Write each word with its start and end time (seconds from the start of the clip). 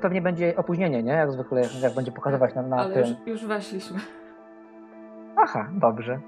pewnie 0.00 0.22
będzie 0.22 0.56
opóźnienie, 0.56 1.02
nie? 1.02 1.12
Jak 1.12 1.32
zwykle, 1.32 1.62
jak 1.82 1.94
będzie 1.94 2.12
pokazywać 2.12 2.54
na, 2.54 2.62
na 2.62 2.76
Ale 2.76 2.94
tym. 2.94 3.02
już, 3.02 3.26
już 3.26 3.46
weszliśmy. 3.46 3.98
Aha, 5.36 5.68
dobrze. 5.72 6.20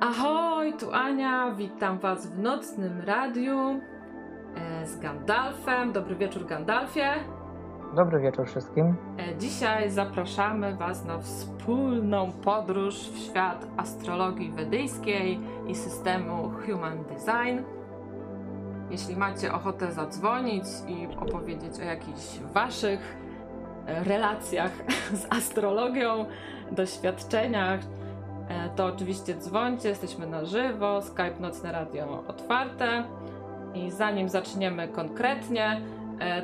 Ahoj, 0.00 0.72
tu 0.78 0.92
Ania, 0.92 1.50
witam 1.50 1.98
Was 1.98 2.26
w 2.26 2.38
nocnym 2.38 3.00
radiu 3.00 3.80
e, 4.56 4.86
z 4.86 4.98
Gandalfem. 4.98 5.92
Dobry 5.92 6.16
wieczór, 6.16 6.46
Gandalfie. 6.46 7.14
Dobry 7.98 8.20
wieczór 8.20 8.46
wszystkim. 8.46 8.96
E, 9.18 9.38
Dzisiaj 9.38 9.90
zapraszamy 9.90 10.76
Was 10.76 11.04
na 11.04 11.18
wspólną 11.18 12.32
podróż 12.44 12.94
w 12.94 13.18
świat 13.18 13.66
astrologii 13.76 14.50
wedyjskiej 14.50 15.40
i 15.66 15.74
systemu 15.74 16.50
Human 16.66 16.98
Design. 17.04 17.62
Jeśli 18.90 19.16
macie 19.16 19.52
ochotę 19.52 19.92
zadzwonić 19.92 20.64
i 20.88 21.08
opowiedzieć 21.20 21.80
o 21.80 21.82
jakichś 21.82 22.38
Waszych 22.54 23.16
e, 23.86 24.04
relacjach 24.04 24.72
z 25.20 25.26
astrologią, 25.32 26.24
doświadczeniach, 26.72 27.80
e, 28.48 28.68
to 28.76 28.86
oczywiście 28.86 29.34
dzwońcie, 29.34 29.88
jesteśmy 29.88 30.26
na 30.26 30.44
żywo, 30.44 31.02
Skype 31.02 31.40
Nocne 31.40 31.72
Radio 31.72 32.24
otwarte. 32.28 33.04
I 33.74 33.90
zanim 33.90 34.28
zaczniemy 34.28 34.88
konkretnie, 34.88 35.80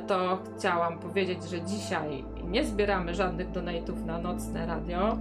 to 0.06 0.38
chciałam 0.56 0.98
powiedzieć, 0.98 1.44
że 1.44 1.62
dzisiaj 1.62 2.24
nie 2.44 2.64
zbieramy 2.64 3.14
żadnych 3.14 3.50
donate'ów 3.50 4.04
na 4.06 4.18
nocne 4.18 4.66
radio, 4.66 5.18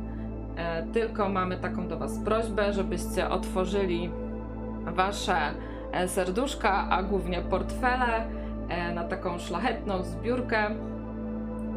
e, 0.57 0.83
tylko 0.83 1.29
mamy 1.29 1.57
taką 1.57 1.87
do 1.87 1.97
Was 1.97 2.19
prośbę, 2.25 2.73
żebyście 2.73 3.29
otworzyli 3.29 4.09
Wasze 4.85 5.37
e, 5.91 6.07
serduszka, 6.07 6.89
a 6.89 7.03
głównie 7.03 7.41
portfele 7.41 8.25
e, 8.69 8.93
na 8.93 9.03
taką 9.03 9.39
szlachetną 9.39 10.03
zbiórkę 10.03 10.67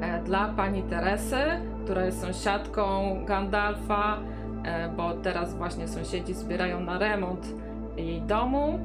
e, 0.00 0.22
dla 0.24 0.48
pani 0.48 0.82
Teresy, 0.82 1.42
która 1.84 2.04
jest 2.04 2.20
sąsiadką 2.20 3.16
Gandalfa, 3.24 4.18
e, 4.64 4.88
bo 4.88 5.14
teraz 5.14 5.54
właśnie 5.54 5.88
sąsiedzi 5.88 6.34
zbierają 6.34 6.80
na 6.80 6.98
remont 6.98 7.46
jej 7.96 8.22
domu. 8.22 8.78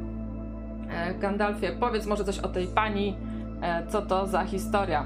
E, 0.90 1.14
Gandalfie, 1.14 1.72
powiedz 1.80 2.06
może 2.06 2.24
coś 2.24 2.40
o 2.40 2.48
tej 2.48 2.68
pani, 2.68 3.18
e, 3.28 3.31
co 3.88 4.02
to 4.02 4.28
za 4.28 4.44
historia? 4.44 5.06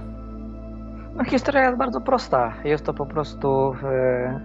No, 1.15 1.23
historia 1.23 1.65
jest 1.65 1.77
bardzo 1.77 2.01
prosta. 2.01 2.53
Jest 2.63 2.85
to 2.85 2.93
po 2.93 3.05
prostu 3.05 3.75
e, 3.83 4.39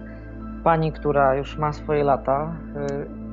pani, 0.63 0.91
która 0.91 1.35
już 1.35 1.57
ma 1.57 1.73
swoje 1.73 2.03
lata. 2.03 2.53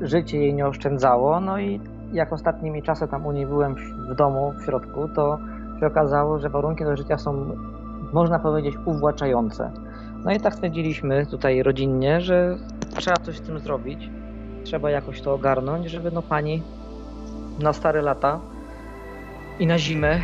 E, 0.02 0.06
życie 0.06 0.38
jej 0.38 0.54
nie 0.54 0.66
oszczędzało. 0.66 1.40
No 1.40 1.58
i 1.58 1.80
jak 2.12 2.32
ostatnimi 2.32 2.82
czasy 2.82 3.08
tam 3.08 3.26
u 3.26 3.32
niej 3.32 3.46
byłem 3.46 3.74
w, 4.10 4.14
domu, 4.14 4.52
w 4.58 4.64
środku, 4.64 5.08
to 5.08 5.38
się 5.80 5.86
okazało, 5.86 6.38
że 6.38 6.48
warunki 6.48 6.84
do 6.84 6.96
życia 6.96 7.18
są, 7.18 7.54
można 8.12 8.38
powiedzieć, 8.38 8.74
uwłaczające. 8.84 9.70
No 10.24 10.32
i 10.32 10.40
tak 10.40 10.54
stwierdziliśmy 10.54 11.26
tutaj 11.26 11.62
rodzinnie, 11.62 12.20
że 12.20 12.56
trzeba 12.96 13.16
coś 13.16 13.36
z 13.36 13.40
tym 13.40 13.58
zrobić. 13.58 14.10
Trzeba 14.64 14.90
jakoś 14.90 15.20
to 15.20 15.34
ogarnąć, 15.34 15.90
żeby 15.90 16.10
no 16.10 16.22
pani 16.22 16.62
na 17.60 17.72
stare 17.72 18.02
lata 18.02 18.40
i 19.58 19.66
na 19.66 19.78
zimę 19.78 20.10
e, 20.10 20.20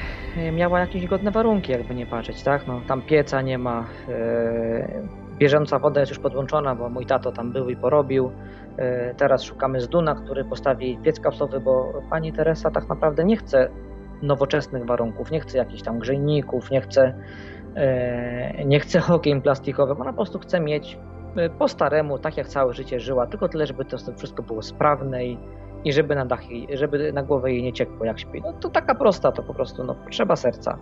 miała 0.52 0.80
jakieś 0.80 1.06
godne 1.06 1.30
warunki, 1.30 1.72
jakby 1.72 1.94
nie 1.94 2.06
patrzeć, 2.06 2.42
tak? 2.42 2.66
No, 2.66 2.80
tam 2.86 3.02
pieca 3.02 3.42
nie 3.42 3.58
ma, 3.58 3.84
e, 4.08 5.02
bieżąca 5.38 5.78
woda 5.78 6.00
jest 6.00 6.10
już 6.10 6.18
podłączona, 6.18 6.74
bo 6.74 6.88
mój 6.88 7.06
tato 7.06 7.32
tam 7.32 7.52
był 7.52 7.70
i 7.70 7.76
porobił. 7.76 8.30
E, 8.76 9.14
teraz 9.14 9.42
szukamy 9.42 9.80
z 9.80 9.88
Duna, 9.88 10.14
który 10.14 10.44
postawi 10.44 10.98
piec 11.02 11.20
kapsulowy, 11.20 11.60
bo 11.60 12.02
pani 12.10 12.32
Teresa 12.32 12.70
tak 12.70 12.88
naprawdę 12.88 13.24
nie 13.24 13.36
chce 13.36 13.68
nowoczesnych 14.22 14.86
warunków, 14.86 15.30
nie 15.30 15.40
chce 15.40 15.58
jakichś 15.58 15.82
tam 15.82 15.98
grzejników, 15.98 16.70
nie 16.70 16.80
chce, 16.80 17.14
e, 17.74 18.64
nie 18.64 18.80
chce 18.80 19.02
okien 19.14 19.42
plastikowych, 19.42 20.00
ona 20.00 20.10
po 20.10 20.16
prostu 20.16 20.38
chce 20.38 20.60
mieć 20.60 20.98
e, 21.36 21.50
po 21.50 21.68
staremu, 21.68 22.18
tak 22.18 22.36
jak 22.36 22.48
całe 22.48 22.72
życie 22.72 23.00
żyła, 23.00 23.26
tylko 23.26 23.48
tyle, 23.48 23.66
żeby 23.66 23.84
to 23.84 23.96
wszystko 24.16 24.42
było 24.42 24.62
sprawne 24.62 25.26
i, 25.26 25.38
i 25.84 25.92
żeby 25.92 26.14
na 26.14 26.24
dach, 26.24 26.50
jej- 26.50 26.68
żeby 26.76 27.12
na 27.12 27.22
głowę 27.22 27.52
jej 27.52 27.62
nie 27.62 27.72
ciekło 27.72 28.06
jak 28.06 28.18
śpi. 28.20 28.40
No 28.42 28.52
to 28.52 28.68
taka 28.68 28.94
prosta, 28.94 29.32
to 29.32 29.42
po 29.42 29.54
prostu 29.54 29.84
no, 29.84 29.94
potrzeba 29.94 30.36
serca. 30.36 30.78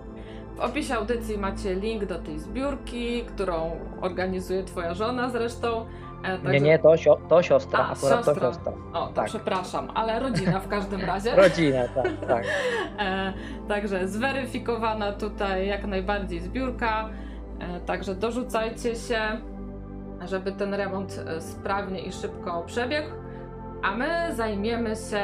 W 0.56 0.60
opisie 0.60 0.94
audycji 0.94 1.38
macie 1.38 1.74
link 1.74 2.04
do 2.04 2.18
tej 2.18 2.38
zbiórki, 2.38 3.24
którą 3.24 3.70
organizuje 4.00 4.64
Twoja 4.64 4.94
żona 4.94 5.30
zresztą. 5.30 5.86
E, 6.24 6.32
Nie, 6.32 6.38
także- 6.38 6.60
nie, 6.60 6.78
to, 6.78 6.96
sio, 6.96 7.18
to 7.28 7.42
siostra, 7.42 7.78
A, 7.78 7.82
akurat 7.92 7.98
siostra. 8.24 8.34
to 8.34 8.40
siostra. 8.40 8.72
O, 8.92 9.06
to 9.06 9.12
tak. 9.12 9.26
przepraszam, 9.26 9.88
ale 9.94 10.20
rodzina 10.20 10.60
w 10.60 10.68
każdym 10.68 11.00
razie. 11.00 11.36
Rodzina, 11.42 11.78
tak, 11.94 12.26
tak. 12.28 12.44
E, 12.98 13.32
także 13.68 14.08
zweryfikowana 14.08 15.12
tutaj 15.12 15.66
jak 15.66 15.84
najbardziej 15.86 16.40
zbiórka. 16.40 17.08
E, 17.60 17.80
także 17.80 18.14
dorzucajcie 18.14 18.94
się, 18.96 19.20
żeby 20.26 20.52
ten 20.52 20.74
remont 20.74 21.24
e, 21.26 21.40
sprawnie 21.40 22.00
i 22.00 22.12
szybko 22.12 22.62
przebiegł. 22.66 23.08
A 23.82 23.94
my 23.96 24.34
zajmiemy 24.34 24.96
się 24.96 25.22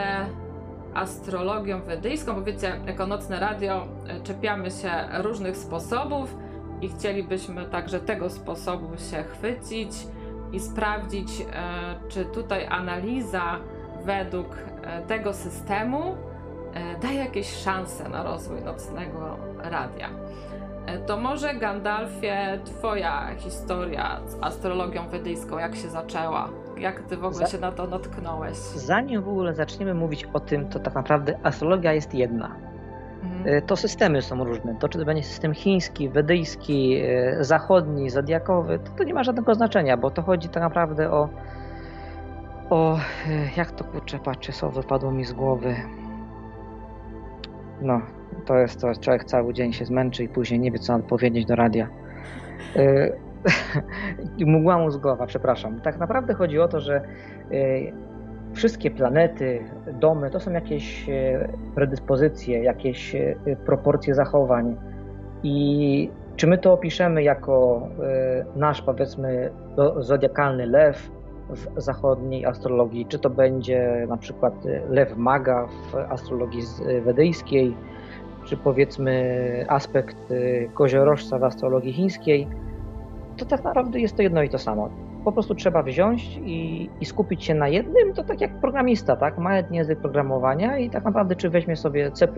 astrologią 0.95 1.83
wedyjską, 1.83 2.35
bo 2.35 2.43
wiecie, 2.43 2.81
jako 2.87 3.07
nocne 3.07 3.41
radio 3.41 3.87
e, 4.09 4.21
czepiamy 4.21 4.71
się 4.71 4.91
różnych 5.19 5.57
sposobów 5.57 6.35
i 6.83 6.89
chcielibyśmy 6.89 7.65
także 7.65 8.01
tego 8.01 8.31
sposobu 8.31 8.97
się 9.11 9.23
chwycić 9.23 9.91
i 10.53 10.61
sprawdzić, 10.61 11.29
e, 11.41 11.45
czy 12.09 12.25
tutaj 12.25 12.67
analiza 12.67 13.59
według 14.05 14.57
e, 14.83 15.03
tego 15.03 15.35
systemu 15.35 16.17
daje 17.03 17.19
jakieś 17.19 17.53
szanse 17.53 18.09
na 18.09 18.23
rozwój 18.23 18.63
nocnego 18.63 19.37
radia. 19.59 20.11
To 21.07 21.17
może 21.17 21.55
Gandalfie, 21.55 22.61
twoja 22.65 23.35
historia 23.37 24.21
z 24.27 24.37
astrologią 24.41 25.09
wedyjską, 25.09 25.59
jak 25.59 25.77
się 25.77 25.89
zaczęła? 25.89 26.49
Jak 26.81 27.01
ty 27.03 27.17
w 27.17 27.25
ogóle 27.25 27.47
się 27.47 27.59
na 27.59 27.73
to 27.73 27.87
natknąłeś? 27.87 28.57
Zanim 28.59 29.23
w 29.23 29.29
ogóle 29.29 29.55
zaczniemy 29.55 29.95
mówić 29.95 30.25
o 30.33 30.41
tym, 30.41 30.69
to 30.69 30.79
tak 30.79 30.95
naprawdę 30.95 31.39
astrologia 31.43 31.93
jest 31.93 32.15
jedna. 32.15 32.57
Mhm. 33.23 33.43
E, 33.59 33.63
To 33.63 33.77
systemy 33.77 34.23
są 34.23 34.45
różne. 34.45 34.75
To 34.75 34.89
czy 34.89 34.99
to 34.99 35.05
będzie 35.05 35.23
system 35.23 35.55
chiński, 35.55 36.09
wedyjski, 36.09 37.01
e, 37.05 37.45
zachodni, 37.45 38.11
zodiakowy, 38.11 38.79
to, 38.79 38.91
to 38.91 39.05
nie 39.05 39.15
ma 39.15 39.25
żadnego 39.25 39.55
znaczenia, 39.55 39.97
bo 39.97 40.11
to 40.11 40.23
chodzi 40.23 40.49
tak 40.49 40.63
naprawdę 40.63 41.11
o. 41.11 41.29
O. 42.71 42.97
e, 42.97 43.01
Jak 43.57 43.71
to 43.73 43.85
kurczę, 43.85 44.19
patrzę, 44.19 44.53
co 44.53 44.71
wypadło 44.71 45.11
mi 45.13 45.25
z 45.25 45.33
głowy. 45.33 45.75
No, 47.81 48.01
to 48.47 48.59
jest 48.59 48.81
to, 48.81 48.95
człowiek 49.01 49.25
cały 49.25 49.55
dzień 49.55 49.73
się 49.73 49.85
zmęczy 49.85 50.25
i 50.25 50.29
później 50.29 50.61
nie 50.61 50.71
wie, 50.73 50.79
co 50.79 50.95
odpowiedzieć 50.95 51.47
do 51.47 51.57
radia. 51.57 51.89
Mgła 54.47 54.79
mózgowa, 54.79 55.27
przepraszam. 55.27 55.81
Tak 55.81 55.99
naprawdę 55.99 56.35
chodzi 56.35 56.59
o 56.61 56.69
to, 56.69 56.81
że 56.81 56.97
e, 56.97 57.03
wszystkie 58.53 58.91
planety, 58.91 59.61
domy 59.93 60.31
to 60.31 60.41
są 60.41 60.53
jakieś 60.53 61.09
e, 61.09 61.49
predyspozycje, 61.75 62.63
jakieś 62.63 63.15
e, 63.15 63.37
proporcje 63.67 64.15
zachowań. 64.15 64.77
I 65.43 66.11
czy 66.37 66.47
my 66.47 66.59
to 66.59 66.73
opiszemy 66.73 67.23
jako 67.23 67.89
nasz, 68.57 68.83
powiedzmy, 68.83 69.51
zo- 69.77 70.03
zodiakalny 70.03 70.67
lew 70.67 71.11
w 71.51 71.81
zachodniej 71.81 72.47
astrologii, 72.47 73.07
czy 73.07 73.19
to 73.19 73.31
będzie 73.31 74.07
na 74.09 74.17
przykład 74.17 74.55
lew 74.89 75.17
maga 75.17 75.67
w 75.67 75.97
astrologii 75.97 76.63
wedyjskiej, 77.05 77.77
czy 78.45 78.57
powiedzmy 78.57 79.65
aspekt 79.69 80.17
koziorożca 80.75 81.39
w 81.39 81.45
astrologii 81.45 81.93
chińskiej, 81.93 82.49
to 83.39 83.45
tak 83.45 83.65
naprawdę 83.65 84.01
jest 84.01 84.17
to 84.17 84.23
jedno 84.23 84.43
i 84.43 84.49
to 84.49 84.59
samo 84.59 84.89
po 85.25 85.33
prostu 85.33 85.55
trzeba 85.55 85.83
wziąć 85.83 86.37
i, 86.37 86.91
i 87.01 87.05
skupić 87.05 87.45
się 87.45 87.55
na 87.55 87.69
jednym, 87.69 88.15
to 88.15 88.25
tak 88.25 88.41
jak 88.41 88.61
programista, 88.61 89.17
tak? 89.17 89.39
Ma 89.39 89.57
jeden 89.57 89.75
język 89.75 90.01
programowania 90.01 90.79
i 90.79 90.91
tak 90.91 91.05
naprawdę 91.05 91.37
czy 91.37 91.51
weźmie 91.51 91.77
sobie 91.77 92.11
C++, 92.11 92.29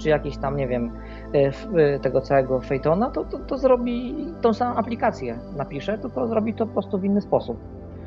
czy 0.00 0.08
jakiś 0.08 0.36
tam, 0.36 0.56
nie 0.56 0.68
wiem, 0.68 0.92
e, 1.34 1.52
e, 1.94 1.98
tego 1.98 2.20
całego 2.20 2.60
Phaetona, 2.60 3.10
to, 3.10 3.24
to, 3.24 3.38
to 3.38 3.58
zrobi 3.58 4.26
tą 4.42 4.54
samą 4.54 4.76
aplikację, 4.76 5.38
napisze, 5.56 5.98
tylko 5.98 6.28
zrobi 6.28 6.54
to 6.54 6.66
po 6.66 6.72
prostu 6.72 6.98
w 6.98 7.04
inny 7.04 7.20
sposób. 7.20 7.56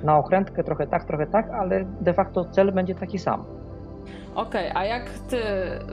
Na 0.03 0.18
okrętkę 0.18 0.63
trochę 0.63 0.88
tak, 0.88 1.03
trochę 1.03 1.27
tak, 1.27 1.50
ale 1.50 1.85
de 2.01 2.13
facto 2.13 2.45
cel 2.45 2.71
będzie 2.71 2.95
taki 2.95 3.19
sam. 3.19 3.44
Okej, 4.35 4.71
a 4.75 4.85
jak 4.85 5.09
ty 5.09 5.38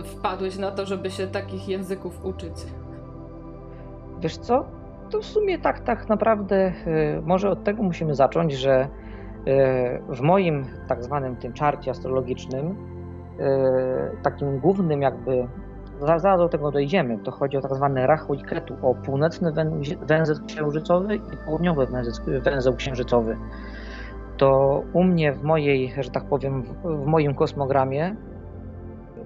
wpadłeś 0.04 0.58
na 0.58 0.70
to, 0.70 0.86
żeby 0.86 1.10
się 1.10 1.26
takich 1.26 1.68
języków 1.68 2.24
uczyć? 2.24 2.66
Wiesz 4.20 4.36
co? 4.36 4.64
To 5.10 5.20
w 5.20 5.24
sumie 5.24 5.58
tak, 5.58 5.80
tak 5.80 6.08
naprawdę 6.08 6.56
e, 6.56 6.72
może 7.24 7.50
od 7.50 7.64
tego 7.64 7.82
musimy 7.82 8.14
zacząć, 8.14 8.52
że 8.52 8.74
e, 8.80 8.88
w 10.08 10.20
moim 10.20 10.64
tak 10.88 11.04
zwanym 11.04 11.36
tym 11.36 11.52
czarcie 11.52 11.90
astrologicznym 11.90 12.76
e, 13.40 14.10
takim 14.22 14.58
głównym 14.58 15.02
jakby 15.02 15.48
za- 16.00 16.18
zaraz 16.18 16.38
do 16.38 16.48
tego 16.48 16.70
dojdziemy, 16.70 17.18
to 17.18 17.30
chodzi 17.30 17.56
o 17.56 17.60
tak 17.60 17.74
zwany 17.74 18.06
Rachu 18.06 18.34
i 18.34 18.42
o 18.82 18.94
północny 18.94 19.52
wę- 19.52 19.96
węzeł 20.06 20.36
księżycowy 20.46 21.14
i 21.16 21.20
południowy 21.46 21.86
węzeł, 22.44 22.74
księżycowy. 22.76 23.36
to 24.36 24.82
u 24.92 25.04
mnie 25.04 25.32
w 25.32 25.42
mojej, 25.42 25.94
że 26.00 26.10
tak 26.10 26.24
powiem, 26.24 26.62
w 26.84 27.06
moim 27.06 27.34
kosmogramie 27.34 28.16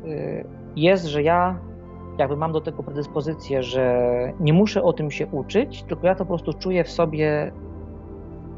y, 0.05 0.45
jest, 0.77 1.05
że 1.05 1.23
ja 1.23 1.59
jakby 2.19 2.37
mam 2.37 2.53
do 2.53 2.61
tego 2.61 2.83
predyspozycję, 2.83 3.63
że 3.63 4.13
nie 4.41 4.53
muszę 4.53 4.83
o 4.83 4.93
tym 4.93 5.11
się 5.11 5.27
uczyć, 5.27 5.83
tylko 5.83 6.07
ja 6.07 6.15
to 6.15 6.25
po 6.25 6.29
prostu 6.29 6.53
czuję 6.53 6.85
w 6.85 6.91
sobie 6.91 7.53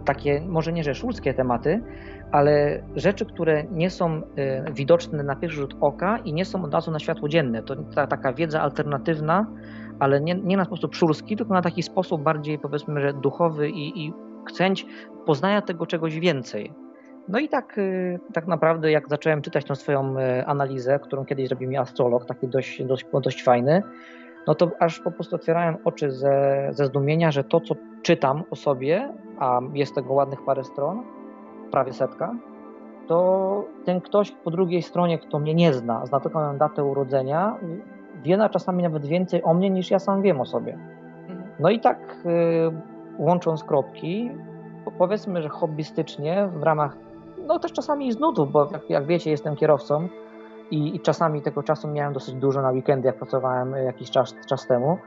takie, 0.05 0.41
może 0.49 0.73
nie 0.73 0.85
że 0.85 0.95
szulskie 0.95 1.35
tematy, 1.35 1.83
ale 2.33 2.83
rzeczy, 2.97 3.27
które 3.27 3.65
nie 3.65 3.91
są 3.91 4.17
y, 4.17 4.23
widoczne 4.73 5.23
na 5.23 5.37
pierwszy 5.37 5.61
rzut 5.61 5.77
oka 5.81 6.19
i 6.19 6.33
nie 6.33 6.45
są 6.45 6.65
od 6.65 6.75
razu 6.75 6.91
na 6.91 6.99
światło 6.99 7.29
dzienne. 7.29 7.63
To 7.63 7.77
ta, 7.77 8.07
taka 8.07 8.33
wiedza 8.33 8.61
alternatywna, 8.63 9.47
ale 9.99 10.21
nie, 10.21 10.35
nie 10.35 10.57
na 10.57 10.65
sposób 10.65 10.95
szulski, 10.95 11.37
tylko 11.37 11.55
na 11.55 11.63
taki 11.63 11.83
sposób 11.83 12.23
bardziej 12.23 12.59
powiedzmy, 12.59 13.01
że 13.01 13.13
duchowy 13.13 13.71
i, 13.71 14.07
i 14.07 14.13
chęć 14.59 14.87
poznania 15.27 15.63
tego 15.63 15.87
czegoś 15.87 16.19
więcej. 16.19 16.73
No 17.29 17.39
i 17.39 17.49
tak, 17.49 17.79
y, 17.79 18.19
tak 18.33 18.47
naprawdę, 18.47 18.91
jak 18.91 19.09
zacząłem 19.09 19.43
czytać 19.43 19.65
tą 19.65 19.75
swoją 19.75 20.19
y, 20.19 20.47
analizę, 20.47 20.99
którą 20.99 21.25
kiedyś 21.25 21.49
zrobił 21.49 21.71
mi 21.71 21.77
astrolog, 21.77 22.27
taki 22.27 22.49
dość, 22.49 22.85
dość, 22.85 23.07
dość 23.23 23.43
fajny, 23.43 23.83
no 24.47 24.55
to 24.55 24.71
aż 24.81 25.01
po 25.01 25.11
prostu 25.11 25.37
otwierałem 25.37 25.77
oczy 25.85 26.11
ze, 26.11 26.69
ze 26.71 26.87
zdumienia, 26.87 27.31
że 27.31 27.45
to, 27.45 27.61
co 27.61 27.75
czytam 28.03 28.43
o 28.51 28.57
sobie, 28.57 29.13
a 29.39 29.61
jest 29.75 29.95
tego 29.95 30.15
ładnych 30.15 30.45
parę 30.45 30.65
stron, 30.65 31.03
prawie 31.71 31.93
setka, 31.93 32.35
to 33.07 33.65
ten 33.85 34.01
ktoś 34.01 34.31
po 34.31 34.51
drugiej 34.51 34.83
stronie, 34.83 35.19
kto 35.19 35.39
mnie 35.39 35.55
nie 35.55 35.73
zna, 35.73 36.07
zna 36.07 36.21
tylko 36.21 36.41
moją 36.41 36.59
datę 36.59 36.85
urodzenia, 36.85 37.57
wie 38.23 38.37
na 38.37 38.49
czasami 38.49 38.83
nawet 38.83 39.07
więcej 39.07 39.43
o 39.43 39.55
mnie 39.55 39.71
niż 39.71 39.91
ja 39.91 39.99
sam 39.99 40.23
wiem 40.23 40.41
o 40.41 40.45
sobie. 40.45 40.79
No 41.61 41.71
i 41.71 41.81
tak 41.81 42.17
y, 42.27 43.19
łącząc 43.19 43.65
kropki, 43.65 44.31
powiedzmy, 44.99 45.43
że 45.43 45.49
hobbystycznie 45.49 46.49
w 46.55 46.63
ramach, 46.63 46.97
no 47.47 47.59
też 47.59 47.73
czasami 47.73 48.13
z 48.13 48.19
nudów, 48.19 48.53
bo 48.53 48.69
jak, 48.73 48.91
jak 48.91 49.07
wiecie, 49.07 49.31
jestem 49.31 49.57
kierowcą 49.57 50.09
i, 50.71 50.97
i, 50.97 51.01
czasami 51.01 51.43
tego 51.43 51.63
czasu 51.63 51.89
miałem 51.89 52.13
dosyć 52.13 52.35
dużo 52.35 52.63
na 52.63 52.71
weekendy, 52.71 53.07
jak 53.07 53.17
pracowałem 53.17 53.73
jakiś 53.73 54.11
czas, 54.11 54.35
czas 54.49 54.67
temu, 54.67 54.99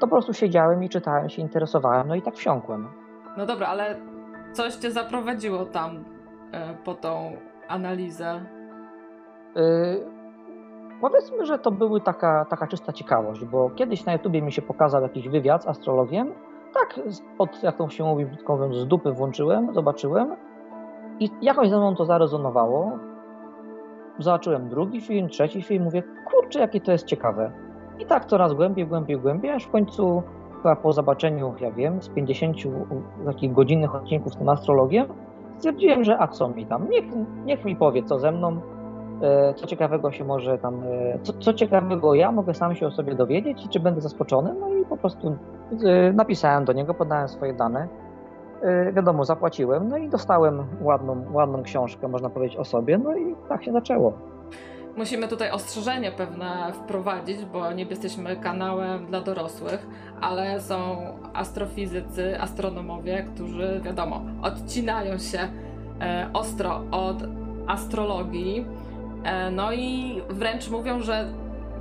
to 0.00 0.06
po 0.06 0.10
prostu 0.10 0.32
siedziałem 0.32 0.84
i 0.84 0.88
czytałem, 0.88 1.28
się 1.28 1.42
interesowałem, 1.42 2.08
no 2.08 2.14
i 2.14 2.22
tak 2.22 2.34
wsiąkłem. 2.34 2.88
No 3.36 3.46
dobra, 3.46 3.66
ale 3.66 3.96
coś 4.52 4.74
cię 4.74 4.90
zaprowadziło 4.90 5.64
tam 5.64 6.04
e, 6.52 6.74
po 6.84 6.94
tą 6.94 7.36
analizę? 7.68 8.44
Y, 9.56 10.06
powiedzmy, 11.00 11.46
że 11.46 11.58
to 11.58 11.70
były 11.70 12.00
taka, 12.00 12.44
taka 12.44 12.66
czysta 12.66 12.92
ciekawość, 12.92 13.44
bo 13.44 13.70
kiedyś 13.70 14.04
na 14.04 14.12
YouTubie 14.12 14.42
mi 14.42 14.52
się 14.52 14.62
pokazał 14.62 15.02
jakiś 15.02 15.28
wywiad 15.28 15.64
z 15.64 15.66
astrologiem. 15.66 16.32
Tak, 16.74 17.00
od, 17.38 17.62
jak 17.62 17.76
to 17.76 17.88
się 17.88 18.04
mówi, 18.04 18.26
brzydko 18.26 18.56
mówiąc, 18.56 18.76
z 18.76 18.86
dupy 18.86 19.12
włączyłem, 19.12 19.74
zobaczyłem 19.74 20.36
i 21.20 21.30
jakoś 21.42 21.70
ze 21.70 21.76
mną 21.76 21.94
to 21.94 22.04
zarezonowało. 22.04 22.98
Zobaczyłem 24.18 24.68
drugi 24.68 25.00
film, 25.00 25.28
trzeci 25.28 25.62
film, 25.62 25.84
mówię, 25.84 26.02
kurczę, 26.30 26.60
jakie 26.60 26.80
to 26.80 26.92
jest 26.92 27.06
ciekawe. 27.06 27.52
I 27.98 28.06
tak 28.06 28.24
coraz 28.24 28.52
głębiej, 28.52 28.86
głębiej, 28.86 29.18
głębiej, 29.18 29.50
aż 29.50 29.64
w 29.64 29.70
końcu 29.70 30.22
chyba 30.56 30.76
po 30.76 30.92
zobaczeniu, 30.92 31.54
ja 31.60 31.72
wiem, 31.72 32.02
z 32.02 32.08
50 32.08 32.56
takich 33.26 33.52
godzinnych 33.52 33.94
odcinków 33.94 34.32
z 34.32 34.36
tym 34.36 34.48
astrologiem, 34.48 35.06
stwierdziłem, 35.58 36.04
że 36.04 36.18
a 36.18 36.28
co 36.28 36.48
mi 36.48 36.66
tam, 36.66 36.90
niech, 36.90 37.04
niech 37.44 37.64
mi 37.64 37.76
powie, 37.76 38.02
co 38.02 38.18
ze 38.18 38.32
mną, 38.32 38.60
e, 39.22 39.54
co 39.54 39.66
ciekawego 39.66 40.12
się 40.12 40.24
może 40.24 40.58
tam, 40.58 40.82
e, 40.82 41.18
co, 41.22 41.32
co 41.32 41.54
ciekawego 41.54 42.14
ja 42.14 42.32
mogę 42.32 42.54
sam 42.54 42.74
się 42.74 42.86
o 42.86 42.90
sobie 42.90 43.14
dowiedzieć 43.14 43.64
i 43.64 43.68
czy 43.68 43.80
będę 43.80 44.00
zaskoczony, 44.00 44.54
no 44.60 44.68
i 44.68 44.84
po 44.84 44.96
prostu 44.96 45.36
e, 45.84 46.12
napisałem 46.12 46.64
do 46.64 46.72
niego, 46.72 46.94
podałem 46.94 47.28
swoje 47.28 47.54
dane, 47.54 47.88
wiadomo, 48.92 49.24
zapłaciłem, 49.24 49.88
no 49.88 49.96
i 49.96 50.08
dostałem 50.08 50.66
ładną, 50.80 51.24
ładną 51.32 51.62
książkę, 51.62 52.08
można 52.08 52.30
powiedzieć, 52.30 52.56
o 52.58 52.64
sobie, 52.64 52.98
no 52.98 53.16
i 53.16 53.36
tak 53.48 53.64
się 53.64 53.72
zaczęło 53.72 54.12
musimy 54.96 55.28
tutaj 55.28 55.50
ostrzeżenie 55.50 56.12
pewne 56.12 56.72
wprowadzić, 56.72 57.44
bo 57.44 57.72
nie 57.72 57.84
jesteśmy 57.84 58.36
kanałem 58.36 59.06
dla 59.06 59.20
dorosłych, 59.20 59.86
ale 60.20 60.60
są 60.60 60.96
astrofizycy, 61.32 62.40
astronomowie, 62.40 63.26
którzy, 63.34 63.80
wiadomo, 63.84 64.22
odcinają 64.42 65.18
się 65.18 65.38
e, 66.00 66.30
ostro 66.32 66.82
od 66.90 67.16
astrologii. 67.66 68.66
E, 69.24 69.50
no 69.50 69.72
i 69.72 70.20
wręcz 70.30 70.70
mówią, 70.70 71.00
że 71.00 71.28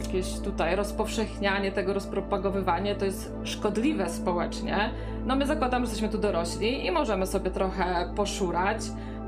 jakieś 0.02 0.40
tutaj 0.40 0.76
rozpowszechnianie 0.76 1.72
tego, 1.72 1.94
rozpropagowywanie 1.94 2.96
to 2.96 3.06
jest 3.06 3.34
szkodliwe 3.44 4.10
społecznie. 4.10 4.90
No 5.26 5.36
my 5.36 5.46
zakładamy, 5.46 5.86
że 5.86 5.92
jesteśmy 5.92 6.10
tu 6.10 6.18
dorośli 6.18 6.86
i 6.86 6.92
możemy 6.92 7.26
sobie 7.26 7.52
trochę 7.52 7.84
poszurać. 8.16 8.78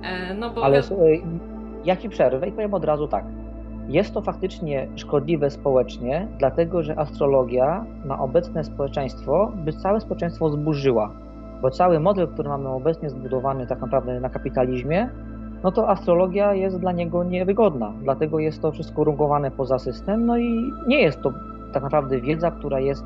E, 0.04 0.34
no 0.34 0.50
bo... 0.50 0.64
Ale 0.64 0.82
ja 1.86 1.96
ci 1.96 2.10
przerwę 2.10 2.48
i 2.48 2.52
powiem 2.52 2.74
od 2.74 2.86
razu 2.86 3.08
tak. 3.08 3.26
Jest 3.88 4.14
to 4.14 4.22
faktycznie 4.22 4.88
szkodliwe 4.96 5.50
społecznie, 5.50 6.28
dlatego 6.40 6.84
że 6.84 7.00
astrologia 7.00 7.86
na 8.06 8.20
obecne 8.20 8.64
społeczeństwo 8.64 9.52
by 9.56 9.74
całe 9.74 10.02
społeczeństwo 10.02 10.50
zburzyła. 10.50 11.12
Bo 11.62 11.72
cały 11.72 12.00
model, 12.00 12.28
który 12.28 12.50
mamy 12.50 12.70
obecnie 12.70 13.10
zbudowany 13.10 13.68
tak 13.68 13.82
naprawdę 13.82 14.20
na 14.20 14.30
kapitalizmie, 14.30 15.10
no 15.64 15.72
to 15.72 15.90
astrologia 15.90 16.54
jest 16.54 16.80
dla 16.80 16.92
niego 16.92 17.24
niewygodna. 17.24 17.94
Dlatego 18.04 18.40
jest 18.40 18.62
to 18.62 18.72
wszystko 18.72 19.04
rungowane 19.04 19.52
poza 19.52 19.80
system, 19.80 20.26
no 20.26 20.38
i 20.38 20.72
nie 20.88 21.02
jest 21.02 21.22
to 21.22 21.34
tak 21.74 21.84
naprawdę 21.84 22.22
wiedza, 22.22 22.52
która 22.52 22.80
jest 22.80 23.06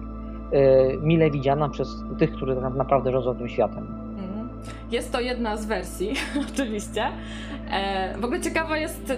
mile 1.01 1.31
widziana 1.31 1.69
przez 1.69 2.03
tych, 2.19 2.31
którzy 2.31 2.55
tak 2.55 2.73
naprawdę 2.73 3.11
rządzą 3.11 3.35
tym 3.35 3.49
światem. 3.49 3.87
Mhm. 4.17 4.49
Jest 4.91 5.11
to 5.11 5.19
jedna 5.19 5.57
z 5.57 5.65
wersji, 5.65 6.13
oczywiście. 6.53 7.03
E, 7.71 8.17
w 8.17 8.25
ogóle 8.25 8.41
ciekawa 8.41 8.77
jest 8.77 9.13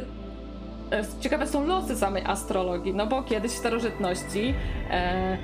E, 0.91 1.03
ciekawe 1.21 1.47
są 1.47 1.67
losy 1.67 1.95
samej 1.95 2.23
astrologii, 2.25 2.93
no 2.93 3.07
bo 3.07 3.23
kiedyś 3.23 3.51
w 3.51 3.57
starożytności 3.57 4.53
e, 4.89 5.37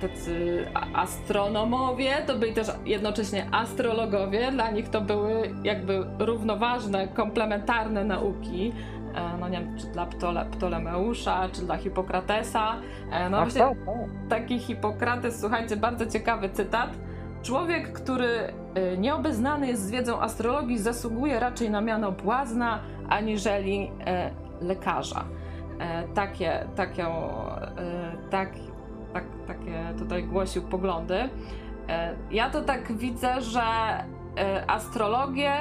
tacy 0.00 0.66
astronomowie 0.94 2.10
to 2.26 2.38
byli 2.38 2.52
też 2.52 2.68
jednocześnie 2.86 3.46
astrologowie, 3.52 4.52
dla 4.52 4.70
nich 4.70 4.88
to 4.88 5.00
były 5.00 5.54
jakby 5.64 6.06
równoważne, 6.18 7.08
komplementarne 7.08 8.04
nauki. 8.04 8.72
E, 9.14 9.36
no 9.40 9.48
nie 9.48 9.58
wiem, 9.60 9.78
czy 9.78 9.86
dla 9.86 10.06
Ptole, 10.06 10.46
Ptolemeusza, 10.50 11.48
czy 11.52 11.62
dla 11.62 11.76
Hipokratesa. 11.76 12.74
E, 13.10 13.30
no 13.30 13.36
tak, 13.38 13.50
właśnie 13.50 13.60
tak, 13.60 13.86
tak. 13.86 14.28
taki 14.28 14.58
Hipokrates, 14.58 15.40
słuchajcie, 15.40 15.76
bardzo 15.76 16.06
ciekawy 16.06 16.48
cytat. 16.48 16.90
Człowiek, 17.42 17.92
który 17.92 18.52
e, 18.74 18.96
nieobeznany 18.96 19.66
jest 19.66 19.82
z 19.82 19.90
wiedzą 19.90 20.20
astrologii, 20.20 20.78
zasługuje 20.78 21.40
raczej 21.40 21.70
na 21.70 21.80
miano 21.80 22.12
błazna, 22.12 22.78
aniżeli 23.08 23.90
lekarza. 24.60 25.24
Takie, 26.14 26.66
takie, 26.76 27.06
tak, 28.30 28.50
tak, 29.12 29.24
takie 29.46 29.94
tutaj 29.98 30.24
głosił 30.24 30.62
poglądy. 30.62 31.28
Ja 32.30 32.50
to 32.50 32.62
tak 32.62 32.92
widzę, 32.92 33.40
że 33.40 33.62
astrologię 34.66 35.52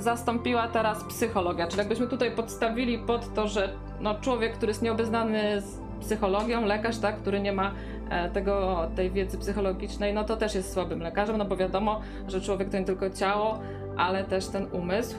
zastąpiła 0.00 0.68
teraz 0.68 1.04
psychologia. 1.04 1.66
Czyli 1.66 1.78
jakbyśmy 1.78 2.06
tutaj 2.06 2.30
podstawili 2.30 2.98
pod 2.98 3.34
to, 3.34 3.48
że 3.48 3.72
no, 4.00 4.14
człowiek, 4.20 4.52
który 4.56 4.70
jest 4.70 4.82
nieobeznany 4.82 5.60
z 5.60 5.80
psychologią, 6.00 6.64
lekarz, 6.64 6.98
tak, 6.98 7.16
który 7.16 7.40
nie 7.40 7.52
ma 7.52 7.72
e, 8.10 8.30
tego, 8.30 8.86
tej 8.96 9.10
wiedzy 9.10 9.38
psychologicznej, 9.38 10.14
no 10.14 10.24
to 10.24 10.36
też 10.36 10.54
jest 10.54 10.72
słabym 10.72 11.00
lekarzem, 11.00 11.36
no 11.36 11.44
bo 11.44 11.56
wiadomo, 11.56 12.00
że 12.28 12.40
człowiek 12.40 12.70
to 12.70 12.78
nie 12.78 12.84
tylko 12.84 13.10
ciało, 13.10 13.58
ale 13.96 14.24
też 14.24 14.46
ten 14.46 14.66
umysł. 14.72 15.16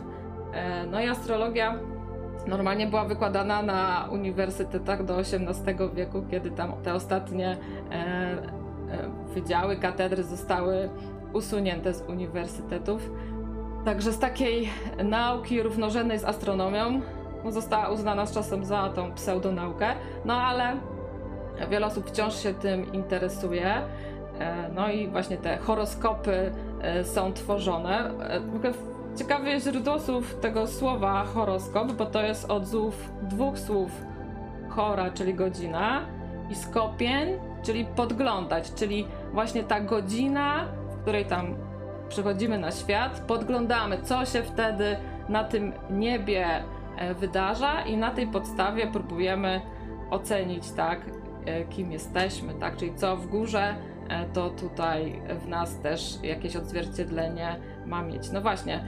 E, 0.53 0.85
no 0.85 1.01
i 1.01 1.07
astrologia 1.07 1.79
normalnie 2.47 2.87
była 2.87 3.05
wykładana 3.05 3.61
na 3.61 4.07
uniwersytetach 4.11 5.05
do 5.05 5.19
XVIII 5.19 5.89
wieku, 5.93 6.23
kiedy 6.31 6.51
tam 6.51 6.73
te 6.83 6.93
ostatnie 6.93 7.57
e, 7.91 8.59
wydziały, 9.33 9.75
katedry 9.75 10.23
zostały 10.23 10.89
usunięte 11.33 11.93
z 11.93 12.01
uniwersytetów. 12.01 13.11
Także 13.89 14.11
z 14.11 14.19
takiej 14.19 14.69
nauki 15.03 15.61
równorzędnej 15.61 16.19
z 16.19 16.23
astronomią 16.23 17.01
no, 17.43 17.51
została 17.51 17.89
uznana 17.89 18.25
z 18.25 18.31
czasem 18.31 18.65
za 18.65 18.89
tą 18.89 19.13
pseudonaukę, 19.13 19.87
no 20.25 20.33
ale 20.33 20.77
wiele 21.69 21.87
osób 21.87 22.07
wciąż 22.09 22.43
się 22.43 22.53
tym 22.53 22.93
interesuje. 22.93 23.75
E, 24.39 24.69
no 24.75 24.91
i 24.91 25.07
właśnie 25.07 25.37
te 25.37 25.57
horoskopy 25.57 26.51
e, 26.81 27.03
są 27.03 27.33
tworzone. 27.33 28.09
E, 28.09 28.41
ciekawe 29.17 29.49
jest 29.49 29.67
źródło 29.67 29.99
słów 29.99 30.35
tego 30.35 30.67
słowa 30.67 31.23
horoskop, 31.23 31.91
bo 31.91 32.05
to 32.05 32.23
jest 32.23 32.51
od 32.51 32.67
słów, 32.67 33.09
dwóch 33.21 33.59
słów 33.59 33.91
chora, 34.69 35.11
czyli 35.11 35.33
godzina, 35.33 36.01
i 36.49 36.55
skopień, 36.55 37.29
czyli 37.63 37.85
podglądać, 37.85 38.73
czyli 38.73 39.07
właśnie 39.33 39.63
ta 39.63 39.81
godzina, 39.81 40.65
w 40.91 41.01
której 41.01 41.25
tam 41.25 41.68
przychodzimy 42.09 42.57
na 42.57 42.71
świat, 42.71 43.23
podglądamy, 43.27 44.01
co 44.01 44.25
się 44.25 44.43
wtedy 44.43 44.97
na 45.29 45.43
tym 45.43 45.73
niebie 45.89 46.63
E, 46.99 47.13
wydarza 47.13 47.81
i 47.81 47.97
na 47.97 48.11
tej 48.11 48.27
podstawie 48.27 48.87
próbujemy 48.87 49.61
ocenić, 50.11 50.71
tak, 50.71 50.99
e, 51.45 51.63
kim 51.65 51.91
jesteśmy, 51.91 52.53
tak, 52.53 52.77
czyli 52.77 52.95
co 52.95 53.17
w 53.17 53.27
górze, 53.27 53.75
e, 54.09 54.25
to 54.33 54.49
tutaj 54.49 55.21
w 55.39 55.47
nas 55.47 55.81
też 55.81 56.23
jakieś 56.23 56.55
odzwierciedlenie 56.55 57.55
ma 57.85 58.01
mieć. 58.01 58.31
No 58.31 58.41
właśnie, 58.41 58.83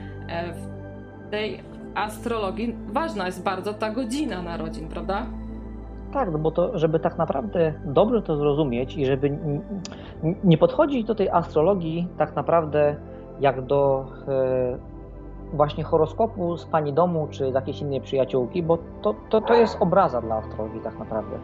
w 0.54 1.30
tej 1.30 1.60
astrologii 1.94 2.76
ważna 2.86 3.26
jest 3.26 3.42
bardzo 3.42 3.74
ta 3.74 3.90
godzina 3.90 4.42
narodzin, 4.42 4.88
prawda? 4.88 5.26
Tak, 6.12 6.32
no 6.32 6.38
bo 6.38 6.50
to, 6.50 6.78
żeby 6.78 7.00
tak 7.00 7.18
naprawdę 7.18 7.74
dobrze 7.84 8.22
to 8.22 8.36
zrozumieć 8.36 8.96
i 8.96 9.06
żeby 9.06 9.38
nie 10.44 10.58
podchodzić 10.58 11.04
do 11.06 11.14
tej 11.14 11.30
astrologii 11.30 12.08
tak 12.18 12.36
naprawdę 12.36 12.96
jak 13.42 13.62
do 13.62 14.06
e, 14.28 15.56
właśnie 15.56 15.84
horoskopu 15.84 16.56
z 16.56 16.64
pani 16.64 16.92
domu 16.92 17.28
czy 17.30 17.48
jakiejś 17.48 17.80
innej 17.80 18.00
przyjaciółki, 18.00 18.62
bo 18.62 18.78
to, 19.02 19.14
to, 19.30 19.40
to 19.40 19.54
jest 19.54 19.76
obraza 19.80 20.20
dla 20.20 20.36
astrologii 20.36 20.80
tak 20.80 20.98
naprawdę. 20.98 21.38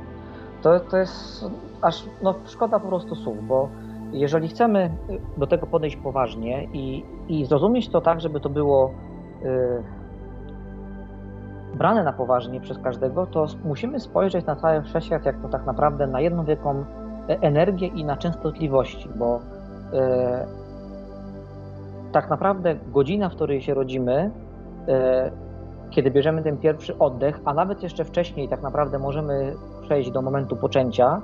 To, 0.62 0.80
to 0.80 0.96
jest 0.96 1.44
aż 1.82 2.04
no, 2.22 2.34
szkoda 2.46 2.80
po 2.80 2.88
prostu 2.88 3.14
słów, 3.14 3.46
bo 3.48 3.68
jeżeli 4.12 4.48
chcemy 4.48 4.90
do 5.36 5.46
tego 5.46 5.66
podejść 5.66 5.96
poważnie 5.96 6.64
i, 6.72 7.04
i 7.28 7.44
zrozumieć 7.44 7.88
to 7.88 8.00
tak, 8.00 8.20
żeby 8.20 8.40
to 8.40 8.48
było 8.48 8.90
y, 9.42 9.82
brane 11.74 12.04
na 12.04 12.12
poważnie 12.12 12.60
przez 12.60 12.78
każdego, 12.78 13.26
to 13.26 13.46
musimy 13.64 14.00
spojrzeć 14.00 14.46
na 14.46 14.56
cały 14.56 14.82
wszechświat 14.82 15.26
jak 15.26 15.42
to 15.42 15.48
tak 15.48 15.66
naprawdę 15.66 16.06
na 16.06 16.20
jedną 16.20 16.44
wielką 16.44 16.84
e, 17.28 17.40
energię 17.40 17.86
i 17.86 18.04
na 18.04 18.16
częstotliwości, 18.16 19.08
bo 19.16 19.36
y, 19.36 20.67
tak 22.12 22.30
naprawdę 22.30 22.76
godzina, 22.86 23.28
w 23.28 23.34
której 23.34 23.62
się 23.62 23.74
rodzimy, 23.74 24.30
y, 24.88 25.90
kiedy 25.90 26.10
bierzemy 26.10 26.42
ten 26.42 26.58
pierwszy 26.58 26.98
oddech, 26.98 27.40
a 27.44 27.54
nawet 27.54 27.82
jeszcze 27.82 28.04
wcześniej 28.04 28.48
tak 28.48 28.62
naprawdę 28.62 28.98
możemy 28.98 29.54
przejść 29.82 30.10
do 30.10 30.22
momentu 30.22 30.56
poczęcia, 30.56 31.22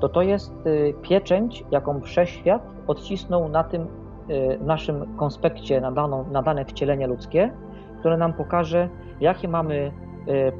to 0.00 0.08
to 0.08 0.22
jest 0.22 0.66
y, 0.66 0.94
pieczęć, 1.02 1.64
jaką 1.70 2.00
wszechświat 2.00 2.62
odcisnął 2.86 3.48
na 3.48 3.64
tym 3.64 3.82
y, 3.82 4.58
naszym 4.60 5.16
konspekcie 5.16 5.80
na, 5.80 5.92
daną, 5.92 6.30
na 6.30 6.42
dane 6.42 6.64
wcielenie 6.64 7.06
ludzkie, 7.06 7.52
które 7.98 8.16
nam 8.16 8.32
pokaże, 8.32 8.88
jakie 9.20 9.48
mamy 9.48 9.92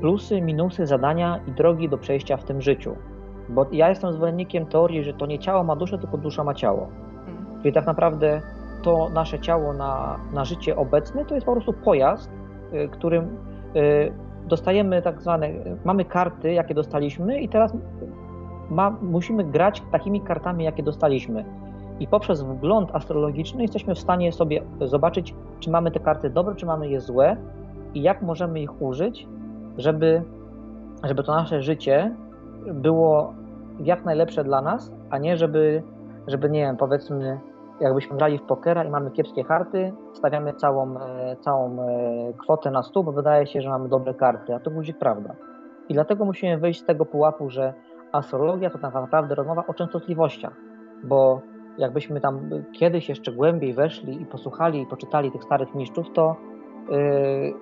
plusy, 0.00 0.40
minusy, 0.40 0.86
zadania 0.86 1.40
i 1.48 1.52
drogi 1.52 1.88
do 1.88 1.98
przejścia 1.98 2.36
w 2.36 2.44
tym 2.44 2.62
życiu. 2.62 2.96
Bo 3.48 3.66
ja 3.72 3.88
jestem 3.88 4.12
zwolennikiem 4.12 4.66
teorii, 4.66 5.04
że 5.04 5.12
to 5.12 5.26
nie 5.26 5.38
ciało 5.38 5.64
ma 5.64 5.76
duszę, 5.76 5.98
tylko 5.98 6.18
dusza 6.18 6.44
ma 6.44 6.54
ciało. 6.54 6.88
Mhm. 7.26 7.62
Czyli 7.62 7.74
tak 7.74 7.86
naprawdę 7.86 8.40
to 8.84 9.08
nasze 9.08 9.38
ciało 9.38 9.72
na, 9.72 10.16
na 10.32 10.44
życie 10.44 10.76
obecne 10.76 11.24
to 11.24 11.34
jest 11.34 11.46
po 11.46 11.52
prostu 11.52 11.72
pojazd, 11.72 12.30
którym 12.90 13.36
dostajemy 14.46 15.02
tak 15.02 15.22
zwane, 15.22 15.48
mamy 15.84 16.04
karty, 16.04 16.52
jakie 16.52 16.74
dostaliśmy 16.74 17.40
i 17.40 17.48
teraz 17.48 17.76
ma, 18.70 18.90
musimy 18.90 19.44
grać 19.44 19.82
takimi 19.92 20.20
kartami, 20.20 20.64
jakie 20.64 20.82
dostaliśmy. 20.82 21.44
I 22.00 22.06
poprzez 22.08 22.42
wgląd 22.42 22.90
astrologiczny 22.94 23.62
jesteśmy 23.62 23.94
w 23.94 23.98
stanie 23.98 24.32
sobie 24.32 24.62
zobaczyć, 24.80 25.34
czy 25.60 25.70
mamy 25.70 25.90
te 25.90 26.00
karty 26.00 26.30
dobre, 26.30 26.54
czy 26.54 26.66
mamy 26.66 26.88
je 26.88 27.00
złe 27.00 27.36
i 27.94 28.02
jak 28.02 28.22
możemy 28.22 28.60
ich 28.60 28.82
użyć, 28.82 29.28
żeby, 29.78 30.22
żeby 31.04 31.22
to 31.22 31.34
nasze 31.34 31.62
życie 31.62 32.16
było 32.74 33.34
jak 33.80 34.04
najlepsze 34.04 34.44
dla 34.44 34.62
nas, 34.62 34.92
a 35.10 35.18
nie 35.18 35.36
żeby, 35.36 35.82
żeby 36.26 36.50
nie 36.50 36.60
wiem, 36.60 36.76
powiedzmy, 36.76 37.40
jakbyśmy 37.80 38.16
grali 38.16 38.38
w 38.38 38.42
pokera 38.42 38.84
i 38.84 38.90
mamy 38.90 39.10
kiepskie 39.10 39.44
karty, 39.44 39.92
stawiamy 40.12 40.52
całą, 40.52 41.00
e, 41.00 41.36
całą 41.36 41.82
e, 41.82 42.32
kwotę 42.38 42.70
na 42.70 42.82
stół, 42.82 43.04
bo 43.04 43.12
wydaje 43.12 43.46
się, 43.46 43.60
że 43.60 43.68
mamy 43.68 43.88
dobre 43.88 44.14
karty, 44.14 44.54
a 44.54 44.60
to 44.60 44.70
guzik 44.70 44.98
prawda. 44.98 45.34
I 45.88 45.94
dlatego 45.94 46.24
musimy 46.24 46.58
wyjść 46.58 46.80
z 46.80 46.84
tego 46.84 47.06
pułapu, 47.06 47.50
że 47.50 47.74
astrologia 48.12 48.70
to 48.70 48.78
tak 48.78 48.94
naprawdę 48.94 49.34
rozmowa 49.34 49.64
o 49.66 49.74
częstotliwościach, 49.74 50.54
bo 51.04 51.40
jakbyśmy 51.78 52.20
tam 52.20 52.50
kiedyś 52.72 53.08
jeszcze 53.08 53.32
głębiej 53.32 53.74
weszli 53.74 54.22
i 54.22 54.26
posłuchali 54.26 54.82
i 54.82 54.86
poczytali 54.86 55.32
tych 55.32 55.44
starych 55.44 55.74
mistrzów, 55.74 56.06
to 56.14 56.36
yy, 56.88 57.54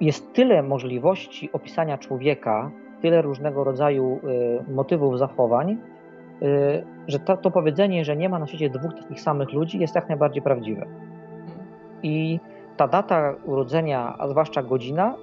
jest 0.00 0.32
tyle 0.32 0.62
możliwości 0.62 1.52
opisania 1.52 1.98
człowieka, 1.98 2.70
tyle 3.02 3.22
różnego 3.22 3.64
rodzaju 3.64 4.20
motywów 4.68 5.18
zachowań, 5.18 5.78
że 7.08 7.18
to, 7.18 7.36
to 7.36 7.50
powiedzenie, 7.50 8.04
że 8.04 8.16
nie 8.16 8.28
ma 8.28 8.38
na 8.38 8.46
świecie 8.46 8.70
dwóch 8.70 8.94
takich 8.94 9.20
samych 9.20 9.52
ludzi, 9.52 9.78
jest 9.78 9.94
jak 9.94 10.08
najbardziej 10.08 10.42
prawdziwe. 10.42 10.86
I 12.02 12.40
ta 12.76 12.88
data 12.88 13.34
urodzenia, 13.44 14.14
a 14.18 14.28
zwłaszcza 14.28 14.62
godzina, 14.62 15.14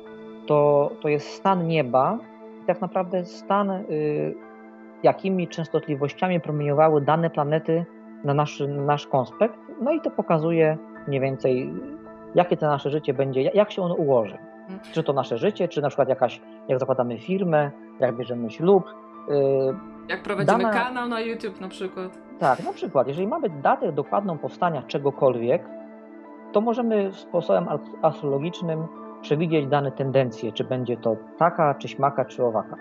to, 0.47 0.91
to 1.01 1.07
jest 1.07 1.27
stan 1.27 1.67
nieba, 1.67 2.17
tak 2.67 2.81
naprawdę 2.81 3.25
stan, 3.25 3.71
y, 3.71 4.35
jakimi 5.03 5.47
częstotliwościami 5.47 6.39
promieniowały 6.39 7.01
dane 7.01 7.29
planety 7.29 7.85
na 8.23 8.33
nasz, 8.33 8.63
nasz 8.67 9.07
konspekt. 9.07 9.55
No 9.81 9.91
i 9.91 10.01
to 10.01 10.11
pokazuje 10.11 10.77
mniej 11.07 11.21
więcej, 11.21 11.73
jakie 12.35 12.57
to 12.57 12.67
nasze 12.67 12.89
życie 12.89 13.13
będzie, 13.13 13.41
jak 13.41 13.71
się 13.71 13.81
ono 13.81 13.95
ułoży. 13.95 14.37
Mhm. 14.61 14.79
Czy 14.91 15.03
to 15.03 15.13
nasze 15.13 15.37
życie, 15.37 15.67
czy 15.67 15.81
na 15.81 15.87
przykład 15.87 16.09
jakaś, 16.09 16.41
jak 16.67 16.79
zakładamy 16.79 17.19
firmę, 17.19 17.71
jak 17.99 18.17
bierzemy 18.17 18.49
ślub. 18.49 18.83
Y, 19.29 19.33
jak 20.09 20.23
prowadzimy 20.23 20.63
dana... 20.63 20.73
kanał 20.73 21.07
na 21.07 21.21
YouTube 21.21 21.61
na 21.61 21.67
przykład. 21.67 22.17
Tak, 22.39 22.63
na 22.63 22.73
przykład, 22.73 23.07
jeżeli 23.07 23.27
mamy 23.27 23.49
datę 23.49 23.91
dokładną 23.91 24.37
powstania 24.37 24.83
czegokolwiek, 24.83 25.63
to 26.51 26.61
możemy 26.61 27.13
sposobem 27.13 27.67
astrologicznym 28.01 28.87
przewidzieć 29.21 29.67
dane 29.67 29.91
tendencje, 29.91 30.51
czy 30.51 30.63
będzie 30.63 30.97
to 30.97 31.15
taka, 31.37 31.75
czy 31.75 31.87
śmaka, 31.87 32.25
czy 32.25 32.43
owaka. 32.43 32.75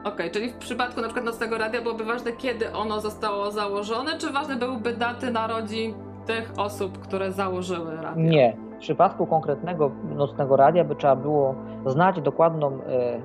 Okej, 0.00 0.12
okay, 0.12 0.30
czyli 0.30 0.50
w 0.50 0.56
przypadku 0.56 1.00
na 1.00 1.06
przykład 1.06 1.26
Nocnego 1.26 1.58
Radia 1.58 1.82
byłoby 1.82 2.04
ważne, 2.04 2.32
kiedy 2.32 2.72
ono 2.72 3.00
zostało 3.00 3.50
założone, 3.50 4.18
czy 4.18 4.32
ważne 4.32 4.56
byłyby 4.56 4.92
daty 4.92 5.30
narodzin 5.30 5.94
tych 6.26 6.52
osób, 6.56 6.98
które 6.98 7.32
założyły 7.32 7.96
radio? 7.96 8.22
Nie. 8.22 8.56
W 8.76 8.78
przypadku 8.78 9.26
konkretnego 9.26 9.90
Nocnego 10.04 10.56
Radia 10.56 10.84
by 10.84 10.96
trzeba 10.96 11.16
było 11.16 11.54
znać 11.86 12.20
dokładną 12.20 12.78
e, 12.82 13.20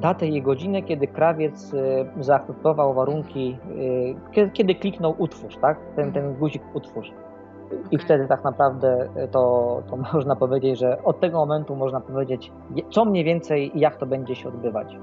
datę 0.00 0.26
i 0.26 0.42
godzinę, 0.42 0.82
kiedy 0.82 1.06
krawiec 1.06 1.74
e, 1.74 2.22
zaakceptował 2.24 2.94
warunki, 2.94 3.58
e, 4.32 4.50
kiedy, 4.52 4.74
kliknął 4.74 5.14
utwórz, 5.18 5.56
tak? 5.56 5.78
Ten, 5.96 6.12
ten 6.12 6.34
guzik 6.34 6.62
utwórz. 6.74 7.12
I 7.90 7.98
wtedy 7.98 8.28
tak 8.28 8.44
naprawdę 8.44 9.08
to, 9.30 9.82
to 9.90 9.96
można 10.12 10.36
powiedzieć, 10.36 10.78
że 10.78 11.04
od 11.04 11.20
tego 11.20 11.38
momentu 11.38 11.76
można 11.76 12.00
powiedzieć, 12.00 12.52
co 12.90 13.04
mniej 13.04 13.24
więcej 13.24 13.76
i 13.78 13.80
jak 13.80 13.96
to 13.96 14.06
będzie 14.06 14.34
się 14.34 14.48
odbywać. 14.48 14.96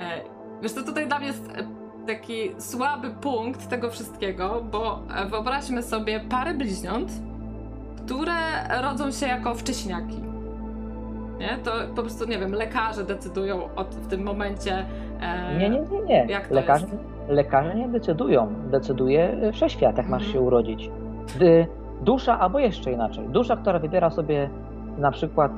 E, 0.00 0.20
wiesz, 0.62 0.72
to 0.74 0.82
tutaj 0.82 1.06
dla 1.06 1.18
mnie 1.18 1.26
jest 1.26 1.50
e, 1.50 1.86
taki 2.06 2.54
słaby 2.58 3.10
punkt 3.10 3.68
tego 3.68 3.90
wszystkiego, 3.90 4.62
bo 4.72 4.98
e, 5.16 5.26
wyobraźmy 5.26 5.82
sobie 5.82 6.20
parę 6.20 6.54
bliźniąt, 6.54 7.10
które 8.04 8.34
rodzą 8.82 9.10
się 9.10 9.26
jako 9.26 9.54
wcześniaki. 9.54 10.35
Nie? 11.38 11.58
To 11.64 11.72
po 11.96 12.02
prostu, 12.02 12.28
nie 12.28 12.38
wiem, 12.38 12.52
lekarze 12.52 13.04
decydują 13.04 13.68
o, 13.76 13.84
w 13.84 14.06
tym 14.06 14.22
momencie. 14.22 14.86
E, 15.20 15.58
nie, 15.58 15.70
nie, 15.70 15.80
nie, 15.80 16.02
nie. 16.02 16.26
Jak 16.28 16.50
lekarze, 16.50 16.86
lekarze 17.28 17.74
nie 17.74 17.88
decydują. 17.88 18.54
Decyduje 18.70 19.50
wszechświat, 19.52 19.96
jak 19.98 20.08
masz 20.08 20.22
mhm. 20.22 20.32
się 20.32 20.40
urodzić. 20.40 20.90
Gdy 21.36 21.66
Dusza, 22.00 22.38
albo 22.38 22.58
jeszcze 22.58 22.92
inaczej, 22.92 23.28
dusza, 23.28 23.56
która 23.56 23.78
wybiera 23.78 24.10
sobie 24.10 24.50
na 24.98 25.10
przykład, 25.10 25.52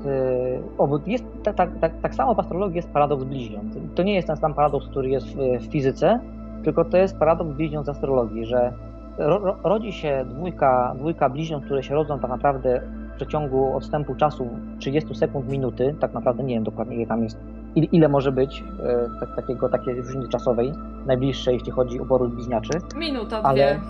y, 1.06 1.10
jest 1.10 1.24
tak, 1.42 1.54
tak, 1.54 1.70
tak, 1.80 1.92
tak 2.02 2.14
samo 2.14 2.34
w 2.34 2.40
astrologii 2.40 2.76
jest 2.76 2.90
paradoks 2.90 3.24
bliźniąt. 3.24 3.74
To 3.94 4.02
nie 4.02 4.14
jest 4.14 4.26
ten 4.26 4.36
sam 4.36 4.54
paradoks, 4.54 4.86
który 4.88 5.08
jest 5.08 5.26
w, 5.26 5.36
w 5.36 5.72
fizyce, 5.72 6.20
tylko 6.64 6.84
to 6.84 6.96
jest 6.96 7.18
paradoks 7.18 7.50
bliźniąt 7.50 7.86
z 7.86 7.88
astrologii, 7.88 8.44
że 8.44 8.72
ro, 9.18 9.56
rodzi 9.64 9.92
się 9.92 10.24
dwójka, 10.28 10.94
dwójka 10.98 11.28
bliźniąt, 11.28 11.64
które 11.64 11.82
się 11.82 11.94
rodzą 11.94 12.18
tak 12.18 12.30
naprawdę 12.30 12.82
przeciągu 13.18 13.76
odstępu 13.76 14.14
czasu 14.14 14.48
30 14.78 15.14
sekund, 15.14 15.48
minuty, 15.48 15.94
tak 16.00 16.14
naprawdę 16.14 16.42
nie 16.42 16.54
wiem 16.54 16.64
dokładnie 16.64 16.96
ile 16.96 17.06
tam 17.06 17.22
jest, 17.22 17.38
ile, 17.74 17.86
ile 17.86 18.08
może 18.08 18.32
być 18.32 18.60
y, 18.60 19.20
tak, 19.20 19.36
takiego, 19.36 19.68
takiej 19.68 19.94
różnicy 19.94 20.28
czasowej, 20.28 20.72
najbliższej, 21.06 21.54
jeśli 21.54 21.72
chodzi 21.72 22.00
o 22.00 22.06
poród 22.06 22.34
bliźniaczy. 22.34 22.70
Minuta, 22.96 23.42
ale, 23.42 23.74
dwie. 23.74 23.80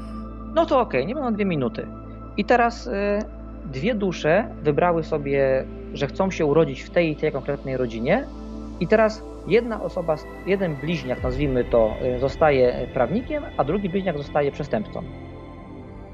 No 0.54 0.66
to 0.66 0.80
okej, 0.80 1.00
okay, 1.00 1.06
nie 1.08 1.14
będą 1.14 1.34
dwie 1.34 1.44
minuty. 1.44 1.86
I 2.36 2.44
teraz 2.44 2.86
y, 2.86 2.90
dwie 3.72 3.94
dusze 3.94 4.48
wybrały 4.62 5.02
sobie, 5.02 5.64
że 5.94 6.06
chcą 6.06 6.30
się 6.30 6.46
urodzić 6.46 6.82
w 6.82 6.90
tej 6.90 7.10
i 7.10 7.16
tej 7.16 7.32
konkretnej 7.32 7.76
rodzinie. 7.76 8.24
I 8.80 8.86
teraz 8.86 9.24
jedna 9.46 9.82
osoba, 9.82 10.16
jeden 10.46 10.76
bliźniak, 10.76 11.22
nazwijmy 11.22 11.64
to, 11.64 11.90
y, 12.16 12.18
zostaje 12.18 12.88
prawnikiem, 12.94 13.42
a 13.56 13.64
drugi 13.64 13.88
bliźniak 13.88 14.18
zostaje 14.18 14.52
przestępcą. 14.52 15.02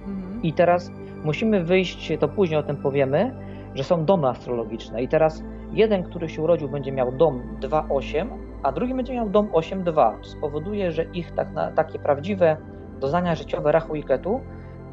Mhm. 0.07 0.43
I 0.43 0.53
teraz 0.53 0.91
musimy 1.25 1.65
wyjść, 1.65 2.13
to 2.21 2.29
później 2.29 2.59
o 2.59 2.63
tym 2.63 2.77
powiemy, 2.77 3.35
że 3.75 3.85
są 3.85 4.05
domy 4.05 4.29
astrologiczne. 4.29 5.03
I 5.03 5.09
teraz 5.09 5.43
jeden, 5.73 6.03
który 6.03 6.29
się 6.29 6.43
urodził, 6.43 6.69
będzie 6.69 6.93
miał 6.93 7.13
dom 7.13 7.43
2,8, 7.61 8.27
a 8.63 8.73
drugi 8.73 8.95
będzie 8.95 9.15
miał 9.15 9.29
dom 9.29 9.49
8,2. 9.49 10.21
To 10.23 10.29
spowoduje, 10.29 10.93
że 10.93 11.05
ich 11.05 11.33
tak 11.33 11.53
na, 11.53 11.73
takie 11.73 11.99
prawdziwe 11.99 12.57
doznania 13.01 13.35
życiowe 13.35 13.73
rachu 13.73 13.95
i 13.95 14.05
ketu 14.05 14.41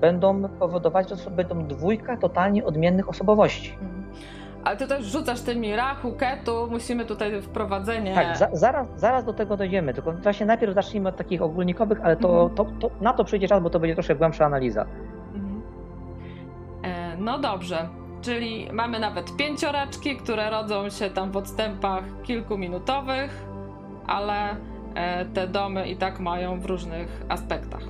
będą 0.01 0.49
powodować, 0.49 1.09
że 1.09 1.17
to 1.17 1.31
będą 1.31 1.67
dwójka 1.67 2.17
totalnie 2.17 2.65
odmiennych 2.65 3.09
osobowości. 3.09 3.73
Mhm. 3.73 4.01
Ale 4.63 4.77
ty 4.77 4.87
też 4.87 5.05
rzucasz 5.05 5.41
tymi 5.41 5.75
rachu, 5.75 6.11
ketu, 6.11 6.67
musimy 6.71 7.05
tutaj 7.05 7.41
wprowadzenie. 7.41 8.15
Tak, 8.15 8.37
za, 8.37 8.47
zaraz, 8.53 8.87
zaraz 8.95 9.25
do 9.25 9.33
tego 9.33 9.57
dojdziemy, 9.57 9.93
tylko 9.93 10.11
właśnie 10.11 10.45
najpierw 10.45 10.73
zacznijmy 10.73 11.09
od 11.09 11.17
takich 11.17 11.41
ogólnikowych, 11.41 12.01
ale 12.03 12.15
to, 12.17 12.43
mhm. 12.43 12.55
to, 12.55 12.65
to, 12.65 12.95
na 13.01 13.13
to 13.13 13.23
przyjdzie 13.23 13.47
czas, 13.47 13.63
bo 13.63 13.69
to 13.69 13.79
będzie 13.79 13.95
troszkę 13.95 14.15
głębsza 14.15 14.45
analiza. 14.45 14.85
No 17.21 17.39
dobrze. 17.39 17.87
Czyli 18.21 18.67
mamy 18.73 18.99
nawet 18.99 19.37
pięcioraczki, 19.37 20.17
które 20.17 20.49
rodzą 20.49 20.89
się 20.89 21.09
tam 21.09 21.31
w 21.31 21.37
odstępach 21.37 22.03
kilkuminutowych, 22.23 23.45
ale 24.07 24.55
e, 24.95 25.25
te 25.25 25.47
domy 25.47 25.87
i 25.87 25.95
tak 25.95 26.19
mają 26.19 26.59
w 26.59 26.65
różnych 26.65 27.25
aspektach. 27.29 27.81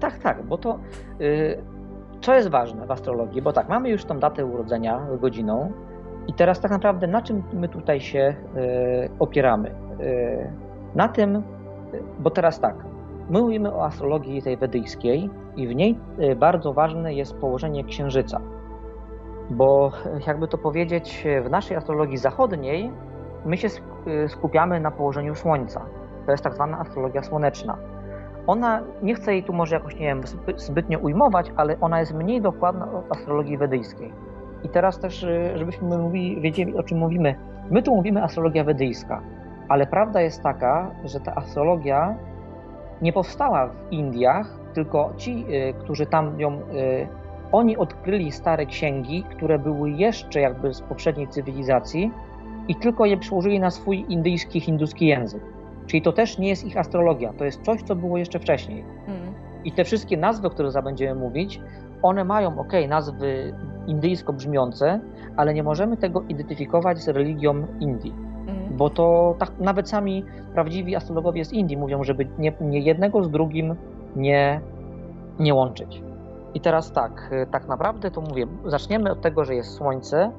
Tak, 0.00 0.18
tak, 0.18 0.42
bo 0.42 0.58
to 0.58 0.78
y, 1.20 1.62
co 2.20 2.34
jest 2.34 2.48
ważne 2.48 2.86
w 2.86 2.90
astrologii, 2.90 3.42
bo 3.42 3.52
tak, 3.52 3.68
mamy 3.68 3.88
już 3.88 4.04
tą 4.04 4.18
datę 4.18 4.46
urodzenia 4.46 5.00
godziną 5.20 5.72
i 6.26 6.32
teraz 6.32 6.60
tak 6.60 6.70
naprawdę 6.70 7.06
na 7.06 7.22
czym 7.22 7.42
my 7.52 7.68
tutaj 7.68 8.00
się 8.00 8.34
y, 8.56 9.10
opieramy? 9.18 9.70
Y, 10.00 10.50
na 10.94 11.08
tym, 11.08 11.42
bo 12.18 12.30
teraz 12.30 12.60
tak, 12.60 12.76
my 13.30 13.40
mówimy 13.40 13.74
o 13.74 13.84
astrologii 13.84 14.42
tej 14.42 14.56
wedyjskiej 14.56 15.30
i 15.56 15.68
w 15.68 15.74
niej 15.74 15.98
bardzo 16.36 16.72
ważne 16.72 17.14
jest 17.14 17.34
położenie 17.34 17.84
księżyca. 17.84 18.40
Bo 19.50 19.92
jakby 20.26 20.48
to 20.48 20.58
powiedzieć, 20.58 21.26
w 21.44 21.50
naszej 21.50 21.76
astrologii 21.76 22.16
zachodniej 22.16 22.92
my 23.44 23.56
się 23.56 23.68
skupiamy 24.28 24.80
na 24.80 24.90
położeniu 24.90 25.34
Słońca. 25.34 25.86
To 26.26 26.30
jest 26.32 26.44
tak 26.44 26.54
zwana 26.54 26.78
astrologia 26.78 27.22
słoneczna. 27.22 27.76
Ona, 28.46 28.82
nie 29.02 29.14
chcę 29.14 29.32
jej 29.32 29.44
tu 29.44 29.52
może 29.52 29.76
jakoś, 29.76 29.94
nie 29.94 30.06
wiem, 30.06 30.20
zbytnio 30.56 30.98
ujmować, 30.98 31.52
ale 31.56 31.80
ona 31.80 32.00
jest 32.00 32.14
mniej 32.14 32.42
dokładna 32.42 32.92
od 32.92 33.16
astrologii 33.16 33.58
wedyjskiej. 33.58 34.12
I 34.64 34.68
teraz 34.68 34.98
też, 34.98 35.26
żebyśmy 35.54 35.98
mówili, 35.98 36.40
wiedzieli, 36.40 36.76
o 36.76 36.82
czym 36.82 36.98
mówimy. 36.98 37.34
My 37.70 37.82
tu 37.82 37.96
mówimy 37.96 38.22
astrologia 38.22 38.64
wedyjska, 38.64 39.20
ale 39.68 39.86
prawda 39.86 40.20
jest 40.20 40.42
taka, 40.42 40.90
że 41.04 41.20
ta 41.20 41.34
astrologia 41.34 42.14
nie 43.02 43.12
powstała 43.12 43.68
w 43.68 43.92
Indiach, 43.92 44.58
tylko 44.74 45.12
ci, 45.16 45.44
y, 45.50 45.74
którzy 45.78 46.06
tam 46.06 46.40
ją, 46.40 46.52
y, 46.52 47.08
oni 47.52 47.76
odkryli 47.76 48.32
stare 48.32 48.66
księgi, 48.66 49.24
które 49.36 49.58
były 49.58 49.90
jeszcze 49.90 50.40
jakby 50.40 50.74
z 50.74 50.80
poprzedniej 50.80 51.28
cywilizacji 51.28 52.10
i 52.68 52.74
tylko 52.74 53.06
je 53.06 53.16
przełożyli 53.16 53.60
na 53.60 53.70
swój 53.70 54.04
indyjski, 54.08 54.60
hinduski 54.60 55.06
język. 55.06 55.42
Czyli 55.86 56.02
to 56.02 56.12
też 56.12 56.38
nie 56.38 56.48
jest 56.48 56.64
ich 56.64 56.76
astrologia, 56.76 57.32
to 57.32 57.44
jest 57.44 57.62
coś, 57.62 57.82
co 57.82 57.96
było 57.96 58.18
jeszcze 58.18 58.38
wcześniej. 58.38 58.84
Mm. 59.06 59.34
I 59.64 59.72
te 59.72 59.84
wszystkie 59.84 60.16
nazwy, 60.16 60.46
o 60.46 60.50
których 60.50 60.72
będziemy 60.84 61.20
mówić, 61.20 61.60
one 62.02 62.24
mają, 62.24 62.58
ok, 62.58 62.72
nazwy 62.88 63.54
indyjsko 63.86 64.32
brzmiące, 64.32 65.00
ale 65.36 65.54
nie 65.54 65.62
możemy 65.62 65.96
tego 65.96 66.22
identyfikować 66.28 66.98
z 66.98 67.08
religią 67.08 67.66
Indii. 67.80 68.14
Bo 68.76 68.90
to 68.90 69.34
tak, 69.38 69.52
nawet 69.58 69.88
sami 69.88 70.24
prawdziwi 70.54 70.96
astrologowie 70.96 71.44
z 71.44 71.52
Indii 71.52 71.76
mówią, 71.76 72.04
żeby 72.04 72.26
nie, 72.38 72.52
nie 72.60 72.80
jednego 72.80 73.24
z 73.24 73.30
drugim 73.30 73.74
nie, 74.16 74.60
nie 75.38 75.54
łączyć. 75.54 76.02
I 76.54 76.60
teraz 76.60 76.92
tak, 76.92 77.30
tak 77.50 77.68
naprawdę 77.68 78.10
to 78.10 78.20
mówię, 78.20 78.46
zaczniemy 78.64 79.12
od 79.12 79.20
tego, 79.20 79.44
że 79.44 79.54
jest 79.54 79.74
Słońce, 79.74 80.30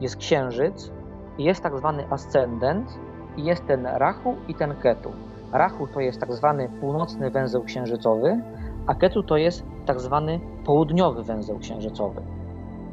jest 0.00 0.16
Księżyc, 0.16 0.92
jest 1.38 1.62
tak 1.62 1.78
zwany 1.78 2.04
ascendent, 2.10 2.98
i 3.36 3.44
jest 3.44 3.66
ten 3.66 3.86
Rachu 3.86 4.36
i 4.48 4.54
ten 4.54 4.74
Ketu. 4.74 5.10
Rachu 5.52 5.86
to 5.86 6.00
jest 6.00 6.20
tak 6.20 6.32
zwany 6.32 6.68
północny 6.80 7.30
węzeł 7.30 7.62
księżycowy, 7.62 8.40
a 8.86 8.94
Ketu 8.94 9.22
to 9.22 9.36
jest 9.36 9.64
tak 9.86 10.00
zwany 10.00 10.40
południowy 10.64 11.22
węzeł 11.22 11.58
księżycowy. 11.58 12.22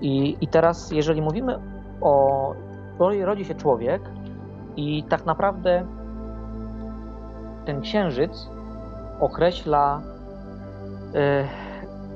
I, 0.02 0.38
i 0.42 0.48
teraz, 0.48 0.92
jeżeli 0.92 1.22
mówimy 1.22 1.60
o. 2.02 2.54
Rodzi 3.00 3.46
się 3.46 3.56
człowiek, 3.56 4.02
i 4.80 5.04
tak 5.04 5.26
naprawdę 5.26 5.86
ten 7.66 7.82
księżyc 7.82 8.50
określa 9.20 10.02
e, 11.16 11.48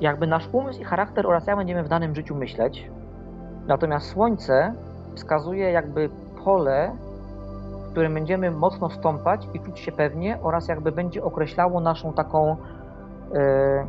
jakby 0.00 0.26
nasz 0.26 0.48
umysł 0.52 0.80
i 0.80 0.84
charakter 0.84 1.26
oraz 1.26 1.46
jak 1.46 1.56
będziemy 1.56 1.82
w 1.82 1.88
danym 1.88 2.14
życiu 2.14 2.34
myśleć. 2.34 2.90
Natomiast 3.66 4.08
Słońce 4.08 4.74
wskazuje 5.14 5.70
jakby 5.70 6.10
pole 6.44 6.96
którym 7.94 8.14
będziemy 8.14 8.50
mocno 8.50 8.90
stąpać 8.90 9.48
i 9.54 9.60
czuć 9.60 9.78
się 9.78 9.92
pewnie 9.92 10.38
oraz 10.42 10.68
jakby 10.68 10.92
będzie 10.92 11.24
określało 11.24 11.80
naszą 11.80 12.12
taką, 12.12 12.56
e, 13.34 13.86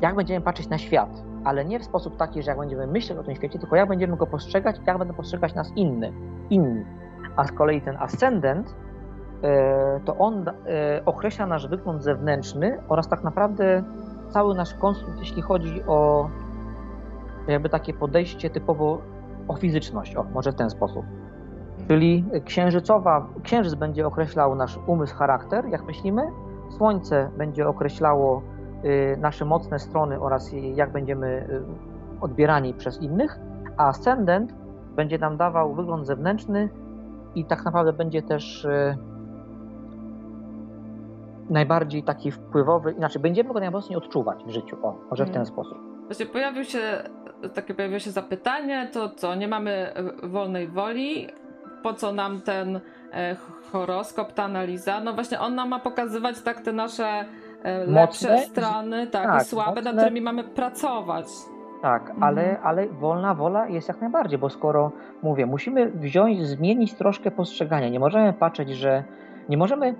jak 0.00 0.14
będziemy 0.14 0.40
patrzeć 0.40 0.68
na 0.68 0.78
świat, 0.78 1.22
ale 1.44 1.64
nie 1.64 1.80
w 1.80 1.84
sposób 1.84 2.16
taki, 2.16 2.42
że 2.42 2.50
jak 2.50 2.58
będziemy 2.58 2.86
myśleć 2.86 3.18
o 3.18 3.22
tym 3.22 3.34
świecie, 3.34 3.58
tylko 3.58 3.76
jak 3.76 3.88
będziemy 3.88 4.16
go 4.16 4.26
postrzegać, 4.26 4.76
jak 4.86 4.98
będą 4.98 5.14
postrzegać 5.14 5.54
nas 5.54 5.72
inny, 5.76 6.12
inni. 6.50 6.84
A 7.36 7.44
z 7.44 7.52
kolei 7.52 7.80
ten 7.80 7.96
ascendent, 7.96 8.76
e, 9.42 10.00
to 10.04 10.16
on 10.16 10.48
e, 10.48 10.52
określa 11.04 11.46
nasz 11.46 11.68
wygląd 11.68 12.02
zewnętrzny 12.02 12.78
oraz 12.88 13.08
tak 13.08 13.24
naprawdę 13.24 13.82
cały 14.28 14.54
nasz 14.54 14.74
konstrukt, 14.74 15.18
jeśli 15.18 15.42
chodzi 15.42 15.82
o 15.86 16.28
jakby 17.48 17.68
takie 17.68 17.94
podejście 17.94 18.50
typowo 18.50 18.98
o 19.48 19.56
fizyczność, 19.56 20.16
o, 20.16 20.24
może 20.24 20.52
w 20.52 20.54
ten 20.54 20.70
sposób. 20.70 21.04
Czyli 21.88 22.24
księżycowa, 22.44 23.26
księżyc 23.42 23.74
będzie 23.74 24.06
określał 24.06 24.54
nasz 24.54 24.78
umysł, 24.86 25.16
charakter, 25.16 25.64
jak 25.66 25.84
myślimy, 25.84 26.22
słońce 26.70 27.30
będzie 27.38 27.68
określało 27.68 28.42
y, 28.84 29.16
nasze 29.20 29.44
mocne 29.44 29.78
strony 29.78 30.20
oraz 30.20 30.52
jak 30.74 30.92
będziemy 30.92 31.26
y, 31.26 31.62
odbierani 32.20 32.74
przez 32.74 33.02
innych, 33.02 33.38
a 33.76 33.88
ascendent 33.88 34.54
będzie 34.96 35.18
nam 35.18 35.36
dawał 35.36 35.74
wygląd 35.74 36.06
zewnętrzny 36.06 36.68
i 37.34 37.44
tak 37.44 37.64
naprawdę 37.64 37.92
będzie 37.92 38.22
też 38.22 38.64
y, 38.64 38.96
najbardziej 41.50 42.02
taki 42.02 42.30
wpływowy, 42.30 42.92
inaczej 42.92 43.22
będziemy 43.22 43.52
go 43.52 43.60
najmocniej 43.60 43.96
odczuwać 43.96 44.44
w 44.44 44.50
życiu, 44.50 44.76
o, 44.82 44.98
może 45.10 45.24
w 45.24 45.28
ten 45.28 45.36
mm. 45.36 45.46
sposób. 45.46 45.78
Właśnie 46.06 46.26
pojawił 46.26 46.64
się, 46.64 46.80
takie 47.54 47.74
pojawiło 47.74 47.98
się 47.98 48.10
zapytanie, 48.10 48.88
to 48.92 49.08
co, 49.08 49.34
nie 49.34 49.48
mamy 49.48 49.94
wolnej 50.22 50.68
woli, 50.68 51.28
po 51.82 51.94
co 51.94 52.12
nam 52.12 52.40
ten 52.40 52.80
e, 53.12 53.36
horoskop, 53.72 54.32
ta 54.32 54.44
analiza? 54.44 55.00
No 55.00 55.12
właśnie 55.12 55.40
on 55.40 55.54
nam 55.54 55.68
ma 55.68 55.78
pokazywać 55.78 56.40
tak 56.40 56.60
te 56.60 56.72
nasze 56.72 57.24
e, 57.62 57.86
lepsze 57.86 58.32
mocne, 58.32 58.46
strony, 58.46 59.06
tak, 59.06 59.26
tak, 59.26 59.42
i 59.42 59.44
słabe, 59.44 59.70
mocne. 59.70 59.92
nad 59.92 59.96
którymi 59.96 60.20
mamy 60.20 60.44
pracować. 60.44 61.26
Tak, 61.82 62.02
mhm. 62.02 62.22
ale, 62.22 62.60
ale 62.60 62.86
wolna 62.86 63.34
wola 63.34 63.68
jest 63.68 63.88
jak 63.88 64.00
najbardziej, 64.00 64.38
bo 64.38 64.50
skoro 64.50 64.92
mówię, 65.22 65.46
musimy 65.46 65.90
wziąć, 65.90 66.46
zmienić 66.46 66.94
troszkę 66.94 67.30
postrzeganie. 67.30 67.90
Nie 67.90 68.00
możemy 68.00 68.32
patrzeć, 68.32 68.70
że 68.70 69.04
nie 69.48 69.56
możemy 69.56 69.88
y, 69.88 69.94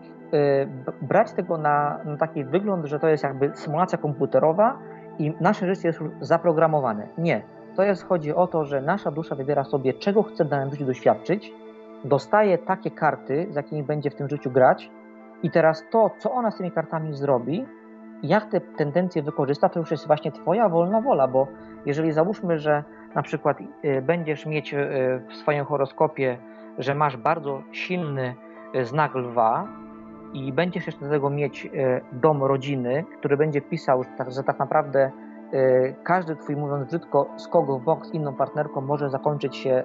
brać 1.02 1.32
tego 1.32 1.58
na, 1.58 1.98
na 2.04 2.16
taki 2.16 2.44
wygląd, 2.44 2.86
że 2.86 2.98
to 2.98 3.08
jest 3.08 3.24
jakby 3.24 3.50
symulacja 3.54 3.98
komputerowa 3.98 4.78
i 5.18 5.34
nasze 5.40 5.74
życie 5.74 5.88
jest 5.88 6.00
już 6.00 6.10
zaprogramowane. 6.20 7.08
Nie. 7.18 7.42
To 7.76 7.82
jest, 7.82 8.06
chodzi 8.06 8.34
o 8.34 8.46
to, 8.46 8.64
że 8.64 8.80
nasza 8.80 9.10
dusza 9.10 9.34
wybiera 9.34 9.64
sobie, 9.64 9.94
czego 9.94 10.22
chce 10.22 10.44
w 10.44 10.48
danym 10.48 10.70
życiu 10.70 10.84
doświadczyć 10.84 11.52
dostaje 12.04 12.58
takie 12.58 12.90
karty, 12.90 13.46
z 13.50 13.54
jakimi 13.54 13.82
będzie 13.82 14.10
w 14.10 14.14
tym 14.14 14.28
życiu 14.28 14.50
grać, 14.50 14.90
i 15.42 15.50
teraz 15.50 15.84
to, 15.90 16.10
co 16.18 16.32
ona 16.32 16.50
z 16.50 16.56
tymi 16.56 16.70
kartami 16.70 17.14
zrobi, 17.14 17.66
jak 18.22 18.50
te 18.50 18.60
tendencje 18.60 19.22
wykorzysta, 19.22 19.68
to 19.68 19.80
już 19.80 19.90
jest 19.90 20.06
właśnie 20.06 20.32
Twoja 20.32 20.68
wolna 20.68 21.00
wola, 21.00 21.28
bo 21.28 21.46
jeżeli 21.86 22.12
załóżmy, 22.12 22.58
że 22.58 22.84
na 23.14 23.22
przykład 23.22 23.60
y, 23.60 24.02
będziesz 24.02 24.46
mieć 24.46 24.74
y, 24.74 24.78
w 25.28 25.36
swoim 25.36 25.64
horoskopie, 25.64 26.38
że 26.78 26.94
masz 26.94 27.16
bardzo 27.16 27.62
silny 27.72 28.34
y, 28.74 28.84
znak 28.84 29.14
lwa 29.14 29.68
i 30.32 30.52
będziesz 30.52 30.86
jeszcze 30.86 31.04
do 31.04 31.10
tego 31.10 31.30
mieć 31.30 31.70
dom 32.12 32.42
rodziny, 32.42 33.04
który 33.18 33.36
będzie 33.36 33.60
pisał, 33.60 34.04
że 34.28 34.42
tak 34.42 34.58
naprawdę 34.58 35.10
E, 35.52 35.92
każdy 35.92 36.36
twój, 36.36 36.56
mówiąc 36.56 36.88
brzydko, 36.88 37.26
skok 37.36 37.70
w 37.70 37.84
bok 37.84 38.06
z 38.06 38.14
inną 38.14 38.34
partnerką 38.34 38.80
może 38.80 39.10
zakończyć 39.10 39.56
się 39.56 39.84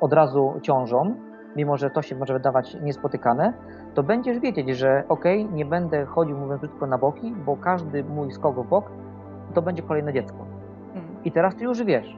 od 0.00 0.12
razu 0.12 0.54
ciążą, 0.62 1.14
mimo 1.56 1.76
że 1.76 1.90
to 1.90 2.02
się 2.02 2.16
może 2.16 2.32
wydawać 2.32 2.76
niespotykane, 2.82 3.52
to 3.94 4.02
będziesz 4.02 4.38
wiedzieć, 4.38 4.78
że 4.78 5.04
ok, 5.08 5.24
nie 5.52 5.64
będę 5.64 6.04
chodził, 6.04 6.38
mówiąc 6.38 6.60
brzydko, 6.60 6.86
na 6.86 6.98
boki, 6.98 7.34
bo 7.46 7.56
każdy 7.56 8.04
mój 8.04 8.32
skok 8.32 8.56
w 8.56 8.68
bok 8.68 8.90
to 9.54 9.62
będzie 9.62 9.82
kolejne 9.82 10.12
dziecko. 10.12 10.38
Hmm. 10.94 11.24
I 11.24 11.32
teraz 11.32 11.56
ty 11.56 11.64
już 11.64 11.82
wiesz, 11.82 12.16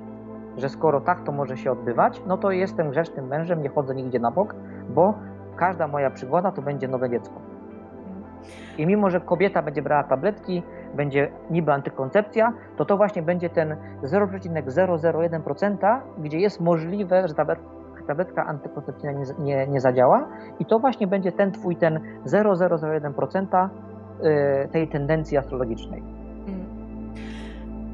że 0.56 0.68
skoro 0.68 1.00
tak 1.00 1.22
to 1.22 1.32
może 1.32 1.56
się 1.56 1.72
odbywać, 1.72 2.22
no 2.26 2.38
to 2.38 2.50
jestem 2.50 2.90
grzecznym 2.90 3.26
mężem, 3.26 3.62
nie 3.62 3.68
chodzę 3.68 3.94
nigdzie 3.94 4.18
na 4.18 4.30
bok, 4.30 4.54
bo 4.88 5.14
każda 5.56 5.88
moja 5.88 6.10
przygoda 6.10 6.52
to 6.52 6.62
będzie 6.62 6.88
nowe 6.88 7.10
dziecko. 7.10 7.34
I 8.78 8.86
mimo, 8.86 9.10
że 9.10 9.20
kobieta 9.20 9.62
będzie 9.62 9.82
brała 9.82 10.04
tabletki, 10.04 10.62
będzie 10.94 11.30
niby 11.50 11.72
antykoncepcja, 11.72 12.52
to 12.76 12.84
to 12.84 12.96
właśnie 12.96 13.22
będzie 13.22 13.50
ten 13.50 13.76
0,001%, 14.02 16.00
gdzie 16.18 16.38
jest 16.38 16.60
możliwe, 16.60 17.28
że 17.28 17.34
tabletka 17.34 17.77
antykoncepcyjna 18.46 19.12
nie, 19.12 19.24
nie, 19.38 19.66
nie 19.66 19.80
zadziała 19.80 20.28
i 20.58 20.66
to 20.66 20.78
właśnie 20.78 21.06
będzie 21.06 21.32
ten 21.32 21.52
twój 21.52 21.76
ten 21.76 22.00
0,001% 22.26 23.68
y, 24.24 24.68
tej 24.72 24.88
tendencji 24.88 25.38
astrologicznej. 25.38 26.00
Mm. 26.46 26.66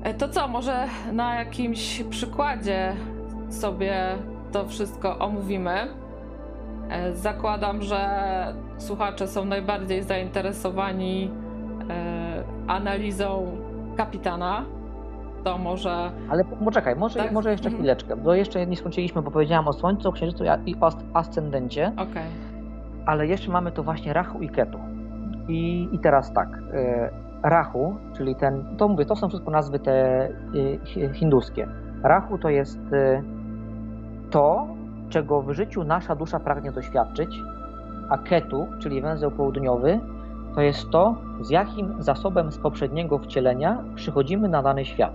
E, 0.02 0.14
to 0.14 0.28
co, 0.28 0.48
może 0.48 0.86
na 1.12 1.34
jakimś 1.34 2.02
przykładzie 2.02 2.92
sobie 3.48 4.18
to 4.52 4.64
wszystko 4.64 5.18
omówimy? 5.18 5.74
E, 6.90 7.12
zakładam, 7.12 7.82
że 7.82 7.98
słuchacze 8.78 9.26
są 9.26 9.44
najbardziej 9.44 10.02
zainteresowani 10.02 11.30
e, 11.90 12.44
analizą 12.66 13.56
kapitana. 13.96 14.64
To 15.44 15.58
może... 15.58 16.10
Ale 16.30 16.44
poczekaj, 16.44 16.96
może, 16.96 17.18
Tak? 17.18 17.32
może 17.32 17.50
jeszcze 17.50 17.66
Mhm. 17.68 17.82
chwileczkę, 17.82 18.16
bo 18.16 18.34
jeszcze 18.34 18.66
nie 18.66 18.76
skończyliśmy, 18.76 19.22
bo 19.22 19.30
powiedziałam 19.30 19.68
o 19.68 19.72
Słońcu, 19.72 20.08
o 20.08 20.12
Księżycu 20.12 20.44
i 20.66 20.76
o 20.80 20.90
ascendencie, 21.14 21.92
Okej. 21.96 22.22
ale 23.06 23.26
jeszcze 23.26 23.50
mamy 23.52 23.72
tu 23.72 23.82
właśnie 23.84 24.12
Rahu 24.12 24.38
i 24.40 24.48
Ketu. 24.48 24.78
I, 25.48 25.88
i 25.92 25.98
teraz 25.98 26.32
tak, 26.32 26.48
e, 26.72 27.10
Rahu, 27.42 27.96
czyli 28.16 28.34
ten, 28.36 28.64
to 28.76 28.88
mówię, 28.88 29.04
to 29.06 29.16
są 29.16 29.28
wszystko 29.28 29.50
nazwy 29.50 29.78
te 29.78 30.24
e, 30.24 30.30
hi- 30.84 31.08
hinduskie. 31.12 31.68
Rahu 32.02 32.38
to 32.38 32.48
jest 32.48 32.78
e, 32.92 33.22
to, 34.30 34.66
czego 35.08 35.42
w 35.42 35.52
życiu 35.52 35.84
nasza 35.84 36.14
dusza 36.16 36.40
pragnie 36.40 36.72
doświadczyć, 36.72 37.40
a 38.10 38.18
Ketu, 38.18 38.66
czyli 38.78 39.02
węzeł 39.02 39.30
południowy, 39.30 40.00
to 40.54 40.60
jest 40.60 40.90
to, 40.90 41.14
z 41.40 41.50
jakim 41.50 42.02
zasobem 42.02 42.52
z 42.52 42.58
poprzedniego 42.58 43.18
wcielenia 43.18 43.78
przychodzimy 43.94 44.48
na 44.48 44.62
dany 44.62 44.84
świat. 44.84 45.12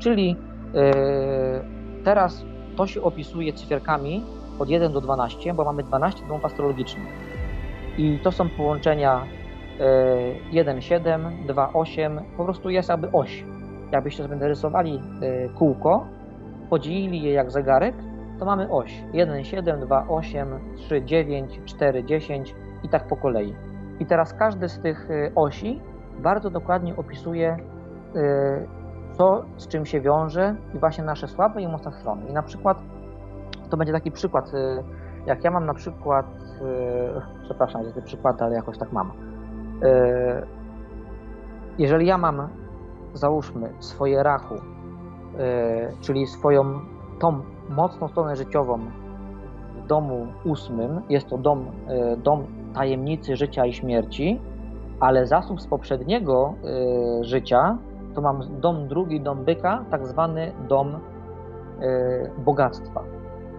Czyli 0.00 0.36
e, 0.74 0.90
teraz 2.04 2.44
to 2.76 2.86
się 2.86 3.02
opisuje 3.02 3.52
cyferkami 3.52 4.24
od 4.58 4.68
1 4.68 4.92
do 4.92 5.00
12, 5.00 5.54
bo 5.54 5.64
mamy 5.64 5.82
12 5.82 6.26
domów 6.26 6.44
astrologicznych. 6.44 7.06
I 7.98 8.18
to 8.22 8.32
są 8.32 8.48
połączenia 8.48 9.26
e, 9.80 9.86
1, 10.52 10.80
7, 10.80 11.46
2, 11.46 11.72
8, 11.72 12.20
po 12.36 12.44
prostu 12.44 12.70
jest 12.70 12.88
jakby 12.88 13.12
oś. 13.12 13.44
Jakbyście 13.92 14.22
sobie 14.22 14.36
narysowali 14.36 15.00
e, 15.22 15.48
kółko, 15.48 16.06
podzielili 16.70 17.22
je 17.22 17.32
jak 17.32 17.50
zegarek, 17.50 17.94
to 18.38 18.44
mamy 18.44 18.70
oś. 18.70 19.02
1, 19.12 19.44
7, 19.44 19.80
2, 19.80 20.06
8, 20.08 20.48
3, 20.76 21.02
9, 21.04 21.60
4, 21.64 22.04
10 22.04 22.54
i 22.82 22.88
tak 22.88 23.06
po 23.08 23.16
kolei. 23.16 23.54
I 24.00 24.06
teraz 24.06 24.34
każdy 24.34 24.68
z 24.68 24.80
tych 24.80 25.10
e, 25.10 25.32
osi 25.34 25.80
bardzo 26.18 26.50
dokładnie 26.50 26.96
opisuje, 26.96 27.56
co 29.20 29.42
z 29.56 29.68
czym 29.68 29.86
się 29.86 30.00
wiąże 30.00 30.56
i 30.74 30.78
właśnie 30.78 31.04
nasze 31.04 31.28
słabe 31.28 31.62
i 31.62 31.68
mocne 31.68 31.92
strony. 31.92 32.28
I 32.28 32.32
na 32.32 32.42
przykład 32.42 32.78
to 33.70 33.76
będzie 33.76 33.92
taki 33.92 34.10
przykład, 34.10 34.54
e, 34.54 34.82
jak 35.26 35.44
ja 35.44 35.50
mam 35.50 35.66
na 35.66 35.74
przykład, 35.74 36.26
e, 37.16 37.42
przepraszam 37.42 37.84
za 37.84 37.92
te 37.92 38.02
przykłady, 38.02 38.44
ale 38.44 38.54
jakoś 38.54 38.78
tak 38.78 38.92
mam. 38.92 39.12
E, 39.82 40.46
Jeżeli 41.78 42.06
ja 42.06 42.18
mam, 42.18 42.48
załóżmy, 43.14 43.72
swoje 43.78 44.22
rachu, 44.22 44.54
czyli 46.00 46.26
swoją 46.26 46.80
tą 47.20 47.42
mocną 47.68 48.08
stronę 48.08 48.36
życiową 48.36 48.78
w 49.76 49.86
domu 49.86 50.26
ósmym, 50.44 51.02
jest 51.08 51.28
to 51.28 51.38
dom, 51.38 51.66
dom 52.18 52.46
tajemnicy 52.74 53.36
życia 53.36 53.66
i 53.66 53.72
śmierci, 53.72 54.40
ale 55.00 55.26
zasób 55.26 55.60
z 55.60 55.66
poprzedniego 55.66 56.54
życia 57.20 57.78
to 58.14 58.20
mam 58.20 58.60
dom 58.60 58.88
drugi, 58.88 59.20
dom 59.20 59.44
byka, 59.44 59.84
tak 59.90 60.06
zwany 60.06 60.52
dom 60.68 60.94
e, 60.94 60.98
bogactwa. 62.38 63.02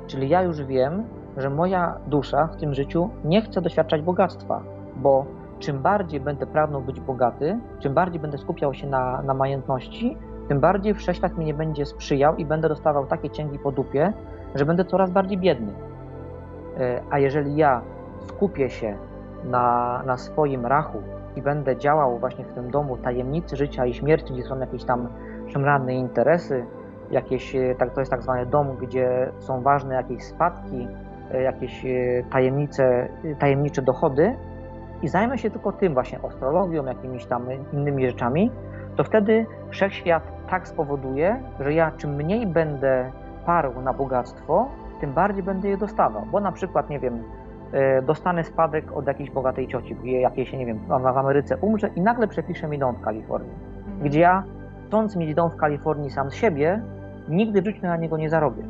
Czyli 0.07 0.29
ja 0.29 0.43
już 0.43 0.63
wiem, 0.63 1.03
że 1.37 1.49
moja 1.49 1.97
dusza 2.07 2.47
w 2.47 2.55
tym 2.55 2.73
życiu 2.73 3.09
nie 3.25 3.41
chce 3.41 3.61
doświadczać 3.61 4.01
bogactwa, 4.01 4.61
bo 4.95 5.25
czym 5.59 5.79
bardziej 5.79 6.19
będę 6.19 6.47
pragnął 6.47 6.81
być 6.81 6.99
bogaty, 6.99 7.59
czym 7.79 7.93
bardziej 7.93 8.19
będę 8.19 8.37
skupiał 8.37 8.73
się 8.73 8.87
na, 8.87 9.21
na 9.21 9.33
majętności, 9.33 10.17
tym 10.47 10.59
bardziej 10.59 10.93
wszechświat 10.93 11.37
mi 11.37 11.45
nie 11.45 11.53
będzie 11.53 11.85
sprzyjał 11.85 12.35
i 12.35 12.45
będę 12.45 12.69
dostawał 12.69 13.05
takie 13.05 13.29
cięgi 13.29 13.59
po 13.59 13.71
dupie, 13.71 14.13
że 14.55 14.65
będę 14.65 14.85
coraz 14.85 15.11
bardziej 15.11 15.37
biedny. 15.37 15.73
E, 16.77 17.01
A 17.09 17.19
jeżeli 17.19 17.55
ja 17.55 17.81
skupię 18.27 18.69
się 18.69 18.97
na, 19.43 20.01
na 20.05 20.17
swoim 20.17 20.65
rachu 20.65 20.97
i 21.35 21.41
będę 21.41 21.77
działał 21.77 22.19
właśnie 22.19 22.45
w 22.45 22.53
tym 22.53 22.71
domu 22.71 22.97
tajemnicy 22.97 23.55
życia 23.55 23.85
i 23.85 23.93
śmierci, 23.93 24.33
gdzie 24.33 24.43
są 24.43 24.59
jakieś 24.59 24.83
tam 24.83 25.07
szemrane 25.47 25.93
interesy, 25.93 26.65
jakieś, 27.11 27.55
e, 27.55 27.75
tak, 27.75 27.93
to 27.93 28.01
jest 28.01 28.11
tak 28.11 28.21
zwany 28.21 28.45
dom, 28.45 28.77
gdzie 28.81 29.31
są 29.39 29.61
ważne 29.61 29.95
jakieś 29.95 30.23
spadki, 30.23 30.87
e, 31.31 31.41
jakieś 31.41 31.85
e, 31.85 31.89
tajemnice, 32.31 33.07
tajemnicze 33.39 33.81
dochody 33.81 34.35
i 35.01 35.07
zajmę 35.07 35.37
się 35.37 35.49
tylko 35.51 35.71
tym 35.71 35.93
właśnie 35.93 36.19
astrologią, 36.23 36.85
jakimiś 36.85 37.25
tam 37.25 37.47
innymi 37.73 38.07
rzeczami, 38.07 38.51
to 38.95 39.03
wtedy 39.03 39.45
wszechświat 39.69 40.23
tak 40.49 40.67
spowoduje, 40.67 41.43
że 41.59 41.73
ja 41.73 41.91
czym 41.91 42.15
mniej 42.15 42.47
będę 42.47 43.11
parł 43.45 43.81
na 43.81 43.93
bogactwo, 43.93 44.69
tym 45.01 45.13
bardziej 45.13 45.43
będę 45.43 45.69
je 45.69 45.77
dostawał. 45.77 46.25
Bo 46.31 46.39
na 46.39 46.51
przykład, 46.51 46.89
nie 46.89 46.99
wiem, 46.99 47.23
dostanę 48.05 48.43
spadek 48.43 48.91
od 48.97 49.07
jakiejś 49.07 49.29
bogatej 49.31 49.67
cioci, 49.67 49.95
gdzie 49.95 50.21
jakiejś, 50.21 50.53
nie 50.53 50.65
wiem, 50.65 50.79
w 50.87 50.91
Ameryce 51.05 51.57
umrze 51.57 51.87
i 51.95 52.01
nagle 52.01 52.27
przepisze 52.27 52.67
mi 52.67 52.79
dom 52.79 52.95
w 52.95 53.01
Kalifornii 53.01 53.53
Mhm. 53.77 53.99
gdzie 54.09 54.19
ja, 54.19 54.43
chcąc 54.87 55.15
mieć 55.15 55.33
dom 55.35 55.49
w 55.49 55.55
Kalifornii 55.55 56.09
sam 56.09 56.31
z 56.31 56.33
siebie, 56.33 56.81
nigdy 57.29 57.61
w 57.61 57.65
życiu 57.65 57.81
na 57.81 57.97
niego 57.97 58.17
nie 58.17 58.29
zarobię. 58.29 58.63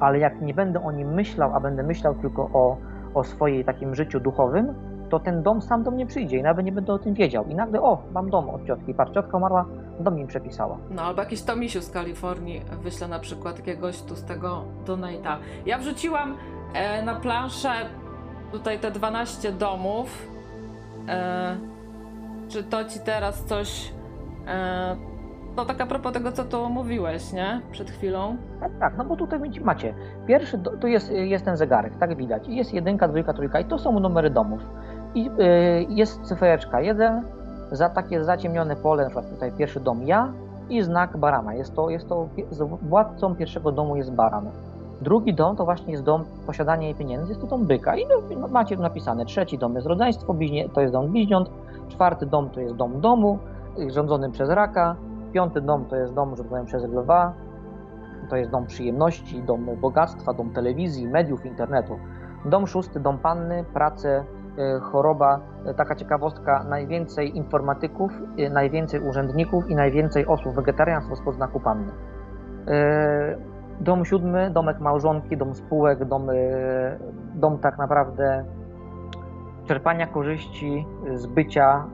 Ale 0.00 0.18
jak 0.18 0.40
nie 0.40 0.54
będę 0.54 0.84
o 0.84 0.92
nim 0.92 1.08
myślał, 1.14 1.54
a 1.54 1.60
będę 1.60 1.82
myślał 1.82 2.14
tylko 2.14 2.42
o, 2.42 2.76
o 3.14 3.24
swojej 3.24 3.64
takim 3.64 3.94
życiu 3.94 4.20
duchowym, 4.20 4.74
to 5.08 5.20
ten 5.20 5.42
dom 5.42 5.62
sam 5.62 5.82
do 5.82 5.90
mnie 5.90 6.06
przyjdzie 6.06 6.38
i 6.38 6.42
nawet 6.42 6.66
nie 6.66 6.72
będę 6.72 6.92
o 6.92 6.98
tym 6.98 7.14
wiedział. 7.14 7.44
I 7.44 7.54
nagle, 7.54 7.80
o, 7.82 8.02
mam 8.14 8.30
dom 8.30 8.50
od 8.50 8.64
ciotki. 8.66 8.94
Patrz, 8.94 9.12
ciotka 9.12 9.36
umarła, 9.36 9.64
dom 10.00 10.14
mi 10.14 10.26
przepisała. 10.26 10.76
No 10.90 11.02
albo 11.02 11.20
jakiś 11.22 11.42
Tomisiu 11.42 11.80
z 11.80 11.90
Kalifornii 11.90 12.60
wyśle 12.82 13.08
na 13.08 13.18
przykład 13.18 13.58
jakiegoś 13.58 14.02
tu 14.02 14.16
z 14.16 14.24
tego 14.24 14.62
donate'a. 14.86 15.36
Ja 15.66 15.78
wrzuciłam 15.78 16.34
e, 16.74 17.02
na 17.02 17.14
planszę 17.14 17.68
tutaj 18.52 18.78
te 18.78 18.90
12 18.90 19.52
domów. 19.52 20.28
E, 21.08 21.56
czy 22.48 22.64
to 22.64 22.84
ci 22.84 23.00
teraz 23.00 23.44
coś... 23.44 23.92
E, 24.46 24.96
no 25.56 25.64
tak 25.64 25.80
a 25.80 25.86
propos 25.86 26.12
tego, 26.12 26.32
co 26.32 26.44
tu 26.44 26.68
mówiłeś, 26.68 27.32
nie? 27.32 27.60
Przed 27.70 27.90
chwilą. 27.90 28.36
Tak, 28.60 28.72
tak, 28.80 28.94
no 28.98 29.04
bo 29.04 29.16
tutaj 29.16 29.40
macie. 29.64 29.94
Pierwszy, 30.26 30.58
tu 30.80 30.86
jest, 30.86 31.12
jest 31.12 31.44
ten 31.44 31.56
zegarek, 31.56 31.98
tak 31.98 32.16
widać. 32.16 32.48
Jest 32.48 32.74
jedynka, 32.74 33.08
dwójka, 33.08 33.32
trójka 33.32 33.60
i 33.60 33.64
to 33.64 33.78
są 33.78 34.00
numery 34.00 34.30
domów. 34.30 34.60
I 35.14 35.24
yy, 35.24 35.30
jest 35.88 36.22
cyfereczka 36.22 36.80
jeden, 36.80 37.22
za 37.72 37.88
takie 37.88 38.24
zaciemnione 38.24 38.76
pole, 38.76 39.02
na 39.02 39.10
przykład 39.10 39.30
tutaj 39.30 39.52
pierwszy 39.52 39.80
dom 39.80 40.02
ja 40.02 40.32
i 40.70 40.82
znak 40.82 41.16
barana. 41.16 41.54
Jest 41.54 41.74
to, 41.74 41.90
jest 41.90 42.08
to, 42.08 42.28
władcą 42.82 43.36
pierwszego 43.36 43.72
domu 43.72 43.96
jest 43.96 44.12
baran. 44.12 44.50
Drugi 45.00 45.34
dom 45.34 45.56
to 45.56 45.64
właśnie 45.64 45.92
jest 45.92 46.04
dom 46.04 46.24
posiadania 46.46 46.94
pieniędzy, 46.94 47.28
jest 47.28 47.40
to 47.40 47.46
dom 47.46 47.66
byka. 47.66 47.96
I 47.96 48.06
no, 48.36 48.48
macie 48.48 48.76
tu 48.76 48.82
napisane, 48.82 49.24
trzeci 49.24 49.58
dom 49.58 49.74
jest 49.74 49.86
rodzeństwo, 49.86 50.34
bliźnie, 50.34 50.68
to 50.68 50.80
jest 50.80 50.92
dom 50.92 51.08
bliźniąt, 51.08 51.50
czwarty 51.88 52.26
dom 52.26 52.50
to 52.50 52.60
jest 52.60 52.74
dom 52.74 53.00
domu, 53.00 53.38
y, 53.78 53.90
rządzony 53.90 54.30
przez 54.30 54.50
raka, 54.50 54.96
piąty 55.32 55.60
dom 55.60 55.84
to 55.84 55.96
jest 55.96 56.14
dom 56.14 56.36
rządzony 56.36 56.64
przez 56.64 56.84
lwa, 56.84 57.32
to 58.30 58.36
jest 58.36 58.50
dom 58.50 58.66
przyjemności, 58.66 59.42
dom 59.42 59.66
bogactwa, 59.80 60.32
dom 60.32 60.50
telewizji, 60.50 61.08
mediów, 61.08 61.46
internetu. 61.46 61.98
Dom 62.44 62.66
szósty, 62.66 63.00
dom 63.00 63.18
panny, 63.18 63.64
prace, 63.74 64.24
y, 64.76 64.80
choroba. 64.80 65.40
Y, 65.70 65.74
Taka 65.74 65.94
ciekawostka, 65.94 66.64
najwięcej 66.64 67.36
informatyków, 67.36 68.12
najwięcej 68.50 69.00
urzędników 69.00 69.70
i 69.70 69.74
najwięcej 69.74 70.26
osób 70.26 70.54
wegetarianstwo 70.54 71.16
spod 71.16 71.34
znaku 71.34 71.60
panny. 71.60 71.92
Dom 73.80 74.04
siódmy, 74.04 74.50
domek 74.50 74.80
małżonki, 74.80 75.36
dom 75.36 75.54
spółek, 75.54 76.04
dom, 76.04 76.30
y, 76.30 76.98
dom 77.34 77.58
tak 77.58 77.78
naprawdę 77.78 78.44
czerpania 79.66 80.06
korzyści 80.06 80.86
z 81.14 81.26
bycia 81.26 81.84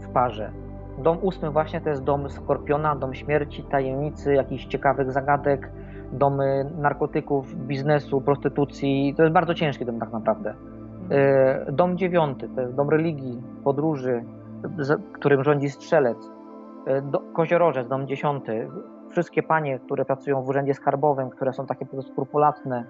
w 0.00 0.08
parze. 0.08 0.52
Dom 0.98 1.18
ósmy 1.22 1.50
właśnie 1.50 1.80
to 1.80 1.88
jest 1.88 2.04
dom 2.04 2.30
skorpiona, 2.30 2.96
dom 2.96 3.14
śmierci, 3.14 3.64
tajemnicy, 3.64 4.34
jakichś 4.34 4.66
ciekawych 4.66 5.12
zagadek, 5.12 5.70
dom 6.12 6.40
y, 6.40 6.70
narkotyków, 6.78 7.56
biznesu, 7.56 8.20
prostytucji. 8.20 9.14
To 9.16 9.22
jest 9.22 9.34
bardzo 9.34 9.54
ciężki 9.54 9.84
dom 9.84 9.98
tak 9.98 10.12
naprawdę. 10.12 10.54
Y, 11.68 11.72
Dom 11.72 11.98
dziewiąty 11.98 12.48
to 12.48 12.60
jest 12.60 12.74
dom 12.74 12.90
religii, 12.90 13.42
podróży, 13.64 14.24
którym 15.12 15.44
rządzi 15.44 15.68
strzelec. 15.70 16.30
Koziorożec, 17.32 17.88
dom 17.88 18.06
dziesiąty. 18.06 18.68
Wszystkie 19.14 19.42
panie, 19.42 19.78
które 19.78 20.04
pracują 20.04 20.42
w 20.42 20.48
urzędzie 20.48 20.74
skarbowym, 20.74 21.30
które 21.30 21.52
są 21.52 21.66
takie 21.66 21.86
skrupulatne, 22.02 22.84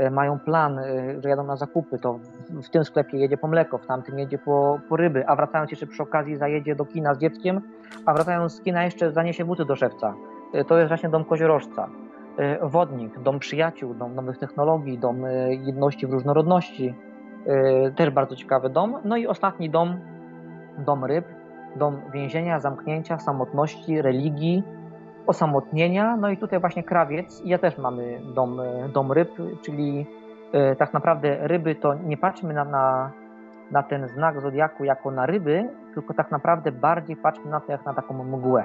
y, 0.00 0.10
mają 0.10 0.38
plan, 0.38 0.78
y, 0.78 1.20
że 1.22 1.28
jadą 1.28 1.44
na 1.44 1.56
zakupy, 1.56 1.98
to 1.98 2.18
w, 2.50 2.68
tym 2.68 2.84
sklepie 2.84 3.18
jedzie 3.18 3.36
po 3.36 3.48
mleko, 3.48 3.78
w 3.78 3.86
tamtym 3.86 4.18
jedzie 4.18 4.38
po, 4.38 4.80
po 4.88 4.96
ryby, 4.96 5.26
a 5.26 5.36
wracając 5.36 5.70
jeszcze 5.70 5.86
przy 5.86 6.02
okazji 6.02 6.36
zajedzie 6.36 6.74
do 6.74 6.84
kina 6.84 7.14
z 7.14 7.18
dzieckiem, 7.18 7.60
a 8.06 8.14
wracając 8.14 8.52
z 8.52 8.60
kina 8.62 8.84
jeszcze 8.84 9.12
zaniesie 9.12 9.44
buty 9.44 9.64
do 9.64 9.76
szewca. 9.76 10.14
Y, 10.54 10.64
To 10.64 10.78
jest 10.78 10.88
właśnie 10.88 11.08
dom 11.08 11.24
koziorożca. 11.24 11.88
Wodnik, 12.62 13.18
dom 13.18 13.38
przyjaciół, 13.38 13.94
dom 13.94 14.14
nowych 14.14 14.38
technologii, 14.38 14.98
dom 14.98 15.22
jedności 15.48 16.06
w 16.06 16.12
różnorodności. 16.12 16.94
Też 17.96 18.10
bardzo 18.10 18.36
ciekawy 18.36 18.70
dom. 18.70 18.96
No 19.04 19.16
i 19.16 19.26
ostatni 19.26 19.70
dom, 19.70 20.00
dom 20.78 21.04
ryb, 21.04 21.24
dom 21.76 22.00
więzienia, 22.12 22.60
zamknięcia, 22.60 23.18
samotności, 23.18 24.02
religii, 24.02 24.64
osamotnienia. 25.30 26.16
No 26.16 26.30
i 26.30 26.36
tutaj 26.36 26.60
właśnie 26.60 26.82
krawiec. 26.82 27.40
I 27.44 27.48
ja 27.48 27.58
też 27.58 27.78
mamy 27.78 28.20
dom, 28.34 28.60
dom 28.92 29.12
ryb, 29.12 29.30
czyli 29.62 30.06
y, 30.72 30.76
tak 30.76 30.92
naprawdę 30.94 31.48
ryby 31.48 31.74
to 31.74 31.94
nie 31.94 32.16
patrzmy 32.16 32.54
na, 32.54 32.64
na, 32.64 33.10
na 33.70 33.82
ten 33.82 34.08
znak 34.08 34.40
zodiaku 34.40 34.84
jako 34.84 35.10
na 35.10 35.26
ryby, 35.26 35.68
tylko 35.94 36.14
tak 36.14 36.30
naprawdę 36.30 36.72
bardziej 36.72 37.16
patrzmy 37.16 37.50
na 37.50 37.60
to 37.60 37.72
jak 37.72 37.86
na 37.86 37.94
taką 37.94 38.24
mgłę. 38.24 38.64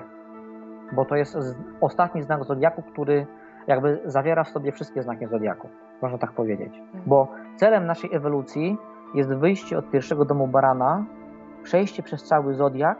bo 0.92 1.06
to 1.06 1.16
jest 1.16 1.38
ostatni 1.82 2.24
znak 2.24 2.44
zodiaku, 2.44 2.82
który 2.82 3.28
jakby 3.68 4.02
zawiera 4.06 4.44
w 4.44 4.50
sobie 4.50 4.72
wszystkie 4.72 5.04
znaki 5.04 5.28
zodiaku, 5.28 5.70
można 6.02 6.18
tak 6.18 6.32
powiedzieć. 6.32 6.78
Mhm. 6.78 7.04
Bo 7.06 7.28
celem 7.56 7.86
naszej 7.86 8.16
ewolucji 8.16 8.78
jest 9.14 9.30
wyjście 9.30 9.78
od 9.78 9.90
pierwszego 9.90 10.26
domu 10.26 10.48
barana, 10.48 11.06
przejście 11.64 12.04
przez 12.04 12.24
cały 12.24 12.54
zodiak 12.54 12.98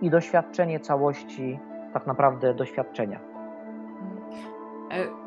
i 0.00 0.10
doświadczenie 0.10 0.80
całości, 0.80 1.58
tak 1.94 2.06
naprawdę 2.06 2.54
doświadczenia. 2.54 3.20
E, 4.90 5.24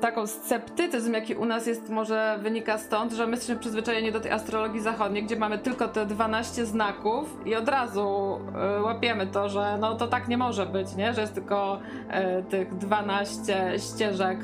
taką 0.00 0.26
sceptycyzm, 0.26 1.12
jaki 1.12 1.34
u 1.34 1.44
nas 1.44 1.66
jest, 1.66 1.90
może 1.90 2.38
wynika 2.42 2.78
stąd, 2.78 3.12
że 3.12 3.26
my 3.26 3.30
jesteśmy 3.30 3.56
przyzwyczajeni 3.56 4.12
do 4.12 4.20
tej 4.20 4.30
astrologii 4.32 4.80
zachodniej, 4.80 5.24
gdzie 5.24 5.36
mamy 5.36 5.58
tylko 5.58 5.88
te 5.88 6.06
12 6.06 6.66
znaków 6.66 7.40
i 7.46 7.56
od 7.56 7.68
razu 7.68 8.40
y, 8.78 8.82
łapiemy 8.82 9.26
to, 9.26 9.48
że 9.48 9.78
no 9.80 9.94
to 9.94 10.06
tak 10.06 10.28
nie 10.28 10.38
może 10.38 10.66
być, 10.66 10.96
nie? 10.96 11.14
że 11.14 11.20
jest 11.20 11.34
tylko 11.34 11.78
y, 12.38 12.42
tych 12.42 12.76
12 12.76 13.72
ścieżek 13.78 14.38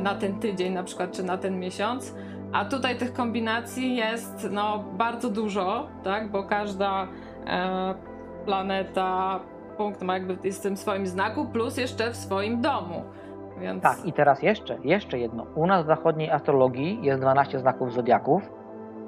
na 0.00 0.14
ten 0.14 0.40
tydzień 0.40 0.72
na 0.72 0.82
przykład, 0.82 1.12
czy 1.12 1.22
na 1.22 1.38
ten 1.38 1.60
miesiąc. 1.60 2.14
A 2.52 2.64
tutaj 2.64 2.98
tych 2.98 3.12
kombinacji 3.12 3.96
jest 3.96 4.48
no, 4.50 4.84
bardzo 4.92 5.30
dużo, 5.30 5.88
tak? 6.04 6.30
bo 6.30 6.44
każda 6.44 7.08
planeta, 8.44 9.40
punkt 9.76 10.02
ma 10.02 10.14
jakby 10.14 10.38
jest 10.44 10.58
w 10.58 10.62
tym 10.62 10.76
swoim 10.76 11.06
znaku, 11.06 11.46
plus 11.46 11.76
jeszcze 11.76 12.10
w 12.10 12.16
swoim 12.16 12.60
domu. 12.60 13.02
Więc... 13.60 13.82
Tak, 13.82 14.04
i 14.04 14.12
teraz 14.12 14.42
jeszcze, 14.42 14.78
jeszcze 14.84 15.18
jedno. 15.18 15.46
U 15.54 15.66
nas 15.66 15.84
w 15.84 15.86
zachodniej 15.86 16.30
astrologii 16.30 16.98
jest 17.02 17.20
12 17.20 17.58
znaków 17.58 17.92
zodiaków, 17.92 18.42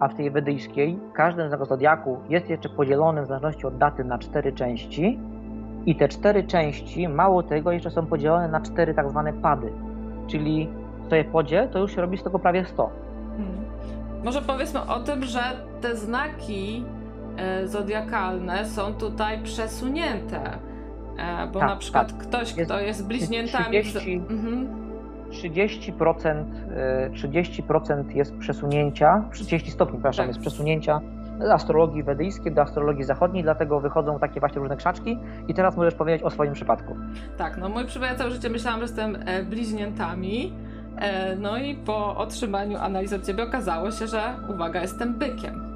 a 0.00 0.09
w 0.09 0.14
tej 0.14 0.31
wedyjskiej 0.31 0.98
każdy 1.14 1.48
znak 1.48 1.66
zodiaku 1.66 2.18
jest 2.28 2.50
jeszcze 2.50 2.68
podzielony 2.68 3.22
w 3.22 3.26
zależności 3.26 3.66
od 3.66 3.78
daty 3.78 4.04
na 4.04 4.18
cztery 4.18 4.52
części 4.52 5.18
i 5.87 5.96
te 5.96 6.09
cztery 6.09 6.44
części, 6.44 7.09
mało 7.09 7.42
tego, 7.42 7.72
jeszcze 7.72 7.90
są 7.90 8.07
podzielone 8.07 8.48
na 8.48 8.61
cztery 8.61 8.94
tak 8.94 9.11
zwane 9.11 9.33
pady, 9.33 9.72
czyli 10.26 10.68
w 11.07 11.09
tej 11.09 11.24
podzie 11.24 11.68
to 11.72 11.78
już 11.78 11.94
się 11.94 12.00
robi 12.00 12.18
z 12.18 12.22
tego 12.22 12.38
prawie 12.38 12.64
100. 12.64 12.90
Hmm. 13.37 13.64
Może 14.24 14.42
powiedzmy 14.42 14.81
o 14.81 15.00
tym, 15.00 15.24
że 15.24 15.40
te 15.81 15.96
znaki 15.96 16.85
zodiakalne 17.64 18.66
są 18.66 18.94
tutaj 18.94 19.42
przesunięte 19.42 20.59
E, 21.18 21.46
bo 21.46 21.61
tak, 21.61 21.68
na 21.68 21.77
przykład 21.77 22.12
tak. 22.12 22.27
ktoś, 22.27 22.57
jest, 22.57 22.70
kto 22.70 22.81
jest 22.81 23.07
bliźniętami. 23.07 23.83
30, 23.83 24.12
mhm. 24.31 24.88
30%, 25.31 26.44
30% 27.12 28.16
jest 28.16 28.37
przesunięcia, 28.37 29.24
30 29.33 29.70
stopni, 29.70 29.94
przepraszam, 29.94 30.22
tak. 30.22 30.29
jest 30.29 30.40
przesunięcia 30.40 31.01
z 31.40 31.51
astrologii 31.51 32.03
wedyjskiej 32.03 32.53
do 32.53 32.62
astrologii 32.62 33.05
zachodniej, 33.05 33.42
dlatego 33.42 33.81
wychodzą 33.81 34.18
takie 34.18 34.40
właśnie 34.40 34.59
różne 34.59 34.77
krzaczki. 34.77 35.18
I 35.48 35.55
teraz 35.55 35.77
możesz 35.77 35.94
powiedzieć 35.94 36.22
o 36.22 36.31
swoim 36.31 36.53
przypadku. 36.53 36.96
Tak, 37.37 37.57
no 37.57 37.68
mój 37.68 37.87
przypadek 37.87 38.18
całe 38.18 38.31
życie 38.31 38.51
myślałam, 38.51 38.81
że 38.81 38.85
jestem 38.85 39.16
e, 39.27 39.42
bliźniętami. 39.42 40.53
E, 40.96 41.37
no 41.37 41.59
i 41.59 41.74
po 41.74 42.16
otrzymaniu 42.16 42.79
analizy 42.79 43.16
od 43.16 43.27
ciebie 43.27 43.42
okazało 43.42 43.90
się, 43.90 44.07
że 44.07 44.37
uwaga, 44.48 44.81
jestem 44.83 45.14
bykiem. 45.14 45.67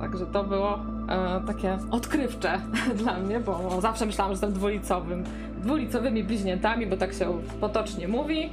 Tak. 0.00 0.10
Także 0.10 0.26
to 0.26 0.44
było 0.44 0.78
e, 1.08 1.40
takie 1.46 1.78
odkrywcze 1.90 2.60
dla 3.02 3.18
mnie, 3.18 3.40
bo 3.40 3.80
zawsze 3.80 4.06
myślałam, 4.06 4.30
że 4.30 4.34
jestem 4.34 4.52
dwulicowym, 4.52 5.24
dwulicowymi 5.62 6.24
bliźniętami, 6.24 6.86
bo 6.86 6.96
tak 6.96 7.12
się 7.12 7.38
potocznie 7.60 8.08
mówi. 8.08 8.50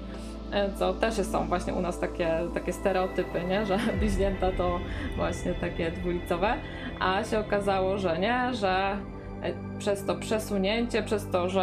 E, 0.52 0.70
co 0.74 0.94
też 0.94 1.14
są 1.14 1.48
właśnie 1.48 1.74
u 1.74 1.82
nas 1.82 2.00
takie, 2.00 2.40
takie 2.54 2.74
stereotypy, 2.74 3.44
nie? 3.44 3.66
że 3.66 3.80
bliźnięta 4.00 4.52
to 4.52 4.80
właśnie 5.16 5.54
takie 5.54 5.92
dwulicowe, 5.92 6.54
a 7.00 7.24
się 7.24 7.40
okazało, 7.40 7.98
że 7.98 8.20
nie, 8.20 8.54
że 8.54 8.98
e, 9.42 9.54
przez 9.80 10.06
to 10.06 10.16
przesunięcie, 10.16 11.04
przez 11.04 11.30
to, 11.30 11.50
że 11.50 11.62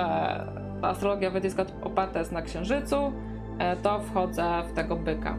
ta 0.80 0.88
astrologia 0.88 1.30
wedyjska 1.30 1.64
oparta 1.82 2.18
jest 2.18 2.32
na 2.32 2.42
księżycu, 2.42 3.12
e, 3.58 3.76
to 3.76 4.00
wchodzę 4.00 4.62
w 4.68 4.72
tego 4.72 4.96
byka. 4.96 5.36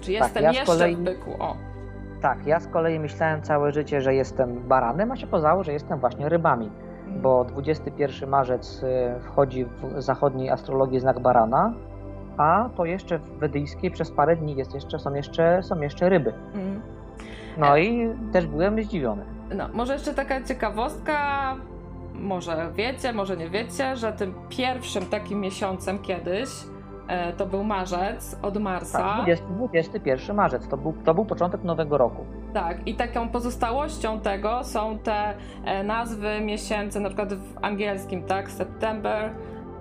Czy 0.00 0.02
tak, 0.02 0.08
jestem 0.08 0.44
ja 0.44 0.50
jeszcze 0.50 0.66
kolei... 0.66 0.96
w 0.96 1.00
byku? 1.00 1.30
O. 1.38 1.65
Tak, 2.20 2.46
ja 2.46 2.60
z 2.60 2.68
kolei 2.68 3.00
myślałem 3.00 3.42
całe 3.42 3.72
życie, 3.72 4.00
że 4.00 4.14
jestem 4.14 4.68
baranem, 4.68 5.12
a 5.12 5.16
się 5.16 5.26
okazało, 5.26 5.64
że 5.64 5.72
jestem 5.72 6.00
właśnie 6.00 6.28
rybami, 6.28 6.70
bo 7.22 7.44
21 7.44 8.30
marzec 8.30 8.82
y, 8.82 9.20
wchodzi 9.20 9.64
w 9.64 10.02
zachodniej 10.02 10.50
astrologii 10.50 11.00
znak 11.00 11.20
barana, 11.20 11.74
a 12.36 12.68
to 12.76 12.84
jeszcze 12.84 13.18
w 13.18 13.38
wedyjskiej 13.38 13.90
przez 13.90 14.10
parę 14.10 14.36
dni 14.36 14.56
jest 14.56 14.74
jeszcze, 14.74 14.98
są, 14.98 15.14
jeszcze, 15.14 15.62
są 15.62 15.80
jeszcze 15.80 16.08
ryby. 16.08 16.32
Mhm. 16.54 16.82
No 17.58 17.76
i 17.76 18.10
też 18.32 18.46
byłem 18.46 18.82
zdziwiony. 18.84 19.24
No, 19.54 19.68
może 19.72 19.92
jeszcze 19.92 20.14
taka 20.14 20.42
ciekawostka, 20.42 21.56
może 22.14 22.70
wiecie, 22.74 23.12
może 23.12 23.36
nie 23.36 23.50
wiecie, 23.50 23.96
że 23.96 24.12
tym 24.12 24.34
pierwszym 24.48 25.06
takim 25.06 25.40
miesiącem 25.40 25.98
kiedyś 25.98 26.48
E, 26.48 26.75
to 27.36 27.46
był 27.46 27.64
marzec 27.64 28.38
od 28.42 28.56
Marsa. 28.58 28.98
Tak, 28.98 29.24
20, 29.24 29.46
21 29.46 30.36
marzec, 30.36 30.68
to 30.68 30.76
był, 30.76 30.94
to 31.04 31.14
był 31.14 31.24
początek 31.24 31.64
nowego 31.64 31.98
roku. 31.98 32.24
Tak, 32.52 32.88
i 32.88 32.94
taką 32.94 33.28
pozostałością 33.28 34.20
tego 34.20 34.64
są 34.64 34.98
te 34.98 35.34
e, 35.64 35.82
nazwy 35.82 36.40
miesięcy, 36.40 37.00
na 37.00 37.08
przykład 37.08 37.34
w 37.34 37.58
angielskim, 37.62 38.22
tak, 38.22 38.50
September, 38.50 39.30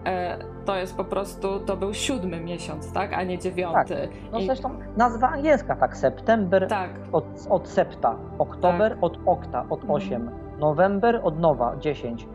e, 0.06 0.38
to 0.66 0.76
jest 0.76 0.98
po 0.98 1.04
prostu, 1.04 1.60
to 1.60 1.78
był 1.78 1.94
siódmy 1.94 2.40
miesiąc, 2.40 2.92
tak, 2.94 3.14
a 3.14 3.24
nie 3.24 3.38
dziewiąty. 3.38 3.96
Tak. 3.96 4.32
No 4.32 4.40
I... 4.40 4.46
zresztą 4.46 4.70
nazwa 4.98 5.30
angielska, 5.30 5.76
tak, 5.76 5.98
September 5.98 6.68
tak. 6.68 6.90
Od, 7.12 7.26
od 7.50 7.68
septa, 7.68 8.16
Oktober 8.38 8.92
tak. 8.92 9.04
od 9.04 9.20
okta, 9.26 9.66
od 9.70 9.82
8, 9.88 10.14
mhm. 10.14 10.60
November 10.60 11.22
od 11.24 11.40
nowa, 11.40 11.76
10, 11.78 12.28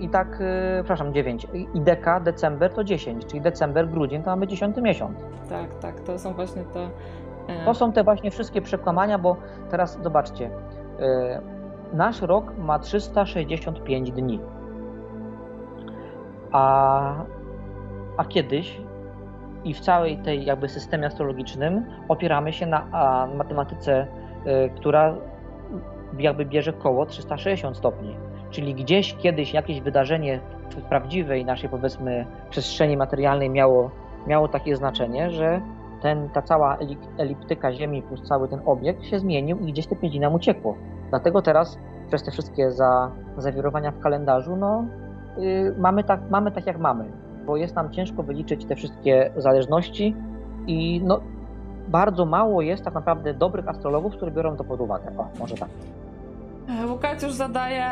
i 0.00 0.08
tak, 0.08 0.40
y, 0.40 0.44
przepraszam, 0.74 1.14
9. 1.14 1.46
I 1.74 1.80
deka, 1.80 2.20
december 2.20 2.72
to 2.72 2.84
10, 2.84 3.26
czyli 3.26 3.40
december, 3.40 3.88
grudzień 3.88 4.22
to 4.22 4.30
mamy 4.30 4.46
10 4.46 4.76
miesiąc. 4.76 5.18
Tak, 5.48 5.74
tak, 5.74 6.00
to 6.00 6.18
są 6.18 6.34
właśnie 6.34 6.62
te. 6.64 6.80
E, 7.48 7.64
to 7.64 7.74
są 7.74 7.92
te 7.92 8.04
właśnie 8.04 8.30
wszystkie 8.30 8.62
przekłamania, 8.62 9.18
bo 9.18 9.36
teraz 9.70 10.02
zobaczcie. 10.02 10.50
Nasz 11.92 12.22
rok 12.22 12.52
ma 12.58 12.78
365 12.78 14.12
dni. 14.12 14.40
A, 16.52 17.14
a 18.16 18.24
kiedyś 18.24 18.80
i 19.64 19.74
w 19.74 19.80
całej 19.80 20.18
tej 20.18 20.44
jakby 20.44 20.68
systemie 20.68 21.06
astrologicznym 21.06 21.84
opieramy 22.08 22.52
się 22.52 22.66
na 22.66 22.86
matematyce, 23.34 24.06
która 24.76 25.14
jakby 26.18 26.44
bierze 26.44 26.72
koło 26.72 27.06
360 27.06 27.76
stopni. 27.76 28.16
Czyli 28.50 28.74
gdzieś 28.74 29.14
kiedyś 29.14 29.54
jakieś 29.54 29.80
wydarzenie 29.80 30.40
w 30.70 30.82
prawdziwej 30.82 31.44
naszej 31.44 31.70
powiedzmy 31.70 32.26
przestrzeni 32.50 32.96
materialnej 32.96 33.50
miało, 33.50 33.90
miało 34.26 34.48
takie 34.48 34.76
znaczenie, 34.76 35.30
że 35.30 35.60
ten, 36.02 36.28
ta 36.28 36.42
cała 36.42 36.78
eliptyka 37.18 37.72
Ziemi 37.72 38.02
plus 38.02 38.22
cały 38.22 38.48
ten 38.48 38.60
obiekt 38.66 39.04
się 39.04 39.18
zmienił 39.18 39.58
i 39.58 39.72
gdzieś 39.72 39.86
te 39.86 39.96
pięć 39.96 40.18
nam 40.18 40.34
uciekło. 40.34 40.74
Dlatego 41.10 41.42
teraz 41.42 41.78
przez 42.08 42.24
te 42.24 42.30
wszystkie 42.30 42.70
za, 42.70 43.10
zawirowania 43.36 43.90
w 43.90 44.00
kalendarzu, 44.00 44.56
no 44.56 44.84
yy, 45.38 45.74
mamy, 45.78 46.04
tak, 46.04 46.20
mamy 46.30 46.52
tak 46.52 46.66
jak 46.66 46.78
mamy, 46.78 47.04
bo 47.46 47.56
jest 47.56 47.74
nam 47.74 47.90
ciężko 47.90 48.22
wyliczyć 48.22 48.64
te 48.64 48.76
wszystkie 48.76 49.30
zależności 49.36 50.16
i 50.66 51.00
no, 51.04 51.20
bardzo 51.88 52.24
mało 52.24 52.62
jest 52.62 52.84
tak 52.84 52.94
naprawdę 52.94 53.34
dobrych 53.34 53.68
astrologów, 53.68 54.16
którzy 54.16 54.30
biorą 54.32 54.56
to 54.56 54.64
pod 54.64 54.80
uwagę. 54.80 55.12
O, 55.18 55.28
może 55.38 55.56
tak. 55.56 55.68
Łukasz 56.90 57.22
już 57.22 57.32
zadaje 57.32 57.84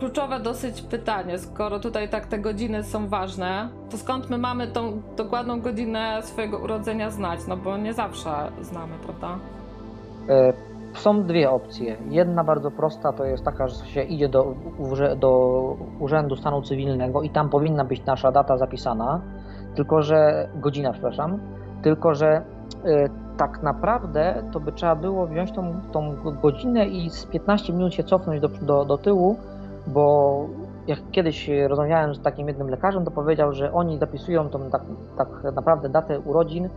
kluczowe 0.00 0.40
dosyć 0.40 0.82
pytanie. 0.82 1.38
Skoro 1.38 1.80
tutaj 1.80 2.08
tak 2.08 2.26
te 2.26 2.38
godziny 2.38 2.84
są 2.84 3.08
ważne, 3.08 3.68
to 3.90 3.96
skąd 3.96 4.30
my 4.30 4.38
mamy 4.38 4.66
tą 4.66 5.02
dokładną 5.16 5.60
godzinę 5.60 6.22
swojego 6.22 6.58
urodzenia 6.58 7.10
znać? 7.10 7.40
No 7.48 7.56
bo 7.56 7.76
nie 7.76 7.92
zawsze 7.92 8.30
znamy, 8.60 8.92
prawda? 9.02 9.38
E, 10.28 10.52
są 10.94 11.24
dwie 11.24 11.50
opcje. 11.50 11.96
Jedna 12.08 12.44
bardzo 12.44 12.70
prosta 12.70 13.12
to 13.12 13.24
jest 13.24 13.44
taka, 13.44 13.68
że 13.68 13.86
się 13.86 14.02
idzie 14.02 14.28
do, 14.28 14.54
do 15.16 15.60
Urzędu 15.98 16.36
Stanu 16.36 16.62
Cywilnego 16.62 17.22
i 17.22 17.30
tam 17.30 17.48
powinna 17.48 17.84
być 17.84 18.04
nasza 18.04 18.32
data 18.32 18.58
zapisana, 18.58 19.20
tylko 19.74 20.02
że 20.02 20.48
godzina, 20.54 20.92
przepraszam, 20.92 21.38
tylko 21.82 22.14
że 22.14 22.28
e, 22.28 22.42
tak 23.36 23.62
naprawdę 23.62 24.42
to 24.52 24.60
by 24.60 24.72
trzeba 24.72 24.96
było 24.96 25.26
wziąć 25.26 25.52
tą, 25.52 25.80
tą 25.92 26.16
godzinę 26.42 26.86
i 26.86 27.10
z 27.10 27.26
15 27.26 27.72
minut 27.72 27.94
się 27.94 28.04
cofnąć 28.04 28.40
do, 28.40 28.48
do, 28.48 28.84
do 28.84 28.98
tyłu 28.98 29.36
bo 29.92 30.46
jak 30.86 30.98
kiedyś 31.10 31.50
rozmawiałem 31.68 32.14
z 32.14 32.22
takim 32.22 32.48
jednym 32.48 32.70
lekarzem, 32.70 33.04
to 33.04 33.10
powiedział, 33.10 33.52
że 33.52 33.72
oni 33.72 33.98
zapisują 33.98 34.48
tą 34.48 34.70
tak, 34.70 34.82
tak 35.18 35.28
naprawdę 35.54 35.88
datę 35.88 36.20
urodzin, 36.20 36.68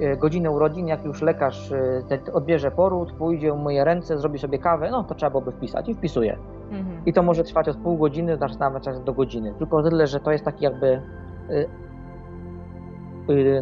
e, 0.00 0.16
godzinę 0.16 0.50
urodzin, 0.50 0.88
jak 0.88 1.04
już 1.04 1.22
lekarz 1.22 1.72
e, 1.72 2.32
odbierze 2.32 2.70
poród, 2.70 3.12
pójdzie, 3.12 3.52
umyje 3.52 3.84
ręce, 3.84 4.18
zrobi 4.18 4.38
sobie 4.38 4.58
kawę, 4.58 4.90
no 4.90 5.04
to 5.04 5.14
trzeba 5.14 5.30
byłoby 5.30 5.52
wpisać 5.52 5.88
i 5.88 5.94
wpisuje. 5.94 6.36
Mhm. 6.70 7.04
I 7.06 7.12
to 7.12 7.22
może 7.22 7.44
trwać 7.44 7.68
od 7.68 7.76
pół 7.76 7.98
godziny, 7.98 8.38
aż 8.40 8.58
nawet 8.58 8.82
czas 8.82 9.04
do 9.04 9.12
godziny. 9.12 9.54
Tylko 9.58 9.82
tyle, 9.82 10.06
że 10.06 10.20
to 10.20 10.32
jest 10.32 10.44
taki 10.44 10.64
jakby 10.64 11.02
e, 11.50 11.84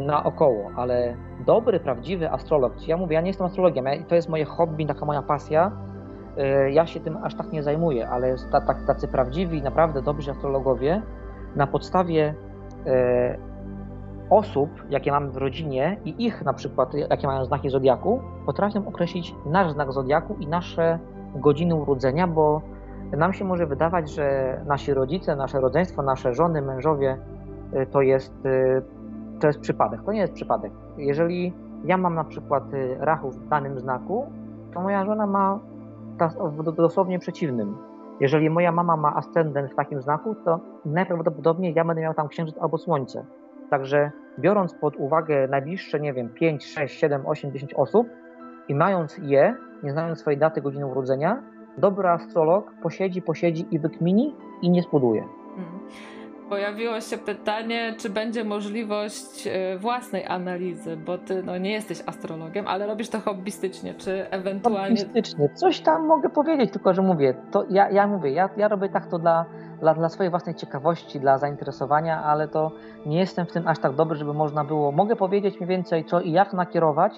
naokoło, 0.00 0.70
ale 0.76 1.16
dobry, 1.46 1.80
prawdziwy 1.80 2.30
astrolog, 2.30 2.88
ja 2.88 2.96
mówię, 2.96 3.14
ja 3.14 3.20
nie 3.20 3.26
jestem 3.26 3.46
astrologiem, 3.46 3.84
to 4.08 4.14
jest 4.14 4.28
moje 4.28 4.44
hobby, 4.44 4.86
taka 4.86 5.06
moja 5.06 5.22
pasja, 5.22 5.72
ja 6.70 6.86
się 6.86 7.00
tym 7.00 7.18
aż 7.22 7.34
tak 7.34 7.52
nie 7.52 7.62
zajmuję, 7.62 8.08
ale 8.08 8.36
tacy 8.86 9.08
prawdziwi, 9.08 9.62
naprawdę 9.62 10.02
dobrzy 10.02 10.30
astrologowie 10.30 11.02
na 11.56 11.66
podstawie 11.66 12.34
e, 12.86 13.38
osób, 14.30 14.70
jakie 14.90 15.10
mamy 15.12 15.30
w 15.30 15.36
rodzinie 15.36 15.96
i 16.04 16.24
ich 16.26 16.44
na 16.44 16.52
przykład, 16.52 16.94
jakie 16.94 17.26
mają 17.26 17.44
znaki 17.44 17.70
zodiaku, 17.70 18.20
potrafią 18.46 18.88
określić 18.88 19.34
nasz 19.46 19.72
znak 19.72 19.92
zodiaku 19.92 20.36
i 20.40 20.46
nasze 20.46 20.98
godziny 21.34 21.74
urodzenia, 21.74 22.26
bo 22.26 22.62
nam 23.16 23.32
się 23.32 23.44
może 23.44 23.66
wydawać, 23.66 24.10
że 24.10 24.60
nasi 24.66 24.94
rodzice, 24.94 25.36
nasze 25.36 25.60
rodzeństwo, 25.60 26.02
nasze 26.02 26.34
żony, 26.34 26.62
mężowie 26.62 27.16
y, 27.74 27.86
to 27.86 28.02
jest, 28.02 28.34
to 29.40 29.46
jest 29.46 29.60
przypadek. 29.60 30.02
To 30.02 30.12
nie 30.12 30.20
jest 30.20 30.32
przypadek. 30.32 30.72
Jeżeli 30.96 31.52
ja 31.84 31.96
mam 31.96 32.14
na 32.14 32.24
przykład 32.24 32.64
rachu 32.98 33.30
w 33.30 33.48
danym 33.48 33.80
znaku, 33.80 34.26
to 34.74 34.80
moja 34.80 35.04
żona 35.04 35.26
ma 35.26 35.58
w 36.42 36.72
dosłownie 36.72 37.18
przeciwnym. 37.18 37.76
Jeżeli 38.20 38.50
moja 38.50 38.72
mama 38.72 38.96
ma 38.96 39.16
ascendent 39.16 39.72
w 39.72 39.74
takim 39.74 40.02
znaku, 40.02 40.34
to 40.34 40.60
najprawdopodobniej 40.84 41.74
ja 41.74 41.84
będę 41.84 42.02
miał 42.02 42.14
tam 42.14 42.28
księżyc 42.28 42.58
albo 42.58 42.78
słońce. 42.78 43.24
Także 43.70 44.10
biorąc 44.38 44.74
pod 44.74 44.96
uwagę 44.96 45.48
najbliższe, 45.48 46.00
nie 46.00 46.12
wiem, 46.12 46.28
5, 46.28 46.64
6, 46.64 46.98
7, 46.98 47.26
8, 47.26 47.52
10 47.52 47.74
osób 47.74 48.06
i 48.68 48.74
mając 48.74 49.18
je, 49.18 49.56
nie 49.82 49.92
znając 49.92 50.18
swojej 50.18 50.38
daty, 50.38 50.62
godziny 50.62 50.86
urodzenia, 50.86 51.42
dobry 51.78 52.08
astrolog 52.08 52.72
posiedzi, 52.82 53.22
posiedzi 53.22 53.66
i 53.70 53.78
wykmini 53.78 54.34
i 54.62 54.70
nie 54.70 54.82
spuduje. 54.82 55.22
Mhm. 55.56 55.78
Pojawiło 56.52 57.00
się 57.00 57.18
pytanie, 57.18 57.94
czy 57.98 58.10
będzie 58.10 58.44
możliwość 58.44 59.46
e, 59.46 59.78
własnej 59.78 60.26
analizy, 60.26 60.96
bo 60.96 61.18
ty 61.18 61.42
no, 61.42 61.58
nie 61.58 61.72
jesteś 61.72 62.02
astrologiem, 62.06 62.68
ale 62.68 62.86
robisz 62.86 63.08
to 63.08 63.20
hobbystycznie, 63.20 63.94
czy 63.94 64.30
ewentualnie... 64.30 64.96
Hobbystycznie, 64.96 65.48
coś 65.48 65.80
tam 65.80 66.06
mogę 66.06 66.28
powiedzieć, 66.28 66.72
tylko 66.72 66.94
że 66.94 67.02
mówię, 67.02 67.34
to 67.50 67.64
ja, 67.70 67.90
ja 67.90 68.06
mówię, 68.06 68.30
ja, 68.30 68.48
ja 68.56 68.68
robię 68.68 68.88
tak 68.88 69.06
to 69.06 69.18
dla, 69.18 69.44
dla, 69.80 69.94
dla 69.94 70.08
swojej 70.08 70.30
własnej 70.30 70.54
ciekawości, 70.54 71.20
dla 71.20 71.38
zainteresowania, 71.38 72.22
ale 72.22 72.48
to 72.48 72.72
nie 73.06 73.18
jestem 73.18 73.46
w 73.46 73.52
tym 73.52 73.68
aż 73.68 73.78
tak 73.78 73.94
dobry, 73.94 74.16
żeby 74.16 74.34
można 74.34 74.64
było, 74.64 74.92
mogę 74.92 75.16
powiedzieć 75.16 75.60
mniej 75.60 75.68
więcej 75.68 76.04
co 76.04 76.20
i 76.20 76.32
jak 76.32 76.52
nakierować, 76.52 77.12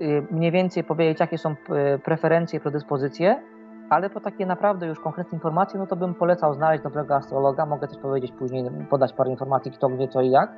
y, 0.00 0.26
mniej 0.30 0.52
więcej 0.52 0.84
powiedzieć, 0.84 1.20
jakie 1.20 1.38
są 1.38 1.50
y, 1.50 1.54
preferencje, 1.98 2.60
predyspozycje, 2.60 3.42
ale 3.90 4.10
po 4.10 4.20
takie 4.20 4.46
naprawdę 4.46 4.86
już 4.86 5.00
konkretne 5.00 5.36
informacje, 5.36 5.80
no 5.80 5.86
to 5.86 5.96
bym 5.96 6.14
polecał 6.14 6.54
znaleźć 6.54 6.84
dobrego 6.84 7.14
astrologa. 7.14 7.66
Mogę 7.66 7.88
też 7.88 7.98
powiedzieć 7.98 8.32
później, 8.32 8.70
podać 8.90 9.12
parę 9.12 9.30
informacji, 9.30 9.72
kto 9.72 9.88
gdzie, 9.88 10.08
co 10.08 10.20
i 10.20 10.30
jak. 10.30 10.52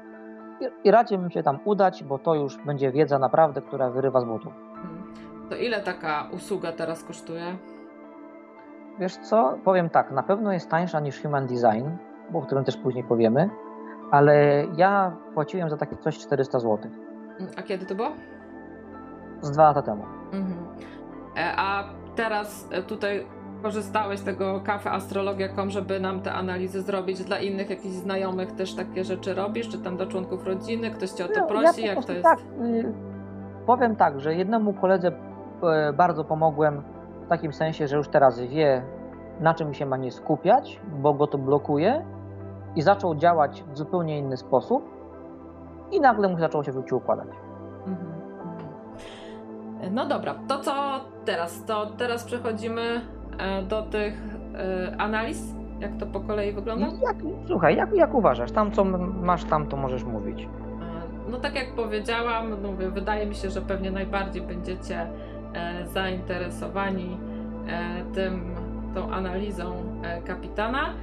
I, 0.61 0.89
i 0.89 0.91
raczej 0.91 1.19
bym 1.19 1.31
się 1.31 1.43
tam 1.43 1.59
udać, 1.65 2.05
bo 2.05 2.19
to 2.19 2.35
już 2.35 2.59
będzie 2.65 2.93
wiedza 2.93 3.19
naprawdę, 3.19 3.63
która 3.63 3.91
wyrywa 3.91 4.21
z 4.21 4.25
butów. 4.25 4.53
Hmm. 4.75 5.05
To 5.51 5.57
ile 5.57 5.81
taka 5.81 6.29
usługa 6.33 6.73
teraz 6.73 7.05
kosztuje? 7.05 7.57
Wiesz 8.99 9.17
co, 9.17 9.59
powiem 9.65 9.91
tak, 9.91 10.11
na 10.11 10.23
pewno 10.23 10.53
jest 10.53 10.71
tańsza 10.71 11.01
niż 11.01 11.23
Human 11.23 11.47
Design, 11.47 11.89
bo 12.31 12.39
o 12.39 12.43
którym 12.43 12.65
też 12.65 12.77
później 12.77 13.05
powiemy, 13.05 13.51
ale 14.11 14.65
ja 14.77 15.17
płaciłem 15.35 15.71
za 15.71 15.77
takie 15.77 15.97
coś 15.97 16.19
400 16.19 16.59
zł. 16.59 16.91
A 17.57 17.63
kiedy 17.63 17.87
to 17.87 17.95
było? 17.95 18.13
Z 19.41 19.51
dwa 19.51 19.63
lata 19.63 19.83
temu. 19.83 20.05
Mhm. 20.33 20.67
E, 21.37 21.57
a 21.57 21.85
teraz 22.17 22.69
e, 22.71 22.83
tutaj 22.83 23.27
korzystałeś 23.63 24.21
z 24.21 24.25
tego 24.25 24.61
kafe 24.65 24.91
astrologia.com, 24.91 25.71
żeby 25.71 26.01
nam 26.01 26.21
te 26.21 26.33
analizy 26.33 26.83
zrobić 26.83 27.25
dla 27.25 27.39
innych 27.39 27.71
jakichś 27.71 27.95
znajomych 27.95 28.53
też 28.53 28.75
takie 28.75 29.05
rzeczy 29.05 29.35
robisz, 29.35 29.69
czy 29.69 29.79
tam 29.79 29.97
do 29.97 30.07
członków 30.07 30.47
rodziny, 30.47 30.91
ktoś 30.91 31.11
cię 31.11 31.25
o 31.25 31.29
to 31.29 31.41
no, 31.41 31.47
prosi, 31.47 31.83
ja 31.83 31.95
jak 31.95 32.05
to 32.05 32.13
jest? 32.13 32.25
Tak, 32.25 32.39
y, 32.39 32.93
powiem 33.67 33.97
tak, 33.97 34.21
że 34.21 34.35
jednemu 34.35 34.73
koledze 34.73 35.09
y, 35.09 35.93
bardzo 35.93 36.25
pomogłem 36.25 36.83
w 37.25 37.29
takim 37.29 37.53
sensie, 37.53 37.89
że 37.89 37.97
już 37.97 38.09
teraz 38.09 38.41
wie, 38.41 38.83
na 39.41 39.55
czym 39.55 39.75
się 39.75 39.87
ma 39.87 39.97
nie 39.97 40.13
skupiać, 40.13 40.81
bo 40.99 41.15
go 41.15 41.27
to 41.27 41.39
blokuje 41.39 42.05
i 42.77 42.83
zaczął 42.83 43.15
działać 43.15 43.65
w 43.73 43.79
zupełnie 43.79 44.19
inny 44.19 44.37
sposób 44.37 44.91
i 45.91 46.01
nagle 46.01 46.29
mu 46.29 46.39
zaczęło 46.39 46.65
się 46.65 46.73
w 46.73 46.93
układać. 46.93 47.29
Mhm. 47.87 48.24
No 49.91 50.07
dobra, 50.07 50.35
to 50.49 50.59
co 50.61 51.01
teraz? 51.25 51.65
To 51.65 51.87
teraz 51.87 52.25
przechodzimy 52.25 53.01
e, 53.39 53.63
do 53.63 53.83
tych 53.83 54.15
e, 54.55 54.97
analiz, 54.99 55.55
jak 55.81 55.97
to 55.97 56.07
po 56.07 56.21
kolei 56.21 56.53
wygląda? 56.53 56.87
Jak, 56.87 57.17
słuchaj, 57.47 57.77
jak, 57.77 57.95
jak 57.95 58.15
uważasz? 58.15 58.53
Tam 58.53 58.73
co 58.73 58.85
masz 59.23 59.45
tam, 59.45 59.67
to 59.67 59.77
możesz 59.77 60.05
mówić. 60.05 60.43
E, 60.43 60.47
no 61.31 61.39
tak 61.39 61.55
jak 61.55 61.75
powiedziałam, 61.75 62.63
mówię, 62.63 62.91
wydaje 62.91 63.27
mi 63.27 63.35
się, 63.35 63.51
że 63.51 63.61
pewnie 63.61 63.91
najbardziej 63.91 64.43
będziecie 64.43 65.07
zainteresowani 65.85 67.19
tym, 68.15 68.55
tą 68.95 69.13
analizą 69.13 69.75
kapitana. 70.27 70.95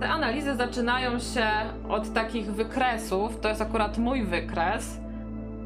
Te 0.00 0.08
analizy 0.08 0.56
zaczynają 0.56 1.18
się 1.18 1.46
od 1.88 2.12
takich 2.12 2.52
wykresów. 2.52 3.40
To 3.40 3.48
jest 3.48 3.62
akurat 3.62 3.98
mój 3.98 4.24
wykres 4.24 5.01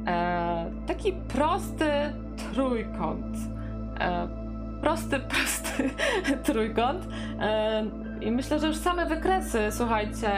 E, 0.07 0.71
taki 0.87 1.13
prosty 1.13 1.91
trójkąt. 2.53 3.37
E, 4.01 4.29
prosty, 4.81 5.21
prosty 5.33 5.91
trójkąt. 6.45 7.09
E, 7.41 7.85
I 8.21 8.31
myślę, 8.31 8.59
że 8.59 8.67
już 8.67 8.77
same 8.77 9.07
wykresy, 9.07 9.59
słuchajcie, 9.71 10.31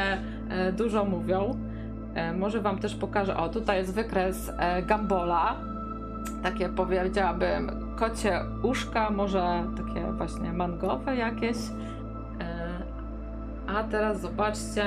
e, 0.50 0.72
dużo 0.72 1.04
mówią. 1.04 1.58
E, 2.14 2.32
może 2.32 2.60
Wam 2.60 2.78
też 2.78 2.94
pokażę. 2.94 3.36
O, 3.36 3.48
tutaj 3.48 3.78
jest 3.78 3.94
wykres 3.94 4.52
e, 4.58 4.82
Gambola. 4.82 5.56
Takie 6.42 6.68
powiedziałabym 6.68 7.70
kocie 7.96 8.40
uszka, 8.62 9.10
może 9.10 9.64
takie 9.76 10.12
właśnie 10.12 10.52
mangowe 10.52 11.16
jakieś. 11.16 11.56
A 13.76 13.84
teraz 13.84 14.20
zobaczcie 14.20 14.86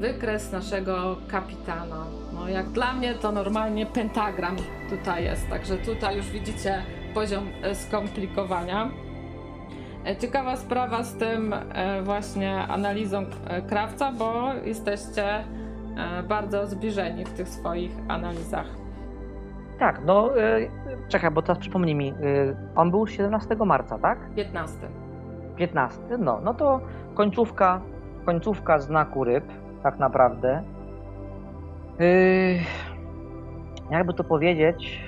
wykres 0.00 0.52
naszego 0.52 1.16
kapitana. 1.28 2.04
No 2.36 2.48
jak 2.48 2.66
dla 2.66 2.92
mnie 2.92 3.14
to 3.14 3.32
normalnie 3.32 3.86
pentagram 3.86 4.56
tutaj 4.90 5.24
jest, 5.24 5.50
także 5.50 5.76
tutaj 5.76 6.16
już 6.16 6.30
widzicie 6.30 6.82
poziom 7.14 7.44
e, 7.62 7.74
skomplikowania. 7.74 8.90
E, 10.06 10.16
ciekawa 10.16 10.56
sprawa 10.56 11.02
z 11.02 11.16
tym 11.18 11.52
e, 11.52 12.02
właśnie 12.02 12.58
analizą 12.58 13.24
krawca, 13.68 14.12
bo 14.12 14.54
jesteście 14.64 15.44
bardzo 16.28 16.66
zbliżeni 16.66 17.24
w 17.24 17.32
tych 17.32 17.48
swoich 17.48 17.90
analizach. 18.08 18.66
Tak, 19.78 20.00
no 20.04 20.30
czekaj, 21.08 21.30
bo 21.30 21.42
teraz 21.42 21.58
przypomnij 21.58 21.94
mi, 21.94 22.14
on 22.74 22.90
był 22.90 23.06
17 23.06 23.56
marca, 23.66 23.98
tak? 23.98 24.18
15. 24.34 24.76
15, 25.56 26.00
no, 26.18 26.40
no 26.44 26.54
to 26.54 26.80
końcówka, 27.14 27.80
końcówka 28.26 28.78
znaku 28.78 29.24
ryb, 29.24 29.44
tak 29.82 29.98
naprawdę. 29.98 30.75
Yy, 31.98 32.58
jakby 33.90 34.14
to 34.14 34.24
powiedzieć, 34.24 35.04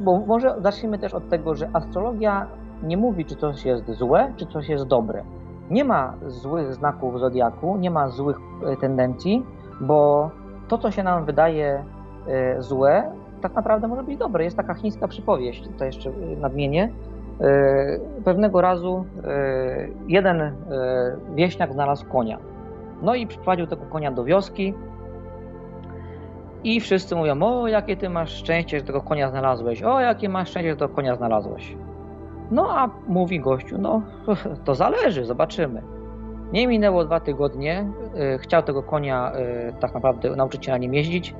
bo 0.00 0.20
może 0.20 0.54
zacznijmy 0.60 0.98
też 0.98 1.14
od 1.14 1.28
tego, 1.28 1.54
że 1.54 1.68
astrologia 1.72 2.46
nie 2.82 2.96
mówi, 2.96 3.24
czy 3.24 3.36
coś 3.36 3.64
jest 3.64 3.90
złe, 3.90 4.32
czy 4.36 4.46
coś 4.46 4.68
jest 4.68 4.84
dobre. 4.84 5.24
Nie 5.70 5.84
ma 5.84 6.14
złych 6.26 6.74
znaków 6.74 7.20
zodiaku, 7.20 7.76
nie 7.76 7.90
ma 7.90 8.08
złych 8.08 8.36
e, 8.66 8.76
tendencji, 8.76 9.46
bo 9.80 10.30
to, 10.68 10.78
co 10.78 10.90
się 10.90 11.02
nam 11.02 11.24
wydaje 11.24 11.84
złe, 12.58 13.12
tak 13.40 13.54
naprawdę 13.54 13.88
może 13.88 14.02
być 14.02 14.16
dobre. 14.16 14.44
Jest 14.44 14.56
taka 14.56 14.74
chińska 14.74 15.08
przypowieść, 15.08 15.68
to 15.78 15.84
jeszcze 15.84 16.10
nadmienię. 16.40 16.92
Pewnego 18.24 18.60
razu 18.60 19.04
jeden 20.08 20.52
wieśniak 21.34 21.72
znalazł 21.72 22.06
konia. 22.06 22.38
No 23.02 23.14
i 23.14 23.26
przyprowadził 23.26 23.66
tego 23.66 23.82
konia 23.86 24.12
do 24.12 24.24
wioski, 24.24 24.74
i 26.64 26.80
wszyscy 26.80 27.16
mówią, 27.16 27.42
o 27.42 27.68
jakie 27.68 27.96
ty 27.96 28.08
masz 28.08 28.30
szczęście, 28.30 28.78
że 28.78 28.84
tego 28.84 29.00
konia 29.00 29.30
znalazłeś, 29.30 29.82
o 29.82 30.00
jakie 30.00 30.28
masz 30.28 30.48
szczęście, 30.48 30.70
że 30.70 30.76
tego 30.76 30.94
konia 30.94 31.16
znalazłeś. 31.16 31.76
No 32.50 32.78
a 32.78 32.90
mówi 33.08 33.40
gościu, 33.40 33.78
no 33.78 34.02
to 34.64 34.74
zależy, 34.74 35.24
zobaczymy. 35.24 35.82
Nie 36.52 36.66
minęło 36.66 37.04
dwa 37.04 37.20
tygodnie, 37.20 37.86
yy, 38.14 38.38
chciał 38.38 38.62
tego 38.62 38.82
konia 38.82 39.32
yy, 39.66 39.72
tak 39.80 39.94
naprawdę 39.94 40.36
nauczyć 40.36 40.64
się 40.64 40.72
na 40.72 40.78
nim 40.78 40.94
jeździć. 40.94 41.34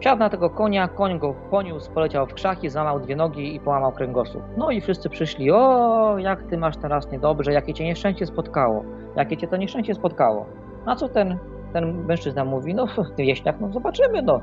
Wsiadł 0.00 0.18
na 0.18 0.30
tego 0.30 0.50
konia, 0.50 0.88
koń 0.88 1.18
go 1.18 1.34
poniósł, 1.50 1.92
poleciał 1.92 2.26
w 2.26 2.34
krzaki, 2.34 2.70
złamał 2.70 3.00
dwie 3.00 3.16
nogi 3.16 3.54
i 3.54 3.60
połamał 3.60 3.92
kręgosłup. 3.92 4.42
No 4.56 4.70
i 4.70 4.80
wszyscy 4.80 5.08
przyszli, 5.08 5.50
o 5.50 6.18
jak 6.18 6.42
ty 6.42 6.58
masz 6.58 6.76
teraz 6.76 7.10
niedobrze, 7.10 7.52
jakie 7.52 7.74
cię 7.74 7.84
nieszczęście 7.84 8.26
spotkało, 8.26 8.84
jakie 9.16 9.36
cię 9.36 9.48
to 9.48 9.56
nieszczęście 9.56 9.94
spotkało. 9.94 10.46
Na 10.86 10.96
co 10.96 11.08
ten 11.08 11.38
ten 11.72 12.04
mężczyzna 12.04 12.44
mówi, 12.44 12.74
no 12.74 12.86
wieśniak, 13.18 13.56
no 13.60 13.72
zobaczymy, 13.72 14.22
no, 14.22 14.40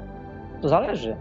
to 0.61 0.69
zależy. 0.69 1.15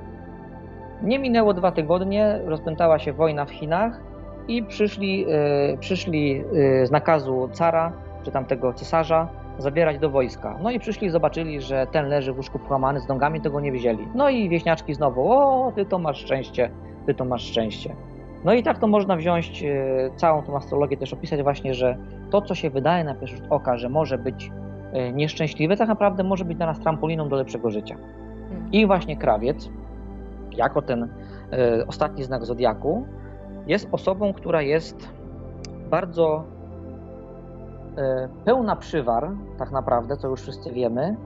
Nie 1.03 1.19
minęło 1.19 1.55
dwa 1.55 1.73
tygodnie, 1.73 2.41
rozpętała 2.45 2.99
się 2.99 3.13
wojna 3.13 3.45
w 3.45 3.51
Chinach 3.51 4.01
i 4.49 4.63
przyszli, 4.63 5.27
e, 5.29 5.79
przyszli 5.79 6.45
e, 6.83 6.87
z 6.87 6.91
nakazu 6.91 7.49
cara, 7.53 7.93
czy 8.23 8.31
tamtego 8.31 8.73
cesarza, 8.73 9.29
zabierać 9.59 9.99
do 9.99 10.11
wojska. 10.11 10.59
No 10.63 10.71
i 10.71 10.79
przyszli 10.79 11.11
zobaczyli, 11.11 11.61
że 11.61 11.87
ten 11.87 12.09
leży 12.09 12.33
w 12.33 12.37
łóżku 12.37 12.59
połamany, 12.59 13.01
z 13.01 13.09
nogami 13.09 13.41
tego 13.41 13.61
nie 13.61 13.73
wzięli. 13.73 14.09
No 14.15 14.31
i 14.31 14.49
wieśniaczki 14.49 14.95
znowu, 14.95 15.33
o, 15.33 15.73
ty 15.77 15.87
to 15.87 15.99
masz 15.99 16.19
szczęście, 16.19 16.71
ty 17.07 17.15
to 17.15 17.25
masz 17.25 17.43
szczęście. 17.43 17.95
No 18.45 18.53
i 18.55 18.63
tak 18.63 18.79
to 18.79 18.87
można 18.87 19.17
wziąć 19.17 19.65
e, 19.65 20.11
całą 20.17 20.43
tą 20.43 20.57
astrologię, 20.57 20.97
też 20.97 21.13
opisać 21.13 21.43
właśnie, 21.43 21.75
że 21.75 21.97
to, 22.31 22.43
co 22.43 22.55
się 22.55 22.71
wydaje 22.71 23.05
na 23.05 23.15
pierwszy 23.15 23.37
rzut 23.37 23.47
oka, 23.51 23.77
że 23.77 23.89
może 23.89 24.19
być 24.19 24.51
nieszczęśliwe, 25.13 25.77
tak 25.77 25.89
naprawdę 25.89 26.25
może 26.25 26.45
być 26.45 26.57
dla 26.57 26.67
nas 26.67 26.81
trampoliną 26.81 27.29
do 27.29 27.37
lepszego 27.37 27.71
życia. 27.71 27.95
Mhm. 27.95 28.73
I 28.73 28.87
właśnie 28.87 29.17
krawiec, 29.17 29.71
jako 30.57 30.83
ten 30.83 31.03
e, 31.03 31.87
ostatni 31.87 32.25
znak 32.25 32.45
zodiaku, 32.45 33.07
jest 33.67 33.89
osobą, 33.93 34.33
która 34.33 34.63
jest 34.63 35.09
bardzo 35.91 36.45
e, 37.97 38.29
pełna 38.45 38.77
przywar, 38.77 39.31
tak 39.59 39.71
naprawdę, 39.71 40.17
co 40.17 40.29
już 40.29 40.41
wszyscy 40.41 40.73
wiemy, 40.73 41.17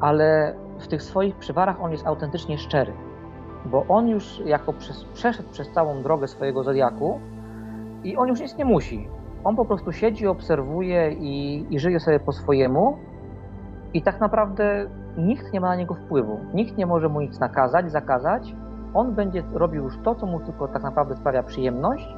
ale 0.00 0.54
w 0.78 0.88
tych 0.88 1.02
swoich 1.02 1.36
przywarach 1.36 1.82
on 1.82 1.92
jest 1.92 2.06
autentycznie 2.06 2.58
szczery, 2.58 2.92
bo 3.64 3.84
on 3.88 4.08
już 4.08 4.42
jako 4.44 4.72
przez, 4.72 5.04
przeszedł 5.04 5.48
przez 5.50 5.70
całą 5.70 6.02
drogę 6.02 6.28
swojego 6.28 6.64
zodiaku 6.64 7.20
i 8.04 8.16
on 8.16 8.28
już 8.28 8.40
nic 8.40 8.56
nie 8.56 8.64
musi. 8.64 9.08
On 9.44 9.56
po 9.56 9.64
prostu 9.64 9.92
siedzi, 9.92 10.26
obserwuje 10.26 11.12
i, 11.12 11.66
i 11.70 11.78
żyje 11.78 12.00
sobie 12.00 12.20
po 12.20 12.32
swojemu 12.32 12.96
i 13.94 14.02
tak 14.02 14.20
naprawdę 14.20 14.86
nikt 15.16 15.52
nie 15.52 15.60
ma 15.60 15.68
na 15.68 15.76
niego 15.76 15.94
wpływu. 15.94 16.40
Nikt 16.54 16.76
nie 16.76 16.86
może 16.86 17.08
mu 17.08 17.20
nic 17.20 17.40
nakazać, 17.40 17.90
zakazać. 17.90 18.54
On 18.94 19.12
będzie 19.14 19.42
robił 19.54 19.84
już 19.84 19.98
to, 20.04 20.14
co 20.14 20.26
mu 20.26 20.40
tylko 20.40 20.68
tak 20.68 20.82
naprawdę 20.82 21.16
sprawia 21.16 21.42
przyjemność 21.42 22.08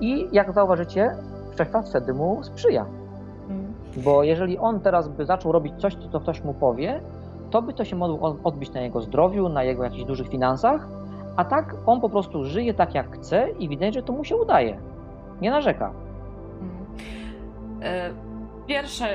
i 0.00 0.28
jak 0.32 0.52
zauważycie, 0.52 1.16
wszechświat 1.54 1.88
wtedy 1.88 2.14
mu 2.14 2.42
sprzyja. 2.42 2.86
Mhm. 3.48 3.74
Bo 3.96 4.22
jeżeli 4.22 4.58
on 4.58 4.80
teraz 4.80 5.08
by 5.08 5.26
zaczął 5.26 5.52
robić 5.52 5.74
coś, 5.80 5.94
co 6.12 6.20
ktoś 6.20 6.44
mu 6.44 6.54
powie, 6.54 7.00
to 7.50 7.62
by 7.62 7.72
to 7.72 7.84
się 7.84 7.96
mogło 7.96 8.36
odbić 8.44 8.72
na 8.72 8.80
jego 8.80 9.00
zdrowiu, 9.00 9.48
na 9.48 9.62
jego 9.62 9.84
jakichś 9.84 10.04
dużych 10.04 10.28
finansach, 10.28 10.88
a 11.36 11.44
tak 11.44 11.74
on 11.86 12.00
po 12.00 12.08
prostu 12.08 12.44
żyje 12.44 12.74
tak 12.74 12.94
jak 12.94 13.10
chce 13.16 13.50
i 13.50 13.68
widać, 13.68 13.94
że 13.94 14.02
to 14.02 14.12
mu 14.12 14.24
się 14.24 14.36
udaje. 14.36 14.78
Nie 15.40 15.50
narzeka. 15.50 15.90
Mhm. 16.60 16.86
E, 17.82 18.10
Pierwsze, 18.66 19.06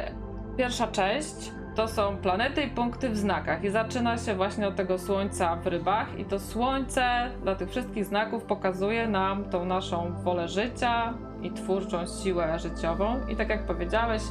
pierwsza 0.57 0.87
część 0.87 1.51
to 1.75 1.87
są 1.87 2.17
planety 2.17 2.61
i 2.61 2.67
punkty 2.67 3.09
w 3.09 3.17
znakach. 3.17 3.63
I 3.63 3.69
zaczyna 3.69 4.17
się 4.17 4.35
właśnie 4.35 4.67
od 4.67 4.75
tego 4.75 4.99
słońca 4.99 5.55
w 5.55 5.67
rybach. 5.67 6.19
I 6.19 6.25
to 6.25 6.39
słońce 6.39 7.29
dla 7.43 7.55
tych 7.55 7.69
wszystkich 7.69 8.05
znaków 8.05 8.43
pokazuje 8.43 9.07
nam 9.07 9.43
tą 9.43 9.65
naszą 9.65 10.13
wolę 10.23 10.47
życia 10.47 11.13
i 11.41 11.51
twórczą 11.51 11.97
siłę 12.23 12.59
życiową. 12.59 13.19
I 13.29 13.35
tak 13.35 13.49
jak 13.49 13.65
powiedziałeś 13.65 14.21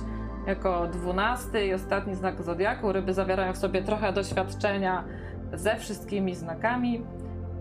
jako 0.47 0.87
dwunasty 0.87 1.67
i 1.67 1.75
ostatni 1.75 2.15
znak 2.15 2.43
zodiaku 2.43 2.93
ryby 2.93 3.15
zawierają 3.15 3.53
w 3.53 3.59
sobie 3.59 3.83
trochę 3.83 4.13
doświadczenia 4.13 5.05
ze 5.53 5.77
wszystkimi 5.77 6.35
znakami. 6.35 7.03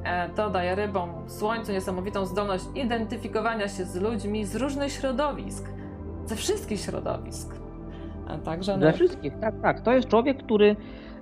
E, 0.03 0.29
to 0.29 0.49
daje 0.49 0.75
rybom 0.75 1.29
słońcu 1.29 1.71
niesamowitą 1.71 2.25
zdolność 2.25 2.65
identyfikowania 2.75 3.67
się 3.67 3.86
z 3.86 3.95
ludźmi 3.95 4.45
z 4.45 4.55
różnych 4.55 4.91
środowisk, 4.91 5.69
ze 6.25 6.36
wszystkich 6.36 6.79
środowisk. 6.79 7.61
Także 8.45 8.78
Dla 8.78 8.88
no, 8.88 8.93
wszystkich, 8.93 9.39
tak, 9.39 9.61
tak. 9.61 9.82
To 9.82 9.91
jest 9.91 10.07
człowiek, 10.07 10.43
który 10.43 10.76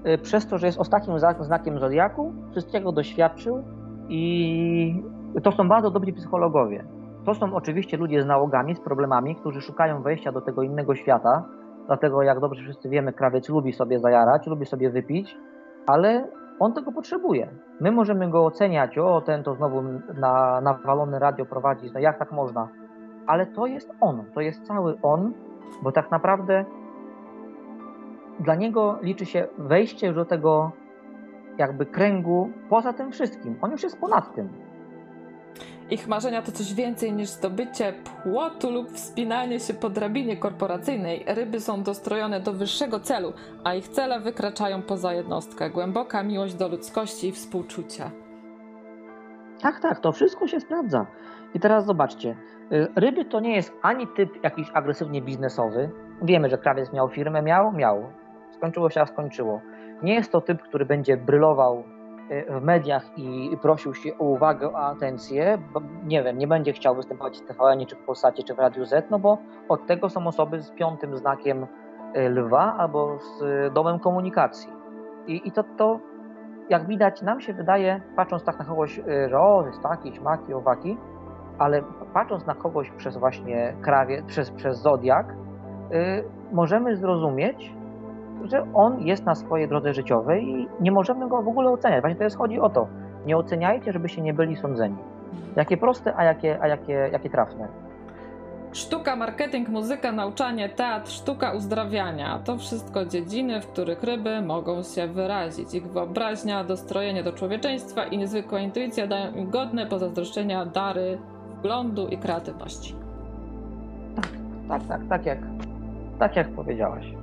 y, 0.07 0.17
przez 0.17 0.47
to, 0.47 0.57
że 0.57 0.65
jest 0.65 0.79
ostatnim 0.79 1.17
znak- 1.17 1.43
znakiem 1.43 1.79
zodiaku, 1.79 2.33
wszystkiego 2.51 2.91
doświadczył 2.91 3.63
i 4.09 5.03
to 5.43 5.51
są 5.51 5.67
bardzo 5.67 5.91
dobrzy 5.91 6.13
psychologowie. 6.13 6.85
To 7.25 7.33
są 7.33 7.53
oczywiście 7.53 7.97
ludzie 7.97 8.21
z 8.21 8.25
nałogami, 8.25 8.75
z 8.75 8.79
problemami, 8.79 9.35
którzy 9.35 9.61
szukają 9.61 10.01
wejścia 10.01 10.31
do 10.31 10.41
tego 10.41 10.61
innego 10.61 10.95
świata. 10.95 11.43
Dlatego, 11.87 12.21
jak 12.21 12.39
dobrze 12.39 12.63
wszyscy 12.63 12.89
wiemy, 12.89 13.13
krawiec 13.13 13.49
lubi 13.49 13.73
sobie 13.73 13.99
zajarać, 13.99 14.47
lubi 14.47 14.65
sobie 14.65 14.89
wypić, 14.89 15.37
ale 15.87 16.27
on 16.59 16.73
tego 16.73 16.91
potrzebuje. 16.91 17.49
My 17.79 17.91
możemy 17.91 18.29
go 18.29 18.45
oceniać, 18.45 18.97
o 18.97 19.21
ten 19.21 19.43
to 19.43 19.55
znowu 19.55 19.81
na 20.13 20.61
nawalony 20.61 21.19
radio 21.19 21.45
prowadzi, 21.45 21.91
no 21.93 21.99
jak 21.99 22.19
tak 22.19 22.31
można? 22.31 22.67
Ale 23.27 23.45
to 23.45 23.65
jest 23.65 23.91
on, 24.01 24.23
to 24.33 24.41
jest 24.41 24.67
cały 24.67 24.97
on, 25.01 25.33
bo 25.83 25.91
tak 25.91 26.11
naprawdę 26.11 26.65
dla 28.39 28.55
niego 28.55 28.99
liczy 29.01 29.25
się 29.25 29.47
wejście 29.57 30.07
już 30.07 30.15
do 30.15 30.25
tego 30.25 30.71
jakby 31.57 31.85
kręgu 31.85 32.51
poza 32.69 32.93
tym 32.93 33.11
wszystkim. 33.11 33.55
On 33.61 33.71
już 33.71 33.83
jest 33.83 33.99
ponad 33.99 34.35
tym. 34.35 34.49
ich 35.89 36.07
marzenia 36.07 36.41
to 36.41 36.51
coś 36.51 36.73
więcej 36.73 37.13
niż 37.13 37.29
zdobycie 37.29 37.93
płotu 38.23 38.71
lub 38.71 38.91
wspinanie 38.91 39.59
się 39.59 39.73
po 39.73 39.89
drabinie 39.89 40.37
korporacyjnej. 40.37 41.25
Ryby 41.27 41.59
są 41.59 41.83
dostrojone 41.83 42.39
do 42.39 42.53
wyższego 42.53 42.99
celu, 42.99 43.33
a 43.63 43.73
ich 43.73 43.87
cele 43.87 44.19
wykraczają 44.19 44.81
poza 44.81 45.13
jednostkę. 45.13 45.69
Głęboka 45.69 46.23
miłość 46.23 46.55
do 46.55 46.67
ludzkości 46.67 47.27
i 47.27 47.31
współczucie. 47.31 48.11
Tak, 49.61 49.79
tak, 49.79 49.99
to 49.99 50.11
wszystko 50.11 50.47
się 50.47 50.59
sprawdza. 50.59 51.05
I 51.53 51.59
teraz 51.59 51.85
zobaczcie, 51.85 52.35
y, 52.71 52.87
ryby 52.95 53.25
to 53.25 53.39
nie 53.39 53.55
jest 53.55 53.73
ani 53.81 54.07
typ 54.07 54.43
jakiś 54.43 54.67
agresywnie 54.73 55.21
biznesowy. 55.21 55.91
Wiemy, 56.21 56.49
że 56.49 56.57
krawiec 56.57 56.93
miał 56.93 57.09
firmę, 57.09 57.41
miał, 57.41 57.71
miał. 57.71 58.03
Skończyło 58.59 58.89
się, 58.89 59.01
a 59.01 59.05
skończyło. 59.05 59.61
Nie 60.03 60.13
jest 60.13 60.31
to 60.31 60.41
typ, 60.41 60.61
który 60.61 60.85
będzie 60.85 61.17
brylował 61.17 61.83
y, 62.31 62.45
w 62.49 62.61
mediach 62.61 63.17
i 63.17 63.57
prosił 63.61 63.93
się 63.93 64.17
o 64.17 64.23
uwagę, 64.23 64.73
o 64.73 64.77
atencję. 64.77 65.57
Bo, 65.73 65.81
nie 66.03 66.23
wiem, 66.23 66.37
nie 66.37 66.47
będzie 66.47 66.73
chciał 66.73 66.95
występować 66.95 67.37
w 67.37 67.45
TVN, 67.45 67.85
czy 67.85 67.95
w 67.95 67.99
Polsacie, 67.99 68.43
czy 68.43 68.53
w 68.53 68.59
Radiu 68.59 68.85
Z, 68.85 69.09
no 69.09 69.19
bo 69.19 69.37
od 69.69 69.87
tego 69.87 70.09
są 70.09 70.27
osoby 70.27 70.61
z 70.61 70.71
piątym 70.71 71.17
znakiem 71.17 71.63
y, 71.63 72.29
lwa 72.29 72.75
albo 72.77 73.19
z 73.19 73.41
y, 73.41 73.71
domem 73.73 73.99
komunikacji. 73.99 74.69
I, 75.27 75.47
i 75.47 75.51
to, 75.51 75.63
to 75.77 75.99
jak 76.69 76.87
widać, 76.87 77.21
nam 77.21 77.41
się 77.41 77.53
wydaje, 77.53 78.01
patrząc 78.15 78.43
tak 78.43 78.59
na 78.59 78.65
kogoś, 78.65 79.01
że 79.29 79.39
o, 79.39 79.63
jest 79.67 79.81
taki, 79.81 80.15
śmaki, 80.15 80.53
owaki, 80.53 80.97
ale 81.57 81.83
patrząc 82.13 82.45
na 82.45 82.55
kogoś 82.55 82.91
przez 82.91 83.17
właśnie 83.17 83.75
krawie, 83.81 84.23
przez, 84.27 84.51
przez 84.51 84.77
zodiak, 84.77 85.33
y, 85.91 86.23
możemy 86.51 86.95
zrozumieć, 86.95 87.78
że 88.43 88.65
on 88.73 89.01
jest 89.01 89.25
na 89.25 89.35
swojej 89.35 89.67
drodze 89.67 89.93
życiowej 89.93 90.49
i 90.49 90.67
nie 90.81 90.91
możemy 90.91 91.29
go 91.29 91.41
w 91.41 91.47
ogóle 91.47 91.69
oceniać. 91.69 92.01
Właśnie 92.01 92.17
to 92.17 92.23
jest 92.23 92.37
chodzi 92.37 92.59
o 92.59 92.69
to. 92.69 92.87
Nie 93.25 93.37
oceniajcie, 93.37 93.93
żebyście 93.93 94.21
nie 94.21 94.33
byli 94.33 94.55
sądzeni. 94.55 94.95
Jakie 95.55 95.77
proste, 95.77 96.15
a 96.15 96.23
jakie, 96.23 96.57
a 96.61 96.67
jakie, 96.67 96.93
jakie 96.93 97.29
trafne. 97.29 97.67
Sztuka, 98.71 99.15
marketing, 99.15 99.69
muzyka, 99.69 100.11
nauczanie, 100.11 100.69
teatr, 100.69 101.11
sztuka 101.11 101.51
uzdrawiania 101.51 102.39
to 102.45 102.57
wszystko 102.57 103.05
dziedziny, 103.05 103.61
w 103.61 103.67
których 103.67 104.03
ryby 104.03 104.41
mogą 104.41 104.83
się 104.83 105.07
wyrazić. 105.07 105.73
Ich 105.73 105.87
wyobraźnia, 105.87 106.63
dostrojenie 106.63 107.23
do 107.23 107.33
człowieczeństwa 107.33 108.03
i 108.03 108.17
niezwykła 108.17 108.59
intuicja 108.59 109.07
dają 109.07 109.31
im 109.31 109.49
godne 109.49 109.85
pozazdroszczenia 109.85 110.65
dary 110.65 111.17
wglądu 111.57 112.07
i 112.07 112.17
kreatywności. 112.17 112.95
Tak, 114.67 114.83
tak, 114.87 115.01
tak 115.09 115.25
jak, 115.25 115.39
tak 116.19 116.35
jak 116.35 116.49
powiedziałaś. 116.49 117.18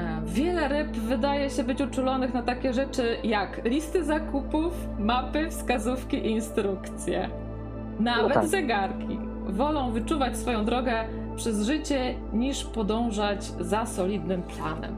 E, 0.00 0.20
Wiele 0.26 0.68
ryb 0.68 0.88
wydaje 0.96 1.50
się 1.50 1.64
być 1.64 1.80
uczulonych 1.80 2.34
na 2.34 2.42
takie 2.42 2.72
rzeczy 2.72 3.16
jak 3.24 3.64
listy 3.64 4.04
zakupów, 4.04 4.88
mapy, 4.98 5.50
wskazówki 5.50 6.16
i 6.16 6.30
instrukcje. 6.30 7.28
Nawet 8.00 8.28
No 8.28 8.34
tak. 8.34 8.46
zegarki. 8.46 9.18
Wolą 9.48 9.92
wyczuwać 9.92 10.36
swoją 10.36 10.64
drogę 10.64 10.92
przez 11.36 11.66
życie 11.66 12.14
niż 12.32 12.64
podążać 12.64 13.44
za 13.44 13.86
solidnym 13.86 14.42
planem. 14.42 14.94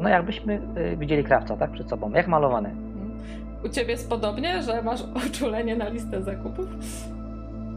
No 0.00 0.08
jakbyśmy 0.08 0.60
y, 0.92 0.96
widzieli 0.96 1.24
krawca, 1.24 1.56
tak, 1.56 1.70
przed 1.70 1.88
sobą, 1.88 2.10
jak 2.10 2.28
malowany. 2.28 2.70
U 3.64 3.68
ciebie 3.68 3.90
jest 3.90 4.08
podobnie, 4.10 4.62
że 4.62 4.82
masz 4.82 5.00
uczulenie 5.26 5.76
na 5.76 5.88
listę 5.88 6.22
zakupów? 6.22 6.66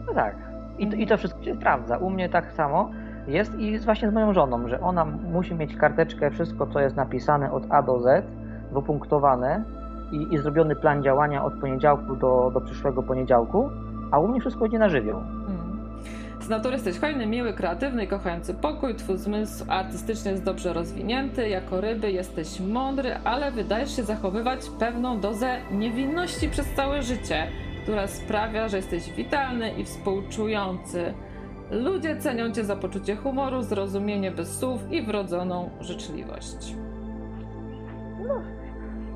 No 0.08 0.14
tak. 0.14 0.36
I 0.80 0.88
to, 0.88 0.96
I 0.96 1.08
to 1.08 1.18
wszystko 1.18 1.44
się 1.44 1.56
sprawdza. 1.56 1.98
U 1.98 2.10
mnie 2.10 2.30
tak 2.30 2.52
samo 2.52 2.92
jest 3.30 3.56
i 3.60 3.78
z- 3.78 3.86
właśnie 3.86 4.10
z 4.10 4.14
moją 4.14 4.34
żoną, 4.34 4.68
że 4.68 4.82
ona 4.82 5.06
musi 5.06 5.56
mieć 5.56 5.76
karteczkę, 5.76 6.32
wszystko 6.32 6.68
co 6.68 6.80
jest 6.80 6.96
napisane 6.96 7.52
od 7.52 7.64
A 7.70 7.82
do 7.82 8.00
Z, 8.00 8.26
wypunktowane 8.74 9.64
i, 10.12 10.34
i 10.34 10.38
zrobiony 10.38 10.76
plan 10.76 11.04
działania 11.04 11.44
od 11.46 11.54
poniedziałku 11.54 12.16
do, 12.16 12.52
do 12.54 12.62
przyszłego 12.62 13.04
poniedziałku, 13.04 13.70
a 14.12 14.20
u 14.20 14.28
mnie 14.28 14.40
wszystko 14.40 14.66
idzie 14.66 14.80
na 14.80 14.90
żywioł. 14.90 15.20
Mm. 15.20 15.60
Z 16.42 16.50
natury 16.50 16.74
jesteś 16.74 17.00
hojny, 17.00 17.26
miły, 17.28 17.54
kreatywny 17.54 18.04
i 18.04 18.08
kochający 18.08 18.54
pokój. 18.54 18.96
Twój 18.96 19.18
zmysł 19.18 19.66
artystyczny 19.68 20.32
jest 20.32 20.44
dobrze 20.44 20.74
rozwinięty. 20.74 21.50
Jako 21.50 21.82
ryby 21.82 22.12
jesteś 22.12 22.60
mądry, 22.60 23.16
ale 23.24 23.52
wydajesz 23.52 23.96
się 23.96 24.04
zachowywać 24.04 24.60
pewną 24.80 25.20
dozę 25.20 25.56
niewinności 25.72 26.50
przez 26.50 26.74
całe 26.74 27.02
życie, 27.04 27.44
która 27.84 28.08
sprawia, 28.08 28.68
że 28.68 28.78
jesteś 28.78 29.14
witalny 29.14 29.72
i 29.72 29.84
współczujący. 29.84 31.14
Ludzie 31.72 32.18
cenią 32.18 32.52
cię 32.52 32.64
za 32.64 32.76
poczucie 32.76 33.16
humoru, 33.16 33.62
zrozumienie 33.62 34.32
bez 34.32 34.60
słów 34.60 34.92
i 34.92 35.02
wrodzoną 35.06 35.70
życzliwość. 35.82 36.76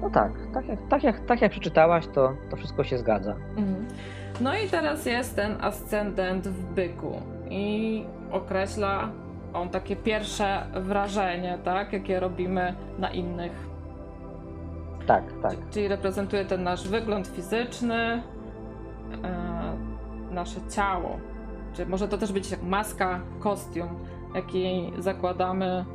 No 0.02 0.10
tak, 0.10 0.32
tak 0.54 0.68
jak, 0.68 0.80
tak 0.90 1.04
jak, 1.04 1.26
tak 1.26 1.42
jak 1.42 1.52
przeczytałaś, 1.52 2.08
to, 2.08 2.34
to 2.50 2.58
wszystko 2.58 2.84
się 2.84 2.98
zgadza. 2.98 3.36
Mhm. 3.58 3.88
No 4.42 4.58
i 4.58 4.70
teraz 4.70 5.06
jest 5.06 5.36
ten 5.36 5.58
ascendent 5.62 6.48
w 6.48 6.74
byku 6.74 7.22
i 7.50 8.06
określa 8.32 9.10
on 9.54 9.70
takie 9.70 9.96
pierwsze 9.96 10.64
wrażenie, 10.74 11.58
tak, 11.64 11.94
jakie 11.94 12.20
robimy 12.20 12.76
na 13.00 13.10
innych. 13.12 13.52
Tak, 15.08 15.24
tak. 15.42 15.56
Czyli 15.72 15.88
reprezentuje 15.88 16.46
ten 16.46 16.64
nasz 16.64 16.88
wygląd 16.88 17.28
fizyczny, 17.28 18.24
e, 19.24 19.74
nasze 20.32 20.60
ciało. 20.70 21.20
Czy 21.74 21.86
może 21.86 22.08
to 22.08 22.18
też 22.18 22.32
być 22.32 22.52
jak 22.52 22.64
maska, 22.64 23.20
kostium, 23.40 23.88
jaki 24.36 24.92
zakładamy, 25.00 25.86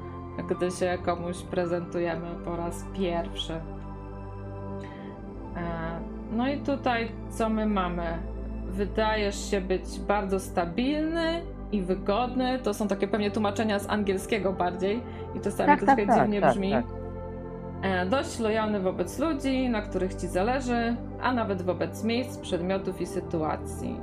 gdy 0.51 0.71
się 0.71 0.99
komuś 1.05 1.43
prezentujemy 1.43 2.27
po 2.45 2.57
raz 2.57 2.85
pierwszy. 2.99 3.53
E, 3.53 3.61
no 6.33 6.49
i 6.49 6.59
tutaj 6.61 7.09
co 7.31 7.49
my 7.49 7.67
mamy? 7.67 8.05
Wydajesz 8.71 9.51
się 9.51 9.61
być 9.61 10.01
bardzo 10.09 10.41
stabilny 10.41 11.43
i 11.73 11.83
wygodny. 11.83 12.59
To 12.59 12.75
są 12.75 12.89
takie 12.89 13.09
pewnie 13.09 13.31
tłumaczenia 13.31 13.79
z 13.79 13.91
angielskiego 13.91 14.53
bardziej 14.53 15.03
i 15.37 15.41
czasami 15.41 15.67
Tak, 15.67 15.81
to 15.81 15.87
tak, 15.87 15.97
trochę 15.97 16.13
tak, 16.13 16.21
dziwnie 16.25 16.41
tak, 16.41 16.51
brzmi. 16.53 16.71
tak. 16.71 16.85
E, 17.83 18.07
Dość 18.07 18.39
lojalny 18.39 18.81
wobec 18.81 19.19
ludzi, 19.19 19.69
na 19.69 19.83
których 19.83 20.15
ci 20.15 20.27
zależy, 20.27 20.97
a 21.23 21.33
nawet 21.33 21.63
wobec 21.63 22.05
miejsc, 22.05 22.39
przedmiotów 22.39 23.01
i 23.01 23.07
sytuacji. 23.07 24.01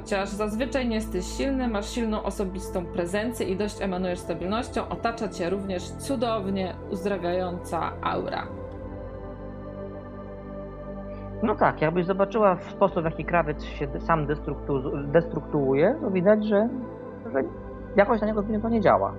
Chociaż 0.00 0.28
zazwyczaj 0.28 0.88
nie 0.88 0.94
jesteś 0.94 1.24
silny, 1.26 1.68
masz 1.68 1.90
silną 1.90 2.22
osobistą 2.22 2.86
prezencję 2.86 3.46
i 3.46 3.56
dość 3.56 3.82
emanujesz 3.82 4.18
stabilnością, 4.18 4.88
otacza 4.88 5.28
cię 5.28 5.50
również 5.50 5.82
cudownie 5.82 6.74
uzdrawiająca 6.90 7.92
aura. 8.02 8.46
No 11.42 11.54
tak, 11.54 11.80
jakbyś 11.82 12.06
zobaczyła 12.06 12.54
w 12.54 12.70
sposób, 12.70 13.02
w 13.02 13.04
jaki 13.04 13.24
krawiec 13.24 13.64
się 13.64 13.88
sam 14.00 14.26
destruktu- 14.26 15.10
destruktuuje, 15.10 15.96
to 16.00 16.10
widać, 16.10 16.44
że, 16.46 16.68
że 17.32 17.42
jakoś 17.96 18.20
na 18.20 18.26
niego 18.26 18.42
to 18.62 18.68
nie 18.68 18.80
działa. 18.80 19.14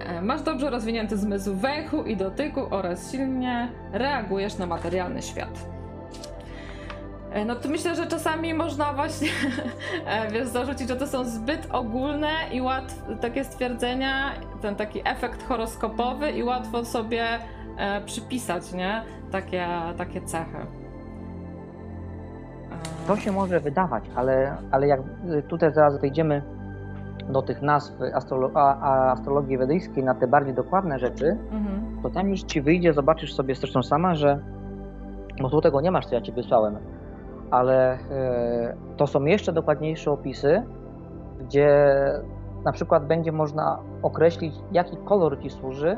E, 0.00 0.22
Masz 0.22 0.42
dobrze 0.42 0.70
rozwinięty 0.70 1.16
zmysł 1.16 1.54
węchu 1.54 2.02
i 2.02 2.16
dotyku 2.16 2.60
oraz 2.70 3.12
silnie 3.12 3.68
reagujesz 3.92 4.58
na 4.58 4.66
materialny 4.66 5.22
świat. 5.22 5.68
E, 7.34 7.44
No 7.44 7.54
to 7.54 7.68
myślę, 7.68 7.94
że 7.94 8.06
czasami 8.06 8.54
można 8.54 8.92
właśnie 8.92 9.28
e, 10.06 10.30
wiesz, 10.30 10.48
zarzucić, 10.48 10.88
że 10.88 10.96
to 10.96 11.06
są 11.06 11.24
zbyt 11.24 11.68
ogólne 11.72 12.28
i 12.52 12.60
łatwe 12.60 13.16
takie 13.16 13.44
stwierdzenia, 13.44 14.30
ten 14.62 14.76
taki 14.76 15.00
efekt 15.04 15.42
horoskopowy 15.48 16.30
i 16.30 16.42
łatwo 16.42 16.84
sobie 16.84 17.24
e, 17.78 18.00
przypisać, 18.00 18.72
nie? 18.72 19.02
Takie, 19.32 19.66
takie 19.98 20.20
cechy. 20.20 20.58
To 23.06 23.16
się 23.16 23.32
może 23.32 23.60
wydawać, 23.60 24.04
ale, 24.16 24.56
ale 24.70 24.86
jak 24.86 25.00
y, 25.38 25.42
tutaj 25.42 25.72
zaraz 25.74 26.00
wejdziemy 26.00 26.42
do 27.28 27.42
tych 27.42 27.62
nazw 27.62 27.92
astrolo- 28.00 28.50
a, 28.54 28.80
a 28.80 29.12
astrologii 29.12 29.58
wedyjskiej 29.58 30.04
na 30.04 30.14
te 30.14 30.26
bardziej 30.26 30.54
dokładne 30.54 30.98
rzeczy, 30.98 31.36
Mhm. 31.52 32.02
to 32.02 32.10
tam 32.10 32.28
już 32.28 32.42
ci 32.42 32.62
wyjdzie, 32.62 32.92
zobaczysz 32.92 33.34
sobie 33.34 33.54
zresztą 33.54 33.82
sama, 33.82 34.14
że 34.14 34.38
bo 35.42 35.50
tu 35.50 35.60
tego 35.60 35.80
nie 35.80 35.90
masz, 35.90 36.06
co 36.06 36.14
ja 36.14 36.20
ci 36.20 36.32
wysłałem, 36.32 36.76
ale 37.50 37.92
e, 37.92 38.76
to 38.96 39.06
są 39.06 39.24
jeszcze 39.24 39.52
dokładniejsze 39.52 40.10
opisy, 40.10 40.62
gdzie 41.40 41.96
na 42.64 42.72
przykład 42.72 43.06
będzie 43.06 43.32
można 43.32 43.78
określić, 44.02 44.54
jaki 44.72 44.96
kolor 44.96 45.42
ci 45.42 45.50
służy, 45.50 45.96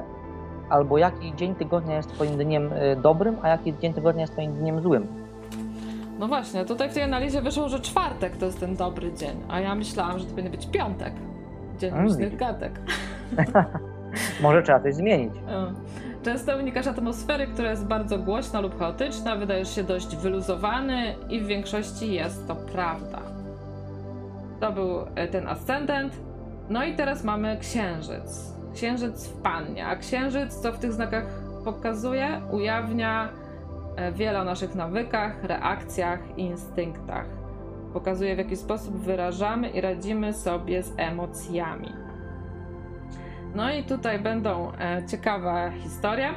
albo 0.69 0.99
jaki 0.99 1.35
dzień 1.37 1.55
tygodnia 1.55 1.97
jest 1.97 2.09
twoim 2.09 2.37
dniem 2.37 2.71
e, 2.73 2.97
dobrym, 2.97 3.37
a 3.43 3.49
jaki 3.49 3.79
dzień 3.79 3.95
tygodnia 3.95 4.21
jest 4.21 4.33
twoim 4.33 4.53
dniem 4.53 4.81
złym. 4.81 5.07
No 6.19 6.29
właśnie, 6.29 6.65
tutaj 6.65 6.91
w 6.91 6.95
tej 6.95 7.03
analizie 7.03 7.43
wyszło, 7.43 7.69
że 7.69 7.81
czwartek 7.81 8.37
to 8.37 8.47
jest 8.47 8.61
ten 8.61 8.77
dobry 8.77 9.13
dzień, 9.13 9.37
a 9.49 9.61
ja 9.61 9.75
myślałam, 9.75 10.19
że 10.19 10.25
to 10.25 10.31
powinien 10.31 10.53
być 10.53 10.67
piątek. 10.67 11.13
Dzień 11.79 11.95
różnych 11.95 12.37
gadek. 12.37 12.81
Może 14.43 14.63
trzeba 14.63 14.81
coś 14.81 14.95
zmienić. 14.95 15.35
Często 16.27 16.57
unikasz 16.57 16.87
atmosfery, 16.87 17.47
która 17.47 17.71
jest 17.71 17.87
bardzo 17.87 18.19
głośna 18.19 18.61
lub 18.61 18.79
chaotyczna, 18.79 19.37
wydajesz 19.37 19.75
się 19.75 19.85
dość 19.85 20.17
wyluzowany 20.17 21.15
i 21.31 21.41
w 21.41 21.47
większości 21.47 22.13
jest 22.13 22.49
to 22.49 22.57
prawda. 22.57 23.23
To 24.61 24.73
był 24.73 25.01
e, 25.15 25.29
ten 25.29 25.49
ascendent. 25.49 26.13
No 26.69 26.85
i 26.85 26.95
teraz 26.95 27.25
mamy 27.25 27.57
księżyc. 27.61 28.53
Księżyc 28.75 29.29
w 29.29 29.43
pannie, 29.43 29.87
a 29.87 29.97
księżyc, 29.97 30.55
co 30.55 30.73
w 30.73 30.79
tych 30.79 30.93
znakach 30.93 31.25
pokazuje, 31.65 32.41
ujawnia 32.53 33.29
e, 33.97 34.13
wiele 34.13 34.41
o 34.41 34.45
naszych 34.45 34.75
nawykach, 34.75 35.45
reakcjach 35.45 36.39
instynktach. 36.39 37.27
Pokazuje, 37.93 38.35
w 38.35 38.39
jaki 38.39 38.57
sposób 38.57 38.97
wyrażamy 38.97 39.69
i 39.69 39.81
radzimy 39.81 40.33
sobie 40.33 40.83
z 40.83 40.93
emocjami. 40.97 42.06
No 43.57 43.73
i 43.73 43.85
tutaj 43.85 44.19
będą 44.19 44.73
e, 44.73 45.03
ciekawe 45.07 45.73
historie. 45.83 46.29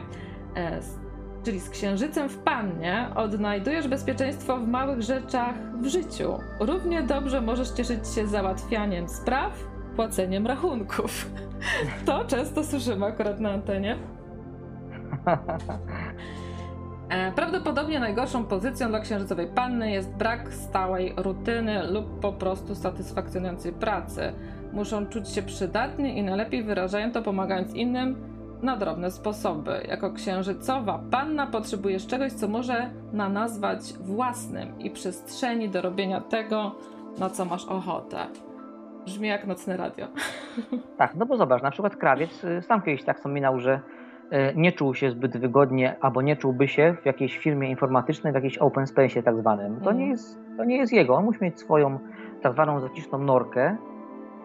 Czyli 1.44 1.60
z 1.60 1.70
księżycem 1.70 2.30
w 2.30 2.38
pannie 2.38 3.08
odnajdujesz 3.16 3.88
bezpieczeństwo 3.88 4.58
w 4.58 4.68
małych 4.68 5.02
rzeczach 5.02 5.56
w 5.82 5.86
życiu. 5.88 6.40
Równie 6.60 7.04
dobrze 7.04 7.42
możesz 7.42 7.70
cieszyć 7.70 8.08
się 8.08 8.28
załatwianiem 8.28 9.10
spraw, 9.10 9.54
płaceniem 9.96 10.48
rachunków. 10.48 11.30
To 12.06 12.26
często 12.26 12.64
słyszymy 12.64 13.06
akurat 13.06 13.40
na 13.40 13.52
antenie. 13.52 13.96
E, 17.10 17.32
Prawdopodobnie 17.32 18.00
najgorszą 18.00 18.46
pozycją 18.46 18.90
dla 18.90 19.00
księżycowej 19.00 19.48
panny 19.48 19.92
jest 19.92 20.10
brak 20.10 20.54
stałej 20.54 21.14
rutyny 21.18 21.84
lub 21.92 22.20
po 22.20 22.34
prostu 22.34 22.76
satysfakcjonującej 22.76 23.74
pracy. 23.74 24.34
Muszą 24.74 25.06
czuć 25.06 25.30
się 25.30 25.42
przydatni 25.42 26.18
i 26.18 26.24
najlepiej 26.24 26.64
wyrażają 26.64 27.12
to 27.12 27.22
pomagając 27.22 27.74
innym 27.74 28.16
na 28.62 28.78
drobne 28.78 29.12
sposoby. 29.12 29.72
Jako 29.90 30.14
księżycowa 30.14 31.00
panna 31.12 31.48
potrzebujesz 31.48 32.08
czegoś, 32.08 32.32
co 32.34 32.48
może 32.48 32.90
na 33.14 33.30
nazwać 33.30 33.80
własnym 34.02 34.80
i 34.80 34.90
przestrzeni 34.92 35.70
do 35.70 35.82
robienia 35.82 36.22
tego, 36.22 36.76
na 37.20 37.30
co 37.30 37.46
masz 37.46 37.66
ochotę. 37.66 38.18
Brzmi 39.06 39.28
jak 39.28 39.48
nocne 39.48 39.78
radio. 39.78 40.08
Tak, 40.98 41.16
no 41.16 41.26
bo 41.26 41.38
zobacz, 41.38 41.62
na 41.64 41.72
przykład 41.72 41.96
krawiec 41.96 42.44
y, 42.44 42.62
sam 42.62 42.82
kiedyś 42.82 43.04
tak 43.04 43.18
wspominał, 43.18 43.60
że 43.60 43.80
y, 44.34 44.38
nie 44.56 44.72
czuł 44.72 44.94
się 44.96 45.12
zbyt 45.12 45.38
wygodnie, 45.38 45.96
albo 46.02 46.22
nie 46.22 46.36
czułby 46.38 46.68
się 46.68 46.96
w 47.02 47.06
jakiejś 47.06 47.38
firmie 47.38 47.70
informatycznej, 47.70 48.34
w 48.34 48.36
jakiejś 48.36 48.58
open 48.58 48.88
space 48.88 49.24
tak 49.24 49.38
zwanym. 49.38 49.74
To, 49.74 49.78
Mhm. 49.80 49.98
nie 49.98 50.08
jest, 50.08 50.40
to 50.58 50.64
nie 50.64 50.78
jest 50.78 50.94
jego. 50.94 51.16
On 51.16 51.26
musi 51.26 51.44
mieć 51.44 51.60
swoją 51.60 52.00
tak 52.42 52.54
zwaną 52.54 52.80
zaciszną 52.80 53.18
norkę, 53.18 53.78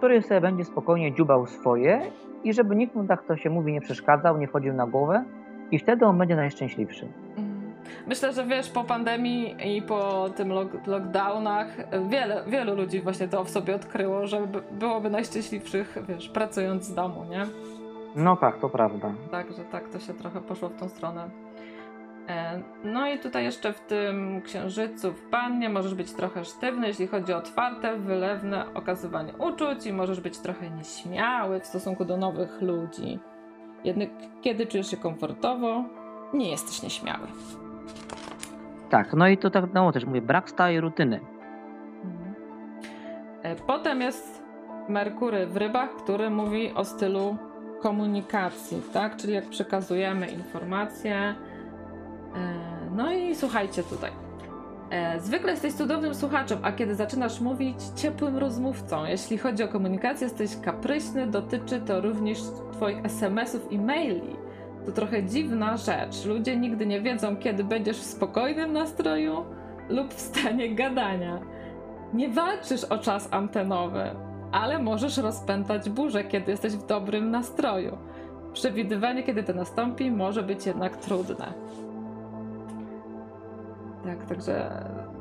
w 0.04 0.06
której 0.06 0.22
sobie 0.22 0.40
będzie 0.40 0.64
spokojnie 0.64 1.12
dziubał 1.14 1.46
swoje 1.46 2.00
i 2.44 2.52
żeby 2.52 2.76
nikt 2.76 2.94
mu, 2.94 3.04
tak 3.06 3.22
to 3.26 3.36
się 3.36 3.50
mówi, 3.50 3.72
nie 3.72 3.80
przeszkadzał, 3.80 4.38
nie 4.38 4.46
chodził 4.46 4.74
na 4.74 4.86
głowę 4.86 5.24
i 5.70 5.78
wtedy 5.78 6.04
on 6.06 6.18
będzie 6.18 6.36
najszczęśliwszy. 6.36 7.08
Mhm. 7.36 7.72
Myślę, 8.06 8.32
że 8.32 8.44
wiesz, 8.44 8.70
po 8.70 8.84
pandemii 8.84 9.56
i 9.76 9.82
po 9.82 10.28
tym 10.36 10.48
lock- 10.48 10.86
lockdownach 10.86 11.66
wiele, 12.08 12.44
wielu 12.46 12.74
ludzi 12.74 13.00
właśnie 13.00 13.28
to 13.28 13.44
w 13.44 13.50
sobie 13.50 13.74
odkryło, 13.74 14.26
że 14.26 14.46
by- 14.46 14.62
byłoby 14.72 15.10
najszczęśliwszych, 15.10 15.98
wiesz, 16.08 16.28
pracując 16.28 16.84
z 16.84 16.94
domu, 16.94 17.24
nie? 17.30 17.46
No 18.16 18.36
tak, 18.36 18.58
to 18.60 18.68
prawda. 18.68 19.12
Także 19.30 19.64
tak 19.72 19.88
to 19.88 19.98
się 19.98 20.14
trochę 20.14 20.40
poszło 20.40 20.68
w 20.68 20.76
tą 20.80 20.88
stronę. 20.88 21.30
E, 22.28 22.62
No 22.84 23.08
i 23.08 23.18
tutaj 23.18 23.44
jeszcze 23.44 23.72
w 23.72 23.80
tym 23.80 24.42
księżycu 24.42 25.12
w 25.12 25.22
pannie 25.30 25.68
możesz 25.68 25.94
być 25.94 26.12
trochę 26.12 26.44
sztywny, 26.44 26.86
jeśli 26.86 27.06
chodzi 27.06 27.32
o 27.32 27.36
otwarte, 27.36 27.96
wylewne 27.96 28.74
okazywanie 28.74 29.32
uczuć 29.38 29.86
i 29.86 29.92
możesz 29.92 30.20
być 30.20 30.38
trochę 30.38 30.70
nieśmiały 30.70 31.60
w 31.60 31.66
stosunku 31.66 32.04
do 32.04 32.16
nowych 32.16 32.62
ludzi. 32.62 33.18
Jednak 33.84 34.08
kiedy 34.42 34.66
czujesz 34.66 34.90
się 34.90 34.96
komfortowo, 34.96 35.84
nie 36.34 36.50
jesteś 36.50 36.82
nieśmiały. 36.82 37.26
Tak, 38.90 39.12
no 39.12 39.28
i 39.28 39.38
to 39.38 39.50
tak 39.50 39.64
no, 39.74 39.92
też 39.92 40.04
mówię, 40.04 40.22
brak 40.22 40.50
stałej 40.50 40.80
rutyny. 40.80 41.20
E, 43.42 43.56
Potem 43.56 44.00
jest 44.00 44.42
Merkury 44.88 45.46
w 45.46 45.56
rybach, 45.56 45.90
który 45.90 46.30
mówi 46.30 46.72
o 46.74 46.84
stylu 46.84 47.36
komunikacji, 47.82 48.82
tak? 48.92 49.16
Czyli 49.16 49.32
jak 49.34 49.48
przekazujemy 49.48 50.26
informacje. 50.26 51.34
E, 52.36 52.74
No 52.96 53.12
i 53.12 53.34
słuchajcie 53.34 53.82
tutaj. 53.82 54.10
E, 54.90 55.20
Zwykle 55.20 55.50
jesteś 55.50 55.72
cudownym 55.72 56.14
słuchaczem, 56.14 56.58
a 56.62 56.72
kiedy 56.72 56.94
zaczynasz 56.94 57.40
mówić, 57.40 57.76
ciepłym 57.96 58.36
rozmówcą. 58.38 59.04
Jeśli 59.04 59.38
chodzi 59.38 59.62
o 59.62 59.68
komunikację, 59.68 60.24
jesteś 60.26 60.50
kapryśny, 60.64 61.26
dotyczy 61.26 61.80
to 61.80 62.00
również 62.00 62.38
Twoich 62.72 63.04
SMS-ów 63.04 63.72
i 63.72 63.78
maili. 63.78 64.36
To 64.86 64.92
trochę 64.92 65.22
dziwna 65.22 65.76
rzecz. 65.76 66.24
Ludzie 66.26 66.56
nigdy 66.56 66.86
nie 66.86 67.00
wiedzą, 67.00 67.36
kiedy 67.36 67.64
będziesz 67.64 67.98
w 67.98 68.04
spokojnym 68.04 68.72
nastroju 68.72 69.44
lub 69.88 70.14
w 70.14 70.20
stanie 70.20 70.74
gadania. 70.74 71.40
Nie 72.14 72.28
walczysz 72.28 72.84
o 72.84 72.98
czas 72.98 73.28
antenowy, 73.30 74.10
ale 74.52 74.78
możesz 74.78 75.16
rozpętać 75.18 75.90
burzę, 75.90 76.24
kiedy 76.24 76.50
jesteś 76.50 76.72
w 76.72 76.86
dobrym 76.86 77.30
nastroju. 77.30 77.98
Przewidywanie, 78.52 79.22
kiedy 79.22 79.42
to 79.42 79.52
nastąpi, 79.54 80.10
może 80.10 80.42
być 80.42 80.66
jednak 80.66 80.96
trudne. 80.96 81.52
Tak, 84.04 84.26
także 84.26 84.70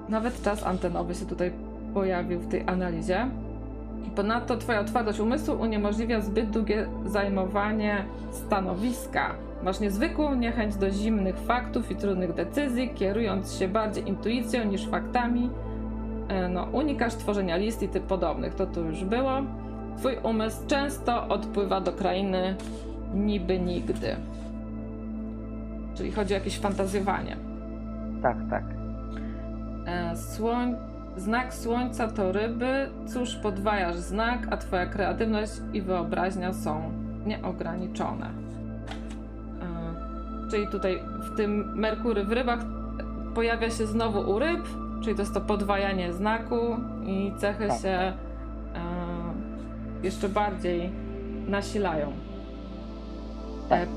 nawet 0.09 0.41
czas 0.41 0.63
antenowy 0.63 1.15
się 1.15 1.25
tutaj 1.25 1.51
pojawił 1.93 2.39
w 2.39 2.47
tej 2.47 2.63
analizie. 2.67 3.27
Ponadto 4.15 4.57
Twoja 4.57 4.79
otwartość 4.79 5.19
umysłu 5.19 5.55
uniemożliwia 5.61 6.21
zbyt 6.21 6.49
długie 6.49 6.88
zajmowanie 7.05 8.05
stanowiska. 8.31 9.36
Masz 9.63 9.79
niezwykłą 9.79 10.36
niechęć 10.36 10.75
do 10.75 10.91
zimnych 10.91 11.38
faktów 11.38 11.91
i 11.91 11.95
trudnych 11.95 12.34
decyzji, 12.34 12.89
kierując 12.89 13.55
się 13.59 13.67
bardziej 13.67 14.07
intuicją 14.07 14.63
niż 14.63 14.88
faktami. 14.88 15.49
E, 16.27 16.49
no, 16.49 16.63
unikasz 16.71 17.15
tworzenia 17.15 17.57
list 17.57 17.84
i 17.84 17.88
tym 17.88 18.03
podobnych, 18.03 18.55
to 18.55 18.65
tu 18.65 18.86
już 18.86 19.03
było. 19.03 19.31
Twój 19.97 20.17
umysł 20.23 20.67
często 20.67 21.27
odpływa 21.27 21.81
do 21.81 21.93
krainy 21.93 22.55
niby 23.15 23.59
nigdy. 23.59 24.15
Czyli 25.95 26.11
chodzi 26.11 26.34
o 26.34 26.38
jakieś 26.38 26.59
fantazjowanie. 26.59 27.53
Tak, 28.24 28.38
tak. 28.49 28.63
E, 29.86 30.15
słoń... 30.15 30.76
Znak 31.17 31.53
słońca 31.53 32.07
to 32.07 32.32
ryby. 32.32 32.89
Cóż, 33.07 33.36
podwajasz 33.36 33.95
znak, 33.95 34.39
a 34.51 34.57
twoja 34.57 34.86
kreatywność 34.86 35.51
i 35.74 35.82
wyobraźnia 35.82 36.53
są 36.53 36.91
nieograniczone. 37.26 38.26
E, 39.61 40.49
czyli 40.51 40.67
tutaj 40.67 40.99
w 41.19 41.38
tym 41.38 41.80
Merkury 41.80 42.24
w 42.24 42.32
rybach 42.32 42.59
pojawia 43.36 43.69
się 43.69 43.88
znowu 43.88 44.32
u 44.32 44.39
ryb, 44.39 44.67
czyli 45.03 45.15
to 45.15 45.21
jest 45.21 45.34
to 45.34 45.41
podwajanie 45.41 46.13
znaku 46.13 46.78
i 47.05 47.32
cechy 47.38 47.67
Tak. 47.67 47.82
się 47.82 47.89
e, 47.89 48.13
jeszcze 50.03 50.30
bardziej 50.30 50.89
nasilają. 51.47 52.11
Tak. 53.69 53.89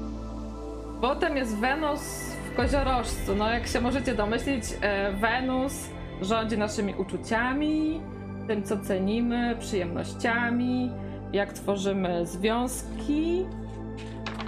Potem 1.01 1.37
jest 1.37 1.59
Wenus 1.61 2.36
koziorożcu. 2.57 3.35
No, 3.37 3.51
jak 3.51 3.67
się 3.67 3.81
możecie 3.81 4.15
domyślić, 4.15 4.65
e, 4.83 5.13
Wenus 5.13 5.89
rządzi 6.23 6.59
naszymi 6.59 6.95
uczuciami, 6.95 8.01
tym, 8.49 8.63
co 8.63 8.77
cenimy, 8.79 9.57
przyjemnościami, 9.59 10.93
jak 11.33 11.53
tworzymy 11.53 12.27
związki. 12.27 13.47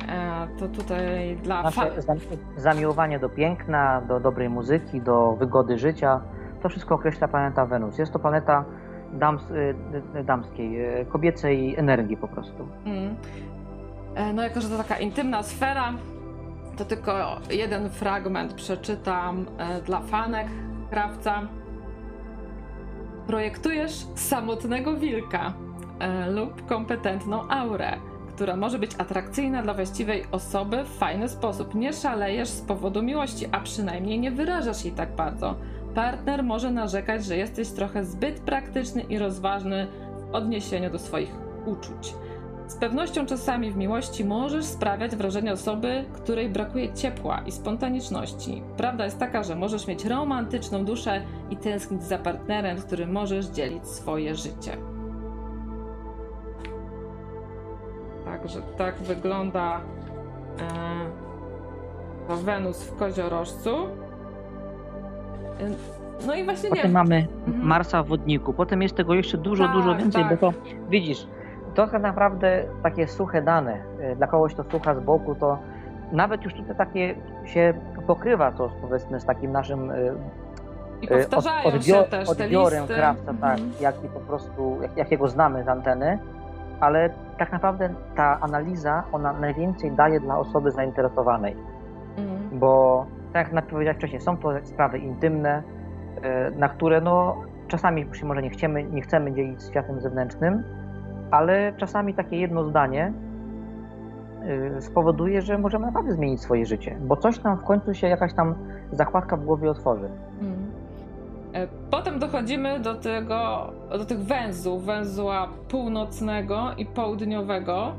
E, 0.08 0.48
to 0.58 0.68
tutaj 0.68 1.36
dla 1.42 1.62
Nasze 1.62 2.02
zam- 2.02 2.18
zamiłowanie 2.56 3.18
do 3.18 3.28
piękna, 3.28 4.00
do 4.08 4.20
dobrej 4.20 4.48
muzyki, 4.48 5.00
do 5.00 5.32
wygody 5.32 5.78
życia, 5.78 6.20
to 6.62 6.68
wszystko 6.68 6.94
określa 6.94 7.28
planeta 7.28 7.66
Wenus. 7.66 7.98
Jest 7.98 8.12
to 8.12 8.18
planeta 8.18 8.64
dams, 9.12 9.50
y, 9.50 9.74
y, 10.20 10.24
damskiej, 10.24 11.00
y, 11.00 11.06
kobiecej 11.06 11.76
energii 11.76 12.16
po 12.16 12.28
prostu. 12.28 12.68
Mm. 12.84 13.16
E, 14.14 14.32
No, 14.32 14.42
jako 14.42 14.60
że 14.60 14.68
to 14.68 14.76
taka 14.78 14.96
intymna 14.98 15.42
sfera, 15.42 15.92
to 16.78 16.84
tylko 16.84 17.40
jeden 17.50 17.90
fragment 17.90 18.54
przeczytam 18.54 19.46
e, 19.58 19.82
dla 19.82 20.00
fanek 20.00 20.46
krawca. 20.90 21.48
Projektujesz 23.26 24.06
samotnego 24.14 24.96
wilka 24.96 25.52
e, 25.98 26.30
lub 26.30 26.66
kompetentną 26.66 27.48
aurę, 27.48 27.96
która 28.34 28.56
może 28.56 28.78
być 28.78 28.90
atrakcyjna 28.98 29.62
dla 29.62 29.74
właściwej 29.74 30.24
osoby 30.32 30.84
w 30.84 30.98
fajny 30.98 31.28
sposób. 31.28 31.74
Nie 31.74 31.92
szalejesz 31.92 32.48
z 32.48 32.60
powodu 32.60 33.02
miłości, 33.02 33.46
a 33.52 33.60
przynajmniej 33.60 34.20
nie 34.20 34.30
wyrażasz 34.30 34.84
jej 34.84 34.94
tak 34.94 35.16
bardzo. 35.16 35.54
Partner 35.94 36.42
może 36.42 36.70
narzekać, 36.70 37.24
że 37.24 37.36
jesteś 37.36 37.68
trochę 37.68 38.04
zbyt 38.04 38.40
praktyczny 38.40 39.02
i 39.02 39.18
rozważny 39.18 39.86
w 40.20 40.34
odniesieniu 40.34 40.90
do 40.90 40.98
swoich 40.98 41.30
uczuć. 41.66 42.14
Z 42.68 42.76
pewnością 42.76 43.26
czasami 43.26 43.70
w 43.70 43.76
miłości 43.76 44.24
możesz 44.24 44.64
sprawiać 44.64 45.16
wrażenie 45.16 45.52
osoby, 45.52 46.04
której 46.12 46.48
brakuje 46.48 46.92
ciepła 46.94 47.40
i 47.46 47.52
spontaniczności. 47.52 48.62
Prawda 48.76 49.04
jest 49.04 49.18
taka, 49.18 49.42
że 49.42 49.54
możesz 49.56 49.86
mieć 49.86 50.04
romantyczną 50.04 50.84
duszę 50.84 51.22
i 51.50 51.56
tęsknić 51.56 52.02
za 52.02 52.18
partnerem, 52.18 52.78
z 52.78 52.84
którym 52.84 53.12
możesz 53.12 53.46
dzielić 53.46 53.86
swoje 53.86 54.34
życie. 54.34 54.76
Także 58.24 58.60
tak 58.78 58.94
wygląda 58.98 59.80
e, 62.30 62.34
Wenus 62.36 62.82
w 62.82 62.96
koziorożcu. 62.96 63.70
E, 65.60 65.70
No 66.26 66.34
i 66.34 66.44
właśnie 66.44 66.70
nie. 66.70 66.76
Potem 66.76 66.92
mamy 66.92 67.26
Mhm. 67.46 67.66
Marsa 67.66 68.02
w 68.02 68.08
wodniku, 68.08 68.52
potem 68.52 68.82
jest 68.82 68.94
tego 68.96 69.14
jeszcze 69.14 69.38
dużo, 69.38 69.64
Tak, 69.64 69.72
dużo 69.72 69.96
więcej, 69.96 70.22
tak. 70.24 70.40
bo 70.40 70.52
to 70.52 70.58
widzisz, 70.90 71.26
to 71.78 71.86
tak 71.86 72.02
naprawdę 72.02 72.64
takie 72.82 73.08
suche 73.08 73.42
dane, 73.42 73.76
y, 74.12 74.16
dla 74.16 74.26
kogoś 74.26 74.54
to 74.54 74.64
słucha 74.64 74.94
z 74.94 75.00
boku, 75.00 75.34
to 75.34 75.58
nawet 76.12 76.42
już 76.44 76.54
tutaj 76.54 76.76
takie 76.76 77.14
się 77.44 77.74
pokrywa 78.06 78.52
to 78.52 78.70
powiedzmy 78.80 79.20
z 79.20 79.24
takim 79.24 79.52
naszym 79.52 79.90
y, 79.90 80.12
I 81.02 81.12
y, 81.12 81.14
od- 81.14 81.20
powtarzają 81.20 81.68
odbior- 81.68 82.04
się 82.04 82.10
też 82.10 82.26
te 82.36 82.44
odbiorem 82.44 82.80
listy. 82.82 82.94
krawca, 82.94 83.24
tak, 83.40 83.58
Mhm. 83.58 83.70
jaki 83.80 84.08
po 84.08 84.20
prostu, 84.20 84.78
jak, 84.82 84.96
jakiego 84.96 85.28
znamy 85.28 85.64
z 85.64 85.68
anteny, 85.68 86.18
ale 86.80 87.10
tak 87.38 87.52
naprawdę 87.52 87.88
ta 88.16 88.38
analiza, 88.40 89.02
ona 89.12 89.32
najwięcej 89.32 89.92
daje 89.92 90.20
dla 90.20 90.38
osoby 90.38 90.70
zainteresowanej, 90.70 91.56
Mhm. 92.16 92.58
bo 92.58 93.04
tak 93.32 93.52
jak 93.52 93.64
powiedziałeś 93.66 93.96
wcześniej, 93.98 94.20
są 94.20 94.36
to 94.36 94.48
sprawy 94.62 94.98
intymne, 94.98 95.62
na 96.56 96.68
które 96.68 97.00
no, 97.00 97.36
czasami 97.68 98.06
się 98.12 98.26
może 98.26 98.42
nie 98.42 98.50
chcemy, 98.50 98.84
nie 98.84 99.02
chcemy 99.02 99.32
dzielić 99.32 99.62
z 99.62 99.70
światem 99.70 100.00
zewnętrznym, 100.00 100.62
ale 101.30 101.72
czasami 101.76 102.14
takie 102.14 102.36
jedno 102.36 102.64
zdanie 102.64 103.12
e, 104.76 104.80
spowoduje, 104.82 105.42
że 105.42 105.58
możemy 105.58 105.86
naprawdę 105.86 106.12
zmienić 106.12 106.40
swoje 106.40 106.66
życie, 106.66 106.96
bo 107.00 107.16
coś 107.16 107.42
nam 107.42 107.58
w 107.58 107.64
końcu 107.64 107.94
się 107.94 108.06
jakaś 108.08 108.34
tam 108.34 108.54
zakładka 108.92 109.36
w 109.36 109.44
głowie 109.44 109.70
otworzy. 109.70 110.08
Mm. 110.40 110.56
E, 111.52 111.68
Potem 111.90 112.18
dochodzimy 112.18 112.80
do 112.80 112.94
tego, 112.94 113.70
do 113.90 114.04
tych 114.04 114.18
węzłów, 114.18 114.84
węzła 114.84 115.48
północnego 115.68 116.70
i 116.78 116.86
południowego. 116.86 117.92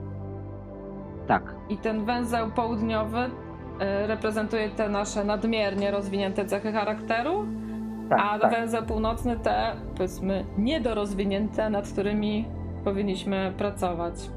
Tak, 1.28 1.56
I 1.70 1.78
ten 1.78 2.06
węzeł 2.06 2.52
południowy 2.52 3.20
e, 3.80 4.08
reprezentuje 4.08 4.70
te 4.70 4.90
nasze 4.90 5.24
nadmiernie 5.24 5.92
rozwinięte 5.92 6.46
cechy 6.46 6.72
charakteru, 6.72 7.46
tak, 8.10 8.20
a 8.24 8.40
tak. 8.40 8.52
węzeł 8.52 8.84
północny 8.84 9.38
te, 9.40 9.72
powiedzmy, 9.96 10.46
niedorozwinięte, 10.58 11.70
nad 11.70 11.88
którymi 11.88 12.46
powinniśmy 12.80 13.54
pracować. 13.58 14.30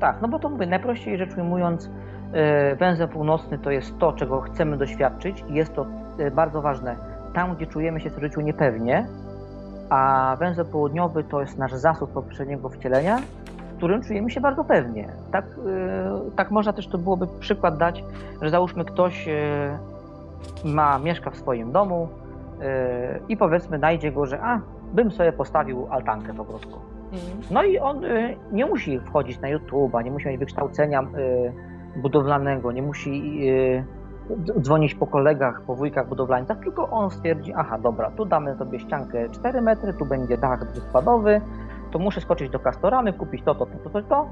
Tak, 0.00 0.16
no 0.22 0.28
bo 0.28 0.38
to 0.38 0.48
mówię, 0.48 0.66
najprościej 0.66 1.18
rzecz 1.18 1.36
ujmując, 1.36 1.90
e, 2.32 2.76
węzeł 2.76 3.08
północny 3.08 3.58
to 3.58 3.70
jest 3.70 3.98
to, 3.98 4.12
czego 4.12 4.40
chcemy 4.40 4.76
doświadczyć 4.76 5.44
i 5.48 5.54
jest 5.54 5.74
to 5.74 5.86
e, 6.18 6.30
bardzo 6.30 6.62
ważne 6.62 6.96
tam, 7.34 7.56
gdzie 7.56 7.66
czujemy 7.66 8.00
się 8.00 8.10
w 8.10 8.20
życiu 8.20 8.40
niepewnie, 8.40 9.06
a 9.90 10.36
węzeł 10.38 10.64
południowy 10.64 11.24
to 11.24 11.40
jest 11.40 11.58
nasz 11.58 11.72
zasób 11.72 12.12
poprzedniego 12.12 12.68
wcielenia, 12.68 13.18
w 13.72 13.76
którym 13.76 14.02
czujemy 14.02 14.30
się 14.30 14.40
bardzo 14.40 14.64
pewnie. 14.64 15.08
Tak, 15.32 15.44
e, 15.44 16.30
tak 16.36 16.50
można 16.50 16.72
też 16.72 16.88
to 16.88 16.98
byłoby 16.98 17.26
przykład 17.40 17.78
dać, 17.78 18.04
że 18.42 18.50
załóżmy 18.50 18.84
ktoś 18.84 19.28
ma, 20.64 20.98
mieszka 20.98 21.30
w 21.30 21.36
swoim 21.36 21.72
domu 21.72 22.08
i 23.28 23.36
powiedzmy 23.36 23.78
najdzie 23.78 24.12
go, 24.12 24.26
że 24.26 24.40
a, 24.42 24.60
bym 24.92 25.10
sobie 25.10 25.32
postawił 25.32 25.86
altankę 25.90 26.34
po 26.34 26.44
prostu. 26.44 26.93
Mm. 27.14 27.42
No 27.50 27.62
i 27.62 27.78
on 27.78 28.04
y, 28.04 28.36
nie 28.52 28.66
musi 28.66 29.00
wchodzić 29.00 29.40
na 29.40 29.48
YouTube'a, 29.48 30.04
nie 30.04 30.10
musi 30.10 30.28
mieć 30.28 30.38
wykształcenia 30.38 31.02
y, 31.02 31.52
budowlanego, 31.96 32.72
nie 32.72 32.82
musi 32.82 33.40
y, 33.48 33.84
dzwonić 34.60 34.94
po 34.94 35.06
kolegach, 35.06 35.62
po 35.62 35.74
wujkach 35.74 36.08
budowlańcach, 36.08 36.58
tylko 36.58 36.90
on 36.90 37.10
stwierdzi, 37.10 37.52
aha, 37.56 37.78
dobra, 37.78 38.10
tu 38.10 38.24
damy 38.24 38.56
sobie 38.56 38.80
ściankę 38.80 39.28
4 39.28 39.62
metry, 39.62 39.94
tu 39.94 40.06
będzie 40.06 40.38
dach 40.38 40.72
dwuskładowy, 40.72 41.40
to 41.90 41.98
muszę 41.98 42.20
skoczyć 42.20 42.50
do 42.50 42.58
Castoramy, 42.58 43.12
kupić 43.12 43.42
to, 43.42 43.54
to, 43.54 43.66
to, 43.66 43.78
to, 43.78 43.90
to, 43.90 44.02
to. 44.02 44.28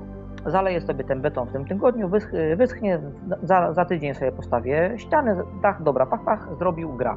zaleję 0.47 0.81
sobie 0.81 1.05
ten 1.05 1.21
beton 1.21 1.49
w 1.49 1.53
tym 1.53 1.65
tygodniu, 1.65 2.09
wysch, 2.09 2.33
wyschnie, 2.57 3.01
za, 3.43 3.73
za 3.73 3.85
tydzień 3.85 4.15
sobie 4.15 4.33
postawię 4.33 4.93
ścianę, 4.97 5.43
dach, 5.63 5.83
dobra, 5.83 6.07
pach, 6.07 6.25
pach, 6.25 6.49
zrobił, 6.59 6.93
gra. 6.93 7.13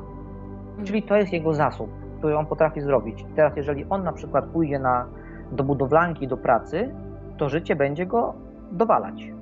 Mm. 0.73 0.85
Czyli 0.85 1.03
to 1.03 1.15
jest 1.15 1.33
jego 1.33 1.53
zasób, 1.53 1.89
który 2.17 2.37
on 2.37 2.45
potrafi 2.45 2.81
zrobić. 2.81 3.25
Teraz, 3.35 3.57
jeżeli 3.57 3.85
on 3.89 4.03
na 4.03 4.13
przykład 4.13 4.45
pójdzie 4.45 4.79
na, 4.79 5.05
do 5.51 5.63
budowlanki, 5.63 6.27
do 6.27 6.37
pracy, 6.37 6.95
to 7.37 7.49
życie 7.49 7.75
będzie 7.75 8.05
go 8.05 8.33
dowalać. 8.71 9.33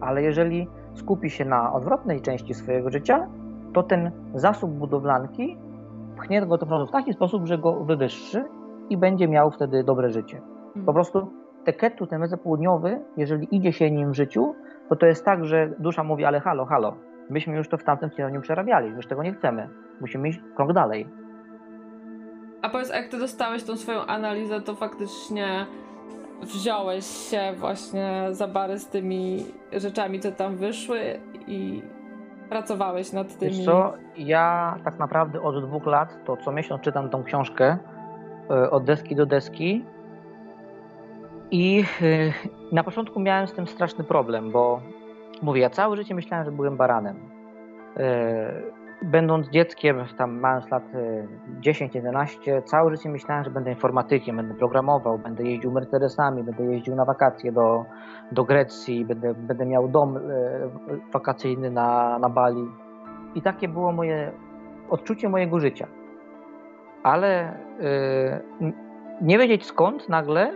Ale 0.00 0.22
jeżeli 0.22 0.68
skupi 0.94 1.30
się 1.30 1.44
na 1.44 1.72
odwrotnej 1.72 2.20
części 2.20 2.54
swojego 2.54 2.90
życia, 2.90 3.26
to 3.72 3.82
ten 3.82 4.10
zasób 4.34 4.70
budowlanki 4.70 5.58
pchnie 6.16 6.46
go 6.46 6.58
to 6.58 6.86
w 6.86 6.90
taki 6.90 7.12
sposób, 7.12 7.46
że 7.46 7.58
go 7.58 7.84
wywyższy 7.84 8.44
i 8.90 8.96
będzie 8.96 9.28
miał 9.28 9.50
wtedy 9.50 9.84
dobre 9.84 10.10
życie. 10.10 10.40
Mm. 10.76 10.86
Po 10.86 10.92
prostu 10.92 11.30
teketu, 11.64 12.06
ten 12.06 12.20
węzeł 12.20 12.38
południowy, 12.38 13.00
jeżeli 13.16 13.56
idzie 13.56 13.72
się 13.72 13.90
nim 13.90 14.10
w 14.10 14.16
życiu, 14.16 14.54
to 14.88 14.96
to 14.96 15.06
jest 15.06 15.24
tak, 15.24 15.44
że 15.44 15.70
dusza 15.78 16.04
mówi, 16.04 16.24
ale 16.24 16.40
halo, 16.40 16.64
halo, 16.64 16.94
myśmy 17.30 17.56
już 17.56 17.68
to 17.68 17.78
w 17.78 17.84
tamtym 17.84 18.10
wcieleniu 18.10 18.40
przerabiali, 18.40 18.88
już 18.88 19.06
tego 19.06 19.22
nie 19.22 19.32
chcemy. 19.32 19.68
Musimy 20.00 20.28
iść 20.28 20.40
krok 20.56 20.72
dalej. 20.72 21.06
A 22.62 22.68
powiedz, 22.68 22.90
a 22.90 22.96
jak 22.96 23.08
ty 23.08 23.18
dostałeś 23.18 23.64
tą 23.64 23.76
swoją 23.76 24.06
analizę, 24.06 24.60
to 24.60 24.74
faktycznie 24.74 25.66
wziąłeś 26.42 27.06
się 27.06 27.52
właśnie 27.56 28.26
za 28.30 28.48
bary 28.48 28.78
z 28.78 28.86
tymi 28.86 29.44
rzeczami, 29.72 30.20
co 30.20 30.32
tam 30.32 30.56
wyszły 30.56 31.20
i 31.46 31.82
pracowałeś 32.48 33.12
nad 33.12 33.38
tymi. 33.38 33.52
Wiesz 33.52 33.64
co, 33.64 33.92
ja 34.16 34.76
tak 34.84 34.98
naprawdę 34.98 35.42
od 35.42 35.66
dwóch 35.66 35.86
lat 35.86 36.24
to 36.24 36.36
co 36.36 36.52
miesiąc 36.52 36.82
czytam 36.82 37.10
tą 37.10 37.24
książkę 37.24 37.78
e, 38.50 38.70
od 38.70 38.84
deski 38.84 39.16
do 39.16 39.26
deski 39.26 39.84
i 41.50 41.84
e, 42.02 42.74
na 42.74 42.84
początku 42.84 43.20
miałem 43.20 43.46
z 43.46 43.52
tym 43.52 43.66
straszny 43.66 44.04
problem, 44.04 44.50
bo 44.50 44.80
mówię, 45.42 45.60
ja 45.60 45.70
całe 45.70 45.96
życie 45.96 46.14
myślałem, 46.14 46.44
że 46.44 46.52
byłem 46.52 46.76
baranem. 46.76 47.16
Będąc 49.04 49.48
dzieckiem, 49.48 50.04
tam 50.18 50.40
mając 50.40 50.70
lat 50.70 50.82
10-11, 51.60 52.62
całe 52.62 52.90
życie 52.90 53.08
myślałem, 53.08 53.44
że 53.44 53.50
będę 53.50 53.70
informatykiem, 53.70 54.36
będę 54.36 54.54
programował, 54.54 55.18
będę 55.18 55.44
jeździł 55.44 55.72
Mercedesami, 55.72 56.42
będę 56.42 56.64
jeździł 56.64 56.94
na 56.94 57.04
wakacje 57.04 57.52
do, 57.52 57.84
do 58.32 58.44
Grecji, 58.44 59.04
będę, 59.04 59.34
będę 59.34 59.66
miał 59.66 59.88
dom 59.88 60.18
wakacyjny 61.12 61.70
na, 61.70 62.18
na 62.18 62.28
Bali. 62.28 62.68
I 63.34 63.42
takie 63.42 63.68
było 63.68 63.92
moje 63.92 64.32
odczucie 64.90 65.28
mojego 65.28 65.60
życia. 65.60 65.86
Ale 67.02 67.54
yy, 68.60 68.72
nie 69.20 69.38
wiedzieć 69.38 69.66
skąd 69.66 70.08
nagle 70.08 70.52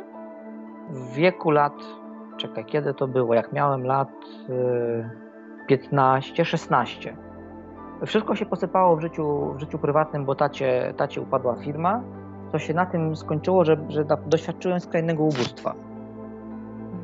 w 0.91 1.15
wieku 1.15 1.51
lat, 1.51 1.75
czekaj, 2.37 2.65
kiedy 2.65 2.95
to 2.95 3.09
było, 3.09 3.35
jak 3.35 3.53
miałem 3.53 3.85
lat 3.85 4.11
yy, 5.69 5.77
15-16. 5.77 7.26
Wszystko 8.05 8.35
się 8.35 8.47
posypało 8.47 8.97
w 8.97 9.01
życiu, 9.01 9.55
w 9.55 9.61
życiu 9.61 9.79
prywatnym, 9.79 10.25
bo 10.25 10.35
tacie, 10.35 10.95
tacie 10.97 11.21
upadła 11.21 11.55
firma. 11.55 12.03
To 12.53 12.59
się 12.59 12.75
na 12.75 12.87
tym 12.87 13.17
skończyło, 13.17 13.65
że, 13.65 13.77
że 13.89 14.05
doświadczyłem 14.27 14.81
skrajnego 14.81 15.23
ubóstwa. 15.23 15.75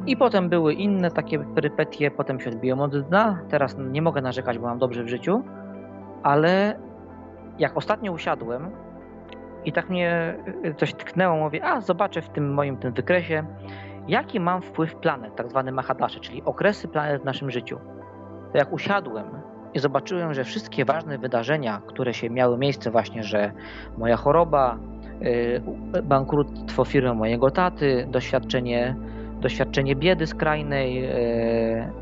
I 0.07 0.16
potem 0.16 0.49
były 0.49 0.74
inne 0.74 1.11
takie 1.11 1.38
perypetie, 1.38 2.11
potem 2.11 2.40
się 2.40 2.51
odbiłem 2.51 2.80
od 2.80 3.01
dna. 3.01 3.38
Teraz 3.49 3.76
nie 3.78 4.03
mogę 4.03 4.22
narzekać, 4.22 4.59
bo 4.59 4.66
mam 4.66 4.78
dobrze 4.78 5.05
w 5.05 5.09
życiu, 5.09 5.43
ale 6.22 6.78
jak 7.59 7.76
ostatnio 7.76 8.12
usiadłem 8.12 8.70
i 9.64 9.72
tak 9.72 9.90
mnie 9.90 10.36
y, 10.64 10.74
coś 10.74 10.95
tknęło, 10.95 11.36
mówię, 11.36 11.64
a 11.64 11.80
zobaczę 11.80 12.22
w 12.22 12.28
tym 12.28 12.55
moim 12.55 12.76
tym 12.76 12.93
wykresie, 12.93 13.45
jaki 14.09 14.40
mam 14.40 14.62
wpływ 14.62 14.97
planet, 14.97 15.36
tak 15.36 15.49
zwany 15.49 15.72
Mahadasze, 15.72 16.20
czyli 16.20 16.43
okresy 16.45 16.88
planet 16.88 17.22
w 17.22 17.24
naszym 17.24 17.51
życiu. 17.51 17.78
To 18.53 18.59
jak 18.59 18.72
usiadłem 18.72 19.41
i 19.75 19.79
zobaczyłem, 19.79 20.35
że 20.35 20.45
wszystkie 20.45 20.85
ważne 20.85 21.18
wydarzenia, 21.18 21.83
które 21.87 22.14
się 22.14 22.31
miały 22.31 22.59
miejsce 22.59 22.91
właśnie, 22.91 23.23
że 23.23 23.53
moja 23.99 24.16
choroba, 24.16 24.79
y, 25.23 25.62
bankructwo 26.03 26.85
firmy 26.85 27.14
mojego 27.14 27.51
taty, 27.51 28.07
doświadczenie, 28.11 28.97
doświadczenie 29.41 29.97
biedy 29.97 30.27
skrajnej, 30.27 31.05
y, 31.05 31.93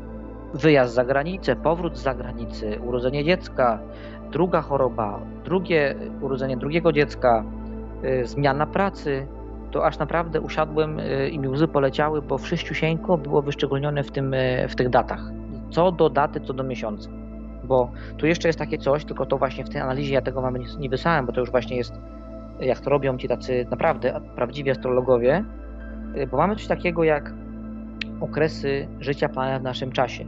wyjazd 0.53 0.93
za 0.93 1.05
granicę, 1.05 1.55
powrót 1.55 1.97
z 1.97 2.01
zagranicy, 2.01 2.79
urodzenie 2.85 3.23
dziecka, 3.23 3.79
druga 4.31 4.61
choroba, 4.61 5.19
drugie 5.45 5.95
urodzenie 6.21 6.57
drugiego 6.57 6.91
dziecka, 6.91 7.43
y, 8.03 8.25
zmiana 8.25 8.65
pracy, 8.65 9.27
to 9.71 9.85
aż 9.85 9.99
naprawdę 9.99 10.41
usiadłem 10.41 10.97
i 11.31 11.39
mi 11.39 11.47
łzy 11.47 11.67
poleciały, 11.67 12.21
bo 12.21 12.37
wszyściusieńko 12.37 13.17
było 13.17 13.41
wyszczególnione 13.41 14.03
w, 14.03 14.11
tym, 14.11 14.35
w 14.69 14.75
tych 14.75 14.89
datach. 14.89 15.21
Co 15.69 15.91
do 15.91 16.09
daty, 16.09 16.39
co 16.39 16.53
do 16.53 16.63
miesiąca. 16.63 17.20
Bo 17.63 17.91
tu 18.17 18.25
jeszcze 18.25 18.49
jest 18.49 18.59
takie 18.59 18.77
coś, 18.77 19.05
tylko 19.05 19.25
to 19.25 19.37
właśnie 19.37 19.63
w 19.65 19.69
tej 19.69 19.81
analizie 19.81 20.13
ja 20.13 20.21
tego 20.21 20.51
nie, 20.51 20.65
nie 20.79 20.89
wysłałem, 20.89 21.25
bo 21.25 21.31
to 21.31 21.39
już 21.39 21.51
właśnie 21.51 21.77
jest, 21.77 21.93
jak 22.59 22.79
to 22.79 22.89
robią 22.89 23.17
ci 23.17 23.27
tacy 23.27 23.65
naprawdę 23.69 24.21
prawdziwi 24.35 24.71
astrologowie, 24.71 25.43
bo 26.31 26.37
mamy 26.37 26.55
coś 26.55 26.67
takiego 26.67 27.03
jak 27.03 27.33
okresy 28.21 28.87
życia 28.99 29.29
planet 29.29 29.61
w 29.61 29.63
naszym 29.63 29.91
czasie. 29.91 30.25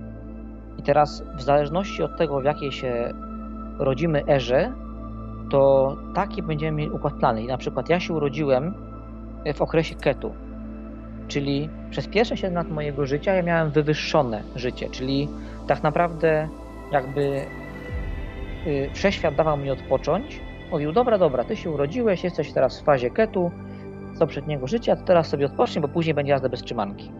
I 0.77 0.84
teraz 0.84 1.23
w 1.36 1.41
zależności 1.41 2.03
od 2.03 2.17
tego, 2.17 2.41
w 2.41 2.43
jakiej 2.43 2.71
się 2.71 3.13
rodzimy 3.79 4.23
erze, 4.27 4.73
to 5.49 5.95
taki 6.15 6.43
będziemy 6.43 6.77
mieli 6.77 6.91
układ 6.91 7.13
plany. 7.13 7.43
I 7.43 7.47
na 7.47 7.57
przykład 7.57 7.89
ja 7.89 7.99
się 7.99 8.13
urodziłem 8.13 8.73
w 9.55 9.61
okresie 9.61 9.95
ketu, 9.95 10.34
czyli 11.27 11.69
przez 11.89 12.07
pierwsze 12.07 12.38
7 12.38 12.55
lat 12.55 12.69
mojego 12.69 13.05
życia 13.05 13.34
ja 13.34 13.43
miałem 13.43 13.71
wywyższone 13.71 14.43
życie, 14.55 14.89
czyli 14.89 15.29
tak 15.67 15.84
naprawdę 15.84 16.49
jakby 16.94 17.46
y, 18.68 18.89
wszechświat 18.94 19.36
dawał 19.36 19.58
mi 19.58 19.72
odpocząć, 19.72 20.41
mówił, 20.72 20.91
dobra, 20.91 21.18
dobra, 21.18 21.44
ty 21.44 21.56
się 21.56 21.72
urodziłeś, 21.72 22.24
jesteś 22.24 22.54
teraz 22.54 22.82
w 22.82 22.84
fazie 22.84 23.10
ketu, 23.10 23.52
z 24.16 24.20
poprzedniego 24.20 24.68
życia, 24.68 24.96
to 24.96 25.04
teraz 25.04 25.28
sobie 25.28 25.46
odpocznij, 25.46 25.82
bo 25.82 25.88
później 25.88 26.14
będzie 26.14 26.32
jazda 26.32 26.50
bez 26.50 26.62
trzymanki. 26.62 27.12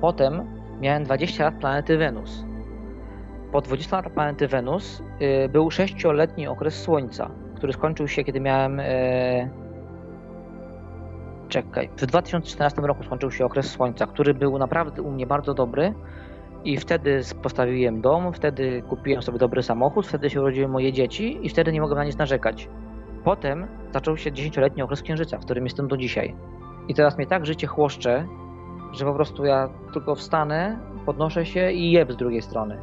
Potem 0.00 0.44
miałem 0.80 1.04
20 1.04 1.44
lat 1.44 1.54
planety 1.54 1.98
Wenus 1.98 2.44
po 3.56 3.60
20 3.60 3.96
latach 3.96 4.12
planety 4.12 4.48
Wenus 4.48 5.02
y, 5.44 5.48
był 5.48 5.70
sześcioletni 5.70 6.46
okres 6.46 6.82
Słońca, 6.82 7.30
który 7.56 7.72
skończył 7.72 8.08
się, 8.08 8.24
kiedy 8.24 8.40
miałem. 8.40 8.80
Y, 8.80 9.50
czekaj, 11.48 11.90
w 11.96 12.06
2014 12.06 12.82
roku 12.82 13.02
skończył 13.02 13.30
się 13.30 13.44
okres 13.44 13.70
Słońca, 13.70 14.06
który 14.06 14.34
był 14.34 14.58
naprawdę 14.58 15.02
u 15.02 15.10
mnie 15.10 15.26
bardzo 15.26 15.54
dobry. 15.54 15.94
I 16.64 16.76
wtedy 16.76 17.20
postawiłem 17.42 18.00
dom, 18.00 18.32
wtedy 18.32 18.82
kupiłem 18.88 19.22
sobie 19.22 19.38
dobry 19.38 19.62
samochód, 19.62 20.06
wtedy 20.06 20.30
się 20.30 20.40
urodziły 20.40 20.68
moje 20.68 20.92
dzieci 20.92 21.46
i 21.46 21.48
wtedy 21.48 21.72
nie 21.72 21.80
mogłem 21.80 21.98
na 21.98 22.04
nic 22.04 22.18
narzekać. 22.18 22.68
Potem 23.24 23.66
zaczął 23.92 24.16
się 24.16 24.32
dziesięcioletni 24.32 24.82
okres 24.82 25.02
księżyca, 25.02 25.38
w 25.38 25.44
którym 25.44 25.64
jestem 25.64 25.88
do 25.88 25.96
dzisiaj. 25.96 26.34
I 26.88 26.94
teraz 26.94 27.16
mnie 27.16 27.26
tak 27.26 27.46
życie 27.46 27.66
chłoszcze, 27.66 28.26
że 28.92 29.04
po 29.04 29.14
prostu 29.14 29.44
ja 29.44 29.68
tylko 29.92 30.14
wstanę, 30.14 30.78
podnoszę 31.06 31.46
się 31.46 31.72
i 31.72 31.92
jeb 31.92 32.12
z 32.12 32.16
drugiej 32.16 32.42
strony. 32.42 32.78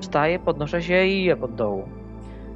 Wstaję, 0.00 0.38
podnoszę 0.38 0.82
się 0.82 1.04
i 1.04 1.24
je 1.24 1.36
pod 1.36 1.54
dołu. 1.54 1.88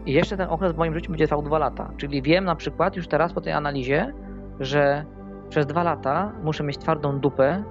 I 0.06 0.12
jeszcze 0.12 0.36
ten 0.36 0.48
okres 0.50 0.72
w 0.72 0.76
moim 0.76 0.94
życiu 0.94 1.10
będzie 1.10 1.26
trwał 1.26 1.42
dwa 1.42 1.58
lata. 1.58 1.90
Czyli 1.96 2.22
wiem 2.22 2.44
na 2.44 2.54
przykład 2.54 2.96
już 2.96 3.08
teraz 3.08 3.32
po 3.32 3.40
tej 3.40 3.52
analizie, 3.52 4.12
że 4.60 5.04
przez 5.48 5.66
dwa 5.66 5.82
lata 5.82 6.32
muszę 6.42 6.64
mieć 6.64 6.78
twardą 6.78 7.18
dupę 7.18 7.64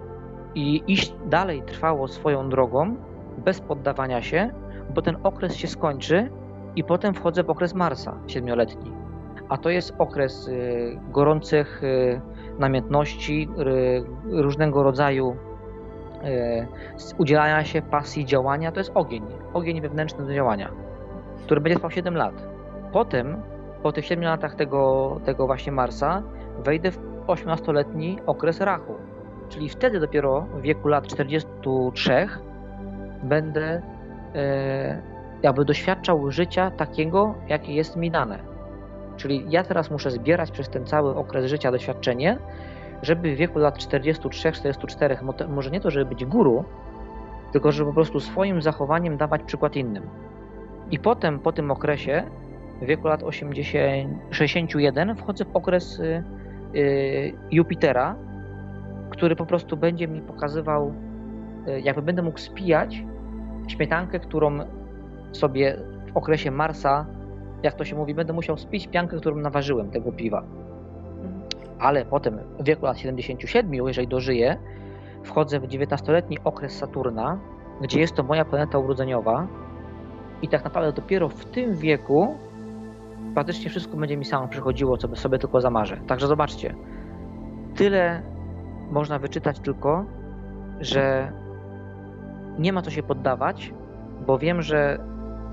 i 0.56 0.84
iść 0.88 1.16
dalej 1.26 1.64
trwało 1.64 2.08
swoją 2.08 2.50
drogą, 2.50 2.96
bez 3.38 3.62
poddawania 3.62 4.22
się, 4.22 4.50
bo 4.96 5.02
ten 5.02 5.18
okres 5.24 5.56
się 5.56 5.68
skończy 5.68 6.30
i 6.76 6.84
potem 6.84 7.14
wchodzę 7.14 7.44
w 7.44 7.50
okres 7.50 7.74
Marsa 7.74 8.18
siedmioletni. 8.28 8.92
A 9.50 9.58
to 9.58 9.70
jest 9.70 9.94
okres 9.98 10.48
y, 10.48 11.00
gorących 11.12 11.84
y, 11.84 12.22
namiętności, 12.60 13.50
y, 14.28 14.42
różnego 14.42 14.84
rodzaju 14.84 15.36
E, 16.26 16.68
udzielania 17.18 17.64
się 17.64 17.82
pasji 17.82 18.26
działania, 18.26 18.72
to 18.72 18.80
jest 18.80 18.92
ogień, 18.94 19.24
ogień 19.54 19.82
wewnętrzny 19.82 20.26
do 20.26 20.34
działania, 20.34 20.72
który 21.44 21.62
będzie 21.62 21.76
trwał 21.76 21.92
7 21.92 22.16
lat. 22.16 22.48
Potem, 22.92 23.42
po 23.84 23.92
tych 23.92 24.06
7 24.06 24.24
latach 24.24 24.56
tego, 24.56 25.22
tego 25.26 25.46
właśnie 25.46 25.72
Marsa, 25.72 26.24
wejdę 26.64 26.92
w 26.92 27.00
18-letni 27.28 28.20
okres 28.26 28.62
Rachu, 28.62 28.96
czyli 29.50 29.70
wtedy 29.70 30.00
dopiero 30.00 30.42
w 30.42 30.62
wieku 30.62 30.88
lat 30.88 31.08
43 31.08 32.28
będę 33.24 33.82
e, 34.36 35.02
jakby 35.44 35.66
doświadczał 35.66 36.32
życia 36.32 36.72
takiego, 36.72 37.36
jakie 37.48 37.74
jest 37.74 37.96
mi 37.96 38.12
dane. 38.12 38.40
Czyli 39.18 39.46
ja 39.50 39.64
teraz 39.64 39.92
muszę 39.92 40.12
zbierać 40.12 40.52
przez 40.52 40.70
ten 40.70 40.86
cały 40.86 41.16
okres 41.16 41.46
życia 41.46 41.72
doświadczenie, 41.72 42.38
żeby 43.02 43.36
w 43.36 43.38
wieku 43.38 43.60
lat 43.60 43.78
43-44, 43.78 45.48
może 45.50 45.72
nie 45.72 45.80
to, 45.80 45.92
żeby 45.92 46.06
być 46.06 46.26
guru, 46.26 46.66
tylko 47.52 47.72
żeby 47.72 47.90
po 47.90 47.94
prostu 47.94 48.20
swoim 48.20 48.62
zachowaniem 48.62 49.18
dawać 49.18 49.44
przykład 49.44 49.76
innym. 49.76 50.04
I 50.92 51.00
potem, 51.00 51.40
po 51.40 51.52
tym 51.52 51.72
okresie, 51.72 52.24
w 52.82 52.86
wieku 52.86 53.08
lat 53.08 53.24
80, 53.24 54.18
61, 54.32 55.16
wchodzę 55.16 55.46
w 55.46 55.56
okres 55.56 56.00
y, 56.00 56.24
y, 56.76 57.34
Jupitera, 57.52 58.16
który 59.18 59.36
po 59.36 59.46
prostu 59.46 59.78
będzie 59.78 60.08
mi 60.08 60.22
pokazywał, 60.22 60.94
y, 61.68 61.82
jakby 61.82 62.02
będę 62.02 62.22
mógł 62.22 62.40
spijać 62.40 63.04
śmietankę, 63.68 64.20
którą 64.20 64.60
sobie 65.32 65.78
w 66.14 66.18
okresie 66.18 66.52
Marsa, 66.52 67.06
jak 67.64 67.74
to 67.74 67.86
się 67.86 67.96
mówi, 67.96 68.14
będę 68.14 68.34
musiał 68.34 68.58
spić 68.58 68.88
piankę, 68.88 69.18
którą 69.18 69.36
naważyłem 69.36 69.92
tego 69.92 70.12
piwa 70.12 70.44
ale 71.80 72.06
potem 72.06 72.40
w 72.60 72.64
wieku 72.64 72.86
lat 72.86 73.00
77, 73.00 73.74
jeżeli 73.74 74.08
dożyję, 74.08 74.58
wchodzę 75.24 75.60
w 75.60 75.68
19-letni 75.68 76.38
okres 76.44 76.78
Saturna, 76.78 77.40
gdzie 77.82 78.00
jest 78.00 78.16
to 78.16 78.24
moja 78.24 78.46
planeta 78.46 78.78
urodzeniowa 78.78 79.48
i 80.42 80.48
tak 80.48 80.64
naprawdę 80.64 80.94
dopiero 80.94 81.30
w 81.30 81.46
tym 81.46 81.76
wieku 81.76 82.38
praktycznie 83.34 83.70
wszystko 83.70 83.98
będzie 83.98 84.18
mi 84.18 84.26
samo 84.26 84.48
przychodziło, 84.48 84.98
co 84.98 85.08
by 85.08 85.16
sobie 85.16 85.40
tylko 85.40 85.62
zamarzę. 85.62 85.98
Także 86.08 86.28
zobaczcie, 86.28 86.76
tyle 87.76 88.22
można 88.92 89.20
wyczytać 89.20 89.60
tylko, 89.60 90.06
że 90.80 91.32
nie 92.60 92.74
ma 92.74 92.82
co 92.82 92.92
się 92.92 93.04
poddawać, 93.04 93.74
bo 94.28 94.38
wiem, 94.38 94.62
że 94.62 95.00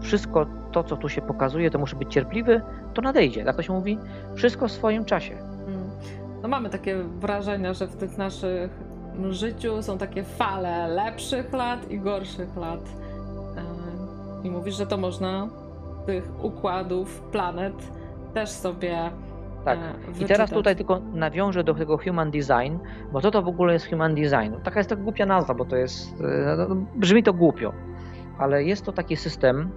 wszystko 0.01 0.47
to, 0.73 0.85
co 0.85 0.97
tu 0.97 1.09
się 1.09 1.23
pokazuje, 1.23 1.71
to 1.71 1.79
muszę 1.79 1.97
być 1.97 2.13
cierpliwy, 2.13 2.61
to 2.95 3.03
nadejdzie. 3.03 3.45
Tak 3.45 3.57
to 3.57 3.63
się 3.63 3.73
mówi, 3.73 3.99
wszystko 4.35 4.69
w 4.69 4.73
swoim 4.73 5.05
czasie 5.05 5.53
no 6.43 6.49
mamy 6.49 6.71
takie 6.71 7.03
wrażenie, 7.03 7.75
że 7.75 7.87
w 7.87 7.97
tych 7.97 8.19
naszych 8.19 8.71
życiu 9.31 9.83
są 9.83 9.99
takie 9.99 10.23
fale 10.23 10.89
lepszych 10.89 11.53
lat 11.53 11.91
i 11.91 11.99
gorszych 11.99 12.57
lat. 12.57 12.81
E, 13.57 14.47
I 14.47 14.51
mówisz, 14.51 14.77
że 14.77 14.87
to 14.87 14.97
można 14.97 15.49
tych 16.07 16.45
układów, 16.45 17.21
planet 17.21 17.75
też 18.35 18.51
sobie 18.51 19.11
tak. 19.65 19.79
I 20.21 20.25
teraz 20.25 20.51
tutaj 20.51 20.77
tylko 20.77 21.01
nawiążę 21.01 21.65
do 21.65 21.75
tego 21.75 21.99
human 21.99 22.31
design, 22.31 22.79
bo 23.13 23.21
co 23.21 23.31
to 23.31 23.43
w 23.43 23.49
ogóle 23.49 23.73
jest 23.73 23.91
human 23.91 24.15
design? 24.15 24.55
Taka 24.63 24.81
jest 24.81 24.91
to 24.91 24.97
głupia 24.97 25.27
nazwa, 25.27 25.55
bo 25.55 25.65
to 25.65 25.77
jest, 25.77 26.21
e, 26.21 26.57
no, 26.57 26.69
no, 26.69 26.77
brzmi 26.95 27.23
to 27.23 27.33
głupio. 27.33 27.73
ale 28.39 28.65
jest 28.65 28.85
to 28.85 28.93
taki 28.93 29.17
system 29.17 29.71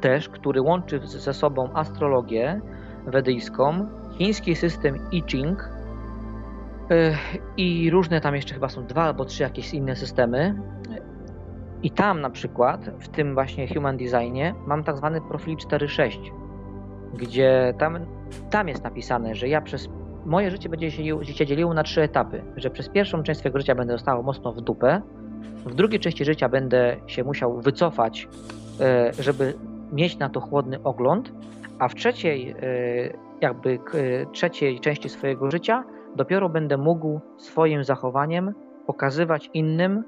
też, 0.00 0.28
który 0.28 0.60
łączy 0.60 1.00
ze 1.04 1.34
sobą 1.34 1.68
astrologię 1.74 2.60
wedyjską, 3.06 3.86
chiński 4.18 4.56
system 4.56 4.98
I 5.12 5.22
Ching 5.26 5.68
e, 6.90 7.14
i 7.56 7.90
różne 7.90 8.20
tam 8.20 8.34
jeszcze 8.34 8.54
chyba 8.54 8.68
są 8.68 8.86
dwa 8.86 9.02
albo 9.02 9.24
trzy 9.24 9.42
jakieś 9.42 9.74
inne 9.74 9.96
systemy. 9.96 10.54
I 11.82 11.90
tam 11.90 12.20
na 12.20 12.30
przykład, 12.30 12.90
w 13.00 13.08
tym 13.08 13.34
właśnie 13.34 13.68
Human 13.68 13.96
Designie, 13.96 14.54
mam 14.66 14.84
tak 14.84 14.96
zwany 14.96 15.20
profil 15.20 15.56
4.6, 15.56 16.30
gdzie 17.14 17.74
tam, 17.78 17.98
tam 18.50 18.68
jest 18.68 18.84
napisane, 18.84 19.34
że 19.34 19.48
ja 19.48 19.60
przez 19.60 19.88
moje 20.26 20.50
życie 20.50 20.68
będzie 20.68 20.90
się, 20.90 21.46
dzieliło 21.46 21.74
na 21.74 21.82
trzy 21.82 22.02
etapy, 22.02 22.42
że 22.56 22.70
przez 22.70 22.88
pierwszą 22.88 23.22
część 23.22 23.40
swojego 23.40 23.58
życia 23.58 23.74
będę 23.74 23.92
dostawał 23.92 24.22
mocno 24.22 24.52
w 24.52 24.60
dupę, 24.60 25.02
w 25.66 25.74
drugiej 25.74 26.00
części 26.00 26.24
życia 26.24 26.48
będę 26.48 26.96
się 27.06 27.24
musiał 27.24 27.60
wycofać, 27.60 28.28
e, 28.80 29.12
żeby 29.18 29.54
mieć 29.92 30.18
na 30.18 30.28
to 30.28 30.40
chłodny 30.40 30.82
ogląd, 30.82 31.32
a 31.78 31.88
w 31.88 31.94
trzeciej, 31.94 32.50
e, 32.50 32.54
jakby 33.40 33.78
trzeciej 34.32 34.80
części 34.80 35.08
swojego 35.08 35.50
życia 35.50 35.84
dopiero 36.16 36.48
będę 36.48 36.76
mógł 36.76 37.20
swoim 37.38 37.84
zachowaniem 37.84 38.54
pokazywać 38.86 39.50
innym, 39.54 40.04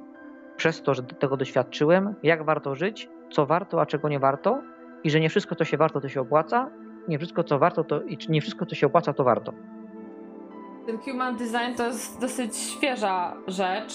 przez 0.56 0.82
to, 0.82 0.94
że 0.94 1.02
tego 1.02 1.36
doświadczyłem, 1.36 2.14
jak 2.22 2.44
warto 2.44 2.74
żyć, 2.74 3.08
co 3.30 3.46
warto, 3.46 3.80
a 3.80 3.86
czego 3.86 4.08
nie 4.08 4.18
warto. 4.18 4.62
I 5.04 5.10
że 5.10 5.20
nie 5.20 5.28
wszystko, 5.28 5.54
co 5.54 5.64
się 5.64 5.76
warto, 5.76 6.00
to 6.00 6.08
się 6.08 6.20
opłaca, 6.20 6.70
nie 7.08 7.18
wszystko, 7.18 7.44
co 7.44 7.58
warto, 7.58 7.84
to 7.84 8.02
i 8.02 8.18
nie 8.28 8.40
wszystko, 8.40 8.66
co 8.66 8.74
się 8.74 8.86
opłaca, 8.86 9.12
to 9.12 9.24
warto. 9.24 9.52
Ten 10.86 10.98
human 10.98 11.36
design 11.36 11.74
to 11.76 11.86
jest 11.86 12.20
dosyć 12.20 12.56
świeża 12.56 13.36
rzecz. 13.46 13.94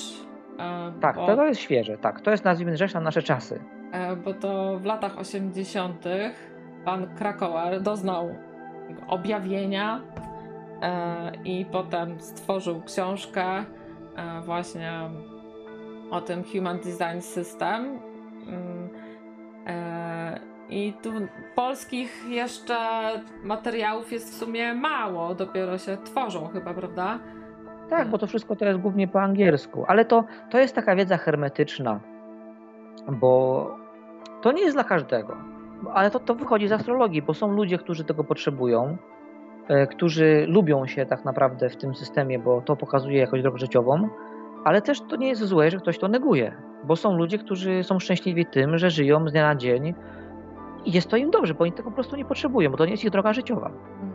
E, 0.59 0.93
tak, 1.01 1.15
bo, 1.15 1.35
to, 1.35 1.45
jest 1.45 1.61
świeże, 1.61 1.97
tak. 1.97 2.21
To 2.21 2.31
jest 2.31 2.45
nazwijmy 2.45 2.77
rzecz 2.77 2.93
na 2.93 2.99
nasze 2.99 3.21
czasy. 3.21 3.59
E, 3.91 4.15
bo 4.15 4.33
to 4.33 4.79
w 4.79 4.85
latach 4.85 5.19
80. 5.19 6.05
pan 6.85 7.15
Krakauer 7.15 7.81
doznał 7.81 8.35
objawienia 9.07 10.01
e, 10.81 11.31
i 11.45 11.65
potem 11.65 12.19
stworzył 12.19 12.81
książkę 12.81 13.65
właśnie 14.45 14.91
o 16.11 16.21
tym 16.21 16.43
Human 16.43 16.77
Design 16.77 17.19
System. 17.19 17.99
I 20.71 20.93
tu 20.93 21.11
polskich 21.55 22.25
jeszcze 22.29 22.75
materiałów 23.43 24.11
jest 24.11 24.29
w 24.29 24.37
sumie 24.37 24.73
mało, 24.73 25.35
dopiero 25.35 25.77
się 25.77 25.97
tworzą 25.97 26.47
chyba, 26.47 26.73
prawda? 26.73 27.19
Tak, 27.89 28.09
bo 28.09 28.17
to 28.17 28.27
wszystko 28.27 28.55
jest 28.61 28.79
głównie 28.79 29.07
po 29.07 29.21
angielsku, 29.21 29.85
ale 29.87 30.05
to, 30.05 30.23
to 30.49 30.59
jest 30.59 30.75
taka 30.75 30.95
wiedza 30.95 31.17
hermetyczna, 31.17 31.99
bo 33.07 33.75
to 34.41 34.51
nie 34.51 34.61
jest 34.61 34.75
dla 34.75 34.83
każdego. 34.83 35.37
Ale 35.93 36.11
to, 36.11 36.19
to 36.19 36.35
wychodzi 36.35 36.67
z 36.67 36.71
astrologii, 36.71 37.21
bo 37.21 37.33
są 37.33 37.51
ludzie, 37.51 37.77
którzy 37.77 38.03
tego 38.03 38.23
potrzebują, 38.23 38.97
e, 39.67 39.87
którzy 39.87 40.45
lubią 40.49 40.87
się 40.87 41.05
tak 41.05 41.25
naprawdę 41.25 41.69
w 41.69 41.77
tym 41.77 41.95
systemie, 41.95 42.39
bo 42.39 42.61
to 42.61 42.75
pokazuje 42.75 43.19
jakąś 43.19 43.41
drogę 43.41 43.57
życiową, 43.57 44.09
ale 44.63 44.81
też 44.81 45.01
to 45.01 45.15
nie 45.15 45.27
jest 45.27 45.41
złe, 45.41 45.71
że 45.71 45.77
ktoś 45.77 45.99
to 45.99 46.07
neguje, 46.07 46.53
bo 46.83 46.95
są 46.95 47.17
ludzie, 47.17 47.37
którzy 47.37 47.83
są 47.83 47.99
szczęśliwi 47.99 48.45
tym, 48.45 48.77
że 48.77 48.89
żyją 48.89 49.27
z 49.27 49.31
dnia 49.31 49.43
na 49.43 49.55
dzień 49.55 49.93
i 50.85 50.91
jest 50.91 51.09
to 51.09 51.17
im 51.17 51.31
dobrze, 51.31 51.53
bo 51.53 51.63
oni 51.63 51.71
tego 51.71 51.89
po 51.89 51.95
prostu 51.95 52.15
nie 52.15 52.25
potrzebują, 52.25 52.71
bo 52.71 52.77
to 52.77 52.85
nie 52.85 52.91
jest 52.91 53.03
ich 53.03 53.09
droga 53.09 53.33
życiowa. 53.33 53.67
Mhm. 53.67 54.11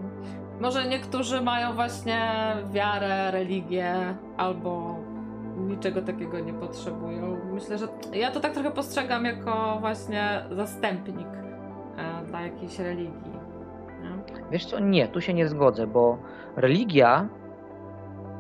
Może 0.61 0.89
niektórzy 0.89 1.41
mają 1.41 1.73
właśnie 1.73 2.31
wiarę, 2.73 3.31
religię 3.31 4.15
albo 4.37 4.99
niczego 5.57 6.03
takiego 6.03 6.41
nie 6.41 6.53
potrzebują. 6.53 7.39
Myślę, 7.53 7.79
że 7.79 7.89
ja 8.13 8.31
to 8.31 8.41
tak 8.41 8.53
trochę 8.53 8.71
postrzegam 8.71 9.25
jako 9.25 9.77
właśnie 9.81 10.45
zastępnik 10.51 11.29
e, 11.97 12.27
dla 12.27 12.41
jakiejś 12.41 12.79
religii. 12.79 13.33
Nie? 14.03 14.43
Wiesz 14.51 14.67
co, 14.67 14.79
nie, 14.79 15.09
tu 15.09 15.21
się 15.21 15.35
nie 15.35 15.49
zgodzę, 15.49 15.87
bo 15.87 16.19
religia 16.57 17.29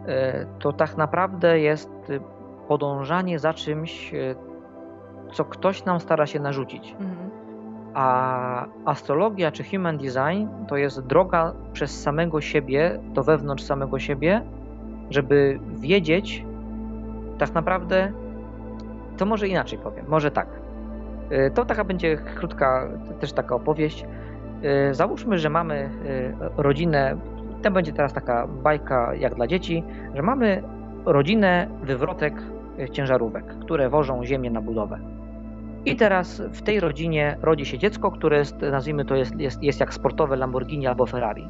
e, 0.06 0.46
to 0.58 0.72
tak 0.72 0.96
naprawdę 0.96 1.60
jest 1.60 1.90
podążanie 2.68 3.38
za 3.38 3.54
czymś, 3.54 4.14
e, 4.14 4.34
co 5.32 5.44
ktoś 5.44 5.84
nam 5.84 6.00
stara 6.00 6.26
się 6.26 6.40
narzucić. 6.40 6.92
Mhm. 6.92 7.30
A 7.96 8.66
astrologia 8.84 9.52
czy 9.52 9.64
human 9.64 9.98
design 9.98 10.46
to 10.68 10.76
jest 10.76 11.00
droga 11.00 11.52
przez 11.72 12.02
samego 12.02 12.40
siebie, 12.40 13.00
do 13.14 13.22
wewnątrz 13.22 13.64
samego 13.64 13.98
siebie, 13.98 14.42
żeby 15.10 15.58
wiedzieć, 15.76 16.44
tak 17.38 17.54
naprawdę, 17.54 18.12
to 19.16 19.26
może 19.26 19.48
inaczej 19.48 19.78
powiem, 19.78 20.06
może 20.08 20.30
tak. 20.30 20.46
Y, 21.32 21.50
to 21.54 21.64
taka 21.64 21.84
będzie 21.84 22.16
krótka 22.16 22.88
też 23.20 23.32
taka 23.32 23.54
opowieść. 23.54 24.06
Y, 24.90 24.94
załóżmy, 24.94 25.38
że 25.38 25.50
mamy 25.50 25.90
y, 26.06 26.34
rodzinę, 26.56 27.16
to 27.62 27.70
będzie 27.70 27.92
teraz 27.92 28.12
taka 28.12 28.46
bajka 28.46 29.14
jak 29.14 29.34
dla 29.34 29.46
dzieci, 29.46 29.84
że 30.14 30.22
mamy 30.22 30.62
rodzinę 31.04 31.68
wywrotek 31.82 32.34
ciężarówek, 32.92 33.44
które 33.46 33.88
wożą 33.88 34.24
ziemię 34.24 34.50
na 34.50 34.60
budowę. 34.60 35.15
I 35.86 35.96
teraz 35.96 36.42
w 36.52 36.62
tej 36.62 36.80
rodzinie 36.80 37.36
rodzi 37.42 37.66
się 37.66 37.78
dziecko, 37.78 38.10
które 38.10 38.38
jest, 38.38 38.60
nazwijmy 38.60 39.04
to, 39.04 39.14
jest, 39.16 39.40
jest, 39.40 39.62
jest 39.62 39.80
jak 39.80 39.94
sportowe 39.94 40.36
Lamborghini 40.36 40.86
albo 40.86 41.06
Ferrari. 41.06 41.48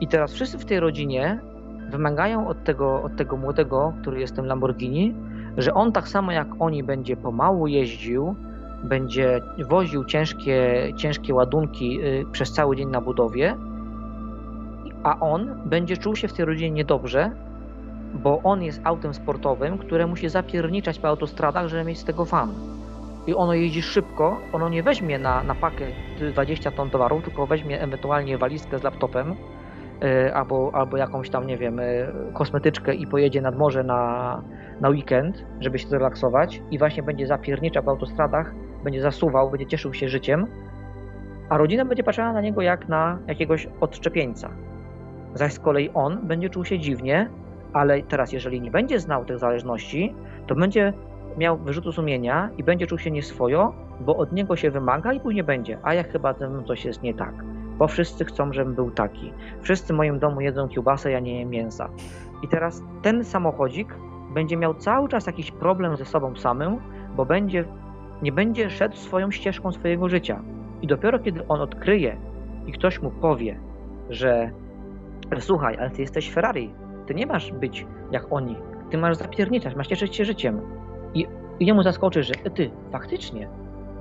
I 0.00 0.08
teraz 0.08 0.32
wszyscy 0.32 0.58
w 0.58 0.64
tej 0.64 0.80
rodzinie 0.80 1.40
wymagają 1.90 2.48
od 2.48 2.64
tego, 2.64 3.02
od 3.02 3.16
tego 3.16 3.36
młodego, 3.36 3.92
który 4.00 4.20
jest 4.20 4.36
tym 4.36 4.46
Lamborghini, 4.46 5.14
że 5.56 5.74
on 5.74 5.92
tak 5.92 6.08
samo 6.08 6.32
jak 6.32 6.48
oni 6.58 6.82
będzie 6.82 7.16
pomału 7.16 7.66
jeździł, 7.66 8.34
będzie 8.82 9.40
woził 9.68 10.04
ciężkie, 10.04 10.92
ciężkie 10.96 11.34
ładunki 11.34 12.00
y, 12.00 12.24
przez 12.32 12.52
cały 12.52 12.76
dzień 12.76 12.88
na 12.88 13.00
budowie, 13.00 13.56
a 15.02 15.20
on 15.20 15.60
będzie 15.64 15.96
czuł 15.96 16.16
się 16.16 16.28
w 16.28 16.32
tej 16.32 16.44
rodzinie 16.44 16.70
niedobrze, 16.70 17.30
bo 18.14 18.40
on 18.42 18.62
jest 18.62 18.80
autem 18.84 19.14
sportowym, 19.14 19.78
które 19.78 20.06
musi 20.06 20.28
zapierniczać 20.28 20.98
po 20.98 21.08
autostradach, 21.08 21.68
żeby 21.68 21.84
mieć 21.84 21.98
z 21.98 22.04
tego 22.04 22.24
fan 22.24 22.74
i 23.26 23.34
ono 23.34 23.54
jeździ 23.54 23.82
szybko, 23.82 24.40
ono 24.52 24.68
nie 24.68 24.82
weźmie 24.82 25.18
na, 25.18 25.42
na 25.42 25.54
pakę 25.54 25.84
20 26.32 26.70
ton 26.70 26.90
towaru, 26.90 27.20
tylko 27.20 27.46
weźmie 27.46 27.80
ewentualnie 27.80 28.38
walizkę 28.38 28.78
z 28.78 28.82
laptopem 28.82 29.34
yy, 30.00 30.34
albo, 30.34 30.70
albo 30.74 30.96
jakąś 30.96 31.30
tam, 31.30 31.46
nie 31.46 31.58
wiem, 31.58 31.76
yy, 31.76 32.32
kosmetyczkę 32.32 32.94
i 32.94 33.06
pojedzie 33.06 33.40
nad 33.40 33.58
morze 33.58 33.84
na, 33.84 34.42
na 34.80 34.88
weekend, 34.88 35.46
żeby 35.60 35.78
się 35.78 35.88
zrelaksować. 35.88 36.62
I 36.70 36.78
właśnie 36.78 37.02
będzie 37.02 37.26
zapierniczał 37.26 37.82
w 37.82 37.88
autostradach, 37.88 38.54
będzie 38.84 39.00
zasuwał, 39.00 39.50
będzie 39.50 39.66
cieszył 39.66 39.94
się 39.94 40.08
życiem, 40.08 40.46
a 41.48 41.58
rodzina 41.58 41.84
będzie 41.84 42.02
patrzyła 42.02 42.32
na 42.32 42.40
niego 42.40 42.62
jak 42.62 42.88
na 42.88 43.18
jakiegoś 43.26 43.68
odczepieńca. 43.80 44.50
Zaś 45.34 45.52
z 45.52 45.58
kolei 45.58 45.90
on 45.94 46.26
będzie 46.26 46.50
czuł 46.50 46.64
się 46.64 46.78
dziwnie, 46.78 47.30
ale 47.72 48.02
teraz 48.02 48.32
jeżeli 48.32 48.60
nie 48.60 48.70
będzie 48.70 49.00
znał 49.00 49.24
tych 49.24 49.38
zależności, 49.38 50.14
to 50.46 50.54
będzie 50.54 50.92
miał 51.38 51.58
wyrzutu 51.58 51.92
sumienia 51.92 52.50
i 52.58 52.64
będzie 52.64 52.86
czuł 52.86 52.98
się 52.98 53.10
nieswojo, 53.10 53.74
bo 54.00 54.16
od 54.16 54.32
niego 54.32 54.56
się 54.56 54.70
wymaga 54.70 55.12
i 55.12 55.20
później 55.20 55.44
będzie, 55.44 55.78
a 55.82 55.94
ja 55.94 56.02
chyba 56.02 56.32
ze 56.32 56.48
mną 56.48 56.62
coś 56.62 56.84
jest 56.84 57.02
nie 57.02 57.14
tak, 57.14 57.34
bo 57.78 57.88
wszyscy 57.88 58.24
chcą, 58.24 58.52
żebym 58.52 58.74
był 58.74 58.90
taki. 58.90 59.32
Wszyscy 59.60 59.92
w 59.92 59.96
moim 59.96 60.18
domu 60.18 60.40
jedzą 60.40 60.68
kiełbasę, 60.68 61.10
ja 61.10 61.20
nie 61.20 61.38
jem 61.40 61.50
mięsa. 61.50 61.88
I 62.42 62.48
teraz 62.48 62.82
ten 63.02 63.24
samochodzik 63.24 63.94
będzie 64.34 64.56
miał 64.56 64.74
cały 64.74 65.08
czas 65.08 65.26
jakiś 65.26 65.50
problem 65.50 65.96
ze 65.96 66.04
sobą 66.04 66.36
samym, 66.36 66.78
bo 67.16 67.24
będzie, 67.24 67.64
nie 68.22 68.32
będzie 68.32 68.70
szedł 68.70 68.96
swoją 68.96 69.30
ścieżką 69.30 69.72
swojego 69.72 70.08
życia. 70.08 70.42
I 70.82 70.86
dopiero 70.86 71.18
kiedy 71.18 71.46
on 71.48 71.60
odkryje 71.60 72.16
i 72.66 72.72
ktoś 72.72 73.02
mu 73.02 73.10
powie, 73.10 73.60
że 74.10 74.50
słuchaj, 75.38 75.76
ale 75.80 75.90
ty 75.90 76.00
jesteś 76.00 76.30
Ferrari, 76.30 76.74
ty 77.06 77.14
nie 77.14 77.26
masz 77.26 77.52
być 77.52 77.86
jak 78.10 78.32
oni, 78.32 78.56
ty 78.90 78.98
masz 78.98 79.16
zapierniczać, 79.16 79.76
masz 79.76 79.86
cieszyć 79.86 80.16
się 80.16 80.24
życiem. 80.24 80.60
I, 81.14 81.26
jemu 81.60 81.82
zaskoczy, 81.82 82.22
że 82.22 82.34
ty, 82.34 82.70
faktycznie, 82.92 83.48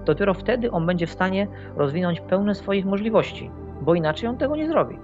dopiero 0.05 0.33
wtedy 0.33 0.71
on 0.71 0.85
będzie 0.85 1.07
w 1.07 1.11
stanie 1.11 1.47
rozwinąć 1.75 2.21
pełne 2.21 2.55
swoich 2.55 2.85
możliwości, 2.85 3.51
bo 3.81 3.95
inaczej 3.95 4.29
on 4.29 4.37
tego 4.37 4.55
nie 4.55 4.67
zrobi. 4.67 4.97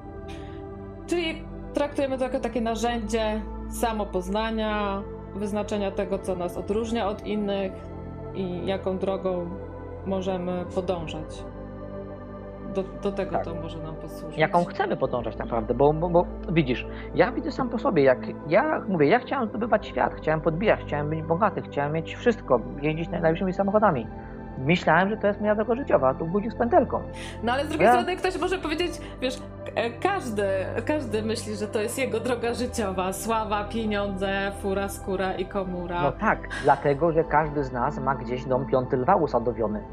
Czyli 1.07 1.43
traktujemy 1.73 2.17
to 2.17 2.23
jako 2.23 2.39
takie 2.39 2.61
narzędzie 2.61 3.41
samopoznania, 3.69 5.03
wyznaczenia 5.35 5.91
tego, 5.91 6.19
co 6.19 6.35
nas 6.35 6.57
odróżnia 6.57 7.07
od 7.07 7.25
innych 7.25 7.71
i 8.35 8.65
jaką 8.65 8.97
drogą 8.97 9.49
możemy 10.05 10.65
podążać 10.75 11.43
do, 12.75 12.83
do 12.83 13.11
tego 13.11 13.31
tak. 13.31 13.45
to 13.45 13.55
może 13.55 13.79
nam 13.79 13.95
posłużyć. 13.95 14.39
Jaką 14.39 14.65
chcemy 14.65 14.97
podążać 14.97 15.37
naprawdę, 15.37 15.73
bo, 15.73 15.93
bo, 15.93 16.09
bo, 16.09 16.25
widzisz, 16.51 16.87
ja 17.15 17.31
widzę 17.31 17.51
sam 17.51 17.69
po 17.69 17.77
sobie, 17.79 18.03
jak 18.03 18.19
ja 18.47 18.81
mówię, 18.87 19.07
ja 19.07 19.19
chciałem 19.19 19.49
zdobywać 19.49 19.87
świat, 19.87 20.13
chciałem 20.15 20.41
podbijać, 20.41 20.79
chciałem 20.87 21.09
być 21.09 21.21
bogaty, 21.21 21.61
chciałem 21.61 21.93
mieć 21.93 22.15
wszystko, 22.15 22.59
jeździć 22.81 23.09
najlepszymi 23.09 23.53
samochodami. 23.53 24.07
myślałem, 24.65 25.09
że 25.09 25.17
to 25.17 25.27
jest 25.27 25.39
moja 25.41 25.55
droga 25.55 25.75
życiowa, 25.75 26.13
tu 26.13 26.25
budził 26.25 26.51
z 26.51 26.55
pętelką. 26.55 27.01
No 27.43 27.51
ale 27.53 27.65
z 27.65 27.69
drugiej 27.69 27.85
Ja- 27.85 27.93
strony 27.93 28.15
ktoś 28.15 28.39
może 28.39 28.57
powiedzieć, 28.57 28.91
wiesz, 29.21 29.37
e, 29.75 29.89
każdy, 29.89 30.43
każdy 30.85 31.21
myśli, 31.23 31.55
że 31.55 31.67
to 31.67 31.79
jest 31.81 31.97
jego 31.97 32.19
droga 32.19 32.53
życiowa. 32.53 33.13
Sława, 33.13 33.63
pieniądze, 33.63 34.51
fura, 34.61 34.89
skóra 34.89 35.33
i 35.33 35.45
komura. 35.45 36.01
No 36.01 36.11
tak, 36.11 36.39
dlatego, 36.63 37.11
że 37.11 37.23
każdy 37.23 37.63
z 37.63 37.71
nas 37.71 37.99
ma 37.99 38.15
gdzieś 38.15 38.45
dom 38.45 38.65
piąty 38.65 38.97
lwa 38.97 39.15
usadowiony. 39.15 39.83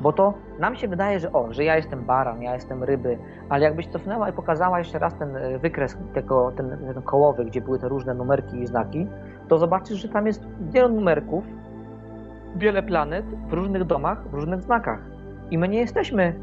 Bo 0.00 0.12
to 0.12 0.34
nam 0.58 0.76
się 0.76 0.88
wydaje, 0.88 1.20
że 1.20 1.32
o, 1.32 1.52
że 1.52 1.64
ja 1.64 1.76
jestem 1.76 2.04
baran, 2.04 2.42
ja 2.42 2.54
jestem 2.54 2.84
ryby, 2.84 3.18
ale 3.48 3.64
jakbyś 3.64 3.86
cofnęła 3.86 4.28
i 4.28 4.32
pokazała 4.32 4.78
jeszcze 4.78 4.98
raz 4.98 5.18
ten 5.18 5.36
e, 5.36 5.58
wykres 5.58 5.98
tego, 6.14 6.52
ten, 6.56 6.78
ten 6.94 7.02
kołowy, 7.02 7.44
gdzie 7.44 7.60
były 7.60 7.78
te 7.78 7.88
różne 7.88 8.14
numerki 8.14 8.58
i 8.62 8.66
znaki, 8.66 9.06
to 9.48 9.58
zobaczysz, 9.58 9.98
że 9.98 10.08
tam 10.08 10.26
jest 10.26 10.46
wiele 10.60 10.88
numerków, 10.88 11.44
wiele 12.56 12.82
planet 12.82 13.24
w 13.48 13.52
różnych 13.52 13.84
domach, 13.84 14.28
w 14.28 14.34
różnych 14.34 14.62
znakach. 14.62 15.00
I 15.50 15.58
my 15.58 15.68
nie 15.68 15.80
jesteśmy 15.80 16.34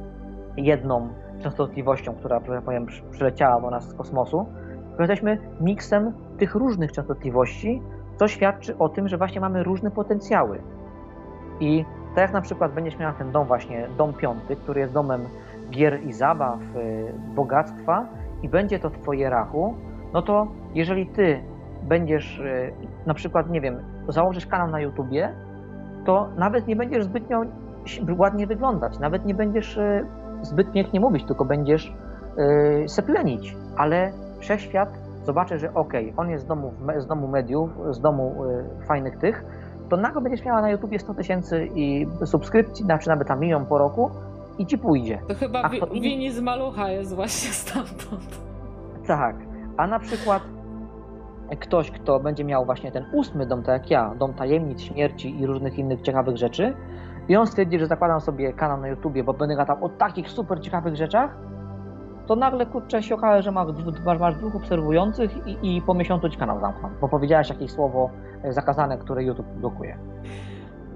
jedną 0.58 1.08
częstotliwością, 1.40 2.14
która, 2.16 2.40
że 2.40 2.52
tak 2.56 2.64
powiem, 2.64 2.86
przy- 2.86 3.04
przyleciała 3.12 3.62
do 3.62 3.70
nas 3.70 3.90
z 3.90 3.94
kosmosu, 3.94 4.46
tylko 4.88 5.04
jesteśmy 5.04 5.38
miksem 5.62 6.14
tych 6.38 6.56
różnych 6.56 6.92
częstotliwości, 6.92 7.82
co 8.16 8.28
świadczy 8.28 8.78
o 8.78 8.90
tym, 8.90 9.08
że 9.08 9.18
właśnie 9.18 9.42
mamy 9.42 9.64
różne 9.64 9.92
potencjały. 9.92 10.62
I 11.60 11.86
tak 12.16 12.22
jak 12.22 12.34
na 12.34 12.42
przykład 12.42 12.74
będziesz 12.74 13.00
miała 13.00 13.14
ten 13.14 13.32
dom 13.32 13.48
właśnie, 13.48 13.88
dom 13.98 14.14
piąty, 14.14 14.56
który 14.56 14.82
jest 14.82 14.94
domem 14.94 15.26
gier 15.70 16.04
i 16.04 16.14
zabaw, 16.14 16.60
y, 16.76 17.14
bogactwa 17.36 18.06
i 18.44 18.50
będzie 18.50 18.80
to 18.80 18.90
twoje 18.90 19.30
rachu, 19.30 19.74
no 20.14 20.22
to 20.22 20.48
jeżeli 20.74 21.08
ty 21.08 21.40
będziesz 21.84 22.40
y, 22.40 22.74
na 23.06 23.14
przykład, 23.14 23.50
nie 23.50 23.62
wiem, 23.62 23.80
założysz 24.08 24.46
kanał 24.46 24.68
na 24.68 24.80
YouTubie, 24.80 25.34
to 26.06 26.30
nawet 26.38 26.68
nie 26.68 26.76
będziesz 26.76 27.04
zbytnio 27.04 27.42
ładnie 28.18 28.48
wyglądać, 28.48 29.00
nawet 29.00 29.26
nie 29.26 29.34
będziesz 29.34 29.78
y, 29.78 30.06
zbyt 30.42 30.72
pięknie 30.72 31.00
mówić, 31.00 31.24
tylko 31.26 31.46
będziesz 31.46 31.94
seplenić, 32.88 33.56
ale 33.78 34.12
wszechświat 34.40 34.90
zobaczy, 35.24 35.60
że 35.60 35.74
okej, 35.74 36.14
on 36.18 36.30
jest 36.30 36.44
z 36.44 36.48
domu, 36.48 36.74
z 36.98 37.08
domu 37.08 37.28
mediów, 37.28 37.70
z 37.90 38.00
domu 38.00 38.36
fajnych 38.88 39.18
tych, 39.18 39.46
to 39.92 39.98
nagle 39.98 40.22
będziesz 40.22 40.46
miała 40.46 40.62
na 40.62 40.70
YouTubie 40.70 41.00
100 41.00 41.14
tysięcy 41.14 41.70
i 41.76 42.08
subskrypcji, 42.26 42.86
znaczy 42.86 43.10
nawet 43.10 43.28
tam 43.28 43.40
milion 43.40 43.66
po 43.66 43.78
roku 43.78 44.12
i 44.58 44.66
ci 44.66 44.78
pójdzie. 44.78 45.22
To 45.28 45.36
chyba 45.36 45.70
wi-? 45.70 45.82
Wini 46.02 46.32
z 46.32 46.40
Malucha 46.40 46.90
jest 46.90 47.16
właśnie 47.16 47.52
stamtąd. 47.52 48.42
Tak. 49.08 49.36
A 49.78 49.88
na 49.88 50.00
przykład 50.00 50.44
ktoś, 51.60 51.92
kto 51.92 52.20
będzie 52.20 52.44
miał 52.44 52.66
właśnie 52.66 52.92
ten 52.92 53.06
ósmy 53.14 53.46
dom, 53.46 53.64
tak 53.64 53.82
jak 53.82 53.92
ja, 53.92 54.16
dom 54.20 54.34
tajemnic, 54.34 54.82
śmierci 54.82 55.40
i 55.40 55.46
różnych 55.46 55.80
innych 55.80 56.02
ciekawych 56.02 56.38
rzeczy, 56.38 56.74
i 57.30 57.36
on 57.36 57.48
stwierdzi, 57.48 57.80
że 57.80 57.88
zakładam 57.88 58.22
sobie 58.22 58.54
kanał 58.54 58.78
na 58.78 58.88
YouTubie, 58.88 59.24
bo 59.24 59.34
będę 59.34 59.56
gadał 59.56 59.86
o 59.86 59.90
takich 59.90 60.30
super 60.30 60.62
ciekawych 60.62 60.96
rzeczach, 60.96 61.38
to 62.28 62.36
nagle 62.36 62.66
kurczę 62.66 63.04
się 63.04 63.16
okaże, 63.16 63.44
że 63.44 63.52
ma, 63.52 63.66
masz, 64.06 64.20
masz 64.20 64.36
dwóch 64.36 64.56
obserwujących 64.56 65.48
i, 65.48 65.78
i 65.78 65.82
po 65.82 65.94
miesiącu 65.94 66.30
ci 66.30 66.38
kanał 66.38 66.60
zamkną, 66.60 66.90
bo 67.02 67.10
powiedziałeś 67.10 67.50
jakieś 67.50 67.72
słowo 67.72 68.10
zakazane, 68.50 68.98
które 68.98 69.24
YouTube 69.24 69.48
blokuje. 69.48 69.98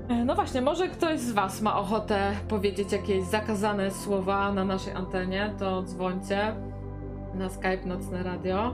E, 0.10 0.26
No 0.26 0.36
właśnie, 0.36 0.62
może 0.62 0.88
ktoś 0.88 1.20
z 1.20 1.32
Was 1.32 1.62
ma 1.62 1.78
ochotę 1.80 2.32
powiedzieć 2.48 2.92
jakieś 2.92 3.24
zakazane 3.24 3.92
słowa 3.92 4.52
na 4.52 4.64
naszej 4.66 4.94
antenie, 4.94 5.54
to 5.60 5.84
dzwońcie 5.84 6.56
na 7.34 7.50
Skype 7.50 7.86
Nocne 7.86 8.24
Radio, 8.24 8.74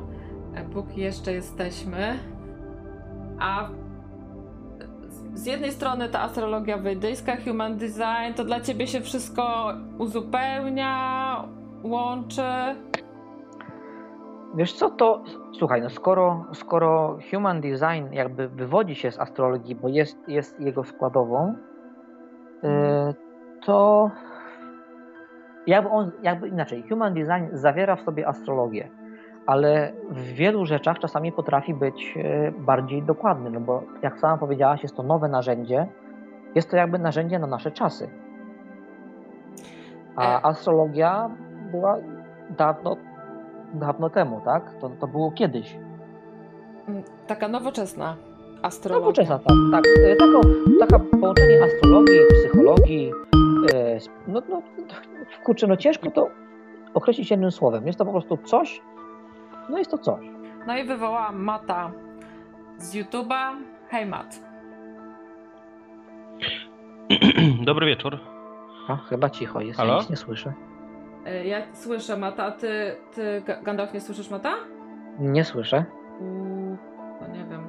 e, 0.56 0.64
póki 0.64 1.02
jeszcze 1.02 1.34
jesteśmy. 1.34 2.20
A 3.40 3.70
z 5.34 5.46
jednej 5.46 5.72
strony 5.72 6.10
ta 6.10 6.22
astrologia 6.22 6.78
wedyjska, 6.78 7.38
human 7.46 7.78
design, 7.78 8.34
to 8.36 8.44
dla 8.44 8.62
Ciebie 8.62 8.88
się 8.88 9.02
wszystko 9.02 9.74
uzupełnia, 9.98 11.36
łączy. 11.84 12.42
Wiesz 14.56 14.74
co, 14.74 14.90
to 14.90 15.24
słuchaj, 15.54 15.82
no 15.82 15.90
skoro, 15.90 16.46
skoro 16.54 17.18
human 17.32 17.62
design 17.62 18.14
jakby 18.14 18.48
wywodzi 18.48 18.96
się 18.96 19.12
z 19.12 19.20
astrologii, 19.20 19.76
bo 19.76 19.88
jest, 19.88 20.30
jest 20.30 20.60
jego 20.60 20.84
składową, 20.84 21.56
yy, 22.64 22.70
to 23.66 24.10
jakby 25.68 25.90
on, 25.90 26.12
jakby 26.24 26.48
inaczej, 26.48 26.84
human 26.90 27.14
design 27.14 27.46
zawiera 27.54 27.96
w 27.96 28.02
sobie 28.02 28.28
astrologię, 28.28 28.90
ale 29.46 29.94
w 30.10 30.22
wielu 30.22 30.66
rzeczach 30.66 31.00
czasami 31.00 31.32
potrafi 31.32 31.74
być 31.74 32.16
yy, 32.16 32.54
bardziej 32.58 33.04
dokładny, 33.04 33.50
no 33.50 33.60
bo 33.60 33.84
jak 34.02 34.20
sama 34.20 34.38
powiedziałaś, 34.38 34.84
jest 34.84 34.96
to 34.96 35.04
nowe 35.04 35.28
narzędzie, 35.28 35.88
jest 36.56 36.72
to 36.72 36.78
jakby 36.78 37.00
narzędzie 37.00 37.40
na 37.40 37.48
nasze 37.48 37.72
czasy. 37.72 38.10
A 40.16 40.40
E. 40.40 40.46
astrologia 40.46 41.30
była 41.72 41.98
dawno 42.58 42.98
dawno 43.74 44.10
temu, 44.10 44.42
tak? 44.46 44.74
To, 44.82 44.90
to 44.90 45.08
było 45.08 45.32
kiedyś. 45.32 45.76
Mm, 46.88 47.04
Taka 47.28 47.48
nowoczesna 47.48 48.16
astrologia. 48.62 49.02
Nowoczesna, 49.02 49.40
tak. 49.40 49.56
tak. 49.72 49.84
E, 49.88 50.16
Tako, 50.16 50.42
taka 50.80 51.00
połączenie 51.00 51.64
astrologii, 51.64 52.20
psychologii. 52.34 53.12
E, 53.74 53.98
no, 54.28 54.42
no, 54.50 54.62
kurczę, 55.44 55.68
no 55.68 55.78
ciężko 55.78 56.12
to 56.12 56.30
określić 56.94 57.32
jednym 57.32 57.52
słowem. 57.52 57.88
Jest 57.88 58.00
to 58.00 58.06
po 58.06 58.12
prostu 58.12 58.38
coś, 58.38 58.82
no 59.70 59.78
jest 59.78 59.92
to 59.92 59.98
coś. 59.98 60.26
No 60.68 60.78
i 60.78 60.84
wywołałam 60.84 61.44
Mata 61.44 61.92
z 62.78 62.96
YouTube'a. 62.96 63.52
Hej 63.90 64.06
Mat. 64.06 64.40
Dobry 67.66 67.86
wieczór. 67.86 68.20
A, 68.88 68.96
chyba 68.96 69.30
cicho 69.30 69.62
jest, 69.62 69.78
Halo? 69.80 70.00
nic 70.00 70.10
nie 70.10 70.16
słyszę. 70.16 70.54
E, 71.26 71.46
Ja 71.48 71.58
słyszę 71.74 72.18
Mata, 72.18 72.44
a 72.44 72.52
ty, 72.52 72.96
ty 73.16 73.42
Ga- 73.46 73.64
Gandalf 73.64 73.94
nie 73.94 74.02
słyszysz 74.02 74.30
Mata? 74.30 74.54
Nie 75.20 75.44
słyszę. 75.44 75.86
Uuu, 76.20 76.78
no 77.22 77.28
nie 77.28 77.46
wiem. 77.50 77.62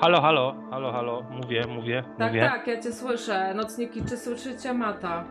Halo, 0.00 0.20
halo, 0.20 0.54
halo, 0.70 0.92
halo. 0.92 1.22
Mówię, 1.30 1.62
mówię, 1.76 2.04
Tak, 2.18 2.28
mówię. 2.28 2.40
tak, 2.50 2.66
ja 2.66 2.80
cię 2.80 2.92
słyszę. 2.92 3.54
Nocniki, 3.54 4.02
czy 4.08 4.16
słyszycie 4.16 4.72
Mata? 4.74 5.24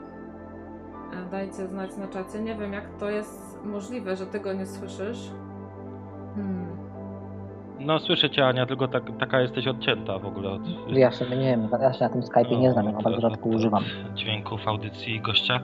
E, 1.27 1.29
Dajcie 1.31 1.67
znać 1.67 1.97
na 1.97 2.07
czacie. 2.07 2.39
Nie 2.41 2.55
wiem, 2.55 2.73
jak 2.73 2.83
to 2.99 3.09
jest 3.09 3.59
możliwe, 3.65 4.15
że 4.15 4.25
ty 4.25 4.39
go 4.39 4.53
nie 4.53 4.65
słyszysz. 4.65 5.31
Hmm. 6.35 6.67
No 7.79 7.99
słyszę 7.99 8.29
cię 8.29 8.45
Ania, 8.45 8.65
tylko 8.65 8.87
tak, 8.87 9.03
taka 9.19 9.41
jesteś 9.41 9.67
odcięta 9.67 10.19
w 10.19 10.25
ogóle 10.25 10.49
od, 10.49 10.61
Ja 10.87 11.11
sobie 11.11 11.37
nie 11.37 11.45
wiem, 11.45 11.67
ja 11.81 11.93
się 11.93 12.03
na 12.03 12.09
tym 12.09 12.21
Skype'ie 12.21 12.59
nie 12.59 12.71
znam, 12.71 12.85
ja 12.85 12.91
bardzo 12.91 13.21
rzadko 13.21 13.49
używam. 13.49 13.83
dźwięków 14.15 14.67
audycji 14.67 15.21
gościa. 15.21 15.59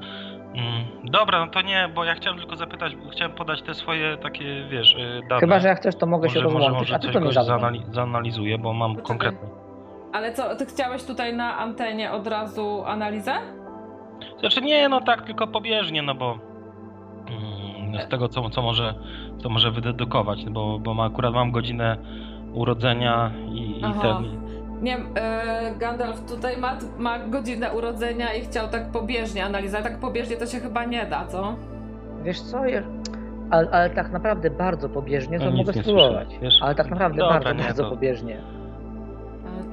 Mm, 0.55 0.85
dobra, 1.03 1.45
no 1.45 1.51
to 1.51 1.61
nie, 1.61 1.89
bo 1.95 2.03
ja 2.03 2.15
chciałem 2.15 2.39
tylko 2.39 2.55
zapytać, 2.55 2.93
chciałem 3.11 3.31
podać 3.31 3.61
te 3.61 3.73
swoje 3.73 4.17
takie, 4.17 4.63
wiesz, 4.69 4.95
y, 4.95 5.21
dane. 5.29 5.41
Chyba, 5.41 5.59
że 5.59 5.67
jak 5.67 5.77
chcesz, 5.77 5.95
to 5.95 6.05
mogę 6.05 6.27
może, 6.27 6.39
się 6.39 6.45
może, 6.45 6.57
rozłączyć, 6.57 6.79
może 6.81 6.95
a 6.95 6.99
ty 6.99 7.05
coś 7.05 7.13
to 7.13 7.19
mi 7.19 7.25
gość 7.25 7.35
zadzwoń. 7.35 7.59
zaanali- 7.59 7.93
zanalizuję, 7.93 8.57
bo 8.57 8.73
mam 8.73 8.91
Poczekaj. 8.91 9.07
konkretne. 9.07 9.47
Ale 10.13 10.33
co, 10.33 10.55
ty 10.55 10.65
chciałeś 10.65 11.03
tutaj 11.03 11.33
na 11.33 11.57
antenie 11.57 12.11
od 12.11 12.27
razu 12.27 12.83
analizę? 12.85 13.33
Znaczy 14.39 14.61
nie, 14.61 14.89
no 14.89 15.01
tak, 15.01 15.21
tylko 15.21 15.47
pobieżnie, 15.47 16.01
no 16.01 16.15
bo 16.15 16.39
mm, 17.29 18.01
z 18.01 18.07
tego, 18.07 18.27
co, 18.29 18.49
co, 18.49 18.61
może, 18.61 18.93
co 19.43 19.49
może 19.49 19.71
wydedukować, 19.71 20.45
no 20.45 20.51
bo, 20.51 20.79
bo 20.79 20.93
ma, 20.93 21.05
akurat 21.05 21.33
mam 21.33 21.51
godzinę 21.51 21.97
urodzenia 22.53 23.31
i, 23.51 23.77
i 23.79 24.01
ten... 24.01 24.38
Nie 24.82 24.97
wiem, 24.97 25.07
e, 25.15 25.71
Gandalf 25.80 26.21
tutaj 26.32 26.57
ma, 26.57 26.77
ma 26.97 27.19
godzinę 27.19 27.71
urodzenia 27.73 28.34
i 28.34 28.41
chciał 28.41 28.67
tak 28.67 28.91
pobieżnie 28.91 29.45
analizować. 29.45 29.84
Tak 29.84 29.97
pobieżnie 29.99 30.38
to 30.38 30.45
się 30.45 30.59
chyba 30.59 30.86
nie 30.86 31.05
da, 31.05 31.25
co? 31.27 31.55
Wiesz 32.23 32.41
co, 32.41 32.65
je- 32.65 32.84
ale, 33.49 33.69
ale 33.71 33.89
tak 33.89 34.11
naprawdę 34.11 34.49
bardzo 34.49 34.89
pobieżnie, 34.89 35.39
to 35.39 35.51
mogę 35.51 35.73
spróbować. 35.73 36.27
słyszę? 36.39 36.57
Ale 36.65 36.75
tak 36.75 36.89
naprawdę 36.89 37.17
Dobra, 37.17 37.34
bardzo, 37.39 37.53
nie, 37.53 37.63
bardzo 37.63 37.84
to- 37.84 37.89
pobieżnie. 37.89 38.38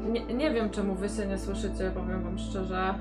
E, 0.06 0.10
Nie, 0.10 0.34
nie 0.34 0.50
wiem, 0.50 0.70
czemu 0.70 0.94
wy 0.94 1.08
się 1.08 1.26
nie 1.26 1.38
słyszycie, 1.38 1.90
powiem 1.94 2.22
wam 2.22 2.38
szczerze. 2.38 2.94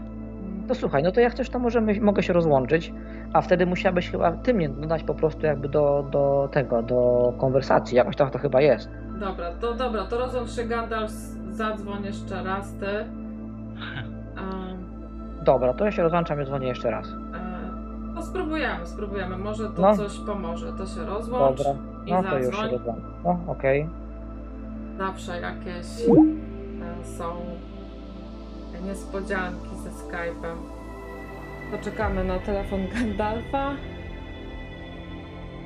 To 0.67 0.75
słuchaj, 0.75 1.03
no 1.03 1.11
to 1.11 1.19
jak 1.19 1.31
chcesz, 1.31 1.49
to 1.49 1.59
możemy, 1.59 2.01
mogę 2.01 2.23
się 2.23 2.33
rozłączyć, 2.33 2.93
a 3.33 3.41
wtedy 3.41 3.65
musiałabyś 3.65 4.11
chyba 4.11 4.31
ty 4.31 4.53
mnie 4.53 4.69
dodać 4.69 5.03
po 5.03 5.13
prostu 5.15 5.45
jakby 5.45 5.69
do, 5.69 6.05
do 6.11 6.49
tego, 6.51 6.81
do 6.83 7.33
konwersacji. 7.37 7.97
Jakoś 7.97 8.15
tak 8.15 8.31
to 8.31 8.39
chyba 8.39 8.61
jest. 8.61 8.89
Dobra, 9.19 9.51
to 9.61 9.73
dobra, 9.73 10.03
to 10.05 10.17
rozłącz 10.17 10.51
się 10.51 10.63
Gandalf, 10.63 11.11
zadzwoń 11.55 12.03
jeszcze 12.03 12.43
raz 12.43 12.73
ty. 12.73 12.85
Dobra, 15.43 15.73
to 15.73 15.85
ja 15.85 15.91
się 15.91 16.03
rozłączam 16.03 16.41
i 16.41 16.45
dzwonię 16.45 16.67
jeszcze 16.67 16.91
raz. 16.91 17.07
e, 17.07 17.15
no 18.15 18.21
spróbujemy, 18.23 18.87
spróbujemy, 18.87 19.37
może 19.37 19.69
to 19.69 19.81
No. 19.81 19.97
coś 19.97 20.17
pomoże. 20.19 20.73
To 20.73 20.85
się 20.85 21.05
rozłącz 21.05 21.57
Dobra, 21.57 21.73
i 22.05 22.11
no 22.11 22.23
to 22.23 22.37
już 22.37 22.55
się 22.55 22.69
zadzwoń. 22.69 23.01
No, 23.23 23.39
okej. 23.47 23.89
Zawsze 24.97 25.41
jakieś 25.41 25.85
e, 26.09 27.05
są 27.17 27.25
niespodzianki 28.85 29.69
ze 29.83 29.89
Skype'em. 29.89 30.55
Poczekamy 31.71 32.23
na 32.23 32.39
telefon 32.39 32.79
Gandalfa 32.93 33.71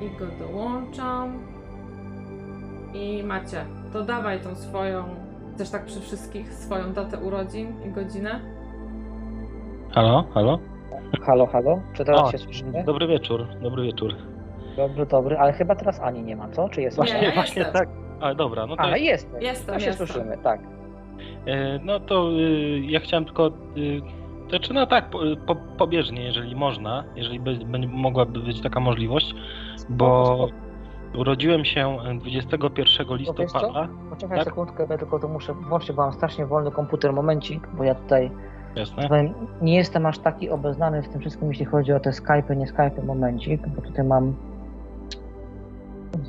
i 0.02 0.18
go 0.18 0.26
dołączam. 0.46 1.38
I 2.94 3.22
macie, 3.22 3.64
to 3.92 4.02
dawaj 4.04 4.40
tą 4.40 4.54
swoją, 4.54 5.04
też 5.60 5.70
tak 5.70 5.84
przy 5.84 6.00
wszystkich, 6.00 6.54
swoją 6.54 6.92
datę 6.92 7.18
urodzin 7.18 7.74
i 7.86 7.90
godzinę. 7.90 8.40
Halo, 9.92 10.24
halo? 10.34 10.58
Halo, 11.22 11.46
halo? 11.46 11.80
Czy 11.92 12.04
teraz 12.04 12.20
O, 12.22 12.32
się 12.32 12.38
słyszymy? 12.38 12.84
Dobry 12.84 13.06
wieczór, 13.06 13.46
dobry 13.62 13.82
wieczór. 13.82 14.14
Dobry, 14.76 15.06
dobry, 15.06 15.38
ale 15.38 15.52
chyba 15.52 15.74
teraz 15.74 16.00
Ani 16.00 16.22
nie 16.22 16.36
ma, 16.36 16.48
co? 16.48 16.68
Czy 16.68 16.82
jest? 16.82 16.98
Nie, 16.98 17.04
Właśnie, 17.04 17.26
ja 17.26 17.34
właśnie 17.34 17.62
jestem. 17.62 17.80
tak. 17.80 17.88
A 18.20 18.34
dobra, 18.34 18.66
no 18.66 18.76
to 18.76 18.82
A, 18.82 18.96
jest. 18.96 19.28
Jestem, 19.40 19.74
To 19.74 19.80
się 19.80 19.86
jestem. 19.86 20.06
słyszymy, 20.06 20.38
tak. 20.38 20.60
e, 21.46 21.78
no 21.84 22.00
to 22.00 22.28
e, 22.30 22.78
ja 22.78 23.00
chciałem 23.00 23.24
tylko 23.24 23.46
e, 23.46 23.50
znaczy 24.50 24.74
no 24.74 24.86
tak, 24.86 25.10
po, 25.10 25.18
po, 25.46 25.56
pobieżnie, 25.78 26.22
jeżeli 26.24 26.56
można, 26.56 27.04
jeżeli 27.16 27.40
by, 27.40 27.54
by, 27.56 27.78
mogłaby 27.88 28.40
być 28.40 28.60
taka 28.60 28.80
możliwość, 28.80 29.34
bo 29.88 30.34
Spoko, 30.36 30.69
urodziłem 31.14 31.64
się 31.64 31.96
21 32.20 32.78
wiesz 32.78 32.96
co? 32.96 33.14
listopada. 33.16 33.88
Poczekaj 34.10 34.38
Tak? 34.38 34.44
sekundkę, 34.48 34.86
ja 34.90 34.98
tylko 34.98 35.18
to 35.18 35.28
muszę 35.28 35.54
włączyć, 35.54 35.92
bo 35.96 36.02
mam 36.02 36.12
strasznie 36.12 36.46
wolny 36.46 36.70
komputer, 36.70 37.12
momencik, 37.12 37.68
bo 37.74 37.84
ja 37.84 37.94
tutaj 37.94 38.30
Jasne. 38.76 39.08
powiem, 39.08 39.34
nie 39.62 39.76
jestem 39.76 40.06
aż 40.06 40.18
taki 40.18 40.50
obeznany 40.50 41.02
w 41.02 41.08
tym 41.08 41.20
wszystkim, 41.20 41.48
jeśli 41.48 41.64
chodzi 41.64 41.92
o 41.92 42.00
te 42.00 42.12
Skype, 42.12 42.56
nie 42.56 42.66
Skype, 42.66 43.02
momencik, 43.06 43.68
bo 43.68 43.82
tutaj 43.82 44.04
mam 44.04 44.34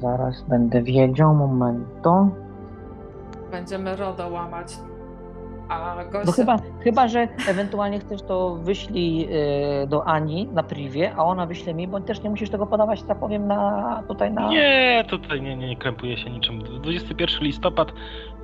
zaraz 0.01 0.41
będę 0.41 0.81
wiedział, 0.83 1.35
momento. 1.35 2.29
Będziemy 3.51 3.95
RODO 3.95 4.29
łamać. 4.29 4.77
A 5.71 6.03
gościa... 6.05 6.21
No 6.25 6.31
chyba, 6.31 6.57
chyba, 6.83 7.07
że 7.07 7.27
ewentualnie 7.49 7.99
chcesz 7.99 8.21
to 8.21 8.55
wyślij 8.55 9.27
y, 9.83 9.87
do 9.87 10.05
Ani 10.07 10.47
na 10.47 10.63
privie, 10.63 11.13
a 11.17 11.23
ona 11.23 11.45
wyśle 11.45 11.73
mi, 11.73 11.87
bo 11.87 11.99
też 11.99 12.23
nie 12.23 12.29
musisz 12.29 12.49
tego 12.49 12.65
podawać, 12.67 13.03
tak 13.03 13.19
powiem, 13.19 13.47
na 13.47 14.03
tutaj 14.07 14.31
na... 14.31 14.49
Nie, 14.49 15.03
tutaj 15.09 15.41
nie, 15.41 15.55
nie, 15.57 15.67
nie 15.67 15.75
krępuje 15.77 16.17
się 16.17 16.29
niczym. 16.29 16.59
21 16.63 17.41
listopad 17.43 17.91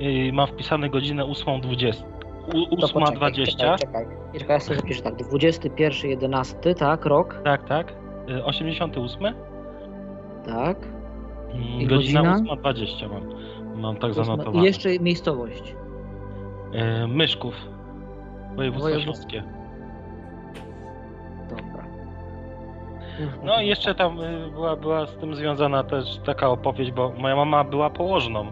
y, 0.01 0.31
mam 0.33 0.47
wpisane 0.47 0.89
godzinę 0.89 1.23
8.20. 1.23 2.03
u- 2.71 2.77
To 2.77 2.87
poczekaj, 2.89 3.31
8.20. 3.31 3.45
Czekaj, 3.57 3.77
czekaj. 3.77 4.05
Czekaj, 4.39 4.53
ja 4.55 4.59
sobie 4.59 4.75
zapiszę 4.75 5.01
tak, 5.01 5.13
21.11, 5.15 6.75
tak, 6.75 7.05
rok, 7.05 7.41
Tak, 7.43 7.63
tak. 7.67 7.93
Y, 8.29 8.45
88. 8.45 9.33
tak. 10.45 10.77
Mm, 11.53 11.63
I 11.81 11.87
Godzina 11.87 12.21
godzina? 12.21 12.55
8.20 12.55 13.09
mam. 13.09 13.23
Mam 13.81 13.95
tak 13.95 14.11
I 14.11 14.13
zanotowane. 14.13 14.65
jeszcze 14.65 14.99
miejscowość. 14.99 15.75
Y, 16.73 17.07
Myszków. 17.07 17.55
Województwo 18.55 18.89
Województwo. 18.89 19.01
śląskie. 19.03 19.43
Dobra. 21.49 21.83
No 23.43 23.61
i 23.61 23.67
jeszcze 23.67 23.95
tam 23.95 24.19
y, 24.21 24.47
była, 24.51 24.75
była 24.75 25.05
z 25.07 25.17
tym 25.17 25.35
związana 25.35 25.83
też 25.83 26.17
taka 26.25 26.49
opowieść, 26.49 26.91
bo 26.91 27.09
moja 27.17 27.35
mama 27.35 27.63
była 27.63 27.89
położną 27.89 28.45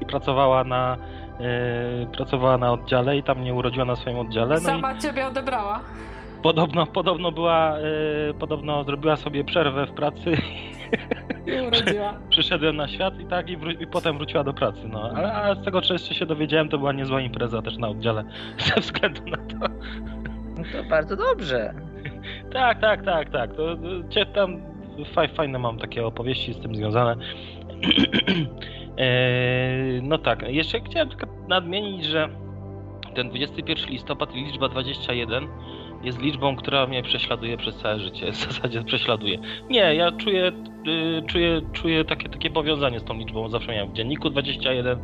i 0.00 0.06
pracowała 0.06 0.64
na 0.64 0.96
y, 2.02 2.06
pracowała 2.06 2.58
na 2.58 2.72
oddziale 2.72 3.16
i 3.16 3.22
tam 3.22 3.38
mnie 3.38 3.54
urodziła 3.54 3.84
na 3.84 3.96
swoim 3.96 4.18
oddziale. 4.18 4.54
No 4.54 4.60
Sama 4.60 4.98
ciebie 4.98 5.26
odebrała. 5.26 5.80
podobno, 6.42 6.86
podobno 6.86 7.32
była, 7.32 7.78
y, 8.30 8.34
podobno 8.38 8.84
zrobiła 8.84 9.16
sobie 9.16 9.44
przerwę 9.44 9.86
w 9.86 9.92
pracy 9.92 10.36
I 11.46 11.60
urodziła. 11.66 12.14
przyszedłem 12.30 12.76
na 12.76 12.88
świat 12.88 13.20
i 13.20 13.26
tak 13.26 13.50
i, 13.50 13.58
wró- 13.58 13.82
i 13.82 13.86
potem 13.86 14.16
wróciła 14.16 14.44
do 14.44 14.52
pracy, 14.54 14.80
no. 14.88 15.10
Ale, 15.14 15.32
ale 15.32 15.56
z 15.56 15.64
tego, 15.64 15.80
co 15.80 15.92
jeszcze 15.92 16.14
się 16.14 16.26
dowiedziałem, 16.26 16.68
to 16.68 16.78
była 16.78 16.92
niezła 16.92 17.20
impreza 17.20 17.62
też 17.62 17.76
na 17.76 17.88
oddziale 17.88 18.24
ze 18.74 18.80
względu 18.80 19.22
na 19.30 19.36
to. 19.36 19.74
No 20.56 20.64
to 20.72 20.88
bardzo 20.90 21.16
dobrze. 21.16 21.74
Tak, 22.52 22.80
tak, 22.80 23.04
tak, 23.04 23.30
tak. 23.30 23.50
To, 23.56 23.76
to 23.76 24.08
cię 24.10 24.26
tam 24.26 24.60
faj, 25.14 25.28
fajne 25.28 25.58
mam 25.58 25.78
takie 25.78 26.06
opowieści 26.06 26.54
z 26.54 26.60
tym 26.60 26.74
związane. 26.76 27.16
Eee, 28.98 30.02
no 30.08 30.18
tak, 30.18 30.42
jeszcze 30.48 30.80
chciałem 30.80 31.08
tylko 31.08 31.26
nadmienić, 31.48 32.04
że 32.04 32.28
ten 33.14 33.28
21 33.28 33.90
listopad 33.90 34.34
i 34.34 34.44
liczba 34.44 34.68
21 34.68 35.48
jest 36.02 36.18
liczbą, 36.22 36.56
która 36.56 36.86
mnie 36.86 37.02
prześladuje 37.02 37.56
przez 37.56 37.76
całe 37.76 37.98
życie. 38.00 38.26
W 38.32 38.36
zasadzie 38.36 38.82
prześladuje. 38.84 39.38
Nie, 39.70 39.94
ja 39.94 40.12
czuję, 40.12 40.52
y, 40.88 41.22
czuję, 41.26 41.60
czuję 41.72 42.04
takie, 42.04 42.28
takie 42.28 42.50
powiązanie 42.50 43.00
z 43.00 43.04
tą 43.04 43.14
liczbą. 43.14 43.48
Zawsze 43.48 43.72
miałem 43.72 43.88
w 43.90 43.92
dzienniku 43.92 44.30
21, 44.30 44.98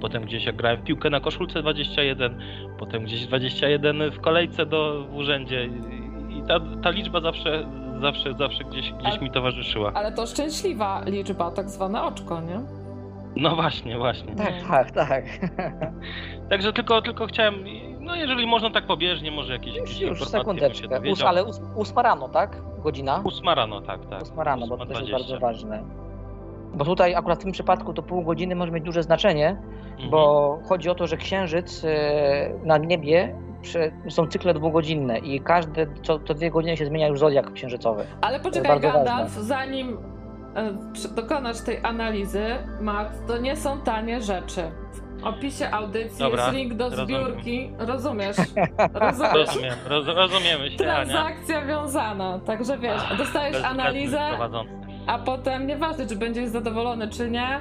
potem 0.00 0.22
gdzieś 0.24 0.44
jak 0.44 0.56
grałem 0.56 0.78
w 0.80 0.84
piłkę 0.84 1.10
na 1.10 1.20
koszulce 1.20 1.62
21, 1.62 2.38
potem 2.78 3.04
gdzieś 3.04 3.26
21 3.26 4.10
w 4.10 4.20
kolejce 4.20 4.66
do, 4.66 5.04
w 5.10 5.14
urzędzie. 5.14 5.64
I- 5.66 6.00
I 6.38 6.42
ta, 6.48 6.60
ta 6.82 6.90
liczba 6.90 7.20
zawsze, 7.20 7.66
zawsze, 8.00 8.34
zawsze 8.34 8.64
gdzieś, 8.64 8.92
gdzieś 8.92 9.12
Ale- 9.12 9.20
mi 9.20 9.30
towarzyszyła. 9.30 9.92
Ale 9.94 10.12
to 10.12 10.26
szczęśliwa 10.26 11.02
liczba, 11.06 11.50
tak 11.50 11.68
zwane 11.70 12.02
oczko, 12.02 12.40
nie? 12.40 12.60
No 13.36 13.56
właśnie, 13.56 13.98
właśnie. 13.98 14.34
Tak, 14.36 14.54
tak, 14.68 14.90
tak. 14.90 15.24
Także 16.50 16.72
tylko, 16.72 17.02
tylko 17.02 17.26
chciałem, 17.26 17.54
no 18.00 18.16
jeżeli 18.16 18.46
można 18.46 18.70
tak 18.70 18.86
pobieżnie, 18.86 19.30
może 19.30 19.52
jakieś, 19.52 19.76
Już, 19.76 20.00
jakieś 20.00 20.20
już, 20.20 20.28
sekundeczkę. 20.28 20.88
Dowiedział. 20.88 21.28
ale 21.28 21.44
ósma 21.76 22.02
rano, 22.02 22.28
tak? 22.28 22.56
Godzina? 22.82 23.20
Ósma 23.24 23.54
rano, 23.54 23.80
tak, 23.80 24.06
tak. 24.06 24.22
Ósma 24.22 24.44
rano, 24.44 24.66
bo 24.66 24.76
to 24.76 24.86
też 24.86 24.98
jest 25.00 25.08
8.20. 25.10 25.12
bardzo 25.12 25.38
ważne. 25.38 25.82
Bo 26.74 26.84
tutaj 26.84 27.14
akurat 27.14 27.38
w 27.38 27.42
tym 27.42 27.52
przypadku 27.52 27.92
to 27.94 28.02
pół 28.02 28.22
godziny 28.22 28.54
może 28.54 28.72
mieć 28.72 28.84
duże 28.84 29.02
znaczenie, 29.02 29.56
Mhm. 29.90 30.10
bo 30.10 30.58
chodzi 30.68 30.90
o 30.90 30.94
to, 30.94 31.06
że 31.06 31.16
księżyc 31.16 31.84
e, 31.84 31.88
na 32.64 32.78
niebie 32.78 33.36
są 34.08 34.26
cykle 34.26 34.54
dwugodzinne 34.54 35.18
i 35.18 35.40
każde 35.40 35.86
co, 36.02 36.18
co 36.18 36.34
dwie 36.34 36.50
godziny 36.50 36.76
się 36.76 36.86
zmienia 36.86 37.08
już 37.08 37.18
zodiak 37.18 37.52
księżycowy. 37.52 38.04
Ale 38.20 38.40
poczekaj, 38.40 38.80
Gandalf, 38.80 39.30
zanim 39.30 39.98
e, 40.56 40.72
dokonasz 41.16 41.60
tej 41.60 41.78
analizy, 41.82 42.44
Matt, 42.80 43.26
to 43.26 43.38
nie 43.38 43.56
są 43.56 43.80
tanie 43.80 44.20
rzeczy. 44.20 44.62
Opisie 45.22 45.70
audycji 45.70 46.18
Dobra, 46.18 46.42
jest 46.42 46.56
link 46.56 46.74
do 46.74 46.90
zbiórki. 46.90 47.70
Rozumiesz? 47.78 48.36
Rozumiesz? 48.94 49.32
Rozumiem, 49.34 49.74
roz, 49.86 50.06
rozumiemy 50.06 50.70
się, 50.70 50.92
Ania. 50.92 51.04
Transakcja 51.04 51.66
wiązana. 51.66 52.38
Także 52.46 52.78
wiesz, 52.78 53.02
dostajesz 53.18 53.64
analizę, 53.64 54.20
a 55.06 55.18
potem 55.18 55.66
nieważne, 55.66 56.06
czy 56.06 56.16
będziesz 56.16 56.48
zadowolony, 56.48 57.08
czy 57.08 57.30
nie, 57.30 57.60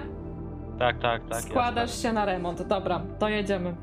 Tak, 0.79 0.99
tak, 0.99 1.21
tak. 1.29 1.41
składasz 1.41 1.89
jasne. 1.89 2.09
się 2.09 2.13
na 2.13 2.25
remont. 2.25 2.61
Dobra, 2.67 3.01
to 3.19 3.29
jedziemy. 3.29 3.75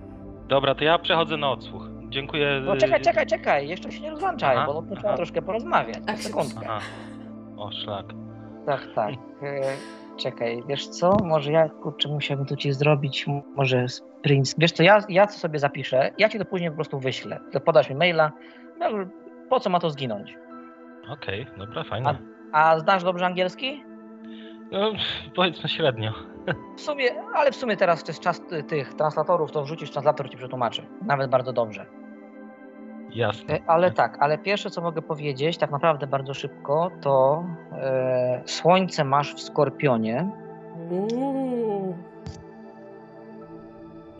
Dobra, 0.49 0.75
to 0.75 0.85
ja 0.85 0.99
przechodzę 0.99 1.37
na 1.37 1.51
odsłuch. 1.51 1.83
Dziękuję. 2.09 2.61
No 2.65 2.77
czekaj, 2.77 3.01
czekaj, 3.01 3.27
czekaj, 3.27 3.69
jeszcze 3.69 3.93
się 3.93 4.01
nie 4.01 4.11
rozłączaj, 4.11 4.57
Aha, 4.57 4.67
bo 4.67 4.83
no, 4.91 4.97
trzeba 4.97 5.17
troszkę 5.17 5.43
porozmawiać. 5.43 5.99
Ach, 6.09 6.19
Sekundkę. 6.19 6.67
Aha. 6.71 6.81
O, 7.57 7.71
szlak. 7.73 8.07
Tak, 8.67 8.81
tak. 8.95 9.15
Czekaj, 10.17 10.63
wiesz 10.69 10.89
co? 10.89 11.17
Może 11.25 11.53
ja 11.53 11.69
kurczę 11.69 12.09
musiałbym 12.09 12.47
tu 12.47 12.57
ci 12.57 12.73
zrobić 12.73 13.27
może 13.57 13.89
sprint. 13.89 14.55
Wiesz 14.59 14.73
co, 14.73 14.83
ja, 14.83 14.99
ja 15.09 15.27
co 15.27 15.39
sobie 15.39 15.59
zapiszę, 15.59 16.11
ja 16.19 16.29
ci 16.29 16.39
to 16.39 16.45
później 16.45 16.71
po 16.71 16.77
prostu 16.77 17.01
wyślę. 17.01 17.41
To 17.53 17.61
podasz 17.61 17.91
mi 17.91 17.97
maila. 17.97 18.33
No, 18.79 18.87
po 19.51 19.61
co 19.61 19.71
ma 19.71 19.81
to 19.81 19.91
zginąć? 19.91 20.35
Okej, 21.09 21.47
dobra, 21.59 21.85
fajnie. 21.85 22.19
A 22.53 22.79
znasz 22.79 23.05
dobrze 23.05 23.27
angielski? 23.27 23.85
No, 24.73 24.93
powiedzmy 25.37 25.69
średnio. 25.69 26.13
W 26.77 26.81
sumie, 26.81 27.05
ale 27.35 27.53
w 27.53 27.57
sumie 27.57 27.77
teraz 27.77 28.05
to 28.05 28.11
jest 28.13 28.21
czas 28.23 28.41
ty- 28.41 28.63
tych 28.63 28.95
translatorów, 28.95 29.53
to 29.53 29.63
wrzucisz 29.63 29.91
translator 29.91 30.31
ci 30.31 30.37
przetłumaczy. 30.37 30.83
Nawet 31.03 31.31
bardzo 31.31 31.53
dobrze. 31.53 31.87
Jasne. 33.17 33.55
E, 33.55 33.61
Ale 33.67 33.91
tak, 33.91 34.17
ale 34.21 34.39
pierwsze 34.39 34.71
co 34.71 34.81
mogę 34.81 35.03
powiedzieć, 35.03 35.59
tak 35.59 35.71
naprawdę 35.71 36.07
bardzo 36.07 36.35
szybko, 36.35 36.91
to 37.01 37.45
e, 37.73 38.43
słońce 38.45 39.05
masz 39.05 39.35
w 39.35 39.41
skorpionie. 39.41 40.31
Uuu. 40.91 41.97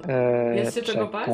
E, 0.09 0.57
Jest 0.57 0.75
się 0.75 0.83
czego 0.83 1.07
bać? 1.07 1.29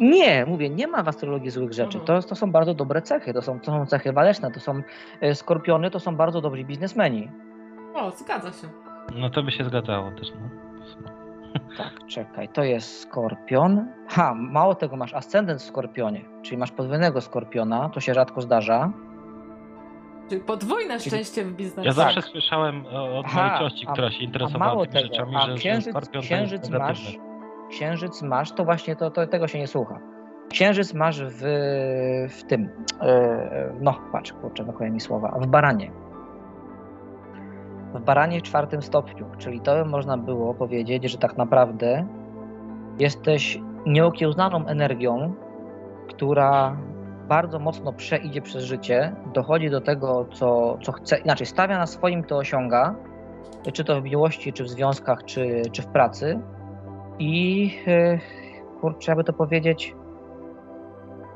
Nie, 0.00 0.46
mówię, 0.46 0.70
nie 0.70 0.86
ma 0.86 1.02
w 1.02 1.08
astrologii 1.08 1.50
złych 1.50 1.72
rzeczy. 1.72 1.98
Mhm. 1.98 2.22
To, 2.22 2.28
to 2.28 2.34
są 2.34 2.52
bardzo 2.52 2.74
dobre 2.74 3.02
cechy, 3.02 3.32
to 3.32 3.42
są, 3.42 3.60
to 3.60 3.66
są 3.66 3.86
cechy 3.86 4.12
waleczne, 4.12 4.50
to 4.50 4.60
są 4.60 4.82
e, 5.20 5.34
skorpiony, 5.34 5.90
to 5.90 6.00
są 6.00 6.16
bardzo 6.16 6.40
dobrzy 6.40 6.64
biznesmeni. 6.64 7.30
O, 7.94 8.10
zgadza 8.10 8.52
się. 8.52 8.68
No 9.16 9.30
to 9.30 9.42
by 9.42 9.50
się 9.52 9.64
zgadzało 9.64 10.10
też, 10.10 10.32
no. 10.34 10.69
Tak, 11.76 11.92
czekaj, 12.06 12.48
to 12.48 12.64
jest 12.64 13.00
skorpion. 13.00 13.86
Ha, 14.08 14.34
mało 14.34 14.74
tego, 14.74 14.96
masz 14.96 15.14
ascendent 15.14 15.60
w 15.60 15.64
skorpionie, 15.64 16.24
czyli 16.42 16.56
masz 16.56 16.70
podwójnego 16.72 17.20
skorpiona, 17.20 17.88
to 17.88 18.00
się 18.00 18.14
rzadko 18.14 18.40
zdarza. 18.40 18.92
Czyli 20.28 20.40
podwójne 20.40 20.98
Czyli- 20.98 21.10
szczęście 21.10 21.44
w 21.44 21.52
biznesie. 21.52 21.88
Ja 21.88 21.94
Tak. 21.94 22.04
zawsze 22.14 22.22
słyszałem 22.30 22.84
e, 22.92 23.00
od 23.00 23.34
mojej 23.34 23.50
a- 23.88 23.92
która 23.92 24.10
się 24.10 24.18
interesowała 24.24 24.66
mało 24.72 24.86
tymi 24.86 25.02
tego, 25.02 25.14
rzeczami, 25.14 25.36
a 25.36 25.40
że, 25.40 25.52
że 25.52 25.58
księżyc, 25.58 25.90
skorpion 25.90 26.22
księżyc 26.22 26.70
to 26.70 26.78
masz, 26.78 27.18
księżyc 27.70 28.22
masz, 28.22 28.52
to 28.52 28.64
właśnie 28.64 28.96
to, 28.96 29.10
to, 29.10 29.26
tego 29.26 29.48
się 29.48 29.58
nie 29.58 29.66
słucha. 29.66 29.98
Księżyc 30.50 30.94
masz 30.94 31.22
w, 31.22 31.40
w 32.30 32.42
tym, 32.44 32.68
e, 33.00 33.72
no 33.80 33.94
patrz, 34.12 34.32
kurczę, 34.32 34.64
brakuje 34.64 34.90
mi 34.90 35.00
słowa, 35.00 35.38
w 35.40 35.46
baranie. 35.46 35.90
W 37.94 38.00
baranie 38.00 38.40
w 38.40 38.42
czwartym 38.42 38.82
stopniu, 38.82 39.26
czyli 39.38 39.60
to 39.60 39.84
można 39.84 40.16
było 40.16 40.54
powiedzieć, 40.54 41.04
że 41.10 41.18
tak 41.18 41.36
naprawdę 41.36 42.06
jesteś 42.98 43.60
nieokiełznaną 43.86 44.66
energią, 44.66 45.34
która 46.08 46.76
bardzo 47.28 47.58
mocno 47.58 47.92
przeidzie 47.92 48.42
przez 48.42 48.64
życie, 48.64 49.16
dochodzi 49.34 49.70
do 49.70 49.80
tego, 49.80 50.26
co, 50.32 50.78
co 50.82 50.92
chce, 50.92 51.18
inaczej 51.18 51.46
stawia 51.46 51.78
na 51.78 51.86
swoim, 51.86 52.24
to 52.24 52.36
osiąga, 52.36 52.94
czy 53.72 53.84
to 53.84 54.00
w 54.00 54.04
miłości, 54.04 54.52
czy 54.52 54.64
w 54.64 54.68
związkach, 54.68 55.24
czy, 55.24 55.62
czy 55.72 55.82
w 55.82 55.86
pracy. 55.86 56.40
I 57.18 57.70
e, 57.86 58.18
kurczę, 58.80 59.10
jakby 59.10 59.24
to 59.24 59.32
powiedzieć, 59.32 59.94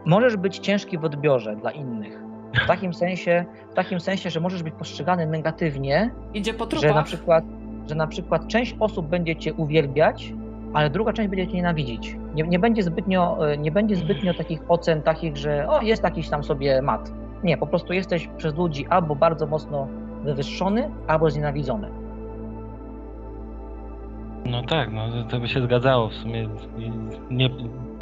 możesz 0.06 0.36
być 0.36 0.58
ciężki 0.58 0.98
w 0.98 1.04
odbiorze 1.04 1.56
dla 1.56 1.70
innych. 1.70 2.23
W 2.54 2.66
takim 2.66 2.94
sensie, 2.94 3.44
w 3.70 3.74
takim 3.74 4.00
sensie, 4.00 4.30
że 4.30 4.40
możesz 4.40 4.62
być 4.62 4.74
postrzegany 4.74 5.26
negatywnie, 5.26 6.10
Idzie 6.34 6.54
po 6.54 6.64
że 6.64 6.70
na 6.76 6.80
trupach. 6.82 7.04
przykład, 7.04 7.44
że 7.88 7.94
na 7.94 8.06
przykład 8.06 8.48
część 8.48 8.76
osób 8.80 9.06
będzie 9.08 9.36
cię 9.36 9.54
uwielbiać, 9.54 10.32
ale 10.74 10.90
druga 10.90 11.12
część 11.12 11.28
będzie 11.30 11.46
cię 11.46 11.52
nienawidzić. 11.52 12.16
Nie, 12.34 12.42
nie, 12.42 12.58
będzie 12.58 12.82
zbytnio, 12.82 13.50
e, 13.52 13.58
nie 13.58 13.72
będzie 13.72 13.96
zbytnio 13.96 14.34
takich 14.34 14.60
ocen 14.68 15.02
takich, 15.02 15.36
że 15.36 15.68
o, 15.68 15.82
jest 15.82 16.02
jakiś 16.04 16.28
tam 16.28 16.44
sobie 16.44 16.82
mat. 16.82 17.12
Nie, 17.44 17.56
po 17.56 17.66
prostu 17.66 17.92
jesteś 17.92 18.28
przez 18.36 18.54
ludzi 18.54 18.86
albo 18.90 19.16
bardzo 19.16 19.46
mocno 19.46 19.86
wywyższony, 20.24 20.90
albo 21.06 21.30
znienawidzony. 21.30 21.88
No 24.46 24.62
tak, 24.62 24.92
no 24.92 25.08
to- 25.10 25.24
to 25.30 25.40
by 25.40 25.48
się 25.48 25.60
zgadzało 25.62 26.08
w 26.08 26.14
sumie. 26.14 26.48
Nie, 27.30 27.48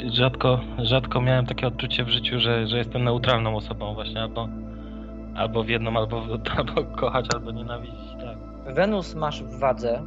rzadko, 0.01 0.59
rzadko 0.77 1.21
miałem 1.21 1.45
takie 1.45 1.67
odczucie 1.67 2.03
w 2.03 2.09
życiu, 2.09 2.39
że, 2.39 2.67
że 2.67 2.77
jestem 2.77 3.03
neutralną 3.03 3.55
osobą 3.55 3.93
właśnie, 3.93 4.21
albo, 4.21 4.47
albo 5.35 5.63
w 5.63 5.69
jedną, 5.69 5.97
albo, 5.97 6.21
albo 6.57 6.83
kochać, 6.83 7.25
albo 7.33 7.51
nienawidzić, 7.51 8.11
tak. 8.21 8.37
Wenus 8.75 9.15
masz 9.15 9.43
w 9.43 9.59
wadze, 9.59 10.01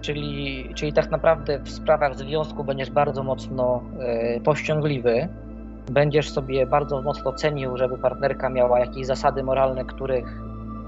czyli, 0.00 0.68
czyli 0.74 0.92
tak 0.92 1.10
naprawdę 1.10 1.58
w 1.58 1.70
sprawach 1.70 2.18
związku 2.18 2.64
będziesz 2.64 2.90
bardzo 2.90 3.22
mocno 3.22 3.82
e, 4.00 4.40
powściągliwy. 4.40 5.28
Będziesz 5.90 6.30
sobie 6.30 6.66
bardzo 6.66 7.02
mocno 7.02 7.32
cenił, 7.32 7.76
żeby 7.76 7.98
partnerka 7.98 8.50
miała 8.50 8.80
jakieś 8.80 9.06
zasady 9.06 9.42
moralne, 9.42 9.84
których 9.84 10.42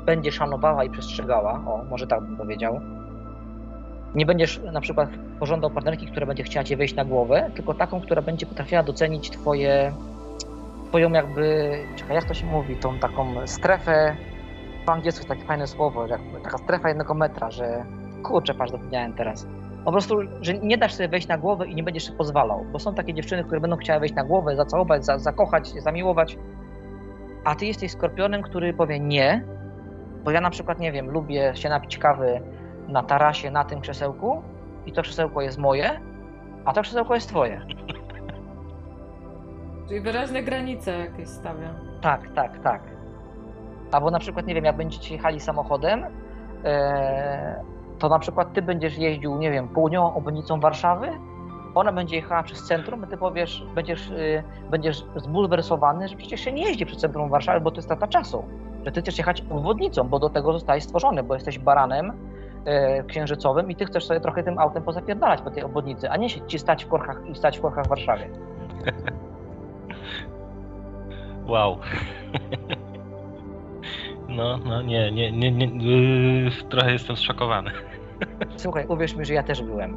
będzie 0.07 0.33
szanowała 0.33 0.85
i 0.85 0.91
przestrzegała. 0.91 1.53
O, 1.53 1.85
może 1.91 2.07
tak 2.07 2.21
bym 2.21 2.37
powiedział. 2.37 2.81
Nie 4.15 4.27
będziesz 4.27 4.61
na 4.73 4.81
przykład 4.81 5.09
pożądał 5.41 5.71
partnerki, 5.71 6.07
która 6.07 6.27
będzie 6.27 6.43
chciała 6.43 6.65
cię 6.65 6.77
wejść 6.77 6.95
na 6.95 7.05
głowę, 7.05 7.51
tylko 7.55 7.75
taką, 7.75 8.01
która 8.01 8.23
będzie 8.23 8.47
potrafiła 8.47 8.83
docenić 8.83 9.31
twoje, 9.31 9.93
twoją 10.89 11.13
jakby, 11.13 11.73
czekaj, 11.97 12.17
jak 12.17 12.25
to 12.25 12.35
się 12.35 12.47
mówi, 12.47 12.77
tą 12.77 12.99
taką 12.99 13.47
strefę 13.47 14.17
po 14.87 14.93
angielsku 14.93 15.21
jest 15.21 15.29
takie 15.29 15.45
fajne 15.45 15.67
słowo, 15.67 16.07
taka 16.45 16.59
strefa 16.59 16.89
jednego 16.89 17.15
metra, 17.15 17.51
że 17.51 17.85
kurczę, 18.23 18.55
patrz, 18.55 18.73
zapomniałem 18.73 19.13
teraz. 19.13 19.47
Po 19.85 19.93
prostu, 19.93 20.17
że 20.41 20.55
nie 20.55 20.79
dasz 20.79 20.95
sobie 20.95 21.09
wejść 21.09 21.29
na 21.29 21.39
głowę 21.39 21.67
i 21.67 21.75
nie 21.75 21.83
będziesz 21.83 22.05
się 22.05 22.13
pozwalał, 22.13 22.65
bo 22.73 22.79
są 22.79 22.95
takie 22.95 23.15
dziewczyny, 23.15 23.45
które 23.45 23.61
będą 23.61 23.77
chciały 23.77 24.01
wejść 24.01 24.15
na 24.15 24.25
głowę, 24.25 24.57
zacałować, 24.57 25.05
za, 25.05 25.19
zakochać, 25.19 25.69
zamiłować, 25.69 26.39
a 27.45 27.55
ty 27.55 27.67
jesteś 27.67 27.93
skorpionem, 27.93 28.43
który 28.43 28.75
powie 28.75 29.01
nie, 29.01 29.45
bo 30.25 30.31
ja 30.31 30.41
na 30.41 30.51
przykład, 30.51 30.79
nie 30.79 30.93
wiem, 30.93 31.11
lubię 31.11 31.53
się 31.55 31.69
napić 31.69 31.99
kawy 31.99 32.41
na 32.93 33.03
tarasie, 33.03 33.51
na 33.51 33.65
tym 33.65 33.81
krzesełku 33.81 34.43
i 34.87 34.93
to 34.93 35.03
krzesełko 35.03 35.41
jest 35.41 35.59
moje, 35.59 36.01
a 36.65 36.73
to 36.73 36.83
krzesełko 36.83 37.15
jest 37.15 37.29
twoje. 37.29 37.67
Czyli 39.89 40.01
wyraźne 40.01 40.43
granice 40.43 40.99
jakieś 40.99 41.29
stawia. 41.29 41.69
Tak, 42.01 42.31
tak, 42.35 42.59
tak. 42.59 42.83
Albo 43.93 44.11
na 44.11 44.19
przykład, 44.19 44.47
nie 44.47 44.55
wiem, 44.55 44.65
jak 44.65 44.77
będziecie 44.77 45.15
jechali 45.15 45.41
samochodem, 45.41 46.05
e, 46.65 47.65
to 47.99 48.09
na 48.09 48.19
przykład 48.19 48.53
ty 48.53 48.63
będziesz 48.63 48.99
jeździł, 48.99 49.39
nie 49.39 49.51
wiem, 49.51 49.69
południową 49.69 50.15
obwodnicą 50.15 50.61
Warszawy, 50.61 51.09
ona 51.75 51.93
będzie 51.93 52.17
jechała 52.17 52.43
przez 52.43 52.65
centrum, 52.65 53.05
a 53.05 53.07
ty 53.07 53.17
powiesz, 53.17 53.67
będziesz, 53.75 54.11
y, 54.11 54.43
będziesz 54.71 55.05
zbulwersowany, 55.17 56.09
że 56.09 56.17
przecież 56.17 56.41
się 56.41 56.53
nie 56.53 56.69
jeździ 56.69 56.87
przez 56.87 56.99
centrum 56.99 57.31
Warszawy, 57.31 57.61
bo 57.61 57.71
to 57.71 57.77
jest 57.77 57.89
strata 57.89 58.07
czasu. 58.07 58.45
Że 58.85 58.93
ty 58.93 59.01
chcesz 59.03 59.19
jechać 59.19 59.45
obwodnicą, 59.51 60.09
bo 60.09 60.19
do 60.19 60.31
tego 60.31 60.53
zostałeś 60.53 60.85
stworzony, 60.85 61.23
bo 61.23 61.35
jesteś 61.35 61.59
baranem 61.59 62.11
e, 62.11 62.15
księżycowym 63.07 63.71
i 63.71 63.77
ty 63.77 63.85
chcesz 63.85 64.07
sobie 64.07 64.21
trochę 64.21 64.43
tym 64.43 64.59
autem 64.59 64.83
pozapierdalać 64.83 65.41
po 65.43 65.51
tej 65.51 65.63
obwodnicy, 65.63 66.11
a 66.11 66.17
nie 66.17 66.29
się 66.29 66.47
ci 66.47 66.59
stać 66.59 66.85
w 66.85 66.89
korkach 66.89 67.21
i 67.27 67.35
stać 67.35 67.59
w 67.59 67.63
korkach 67.63 67.85
w 67.85 67.89
Warszawie. 67.89 68.29
Wow. 71.47 71.79
No, 74.29 74.59
no 74.65 74.83
nie, 74.83 75.13
nie, 75.13 75.33
nie, 75.33 75.51
nie 75.53 75.67
yy, 76.45 76.51
trochę 76.71 76.93
jestem 76.93 77.17
zszokowany. 77.17 77.71
Słuchaj, 78.57 78.87
uwierz 78.87 79.17
mi, 79.17 79.25
że 79.25 79.35
ja 79.35 79.43
też 79.43 79.63
byłem. 79.63 79.97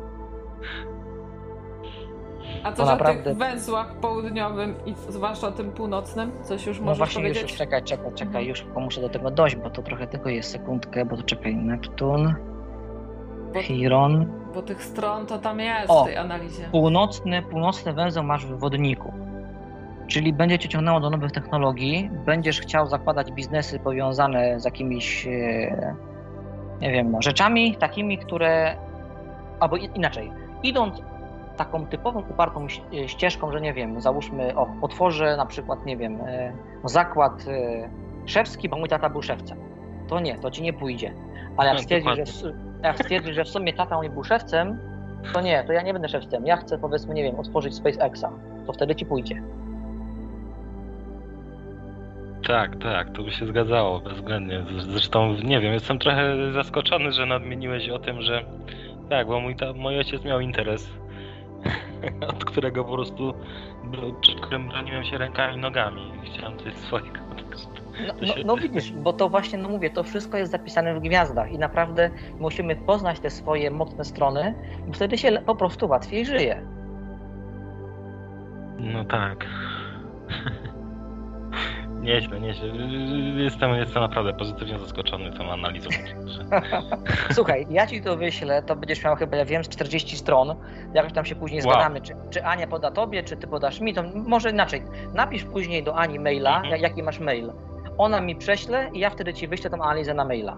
A 2.63 2.71
co, 2.71 2.85
że 2.85 2.91
naprawdę- 2.91 3.23
tych 3.23 3.37
węzłach 3.37 3.95
południowym 3.95 4.75
i 4.85 4.93
zwłaszcza 5.09 5.51
tym 5.51 5.71
północnym? 5.71 6.31
Coś 6.43 6.65
już 6.67 6.79
No 6.79 6.85
możesz 6.85 6.97
właśnie, 6.97 7.21
już, 7.21 7.29
powiedzieć? 7.29 7.51
już 7.51 7.57
czekaj, 7.59 7.83
czekaj, 7.83 8.11
czekaj, 8.13 8.27
Mhm. 8.27 8.45
już 8.45 8.65
muszę 8.75 9.01
do 9.01 9.09
tego 9.09 9.31
dojść, 9.31 9.55
bo 9.55 9.69
to 9.69 9.81
trochę 9.81 10.07
tylko 10.07 10.29
jest 10.29 10.51
sekundkę, 10.51 11.05
bo 11.05 11.17
to 11.17 11.23
czekaj, 11.23 11.55
Neptun, 11.55 12.33
Bo, 13.55 13.61
Chiron, 13.61 14.25
bo 14.55 14.61
tych 14.61 14.83
stron 14.83 15.25
to 15.25 15.37
tam 15.37 15.59
jest 15.59 15.89
O! 15.89 16.03
w 16.03 16.05
tej 16.07 16.17
analizie. 16.17 16.63
północny, 16.71 17.41
północny 17.41 17.93
węzeł 17.93 18.23
masz 18.23 18.45
w 18.45 18.59
wodniku, 18.59 19.13
czyli 20.07 20.33
będzie 20.33 20.59
cię 20.59 20.69
ciągnęło 20.69 20.99
do 20.99 21.09
nowych 21.09 21.31
technologii, 21.31 22.09
będziesz 22.25 22.61
chciał 22.61 22.87
zakładać 22.87 23.31
biznesy 23.31 23.79
powiązane 23.79 24.59
z 24.59 24.65
jakimiś, 24.65 25.27
e, 25.27 25.95
nie 26.81 26.91
wiem, 26.91 27.11
no, 27.11 27.21
rzeczami 27.21 27.75
takimi, 27.75 28.17
które, 28.17 28.75
albo 29.59 29.75
inaczej, 29.77 30.31
idąc 30.63 31.01
taką 31.57 31.85
typową, 31.85 32.23
upartą 32.29 32.67
e, 33.03 33.07
ścieżką, 33.07 33.51
że 33.51 33.61
nie 33.61 33.73
wiem, 33.73 34.01
załóżmy, 34.01 34.55
o, 34.55 34.67
otworzę 34.81 35.37
na 35.37 35.45
przykład, 35.45 35.85
nie 35.85 35.97
wiem, 35.97 36.21
e, 36.21 36.53
zakład 36.83 37.45
szewski, 38.25 38.69
bo 38.69 38.77
mój 38.77 38.89
tata 38.89 39.09
był 39.09 39.21
szewcem. 39.21 39.57
To 40.07 40.19
nie, 40.19 40.37
to 40.37 40.51
ci 40.51 40.63
nie 40.63 40.73
pójdzie. 40.73 41.13
Ale 41.57 41.69
jak 41.69 41.77
No, 41.77 41.83
stwierdzisz, 41.83 42.41
że, 42.41 42.53
jak 42.83 42.99
stwierdzisz, 42.99 43.35
że 43.35 43.43
w 43.43 43.49
sumie 43.49 43.73
tata 43.73 43.97
mój 43.97 44.09
był 44.09 44.23
szewcem, 44.23 44.79
to 45.33 45.41
nie, 45.41 45.63
to 45.63 45.73
ja 45.73 45.81
nie 45.81 45.93
będę 45.93 46.09
szewcem. 46.09 46.45
Ja 46.45 46.57
chcę, 46.57 46.77
powiedzmy, 46.77 47.13
nie 47.13 47.23
wiem, 47.23 47.39
otworzyć 47.39 47.75
SpaceXa. 47.75 48.29
To 48.67 48.73
wtedy 48.73 48.95
ci 48.95 49.05
pójdzie. 49.05 49.41
Tak, 52.47 52.75
tak, 52.75 53.11
to 53.11 53.23
by 53.23 53.31
się 53.31 53.47
zgadzało 53.47 53.99
bezwzględnie. 53.99 54.65
Zresztą, 54.77 55.35
nie 55.43 55.59
wiem, 55.59 55.73
jestem 55.73 55.99
trochę 55.99 56.51
zaskoczony, 56.53 57.11
że 57.11 57.25
nadmieniłeś 57.25 57.89
o 57.89 57.99
tym, 57.99 58.21
że 58.21 58.45
tak, 59.09 59.27
bo 59.27 59.39
mój, 59.39 59.55
ta, 59.55 59.73
mój 59.73 59.97
ojciec 59.97 60.23
miał 60.23 60.39
interes, 60.39 60.89
od 62.29 62.45
którego 62.45 62.83
po 62.83 62.93
prostu, 62.93 63.33
przed 64.21 64.39
którym 64.39 64.67
broniłem 64.67 65.03
się 65.03 65.17
rękami 65.17 65.55
i 65.55 65.59
nogami. 65.59 66.11
Chciałem 66.25 66.59
coś 66.59 66.73
swojego. 66.73 67.19
No, 68.07 68.13
no, 68.27 68.33
no 68.45 68.57
widzisz, 68.57 68.91
bo 68.91 69.13
to 69.13 69.29
właśnie, 69.29 69.59
no 69.59 69.69
mówię, 69.69 69.89
to 69.89 70.03
wszystko 70.03 70.37
jest 70.37 70.51
zapisane 70.51 70.95
w 70.95 70.99
gwiazdach 70.99 71.51
i 71.51 71.57
naprawdę 71.57 72.09
musimy 72.39 72.75
poznać 72.75 73.19
te 73.19 73.29
swoje 73.29 73.71
mocne 73.71 74.05
strony, 74.05 74.53
bo 74.87 74.93
wtedy 74.93 75.17
się 75.17 75.31
po 75.45 75.55
prostu 75.55 75.87
łatwiej 75.87 76.25
żyje. 76.25 76.61
No 78.79 79.05
tak. 79.05 79.45
Nieźle, 82.01 82.39
nieźle. 82.39 82.67
Jestem, 83.43 83.71
jestem 83.75 84.01
naprawdę 84.03 84.33
pozytywnie 84.33 84.79
zaskoczony 84.79 85.31
tą 85.31 85.51
analizą. 85.51 85.89
Słuchaj, 87.31 87.67
ja 87.69 87.87
ci 87.87 88.01
to 88.01 88.17
wyślę, 88.17 88.63
to 88.63 88.75
będziesz 88.75 89.03
miał 89.03 89.15
chyba, 89.15 89.37
ja 89.37 89.45
wiem, 89.45 89.63
z 89.63 89.69
40 89.69 90.17
stron. 90.17 90.55
Jakoś 90.93 91.13
tam 91.13 91.25
się 91.25 91.35
później 91.35 91.61
Wow. 91.63 91.73
zgadamy, 91.73 92.01
czy, 92.01 92.13
czy 92.29 92.45
Ania 92.45 92.67
poda 92.67 92.91
tobie, 92.91 93.23
czy 93.23 93.37
ty 93.37 93.47
podasz 93.47 93.79
mi. 93.81 93.93
To 93.93 94.03
może 94.27 94.49
inaczej. 94.51 94.83
Napisz 95.13 95.43
później 95.43 95.83
do 95.83 95.95
Ani 95.95 96.19
maila, 96.19 96.55
Mhm. 96.55 96.71
ja- 96.71 96.77
jaki 96.77 97.03
masz 97.03 97.19
mail. 97.19 97.51
Ona 97.97 98.21
mi 98.21 98.35
prześle 98.35 98.89
i 98.93 98.99
ja 98.99 99.09
wtedy 99.09 99.33
ci 99.33 99.47
wyślę 99.47 99.69
tą 99.69 99.77
analizę 99.83 100.13
na 100.13 100.25
maila. 100.25 100.57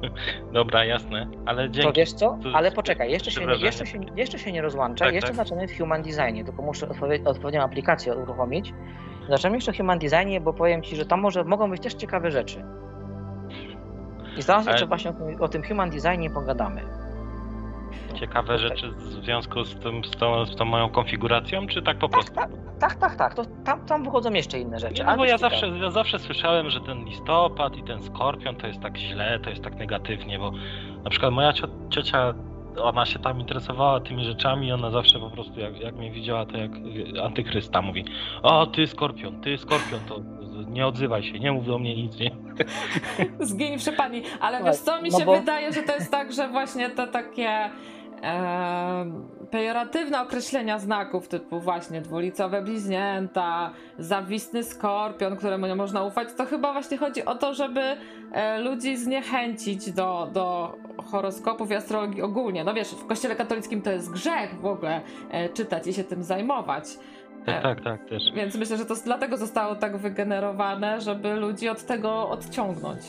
Dobra, 0.52 0.84
jasne, 0.84 1.26
ale 1.46 1.70
dzięki. 1.70 1.88
To 1.88 1.92
wiesz 1.94 2.12
co? 2.12 2.38
Ale 2.54 2.72
poczekaj, 2.72 3.10
jeszcze 3.10 3.30
się, 3.30 3.40
jeszcze, 3.54 3.86
się, 3.86 3.98
jeszcze 4.16 4.38
się 4.38 4.52
nie 4.52 4.62
rozłączaj, 4.62 5.08
Tak, 5.08 5.14
jeszcze 5.14 5.28
tak. 5.28 5.36
zaczynamy 5.36 5.68
w 5.68 5.78
Human 5.78 6.02
Designie, 6.02 6.44
tylko 6.44 6.62
muszę 6.62 6.86
odpowie- 6.88 7.24
odpowiednią 7.28 7.62
aplikację 7.62 8.14
uruchomić. 8.16 8.74
Zaczniemy 9.28 9.56
jeszcze 9.56 9.72
w 9.72 9.76
Human 9.76 9.98
Designie, 9.98 10.40
bo 10.40 10.52
powiem 10.52 10.82
Ci, 10.82 10.96
że 10.96 11.06
tam 11.06 11.20
może 11.20 11.44
mogą 11.44 11.70
być 11.70 11.82
też 11.82 11.94
ciekawe 11.94 12.30
rzeczy. 12.30 12.64
I 14.36 14.42
zaraz 14.42 14.62
Ale- 14.66 14.72
jeszcze 14.74 14.86
właśnie 14.86 15.10
o 15.10 15.12
tym, 15.12 15.42
o 15.42 15.48
tym 15.48 15.62
Human 15.62 15.90
Designie 15.90 16.30
pogadamy. 16.30 16.82
Ciekawe 18.14 18.58
rzeczy 18.58 18.90
w 18.90 19.02
związku 19.02 19.64
z, 19.64 19.78
tym, 19.78 20.04
z, 20.04 20.10
tą, 20.10 20.46
z 20.46 20.56
tą 20.56 20.64
moją 20.64 20.88
konfiguracją, 20.88 21.66
czy 21.66 21.82
tak 21.82 21.98
po 21.98 22.08
prostu? 22.08 22.34
Tak, 22.34 22.50
tak, 22.80 22.94
tak, 22.94 23.16
tak. 23.16 23.34
To 23.34 23.42
tam, 23.64 23.86
tam 23.86 24.04
wychodzą 24.04 24.32
jeszcze 24.32 24.58
inne 24.58 24.78
rzeczy. 24.78 25.04
No 25.04 25.16
bo 25.16 25.24
ja 25.24 25.38
zawsze, 25.38 25.68
ja 25.68 25.90
zawsze 25.90 26.18
słyszałem, 26.18 26.70
że 26.70 26.80
ten 26.80 27.04
listopad 27.04 27.76
i 27.76 27.82
ten 27.82 28.02
skorpion 28.02 28.56
to 28.56 28.66
jest 28.66 28.80
tak 28.80 28.96
źle, 28.96 29.40
to 29.40 29.50
jest 29.50 29.64
tak 29.64 29.74
negatywnie, 29.74 30.38
bo 30.38 30.52
na 31.04 31.10
przykład 31.10 31.32
moja 31.32 31.52
cio, 31.52 31.66
ciocia, 31.90 32.34
ona 32.82 33.06
się 33.06 33.18
tam 33.18 33.40
interesowała 33.40 34.00
tymi 34.00 34.24
rzeczami 34.24 34.68
i 34.68 34.72
ona 34.72 34.90
zawsze 34.90 35.20
po 35.20 35.30
prostu 35.30 35.60
jak, 35.60 35.80
jak 35.80 35.94
mnie 35.94 36.10
widziała, 36.10 36.46
to 36.46 36.56
jak 36.56 36.70
antychrysta 37.24 37.82
mówi 37.82 38.04
o 38.42 38.66
ty 38.66 38.86
skorpion, 38.86 39.40
ty 39.40 39.58
skorpion, 39.58 40.00
to 40.00 40.20
nie 40.70 40.86
odzywaj 40.86 41.22
się, 41.22 41.38
nie 41.38 41.52
mów 41.52 41.66
do 41.66 41.78
mnie 41.78 41.96
nic, 41.96 42.16
nie? 42.18 42.30
Zgiń 43.40 43.78
przy 43.78 43.92
pani. 43.92 44.22
Ale 44.40 44.56
Słuchaj, 44.58 44.72
wiesz 44.72 44.82
co, 44.82 45.02
mi 45.02 45.10
no 45.10 45.18
się 45.18 45.24
bo- 45.24 45.38
wydaje, 45.38 45.72
że 45.72 45.82
to 45.82 45.94
jest 45.94 46.10
tak, 46.10 46.32
że 46.32 46.48
właśnie 46.48 46.90
te 46.90 47.06
takie 47.06 47.48
e, 48.22 49.04
pejoratywne 49.50 50.20
określenia 50.22 50.78
znaków 50.78 51.28
typu 51.28 51.60
właśnie 51.60 52.00
dwulicowe 52.00 52.62
bliźnięta, 52.62 53.70
zawistny 53.98 54.64
skorpion, 54.64 55.36
któremu 55.36 55.66
nie 55.66 55.74
można 55.74 56.04
ufać, 56.04 56.28
to 56.36 56.44
chyba 56.46 56.72
właśnie 56.72 56.96
chodzi 56.98 57.24
o 57.24 57.34
to, 57.34 57.54
żeby 57.54 57.80
e, 58.32 58.58
ludzi 58.60 58.96
zniechęcić 58.96 59.92
do, 59.92 60.28
do 60.32 60.76
horoskopów 61.10 61.70
i 61.70 61.74
astrologii 61.74 62.22
ogólnie. 62.22 62.64
No 62.64 62.74
wiesz, 62.74 62.88
w 62.88 63.06
kościele 63.06 63.36
katolickim 63.36 63.82
to 63.82 63.90
jest 63.90 64.10
grzech 64.12 64.60
w 64.60 64.66
ogóle 64.66 65.00
e, 65.30 65.48
czytać 65.48 65.86
i 65.86 65.94
się 65.94 66.04
tym 66.04 66.22
zajmować. 66.24 66.84
Tak, 67.46 67.62
tak, 67.62 67.80
tak, 67.80 68.08
też. 68.08 68.32
Więc 68.34 68.56
myślę, 68.56 68.76
że 68.76 68.84
to 68.84 68.94
dlatego 69.04 69.36
zostało 69.36 69.74
tak 69.74 69.96
wygenerowane, 69.96 71.00
żeby 71.00 71.34
ludzi 71.34 71.68
od 71.68 71.86
tego 71.86 72.28
odciągnąć. 72.28 73.00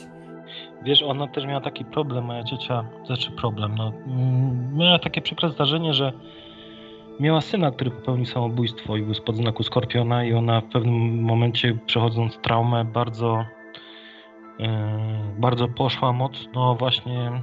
Wiesz, 0.84 1.04
ona 1.04 1.28
też 1.28 1.46
miała 1.46 1.62
taki 1.62 1.86
problem, 1.86 2.26
moja 2.26 2.44
ciocia, 2.44 2.86
znaczy 3.06 3.32
problem, 3.32 3.76
no, 3.76 3.94
mm, 4.08 4.78
miała 4.78 5.00
takie 5.00 5.22
przykre 5.22 5.50
zdarzenie, 5.50 5.94
że 5.94 6.14
miała 7.20 7.42
syna, 7.42 7.72
który 7.72 7.92
popełnił 7.92 8.26
samobójstwo 8.26 8.98
i 8.98 9.02
był 9.02 9.14
spod 9.14 9.36
znaku 9.36 9.64
Skorpiona 9.64 10.24
i 10.24 10.34
ona 10.34 10.62
w 10.62 10.66
pewnym 10.66 11.22
momencie, 11.22 11.78
przechodząc 11.86 12.38
traumę, 12.38 12.86
bardzo, 12.86 13.46
yy, 14.60 14.68
bardzo 15.38 15.68
poszła 15.68 16.14
mocno 16.14 16.76
właśnie 16.76 17.42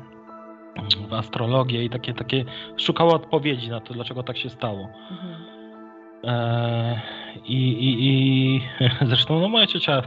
w 1.09 1.15
astrologię 1.15 1.85
i 1.85 1.91
takie, 1.91 2.15
takie 2.15 2.45
szukała 2.77 3.15
odpowiedzi 3.15 3.71
na 3.71 3.81
to, 3.81 3.95
dlaczego 3.95 4.23
tak 4.23 4.37
się 4.37 4.51
stało. 4.51 4.89
Mhm. 5.11 5.58
E, 6.25 7.01
I, 7.45 7.69
i, 7.69 8.07
I 8.07 8.61
zresztą 9.09 9.41
no 9.41 9.49
moja 9.49 9.67
ciocia, 9.67 10.03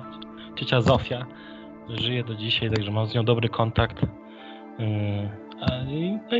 ciocia 0.56 0.82
Zofia 0.82 1.26
żyje 1.90 2.24
do 2.24 2.36
dzisiaj, 2.36 2.70
także 2.70 2.92
mam 2.92 3.06
z 3.08 3.16
nią 3.16 3.26
dobry 3.26 3.50
kontakt. 3.50 4.04
E, 4.80 5.42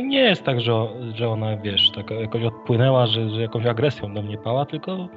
nie 0.02 0.20
jest 0.20 0.44
tak, 0.44 0.60
że, 0.60 0.86
że 1.14 1.28
ona, 1.28 1.56
wiesz, 1.56 1.90
tak 1.90 2.10
jakoś 2.10 2.42
odpłynęła, 2.42 3.06
że, 3.06 3.30
że 3.30 3.40
jakąś 3.40 3.66
agresją 3.66 4.14
do 4.14 4.22
mnie 4.22 4.38
pała, 4.38 4.66
tylko 4.66 5.08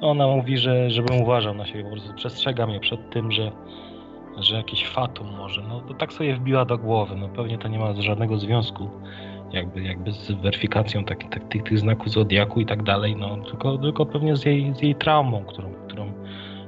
ona 0.00 0.26
mówi, 0.26 0.58
że 0.58 0.90
żebym 0.90 1.22
uważał 1.22 1.54
na 1.54 1.66
siebie, 1.66 1.84
po 1.84 1.90
prostu 1.90 2.14
przestrzega 2.14 2.66
mnie 2.66 2.80
przed 2.80 3.10
tym, 3.10 3.32
że, 3.32 3.52
że 4.36 4.56
jakiś 4.56 4.86
fatum 4.86 5.36
może. 5.36 5.62
No 5.62 5.80
to 5.80 5.94
tak 5.94 6.12
sobie 6.12 6.36
wbiła 6.36 6.64
do 6.64 6.78
głowy. 6.78 7.16
No 7.16 7.28
pewnie 7.28 7.58
to 7.58 7.68
nie 7.68 7.78
ma 7.78 7.94
żadnego 7.94 8.38
związku 8.38 8.90
jakby, 9.52 9.82
jakby 9.82 10.12
z 10.12 10.30
weryfikacją 10.30 11.04
tak, 11.04 11.18
tak, 11.30 11.48
tych, 11.48 11.62
tych 11.62 11.78
znaków 11.78 12.10
zodiaku 12.10 12.60
i 12.60 12.66
tak 12.66 12.82
dalej, 12.82 13.16
no 13.16 13.36
tylko, 13.36 13.78
tylko 13.78 14.06
pewnie 14.06 14.36
z 14.36 14.44
jej, 14.44 14.74
z 14.74 14.82
jej 14.82 14.94
traumą, 14.94 15.44
którą, 15.44 15.72
którą 15.86 16.12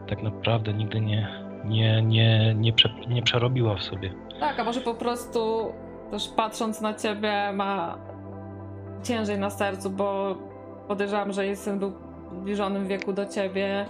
tak 0.09 0.23
naprawdę 0.23 0.75
nigdy 0.75 1.01
nie, 1.01 1.29
nie, 1.65 2.03
nie, 2.03 2.55
nie, 2.55 2.73
prze, 2.73 2.91
nie 3.09 3.23
przerobiła 3.23 3.77
w 3.77 3.83
sobie. 3.83 4.15
Tak, 4.41 4.61
a 4.61 4.65
może 4.65 4.81
po 4.81 4.95
prostu 4.95 5.73
też 6.11 6.29
patrząc 6.29 6.81
na 6.81 6.95
ciebie 6.95 7.53
ma 7.53 7.99
ciężej 9.03 9.39
na 9.39 9.51
sercu, 9.51 9.91
bo 9.91 10.37
podejrzewam, 10.89 11.33
że 11.33 11.47
jej 11.47 11.57
syn 11.57 11.79
był 11.79 11.91
w 11.91 12.41
zbliżonym 12.41 12.87
wieku 12.87 13.13
do 13.13 13.27
ciebie 13.27 13.87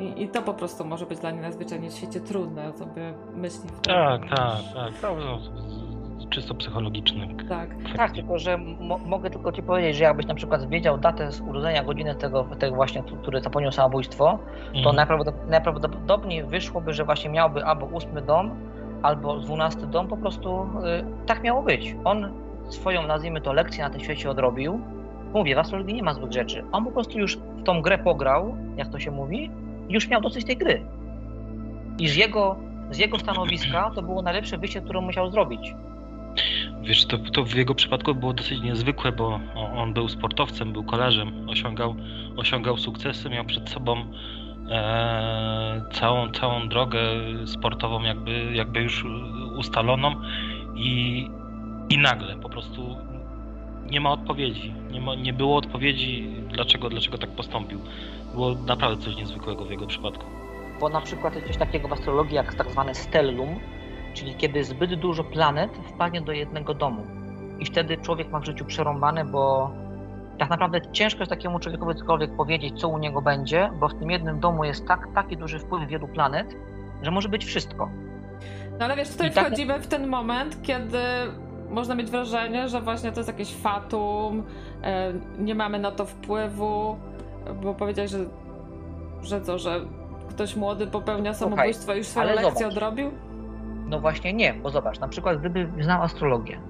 i, 0.00 0.22
i 0.22 0.28
to 0.28 0.42
po 0.42 0.54
prostu 0.54 0.84
może 0.84 1.06
być 1.06 1.18
dla 1.18 1.30
niej 1.30 1.40
najzwyczajniej 1.40 1.90
w 1.90 1.94
świecie 1.94 2.20
trudne, 2.20 2.72
sobie 2.72 3.14
myśli 3.34 3.68
w 3.68 3.80
Tak, 3.80 4.22
tak, 4.28 4.58
tak. 4.74 4.92
Czysto 6.32 6.54
psychologiczny. 6.54 7.28
Tak, 7.48 7.70
tak 7.96 8.12
tylko 8.12 8.38
że 8.38 8.58
mo 8.58 8.98
mogę 8.98 9.30
tylko 9.30 9.52
ci 9.52 9.62
powiedzieć, 9.62 9.96
że 9.96 10.04
jakbyś 10.04 10.26
na 10.26 10.34
przykład 10.34 10.68
wiedział 10.68 10.98
datę 10.98 11.32
z 11.32 11.40
urodzenia, 11.40 11.84
godzinę 11.84 12.14
tego, 12.14 12.44
tego 12.58 12.76
właśnie, 12.76 13.02
który 13.22 13.40
popełnił 13.40 13.72
samobójstwo, 13.72 14.38
to 14.72 14.78
mhm. 14.78 14.96
najprawdopodobniej, 14.96 15.50
najprawdopodobniej 15.50 16.44
wyszłoby, 16.44 16.92
że 16.92 17.04
właśnie 17.04 17.30
miałby 17.30 17.64
albo 17.64 17.86
ósmy 17.86 18.22
dom, 18.22 18.50
albo 19.02 19.38
dwunasty 19.38 19.86
dom, 19.86 20.08
po 20.08 20.16
prostu 20.16 20.62
y, 20.62 21.26
tak 21.26 21.42
miało 21.42 21.62
być. 21.62 21.96
On 22.04 22.32
swoją, 22.68 23.06
nazwijmy 23.06 23.40
to, 23.40 23.52
lekcję 23.52 23.84
na 23.84 23.90
tym 23.90 24.00
świecie 24.00 24.30
odrobił. 24.30 24.80
Mówię, 25.34 25.54
w 25.54 25.58
astrologii 25.58 25.94
nie 25.94 26.02
ma 26.02 26.14
złych 26.14 26.32
rzeczy. 26.32 26.64
On 26.72 26.84
po 26.84 26.90
prostu 26.90 27.18
już 27.18 27.36
w 27.36 27.62
tą 27.64 27.82
grę 27.82 27.98
pograł, 27.98 28.56
jak 28.76 28.88
to 28.88 28.98
się 28.98 29.10
mówi, 29.10 29.50
i 29.88 29.92
już 29.92 30.08
miał 30.08 30.20
dosyć 30.20 30.44
tej 30.44 30.56
gry. 30.56 30.82
Iż 31.98 32.16
jego, 32.16 32.56
z 32.90 32.98
jego 32.98 33.18
stanowiska 33.18 33.90
to 33.94 34.02
było 34.02 34.22
najlepsze 34.22 34.58
wyjście, 34.58 34.80
które 34.80 35.00
musiał 35.00 35.30
zrobić. 35.30 35.74
Wiesz, 36.82 37.06
to, 37.06 37.18
to 37.18 37.44
w 37.44 37.54
jego 37.54 37.74
przypadku 37.74 38.14
było 38.14 38.32
dosyć 38.32 38.60
niezwykłe, 38.60 39.12
bo 39.12 39.40
on 39.54 39.94
był 39.94 40.08
sportowcem, 40.08 40.72
był 40.72 40.84
kolarzem, 40.84 41.48
osiągał, 41.48 41.96
osiągał 42.36 42.78
sukcesy, 42.78 43.30
miał 43.30 43.44
przed 43.44 43.70
sobą 43.70 44.04
e, 44.70 45.82
całą, 45.92 46.30
całą 46.30 46.68
drogę 46.68 47.00
sportową 47.46 48.02
jakby, 48.02 48.52
jakby 48.54 48.80
już 48.80 49.04
ustaloną 49.58 50.14
i, 50.76 51.26
i 51.88 51.98
nagle 51.98 52.36
po 52.36 52.48
prostu 52.48 52.96
nie 53.90 54.00
ma 54.00 54.10
odpowiedzi. 54.12 54.74
Nie, 54.90 55.00
ma, 55.00 55.14
nie 55.14 55.32
było 55.32 55.56
odpowiedzi, 55.56 56.28
dlaczego, 56.48 56.88
dlaczego 56.88 57.18
tak 57.18 57.30
postąpił. 57.30 57.80
Było 58.34 58.54
naprawdę 58.54 59.04
coś 59.04 59.16
niezwykłego 59.16 59.64
w 59.64 59.70
jego 59.70 59.86
przypadku. 59.86 60.24
Bo 60.80 60.88
na 60.88 61.00
przykład 61.00 61.34
coś 61.46 61.56
takiego 61.56 61.88
w 61.88 61.92
astrologii 61.92 62.34
jak 62.34 62.54
tak 62.54 62.70
zwane 62.70 62.94
stellum, 62.94 63.60
czyli 64.14 64.34
kiedy 64.34 64.64
zbyt 64.64 64.94
dużo 64.94 65.24
planet 65.24 65.70
wpadnie 65.94 66.20
do 66.20 66.32
jednego 66.32 66.74
domu. 66.74 67.06
I 67.58 67.66
wtedy 67.66 67.96
człowiek 67.96 68.30
ma 68.30 68.40
w 68.40 68.44
życiu 68.44 68.64
przerąbane, 68.64 69.24
bo 69.24 69.70
tak 70.38 70.50
naprawdę 70.50 70.80
ciężko 70.92 71.20
jest 71.20 71.30
takiemu 71.30 71.58
człowiekowi 71.58 71.94
cokolwiek 71.94 72.36
powiedzieć, 72.36 72.80
co 72.80 72.88
u 72.88 72.98
niego 72.98 73.22
będzie, 73.22 73.70
bo 73.80 73.88
w 73.88 73.94
tym 73.94 74.10
jednym 74.10 74.40
domu 74.40 74.64
jest 74.64 74.86
tak, 74.86 75.08
taki 75.14 75.36
duży 75.36 75.58
wpływ 75.58 75.88
wielu 75.88 76.08
planet, 76.08 76.56
że 77.02 77.10
może 77.10 77.28
być 77.28 77.44
wszystko. 77.44 77.90
No 78.78 78.84
ale 78.84 78.96
wiesz, 78.96 79.08
tutaj 79.08 79.30
tak... 79.30 79.46
wchodzimy 79.46 79.80
w 79.80 79.86
ten 79.86 80.06
moment, 80.06 80.62
kiedy 80.62 80.98
można 81.70 81.94
mieć 81.94 82.10
wrażenie, 82.10 82.68
że 82.68 82.80
właśnie 82.80 83.12
to 83.12 83.20
jest 83.20 83.28
jakieś 83.28 83.54
fatum, 83.54 84.42
e, 84.82 85.12
nie 85.38 85.54
mamy 85.54 85.78
na 85.78 85.90
to 85.90 86.06
wpływu, 86.06 86.96
bo 87.62 87.74
powiedziałeś, 87.74 88.10
że, 88.10 88.18
że 89.22 89.40
co, 89.40 89.58
że 89.58 89.80
ktoś 90.28 90.56
młody 90.56 90.86
popełnia 90.86 91.34
samobójstwo 91.34 91.94
i 91.94 91.98
już 91.98 92.06
swoją 92.06 92.34
lekcję 92.34 92.68
odrobił? 92.68 93.10
No 93.92 94.00
właśnie 94.00 94.32
nie, 94.32 94.54
bo 94.54 94.70
zobacz, 94.70 95.00
na 95.00 95.08
przykład 95.08 95.38
gdyby 95.38 95.82
znał 95.82 96.02
astrologię 96.02 96.60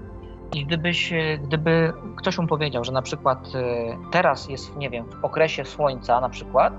i 0.55 0.66
gdybyś, 0.66 1.12
e, 1.12 1.39
gdyby 1.39 1.93
ktoś 2.16 2.39
mu 2.39 2.47
powiedział, 2.47 2.85
że 2.85 2.93
na 2.93 3.03
przykład 3.03 3.53
e, 3.55 4.11
teraz 4.11 4.49
jest, 4.49 4.77
nie 4.77 4.90
wiem, 4.90 5.05
w 5.20 5.24
okresie 5.24 5.65
słońca 5.65 6.20
na 6.20 6.28
przykład 6.28 6.73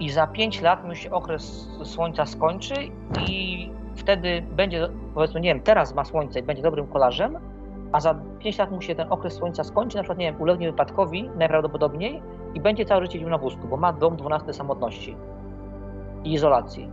i 0.00 0.10
za 0.10 0.26
5 0.26 0.60
lat 0.60 0.84
mu 0.84 0.94
się 0.94 1.10
okres 1.10 1.68
słońca 1.84 2.26
skończy 2.26 2.74
i 3.28 3.70
wtedy 3.94 4.42
będzie, 4.56 4.88
powiedzmy, 5.14 5.40
nie 5.40 5.48
wiem, 5.48 5.60
teraz 5.60 5.94
ma 5.94 6.04
słońce 6.04 6.40
i 6.40 6.42
będzie 6.42 6.62
dobrym 6.62 6.86
kolarzem, 6.86 7.38
a 7.92 8.00
za 8.00 8.14
5 8.38 8.58
lat 8.58 8.70
mu 8.70 8.82
się 8.82 8.94
ten 8.94 9.12
okres 9.12 9.34
słońca 9.34 9.64
skończy, 9.64 9.96
na 9.96 10.02
przykład, 10.02 10.18
nie 10.18 10.32
wiem, 10.32 10.40
ulegnie 10.42 10.70
wypadkowi 10.70 11.30
najprawdopodobniej 11.36 12.22
i 12.54 12.60
będzie 12.60 12.84
cały 12.84 13.02
życie 13.02 13.26
na 13.26 13.38
wózku, 13.38 13.68
bo 13.68 13.76
ma 13.76 13.92
dom 13.92 14.16
12 14.16 14.52
samotności 14.52 15.16
i 16.24 16.32
izolacji. 16.32 16.90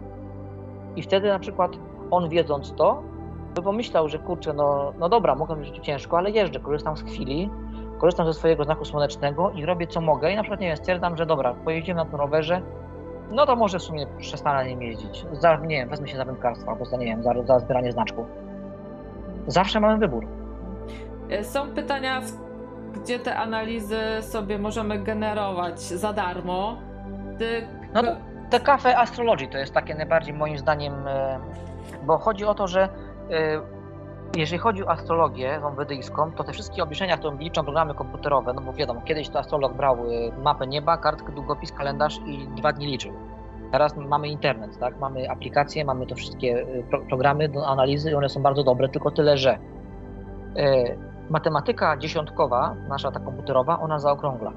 I 0.96 1.02
wtedy 1.02 1.28
na 1.28 1.40
przykład 1.40 1.72
on 2.16 2.30
wiedząc 2.30 2.74
to, 2.74 3.04
by 3.56 3.62
pomyślał, 3.62 4.10
że 4.10 4.20
kurczę, 4.20 4.54
no, 4.54 4.94
no 5.00 5.10
dobra, 5.10 5.36
mogę 5.36 5.56
mieć 5.56 5.80
ciężko, 5.80 6.18
ale 6.18 6.30
jeżdżę, 6.30 6.60
korzystam 6.60 6.98
z 6.98 7.04
chwili, 7.04 7.50
korzystam 8.00 8.26
ze 8.26 8.34
swojego 8.34 8.64
znaku 8.64 8.86
słonecznego 8.86 9.52
i 9.52 9.66
robię 9.66 9.88
co 9.88 10.02
mogę 10.02 10.32
i 10.32 10.36
na 10.36 10.42
przykład, 10.42 10.60
nie 10.60 10.68
wiem, 10.68 10.78
stwierdzam, 10.78 11.18
że 11.18 11.26
dobra, 11.26 11.54
pojeździmy 11.54 11.96
na 11.96 12.06
tym 12.06 12.16
rowerze, 12.16 12.62
no 13.32 13.46
to 13.46 13.56
może 13.56 13.80
w 13.80 13.84
sumie 13.84 14.08
przestanę 14.18 14.66
nim 14.66 14.82
jeździć. 14.82 15.26
Za, 15.32 15.56
nie 15.56 15.76
wiem, 15.76 15.90
wezmę 15.90 16.08
się 16.08 16.18
za 16.18 16.26
wędkarstwo 16.26 16.72
albo 16.72 16.86
za, 16.86 16.98
nie 16.98 17.06
wiem, 17.06 17.24
za, 17.24 17.34
za 17.44 17.60
zbieranie 17.60 17.92
znaczków. 17.92 18.26
Zawsze 19.48 19.80
mamy 19.80 19.98
wybór. 19.98 20.28
E, 21.30 21.44
są 21.44 21.70
pytania, 21.70 22.22
gdzie 22.94 23.20
te 23.20 23.36
analizy 23.36 24.00
sobie 24.22 24.60
możemy 24.60 25.00
generować 25.00 25.80
za 25.80 26.14
darmo. 26.14 26.78
Ty... 27.38 27.68
No 27.94 28.04
to 28.04 28.16
te 28.50 28.60
kafe 28.60 28.98
Astrology 28.98 29.48
to 29.48 29.58
jest 29.58 29.74
takie 29.74 29.96
najbardziej 29.96 30.34
moim 30.34 30.58
zdaniem 30.58 31.08
e, 31.08 31.40
bo 32.06 32.18
chodzi 32.18 32.46
o 32.46 32.54
to, 32.54 32.68
że 32.68 32.90
y, 33.32 34.38
jeżeli 34.38 34.60
chodzi 34.60 34.86
o 34.86 34.90
astrologię 34.90 35.60
tą 35.62 35.76
wedyjską, 35.76 36.32
to 36.32 36.44
te 36.44 36.54
wszystkie 36.54 36.84
obliczenia, 36.84 37.18
które 37.18 37.38
liczą 37.38 37.64
programy 37.64 37.96
komputerowe, 37.96 38.54
no 38.54 38.62
bo 38.62 38.74
wiadomo, 38.74 39.02
kiedyś 39.02 39.30
to 39.30 39.40
astrolog 39.40 39.74
brał 39.74 40.12
y, 40.12 40.32
mapę 40.44 40.68
nieba, 40.68 40.98
kartkę, 40.98 41.32
długopis, 41.32 41.72
kalendarz 41.72 42.20
i 42.26 42.48
dwa 42.48 42.74
dni 42.74 42.88
liczył. 42.88 43.14
Teraz 43.72 43.98
mamy 43.98 44.28
internet, 44.28 44.80
tak? 44.80 45.00
Mamy 45.00 45.30
aplikacje, 45.30 45.86
mamy 45.86 46.08
to 46.08 46.16
wszystkie 46.16 46.62
y, 46.62 46.84
programy 47.10 47.50
do 47.50 47.68
analizy 47.68 48.12
i 48.12 48.16
one 48.16 48.30
są 48.30 48.42
bardzo 48.42 48.64
dobre, 48.64 48.90
tylko 48.90 49.12
tyle, 49.12 49.38
że 49.38 49.58
matematyka 51.30 51.98
dziesiątkowa, 51.98 52.76
nasza 52.90 53.12
ta 53.12 53.20
komputerowa, 53.20 53.80
ona 53.80 54.00
zaokrągla. 54.00 54.52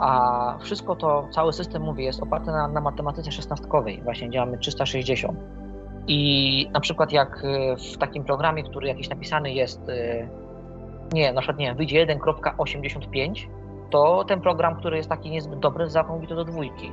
A 0.00 0.58
wszystko 0.60 0.96
to, 0.96 1.28
cały 1.30 1.52
system, 1.52 1.82
mówię, 1.82 2.04
jest 2.04 2.22
oparty 2.22 2.50
na, 2.50 2.68
na 2.68 2.80
matematyce 2.80 3.32
szesnastkowej. 3.32 4.02
Właśnie 4.02 4.30
działamy 4.30 4.58
360. 4.58 5.38
I 6.06 6.70
na 6.72 6.80
przykład 6.80 7.12
jak 7.12 7.44
y, 7.44 7.76
w 7.94 7.98
takim 7.98 8.24
programie, 8.24 8.62
który 8.62 8.88
jakiś 8.88 9.08
napisany 9.08 9.52
jest, 9.52 9.88
y, 9.88 10.28
nie, 11.12 11.32
na 11.32 11.40
przykład 11.40 11.58
nie 11.58 11.74
wyjdzie 11.74 12.06
1.85, 12.06 13.48
to 13.90 14.24
ten 14.24 14.40
program, 14.40 14.76
który 14.76 14.96
jest 14.96 15.08
taki 15.08 15.30
niezbyt 15.30 15.58
dobry, 15.58 15.90
zaokrągli 15.90 16.28
to 16.28 16.34
do 16.34 16.44
dwójki. 16.44 16.92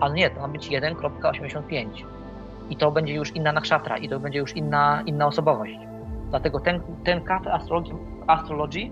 Ale 0.00 0.14
nie, 0.14 0.30
to 0.30 0.40
ma 0.40 0.48
być 0.48 0.68
1.85. 0.68 1.86
I 2.70 2.76
to 2.76 2.90
będzie 2.90 3.14
już 3.14 3.36
inna 3.36 3.52
nakrzatra 3.52 3.96
i 3.96 4.08
to 4.08 4.20
będzie 4.20 4.38
już 4.38 4.56
inna, 4.56 5.02
inna 5.06 5.26
osobowość. 5.26 5.78
Dlatego 6.30 6.60
ten, 6.60 6.80
ten 7.04 7.20
kafe 7.20 7.52
Astrology, 7.52 7.94
Astrology 8.26 8.90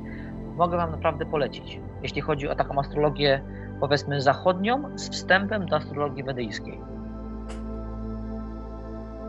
mogę 0.57 0.77
Wam 0.77 0.91
naprawdę 0.91 1.27
polecić, 1.27 1.81
jeśli 2.03 2.21
chodzi 2.21 2.49
o 2.49 2.55
taką 2.55 2.79
astrologię, 2.79 3.41
powiedzmy, 3.81 4.21
zachodnią 4.21 4.99
z 4.99 5.09
wstępem 5.11 5.67
do 5.67 5.77
astrologii 5.77 6.25
wedyjskiej. 6.25 6.81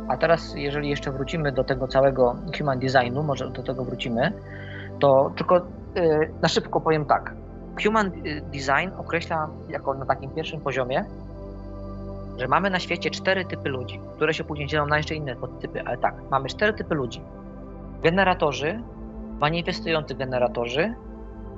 A 0.07 0.17
teraz, 0.17 0.53
jeżeli 0.55 0.89
jeszcze 0.89 1.11
wrócimy 1.11 1.51
do 1.51 1.63
tego 1.63 1.87
całego 1.87 2.35
human 2.57 2.79
designu, 2.79 3.23
może 3.23 3.49
do 3.49 3.63
tego 3.63 3.85
wrócimy, 3.85 4.33
to 4.99 5.31
tylko 5.37 5.55
yy, 5.95 6.31
na 6.41 6.47
szybko 6.47 6.81
powiem 6.81 7.05
tak. 7.05 7.33
Human 7.83 8.11
design 8.53 8.89
określa 8.97 9.49
jako 9.69 9.93
na 9.93 10.05
takim 10.05 10.31
pierwszym 10.31 10.61
poziomie, 10.61 11.05
że 12.37 12.47
mamy 12.47 12.69
na 12.69 12.79
świecie 12.79 13.09
cztery 13.09 13.45
typy 13.45 13.69
ludzi, 13.69 13.99
które 14.15 14.33
się 14.33 14.43
później 14.43 14.67
dzielą 14.67 14.85
na 14.85 14.97
jeszcze 14.97 15.15
inne 15.15 15.35
podtypy, 15.35 15.81
ale 15.85 15.97
tak, 15.97 16.15
mamy 16.31 16.49
cztery 16.49 16.73
typy 16.73 16.95
ludzi. 16.95 17.21
Generatorzy, 18.03 18.83
manifestujący 19.39 20.15
generatorzy, 20.15 20.93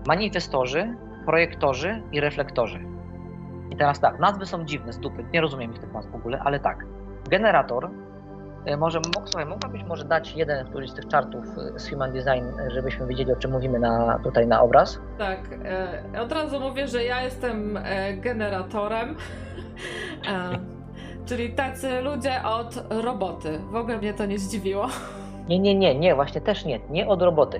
manifestorzy, 0.07 0.95
projektorzy 1.25 2.03
i 2.11 2.19
reflektorzy. 2.19 2.79
I 3.71 3.77
teraz 3.77 3.99
tak, 3.99 4.19
nazwy 4.19 4.45
są 4.45 4.65
dziwne 4.65 4.93
z 4.93 4.99
dupy, 4.99 5.25
nie 5.33 5.41
rozumiem 5.41 5.73
ich 5.73 5.79
tych 5.79 5.93
nazw 5.93 6.11
w 6.11 6.15
ogóle, 6.15 6.39
ale 6.39 6.59
tak. 6.59 6.85
Generator, 7.29 7.89
może, 8.77 8.99
słuchaj, 9.25 9.45
mogłabyś 9.45 9.83
może 9.83 10.05
dać 10.05 10.35
jeden 10.35 10.65
któryś 10.65 10.89
z 10.89 10.93
tych 10.93 11.05
chartów 11.11 11.45
e, 11.75 11.79
z 11.79 11.89
Human 11.89 12.11
Design, 12.13 12.59
e, 12.59 12.71
żebyśmy 12.71 13.07
wiedzieli 13.07 13.31
o 13.31 13.35
czym 13.35 13.51
mówimy 13.51 13.79
na, 13.79 14.19
tutaj 14.23 14.47
na 14.47 14.61
obraz? 14.61 14.99
Tak, 15.17 15.39
e, 16.13 16.21
od 16.21 16.31
razu 16.31 16.59
mówię, 16.59 16.87
że 16.87 17.03
ja 17.03 17.21
jestem 17.21 17.77
e, 17.77 18.13
generatorem, 18.13 19.15
e, 20.27 20.49
czyli 21.25 21.53
tacy 21.53 22.01
ludzie 22.01 22.31
od 22.43 22.83
roboty. 23.03 23.59
W 23.71 23.75
ogóle 23.75 23.97
mnie 23.97 24.13
to 24.13 24.25
nie 24.25 24.39
zdziwiło. 24.39 24.87
Nie, 25.49 25.59
nie, 25.59 25.75
nie, 25.75 25.95
nie, 25.95 26.15
właśnie 26.15 26.41
też 26.41 26.65
nie, 26.65 26.79
nie 26.89 27.07
od 27.07 27.21
roboty. 27.21 27.59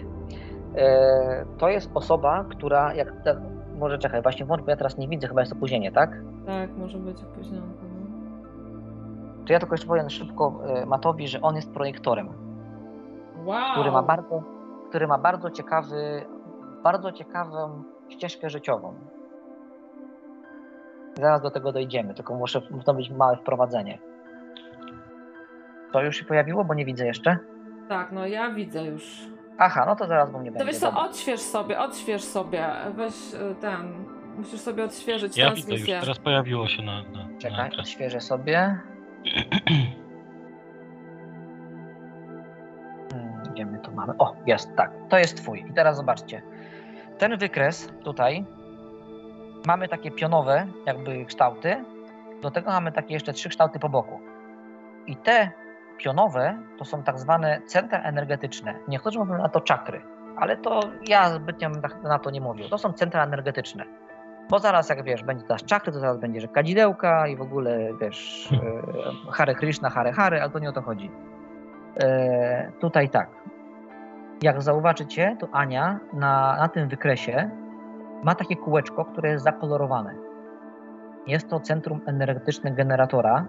E, 0.76 1.46
to 1.58 1.70
jest 1.70 1.92
osoba, 1.94 2.46
która, 2.50 2.94
jak 2.94 3.24
te, 3.24 3.42
może 3.76 3.98
czekaj, 3.98 4.22
właśnie 4.22 4.46
włącz, 4.46 4.62
bo 4.64 4.70
ja 4.70 4.78
teraz 4.78 4.98
nie 4.98 5.08
widzę, 5.08 5.28
chyba 5.28 5.42
jest 5.42 5.54
opóźnienie, 5.54 5.92
tak? 5.92 6.12
Tak, 6.46 6.70
może 6.78 6.98
być 6.98 7.18
opóźnione. 7.24 7.87
To 9.48 9.54
ja 9.54 9.60
tylko 9.60 9.74
jeszcze 9.74 9.88
powiem 9.88 10.10
szybko 10.10 10.60
e, 10.68 10.86
Matowi, 10.86 11.28
że 11.28 11.42
on 11.42 11.56
jest 11.56 11.74
projektorem, 11.74 12.30
Wow! 13.46 13.72
który 13.74 13.92
ma 13.92 14.04
bardzo, 14.04 14.44
który 14.90 15.08
ma 15.08 15.18
bardzo 15.18 15.52
ciekawy, 15.52 16.26
bardzo 16.84 17.12
ciekawą 17.12 17.84
ścieżkę 18.10 18.50
życiową. 18.50 18.94
Zaraz 21.18 21.42
do 21.42 21.52
tego 21.52 21.72
dojdziemy, 21.72 22.14
tylko 22.14 22.36
muszę 22.36 22.62
to 22.86 22.94
być 22.94 23.10
małe 23.10 23.38
wprowadzenie. 23.38 24.00
To 25.92 26.02
już 26.04 26.16
się 26.16 26.26
pojawiło, 26.26 26.64
bo 26.66 26.74
nie 26.74 26.86
widzę 26.86 27.06
jeszcze. 27.06 27.38
Tak, 27.90 28.12
no 28.12 28.26
ja 28.28 28.50
widzę 28.52 28.84
już. 28.86 29.28
Aha, 29.58 29.84
no 29.88 29.96
to 29.96 30.08
zaraz 30.08 30.32
bo 30.32 30.40
mnie 30.40 30.52
To 30.52 30.58
będzie. 30.58 30.72
wiesz 30.72 30.82
co, 30.82 30.86
dobra. 30.88 31.02
odśwież 31.06 31.40
sobie, 31.40 31.80
odśwież 31.80 32.22
sobie. 32.24 32.68
Weź 32.96 33.34
y, 33.34 33.56
ten. 33.62 34.06
Musisz 34.38 34.60
sobie 34.60 34.84
odświeżyć 34.84 35.38
Ja 35.38 35.46
widzę 35.46 35.56
już, 35.58 35.66
transmisję. 35.66 36.00
teraz 36.00 36.20
pojawiło 36.20 36.68
się 36.68 36.84
na, 36.84 37.02
na, 37.04 37.28
na 37.28 37.38
Czekaj, 37.40 37.68
ekran. 37.68 37.80
odświeżę 37.80 38.22
sobie. 38.22 38.80
Hmm, 43.12 43.44
Gdzie 43.54 43.66
my 43.66 43.80
tu 43.80 43.92
mamy? 43.92 44.14
O, 44.20 44.36
jest, 44.46 44.76
tak. 44.76 44.92
To 45.10 45.18
jest 45.18 45.38
twój. 45.38 45.66
I 45.70 45.74
teraz 45.74 45.98
zobaczcie. 45.98 46.42
Ten 47.18 47.38
wykres 47.38 47.90
tutaj 48.04 48.46
mamy 49.68 49.88
takie 49.88 50.12
pionowe 50.12 50.68
jakby 50.86 51.26
kształty. 51.26 51.86
Do 52.42 52.52
tego 52.52 52.72
mamy 52.72 52.92
takie 52.92 53.14
jeszcze 53.14 53.34
trzy 53.34 53.50
kształty 53.50 53.80
po 53.80 53.90
boku. 53.90 54.20
I 55.08 55.16
te 55.16 55.52
pionowe 55.98 56.58
to 56.78 56.86
są 56.86 57.04
tak 57.04 57.20
zwane 57.20 57.62
centra 57.66 58.02
energetyczne. 58.02 58.74
Niektórzy 58.88 59.20
mówią 59.20 59.38
na 59.38 59.50
to 59.50 59.62
czakry, 59.62 60.02
ale 60.38 60.58
to 60.58 60.80
ja 61.08 61.30
zbytnio 61.30 61.70
tak 61.82 62.04
na 62.04 62.20
to 62.20 62.30
nie 62.32 62.42
mówił. 62.42 62.70
To 62.70 62.78
są 62.78 62.94
centra 62.94 63.24
energetyczne. 63.24 63.86
Bo 64.50 64.60
zaraz, 64.60 64.90
jak 64.90 65.04
wiesz, 65.04 65.24
będzie 65.24 65.44
teraz 65.44 65.64
czakry, 65.64 65.92
to 65.92 66.00
zaraz 66.00 66.18
będzie, 66.18 66.42
że 66.42 66.48
kadzidełka 66.48 67.28
i 67.28 67.36
w 67.36 67.42
ogóle, 67.42 67.94
wiesz, 68.02 68.50
e, 69.28 69.32
Hare 69.32 69.56
Krishna, 69.56 69.90
Hare 69.90 70.14
Hare, 70.14 70.42
ale 70.42 70.52
to 70.52 70.60
nie 70.60 70.70
o 70.70 70.74
to 70.74 70.82
chodzi. 70.82 71.12
E, 72.00 72.72
tutaj 72.80 73.10
tak. 73.10 73.30
Jak 74.42 74.62
zauważycie, 74.62 75.38
to 75.40 75.48
Ania 75.52 76.00
na, 76.14 76.58
na 76.58 76.68
tym 76.68 76.90
wykresie 76.90 77.50
ma 78.24 78.36
takie 78.36 78.56
kółeczko, 78.56 79.06
które 79.06 79.30
jest 79.30 79.44
zakolorowane. 79.44 80.16
Jest 81.28 81.50
to 81.50 81.60
centrum 81.60 82.02
energetyczne 82.06 82.72
generatora, 82.72 83.46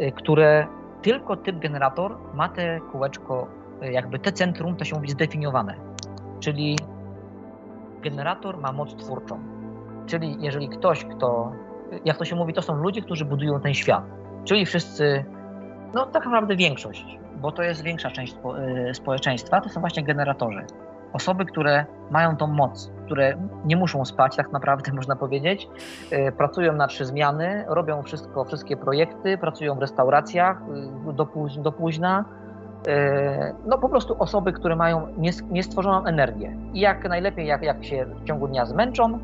y, 0.00 0.12
które 0.12 0.66
tylko 1.02 1.36
typ 1.36 1.58
generator 1.58 2.18
ma 2.34 2.48
te 2.48 2.80
kółeczko, 2.92 3.48
y, 3.82 3.92
jakby 3.92 4.18
te 4.18 4.32
centrum 4.32 4.76
to 4.76 4.84
się 4.84 4.96
mówi 4.96 5.10
zdefiniowane. 5.10 5.74
Czyli 6.40 6.78
generator 8.02 8.58
ma 8.58 8.72
moc 8.72 8.94
twórczą. 8.94 9.55
Czyli 10.06 10.36
jeżeli 10.40 10.68
ktoś, 10.68 11.04
kto, 11.04 11.52
jak 12.04 12.16
to 12.16 12.24
się 12.24 12.36
mówi, 12.36 12.52
to 12.52 12.62
są 12.62 12.74
ludzie, 12.74 13.02
którzy 13.02 13.24
budują 13.24 13.60
ten 13.60 13.74
świat. 13.74 14.04
Czyli 14.44 14.66
wszyscy, 14.66 15.24
no 15.94 16.06
tak 16.06 16.24
naprawdę 16.24 16.56
większość, 16.56 17.18
bo 17.36 17.52
to 17.52 17.62
jest 17.62 17.82
większa 17.82 18.10
część 18.10 18.32
spo, 18.32 18.58
y, 18.58 18.94
społeczeństwa, 18.94 19.60
to 19.60 19.68
są 19.68 19.80
właśnie 19.80 20.02
generatorzy. 20.02 20.64
Osoby, 21.12 21.44
które 21.44 21.86
mają 22.10 22.36
tą 22.36 22.46
moc, 22.46 22.92
które 23.06 23.36
nie 23.64 23.76
muszą 23.76 24.04
spać, 24.04 24.36
tak 24.36 24.52
naprawdę 24.52 24.92
można 25.00 25.16
powiedzieć, 25.16 25.68
y, 26.12 26.32
pracują 26.32 26.72
na 26.72 26.86
trzy 26.86 27.04
zmiany, 27.04 27.64
robią 27.68 28.02
wszystko, 28.02 28.44
wszystkie 28.44 28.76
projekty, 28.76 29.38
pracują 29.38 29.74
w 29.74 29.78
restauracjach 29.78 30.62
y, 31.08 31.12
do, 31.12 31.26
póź, 31.26 31.56
do 31.56 31.72
późna. 31.72 32.24
No 33.66 33.78
po 33.78 33.88
prostu 33.88 34.16
osoby, 34.18 34.52
które 34.52 34.76
mają 34.76 35.06
nies- 35.18 35.50
niestworzoną 35.50 36.04
energię. 36.04 36.56
I 36.72 36.80
jak 36.80 37.08
najlepiej, 37.08 37.46
jak, 37.46 37.62
jak 37.62 37.84
się 37.84 38.06
w 38.06 38.24
ciągu 38.24 38.48
dnia 38.48 38.66
zmęczą 38.66 39.18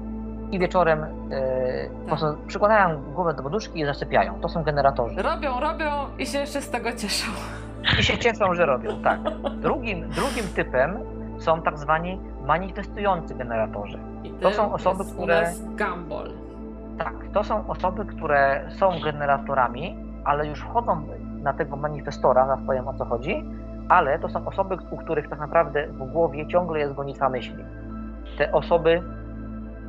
i 0.52 0.58
wieczorem 0.58 1.04
y, 1.04 1.90
po 2.02 2.06
prostu 2.08 2.26
przykładają 2.46 3.02
głowę 3.02 3.34
do 3.34 3.42
poduszki 3.42 3.80
i 3.80 3.84
zasypiają. 3.84 4.40
To 4.40 4.48
są 4.48 4.62
generatorzy. 4.62 5.22
Robią, 5.22 5.60
robią 5.60 5.90
i 6.18 6.26
się 6.26 6.38
jeszcze 6.38 6.60
z 6.60 6.70
tego 6.70 6.92
cieszą. 6.92 7.32
I 7.98 8.02
się 8.02 8.18
cieszą, 8.18 8.54
że 8.54 8.66
robią, 8.66 9.02
tak. 9.02 9.20
Drugim, 9.60 10.08
drugim 10.10 10.44
typem 10.56 10.98
są 11.38 11.62
tak 11.62 11.78
zwani 11.78 12.20
manifestujący 12.46 13.34
generatorzy. 13.34 13.98
To 14.40 14.50
są 14.50 14.72
osoby, 14.72 14.98
jest 14.98 15.14
które- 15.14 15.52
Gumball. 15.78 16.30
Tak, 16.98 17.14
to 17.34 17.44
są 17.44 17.68
osoby, 17.68 18.04
które 18.04 18.70
są 18.78 18.90
generatorami, 19.04 19.96
ale 20.24 20.46
już 20.46 20.60
wchodzą 20.60 21.02
na 21.42 21.52
tego 21.52 21.76
manifestora, 21.76 22.46
na 22.46 22.56
powiem 22.56 22.88
o 22.88 22.94
co 22.94 23.04
chodzi, 23.04 23.44
ale 23.88 24.18
to 24.18 24.28
są 24.28 24.46
osoby, 24.46 24.76
u 24.90 24.96
których 24.96 25.28
tak 25.28 25.38
naprawdę 25.38 25.86
w 25.86 25.98
głowie 26.12 26.46
ciągle 26.46 26.78
jest 26.78 26.92
gonitwa 26.94 27.28
myśli. 27.28 27.64
Te 28.38 28.52
osoby, 28.52 29.02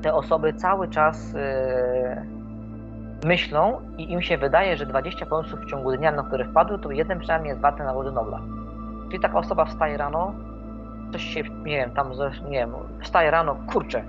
te 0.03 0.13
osoby 0.13 0.53
cały 0.53 0.87
czas 0.87 1.35
e, 1.35 2.25
myślą 3.25 3.81
i 3.97 4.11
im 4.11 4.21
się 4.21 4.37
wydaje, 4.37 4.77
że 4.77 4.85
20 4.85 5.25
pomysłów 5.25 5.61
w 5.61 5.69
ciągu 5.69 5.97
dnia, 5.97 6.11
na 6.11 6.23
które 6.23 6.45
wpadły, 6.45 6.79
to 6.79 6.91
jeden 6.91 7.19
przynajmniej 7.19 7.49
jest 7.49 7.61
warty 7.61 7.83
nagrody 7.83 8.11
Nobla. 8.11 8.39
Czyli 9.07 9.19
taka 9.19 9.37
osoba 9.39 9.65
wstaje 9.65 9.97
rano, 9.97 10.33
coś 11.11 11.23
się, 11.23 11.43
nie 11.43 11.77
wiem, 11.77 11.91
tam, 11.91 12.11
nie 12.49 12.57
wiem, 12.57 12.73
wstaje 13.01 13.31
rano, 13.31 13.55
kurczę, 13.67 14.03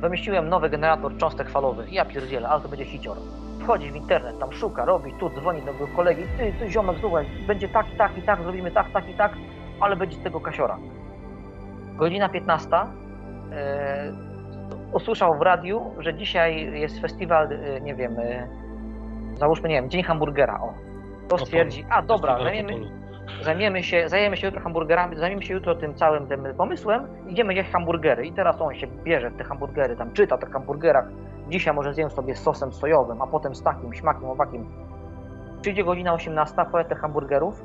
wymyśliłem 0.00 0.48
nowy 0.48 0.70
generator 0.70 1.16
cząstek 1.16 1.50
falowych, 1.50 1.92
ja 1.92 2.04
pierdzielę, 2.04 2.48
ale 2.48 2.60
to 2.60 2.68
będzie 2.68 2.84
hicior. 2.84 3.16
Wchodzi 3.60 3.90
w 3.90 3.96
internet, 3.96 4.38
tam 4.38 4.52
szuka, 4.52 4.84
robi, 4.84 5.12
tu 5.20 5.30
dzwoni 5.30 5.62
do 5.62 5.86
kolegi, 5.96 6.22
ty, 6.38 6.52
ty 6.58 6.70
ziomek, 6.70 6.96
słuchaj, 7.00 7.26
będzie 7.46 7.68
tak 7.68 7.94
i 7.94 7.96
tak 7.96 8.18
i 8.18 8.22
tak, 8.22 8.42
zrobimy 8.42 8.70
tak, 8.70 8.90
tak 8.92 9.08
i 9.08 9.14
tak, 9.14 9.32
ale 9.80 9.96
będzie 9.96 10.16
z 10.16 10.22
tego 10.22 10.40
kasiora. 10.40 10.78
Godzina 11.96 12.28
15. 12.28 12.68
Usłyszał 14.96 15.38
w 15.38 15.42
radiu, 15.42 15.94
że 15.98 16.14
dzisiaj 16.14 16.80
jest 16.80 17.00
festiwal, 17.00 17.48
e, 17.52 17.80
nie 17.80 17.94
wiem, 17.94 18.16
e, 18.18 18.48
załóżmy, 19.34 19.68
nie 19.68 19.74
wiem, 19.74 19.90
Dzień 19.90 20.02
Hamburgera, 20.02 20.60
o. 20.60 20.74
To 21.28 21.38
stwierdzi, 21.38 21.84
a 21.90 22.02
dobra, 22.02 22.38
zajmiemy, 22.42 22.72
zajmiemy 23.42 23.82
się, 23.82 24.08
zajmiemy 24.08 24.36
się 24.36 24.46
jutro 24.46 24.60
hamburgerami, 24.60 25.16
zajmiemy 25.16 25.42
się 25.42 25.54
jutro 25.54 25.74
tym 25.74 25.94
całym 25.94 26.26
tym 26.26 26.46
pomysłem, 26.56 27.08
idziemy 27.28 27.54
jeść 27.54 27.70
hamburgery 27.70 28.26
i 28.26 28.32
teraz 28.32 28.60
on 28.60 28.74
się 28.74 28.86
bierze 28.86 29.30
w 29.30 29.36
te 29.36 29.44
hamburgery, 29.44 29.96
tam 29.96 30.12
czyta 30.12 30.34
o 30.34 30.38
tych 30.38 30.50
hamburgerach, 30.50 31.04
dzisiaj 31.48 31.74
może 31.74 31.94
zjem 31.94 32.10
sobie 32.10 32.36
z 32.36 32.42
sosem 32.42 32.72
sojowym, 32.72 33.22
a 33.22 33.26
potem 33.26 33.54
z 33.54 33.62
takim 33.62 33.94
śmakiem, 33.94 34.24
owakim. 34.24 34.66
Przyjdzie 35.60 35.84
godzina 35.84 36.12
18, 36.12 36.64
poje 36.72 36.84
tych 36.84 36.98
hamburgerów, 36.98 37.64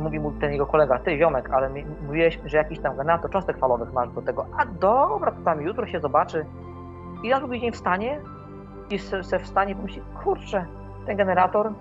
mówi 0.00 0.20
mu 0.20 0.30
ten 0.30 0.52
jego 0.52 0.66
kolega, 0.66 0.98
ty 0.98 1.18
ziomek, 1.18 1.50
ale 1.50 1.70
mówiłeś, 2.06 2.40
że 2.44 2.56
jakiś 2.56 2.80
tam 2.80 2.96
generator 2.96 3.30
cząstek 3.30 3.58
falowych 3.58 3.92
masz 3.92 4.10
do 4.10 4.22
tego, 4.22 4.46
a 4.58 4.64
dobra, 4.64 5.30
to 5.32 5.42
tam 5.44 5.62
jutro 5.62 5.86
się 5.86 6.00
zobaczy. 6.00 6.46
I 7.22 7.30
na 7.30 7.38
drugi 7.38 7.60
dzień 7.60 7.72
wstanie 7.72 8.20
i 8.90 8.98
se, 8.98 9.24
se 9.24 9.38
wstanie 9.38 9.72
i 9.72 9.76
pomyśli, 9.76 10.02
kurczę, 10.24 10.66
ten 11.06 11.16
generator, 11.16 11.72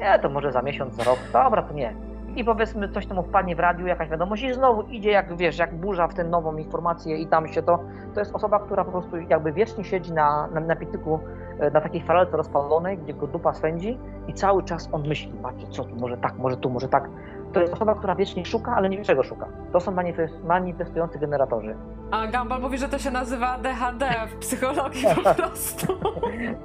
nie, 0.00 0.18
to 0.18 0.28
może 0.28 0.52
za 0.52 0.62
miesiąc, 0.62 0.94
za 0.94 1.04
rok, 1.04 1.18
dobra, 1.32 1.62
to 1.62 1.74
nie. 1.74 1.94
I 2.36 2.44
powiedzmy 2.44 2.88
coś 2.88 3.06
tam 3.06 3.22
wpadnie 3.24 3.56
w 3.56 3.60
radiu, 3.60 3.86
jakaś 3.86 4.08
wiadomość 4.08 4.42
i 4.42 4.54
znowu 4.54 4.82
idzie 4.82 5.10
jak 5.10 5.36
wiesz, 5.36 5.58
jak 5.58 5.74
burza 5.74 6.08
w 6.08 6.14
tę 6.14 6.24
nową 6.24 6.56
informację 6.56 7.16
i 7.16 7.26
tam 7.26 7.48
się 7.48 7.62
to, 7.62 7.78
to 8.14 8.20
jest 8.20 8.34
osoba, 8.34 8.58
która 8.58 8.84
po 8.84 8.90
prostu 8.90 9.16
jakby 9.16 9.52
wiecznie 9.52 9.84
siedzi 9.84 10.12
na, 10.12 10.48
na, 10.54 10.60
na 10.60 10.76
pityku, 10.76 11.18
e, 11.58 11.70
na 11.70 11.80
takiej 11.80 12.02
farelce 12.02 12.36
rozpalonej, 12.36 12.98
gdzie 12.98 13.14
go 13.14 13.26
dupa 13.26 13.52
swędzi 13.52 13.98
i 14.28 14.34
cały 14.34 14.62
czas 14.62 14.88
on 14.92 15.08
myśli, 15.08 15.32
patrzcie, 15.42 15.66
co 15.66 15.84
tu, 15.84 15.96
może 15.96 16.16
tak, 16.16 16.38
może 16.38 16.56
tu, 16.56 16.70
może 16.70 16.88
tak. 16.88 17.08
To 17.52 17.60
jest 17.60 17.72
osoba, 17.72 17.94
która 17.94 18.14
wiecznie 18.14 18.44
szuka, 18.44 18.74
ale 18.76 18.88
nie 18.88 18.98
wie 18.98 19.04
czego 19.04 19.22
szuka. 19.22 19.46
To 19.72 19.80
są 19.80 19.92
manifest, 19.92 20.44
manifestujący 20.44 21.18
generatorzy. 21.18 21.76
A 22.10 22.26
Gumball 22.26 22.60
mówi, 22.60 22.78
że 22.78 22.88
to 22.88 22.98
się 22.98 23.10
nazywa 23.10 23.58
DHD 23.58 24.06
w 24.28 24.36
psychologii 24.38 25.04
po 25.24 25.34
prostu. 25.42 25.86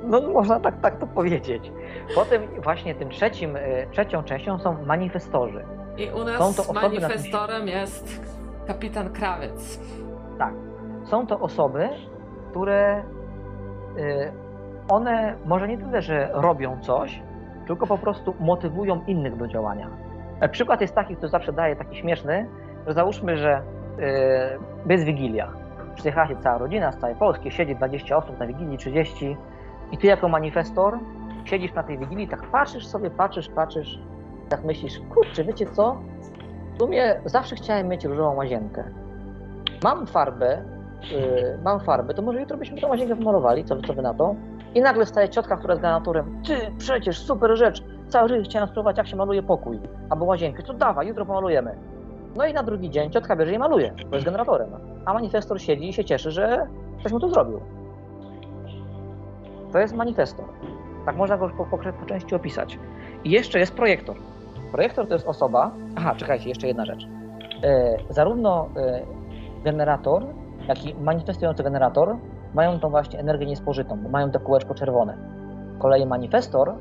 No 0.03 0.21
można 0.21 0.59
tak, 0.59 0.81
tak 0.81 0.97
to 0.99 1.07
powiedzieć. 1.07 1.71
Potem 2.15 2.41
właśnie 2.63 2.95
tym 2.95 3.09
trzecim, 3.09 3.55
e, 3.55 3.87
trzecią 3.91 4.23
częścią 4.23 4.59
są 4.59 4.85
manifestorzy. 4.85 5.65
I 5.97 6.09
u 6.11 6.17
Są 6.17 6.25
nas 6.25 6.55
to 6.55 6.61
osoby 6.61 6.73
na 6.73 6.81
manifestorem 6.81 7.67
jest 7.67 8.21
kapitan 8.67 9.13
Krawiec. 9.13 9.79
Tak. 10.37 10.53
Są 11.05 11.27
to 11.27 11.39
osoby, 11.39 11.89
które 12.49 13.03
y, 13.97 14.31
one 14.89 15.35
może 15.45 15.67
nie 15.67 15.77
tyle, 15.77 16.01
że 16.01 16.29
robią 16.33 16.79
coś, 16.81 17.21
tylko 17.67 17.87
po 17.87 17.97
prostu 17.97 18.33
motywują 18.39 19.01
innych 19.07 19.37
do 19.37 19.47
działania. 19.47 19.89
E, 20.39 20.49
Przykład 20.49 20.81
jest 20.81 20.95
taki, 20.95 21.15
który 21.15 21.29
zawsze 21.29 21.53
daje 21.53 21.75
taki 21.75 21.95
śmieszny, 21.95 22.49
że 22.87 22.93
załóżmy, 22.93 23.37
że 23.37 23.61
y, 24.87 24.91
jest 24.91 25.03
Wigilia. 25.03 25.51
Przyjechała 25.95 26.27
się 26.27 26.35
cała 26.35 26.57
rodzina 26.57 26.91
z 26.91 26.97
całej 26.97 27.15
Polski, 27.15 27.51
siedzi 27.51 27.75
20 27.75 28.17
osób 28.17 28.39
na 28.39 28.47
Wigilii, 28.47 28.77
30 28.77 29.37
i 29.91 29.97
ty 29.97 30.07
jako 30.07 30.27
manifestor 30.29 30.99
siedzisz 31.45 31.73
na 31.73 31.83
tej 31.83 31.97
Wigilii, 31.97 32.27
tak 32.27 32.43
patrzysz 32.51 32.87
sobie, 32.87 33.09
patrzysz, 33.09 33.49
patrzysz, 33.49 33.99
tak 34.49 34.63
myślisz, 34.63 34.99
kurczę, 35.13 35.43
wiecie 35.43 35.65
co? 35.65 35.97
W 36.75 36.77
sumie 36.79 37.21
zawsze 37.25 37.55
chciałem 37.55 37.87
mieć 37.87 38.05
różową 38.05 38.35
łazienkę. 38.35 38.83
Mam 39.83 40.07
farbę, 40.07 40.63
yy, 41.11 41.59
mam 41.63 41.79
farbę, 41.79 42.13
to 42.13 42.21
może 42.21 42.39
jutro 42.39 42.57
byśmy 42.57 42.81
tę 42.81 42.87
łazienkę 42.87 43.15
pomalowali, 43.15 43.63
co, 43.63 43.81
co 43.81 43.93
wy 43.93 44.01
na 44.01 44.13
to? 44.13 44.35
I 44.75 44.81
nagle 44.81 45.05
wstaje 45.05 45.29
ciotka, 45.29 45.57
która 45.57 45.73
jest 45.73 45.81
granatorem. 45.81 46.41
Ty, 46.47 46.55
przecież 46.77 47.19
super 47.19 47.57
rzecz, 47.57 47.83
cały 48.09 48.29
życie 48.29 48.43
chciałem 48.43 48.67
spróbować, 48.67 48.97
jak 48.97 49.07
się 49.07 49.15
maluje 49.15 49.43
pokój 49.43 49.79
albo 50.09 50.25
łazienkę, 50.25 50.63
to 50.63 50.73
dawaj, 50.73 51.07
jutro 51.07 51.25
pomalujemy. 51.25 51.75
No 52.35 52.45
i 52.45 52.53
na 52.53 52.63
drugi 52.63 52.89
dzień 52.89 53.11
ciotka 53.11 53.35
bierze 53.35 53.53
i 53.53 53.59
maluje, 53.59 53.93
bo 54.09 54.15
jest 54.15 54.25
generatorem. 54.25 54.69
A 55.05 55.13
manifestor 55.13 55.61
siedzi 55.61 55.89
i 55.89 55.93
się 55.93 56.05
cieszy, 56.05 56.31
że 56.31 56.67
ktoś 56.99 57.11
mu 57.11 57.19
to 57.19 57.29
zrobił. 57.29 57.59
To 59.71 59.79
jest 59.79 59.95
manifestor. 59.95 60.45
Tak 61.05 61.15
można 61.15 61.37
go 61.37 61.49
po, 61.49 61.65
po, 61.65 61.77
po 61.77 62.05
części 62.05 62.35
opisać. 62.35 62.79
I 63.23 63.31
jeszcze 63.31 63.59
jest 63.59 63.75
projektor. 63.75 64.15
Projektor 64.71 65.07
to 65.07 65.13
jest 65.13 65.27
osoba. 65.27 65.71
Aha, 65.95 66.15
czekajcie, 66.17 66.49
jeszcze 66.49 66.67
jedna 66.67 66.85
rzecz. 66.85 67.07
E, 67.63 67.97
zarówno 68.09 68.69
e, 68.77 69.01
generator, 69.63 70.25
jak 70.67 70.85
i 70.85 70.95
manifestujący 70.95 71.63
generator 71.63 72.15
mają 72.53 72.79
tą 72.79 72.89
właśnie 72.89 73.19
energię 73.19 73.45
niespożytą, 73.45 73.97
bo 74.03 74.09
mają 74.09 74.31
to 74.31 74.39
kółeczko 74.39 74.73
czerwone. 74.73 75.17
Z 75.75 75.81
kolei 75.81 76.05
manifestor, 76.05 76.73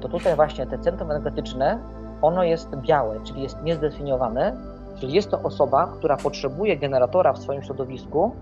to 0.00 0.08
tutaj 0.08 0.36
właśnie 0.36 0.66
te 0.66 0.78
centrum 0.78 1.10
energetyczne, 1.10 1.78
ono 2.22 2.42
jest 2.42 2.76
białe, 2.76 3.20
czyli 3.24 3.42
jest 3.42 3.62
niezdefiniowane, 3.62 4.56
czyli 5.00 5.12
jest 5.12 5.30
to 5.30 5.42
osoba, 5.42 5.86
która 5.86 6.16
potrzebuje 6.16 6.76
generatora 6.76 7.32
w 7.32 7.38
swoim 7.38 7.62
środowisku, 7.62 8.34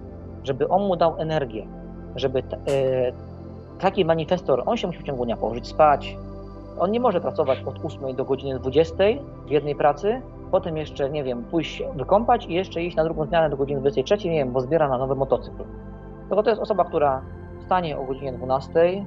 żeby 0.45 0.69
on 0.69 0.83
mu 0.83 0.97
dał 0.97 1.21
energię, 1.21 1.67
żeby 2.17 2.43
t- 2.43 2.57
e, 2.57 3.13
taki 3.81 4.05
manifestor, 4.05 4.63
on 4.67 4.77
się 4.77 4.87
musi 4.87 4.99
w 4.99 5.03
ciągu 5.03 5.25
dnia 5.25 5.37
położyć 5.37 5.67
spać, 5.67 6.17
on 6.79 6.91
nie 6.91 7.01
może 7.01 7.21
pracować 7.21 7.59
od 7.67 7.85
8 7.85 8.17
do 8.17 8.25
godziny 8.25 8.59
20 8.59 8.95
w 9.47 9.51
jednej 9.51 9.75
pracy, 9.75 10.23
potem 10.51 10.77
jeszcze, 10.77 11.11
nie 11.11 11.25
wiem, 11.25 11.45
pójść 11.45 11.83
wykąpać 11.97 12.47
i 12.47 12.55
jeszcze 12.55 12.83
iść 12.83 12.97
na 12.97 13.05
drugą 13.05 13.27
zmianę 13.27 13.51
do 13.51 13.57
godziny 13.57 13.81
23, 13.81 14.29
nie 14.29 14.39
wiem, 14.39 14.53
bo 14.53 14.61
zbiera 14.61 14.89
na 14.89 14.99
nowy 14.99 15.15
motocykl. 15.15 15.65
Tylko 16.29 16.43
to 16.43 16.51
jest 16.51 16.63
osoba, 16.63 16.85
która 16.85 17.23
wstanie 17.61 17.99
o 17.99 18.05
godzinie 18.05 18.33
12, 18.33 19.05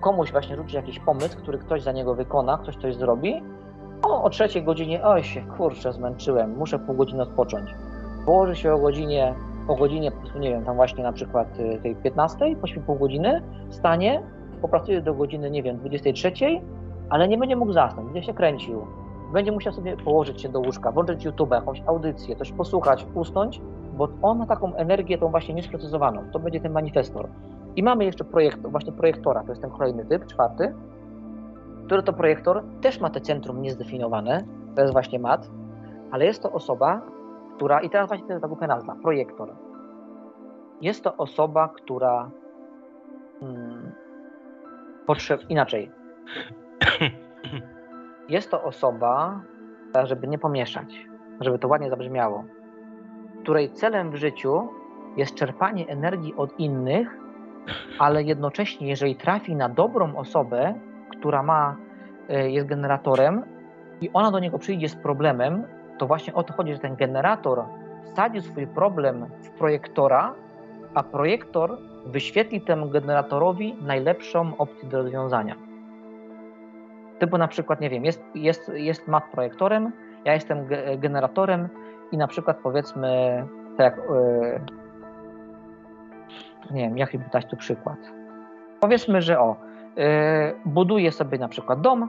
komuś 0.00 0.32
właśnie 0.32 0.56
rzuci 0.56 0.76
jakiś 0.76 0.98
pomysł, 0.98 1.38
który 1.38 1.58
ktoś 1.58 1.82
za 1.82 1.92
niego 1.92 2.14
wykona, 2.14 2.58
ktoś 2.58 2.76
coś 2.76 2.96
zrobi, 2.96 3.42
o, 4.02 4.22
o 4.22 4.30
trzeciej 4.30 4.62
godzinie, 4.62 5.04
oj 5.04 5.24
się, 5.24 5.42
kurczę, 5.56 5.92
zmęczyłem, 5.92 6.56
muszę 6.56 6.78
pół 6.78 6.94
godziny 6.94 7.22
odpocząć. 7.22 7.74
Położy 8.26 8.56
się 8.56 8.74
o 8.74 8.78
godzinie, 8.78 9.34
o 9.68 9.74
godzinie, 9.74 10.12
nie 10.38 10.50
wiem, 10.50 10.64
tam 10.64 10.76
właśnie 10.76 11.04
na 11.04 11.12
przykład 11.12 11.58
y, 11.58 11.78
tej 11.82 11.96
15, 11.96 12.56
pośpi 12.56 12.80
pół 12.80 12.96
godziny, 12.96 13.42
wstanie, 13.70 14.22
popracuje 14.62 15.02
do 15.02 15.14
godziny, 15.14 15.50
nie 15.50 15.62
wiem, 15.62 15.76
23, 15.76 16.30
ale 17.10 17.28
nie 17.28 17.38
będzie 17.38 17.56
mógł 17.56 17.72
zasnąć, 17.72 18.06
będzie 18.12 18.26
się 18.26 18.34
kręcił. 18.34 18.86
Będzie 19.32 19.52
musiał 19.52 19.72
sobie 19.72 19.96
położyć 19.96 20.42
się 20.42 20.48
do 20.48 20.60
łóżka, 20.60 20.92
włączyć 20.92 21.24
YouTube, 21.24 21.50
jakąś 21.50 21.82
audycję, 21.86 22.36
coś 22.36 22.52
posłuchać, 22.52 23.06
usnąć, 23.14 23.60
bo 23.96 24.08
on 24.22 24.38
ma 24.38 24.46
taką 24.46 24.74
energię, 24.74 25.18
tą 25.18 25.28
właśnie 25.28 25.54
niesprecyzowaną. 25.54 26.22
To 26.32 26.38
będzie 26.38 26.60
ten 26.60 26.72
manifestor. 26.72 27.28
I 27.76 27.82
mamy 27.82 28.04
jeszcze 28.04 28.24
projektor, 28.24 28.70
właśnie 28.70 28.92
projektora, 28.92 29.42
to 29.42 29.48
jest 29.48 29.62
ten 29.62 29.70
kolejny 29.70 30.04
typ, 30.06 30.26
czwarty, 30.26 30.74
który 31.86 32.02
to 32.02 32.12
projektor 32.12 32.62
też 32.80 33.00
ma 33.00 33.10
te 33.10 33.20
centrum 33.20 33.62
niezdefiniowane, 33.62 34.44
to 34.74 34.80
jest 34.82 34.92
właśnie 34.92 35.18
mat, 35.18 35.50
ale 36.10 36.24
jest 36.24 36.42
to 36.42 36.52
osoba, 36.52 37.02
która, 37.56 37.80
i 37.80 37.90
teraz 37.90 38.08
właśnie 38.08 38.40
ta 38.40 38.48
głupia 38.48 38.66
nazwa, 38.66 38.96
projektor. 39.02 39.54
Jest 40.80 41.04
to 41.04 41.16
osoba, 41.16 41.68
która 41.68 42.30
hmm, 43.40 43.92
potrzeb, 45.06 45.40
inaczej. 45.48 45.90
Jest 48.28 48.50
to 48.50 48.62
osoba, 48.62 49.40
żeby 50.04 50.26
nie 50.28 50.38
pomieszać, 50.38 51.06
żeby 51.40 51.58
to 51.58 51.68
ładnie 51.68 51.90
zabrzmiało, 51.90 52.44
której 53.42 53.70
celem 53.72 54.10
w 54.10 54.16
życiu 54.16 54.68
jest 55.16 55.34
czerpanie 55.34 55.86
energii 55.88 56.34
od 56.34 56.60
innych, 56.60 57.23
ale 57.98 58.22
jednocześnie, 58.22 58.88
jeżeli 58.88 59.16
trafi 59.16 59.56
na 59.56 59.68
dobrą 59.68 60.16
osobę, 60.16 60.74
która 61.10 61.42
ma, 61.42 61.76
y, 62.30 62.50
jest 62.50 62.66
generatorem 62.66 63.42
i 64.00 64.10
ona 64.12 64.30
do 64.30 64.38
niego 64.38 64.58
przyjdzie 64.58 64.88
z 64.88 64.96
problemem, 64.96 65.64
to 65.98 66.06
właśnie 66.06 66.34
o 66.34 66.42
to 66.42 66.52
chodzi, 66.52 66.72
że 66.72 66.78
ten 66.78 66.96
generator 66.96 67.64
wsadzi 68.04 68.40
swój 68.40 68.66
problem 68.66 69.26
w 69.42 69.50
projektora, 69.50 70.34
a 70.94 71.02
projektor 71.02 71.78
wyświetli 72.06 72.60
temu 72.60 72.88
generatorowi 72.88 73.74
najlepszą 73.82 74.56
opcję 74.56 74.88
do 74.88 75.02
rozwiązania. 75.02 75.54
Typu 77.18 77.38
na 77.38 77.48
przykład, 77.48 77.80
nie 77.80 77.90
wiem, 77.90 78.04
jest, 78.04 78.24
jest, 78.34 78.72
jest 78.74 79.08
mat 79.08 79.24
projektorem, 79.32 79.92
ja 80.24 80.34
jestem 80.34 80.66
ge- 80.66 80.98
generatorem 80.98 81.68
i 82.12 82.16
na 82.16 82.26
przykład 82.26 82.56
powiedzmy, 82.62 83.44
tak 83.76 83.96
jak, 83.96 84.06
yy, 84.10 84.83
nie 86.70 86.80
wiem, 86.80 86.98
jaki 86.98 87.18
dać 87.32 87.46
tu 87.46 87.56
przykład. 87.56 87.98
Powiedzmy, 88.80 89.22
że 89.22 89.40
o, 89.40 89.56
yy, 89.96 90.04
buduję 90.64 91.12
sobie 91.12 91.38
na 91.38 91.48
przykład 91.48 91.80
dom, 91.80 92.08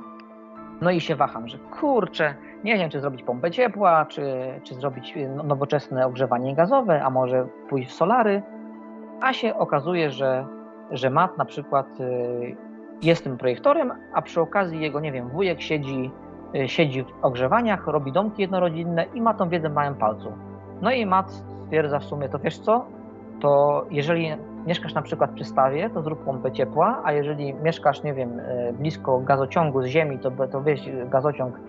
no 0.82 0.92
i 0.92 1.02
się 1.02 1.16
waham, 1.16 1.48
że 1.48 1.58
kurczę, 1.58 2.34
nie 2.64 2.78
wiem, 2.78 2.90
czy 2.90 3.00
zrobić 3.00 3.24
pompę 3.24 3.52
ciepła, 3.52 4.06
czy, 4.06 4.24
czy 4.64 4.76
zrobić 4.76 5.16
nowoczesne 5.44 6.08
ogrzewanie 6.08 6.56
gazowe, 6.56 7.04
a 7.04 7.10
może 7.10 7.48
pójść 7.70 7.90
w 7.90 7.94
solary, 7.94 8.42
a 9.22 9.34
się 9.34 9.56
okazuje, 9.56 10.12
że, 10.12 10.46
że 10.92 11.10
Matt 11.10 11.38
na 11.38 11.46
przykład 11.46 12.00
y, 12.00 12.56
jest 13.02 13.24
tym 13.24 13.38
projektorem, 13.38 13.92
a 14.14 14.22
przy 14.22 14.42
okazji 14.42 14.82
jego, 14.82 15.00
nie 15.00 15.12
wiem, 15.12 15.30
wujek 15.30 15.62
siedzi, 15.62 16.12
y, 16.56 16.68
siedzi 16.68 17.04
w 17.04 17.26
ogrzewaniach, 17.26 17.88
robi 17.88 18.12
domki 18.12 18.42
jednorodzinne 18.42 19.06
i 19.14 19.22
ma 19.22 19.34
tą 19.34 19.50
wiedzę 19.50 19.70
w 19.70 19.74
małym 19.74 19.96
palcu. 19.96 20.34
No 20.82 20.92
i 20.92 21.06
Matt 21.06 21.32
stwierdza 21.32 22.00
w 22.00 22.04
sumie, 22.04 22.30
to 22.30 22.40
wiesz 22.40 22.60
co, 22.60 22.86
to 23.40 23.86
jeżeli 23.92 24.32
mieszkasz 24.68 24.94
na 24.94 25.02
przykład 25.02 25.32
przy 25.32 25.44
stawie, 25.44 25.90
to 25.90 26.02
zrób 26.02 26.24
pompę 26.24 26.52
ciepła, 26.52 27.02
a 27.04 27.12
jeżeli 27.12 27.54
mieszkasz, 27.54 28.04
nie 28.04 28.14
wiem, 28.14 28.40
y, 28.40 28.74
blisko 28.80 29.20
gazociągu 29.20 29.82
z 29.82 29.86
ziemi, 29.86 30.20
to, 30.20 30.32
to 30.52 30.62
weź 30.62 30.90
gazociąg 31.06 31.60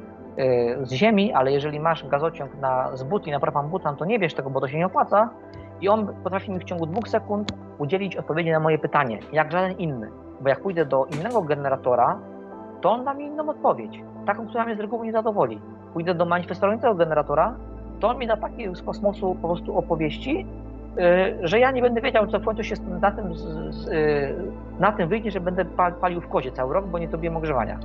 z 0.83 0.93
ziemi, 0.93 1.33
ale 1.33 1.53
jeżeli 1.53 1.81
masz 1.81 2.09
gazociąg 2.09 2.55
na, 2.61 2.97
z 2.97 3.03
but 3.03 3.27
i 3.27 3.31
naprawam 3.31 3.69
butan, 3.69 3.97
to 3.97 4.05
nie 4.05 4.19
bierz 4.19 4.35
tego, 4.35 4.51
bo 4.51 4.61
to 4.61 4.69
się 4.69 4.79
nie 4.79 4.87
opłaca, 4.87 5.31
i 5.81 5.89
on 5.89 6.07
potrafi 6.25 6.51
mi 6.51 6.59
w 6.59 6.65
ciągu 6.65 6.87
dwóch 6.87 7.09
sekund 7.09 7.53
udzielić 7.79 8.17
odpowiedzi 8.17 8.51
na 8.51 8.61
moje 8.61 8.79
pytanie, 8.79 9.19
jak 9.33 9.53
żaden 9.53 9.73
inny. 9.73 10.11
Bo 10.41 10.49
jak 10.49 10.61
pójdę 10.61 10.87
do 10.87 11.05
innego 11.05 11.43
generatora, 11.43 12.19
to 12.81 12.91
on 12.91 13.05
da 13.05 13.15
mi 13.15 13.25
inną 13.25 13.49
odpowiedź, 13.49 14.03
taką, 14.27 14.47
która 14.47 14.65
mnie 14.65 14.77
z 14.77 14.81
reguły 14.81 15.07
nie 15.07 15.13
zadowoli. 15.13 15.61
Pójdę 15.93 16.15
do 16.15 16.25
manifestującego 16.25 16.95
generatora, 16.95 17.57
to 18.01 18.09
on 18.09 18.19
mi 18.19 18.27
da 18.27 18.37
takie 18.37 18.75
z 18.75 18.83
kosmosu 18.83 19.37
po 19.43 19.49
prostu 19.49 19.79
opowieści, 19.79 20.47
że 21.43 21.59
ja 21.59 21.71
nie 21.71 21.83
będę 21.83 22.01
wiedział, 22.01 22.27
co 22.27 22.39
w 22.39 22.45
końcu 22.45 22.63
się 22.63 22.75
na 23.01 23.11
tym, 23.11 23.31
yy, 23.31 24.35
na 24.79 24.93
tym 24.93 25.09
wyjdzie, 25.09 25.31
że 25.31 25.41
będę 25.41 25.65
palił 26.01 26.21
w 26.21 26.29
kozie 26.29 26.53
cały 26.53 26.75
rok, 26.75 26.87
bo 26.87 26.99
nie 26.99 27.09
zrobiłem 27.09 27.37
ogrzewania. 27.37 27.79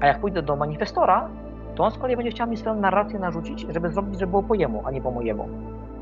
A 0.00 0.06
jak 0.06 0.18
pójdę 0.18 0.42
do 0.42 0.56
manifestora, 0.56 1.28
to 1.74 1.84
on 1.84 1.90
z 1.90 1.98
kolei 1.98 2.16
będzie 2.16 2.30
chciał 2.30 2.48
mi 2.48 2.56
swoją 2.56 2.76
narrację 2.76 3.18
narzucić, 3.18 3.66
żeby 3.68 3.90
zrobić, 3.90 4.20
żeby 4.20 4.30
było 4.30 4.42
po 4.42 4.54
jemu, 4.54 4.82
a 4.84 4.90
nie 4.90 5.00
po 5.00 5.10
mojemu. 5.10 5.48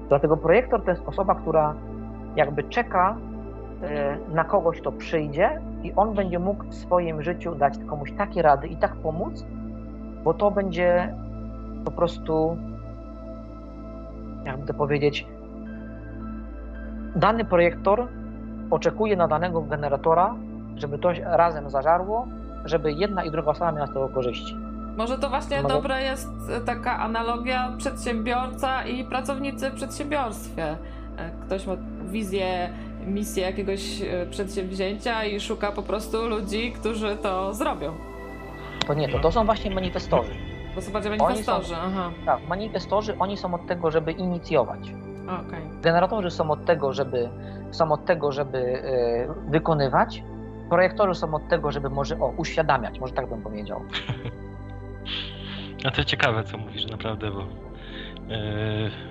Dlatego 0.09 0.37
projektor 0.37 0.85
to 0.85 0.91
jest 0.91 1.09
osoba, 1.09 1.35
która 1.35 1.75
jakby 2.37 2.63
czeka 2.63 3.17
na 4.35 4.45
kogoś, 4.45 4.81
kto 4.81 4.93
przyjdzie 4.93 5.61
i 5.83 5.93
on 5.97 6.15
będzie 6.15 6.39
mógł 6.39 6.65
w 6.65 6.75
swoim 6.75 7.23
życiu 7.23 7.55
dać 7.55 7.75
komuś 7.87 8.13
takie 8.13 8.43
rady 8.43 8.67
i 8.67 8.77
tak 8.77 8.97
pomóc, 8.97 9.47
bo 10.25 10.35
to 10.35 10.51
będzie 10.51 11.15
po 11.85 11.91
prostu, 11.91 12.57
jakby 14.45 14.67
to 14.67 14.75
powiedzieć, 14.75 15.27
dany 17.17 17.45
projektor 17.45 18.07
oczekuje 18.71 19.17
na 19.17 19.29
danego 19.29 19.63
generatora, 19.63 20.35
żeby 20.77 20.99
to 20.99 21.13
razem 21.25 21.71
zażarło, 21.71 22.27
żeby 22.65 22.93
jedna 22.93 23.25
i 23.25 23.31
druga 23.31 23.51
osoba 23.51 23.73
miała 23.73 23.87
z 23.87 23.93
tego 23.93 24.09
korzyści. 24.09 24.55
Może 24.97 25.19
to 25.19 25.29
właśnie 25.29 25.63
Mogę? 25.63 25.75
dobra 25.75 26.01
jest 26.01 26.29
taka 26.67 26.99
analogia 26.99 27.73
przedsiębiorca 27.79 28.85
i 28.85 29.05
pracownicy 29.05 29.71
w 29.71 29.75
przedsiębiorstwie. 29.75 30.65
E, 31.19 31.31
Ktoś 31.47 31.67
ma 31.67 31.73
wizję, 32.05 32.69
misję 33.07 33.43
jakiegoś 33.45 34.03
e, 34.03 34.27
przedsięwzięcia 34.31 35.25
i 35.25 35.41
szuka 35.41 35.73
po 35.73 35.83
prostu 35.83 36.29
ludzi, 36.29 36.73
którzy 36.73 37.17
to 37.17 37.55
zrobią. 37.55 37.93
To 38.87 38.95
nie, 38.95 39.09
to, 39.09 39.19
to 39.19 39.33
są 39.33 39.45
właśnie 39.45 39.71
manifestorzy. 39.71 40.31
To 40.75 40.83
są 40.83 40.93
bardziej 40.93 41.13
Oni 41.13 41.19
są- 41.21 41.25
manifestorzy, 41.25 41.75
aha. 41.79 42.11
Tak, 42.27 42.49
manifestorzy, 42.49 43.17
oni 43.19 43.37
są 43.37 43.55
od 43.55 43.67
tego, 43.67 43.91
żeby 43.91 44.13
inicjować. 44.13 44.81
Okej. 45.29 45.69
Generatorzy 45.83 46.31
są 46.31 46.51
od 46.51 46.65
tego, 46.65 46.93
żeby, 46.93 47.29
są 47.71 47.93
od 47.93 48.05
tego, 48.05 48.33
żeby 48.33 48.59
e, 48.59 49.51
wykonywać. 49.51 50.23
Projektorzy 50.71 51.15
są 51.21 51.35
od 51.35 51.49
tego, 51.49 51.73
żeby 51.73 51.91
może 51.91 52.19
o, 52.21 52.33
uświadamiać, 52.37 53.01
może 53.01 53.13
tak 53.13 53.29
bym 53.29 53.43
powiedział. 53.43 53.83
No 55.85 55.91
to 55.91 56.05
ciekawe, 56.05 56.45
co 56.45 56.59
mówisz 56.59 56.87
naprawdę, 56.87 57.31
bo 57.31 57.41
yy, 57.41 57.47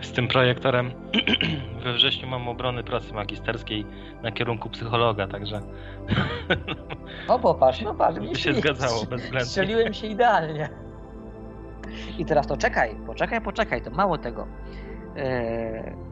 z 0.02 0.11
tym 0.11 0.27
projektorem 0.27 0.91
we 1.84 1.94
wrześniu 1.94 2.27
mam 2.27 2.48
obrony 2.48 2.84
pracy 2.84 3.14
magisterskiej 3.14 3.85
na 4.23 4.31
kierunku 4.31 4.69
psychologa, 4.69 5.27
także 5.27 5.61
No 7.27 7.39
popatrz, 7.39 7.81
no 7.81 7.94
patrz, 7.95 8.19
widzisz, 8.22 8.44
się 8.44 8.53
zgadzało 8.53 9.06
bezwzględnie. 9.06 9.45
Strzeliłem 9.45 9.94
się 9.94 10.07
idealnie. 10.07 10.69
I 12.18 12.26
teraz 12.26 12.48
to 12.48 12.57
czekaj, 12.57 12.95
poczekaj, 13.06 13.41
poczekaj, 13.41 13.81
to 13.81 13.91
mało 13.91 14.18
tego. 14.18 14.48
Eee, 15.18 16.06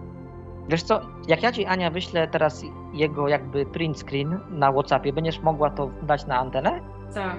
wiesz 0.70 0.84
co, 0.84 1.02
jak 1.28 1.44
ja 1.44 1.52
ci 1.52 1.66
Ania 1.66 1.90
wyślę 1.92 2.28
teraz 2.28 2.66
jego 2.94 3.28
jakby 3.28 3.66
print 3.66 4.00
screen 4.00 4.40
na 4.50 4.72
Whatsappie, 4.72 5.14
będziesz 5.14 5.40
mogła 5.40 5.70
to 5.70 5.90
dać 6.02 6.28
na 6.28 6.40
antenę? 6.40 6.80
Tak. 7.14 7.36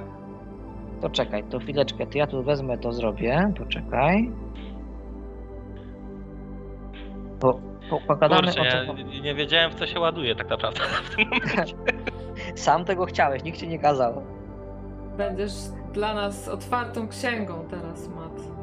To 1.00 1.10
czekaj, 1.10 1.44
to 1.44 1.58
chwileczkę, 1.58 2.06
to 2.06 2.18
ja 2.18 2.26
tu 2.26 2.42
wezmę, 2.42 2.78
to 2.78 2.92
zrobię, 2.92 3.52
poczekaj. 3.58 4.32
Bo 7.40 7.60
po, 7.90 8.00
pogadamy 8.00 8.42
Kurczę, 8.42 8.60
o 8.60 8.64
ja 8.64 8.94
tym. 8.94 9.22
nie 9.22 9.34
wiedziałem 9.34 9.70
w 9.70 9.74
co 9.74 9.86
się 9.86 10.00
ładuje 10.00 10.34
tak 10.34 10.50
naprawdę 10.50 10.80
w 11.04 11.16
tym 11.16 11.24
momencie. 11.28 11.76
Sam 12.54 12.84
tego 12.84 13.04
chciałeś, 13.04 13.44
nikt 13.44 13.58
ci 13.58 13.68
nie 13.68 13.78
kazał. 13.78 14.22
Będziesz 15.16 15.52
dla 15.92 16.14
nas 16.14 16.48
otwartą 16.48 17.08
księgą 17.08 17.64
teraz, 17.70 18.08
Mat. 18.08 18.55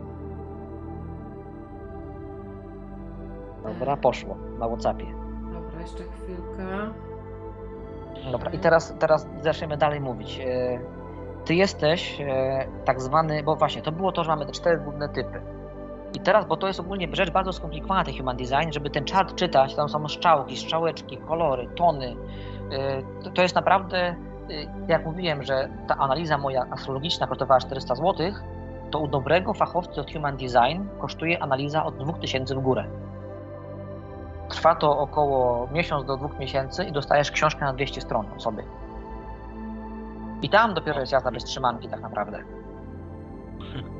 Dobra, 3.64 3.98
poszło 3.98 4.35
na 4.60 4.68
Whatsappie. 4.68 5.06
Dobra, 5.53 5.81
jeszcze 5.81 6.03
chwilkę. 6.03 6.94
Dobra, 8.31 8.52
i 8.52 8.60
teraz, 8.60 8.95
teraz 8.99 9.27
zaczniemy 9.41 9.77
dalej 9.77 10.02
mówić. 10.02 10.40
E, 10.40 10.80
Ty 11.45 11.56
jesteś 11.56 12.22
e, 12.22 12.68
tak 12.85 13.02
zwany, 13.02 13.44
bo 13.44 13.56
właśnie 13.56 13.81
to 13.81 13.91
było 13.91 14.11
to, 14.11 14.23
że 14.23 14.30
mamy 14.31 14.45
te 14.45 14.52
cztery 14.52 14.77
główne 14.77 15.10
typy. 15.10 15.41
I 16.14 16.19
teraz, 16.19 16.45
bo 16.45 16.57
to 16.57 16.68
jest 16.68 16.80
ogólnie 16.80 17.07
rzecz 17.11 17.31
bardzo 17.31 17.53
skomplikowana, 17.53 18.03
ten 18.03 18.18
human 18.18 18.38
design, 18.38 18.72
żeby 18.72 18.90
ten 18.90 19.06
chart 19.14 19.35
czytać, 19.35 19.76
tam 19.76 19.90
są 19.90 20.07
strzałki, 20.07 20.57
strzałeczki, 20.57 21.18
kolory, 21.18 21.69
tony. 21.76 22.15
E, 23.26 23.31
To, 23.34 23.41
jest 23.41 23.56
naprawdę, 23.56 24.15
jak 24.88 25.06
mówiłem, 25.06 25.44
że 25.44 25.69
ta 25.88 25.95
analiza 25.98 26.38
moja 26.38 26.65
astrologiczna 26.72 27.27
kosztowała 27.27 27.60
400 27.60 27.95
zł, 27.95 28.14
to 28.91 28.99
u 28.99 29.07
dobrego 29.07 29.53
fachowca 29.53 30.02
od 30.02 30.11
human 30.14 30.38
design 30.38 30.84
kosztuje 30.99 31.44
analiza 31.44 31.85
od 31.85 31.98
2000 31.98 32.56
w 32.56 32.60
górę. 32.60 32.85
Trwa 34.49 34.75
to 34.75 34.97
około 34.99 35.67
miesiąc 35.71 36.05
do 36.05 36.17
dwóch 36.17 36.39
miesięcy 36.39 36.83
i 36.83 36.91
dostajesz 36.91 37.31
książkę 37.31 37.65
na 37.65 37.73
200 37.73 38.01
stron 38.01 38.25
od 38.35 38.43
sobie. 38.43 38.63
I 40.41 40.49
tam 40.49 40.73
dopiero 40.73 40.99
jest 40.99 41.11
jazda 41.11 41.31
bez 41.31 41.43
trzymanki 41.43 41.87
tak 41.89 42.01
naprawdę. 42.01 42.43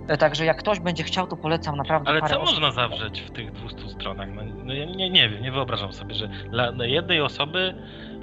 E, 0.08 0.18
Także 0.18 0.46
jak 0.46 0.58
ktoś 0.58 0.80
będzie 0.80 1.04
chciał, 1.04 1.28
to 1.28 1.38
polecam 1.38 1.76
naprawdę 1.76 2.10
Ale 2.10 2.22
co 2.22 2.42
osób. 2.42 2.56
można 2.56 2.72
zawrzeć 2.72 3.22
w 3.22 3.32
tych 3.32 3.52
200 3.52 3.90
stronach? 3.90 4.30
No, 4.36 4.42
no 4.64 4.74
ja 4.74 4.86
nie, 4.86 5.10
nie 5.10 5.30
wiem, 5.30 5.44
nie 5.44 5.52
wyobrażam 5.52 5.94
sobie, 5.94 6.16
że 6.16 6.28
dla, 6.50 6.86
jednej 6.86 7.22
osoby 7.22 7.74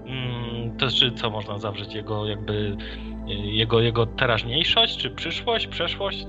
mm, 0.06 0.76
to 0.78 0.90
znaczy 0.90 1.12
co 1.12 1.30
można 1.30 1.58
zawrzeć? 1.58 1.94
Jego 1.94 2.26
jakby 2.26 2.76
e, 3.28 3.32
jego, 3.34 3.80
jego 3.80 4.06
teraźniejszość, 4.06 4.96
czy 4.96 5.10
przyszłość, 5.10 5.66
przeszłość? 5.66 6.26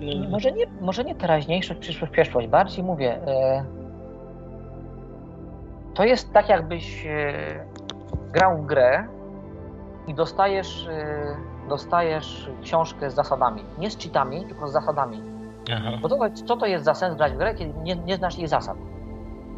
Yy, 0.00 0.28
Może 0.28 0.52
nie, 0.52 0.66
może 0.80 1.04
nie 1.04 1.14
teraźniejszość, 1.14 1.80
przyszłość, 1.80 2.12
przeszłość. 2.12 2.48
Bardziej 2.48 2.84
mówię, 2.84 3.14
e, 3.26 3.64
to 5.96 6.04
jest 6.04 6.32
tak 6.32 6.48
jakbyś 6.48 7.06
e, 7.06 7.32
grał 8.32 8.58
w 8.58 8.66
grę 8.66 9.06
i 10.06 10.14
dostajesz, 10.14 10.86
e, 10.86 11.36
dostajesz 11.68 12.50
książkę 12.62 13.10
z 13.10 13.14
zasadami. 13.14 13.64
Nie 13.78 13.90
z 13.90 13.98
cheatami, 13.98 14.44
tylko 14.44 14.68
z 14.68 14.72
zasadami. 14.72 15.22
Aha. 15.72 15.90
Bo 16.02 16.08
to, 16.08 16.18
co 16.46 16.56
to 16.56 16.66
jest 16.66 16.84
za 16.84 16.94
sens 16.94 17.16
grać 17.16 17.32
w 17.32 17.36
grę, 17.36 17.54
kiedy 17.54 17.78
nie, 17.82 17.96
nie 17.96 18.16
znasz 18.16 18.38
jej 18.38 18.48
zasad? 18.48 18.76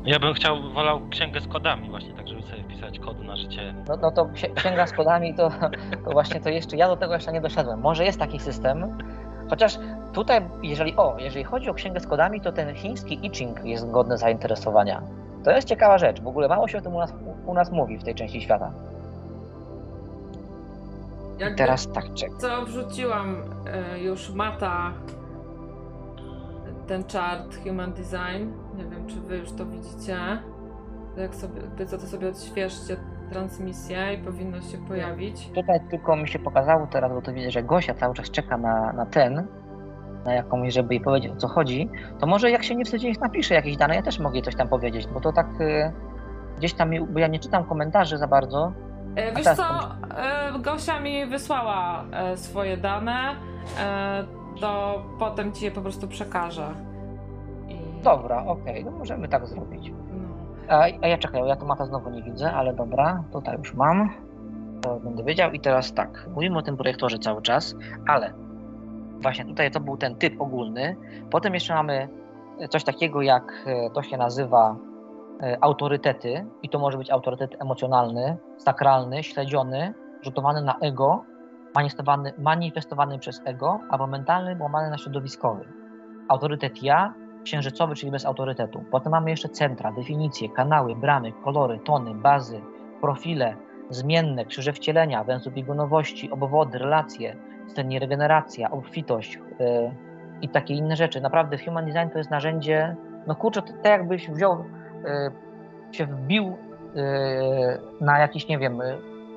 Ja 0.04 0.18
bym 0.18 0.34
chciał, 0.34 0.56
wolał 0.74 1.00
księgę 1.10 1.40
z 1.40 1.48
kodami 1.48 1.90
właśnie, 1.90 2.14
tak 2.14 2.28
żeby 2.28 2.42
sobie 2.42 2.62
wpisać 2.62 2.98
kody 2.98 3.24
na 3.24 3.36
życie. 3.36 3.74
No, 3.88 3.96
no 4.02 4.10
to 4.10 4.24
ksi- 4.24 4.54
księga 4.54 4.86
z 4.86 4.92
kodami, 4.92 5.34
to, 5.34 5.50
to 6.04 6.10
właśnie 6.10 6.40
to 6.40 6.48
jeszcze, 6.48 6.76
ja 6.76 6.88
do 6.88 6.96
tego 6.96 7.14
jeszcze 7.14 7.32
nie 7.32 7.40
doszedłem. 7.40 7.80
Może 7.80 8.04
jest 8.04 8.18
taki 8.18 8.38
system, 8.38 8.98
chociaż 9.50 9.78
tutaj, 10.12 10.48
jeżeli, 10.62 10.96
o, 10.96 11.16
jeżeli 11.18 11.44
chodzi 11.44 11.70
o 11.70 11.74
księgę 11.74 12.00
z 12.00 12.06
kodami, 12.06 12.40
to 12.40 12.52
ten 12.52 12.74
chiński 12.74 13.26
I 13.26 13.30
Ching 13.30 13.64
jest 13.64 13.90
godny 13.90 14.18
zainteresowania. 14.18 15.02
To 15.44 15.50
jest 15.50 15.68
ciekawa 15.68 15.98
rzecz, 15.98 16.22
w 16.22 16.26
ogóle 16.26 16.48
mało 16.48 16.68
się 16.68 16.78
o 16.78 16.80
tym 16.80 16.94
u 16.94 16.98
nas, 16.98 17.14
u 17.46 17.54
nas 17.54 17.72
mówi 17.72 17.98
w 17.98 18.04
tej 18.04 18.14
części 18.14 18.40
świata. 18.40 18.72
Jakby 21.38 21.58
teraz 21.58 21.92
tak, 21.92 22.14
czek. 22.14 22.30
co 22.38 22.64
wrzuciłam 22.64 23.36
e, 23.66 24.00
już 24.00 24.30
Mata 24.30 24.92
ten 26.88 27.04
chart 27.12 27.56
Human 27.64 27.92
Design. 27.92 28.52
Nie 28.76 28.84
wiem, 28.84 29.06
czy 29.06 29.20
wy 29.20 29.36
już 29.36 29.52
to 29.52 29.66
widzicie. 29.66 30.16
Jak 31.16 31.34
sobie, 31.34 31.60
wy 31.76 31.86
co 31.86 31.98
to 31.98 32.06
sobie 32.06 32.28
odświeżcie 32.28 32.96
transmisję 33.30 34.14
i 34.14 34.18
powinno 34.18 34.60
się 34.60 34.78
pojawić. 34.78 35.50
Tutaj 35.54 35.80
tylko 35.90 36.16
mi 36.16 36.28
się 36.28 36.38
pokazało 36.38 36.86
teraz, 36.86 37.12
bo 37.12 37.22
to 37.22 37.32
widzę, 37.32 37.50
że 37.50 37.62
Gosia 37.62 37.94
cały 37.94 38.14
czas 38.14 38.30
czeka 38.30 38.56
na, 38.58 38.92
na 38.92 39.06
ten, 39.06 39.46
na 40.24 40.34
jakąś, 40.34 40.74
żeby 40.74 40.94
jej 40.94 41.00
powiedzieć 41.04 41.32
o 41.32 41.36
co 41.36 41.48
chodzi, 41.48 41.88
to 42.18 42.26
może 42.26 42.50
jak 42.50 42.64
się 42.64 42.74
nie 42.74 42.84
wstydzi, 42.84 43.06
niech 43.06 43.20
napisze 43.20 43.54
jakieś 43.54 43.76
dane, 43.76 43.94
ja 43.94 44.02
też 44.02 44.18
mogę 44.18 44.42
coś 44.42 44.56
tam 44.56 44.68
powiedzieć, 44.68 45.06
bo 45.06 45.20
to 45.20 45.32
tak 45.32 45.60
y, 45.60 45.92
gdzieś 46.58 46.74
tam, 46.74 46.90
bo 47.10 47.18
ja 47.18 47.26
nie 47.26 47.38
czytam 47.38 47.64
komentarzy 47.64 48.18
za 48.18 48.26
bardzo, 48.26 48.72
E, 49.18 49.32
Wiesz 49.32 49.46
co, 49.46 49.64
e, 50.16 50.58
Gosia 50.58 51.00
mi 51.00 51.26
wysłała 51.26 52.04
e, 52.12 52.36
swoje 52.36 52.76
dane, 52.76 53.36
to 54.60 55.02
potem 55.18 55.52
ci 55.52 55.64
je 55.64 55.70
po 55.70 55.80
prostu 55.80 56.08
przekażę. 56.08 56.74
I, 57.68 58.02
Dobra, 58.02 58.44
okej, 58.46 58.84
no 58.84 58.90
możemy 58.90 59.28
tak 59.28 59.46
zrobić. 59.46 59.90
No. 59.90 60.28
A, 60.68 60.82
a 61.02 61.08
ja 61.08 61.18
czekaj, 61.18 61.48
ja 61.48 61.56
tu 61.56 61.66
mata 61.66 61.86
znowu 61.86 62.10
nie 62.10 62.22
widzę, 62.22 62.52
ale 62.52 62.74
dobra, 62.74 63.24
tutaj 63.32 63.58
już 63.58 63.74
mam. 63.74 64.10
To 64.82 65.00
będę 65.00 65.24
wiedział. 65.24 65.52
I 65.52 65.60
teraz 65.60 65.94
tak, 65.94 66.26
mówimy 66.34 66.58
o 66.58 66.62
tym 66.62 66.76
projektorze 66.76 67.18
cały 67.18 67.42
czas, 67.42 67.74
ale 68.06 68.32
właśnie 69.22 69.44
tutaj 69.44 69.70
to 69.70 69.80
był 69.80 69.96
ten 69.96 70.14
typ 70.14 70.40
ogólny. 70.40 70.96
Potem 71.30 71.54
jeszcze 71.54 71.74
mamy 71.74 72.08
coś 72.70 72.84
takiego 72.84 73.22
jak 73.22 73.64
e, 73.66 73.90
to 73.90 74.02
się 74.02 74.16
nazywa 74.16 74.76
e, 75.42 75.58
autorytety 75.60 76.46
i 76.62 76.68
to 76.68 76.78
może 76.78 76.98
być 76.98 77.10
autorytet 77.10 77.62
emocjonalny, 77.62 78.36
sakralny, 78.56 79.22
śledziony, 79.22 79.94
rzutowany 80.22 80.62
na 80.62 80.78
ego, 80.78 81.24
manifestowany, 81.74 82.32
manifestowany 82.38 83.18
przez 83.18 83.40
ego, 83.44 83.80
albo 83.90 84.06
mentalny, 84.06 84.56
łamany 84.60 84.90
na 84.90 84.98
środowiskowy. 84.98 85.64
Autorytet 86.28 86.82
ja, 86.82 87.14
księżycowy, 87.44 87.94
czyli 87.94 88.12
bez 88.12 88.26
autorytetu. 88.26 88.84
Potem 88.90 89.12
mamy 89.12 89.30
jeszcze 89.30 89.48
centra, 89.48 89.92
definicje, 89.92 90.48
kanały, 90.48 90.96
bramy, 90.96 91.32
kolory, 91.32 91.80
tony, 91.84 92.14
bazy, 92.14 92.60
profile, 93.00 93.56
zmienne, 93.90 94.44
krzyże 94.44 94.72
wcielenia, 94.72 95.24
węzły 95.24 95.52
biegunowości, 95.52 96.30
obwody, 96.30 96.78
relacje, 96.78 97.36
scenie 97.68 97.98
regeneracja, 97.98 98.70
obfitość 98.70 99.34
yy, 99.34 99.92
i 100.42 100.48
takie 100.48 100.74
inne 100.74 100.96
rzeczy. 100.96 101.20
Naprawdę 101.20 101.58
Human 101.58 101.86
Design 101.86 102.08
to 102.12 102.18
jest 102.18 102.30
narzędzie, 102.30 102.96
no 103.26 103.34
kurczę, 103.34 103.62
to 103.62 103.72
tak 103.72 103.92
jakbyś 103.92 104.30
wziął, 104.30 104.64
yy, 105.04 105.92
się 105.92 106.06
wbił 106.06 106.56
yy, 106.94 107.04
na 108.00 108.18
jakiś, 108.18 108.48
nie 108.48 108.58
wiem, 108.58 108.80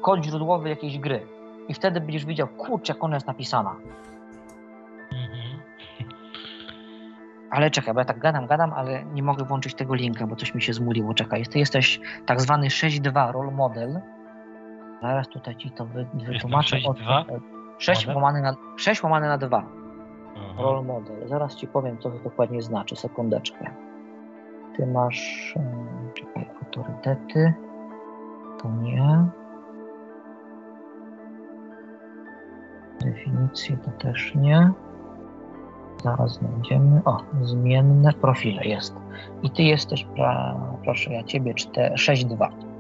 kod 0.02 0.26
źródłowy 0.26 0.70
jakiejś 0.70 1.00
gry 1.00 1.28
i 1.68 1.74
wtedy 1.74 2.02
będziesz 2.02 2.26
widział, 2.26 2.48
kurczę, 2.48 2.94
jak 2.94 3.04
ona 3.04 3.16
jest 3.16 3.28
napisana. 3.28 3.76
Mhm. 5.12 5.62
Ale 7.52 7.72
czekaj, 7.72 7.94
bo 7.94 8.00
ja 8.00 8.06
tak 8.06 8.20
gadam, 8.20 8.48
gadam, 8.48 8.74
ale 8.74 9.06
nie 9.06 9.24
mogę 9.24 9.46
włączyć 9.46 9.76
tego 9.76 9.96
linka, 9.96 10.28
bo 10.28 10.36
coś 10.36 10.56
mi 10.56 10.62
się 10.62 10.74
zmuliło. 10.74 11.14
Czekaj, 11.14 11.46
ty 11.46 11.60
jesteś 11.60 12.00
tak 12.26 12.42
zwany 12.42 12.68
6.2 12.68 13.32
role 13.32 13.52
model. 13.52 14.02
Zaraz 15.02 15.28
tutaj 15.28 15.56
ci 15.56 15.72
to 15.72 15.86
wy, 15.86 16.08
wytłumaczę. 16.14 16.78
6.2? 16.78 17.26
6 17.82 18.08
Model? 18.08 18.24
łamane 18.24 18.42
na, 18.42 18.56
6 18.78 19.04
łamane 19.04 19.28
na 19.28 19.38
2. 19.38 19.64
Aha. 20.38 20.62
Role 20.64 20.84
model. 20.84 21.28
Zaraz 21.28 21.56
ci 21.56 21.68
powiem, 21.68 21.98
co 21.98 22.10
to 22.10 22.20
dokładnie 22.20 22.62
znaczy. 22.62 22.96
Sekundeczkę. 22.96 23.72
Ty 24.78 24.88
masz. 24.88 25.54
Czekaj, 26.14 26.50
autorytety. 26.62 27.54
To 28.62 28.70
nie. 28.70 29.26
Definicje 33.02 33.78
to 33.78 33.92
też 33.92 34.36
nie. 34.36 34.72
Zaraz 36.04 36.34
znajdziemy. 36.34 37.02
O, 37.06 37.18
zmienne 37.42 38.14
profile 38.14 38.64
jest. 38.64 38.96
I 39.44 39.50
ty 39.50 39.64
jesteś, 39.64 40.04
pra, 40.04 40.56
proszę 40.84 41.14
ja 41.14 41.24
ciebie, 41.24 41.54
4, 41.54 41.96
6-2. 41.96 42.71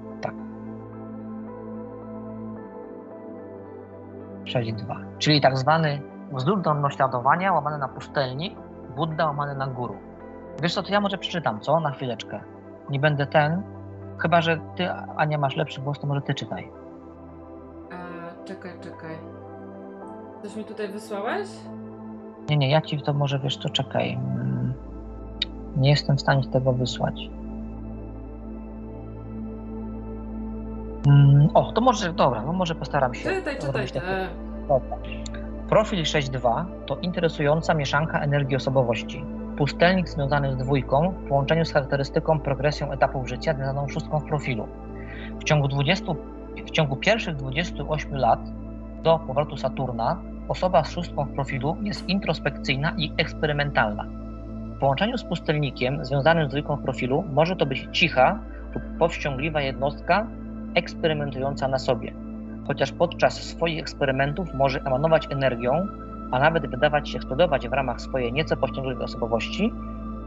6-2. 4.43 5.05
Czyli 5.17 5.41
tak 5.41 5.57
zwany 5.57 6.01
wzór 6.31 6.61
do 6.61 6.73
naśladowania 6.73 7.53
łamany 7.53 7.77
na 7.77 7.87
pustelnik, 7.87 8.55
Buddha 8.95 9.25
łamany 9.25 9.55
na 9.55 9.67
guru. 9.67 9.95
Wiesz 10.61 10.73
co, 10.73 10.83
to 10.83 10.91
ja 10.91 11.01
może 11.01 11.17
przeczytam, 11.17 11.59
co? 11.59 11.79
Na 11.79 11.91
chwileczkę. 11.91 12.39
nie 12.89 12.99
będę 12.99 13.25
ten. 13.27 13.63
Chyba, 14.17 14.41
że 14.41 14.59
ty, 14.75 14.91
Ania, 14.91 15.37
masz 15.37 15.55
lepszy 15.55 15.81
głos, 15.81 15.99
to 15.99 16.07
może 16.07 16.21
ty 16.21 16.33
czytaj. 16.33 16.71
E, 17.91 18.45
czekaj, 18.45 18.71
czekaj. 18.81 19.17
Coś 20.43 20.55
mi 20.55 20.65
tutaj 20.65 20.87
wysłałeś? 20.87 21.47
Nie, 22.49 22.57
nie, 22.57 22.69
ja 22.69 22.81
ci 22.81 23.01
to 23.01 23.13
może 23.13 23.39
wiesz, 23.39 23.57
to 23.57 23.69
czekaj. 23.69 24.13
Mm, 24.13 24.73
Nie 25.77 25.89
jestem 25.89 26.17
w 26.17 26.21
stanie 26.21 26.43
tego 26.47 26.73
wysłać. 26.73 27.29
Mm, 31.07 31.47
O, 31.53 31.71
to 31.71 31.81
może, 31.81 32.13
dobra, 32.13 32.41
no 32.41 32.53
może 32.53 32.75
postaram 32.75 33.13
się. 33.13 33.29
Czytaj, 33.29 33.55
czytaj. 33.59 33.87
takie- 33.87 34.07
E, 34.07 34.27
Dobra. 34.67 34.97
Profil 35.69 36.03
6.2 36.05 36.65
to 36.85 36.97
interesująca 36.97 37.73
mieszanka 37.73 38.19
energii 38.19 38.55
osobowości. 38.55 39.25
Pustelnik 39.57 40.09
związany 40.09 40.53
z 40.53 40.57
dwójką 40.57 41.09
w 41.11 41.27
połączeniu 41.27 41.65
z 41.65 41.73
charakterystyką 41.73 42.39
progresją 42.39 42.91
etapów 42.91 43.29
życia 43.29 43.53
związaną 43.53 43.87
z 43.87 43.91
szóstką 43.93 44.19
w 44.19 44.25
profilu. 44.25 44.67
W 45.39 45.43
ciągu, 45.43 45.67
20, 45.67 46.05
w 46.67 46.71
ciągu 46.71 46.95
pierwszych 46.95 47.35
28 47.35 48.15
lat 48.15 48.39
do 49.03 49.19
powrotu 49.27 49.57
Saturna 49.57 50.21
osoba 50.47 50.83
z 50.83 50.91
szóstką 50.91 51.25
w 51.25 51.33
profilu 51.35 51.77
jest 51.81 52.09
introspekcyjna 52.09 52.91
i 52.97 53.13
eksperymentalna. 53.17 54.03
W 54.75 54.79
połączeniu 54.79 55.17
z 55.17 55.23
pustelnikiem 55.23 56.05
związanym 56.05 56.45
z 56.45 56.49
dwójką 56.49 56.75
w 56.75 56.83
profilu 56.83 57.23
może 57.33 57.55
to 57.55 57.65
być 57.65 57.87
cicha 57.91 58.39
lub 58.75 58.83
powściągliwa 58.99 59.61
jednostka 59.61 60.27
eksperymentująca 60.75 61.67
na 61.67 61.79
sobie 61.79 62.13
chociaż 62.67 62.91
podczas 62.91 63.43
swoich 63.43 63.79
eksperymentów 63.79 64.53
może 64.53 64.79
emanować 64.79 65.27
energią, 65.29 65.87
a 66.31 66.39
nawet 66.39 66.67
wydawać 66.67 67.09
się 67.09 67.17
eksplodować 67.17 67.67
w 67.67 67.73
ramach 67.73 68.01
swojej 68.01 68.33
nieco 68.33 68.57
powściągliwej 68.57 69.03
osobowości, 69.03 69.73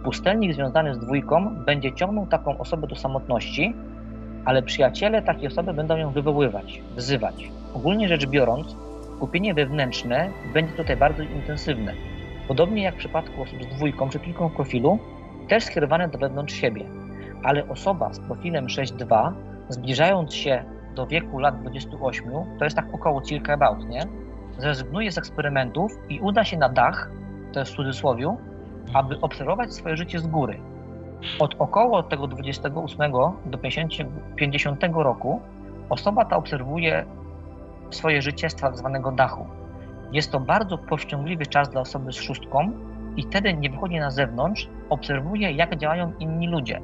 pustelnik 0.04 0.54
związany 0.54 0.94
z 0.94 0.98
dwójką 0.98 1.54
będzie 1.54 1.92
ciągnął 1.92 2.26
taką 2.26 2.58
osobę 2.58 2.86
do 2.86 2.96
samotności, 2.96 3.74
ale 4.44 4.62
przyjaciele 4.62 5.22
takiej 5.22 5.46
osoby 5.46 5.74
będą 5.74 5.96
ją 5.96 6.10
wywoływać, 6.10 6.82
wzywać. 6.96 7.50
Ogólnie 7.74 8.08
rzecz 8.08 8.26
biorąc, 8.26 8.76
kupienie 9.20 9.54
wewnętrzne 9.54 10.30
będzie 10.54 10.72
tutaj 10.72 10.96
bardzo 10.96 11.22
intensywne. 11.22 11.92
Podobnie 12.48 12.82
jak 12.82 12.94
w 12.94 12.98
przypadku 12.98 13.42
osób 13.42 13.62
z 13.62 13.66
dwójką 13.66 14.08
czy 14.08 14.18
trójką 14.18 14.50
profilu, 14.50 14.98
też 15.48 15.64
skierowane 15.64 16.08
do 16.08 16.18
wewnątrz 16.18 16.54
siebie. 16.54 16.84
Ale 17.42 17.68
osoba 17.68 18.12
z 18.12 18.20
profilem 18.20 18.66
6.2, 18.66 19.32
zbliżając 19.68 20.34
się 20.34 20.64
do 20.94 21.06
wieku 21.06 21.38
lat 21.38 21.60
28, 21.60 22.30
to 22.58 22.64
jest 22.64 22.76
tak 22.76 22.86
około 22.92 23.22
circa 23.22 23.52
about, 23.52 23.88
nie? 23.88 24.00
Zrezygnuje 24.58 25.12
z 25.12 25.18
eksperymentów 25.18 25.92
i 26.08 26.20
uda 26.20 26.44
się 26.44 26.56
na 26.56 26.68
dach, 26.68 27.10
to 27.52 27.60
jest 27.60 27.72
w 27.72 27.76
cudzysłowiu, 27.76 28.36
aby 28.94 29.20
obserwować 29.20 29.74
swoje 29.74 29.96
życie 29.96 30.18
z 30.18 30.26
góry. 30.26 30.60
Od 31.38 31.54
około 31.58 32.02
tego 32.02 32.26
28 32.26 33.12
do 33.46 33.58
50, 33.58 34.10
50 34.36 34.84
roku 34.94 35.40
osoba 35.90 36.24
ta 36.24 36.36
obserwuje 36.36 37.04
swoje 37.90 38.22
życie 38.22 38.50
z 38.50 38.54
tak 38.54 38.76
zwanego 38.76 39.12
dachu. 39.12 39.46
Jest 40.12 40.32
to 40.32 40.40
bardzo 40.40 40.78
powściągliwy 40.78 41.46
czas 41.46 41.70
dla 41.70 41.80
osoby 41.80 42.12
z 42.12 42.16
szóstką 42.16 42.72
i 43.16 43.22
wtedy 43.22 43.54
nie 43.54 43.70
wychodzi 43.70 43.96
na 43.96 44.10
zewnątrz, 44.10 44.68
obserwuje 44.90 45.52
jak 45.52 45.76
działają 45.76 46.12
inni 46.18 46.48
ludzie. 46.48 46.80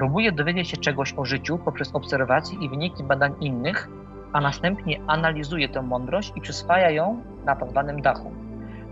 Próbuje 0.00 0.32
dowiedzieć 0.32 0.68
się 0.68 0.76
czegoś 0.76 1.14
o 1.16 1.24
życiu 1.24 1.58
poprzez 1.58 1.94
obserwacje 1.94 2.58
i 2.58 2.68
wyniki 2.68 3.04
badań 3.04 3.34
innych, 3.40 3.88
a 4.32 4.40
następnie 4.40 5.00
analizuje 5.06 5.68
tę 5.68 5.82
mądrość 5.82 6.32
i 6.36 6.40
przyswaja 6.40 6.90
ją 6.90 7.22
na 7.44 7.56
tak 7.56 7.70
zwanym 7.70 8.02
dachu. 8.02 8.32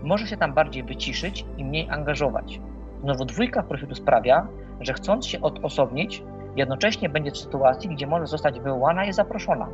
Może 0.03 0.27
się 0.27 0.37
tam 0.37 0.53
bardziej 0.53 0.83
wyciszyć 0.83 1.45
i 1.57 1.65
mniej 1.65 1.89
angażować. 1.89 2.61
Znowu 3.03 3.25
dwójka 3.25 3.63
profilu 3.63 3.95
sprawia, 3.95 4.47
że 4.81 4.93
chcąc 4.93 5.27
się 5.27 5.41
odosobnić, 5.41 6.23
jednocześnie 6.55 7.09
będzie 7.09 7.31
w 7.31 7.37
sytuacji, 7.37 7.89
gdzie 7.89 8.07
może 8.07 8.27
zostać 8.27 8.59
wywołana 8.59 9.05
i 9.05 9.13
zaproszona. 9.13 9.67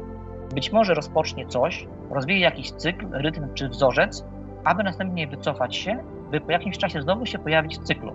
Być 0.53 0.71
może 0.71 0.93
rozpocznie 0.93 1.47
coś, 1.47 1.87
rozwije 2.09 2.39
jakiś 2.39 2.71
cykl, 2.71 3.07
rytm 3.11 3.53
czy 3.53 3.69
wzorzec, 3.69 4.25
aby 4.63 4.83
następnie 4.83 5.27
wycofać 5.27 5.75
się, 5.75 6.03
by 6.31 6.41
po 6.41 6.51
jakimś 6.51 6.77
czasie 6.77 7.01
znowu 7.01 7.25
się 7.25 7.39
pojawić 7.39 7.79
w 7.79 7.83
cyklu. 7.83 8.13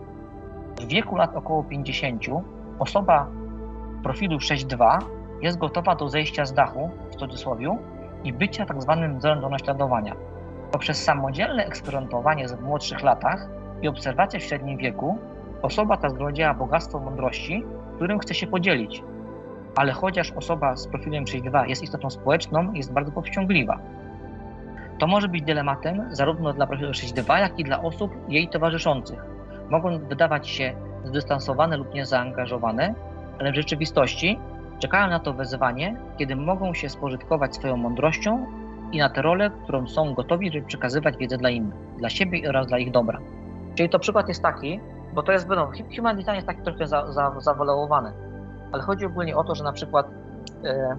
W 0.80 0.86
wieku 0.86 1.16
lat 1.16 1.36
około 1.36 1.64
50 1.64 2.22
osoba 2.80 3.26
profilu 4.02 4.36
6.2 4.36 4.98
jest 5.42 5.58
gotowa 5.58 5.94
do 5.94 6.08
zejścia 6.08 6.44
z 6.44 6.52
dachu, 6.52 6.90
w 7.10 7.16
cudzysłowie, 7.16 7.78
i 8.24 8.32
bycia 8.32 8.66
tak 8.66 8.82
zwanym 8.82 9.18
wzorem 9.18 9.40
do 9.40 9.48
naśladowania. 9.48 10.16
Poprzez 10.72 11.04
samodzielne 11.04 11.64
eksperymentowanie 11.64 12.48
w 12.48 12.62
młodszych 12.62 13.02
latach 13.02 13.48
i 13.82 13.88
obserwacje 13.88 14.40
w 14.40 14.42
średnim 14.42 14.78
wieku, 14.78 15.18
osoba 15.62 15.96
ta 15.96 16.08
zgromadziła 16.08 16.54
bogactwo 16.54 17.00
mądrości, 17.00 17.64
którym 17.96 18.18
chce 18.18 18.34
się 18.34 18.46
podzielić. 18.46 19.02
Ale 19.76 19.92
chociaż 19.92 20.32
osoba 20.32 20.76
z 20.76 20.88
profilem 20.88 21.24
6.2 21.24 21.68
jest 21.68 21.82
istotą 21.82 22.10
społeczną, 22.10 22.72
jest 22.72 22.92
bardzo 22.92 23.12
powściągliwa. 23.12 23.78
To 24.98 25.06
może 25.06 25.28
być 25.28 25.42
dylematem 25.42 26.08
zarówno 26.10 26.52
dla 26.52 26.66
profilu 26.66 26.90
6.2, 26.90 27.38
jak 27.38 27.58
i 27.58 27.64
dla 27.64 27.82
osób 27.82 28.12
jej 28.28 28.48
towarzyszących. 28.48 29.24
Mogą 29.70 29.98
wydawać 29.98 30.48
się 30.48 30.74
zdystansowane 31.04 31.76
lub 31.76 31.94
niezaangażowane, 31.94 32.94
ale 33.38 33.52
w 33.52 33.54
rzeczywistości 33.54 34.38
czekają 34.78 35.10
na 35.10 35.18
to 35.18 35.32
wezwanie, 35.32 35.96
kiedy 36.18 36.36
mogą 36.36 36.74
się 36.74 36.88
spożytkować 36.88 37.54
swoją 37.54 37.76
mądrością 37.76 38.46
i 38.92 38.98
na 38.98 39.08
tę 39.08 39.22
rolę, 39.22 39.50
którą 39.62 39.86
są 39.86 40.14
gotowi, 40.14 40.52
żeby 40.52 40.66
przekazywać 40.66 41.16
wiedzę 41.16 41.38
dla 41.38 41.50
innych, 41.50 41.74
dla 41.98 42.10
siebie 42.10 42.48
oraz 42.48 42.66
dla 42.66 42.78
ich 42.78 42.90
dobra. 42.90 43.18
Czyli 43.74 43.88
to 43.88 43.98
przykład 43.98 44.28
jest 44.28 44.42
taki, 44.42 44.80
bo 45.14 45.22
to 45.22 45.32
jest, 45.32 45.48
no, 45.48 45.70
human 45.96 46.16
design 46.16 46.34
jest 46.34 46.46
taki 46.46 46.62
trochę 46.62 46.86
za, 46.86 47.12
za, 47.12 47.40
zawolałowany, 47.40 48.12
ale 48.72 48.82
chodzi 48.82 49.06
ogólnie 49.06 49.36
o 49.36 49.44
to, 49.44 49.54
że 49.54 49.64
na 49.64 49.72
przykład 49.72 50.06
e, 50.64 50.96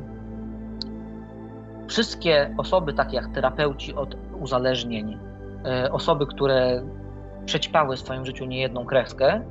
wszystkie 1.88 2.56
osoby, 2.58 2.94
takie 2.94 3.16
jak 3.16 3.28
terapeuci 3.28 3.96
od 3.96 4.18
uzależnień, 4.40 5.18
e, 5.66 5.92
osoby, 5.92 6.28
które 6.28 6.82
przećpały 7.46 7.96
w 7.96 8.00
swoim 8.00 8.26
życiu 8.26 8.46
niejedną 8.46 8.86
kreskę, 8.86 9.42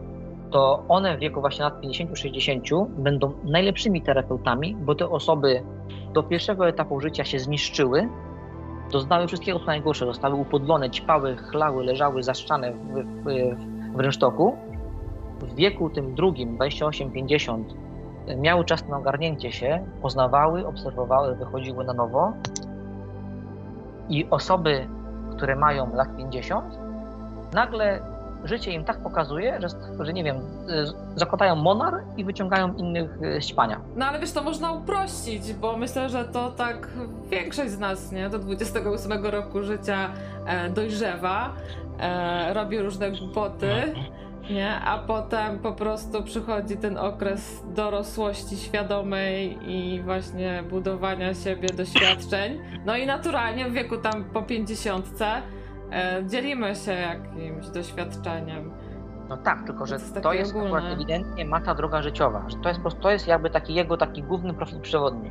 to 0.51 0.85
one 0.89 1.17
w 1.17 1.21
wieku 1.21 1.41
właśnie 1.41 1.65
lat 1.65 1.81
50-60 1.81 2.87
będą 2.89 3.33
najlepszymi 3.45 4.03
terapeutami, 4.03 4.77
bo 4.77 4.95
te 4.95 5.09
osoby 5.09 5.63
do 6.13 6.23
pierwszego 6.23 6.69
etapu 6.69 7.01
życia 7.01 7.25
się 7.25 7.39
zniszczyły, 7.39 8.09
doznały 8.93 9.27
wszystkiego 9.27 9.59
co 9.59 9.67
najgorsze, 9.67 10.07
zostały 10.07 10.35
upodlone, 10.35 10.91
ćpały, 10.91 11.37
chlały, 11.37 11.85
leżały 11.85 12.23
zaszczane 12.23 12.73
w, 12.73 12.77
w, 12.77 13.97
w 13.97 14.01
rynsztoku. 14.01 14.57
W 15.41 15.55
wieku 15.55 15.91
tym 15.91 16.15
drugim, 16.15 16.59
28-50, 16.59 17.65
miały 18.37 18.65
czas 18.65 18.89
na 18.89 18.97
ogarnięcie 18.97 19.53
się, 19.53 19.85
poznawały, 20.03 20.67
obserwowały, 20.67 21.37
wychodziły 21.37 21.85
na 21.85 21.93
nowo. 21.93 22.33
I 24.09 24.27
osoby, 24.31 24.89
które 25.37 25.57
mają 25.57 25.95
lat 25.95 26.17
50, 26.17 26.79
nagle 27.55 28.01
życie 28.45 28.73
im 28.73 28.85
tak 28.85 29.03
pokazuje, 29.03 29.61
że, 29.61 29.69
że 30.05 30.13
nie 30.13 30.25
wiem, 30.25 30.37
y, 30.37 30.41
zakładają 31.17 31.57
monar 31.57 31.95
i 32.17 32.25
wyciągają 32.25 32.75
innych 32.75 33.19
z 33.41 33.47
ćpania. 33.47 33.81
No 33.97 34.07
ale 34.07 34.19
wiesz, 34.19 34.33
to 34.33 34.43
można 34.43 34.73
uprościć, 34.73 35.53
bo 35.53 35.77
myślę, 35.77 36.09
że 36.09 36.25
to 36.25 36.51
tak 36.51 36.89
większość 37.31 37.71
z 37.71 37.79
nas, 37.79 38.13
nie, 38.13 38.31
do 38.31 38.39
28 38.39 39.25
roku 39.27 39.63
życia 39.63 40.11
e, 40.47 40.71
dojrzewa, 40.71 41.55
e, 42.01 42.55
robi 42.55 42.79
różne 42.79 43.11
głupoty, 43.11 43.95
nie, 44.51 44.81
a 44.81 44.99
potem 44.99 45.59
po 45.59 45.73
prostu 45.73 46.23
przychodzi 46.23 46.77
ten 46.77 46.99
okres 46.99 47.63
dorosłości 47.75 48.57
świadomej 48.57 49.59
i 49.71 50.01
właśnie 50.03 50.65
budowania 50.71 51.35
siebie, 51.35 51.69
doświadczeń. 51.69 52.61
No 52.85 52.97
i 52.97 53.07
naturalnie 53.07 53.71
w 53.71 53.73
wieku 53.73 53.97
tam 53.97 54.25
po 54.25 54.43
50 54.43 55.07
e, 55.21 55.43
dzielimy 56.27 56.75
się 56.75 56.93
jakimś 56.93 57.67
doświadczeniem. 57.69 58.71
No 59.29 59.37
tak, 59.37 59.63
tylko 59.67 59.87
że 59.87 59.97
To 59.97 60.01
jest 60.03 60.23
to 60.23 60.33
jest 60.33 60.51
ogólne. 60.51 60.69
akurat 60.69 60.93
ewidentnie 60.93 61.45
ma 61.45 61.61
ta 61.61 61.75
droga 61.75 62.03
życiowa, 62.03 62.45
że 62.49 62.57
to 62.57 62.69
jest, 62.69 62.81
po 62.81 62.83
prostu- 62.83 63.01
to 63.01 63.11
jest 63.11 63.27
jakby 63.27 63.51
taki 63.51 63.75
jego 63.75 63.97
taki 63.97 64.23
główny 64.23 64.55
profil 64.55 64.81
przewodni. 64.81 65.31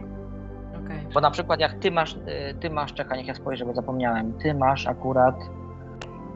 Okej. 0.85 1.07
Bo 1.13 1.21
na 1.21 1.31
przykład 1.31 1.59
jak 1.59 1.73
ty 1.73 1.91
masz, 1.91 2.13
y, 2.15 2.19
ty 2.59 2.69
masz, 2.69 2.93
czekaj, 2.93 3.17
niech 3.17 3.27
ja 3.27 3.33
spojrzę, 3.35 3.65
bo 3.65 3.73
zapomniałem, 3.73 4.33
ty 4.33 4.53
masz 4.53 4.87
akurat, 4.87 5.35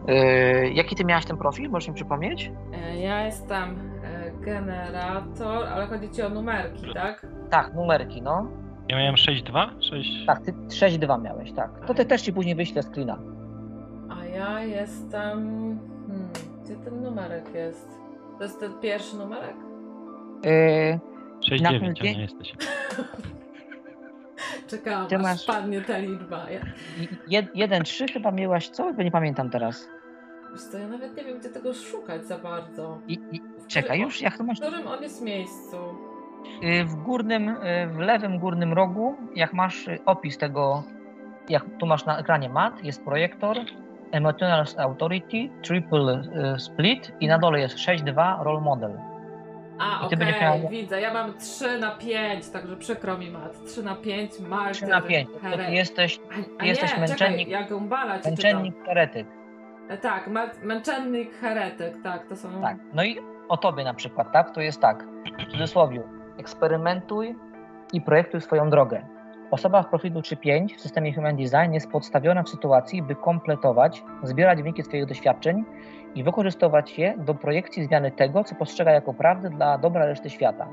y, 0.10 0.70
jaki 0.74 0.96
ty 0.96 1.06
miałeś 1.06 1.26
ten 1.26 1.38
profil, 1.38 1.70
możesz 1.70 1.90
mi 1.90 1.96
przypomnieć? 1.96 2.52
E, 2.74 2.98
Ja 3.00 3.26
jestem 3.26 3.80
e, 4.04 4.32
generator, 4.46 5.68
ale 5.68 5.88
chodzi 5.88 6.10
ci 6.10 6.22
o 6.22 6.30
numerki, 6.30 6.94
tak? 6.94 7.26
Tak, 7.50 7.74
numerki, 7.74 8.22
no. 8.22 8.48
Ja 8.90 8.98
miałem 8.98 9.16
6-2? 9.16 9.68
6... 9.90 10.26
Tak, 10.26 10.40
ty 10.42 10.52
6-2 10.52 11.22
miałeś, 11.22 11.52
tak. 11.52 11.86
To 11.88 11.94
ty 11.94 12.06
też 12.06 12.22
ci 12.22 12.34
później 12.34 12.56
wyślę 12.56 12.84
screena. 12.84 13.18
Ja 14.36 14.62
jestem. 14.64 15.40
Hmm, 16.08 16.30
gdzie 16.64 16.76
ten 16.76 17.02
numerek 17.04 17.54
jest? 17.54 17.90
To 18.38 18.44
jest 18.44 18.60
ten 18.60 18.74
pierwszy 18.80 19.18
numerek? 19.18 19.56
Y, 20.46 21.00
6-9, 21.52 21.62
Na 21.62 21.70
a 21.70 21.72
tym 21.72 21.94
nie 22.04 22.22
jesteś. 22.22 22.54
Czekałam, 24.68 25.08
Ty 25.08 25.16
aż 25.16 25.22
masz- 25.22 25.42
spadnie 25.42 25.82
ta 25.82 25.98
liczba. 25.98 26.46
Ja, 26.50 26.60
jed- 27.42 27.54
1-3 27.56 28.14
chyba 28.14 28.32
miałaś 28.32 28.70
co? 28.70 28.94
Bo 28.94 29.04
nie 29.04 29.12
pamiętam 29.12 29.50
teraz. 29.50 29.90
wiesz 30.52 30.62
co, 30.64 30.78
ja 30.78 30.88
nawet 30.88 31.18
nie 31.18 31.24
wiem, 31.24 31.40
gdzie 31.40 31.50
tego 31.50 31.74
szukać 31.74 32.26
za 32.26 32.38
bardzo. 32.38 33.00
I, 33.08 33.14
i, 33.32 33.42
Czekaj, 33.68 34.00
już 34.00 34.22
jak 34.22 34.38
to 34.38 34.44
masz? 34.44 34.58
W 34.58 34.62
którym 34.62 34.88
on 34.88 35.04
jest 35.04 35.22
miejscu? 35.22 35.78
Y, 36.64 36.86
W 36.86 36.96
górnym, 36.96 37.50
y, 37.50 37.88
w 37.88 37.98
lewym 38.00 38.40
górnym 38.40 38.74
rogu, 38.74 39.16
jak 39.36 39.54
masz 39.54 39.88
y, 39.88 40.00
opis 40.06 40.38
tego, 40.38 40.84
jak 41.50 41.64
tu 41.80 41.86
masz 41.86 42.06
na 42.06 42.18
ekranie 42.20 42.50
mat, 42.50 42.84
jest 42.84 43.04
projektor, 43.04 43.58
Emotional 44.14 44.66
Authority, 44.78 45.50
Triple 45.62 46.22
y, 46.56 46.60
Split 46.60 47.12
i 47.20 47.28
na 47.28 47.38
dole 47.40 47.60
jest 47.60 47.78
6.2 47.78 48.44
Role 48.44 48.62
Model. 48.62 49.00
A, 49.80 50.06
okej, 50.06 50.18
będziesz 50.18 50.42
miała- 50.42 50.58
widzę. 50.70 51.02
Ja 51.02 51.14
mam 51.14 51.34
3 51.38 51.80
na 51.80 51.92
5, 51.92 52.50
także 52.50 52.76
przykro 52.78 53.18
mi 53.18 53.32
mat. 53.32 53.66
3 53.66 53.84
na 53.84 53.96
5, 53.96 54.40
martyr, 54.40 54.74
3 54.76 54.88
na 54.88 55.02
5. 55.02 55.30
To 55.34 55.40
heret. 55.40 55.68
ty 55.68 55.74
jesteś 55.74 56.20
A, 56.60 56.64
a 56.64 56.66
jesteś 56.66 56.92
nie, 56.98 57.00
męczennik- 57.04 57.18
czekaj, 57.18 57.50
ja 57.50 57.64
Gumbala 57.68 58.16
męczennik 58.26 58.76
heretyk. 58.86 59.28
czytam. 59.28 59.44
E, 59.90 59.98
Tak, 59.98 60.30
męczennik, 60.64 61.34
heretyk, 61.42 61.94
tak, 62.04 62.28
to 62.28 62.36
są... 62.36 62.62
Tak. 62.62 62.78
No 62.94 63.04
i 63.04 63.18
o 63.50 63.58
tobie 63.58 63.84
na 63.84 63.94
przykład, 63.94 64.32
tak? 64.32 64.52
To 64.52 64.62
jest 64.62 64.82
tak, 64.82 65.04
w 65.48 65.52
cudzysłowie, 65.52 66.02
eksperymentuj 66.38 67.36
i 67.94 68.02
projektuj 68.02 68.42
swoją 68.42 68.70
drogę. 68.70 69.06
Osoba 69.54 69.84
w 69.84 69.90
profilu 69.90 70.20
3.5 70.20 70.78
w 70.78 70.82
systemie 70.82 71.14
Human 71.14 71.36
Design 71.36 71.74
jest 71.74 71.92
podstawiona 71.92 72.44
w 72.44 72.50
sytuacji, 72.50 73.04
by 73.04 73.16
kompletować, 73.16 74.04
zbierać 74.24 74.62
wyniki 74.62 74.84
swoich 74.84 75.06
doświadczeń 75.06 75.66
i 76.16 76.24
wykorzystywać 76.24 77.00
je 77.00 77.14
do 77.18 77.36
projekcji 77.36 77.84
zmiany 77.84 78.12
tego, 78.12 78.44
co 78.44 78.56
postrzega 78.56 78.92
jako 78.92 79.14
prawdę 79.14 79.50
dla 79.50 79.78
dobra 79.78 80.06
reszty 80.06 80.30
świata. 80.30 80.68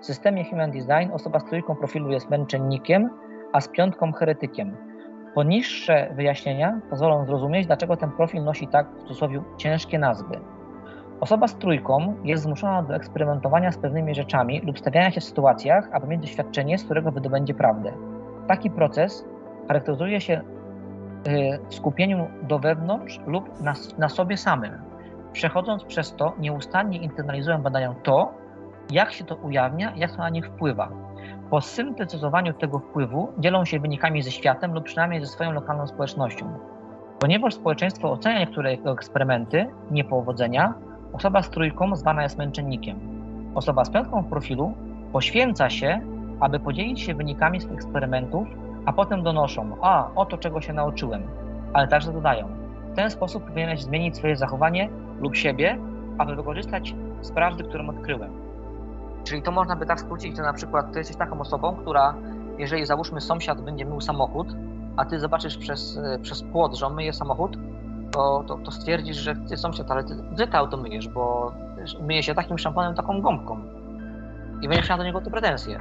W 0.00 0.06
systemie 0.06 0.44
Human 0.44 0.70
Design 0.70 1.12
osoba 1.12 1.40
z 1.40 1.44
trójką 1.44 1.76
profilu 1.76 2.10
jest 2.10 2.30
męczennikiem, 2.30 3.10
a 3.52 3.60
z 3.60 3.68
piątką 3.68 4.12
heretykiem. 4.12 4.76
Poniższe 5.34 6.12
wyjaśnienia 6.14 6.80
pozwolą 6.90 7.26
zrozumieć, 7.26 7.66
dlaczego 7.66 7.96
ten 7.96 8.10
profil 8.10 8.44
nosi 8.44 8.68
tak 8.68 8.90
w 8.90 9.02
cudzysłowie 9.02 9.42
ciężkie 9.56 9.98
nazwy. 9.98 10.40
Osoba 11.20 11.48
z 11.48 11.54
trójką 11.54 12.14
jest 12.24 12.42
zmuszona 12.42 12.82
do 12.82 12.94
eksperymentowania 12.94 13.72
z 13.72 13.78
pewnymi 13.78 14.14
rzeczami 14.14 14.60
lub 14.60 14.78
stawiania 14.78 15.10
się 15.10 15.20
w 15.20 15.24
sytuacjach, 15.24 15.88
aby 15.92 16.06
mieć 16.06 16.20
doświadczenie, 16.20 16.78
z 16.78 16.84
którego 16.84 17.12
wydobędzie 17.12 17.54
prawdę. 17.54 17.92
Taki 18.48 18.70
proces 18.70 19.24
charakteryzuje 19.68 20.20
się 20.20 20.40
y, 21.28 21.58
skupieniu 21.68 22.26
do 22.42 22.58
wewnątrz 22.58 23.20
lub 23.26 23.60
na, 23.60 23.74
na 23.98 24.08
sobie 24.08 24.36
samym. 24.36 24.72
Przechodząc 25.32 25.84
przez 25.84 26.16
to, 26.16 26.32
nieustannie 26.38 26.98
internalizują 26.98 27.62
badają 27.62 27.94
to, 27.94 28.34
jak 28.90 29.12
się 29.12 29.24
to 29.24 29.36
ujawnia, 29.36 29.92
jak 29.96 30.10
to 30.10 30.18
na 30.18 30.28
nich 30.28 30.46
wpływa. 30.46 30.88
Po 31.50 31.60
syntetyzowaniu 31.60 32.52
tego 32.52 32.78
wpływu 32.78 33.32
dzielą 33.38 33.64
się 33.64 33.80
wynikami 33.80 34.22
ze 34.22 34.30
światem 34.30 34.72
lub 34.74 34.84
przynajmniej 34.84 35.20
ze 35.20 35.26
swoją 35.26 35.52
lokalną 35.52 35.86
społecznością. 35.86 36.58
Ponieważ 37.18 37.54
społeczeństwo 37.54 38.12
ocenia 38.12 38.38
niektóre 38.38 38.70
eksperymenty, 38.70 39.66
niepowodzenia, 39.90 40.74
osoba 41.12 41.42
z 41.42 41.50
trójką 41.50 41.96
zwana 41.96 42.22
jest 42.22 42.38
męczennikiem. 42.38 42.98
Osoba 43.54 43.84
z 43.84 43.90
piątką 43.90 44.22
w 44.22 44.28
profilu 44.28 44.72
poświęca 45.12 45.70
się, 45.70 46.00
aby 46.40 46.60
podzielić 46.60 47.00
się 47.00 47.14
wynikami 47.14 47.60
swoich 47.60 47.78
eksperymentów, 47.78 48.48
a 48.86 48.92
potem 48.92 49.22
donoszą, 49.22 49.76
a 49.82 50.08
oto 50.14 50.38
czego 50.38 50.60
się 50.60 50.72
nauczyłem, 50.72 51.22
ale 51.72 51.88
także 51.88 52.12
dodają. 52.12 52.48
W 52.92 52.96
ten 52.96 53.10
sposób 53.10 53.44
powinieneś 53.44 53.82
zmienić 53.82 54.16
swoje 54.16 54.36
zachowanie 54.36 54.88
lub 55.20 55.36
siebie, 55.36 55.78
aby 56.18 56.36
wykorzystać 56.36 56.94
z 57.20 57.32
prawdy, 57.32 57.64
którą 57.64 57.88
odkryłem. 57.88 58.30
Czyli 59.24 59.42
to 59.42 59.50
można 59.50 59.76
by 59.76 59.86
tak 59.86 60.00
skrócić, 60.00 60.36
że 60.36 60.42
na 60.42 60.52
przykład 60.52 60.92
ty 60.92 60.98
jesteś 60.98 61.16
taką 61.16 61.40
osobą, 61.40 61.76
która, 61.76 62.14
jeżeli 62.58 62.86
załóżmy 62.86 63.20
sąsiad 63.20 63.60
będzie 63.60 63.84
mył 63.84 64.00
samochód, 64.00 64.48
a 64.96 65.04
ty 65.04 65.20
zobaczysz 65.20 65.56
przez, 65.56 65.98
e, 65.98 66.18
przez 66.18 66.42
płot, 66.42 66.76
że 66.76 66.86
on 66.86 66.94
myje 66.94 67.12
samochód, 67.12 67.56
to, 68.12 68.44
to, 68.48 68.58
to 68.64 68.70
stwierdzisz, 68.70 69.16
że 69.16 69.36
ty 69.36 69.56
sąsiad, 69.56 69.90
ale 69.90 70.04
ty, 70.04 70.14
ty 70.36 70.46
to 70.46 70.58
auto 70.58 70.76
myjesz, 70.76 71.08
bo 71.08 71.52
myje 72.06 72.22
się 72.22 72.34
takim 72.34 72.58
szamponem, 72.58 72.94
taką 72.94 73.20
gąbką. 73.22 73.60
I 74.62 74.68
będziesz 74.68 74.88
miał 74.88 74.98
do 74.98 75.04
niego 75.04 75.20
te 75.20 75.30
pretensje. 75.30 75.80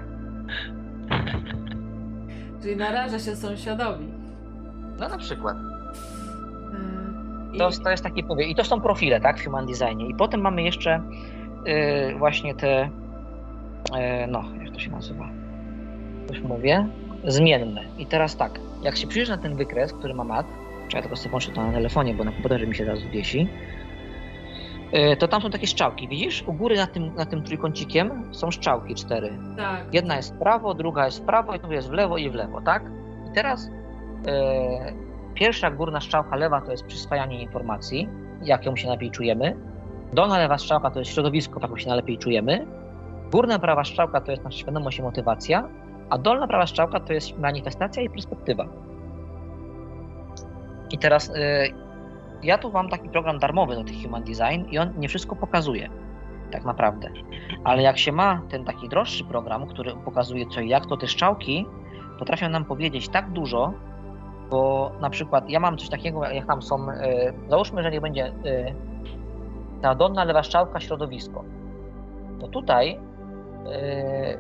Czyli 2.62 2.76
naraża 2.76 3.20
się 3.20 3.36
sąsiadowi. 3.36 4.06
No 5.00 5.10
na 5.10 5.18
przykład. 5.18 5.58
Yy, 7.52 7.56
i- 7.56 7.58
To, 7.58 7.70
to 7.84 7.90
jest 7.90 8.04
taki 8.04 8.24
powie. 8.24 8.46
I 8.46 8.56
to 8.56 8.64
są 8.64 8.82
profile, 8.82 9.22
tak, 9.22 9.40
w 9.40 9.44
Human 9.46 9.66
Designie. 9.66 10.08
I 10.08 10.16
potem 10.16 10.42
mamy 10.42 10.64
jeszcze 10.64 11.02
y, 11.68 12.16
właśnie 12.18 12.56
te, 12.56 12.84
y, 12.86 12.90
no, 14.28 14.44
jak 14.64 14.74
to 14.74 14.80
się 14.80 14.92
nazywa? 14.92 15.26
Już 16.30 16.42
mówię. 16.42 16.88
Zmienne. 17.28 17.82
I 17.98 18.06
teraz 18.06 18.36
tak, 18.36 18.60
jak 18.82 18.98
się 18.98 19.08
przyjrzysz 19.08 19.30
na 19.30 19.38
ten 19.38 19.56
wykres, 19.56 19.94
który 19.94 20.14
ma 20.14 20.24
mat, 20.24 20.46
czy 20.88 20.96
ja 20.96 21.02
tylko 21.02 21.16
sobie 21.16 21.30
włączę 21.30 21.52
to 21.52 21.68
na 21.68 21.74
telefonie, 21.74 22.14
bo 22.14 22.24
na 22.24 22.32
komputerze 22.32 22.68
mi 22.68 22.76
się 22.76 22.86
zaraz 22.86 23.04
wiesi, 23.04 23.48
y, 25.14 25.18
to 25.18 25.28
tam 25.28 25.42
są 25.42 25.50
takie 25.50 25.68
strzałki, 25.68 26.08
widzisz? 26.08 26.44
U 26.48 26.54
góry 26.54 26.76
na 26.76 26.88
tym, 26.88 27.16
na 27.16 27.26
tym 27.26 27.44
trójkącikiem 27.44 28.30
są 28.32 28.52
strzałki 28.52 28.96
cztery. 28.96 29.38
Tak. 29.58 29.94
Jedna 29.94 30.16
jest 30.16 30.36
w 30.36 30.38
prawo, 30.40 30.74
druga 30.74 31.06
jest 31.06 31.20
w 31.20 31.26
prawo 31.26 31.56
i 31.56 31.60
tu 31.60 31.72
jest 31.72 31.90
w 31.90 31.92
lewo 31.92 32.18
i 32.18 32.30
w 32.30 32.34
lewo, 32.34 32.62
tak? 32.62 32.84
I 33.32 33.34
teraz 33.36 33.70
e, 34.28 34.94
pierwsza 35.34 35.72
górna 35.72 36.02
strzałka 36.02 36.36
lewa 36.36 36.62
to 36.62 36.72
jest 36.72 36.86
przyswajanie 36.86 37.42
informacji, 37.42 38.10
jak 38.44 38.66
ją 38.66 38.76
się 38.76 38.88
najlepiej 38.88 39.12
czujemy. 39.12 39.56
Dolna 40.14 40.38
lewa 40.38 40.58
strzałka 40.58 40.92
to 40.92 41.00
jest 41.00 41.12
środowisko, 41.12 41.60
w 41.60 41.62
jakim 41.62 41.78
się 41.78 41.88
najlepiej 41.88 42.18
czujemy. 42.18 42.68
Górna 43.32 43.60
prawa 43.60 43.84
strzałka 43.84 44.22
to 44.22 44.32
jest 44.32 44.44
nasza 44.44 44.58
świadomość 44.58 45.00
i 45.00 45.02
motywacja, 45.02 45.70
a 46.10 46.18
dolna 46.18 46.48
prawa 46.48 46.68
strzałka 46.68 47.00
to 47.00 47.14
jest 47.14 47.40
manifestacja 47.40 48.04
i 48.04 48.10
perspektywa. 48.10 48.68
I 50.92 50.98
teraz 50.98 51.30
e, 51.30 51.68
ja 52.44 52.58
tu 52.58 52.72
mam 52.72 52.90
taki 52.90 53.10
program 53.10 53.40
darmowy 53.40 53.76
do 53.76 53.84
tych 53.84 54.04
Human 54.04 54.24
Design 54.24 54.66
i 54.72 54.78
on 54.78 54.94
nie 54.98 55.10
wszystko 55.10 55.36
pokazuje, 55.36 55.90
tak 56.52 56.66
naprawdę. 56.66 57.10
Ale 57.64 57.82
jak 57.82 57.98
się 57.98 58.12
ma 58.12 58.42
ten 58.50 58.66
taki 58.66 58.90
droższy 58.90 59.24
program, 59.24 59.68
który 59.68 59.96
pokazuje 59.96 60.46
co 60.46 60.62
i 60.62 60.70
jak, 60.70 60.86
to 60.86 60.98
te 60.98 61.08
strzałki 61.08 61.66
potrafią 62.20 62.50
nam 62.50 62.66
powiedzieć 62.66 63.10
tak 63.10 63.32
dużo, 63.32 63.74
bo 64.50 64.92
na 65.02 65.10
przykład 65.10 65.50
ja 65.50 65.60
mam 65.60 65.78
coś 65.78 65.90
takiego, 65.90 66.30
jak 66.30 66.46
tam 66.46 66.62
są, 66.62 66.90
e, 66.90 67.34
załóżmy, 67.50 67.84
że 67.84 67.92
nie 67.92 68.02
będzie 68.02 68.26
e, 68.26 68.34
ta 69.82 69.96
dolna 69.96 70.24
lewa 70.24 70.44
strzałka 70.44 70.80
środowisko. 70.80 71.44
To 72.40 72.48
tutaj 72.48 73.00
e, 73.72 74.38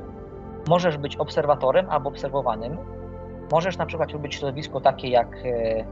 możesz 0.67 0.97
być 0.97 1.15
obserwatorem 1.15 1.89
albo 1.89 2.09
obserwowanym. 2.09 2.77
Możesz 3.51 3.77
na 3.77 3.85
przykład 3.85 4.11
robić 4.11 4.35
środowisko 4.35 4.81
takie 4.81 5.07
jak 5.07 5.35
e, 5.45 5.85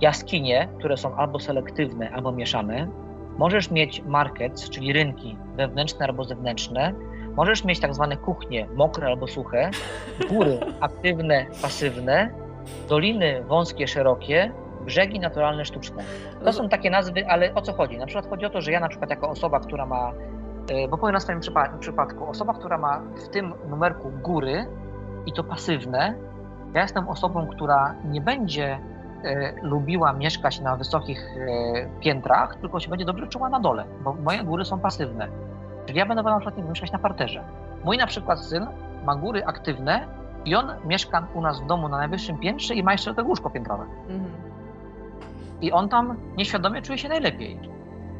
jaskinie, 0.00 0.68
które 0.78 0.96
są 0.96 1.16
albo 1.16 1.40
selektywne, 1.40 2.10
albo 2.10 2.32
mieszane. 2.32 2.88
Możesz 3.38 3.70
mieć 3.70 4.02
markets, 4.02 4.70
czyli 4.70 4.92
rynki 4.92 5.36
wewnętrzne 5.56 6.06
albo 6.06 6.24
zewnętrzne. 6.24 6.94
Możesz 7.36 7.64
mieć 7.64 7.80
tak 7.80 7.94
zwane 7.94 8.16
kuchnie, 8.16 8.66
mokre 8.74 9.06
albo 9.06 9.26
suche, 9.26 9.70
góry 10.28 10.60
aktywne, 10.80 11.46
pasywne, 11.62 12.30
doliny 12.88 13.44
wąskie, 13.44 13.88
szerokie, 13.88 14.52
brzegi 14.84 15.20
naturalne, 15.20 15.64
sztuczne. 15.64 16.02
To 16.44 16.52
są 16.52 16.68
takie 16.68 16.90
nazwy, 16.90 17.26
ale 17.26 17.54
o 17.54 17.62
co 17.62 17.72
chodzi? 17.72 17.98
Na 17.98 18.06
przykład 18.06 18.30
chodzi 18.30 18.46
o 18.46 18.50
to, 18.50 18.60
że 18.60 18.72
ja 18.72 18.80
na 18.80 18.88
przykład 18.88 19.10
jako 19.10 19.28
osoba, 19.28 19.60
która 19.60 19.86
ma, 19.86 20.12
e, 20.70 20.88
bo 20.88 20.98
powiem 20.98 21.12
na 21.12 21.20
swoim 21.20 21.40
przypa- 21.40 21.78
przypadku, 21.78 22.24
osoba, 22.30 22.54
która 22.54 22.78
ma 22.78 23.02
w 23.26 23.28
tym 23.28 23.54
numerku 23.68 24.10
góry 24.22 24.66
i 25.26 25.32
to 25.32 25.44
pasywne, 25.44 26.14
ja 26.74 26.82
jestem 26.82 27.08
osobą, 27.08 27.46
która 27.46 27.94
nie 28.04 28.20
będzie 28.20 28.66
e, 28.66 28.80
lubiła 29.62 30.12
mieszkać 30.12 30.60
na 30.60 30.76
wysokich 30.76 31.36
e, 31.36 32.00
piętrach, 32.00 32.56
tylko 32.60 32.80
się 32.80 32.90
będzie 32.90 33.04
dobrze 33.04 33.26
czuła 33.26 33.48
na 33.48 33.60
dole, 33.60 33.84
bo 34.04 34.12
moje 34.14 34.44
góry 34.44 34.64
są 34.64 34.78
pasywne. 34.78 35.28
Czyli 35.86 35.98
ja 35.98 36.06
będę 36.06 36.22
na 36.22 36.40
przykład 36.40 36.68
mieszkać 36.68 36.92
na 36.92 36.98
parterze. 36.98 37.44
Mój 37.84 37.96
na 37.98 38.06
przykład 38.06 38.40
syn 38.40 38.66
ma 39.04 39.16
góry 39.16 39.44
aktywne 39.44 40.06
i 40.44 40.54
on 40.54 40.66
mieszka 40.86 41.26
u 41.34 41.40
nas 41.40 41.60
w 41.60 41.66
domu 41.66 41.88
na 41.88 41.96
najwyższym 41.96 42.38
piętrze 42.38 42.74
i 42.74 42.82
ma 42.82 42.92
jeszcze 42.92 43.14
tego 43.14 43.28
łóżko 43.28 43.50
piętrowe. 43.50 43.84
Mhm. 44.08 44.30
I 45.60 45.72
on 45.72 45.88
tam 45.88 46.16
nieświadomie 46.36 46.82
czuje 46.82 46.98
się 46.98 47.08
najlepiej. 47.08 47.60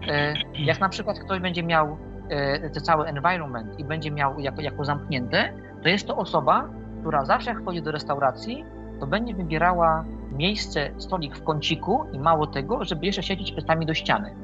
E, 0.09 0.35
Jak 0.55 0.81
na 0.81 0.89
przykład 0.89 1.19
ktoś 1.19 1.41
będzie 1.41 1.63
miał 1.63 1.97
e, 2.29 2.71
ten 2.71 2.83
cały 2.83 3.07
environment 3.07 3.79
i 3.79 3.85
będzie 3.85 4.11
miał 4.11 4.41
jako, 4.41 4.61
jako 4.61 4.85
zamknięte, 4.85 5.53
to 5.83 5.89
jest 5.89 6.07
to 6.07 6.17
osoba, 6.17 6.65
która 7.01 7.25
zawsze 7.25 7.51
jak 7.51 7.61
wchodzi 7.63 7.83
do 7.83 7.93
restauracji, 7.93 8.65
to 9.01 9.07
będzie 9.07 9.35
wybierała 9.35 10.05
miejsce, 10.33 10.91
stolik 10.99 11.37
w 11.37 11.45
kąciku 11.45 12.05
i 12.13 12.19
mało 12.19 12.47
tego, 12.47 12.85
żeby 12.85 13.07
jeszcze 13.07 13.23
siedzieć 13.23 13.53
plecami 13.53 13.87
do 13.87 13.95
ściany. 13.95 14.35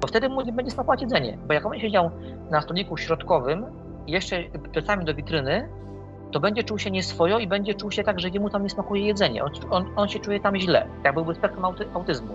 Bo 0.00 0.08
wtedy 0.08 0.28
mu 0.28 0.52
będzie 0.52 0.70
smakować 0.70 1.02
jedzenie. 1.02 1.38
Bo 1.48 1.54
jak 1.54 1.66
on 1.66 1.78
siedział 1.78 2.10
na 2.50 2.60
stoliku 2.60 2.96
środkowym 2.96 3.66
i 4.06 4.12
jeszcze 4.12 4.42
plecami 4.72 5.04
do 5.04 5.14
witryny, 5.14 5.68
to 6.32 6.40
będzie 6.40 6.64
czuł 6.64 6.78
się 6.78 6.90
nieswojo 6.90 7.38
i 7.38 7.46
będzie 7.46 7.74
czuł 7.74 7.90
się 7.90 8.04
tak, 8.04 8.20
że 8.20 8.28
jemu 8.28 8.50
tam 8.50 8.62
nie 8.62 8.70
smakuje 8.70 9.06
jedzenie. 9.06 9.44
On, 9.44 9.52
on, 9.70 9.86
on 9.96 10.08
się 10.08 10.18
czuje 10.18 10.40
tam 10.40 10.56
źle, 10.56 10.86
jak 11.04 11.14
byłby 11.14 11.34
spektrum 11.34 11.64
auty, 11.64 11.86
autyzmu. 11.94 12.34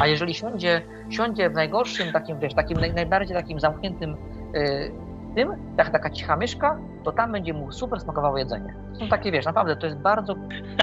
A 0.00 0.06
jeżeli 0.06 0.34
siądzie, 0.34 0.82
siądzie 1.10 1.50
w 1.50 1.54
najgorszym 1.54 2.12
takim, 2.12 2.38
wiesz, 2.38 2.54
takim 2.54 2.80
naj, 2.80 2.94
najbardziej 2.94 3.36
takim 3.36 3.60
zamkniętym 3.60 4.16
y, 4.56 4.92
tym, 5.34 5.52
jak 5.78 5.90
taka 5.90 6.10
cicha 6.10 6.36
myszka, 6.36 6.78
to 7.02 7.12
tam 7.12 7.32
będzie 7.32 7.52
mu 7.54 7.72
super 7.72 8.00
smakowało 8.00 8.38
jedzenie. 8.38 8.74
To 8.92 8.98
są 8.98 9.08
takie, 9.08 9.32
wiesz, 9.32 9.44
naprawdę, 9.44 9.76
to 9.76 9.86
jest 9.86 9.98
bardzo, 9.98 10.34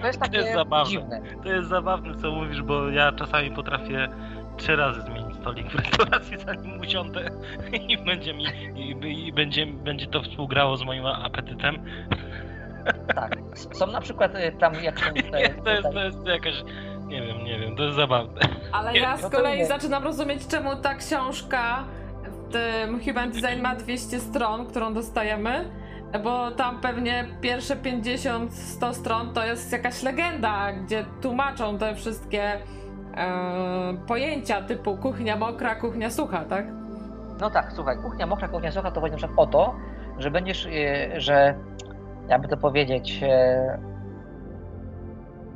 to 0.02 0.08
jest 0.08 0.20
takie 0.26 0.38
jest 0.38 0.54
zabawne. 0.54 0.92
dziwne. 0.92 1.22
To 1.44 1.50
jest 1.50 1.70
zabawne, 1.70 2.16
co 2.22 2.32
mówisz, 2.32 2.62
bo 2.62 2.90
ja 2.90 3.12
czasami 3.12 3.52
potrafię 3.52 4.08
trzy 4.58 4.76
razy 4.76 5.02
zmienić 5.02 5.36
stolik 5.38 5.68
w 5.72 5.76
restauracji, 5.76 6.38
zanim 6.46 6.80
usiądę 6.82 7.26
i 7.88 7.98
będzie 7.98 8.34
mi 8.34 8.44
i, 8.76 9.28
i 9.28 9.34
będzie, 9.34 9.66
będzie 9.68 10.08
to 10.08 10.22
współgrało 10.22 10.78
z 10.78 10.84
moim 10.84 11.06
apetytem. 11.06 11.76
Tak. 13.16 13.38
Są 13.74 13.88
na 13.88 14.02
przykład 14.02 14.36
y, 14.36 14.52
tam 14.60 14.74
jak 14.84 15.00
są 15.00 15.14
te, 15.32 15.42
Nie, 15.42 15.50
to, 15.50 15.70
jest, 15.70 15.84
to 15.94 16.00
jest 16.04 16.26
jakaś. 16.28 16.64
Nie 17.08 17.22
wiem, 17.22 17.44
nie 17.44 17.60
wiem, 17.60 17.76
to 17.76 17.84
jest 17.84 17.96
zabawne. 17.96 18.42
Ale 18.72 18.94
Nie, 18.94 19.00
ja 19.00 19.18
z 19.18 19.22
no 19.22 19.30
to 19.30 19.38
kolei 19.38 19.58
nie. 19.58 19.66
zaczynam 19.66 20.04
rozumieć, 20.04 20.48
czemu 20.48 20.76
ta 20.76 20.96
książka 20.96 21.84
w 22.24 22.52
tym 22.52 23.00
Human 23.04 23.32
Design 23.32 23.62
ma 23.62 23.76
200 23.76 24.20
stron, 24.20 24.66
którą 24.66 24.94
dostajemy. 24.94 25.66
Bo 26.24 26.52
tam 26.52 26.82
pewnie 26.82 27.26
pierwsze 27.42 27.76
50-100 27.76 28.94
stron 28.94 29.34
to 29.34 29.46
jest 29.46 29.72
jakaś 29.72 30.04
legenda, 30.04 30.74
gdzie 30.74 31.06
tłumaczą 31.22 31.78
te 31.78 31.96
wszystkie 31.96 32.44
e, 32.54 32.60
pojęcia 34.08 34.62
typu 34.62 34.98
kuchnia 34.98 35.36
mokra, 35.36 35.76
kuchnia 35.76 36.10
sucha, 36.10 36.46
tak? 36.46 36.66
No 37.42 37.50
tak, 37.50 37.72
słuchaj, 37.74 37.98
kuchnia 37.98 38.28
mokra, 38.28 38.48
kuchnia 38.48 38.72
sucha 38.72 38.92
to 38.92 39.02
chodzi 39.02 39.16
na 39.28 39.30
o 39.38 39.48
to, 39.48 39.76
że 40.18 40.32
będziesz, 40.32 40.66
y, 40.66 40.72
że 41.18 41.56
jakby 42.28 42.48
to 42.48 42.58
powiedzieć, 42.58 43.20
e, 43.24 43.80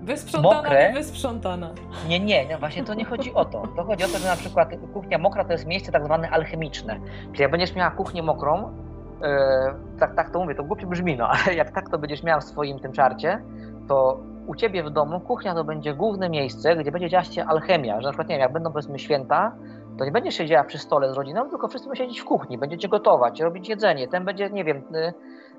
Wysprzątana, 0.03 0.55
Mokre? 0.55 0.87
nie 0.87 0.93
wysprzątana. 0.93 1.71
nie, 2.07 2.19
nie, 2.19 2.47
no 2.51 2.57
właśnie 2.57 2.83
to 2.83 2.93
nie 2.93 3.05
chodzi 3.05 3.33
o 3.33 3.45
to. 3.45 3.67
To 3.75 3.83
chodzi 3.83 4.03
o 4.03 4.07
to, 4.07 4.17
że 4.17 4.27
na 4.27 4.35
przykład 4.35 4.69
kuchnia 4.93 5.17
mokra 5.17 5.43
to 5.45 5.51
jest 5.51 5.65
miejsce 5.65 5.91
tak 5.91 6.05
zwane 6.05 6.29
alchemiczne. 6.29 6.99
Czyli 7.31 7.41
jak 7.41 7.51
będziesz 7.51 7.75
miała 7.75 7.91
kuchnię 7.91 8.23
mokrą, 8.23 8.67
e, 8.67 8.92
tak, 9.99 10.15
tak 10.15 10.29
to 10.29 10.39
mówię, 10.39 10.55
to 10.55 10.63
głupio 10.63 10.87
brzmi, 10.87 11.17
no, 11.17 11.27
ale 11.33 11.55
jak 11.55 11.71
tak 11.71 11.89
to 11.89 11.97
będziesz 11.97 12.23
miała 12.23 12.39
w 12.39 12.43
swoim 12.43 12.79
tym 12.79 12.91
czarcie, 12.91 13.41
to 13.87 14.19
u 14.47 14.55
ciebie 14.55 14.83
w 14.83 14.89
domu 14.89 15.19
kuchnia 15.19 15.53
to 15.53 15.63
będzie 15.63 15.93
główne 15.93 16.29
miejsce, 16.29 16.75
gdzie 16.75 16.91
będzie 16.91 17.09
dziać 17.09 17.35
się 17.35 17.45
alchemia, 17.45 18.01
że 18.01 18.07
na 18.07 18.11
przykład, 18.11 18.27
nie 18.27 18.35
wiem, 18.35 18.41
jak 18.41 18.53
będą 18.53 18.71
powiedzmy 18.71 18.99
święta, 18.99 19.55
to 19.97 20.05
nie 20.05 20.11
będziesz 20.11 20.35
siedziała 20.35 20.63
przy 20.63 20.77
stole 20.77 21.09
z 21.09 21.13
rodziną, 21.13 21.49
tylko 21.49 21.67
wszyscy 21.67 21.87
będą 21.89 22.03
siedzieć 22.03 22.21
w 22.21 22.25
kuchni, 22.25 22.57
będziecie 22.57 22.89
gotować, 22.89 23.41
robić 23.41 23.69
jedzenie, 23.69 24.07
ten 24.07 24.25
będzie, 24.25 24.49
nie 24.49 24.63
wiem, 24.63 24.77
y, 24.95 25.13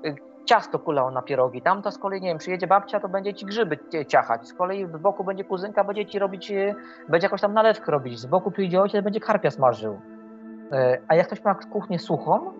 y, 0.07 0.15
ciasto 0.45 0.79
kulał 0.79 1.11
na 1.11 1.21
pierogi, 1.21 1.61
tamta 1.61 1.91
z 1.91 1.97
kolei, 1.97 2.21
nie 2.21 2.27
wiem, 2.27 2.37
przyjedzie 2.37 2.67
babcia, 2.67 2.99
to 2.99 3.09
będzie 3.09 3.33
ci 3.33 3.45
grzyby 3.45 3.79
ciachać, 4.07 4.47
z 4.47 4.53
kolei 4.53 4.85
w 4.85 4.97
boku 4.97 5.23
będzie 5.23 5.43
kuzynka, 5.43 5.83
będzie 5.83 6.05
ci 6.05 6.19
robić, 6.19 6.51
y, 6.51 6.75
będzie 7.09 7.25
jakąś 7.25 7.41
tam 7.41 7.53
nalewkę 7.53 7.91
robić, 7.91 8.19
z 8.19 8.25
boku 8.25 8.51
przyjdzie 8.51 8.81
ojciec, 8.81 9.03
będzie 9.03 9.19
karpia 9.19 9.51
smażył. 9.51 9.93
Y, 9.93 11.01
A 11.07 11.15
jak 11.15 11.27
ktoś 11.27 11.43
ma 11.43 11.55
kuchnię 11.55 11.99
suchą, 11.99 12.53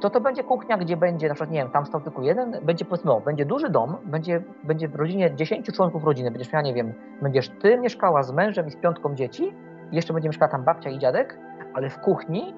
to 0.00 0.10
to 0.10 0.20
będzie 0.20 0.44
kuchnia, 0.44 0.76
gdzie 0.76 0.96
będzie, 0.96 1.28
na 1.28 1.34
przykład, 1.34 1.50
nie 1.50 1.58
wiem, 1.58 1.70
tam 1.70 1.86
stał 1.86 2.00
tylko 2.00 2.22
jeden, 2.22 2.56
będzie 2.62 2.84
powiedzmy, 2.84 3.12
o, 3.12 3.20
będzie 3.20 3.44
duży 3.44 3.70
dom, 3.70 3.96
będzie, 4.04 4.42
będzie 4.64 4.88
w 4.88 4.94
rodzinie 4.94 5.34
10 5.34 5.66
członków 5.76 6.04
rodziny, 6.04 6.30
będziesz 6.30 6.52
miała, 6.52 6.62
nie 6.62 6.74
wiem, 6.74 6.92
będziesz 7.22 7.48
ty 7.48 7.78
mieszkała 7.78 8.22
z 8.22 8.32
mężem 8.32 8.66
i 8.66 8.70
z 8.70 8.76
piątką 8.76 9.14
dzieci, 9.14 9.54
jeszcze 9.92 10.12
będzie 10.12 10.28
mieszkała 10.28 10.50
tam 10.52 10.64
babcia 10.64 10.90
i 10.90 10.98
dziadek, 10.98 11.38
ale 11.74 11.90
w 11.90 11.98
kuchni 11.98 12.54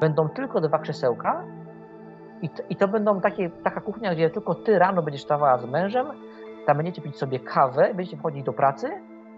będą 0.00 0.28
tylko 0.28 0.60
dwa 0.60 0.78
krzesełka 0.78 1.44
i 2.42 2.48
to, 2.48 2.62
i 2.70 2.76
to 2.76 2.88
będą 2.88 3.20
takie, 3.20 3.50
taka 3.50 3.80
kuchnia, 3.80 4.14
gdzie 4.14 4.30
tylko 4.30 4.54
ty 4.54 4.78
rano 4.78 5.02
będziesz 5.02 5.22
stawała 5.22 5.58
z 5.58 5.66
mężem, 5.66 6.06
tam 6.66 6.76
będziecie 6.76 7.02
pić 7.02 7.18
sobie 7.18 7.40
kawę, 7.40 7.94
będziecie 7.94 8.16
wchodzić 8.16 8.42
do 8.42 8.52
pracy 8.52 8.90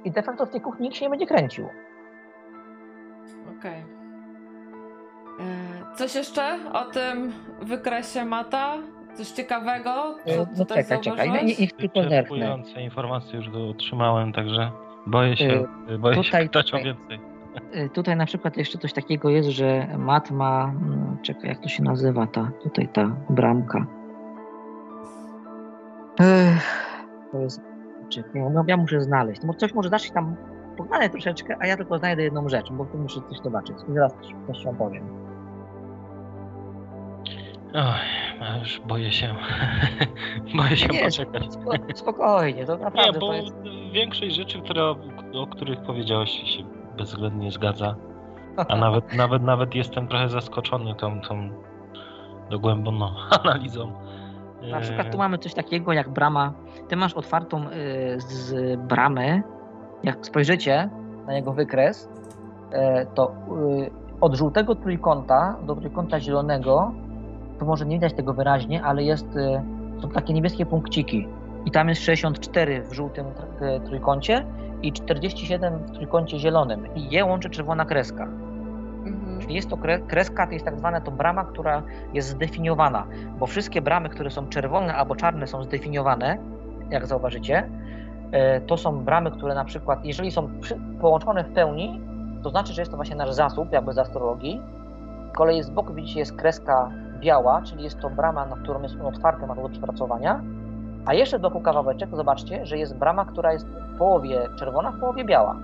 i 0.04 0.10
de 0.10 0.22
facto 0.22 0.46
w 0.46 0.50
tej 0.50 0.60
kuchni 0.60 0.82
nikt 0.84 0.96
się 0.96 1.04
nie 1.04 1.10
będzie 1.10 1.26
kręcił. 1.26 1.68
Okej. 3.58 3.80
E, 3.80 3.93
Coś 5.96 6.14
jeszcze 6.14 6.58
o 6.72 6.84
tym 6.84 7.32
wykresie 7.62 8.24
mata? 8.24 8.74
Coś 9.14 9.30
ciekawego? 9.30 10.14
Co 10.26 10.36
No 10.36 10.46
tutaj 10.64 10.82
czekaj, 10.84 11.00
czekaj, 11.00 11.26
zauważyłeś? 11.28 11.58
niech 11.58 11.72
tylko 11.72 12.02
zerknę. 12.08 12.56
Informacje 12.84 13.36
już 13.36 13.50
do 13.50 13.68
otrzymałem, 13.68 14.32
także 14.32 14.70
boję 15.06 15.36
się, 15.36 15.64
boję 15.98 16.16
tutaj- 16.16 16.42
się 16.42 16.48
pytać 16.48 16.74
o 16.74 16.78
więcej. 16.78 17.20
Y, 17.76 17.88
Tutaj 17.90 18.16
na 18.16 18.26
przykład 18.26 18.56
jeszcze 18.56 18.78
coś 18.78 18.92
takiego 18.92 19.28
jest, 19.30 19.48
że 19.48 19.86
mat 19.98 20.30
ma, 20.30 20.64
mm, 20.64 21.16
czekaj, 21.22 21.48
jak 21.50 21.58
to 21.60 21.68
się 21.68 21.82
nazywa 21.82 22.26
ta, 22.26 22.50
tutaj 22.62 22.88
ta 22.88 23.16
bramka. 23.30 23.86
Ech, 26.20 26.96
to 27.32 27.38
jest, 27.38 27.60
czekaj, 28.08 28.42
no 28.52 28.64
ja 28.68 28.76
muszę 28.76 29.00
znaleźć. 29.00 29.42
No 29.42 29.54
coś 29.54 29.74
może 29.74 29.88
zacznie 29.88 30.14
tam 30.14 30.36
pogadać 30.76 31.12
troszeczkę, 31.12 31.56
a 31.60 31.66
ja 31.66 31.76
tylko 31.76 31.98
znajdę 31.98 32.22
jedną 32.22 32.48
rzecz, 32.48 32.72
bo 32.72 32.84
tu 32.84 32.98
muszę 32.98 33.20
coś 33.28 33.38
zobaczyć 33.38 33.76
i 33.88 33.92
zaraz 33.94 34.12
coś, 34.14 34.32
coś 34.46 34.64
wam 34.64 34.76
powiem. 34.76 35.23
Oj, 37.74 37.82
ja 38.40 38.58
już 38.58 38.80
boję 38.80 39.12
się. 39.12 39.34
boję 40.56 40.76
się 40.76 40.88
Nie, 40.88 41.04
poczekać. 41.04 41.42
Spo- 41.46 41.94
Spokojnie, 41.94 42.66
to 42.66 42.76
Nie, 42.76 42.84
naprawdę 42.84 43.20
bo 43.20 43.26
to 43.26 43.32
jest... 43.32 43.54
większość 43.92 44.34
rzeczy, 44.34 44.60
które, 44.62 44.94
o 45.34 45.46
których 45.46 45.80
powiedziałeś 45.80 46.30
się 46.30 46.62
bezwzględnie 46.98 47.50
zgadza. 47.50 47.94
A 48.68 48.76
nawet, 48.86 49.14
nawet, 49.14 49.42
nawet 49.42 49.74
jestem 49.74 50.08
trochę 50.08 50.28
zaskoczony 50.28 50.94
tą, 50.94 51.20
tą 51.20 51.50
dogłębną 52.50 53.10
analizą. 53.44 53.92
Na 54.70 54.80
przykład 54.80 55.10
tu 55.10 55.14
E, 55.14 55.18
mamy 55.18 55.38
coś 55.38 55.54
takiego 55.54 55.92
jak 55.92 56.08
brama. 56.08 56.52
Ty 56.88 56.96
masz 56.96 57.14
otwartą 57.14 57.68
y, 57.70 57.70
z 58.20 58.80
bramy. 58.80 59.42
Jak 60.02 60.26
spojrzycie 60.26 60.90
na 61.26 61.34
jego 61.34 61.52
wykres, 61.52 62.08
e, 62.72 63.06
to 63.06 63.32
y, 63.78 63.90
od 64.20 64.34
żółtego 64.34 64.74
trójkąta 64.74 65.56
do 65.66 65.76
trójkąta 65.76 66.20
zielonego, 66.20 66.92
to 67.58 67.64
może 67.64 67.86
nie 67.86 67.96
widać 67.96 68.12
tego 68.12 68.34
wyraźnie, 68.34 68.82
ale 68.82 69.02
jest, 69.02 69.36
y, 69.36 69.62
są 70.02 70.10
takie 70.10 70.34
niebieskie 70.34 70.66
punkciki. 70.66 71.28
I 71.66 71.70
tam 71.70 71.88
jest 71.88 72.02
64 72.02 72.82
w 72.82 72.92
żółtym 72.92 73.26
e, 73.60 73.80
trójkącie 73.80 74.44
i 74.82 74.92
47 74.92 75.78
w 75.78 75.90
trójkącie 75.90 76.38
zielonym. 76.38 76.94
I 76.94 77.10
je 77.10 77.24
łączy 77.24 77.50
czerwona 77.50 77.84
kreska. 77.84 78.24
Mhm. 79.06 79.40
Czyli 79.40 79.54
jest 79.54 79.70
to 79.70 79.76
kre- 79.76 80.06
kreska, 80.06 80.46
to 80.46 80.52
jest 80.52 80.64
tak 80.64 80.78
zwana 80.78 81.00
to 81.00 81.10
brama, 81.10 81.44
która 81.44 81.82
jest 82.12 82.28
zdefiniowana, 82.28 83.06
bo 83.38 83.46
wszystkie 83.46 83.82
bramy, 83.82 84.08
które 84.08 84.30
są 84.30 84.48
czerwone 84.48 84.94
albo 84.94 85.16
czarne 85.16 85.46
są 85.46 85.62
zdefiniowane, 85.62 86.38
jak 86.90 87.06
zauważycie, 87.06 87.68
e, 88.32 88.60
to 88.60 88.76
są 88.76 89.04
bramy, 89.04 89.30
które 89.30 89.54
na 89.54 89.64
przykład, 89.64 90.04
jeżeli 90.04 90.30
są 90.30 90.48
połączone 91.00 91.44
w 91.44 91.52
pełni, 91.52 92.00
to 92.42 92.50
znaczy, 92.50 92.72
że 92.72 92.82
jest 92.82 92.90
to 92.90 92.96
właśnie 92.96 93.16
nasz 93.16 93.32
zasób, 93.32 93.72
jakby 93.72 93.92
z 93.92 93.98
astrologii. 93.98 94.60
Z 95.30 95.36
kolei 95.36 95.62
z 95.62 95.70
boku 95.70 95.94
widzicie 95.94 96.20
jest 96.20 96.36
kreska 96.36 96.90
biała, 97.24 97.62
czyli 97.62 97.84
jest 97.84 98.00
to 98.00 98.10
brama, 98.10 98.46
na 98.46 98.56
którą 98.56 98.82
jest 98.82 98.94
on 99.00 99.06
otwarty, 99.06 99.46
ma 99.46 99.54
do 99.54 99.68
przepracowania. 99.68 100.42
A 101.06 101.14
jeszcze 101.14 101.38
boku 101.38 101.60
kawałeczek, 101.60 102.08
zobaczcie, 102.12 102.66
że 102.66 102.78
jest 102.78 102.96
brama, 102.96 103.24
która 103.24 103.52
jest 103.52 103.66
w 103.66 103.98
połowie 103.98 104.48
czerwona, 104.58 104.90
w 104.90 105.00
połowie 105.00 105.24
biała. 105.24 105.56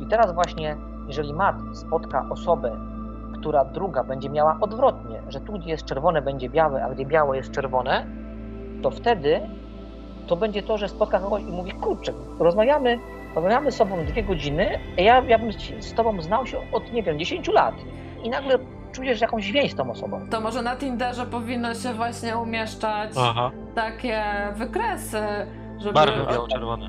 I 0.00 0.06
teraz 0.06 0.34
właśnie, 0.34 0.76
jeżeli 1.06 1.32
mat 1.32 1.56
spotka 1.72 2.26
osobę, 2.30 2.76
która 3.38 3.64
druga 3.64 4.04
będzie 4.04 4.30
miała 4.30 4.56
odwrotnie, 4.60 5.22
że 5.28 5.40
tu, 5.40 5.52
gdzie 5.52 5.70
jest 5.70 5.84
czerwone, 5.84 6.22
będzie 6.22 6.48
białe, 6.48 6.84
a 6.84 6.90
gdzie 6.90 7.06
białe 7.06 7.36
jest 7.36 7.50
czerwone, 7.50 8.06
to 8.82 8.90
wtedy 8.90 9.40
to 10.26 10.36
będzie 10.36 10.62
to, 10.62 10.78
że 10.78 10.88
spotka 10.88 11.18
kogoś 11.18 11.42
i 11.42 11.52
mówi, 11.52 11.72
kurczę, 11.72 12.12
rozmawiamy, 12.38 12.98
rozmawiamy 13.34 13.72
z 13.72 13.76
sobą 13.76 14.04
dwie 14.04 14.22
godziny, 14.22 14.78
a 14.98 15.00
ja, 15.00 15.22
ja 15.28 15.38
bym 15.38 15.52
z 15.80 15.94
tobą 15.94 16.22
znał 16.22 16.46
się 16.46 16.58
od, 16.72 16.92
nie 16.92 17.02
wiem, 17.02 17.18
10 17.18 17.48
lat. 17.48 17.74
I 18.22 18.30
nagle 18.30 18.58
czujesz 18.92 19.20
jakąś 19.20 19.52
więź 19.52 19.72
z 19.72 19.74
tą 19.74 19.90
osobą. 19.90 20.26
To 20.30 20.40
może 20.40 20.62
na 20.62 20.76
Tinderze 20.76 21.26
powinno 21.26 21.74
się 21.74 21.92
właśnie 21.92 22.36
umieszczać 22.38 23.10
Aha, 23.18 23.50
takie 23.74 24.24
wykresy, 24.54 25.22
żeby... 25.78 25.92
barwy 25.92 26.26
biało-czerwone. 26.32 26.86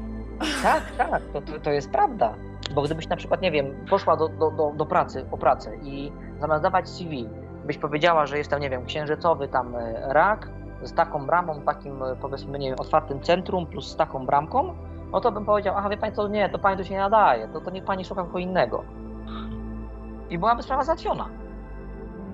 Tak, 0.63 0.83
tak, 0.97 1.21
to, 1.33 1.41
to, 1.41 1.59
to 1.59 1.71
jest 1.71 1.91
prawda. 1.91 2.33
Bo 2.75 2.81
gdybyś 2.81 3.07
na 3.07 3.15
przykład, 3.15 3.41
nie 3.41 3.51
wiem, 3.51 3.85
poszła 3.89 4.17
do, 4.17 4.29
do, 4.29 4.51
do, 4.51 4.71
do 4.75 4.85
pracy, 4.85 5.25
o 5.31 5.37
pracę 5.37 5.77
i 5.83 6.11
zamiast 6.39 6.63
dawać 6.63 6.89
CV, 6.89 7.29
byś 7.65 7.77
powiedziała, 7.77 8.25
że 8.25 8.37
jestem, 8.37 8.61
nie 8.61 8.69
wiem, 8.69 8.85
księżycowy 8.85 9.47
tam 9.47 9.75
e, 9.75 10.13
rak 10.13 10.49
z 10.83 10.93
taką 10.93 11.25
bramą, 11.25 11.61
takim 11.61 12.03
e, 12.03 12.15
powiedzmy, 12.15 12.59
nie 12.59 12.69
wiem, 12.69 12.79
otwartym 12.79 13.21
centrum 13.21 13.65
plus 13.65 13.87
z 13.87 13.95
taką 13.95 14.25
bramką, 14.25 14.73
no 15.11 15.21
to 15.21 15.31
bym 15.31 15.45
powiedział, 15.45 15.75
aha, 15.77 15.89
wie 15.89 15.97
pani 15.97 16.15
co, 16.15 16.27
nie, 16.27 16.49
to 16.49 16.59
pani 16.59 16.77
tu 16.77 16.83
się 16.83 16.93
nie 16.93 16.99
nadaje, 16.99 17.47
to, 17.47 17.61
to 17.61 17.71
niech 17.71 17.83
pani 17.83 18.05
szuka 18.05 18.23
kogo 18.23 18.39
innego. 18.39 18.83
I 20.29 20.37
byłaby 20.37 20.63
sprawa 20.63 20.83
załatwiona. 20.83 21.29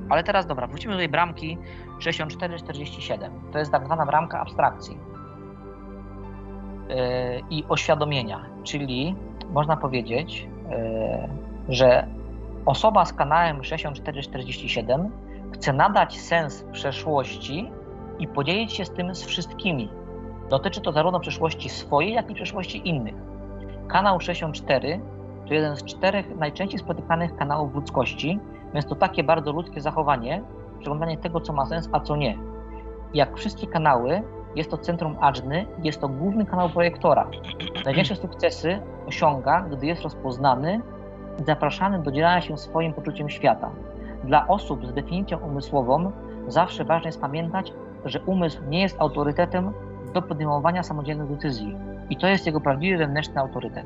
Ale 0.10 0.24
teraz 0.24 0.48
dobra, 0.48 0.68
wrócimy 0.68 0.94
do 0.94 1.00
tej 1.00 1.10
bramki 1.10 1.58
64-47. 2.00 3.30
To 3.52 3.60
jest 3.60 3.72
tak 3.72 3.86
zwana 3.86 4.06
bramka 4.06 4.40
abstrakcji 4.40 4.98
yy, 6.90 6.96
i 7.50 7.64
oświadomienia, 7.70 8.46
czyli 8.64 9.16
można 9.54 9.78
powiedzieć, 9.78 10.48
yy, 10.70 11.76
że 11.76 12.08
osoba 12.66 13.06
z 13.06 13.14
kanałem 13.14 13.64
6447 13.64 15.12
chce 15.54 15.74
nadać 15.74 16.20
sens 16.20 16.66
przeszłości 16.72 17.72
i 18.20 18.28
podzielić 18.28 18.74
się 18.74 18.86
z 18.86 18.90
tym 18.90 19.16
z 19.16 19.24
wszystkimi. 19.24 19.90
Dotyczy 20.50 20.82
to 20.82 20.92
zarówno 20.92 21.20
przeszłości 21.20 21.70
swojej, 21.70 22.14
jak 22.14 22.32
i 22.32 22.36
przeszłości 22.36 22.90
innych. 22.90 23.16
Kanał 23.88 24.20
64 24.20 25.00
to 25.48 25.54
jeden 25.54 25.76
z 25.76 25.84
czterech 25.84 26.36
najczęściej 26.36 26.80
spotykanych 26.80 27.36
kanałów 27.36 27.76
ludzkości, 27.76 28.40
więc 28.74 28.86
to 28.86 28.96
takie 28.96 29.24
bardzo 29.24 29.52
ludzkie 29.52 29.82
zachowanie, 29.82 30.44
przeglądanie 30.80 31.18
tego, 31.18 31.42
co 31.42 31.54
ma 31.54 31.66
sens, 31.66 31.90
a 31.92 32.00
co 32.00 32.16
nie. 32.16 32.38
Jak 33.14 33.38
wszystkie 33.38 33.68
kanały, 33.68 34.24
jest 34.56 34.72
to 34.72 34.78
centrum 34.78 35.18
Ajny, 35.22 35.66
jest 35.84 36.02
to 36.02 36.10
główny 36.10 36.46
kanał 36.46 36.70
projektora. 36.70 37.28
Największe 37.86 38.16
sukcesy 38.16 38.82
osiąga, 39.08 39.62
gdy 39.62 39.86
jest 39.86 40.02
rozpoznany 40.02 40.82
zapraszany 41.46 42.00
do 42.00 42.12
dzielenia 42.12 42.42
się 42.42 42.58
swoim 42.58 42.94
poczuciem 42.94 43.30
świata. 43.30 43.72
Dla 44.24 44.48
osób 44.48 44.86
z 44.88 44.94
definicją 44.94 45.38
umysłową 45.38 46.12
zawsze 46.48 46.86
ważne 46.86 47.08
jest 47.08 47.22
pamiętać, 47.22 47.74
że 48.06 48.22
umysł 48.22 48.64
nie 48.70 48.82
jest 48.82 49.02
autorytetem 49.02 49.74
do 50.14 50.22
podejmowania 50.22 50.84
samodzielnych 50.84 51.30
decyzji 51.30 51.76
i 52.10 52.18
to 52.18 52.28
jest 52.28 52.46
jego 52.46 52.62
prawdziwy 52.62 52.98
wewnętrzny 52.98 53.42
autorytet. 53.42 53.86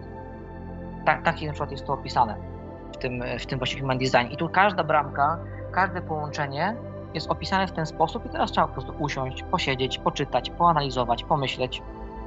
Tak, 1.06 1.24
tak 1.24 1.42
na 1.42 1.52
przykład 1.52 1.72
jest 1.72 1.86
to 1.86 1.94
opisane 1.94 2.51
w 2.94 2.98
tym, 2.98 3.24
w 3.40 3.46
tym 3.46 3.60
właśnie 3.60 3.82
Human 3.82 3.98
Design. 3.98 4.28
I 4.32 4.38
tu 4.38 4.50
każda 4.50 4.84
bramka, 4.84 5.38
każde 5.72 6.02
połączenie 6.02 6.76
jest 7.14 7.32
opisane 7.32 7.68
w 7.68 7.72
ten 7.72 7.86
sposób 7.86 8.26
i 8.26 8.30
teraz 8.30 8.52
trzeba 8.52 8.68
po 8.68 8.74
prostu 8.74 8.94
usiąść, 9.00 9.44
posiedzieć, 9.44 9.98
poczytać, 9.98 10.50
poanalizować, 10.50 11.24
pomyśleć. 11.24 11.82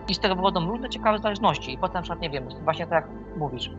I 0.08 0.14
z 0.14 0.20
tego 0.20 0.36
powodu 0.36 0.60
różne 0.60 0.88
ciekawe 0.88 1.18
zależności. 1.18 1.72
I 1.72 1.78
potem 1.78 1.94
na 1.94 2.02
przykład, 2.02 2.20
nie 2.20 2.30
wiem, 2.30 2.48
właśnie 2.64 2.86
tak 2.86 3.04
jak 3.04 3.36
mówisz, 3.36 3.70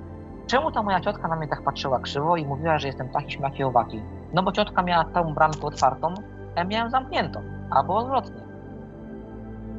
czemu 0.48 0.72
ta 0.72 0.84
moja 0.84 1.00
ciotka 1.00 1.28
na 1.28 1.36
mnie 1.36 1.48
tak 1.48 1.64
patrzyła 1.64 2.00
krzywo 2.00 2.38
i 2.38 2.46
mówiła, 2.46 2.80
że 2.80 2.88
jestem 2.88 3.10
taki, 3.10 3.32
śmaki, 3.32 3.64
owaki? 3.64 4.02
No 4.34 4.44
bo 4.44 4.52
ciotka 4.52 4.82
miała 4.82 5.04
tą 5.04 5.34
bramkę 5.34 5.62
otwartą, 5.62 6.14
a 6.56 6.60
ja 6.60 6.66
miałem 6.66 6.90
zamkniętą, 6.90 7.42
albo 7.72 7.98
odwrotnie. 7.98 8.42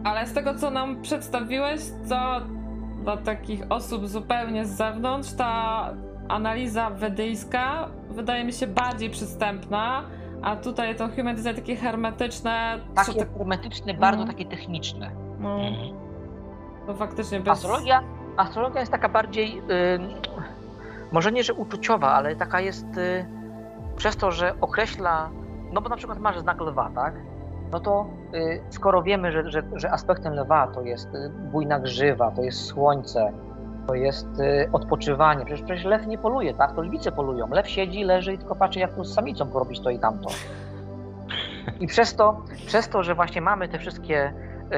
Ale 0.04 0.26
z 0.26 0.34
tego, 0.34 0.54
co 0.54 0.70
nam 0.70 1.02
przedstawiłeś, 1.02 1.80
to 2.08 2.40
dla 3.02 3.16
takich 3.16 3.62
osób 3.68 4.06
zupełnie 4.06 4.64
z 4.64 4.70
zewnątrz, 4.70 5.32
ta 5.32 5.90
analiza 6.28 6.90
wedyjska 6.90 7.88
wydaje 8.10 8.44
mi 8.44 8.52
się 8.52 8.66
bardziej 8.66 9.10
przystępna, 9.10 10.02
a 10.42 10.56
tutaj 10.56 10.96
to 10.96 11.08
human 11.08 11.36
design 11.36 11.54
takie 11.56 11.76
hermetyczne. 11.76 12.78
Takie 12.94 13.18
tak... 13.18 13.28
hermetyczne, 13.38 13.94
bardzo 13.94 14.22
mm. 14.22 14.34
takie 14.34 14.50
techniczne. 14.50 15.10
No, 15.40 15.58
to 16.86 16.94
faktycznie 16.94 17.40
bez... 17.40 17.52
Astrologia, 17.52 18.02
astrologia 18.36 18.80
jest 18.80 18.92
taka 18.92 19.08
bardziej, 19.08 19.58
y, 19.58 19.62
może 21.12 21.32
nie, 21.32 21.44
że 21.44 21.54
uczuciowa, 21.54 22.12
ale 22.12 22.36
taka 22.36 22.60
jest 22.60 22.96
y, 22.96 23.26
przez 23.96 24.16
to, 24.16 24.30
że 24.30 24.54
określa, 24.60 25.30
no 25.72 25.80
bo 25.80 25.88
na 25.88 25.96
przykład 25.96 26.18
masz 26.18 26.38
znak 26.38 26.60
lwa, 26.60 26.90
tak? 26.94 27.14
No 27.72 27.80
to 27.80 28.06
y, 28.34 28.62
skoro 28.70 29.02
wiemy, 29.02 29.32
że, 29.32 29.50
że, 29.50 29.62
że 29.72 29.90
aspektem 29.90 30.34
lwa 30.34 30.66
to 30.66 30.82
jest 30.82 31.14
y, 31.14 31.30
bujna 31.52 31.80
grzywa, 31.80 32.30
to 32.30 32.42
jest 32.42 32.64
słońce, 32.64 33.32
to 33.86 33.94
jest 33.94 34.40
y, 34.40 34.68
odpoczywanie. 34.72 35.44
Przecież, 35.44 35.64
przecież 35.64 35.84
lew 35.84 36.06
nie 36.06 36.18
poluje, 36.18 36.54
tak? 36.54 36.74
To 36.74 36.82
lwice 36.82 37.12
polują. 37.12 37.48
Lew 37.50 37.68
siedzi, 37.68 38.04
leży 38.04 38.32
i 38.32 38.38
tylko 38.38 38.56
patrzy, 38.56 38.78
jak 38.78 38.94
tu 38.94 39.04
z 39.04 39.14
samicą 39.14 39.46
porobić 39.46 39.80
to 39.80 39.90
i 39.90 39.98
tamto. 39.98 40.28
I 41.80 41.86
przez 41.86 42.16
to, 42.16 42.40
przez 42.66 42.88
to, 42.88 43.02
że 43.02 43.14
właśnie 43.14 43.40
mamy 43.40 43.68
te 43.68 43.78
wszystkie 43.78 44.32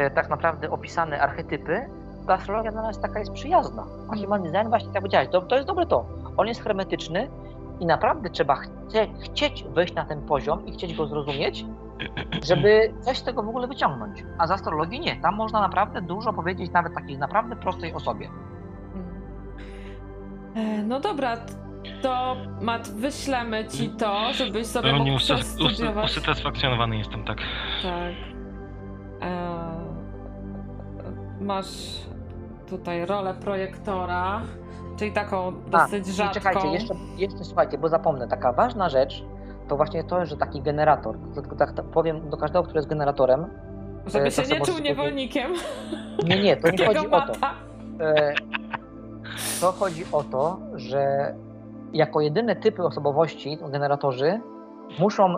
y, 0.07 0.11
tak 0.11 0.29
naprawdę 0.29 0.71
opisane 0.71 1.21
archetypy, 1.21 1.89
to 2.27 2.33
astrologia 2.33 2.73
dla 2.73 2.83
nas 2.83 3.01
taka 3.01 3.19
jest 3.19 3.33
przyjazna. 3.33 3.87
A 4.13 4.17
human 4.17 4.43
design 4.43 4.69
właśnie 4.69 4.93
tak 4.93 5.03
powiedziałeś, 5.03 5.29
to, 5.29 5.43
to 5.43 5.55
jest 5.55 5.69
dobre 5.69 5.87
to. 5.87 6.07
On 6.37 6.47
jest 6.47 6.63
hermetyczny 6.63 7.29
i 7.81 7.87
naprawdę 7.87 8.31
trzeba 8.31 8.57
chcieć 9.21 9.65
wejść 9.65 9.95
na 9.95 10.05
ten 10.05 10.23
poziom 10.23 10.67
i 10.67 10.73
chcieć 10.73 10.97
go 10.97 11.07
zrozumieć, 11.07 11.65
żeby 12.45 12.95
coś 13.01 13.19
z 13.19 13.23
tego 13.23 13.43
w 13.43 13.49
ogóle 13.49 13.67
wyciągnąć. 13.69 14.25
A 14.39 14.47
z 14.47 14.51
astrologii 14.51 15.01
nie. 15.01 15.21
Tam 15.21 15.35
można 15.35 15.61
naprawdę 15.61 16.03
dużo 16.03 16.33
powiedzieć 16.33 16.73
nawet 16.73 16.95
takiej 16.95 17.19
naprawdę 17.19 17.57
prostej 17.57 17.95
osobie. 17.95 18.29
E, 20.55 20.83
No 20.83 21.01
dobra, 21.01 21.37
to 22.03 22.37
Mat, 22.61 22.89
wyślemy 22.89 23.65
ci 23.65 23.89
to, 23.91 24.33
żebyś 24.33 24.67
sobie 24.67 24.91
Pełni 24.91 25.11
mógł 25.11 25.23
przestudiować. 25.23 26.05
us- 26.05 26.17
usatysfakcjonowany 26.19 26.97
jestem, 26.97 27.25
tak. 27.25 27.39
Tak. 27.83 28.13
E, 29.23 29.59
masz 31.41 31.67
tutaj 32.71 33.07
rolę 33.07 33.35
projektora, 33.35 34.41
czyli 34.99 35.13
taką 35.13 35.53
dosyć 35.71 36.09
i 36.09 36.13
rzadką. 36.13 36.35
czekajcie, 36.35 36.69
jeszcze, 36.69 36.95
jeszcze 37.17 37.45
słuchajcie, 37.45 37.79
bo 37.79 37.89
zapomnę, 37.89 38.29
taka 38.29 38.53
ważna 38.53 38.89
rzecz 38.89 39.25
to 39.69 39.77
właśnie 39.77 40.05
to, 40.05 40.27
że 40.27 40.37
taki 40.37 40.63
generator, 40.63 41.17
tylko 41.35 41.57
tak, 41.57 41.75
powiem 41.93 42.31
do 42.31 42.37
każdego, 42.37 42.63
kto 42.65 42.75
jest 42.79 42.89
generatorem, 42.89 43.47
Żeby 44.07 44.25
e, 44.27 44.31
się 44.31 44.43
nie 44.43 44.61
czuł 44.61 44.79
niewolnikiem. 44.79 45.53
nie, 46.25 46.43
nie, 46.43 46.57
to 46.57 46.71
nie 46.71 46.87
chodzi 46.87 46.99
o 46.99 47.03
to. 47.03 47.09
mata. 47.11 47.55
E, 48.01 48.35
To 49.61 49.73
chodzi 49.73 50.05
o 50.13 50.23
to, 50.23 50.61
że 50.75 51.35
jako 51.93 52.21
jedyne 52.21 52.57
typy 52.57 52.83
osobowości, 52.83 53.59
generatorzy, 53.73 54.41
muszą 54.99 55.35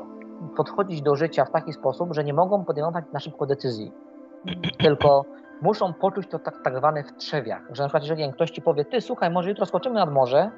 podchodzić 0.56 1.02
do 1.02 1.16
życia 1.16 1.44
w 1.44 1.50
taki 1.50 1.72
sposób, 1.72 2.14
że 2.14 2.24
nie 2.24 2.34
mogą 2.34 2.64
podejmować 2.64 3.04
na 3.12 3.20
szybko 3.20 3.46
decyzji. 3.46 3.92
Tylko 4.84 5.24
muszą 5.62 5.92
poczuć 5.92 6.26
to 6.28 6.38
tak, 6.38 6.54
tak 6.64 6.76
zwane 6.76 7.04
w 7.04 7.16
trzewiach. 7.16 7.62
Że 7.72 7.82
na 7.82 7.88
przykład, 7.88 8.02
jeżeli 8.02 8.32
ktoś 8.32 8.50
ci 8.50 8.62
powie, 8.62 8.84
ty 8.84 9.00
słuchaj, 9.00 9.30
może 9.30 9.48
jutro 9.48 9.66
skoczymy 9.66 9.94
nad 9.94 10.12
morze, 10.12 10.50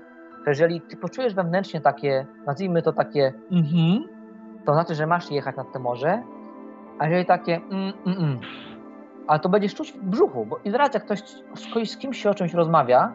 to 0.44 0.50
jeżeli 0.50 0.80
ty 0.80 0.96
poczujesz 0.96 1.34
wewnętrznie 1.34 1.80
takie, 1.80 2.26
nazwijmy 2.46 2.82
to 2.82 2.92
takie 2.92 3.32
mhm, 3.52 4.04
to 4.66 4.72
znaczy, 4.72 4.94
że 4.94 5.06
masz 5.06 5.30
jechać 5.30 5.56
nad 5.56 5.72
to 5.72 5.78
morze, 5.78 6.22
a 6.98 7.06
jeżeli 7.06 7.26
takie 7.26 7.56
mm, 7.56 7.92
mm, 8.06 8.18
mm, 8.18 8.40
ale 9.26 9.40
to 9.40 9.48
będziesz 9.48 9.74
czuć 9.74 9.92
w 9.92 10.04
brzuchu, 10.04 10.46
bo 10.46 10.58
i 10.64 10.70
zaraz 10.70 10.94
jak 10.94 11.04
ktoś 11.04 11.20
z 11.90 11.96
kimś 11.96 12.22
się 12.22 12.30
o 12.30 12.34
czymś 12.34 12.54
rozmawia 12.54 13.12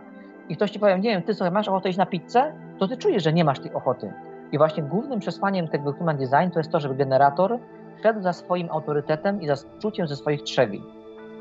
i 0.50 0.56
ktoś 0.56 0.72
ci 0.72 0.80
powie, 0.80 1.00
nie 1.00 1.10
wiem, 1.10 1.24
ty 1.24 1.34
sobie 1.34 1.52
masz 1.52 1.68
ochotę 1.68 1.90
iść 1.90 1.98
na 1.98 2.06
pizzę, 2.06 2.54
to 2.80 2.88
ty 2.88 2.98
czujesz, 2.98 3.24
że 3.24 3.34
nie 3.34 3.44
masz 3.44 3.60
tej 3.60 3.74
ochoty. 3.74 4.14
I 4.52 4.58
właśnie 4.58 4.84
głównym 4.84 5.20
przesłaniem 5.20 5.68
tego 5.68 5.94
human 5.94 6.18
design 6.18 6.50
to 6.54 6.60
jest 6.60 6.72
to, 6.72 6.80
żeby 6.80 6.96
generator 6.96 7.60
szedł 8.04 8.22
za 8.22 8.34
swoim 8.34 8.72
autorytetem 8.72 9.42
i 9.42 9.48
za 9.48 9.56
czuciem 9.80 10.08
ze 10.08 10.16
swoich 10.16 10.44
trzewi. 10.44 10.84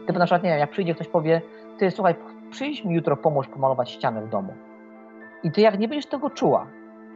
Typu 0.07 0.19
na 0.19 0.24
przykład, 0.24 0.43
nie 0.43 0.51
wiem, 0.51 0.59
jak 0.59 0.70
przyjdzie 0.70 0.95
ktoś 0.95 1.09
powie, 1.09 1.43
ty 1.78 1.91
słuchaj, 1.91 2.15
przyjdź 2.51 2.85
mi 2.85 2.95
jutro, 2.95 3.16
pomóż 3.16 3.49
pomalować 3.49 3.91
ścianę 3.91 4.23
w 4.23 4.28
domu. 4.28 4.55
I 5.43 5.51
ty 5.53 5.61
jak 5.61 5.78
nie 5.78 5.89
będziesz 5.89 6.07
tego 6.07 6.31
czuła, 6.31 6.66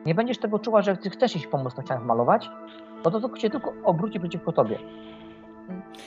nie 0.06 0.14
będziesz 0.14 0.38
tego 0.38 0.58
czuła, 0.58 0.82
że 0.82 0.96
ty 0.96 1.10
chcesz 1.10 1.36
iść 1.36 1.46
pomóc 1.46 1.74
tą 1.74 1.82
ścianę 1.82 2.04
malować, 2.04 2.50
no 3.04 3.10
to 3.10 3.20
to 3.20 3.36
się 3.36 3.50
tylko 3.50 3.72
obróci 3.84 4.20
przeciwko 4.20 4.52
tobie. 4.52 4.78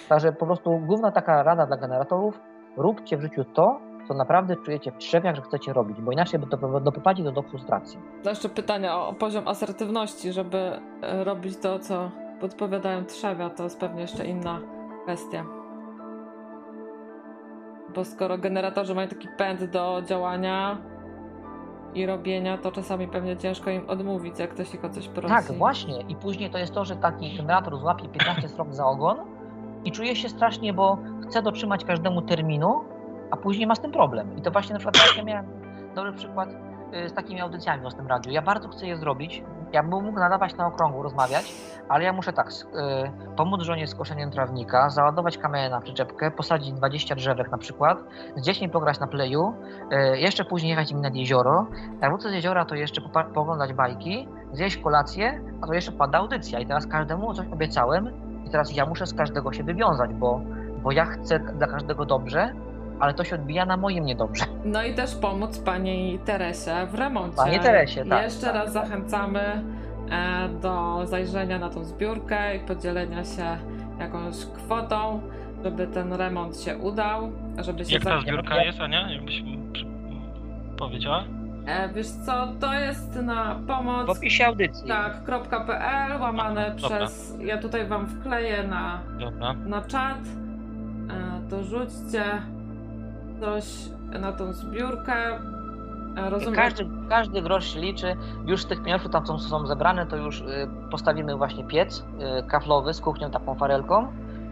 Także 0.09 0.33
po 0.33 0.45
prostu 0.45 0.79
główna 0.79 1.11
taka 1.11 1.43
rada 1.43 1.65
dla 1.65 1.77
generatorów, 1.77 2.39
róbcie 2.77 3.17
w 3.17 3.21
życiu 3.21 3.43
to, 3.43 3.79
co 4.07 4.13
naprawdę 4.13 4.55
czujecie 4.55 4.91
w 4.91 4.97
trzewiach, 4.97 5.35
że 5.35 5.41
chcecie 5.41 5.73
robić, 5.73 6.01
bo 6.01 6.11
inaczej 6.11 6.39
to 6.39 6.79
doprowadzi 6.79 7.23
do, 7.23 7.31
do 7.31 7.41
frustracji. 7.41 7.99
To 8.23 8.29
jeszcze 8.29 8.49
pytania 8.49 8.97
o, 8.97 9.07
o 9.07 9.13
poziom 9.13 9.47
asertywności, 9.47 10.33
żeby 10.33 10.57
e, 11.01 11.23
robić 11.23 11.57
to, 11.57 11.79
co 11.79 12.11
podpowiadają 12.39 13.05
trzewia, 13.05 13.49
to 13.49 13.63
jest 13.63 13.79
pewnie 13.79 14.01
jeszcze 14.01 14.25
inna 14.25 14.59
kwestia. 15.03 15.45
Bo 17.95 18.03
skoro 18.03 18.37
generatorzy 18.37 18.95
mają 18.95 19.07
taki 19.07 19.27
pęd 19.37 19.63
do 19.63 20.01
działania 20.05 20.77
i 21.95 22.05
robienia, 22.05 22.57
to 22.57 22.71
czasami 22.71 23.07
pewnie 23.07 23.37
ciężko 23.37 23.69
im 23.69 23.89
odmówić, 23.89 24.39
jak 24.39 24.53
ktoś 24.53 24.73
ich 24.73 24.85
o 24.85 24.89
coś 24.89 25.07
prosi. 25.07 25.35
Tak, 25.35 25.51
właśnie. 25.51 26.01
I 26.01 26.15
później 26.15 26.49
to 26.49 26.57
jest 26.57 26.73
to, 26.73 26.85
że 26.85 26.95
taki 26.95 27.37
generator 27.37 27.79
złapie 27.79 28.07
15 28.07 28.49
srok 28.49 28.73
za 28.73 28.85
ogon 28.85 29.17
i 29.85 29.91
czuje 29.91 30.15
się 30.15 30.29
strasznie, 30.29 30.73
bo 30.73 30.97
chce 31.27 31.41
dotrzymać 31.41 31.85
każdemu 31.85 32.21
terminu, 32.21 32.83
a 33.33 33.37
później 33.37 33.67
ma 33.67 33.75
z 33.75 33.81
tym 33.81 33.91
problem. 33.91 34.37
I 34.37 34.41
to 34.41 34.51
właśnie 34.51 34.73
na 34.73 34.79
przykład 34.79 35.07
tak 35.07 35.17
ja 35.17 35.23
miałem 35.23 35.45
dobry 35.95 36.13
przykład 36.13 36.49
y, 37.05 37.09
z 37.09 37.13
takimi 37.13 37.41
audycjami 37.41 37.89
w 37.91 37.93
tym 37.93 38.07
radiu. 38.07 38.31
Ja 38.31 38.41
bardzo 38.41 38.69
chcę 38.69 38.87
je 38.87 38.97
zrobić. 38.97 39.43
Ja 39.71 39.83
bym 39.83 40.03
mógł 40.03 40.19
nadawać 40.19 40.55
na 40.55 40.67
okrągło, 40.67 41.03
rozmawiać, 41.03 41.53
ale 41.89 42.03
ja 42.03 42.13
muszę 42.13 42.33
tak, 42.33 42.49
y, 42.49 43.35
pomóc 43.35 43.61
żonie 43.61 43.87
z 43.87 43.95
koszeniem 43.95 44.31
trawnika, 44.31 44.89
załadować 44.89 45.37
kamerę 45.37 45.69
na 45.69 45.81
przyczepkę, 45.81 46.31
posadzić 46.31 46.73
20 46.73 47.15
drzewek 47.15 47.51
na 47.51 47.57
przykład, 47.57 47.97
z 48.35 48.41
dziećmi 48.41 48.69
pograć 48.69 48.99
na 48.99 49.07
playu, 49.07 49.53
y, 50.13 50.19
jeszcze 50.19 50.45
później 50.45 50.69
jechać 50.69 50.91
im 50.91 51.01
nad 51.01 51.15
jezioro. 51.15 51.67
Jak 52.01 52.11
wrócę 52.11 52.29
z 52.29 52.33
jeziora, 52.33 52.65
to 52.65 52.75
jeszcze 52.75 53.01
pooglądać 53.33 53.73
bajki, 53.73 54.27
zjeść 54.51 54.77
kolację, 54.77 55.41
a 55.61 55.67
to 55.67 55.73
jeszcze 55.73 55.91
pada 55.91 56.17
audycja. 56.17 56.59
I 56.59 56.65
teraz 56.65 56.87
każdemu 56.87 57.33
coś 57.33 57.47
obiecałem 57.47 58.09
i 58.45 58.49
teraz 58.49 58.75
ja 58.75 58.85
muszę 58.85 59.07
z 59.07 59.13
każdego 59.13 59.53
się 59.53 59.63
wywiązać, 59.63 60.13
bo, 60.13 60.41
bo 60.83 60.91
ja 60.91 61.05
chcę 61.05 61.39
dla 61.39 61.67
każdego 61.67 62.05
dobrze, 62.05 62.53
ale 63.03 63.13
to 63.13 63.23
się 63.23 63.35
odbija 63.35 63.65
na 63.65 63.77
moim 63.77 64.05
niedobrze. 64.05 64.45
No 64.65 64.83
i 64.83 64.93
też 64.93 65.15
pomóc 65.15 65.59
pani 65.59 66.19
Teresie 66.25 66.87
w 66.91 66.95
remoncie. 66.95 67.37
Panie 67.37 67.59
Teresie, 67.59 68.05
tak. 68.05 68.23
Jeszcze 68.23 68.45
tak, 68.45 68.55
raz 68.55 68.73
tak. 68.73 68.73
zachęcamy 68.73 69.39
e, 70.11 70.49
do 70.61 71.01
zajrzenia 71.07 71.59
na 71.59 71.69
tą 71.69 71.83
zbiórkę 71.83 72.55
i 72.55 72.59
podzielenia 72.59 73.23
się 73.23 73.57
jakąś 73.99 74.35
kwotą, 74.45 75.21
żeby 75.63 75.87
ten 75.87 76.13
remont 76.13 76.59
się 76.61 76.77
udał, 76.77 77.31
żeby 77.61 77.85
się 77.85 77.93
Jak 77.93 78.03
ta 78.03 78.21
zbiórka 78.21 78.63
jest, 78.63 78.79
Ania? 78.79 79.11
Jakbyś 79.11 79.43
powiedziała? 80.77 81.23
E, 81.65 81.89
wiesz 81.93 82.07
co, 82.07 82.47
to 82.59 82.73
jest 82.73 83.15
na 83.15 83.59
pomoc 83.67 84.07
W 84.07 84.09
opisie 84.09 84.45
audycji. 84.47 84.87
tak, 84.87 85.23
.pl 85.67 86.21
łamane 86.21 86.65
Aha, 86.67 86.75
dobra. 86.81 86.97
przez, 86.97 87.37
ja 87.41 87.57
tutaj 87.57 87.85
wam 87.87 88.07
wkleję 88.07 88.63
na, 88.63 88.99
Dobra. 89.19 89.53
na 89.53 89.81
czat, 89.81 90.17
e, 91.09 91.49
to 91.49 91.63
coś 93.43 93.63
na 94.19 94.31
tą 94.31 94.53
zbiórkę. 94.53 95.13
E, 96.17 96.29
Rozumiem. 96.29 96.55
Każdy, 96.55 96.85
każdy 97.09 97.41
grosz 97.41 97.73
się 97.73 97.79
liczy. 97.79 98.15
Już 98.45 98.61
z 98.61 98.65
tych 98.65 98.83
pieniążków 98.83 99.11
tam 99.11 99.25
co 99.25 99.39
są 99.39 99.67
zebrane, 99.67 100.05
to 100.07 100.15
już 100.17 100.41
y, 100.41 100.45
postawimy 100.91 101.35
właśnie 101.35 101.63
piec 101.63 101.99
y, 101.99 102.47
kaflowy 102.47 102.93
z 102.93 103.01
kuchnią 103.01 103.31
taką 103.31 103.55
farelką 103.55 104.07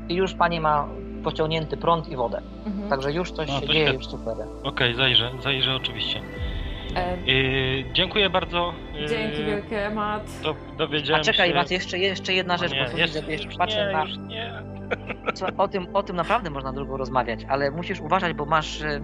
i 0.10 0.16
już 0.16 0.34
pani 0.34 0.60
ma 0.60 0.88
pociągnięty 1.24 1.78
prąd 1.78 2.10
i 2.10 2.16
wodę. 2.16 2.42
Mhm. 2.66 2.90
Także 2.90 3.12
już 3.14 3.32
coś 3.32 3.48
No, 3.50 3.60
się 3.60 3.68
dzieje, 3.68 3.80
świetnie. 3.80 3.94
już 3.94 4.08
super. 4.08 4.36
Okej, 4.64 4.96
zajrzę, 4.96 5.32
zajrzę 5.44 5.76
oczywiście. 5.76 6.22
E, 6.96 7.18
Yy, 7.26 7.86
dziękuję 7.94 8.30
bardzo. 8.30 8.74
Yy, 8.94 9.08
dzięki 9.08 9.44
wielkie, 9.44 9.90
Mat. 9.90 10.24
Do, 10.44 10.56
dowiedziałem 10.78 11.22
A 11.22 11.24
czekaj, 11.24 11.50
się... 11.50 11.56
Mac, 11.56 11.72
jeszcze, 11.72 11.98
jeszcze 11.98 12.34
jedna 12.34 12.58
rzecz, 12.58 12.72
O 12.72 12.76
nie, 12.76 12.90
bo 12.92 12.98
jest, 12.98 13.14
widzę, 13.14 13.32
jeszcze 13.32 13.58
patrzę 13.58 13.88
nie, 13.88 13.94
na... 13.94 14.02
już 14.02 14.18
nie. 14.18 14.54
Słuchaj, 15.36 15.56
o 15.58 15.68
tym, 15.68 15.88
o 15.94 16.04
tym 16.04 16.16
naprawdę 16.16 16.50
można 16.50 16.74
długo 16.74 16.98
rozmawiać, 16.98 17.46
ale 17.50 17.72
musisz 17.72 18.00
uważać, 18.02 18.34
bo 18.34 18.46
masz, 18.46 18.82
e, 18.82 19.00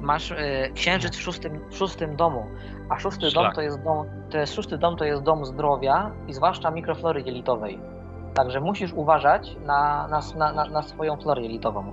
masz 0.00 0.32
e, 0.32 0.70
księżyc 0.74 1.16
w 1.16 1.20
szóstym, 1.22 1.60
w 1.70 1.76
szóstym 1.76 2.16
domu, 2.16 2.46
a 2.88 2.98
szósty 2.98 3.30
Szlak. 3.30 3.44
dom 3.46 3.54
to 3.54 3.62
jest 3.62 3.82
dom, 3.84 4.06
to 4.30 4.38
jest 4.38 4.54
szósty 4.54 4.78
dom 4.78 4.96
to 4.96 5.04
jest 5.04 5.22
dom 5.22 5.44
zdrowia 5.44 6.10
i 6.28 6.32
zwłaszcza 6.32 6.70
mikroflory 6.70 7.20
jelitowej. 7.22 7.78
Także 8.34 8.60
musisz 8.60 8.92
uważać 8.92 9.56
na, 9.66 10.08
na, 10.08 10.20
na, 10.36 10.52
na, 10.52 10.64
na 10.64 10.82
swoją 10.82 11.16
florę 11.16 11.42
jelitową. 11.42 11.92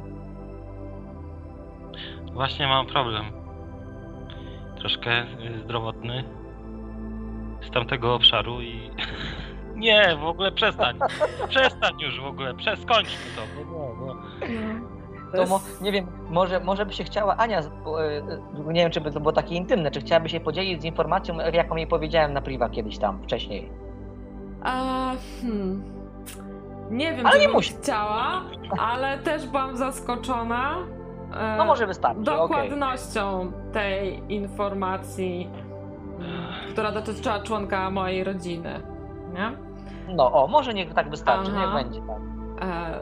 Właśnie 2.33 2.67
mam 2.67 2.85
problem. 2.85 3.44
Troszkę 4.79 5.21
y, 5.23 5.59
zdrowotny 5.63 6.23
z 7.61 7.71
tamtego 7.71 8.15
obszaru 8.15 8.61
i. 8.61 8.79
Nie, 9.75 10.17
w 10.21 10.23
ogóle 10.25 10.51
przestań. 10.51 10.99
Przestań 11.49 11.93
już 11.99 12.21
w 12.21 12.25
ogóle, 12.25 12.53
przeskończmy 12.53 13.17
to. 13.35 13.41
No, 13.71 13.95
no, 13.99 14.13
no. 14.13 14.21
To 15.31 15.37
To 15.37 15.45
mo, 15.49 15.55
jest- 15.55 15.81
nie 15.81 15.91
wiem, 15.91 16.07
może, 16.29 16.59
może 16.59 16.85
by 16.85 16.93
się 16.93 17.03
chciała 17.03 17.37
Ania, 17.37 17.61
bo, 17.83 18.03
e, 18.05 18.17
e, 18.17 18.23
nie 18.67 18.81
wiem 18.81 18.91
czy 18.91 19.01
by 19.01 19.11
to 19.11 19.19
było 19.19 19.31
takie 19.31 19.55
intymne, 19.55 19.91
czy 19.91 19.99
chciałaby 20.01 20.29
się 20.29 20.39
podzielić 20.39 20.81
z 20.81 20.85
informacją, 20.85 21.37
jaką 21.53 21.75
jej 21.75 21.87
powiedziałem 21.87 22.33
na 22.33 22.41
priwa 22.41 22.69
kiedyś 22.69 22.97
tam 22.97 23.23
wcześniej. 23.23 23.69
A, 24.63 25.11
hmm. 25.41 25.83
Nie 26.91 27.13
wiem, 27.13 27.25
Ale 27.25 27.35
czy 27.35 27.39
nie 27.41 27.47
bym 27.47 27.55
musi. 27.55 27.73
chciała, 27.73 28.41
ale 28.79 29.17
też 29.17 29.47
byłam 29.47 29.77
zaskoczona 29.77 30.75
No 31.57 31.65
może 31.65 31.87
wystarczy, 31.87 32.21
dokładnością 32.23 33.51
tej 33.73 34.33
informacji, 34.33 35.49
m, 36.19 36.25
która 36.71 36.91
dotyczyła 36.91 37.39
członka 37.39 37.89
mojej 37.91 38.23
rodziny. 38.23 38.81
Nie? 39.33 39.51
No 40.15 40.31
o, 40.33 40.47
może 40.47 40.73
niech 40.73 40.93
tak 40.93 41.09
wystarczy, 41.09 41.51
Aha. 41.55 41.61
niech 41.65 41.85
będzie 41.85 42.01
tak. 42.07 42.17
E, 42.69 42.99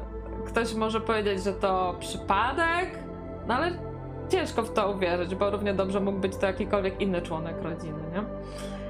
ktoś 0.47 0.75
może 0.75 1.01
powiedzieć, 1.01 1.43
że 1.43 1.53
to 1.53 1.95
przypadek, 1.99 2.99
no 3.47 3.53
ale 3.53 3.71
ciężko 4.29 4.61
w 4.61 4.73
to 4.73 4.91
uwierzyć, 4.91 5.35
bo 5.35 5.49
równie 5.49 5.73
dobrze 5.73 5.99
mógł 5.99 6.19
być 6.19 6.37
to 6.37 6.45
jakikolwiek 6.45 7.01
inny 7.01 7.21
członek 7.21 7.61
rodziny, 7.61 7.99
nie? 8.13 8.23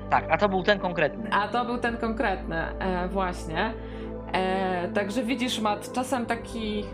Tak, 0.09 0.25
a 0.31 0.37
to 0.37 0.49
był 0.49 0.63
ten 0.63 0.79
konkretny. 0.79 1.29
A 1.31 1.47
to 1.47 1.65
był 1.65 1.77
ten 1.77 1.97
konkretny, 1.97 2.55
e, 2.55 3.07
właśnie. 3.07 3.73
E, 4.33 4.87
także 4.87 5.23
widzisz, 5.23 5.59
Mat, 5.59 5.91
czasem 5.93 6.25
taki 6.25 6.85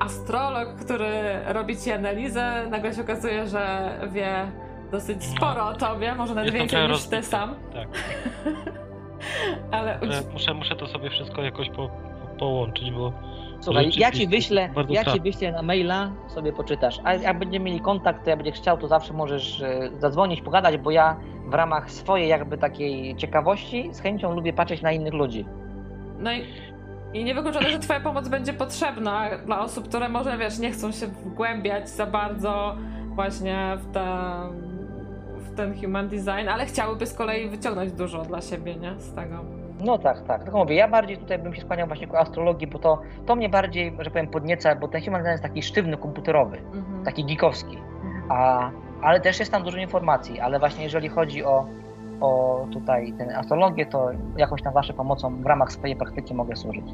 astrolog, 0.00 0.68
który 0.84 1.12
robi 1.46 1.76
ci 1.76 1.92
analizę, 1.92 2.66
nagle 2.70 2.94
się 2.94 3.00
okazuje, 3.02 3.46
że 3.46 3.90
wie 4.12 4.52
dosyć 4.90 5.24
sporo 5.24 5.66
o 5.66 5.74
tobie, 5.74 6.14
może 6.14 6.34
nawet 6.34 6.54
Jestem 6.54 6.68
więcej 6.68 6.80
niż 6.80 6.88
ty 6.88 7.16
rozbity. 7.16 7.22
sam. 7.22 7.54
Tak. 7.74 7.88
Ale 9.70 9.98
Ale 10.02 10.22
muszę, 10.32 10.54
muszę 10.54 10.76
to 10.76 10.86
sobie 10.86 11.10
wszystko 11.10 11.42
jakoś 11.42 11.70
po, 11.70 11.76
po, 11.76 11.90
połączyć, 12.38 12.90
bo. 12.90 13.12
Słuchaj, 13.60 13.90
ja 13.96 14.10
ci 14.10 14.28
wyślę, 14.28 14.70
ja 14.88 15.04
ci 15.04 15.20
wyślę 15.20 15.52
na 15.52 15.62
maila, 15.62 16.10
sobie 16.28 16.52
poczytasz. 16.52 17.00
A 17.04 17.14
jak 17.14 17.38
będziemy 17.38 17.64
mieli 17.64 17.80
kontakt, 17.80 18.24
to 18.24 18.30
jak 18.30 18.38
będziesz 18.38 18.60
chciał, 18.62 18.78
to 18.78 18.88
zawsze 18.88 19.12
możesz 19.12 19.62
e, 19.62 19.90
zadzwonić, 19.98 20.40
pogadać, 20.40 20.76
bo 20.76 20.90
ja 20.90 21.16
w 21.46 21.54
ramach 21.54 21.90
swojej 21.90 22.28
jakby 22.28 22.58
takiej 22.58 23.16
ciekawości 23.16 23.88
z 23.92 24.00
chęcią 24.00 24.34
lubię 24.34 24.52
patrzeć 24.52 24.82
na 24.82 24.92
innych 24.92 25.14
ludzi. 25.14 25.44
No 26.18 26.32
i, 26.32 26.44
i 27.14 27.24
niewykluczone, 27.24 27.70
że 27.70 27.78
twoja 27.78 28.00
pomoc 28.00 28.28
będzie 28.28 28.52
potrzebna 28.52 29.24
dla 29.46 29.60
osób, 29.60 29.88
które 29.88 30.08
może, 30.08 30.38
wiesz, 30.38 30.58
nie 30.58 30.70
chcą 30.70 30.92
się 30.92 31.06
wgłębiać 31.06 31.88
za 31.88 32.06
bardzo 32.06 32.76
właśnie 33.14 33.76
w, 33.78 33.92
te, 33.92 34.06
w 35.36 35.56
ten 35.56 35.80
human 35.80 36.08
design, 36.08 36.48
ale 36.52 36.66
chciałyby 36.66 37.06
z 37.06 37.14
kolei 37.14 37.48
wyciągnąć 37.48 37.92
dużo 37.92 38.22
dla 38.22 38.40
siebie, 38.40 38.76
nie? 38.76 38.94
Z 39.00 39.14
tego. 39.14 39.34
No 39.84 39.98
tak, 39.98 40.26
tak. 40.26 40.42
Tylko 40.44 40.58
mówię, 40.58 40.74
ja 40.74 40.88
bardziej 40.88 41.18
tutaj 41.18 41.38
bym 41.38 41.54
się 41.54 41.60
skłaniał 41.60 41.86
właśnie 41.86 42.06
ku 42.06 42.16
astrologii, 42.16 42.66
bo 42.66 42.78
to, 42.78 43.00
to 43.26 43.36
mnie 43.36 43.48
bardziej, 43.48 43.96
że 43.98 44.10
powiem, 44.10 44.26
podnieca, 44.28 44.74
bo 44.74 44.88
ten 44.88 45.02
human 45.04 45.20
design 45.20 45.30
jest 45.32 45.42
taki 45.42 45.62
sztywny, 45.62 45.96
komputerowy, 45.96 46.56
Mhm. 46.74 47.04
taki 47.04 47.24
geekowski. 47.24 47.78
A, 48.28 48.70
ale 49.02 49.20
też 49.20 49.38
jest 49.40 49.52
tam 49.52 49.62
dużo 49.62 49.78
informacji, 49.78 50.40
ale 50.40 50.58
właśnie 50.58 50.84
jeżeli 50.84 51.08
chodzi 51.08 51.44
o, 51.44 51.66
o 52.20 52.66
tutaj 52.72 53.12
tę 53.18 53.38
astrologię, 53.38 53.86
to 53.86 54.10
jakąś 54.36 54.62
tam 54.62 54.72
waszą 54.72 54.94
pomocą 54.94 55.42
w 55.42 55.46
ramach 55.46 55.72
swojej 55.72 55.96
praktyki 55.96 56.34
mogę 56.34 56.56
służyć. 56.56 56.84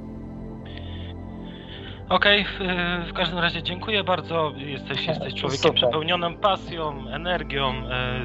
Okej, 2.09 2.45
w- 2.45 3.09
w 3.11 3.13
każdym 3.13 3.39
razie 3.39 3.63
dziękuję 3.63 4.05
bardzo. 4.05 4.53
Jesteś, 4.57 5.07
jesteś 5.09 5.35
człowiekiem 5.35 5.63
Super. 5.63 5.75
przepełnionym 5.75 6.35
pasją, 6.35 7.09
energią. 7.11 7.73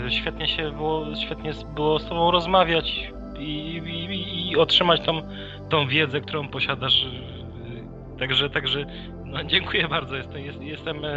e, 0.05 0.11
Świetnie 0.11 0.47
się 0.47 0.71
było, 0.71 1.15
świetnie 1.15 1.51
było 1.75 1.99
z 1.99 2.09
tobą 2.09 2.31
rozmawiać 2.31 3.11
i, 3.39 3.81
i, 3.85 4.51
i 4.51 4.57
otrzymać 4.57 5.01
tą, 5.01 5.21
tą 5.69 5.87
wiedzę, 5.87 6.21
którą 6.21 6.47
posiadasz. 6.47 7.05
e, 7.05 8.19
Także, 8.19 8.49
także 8.49 8.85
no, 9.25 9.43
dziękuję 9.43 9.87
bardzo. 9.87 10.15
Jestem, 10.15 10.41
jest, 10.41 10.61
jestem 10.61 11.05
e, 11.05 11.09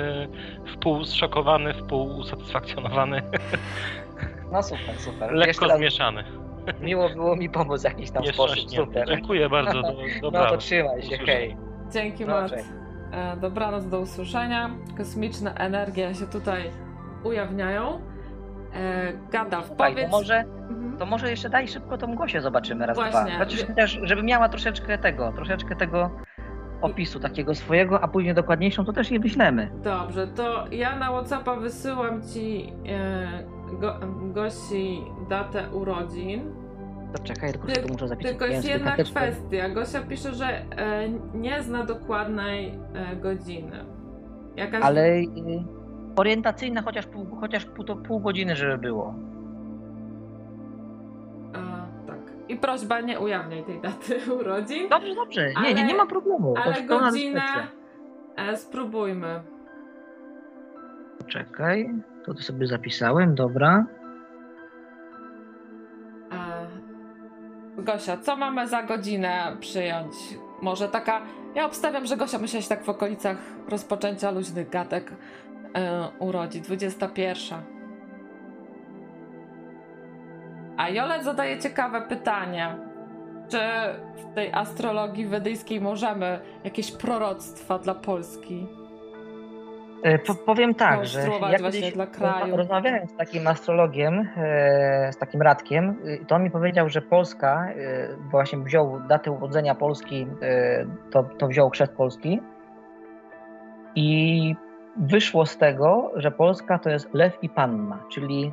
wpół 0.66 1.04
zszokowany, 1.04 1.74
wpół 1.74 2.16
usatysfakcjonowany, 2.18 3.22
No 4.54 4.62
super, 4.62 4.98
super. 4.98 5.32
lekko 5.32 5.46
Jeszcze 5.46 5.66
raz 5.68 5.78
zmieszany. 5.78 6.24
miło 6.80 7.08
było 7.08 7.36
mi 7.36 7.50
pomóc 7.50 7.80
w 7.80 7.84
jakiś 7.84 8.10
tam 8.10 8.22
Jeszcze 8.22 8.42
sposób. 8.42 8.70
Super. 8.70 9.08
Dziękuję 9.08 9.48
bardzo. 9.48 9.82
Do, 9.82 9.92
No 10.22 10.30
to 10.30 10.56
trzymaj 10.56 11.02
się, 11.02 11.16
hej. 11.18 11.56
Dzięki, 11.92 12.26
Mat. 12.26 12.50
Dobrze. 12.50 12.64
E, 13.12 13.36
Dobranoc, 13.36 13.86
do 13.88 14.00
usłyszenia. 14.00 14.70
Kosmiczne 14.96 15.54
energie 15.54 16.14
się 16.14 16.26
tutaj 16.26 16.70
ujawniają. 17.24 18.00
E, 18.74 19.12
Gandalf, 19.32 19.66
Słuchaj, 19.66 19.92
powiedz... 19.92 20.10
to 20.10 20.16
może, 20.16 20.36
Mhm. 20.70 20.96
to 20.98 21.06
może 21.06 21.30
jeszcze 21.30 21.48
daj 21.50 21.68
szybko 21.68 21.98
tą 21.98 22.14
Gosię 22.14 22.40
zobaczymy 22.40 22.86
raz, 22.86 22.96
Właśnie. 22.96 23.30
dwa. 23.30 23.38
Chociaż 23.44 23.64
też, 23.76 23.98
żeby 24.02 24.22
miała 24.22 24.48
troszeczkę 24.48 24.98
tego, 24.98 25.32
troszeczkę 25.32 25.76
tego 25.76 26.10
opisu 26.82 27.20
takiego 27.20 27.54
swojego, 27.54 28.00
a 28.00 28.08
później 28.08 28.34
dokładniejszą, 28.34 28.84
to 28.84 28.92
też 28.92 29.10
jej 29.10 29.20
wyślemy. 29.20 29.70
Dobrze, 29.74 30.26
to 30.26 30.64
ja 30.70 30.96
na 30.96 31.08
Whatsappa 31.12 31.56
wysyłam 31.56 32.22
ci 32.22 32.72
e, 32.88 33.53
go, 33.80 33.94
Gosi 34.32 35.02
datę 35.28 35.70
urodzin. 35.72 36.52
To 37.16 37.22
czekaj, 37.22 37.52
tylko 37.52 37.66
Ty- 37.66 37.82
tu 37.82 37.92
muszę 37.92 38.08
zapisać. 38.08 38.30
Tylko 38.32 38.46
jest 38.46 38.68
jedna 38.68 38.86
karteczkę. 38.86 39.20
kwestia. 39.20 39.68
Gosia 39.68 40.00
pisze, 40.02 40.34
że 40.34 40.46
e, 40.46 41.08
nie 41.34 41.62
zna 41.62 41.84
dokładnej 41.84 42.78
e, 42.94 43.16
godziny. 43.16 43.84
Jakaś... 44.56 44.82
Ale 44.82 45.08
y, 45.16 45.26
orientacyjna 46.16 46.82
chociaż 46.82 47.06
pół, 47.06 47.26
chociaż 47.40 47.64
pół, 47.64 47.84
to 47.84 47.96
pół 47.96 48.20
godziny, 48.20 48.56
żeby 48.56 48.78
było. 48.78 49.14
E, 51.54 52.06
tak. 52.06 52.18
I 52.48 52.56
prośba, 52.56 53.00
nie 53.00 53.20
ujawniaj 53.20 53.64
tej 53.64 53.80
daty 53.80 54.20
urodzin. 54.40 54.88
Dobrze, 54.88 55.14
dobrze. 55.14 55.48
Nie, 55.48 55.56
Ale- 55.58 55.74
nie, 55.74 55.84
nie 55.84 55.94
ma 55.94 56.06
problemu. 56.06 56.54
To 56.54 56.62
Ale 56.62 56.82
godzinę 56.82 57.42
e, 58.36 58.56
spróbujmy. 58.56 59.42
Czekaj, 61.26 61.90
to, 62.26 62.34
to 62.34 62.42
sobie 62.42 62.66
zapisałem, 62.66 63.34
dobra. 63.34 63.84
Gosia, 67.84 68.16
co 68.16 68.36
mamy 68.36 68.68
za 68.68 68.82
godzinę 68.82 69.56
przyjąć? 69.60 70.14
Może 70.62 70.88
taka. 70.88 71.22
Ja 71.54 71.66
obstawiam, 71.66 72.06
że 72.06 72.16
Gosia 72.16 72.38
musiała 72.38 72.62
się 72.62 72.68
tak 72.68 72.84
w 72.84 72.88
okolicach 72.88 73.36
rozpoczęcia 73.68 74.30
luźnych 74.30 74.70
gadek 74.70 75.12
e, 75.74 76.08
urodzić. 76.18 76.64
21. 76.64 77.58
A 80.76 80.88
Jolet 80.88 81.24
zadaje 81.24 81.58
ciekawe 81.58 82.02
pytanie. 82.08 82.76
Czy 83.48 83.58
w 84.16 84.34
tej 84.34 84.52
astrologii 84.52 85.26
wedyjskiej 85.26 85.80
możemy 85.80 86.40
jakieś 86.64 86.92
proroctwa 86.92 87.78
dla 87.78 87.94
Polski? 87.94 88.66
E, 90.04 90.18
Po, 90.18 90.34
powiem 90.34 90.74
tak, 90.74 91.06
że 91.06 91.20
ja 91.52 91.58
właśnie 91.58 91.92
dla 91.92 92.06
kraju. 92.06 92.56
rozmawiałem 92.56 93.08
z 93.08 93.16
takim 93.16 93.46
astrologiem, 93.46 94.28
e, 94.36 95.12
z 95.12 95.18
takim 95.18 95.42
Radkiem, 95.42 95.96
y, 96.06 96.24
to 96.26 96.34
on 96.34 96.42
mi 96.44 96.50
powiedział, 96.50 96.88
że 96.88 97.02
Polska, 97.02 97.68
e, 97.68 98.08
właśnie 98.30 98.58
wziął 98.58 99.00
datę 99.08 99.30
urodzenia 99.30 99.74
Polski, 99.74 100.26
e, 100.42 100.86
to, 101.10 101.22
to 101.38 101.46
wziął 101.46 101.70
chrzest 101.70 101.92
Polski 101.92 102.40
i 103.94 104.56
wyszło 104.96 105.46
z 105.46 105.56
tego, 105.58 106.12
że 106.16 106.30
Polska 106.30 106.78
to 106.78 106.90
jest 106.90 107.14
lew 107.14 107.38
i 107.42 107.48
panna, 107.48 107.98
czyli 108.12 108.52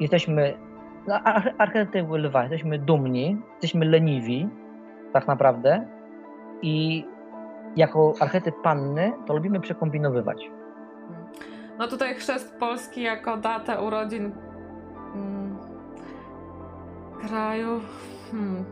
jesteśmy, 0.00 0.54
no, 1.08 1.14
ar- 1.14 1.54
archetyp 1.58 2.06
lwa, 2.10 2.42
jesteśmy 2.42 2.78
dumni, 2.78 3.42
jesteśmy 3.52 3.86
leniwi 3.86 4.48
tak 5.12 5.26
naprawdę 5.28 5.86
i 6.62 7.06
jako 7.76 8.14
archetyp 8.20 8.54
panny 8.62 9.12
to 9.26 9.34
lubimy 9.34 9.60
przekombinowywać. 9.60 10.50
No 11.78 11.88
tutaj 11.88 12.14
chrzest 12.14 12.58
Polski 12.58 13.02
jako 13.02 13.36
datę 13.36 13.82
urodzin 13.82 14.32
mm, 15.14 15.58
kraju. 17.20 17.80
Hmm. 18.30 18.64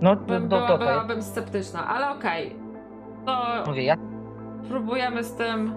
No, 0.00 0.16
Bym, 0.16 0.42
to, 0.42 0.56
była, 0.56 0.68
to, 0.68 0.78
to, 0.78 0.84
byłabym 0.84 1.22
sceptyczna, 1.22 1.88
ale 1.88 2.10
okej. 2.10 2.56
To 3.26 3.64
Mówię, 3.66 3.84
ja 3.84 3.96
próbujemy 4.68 5.24
z 5.24 5.34
tym, 5.34 5.74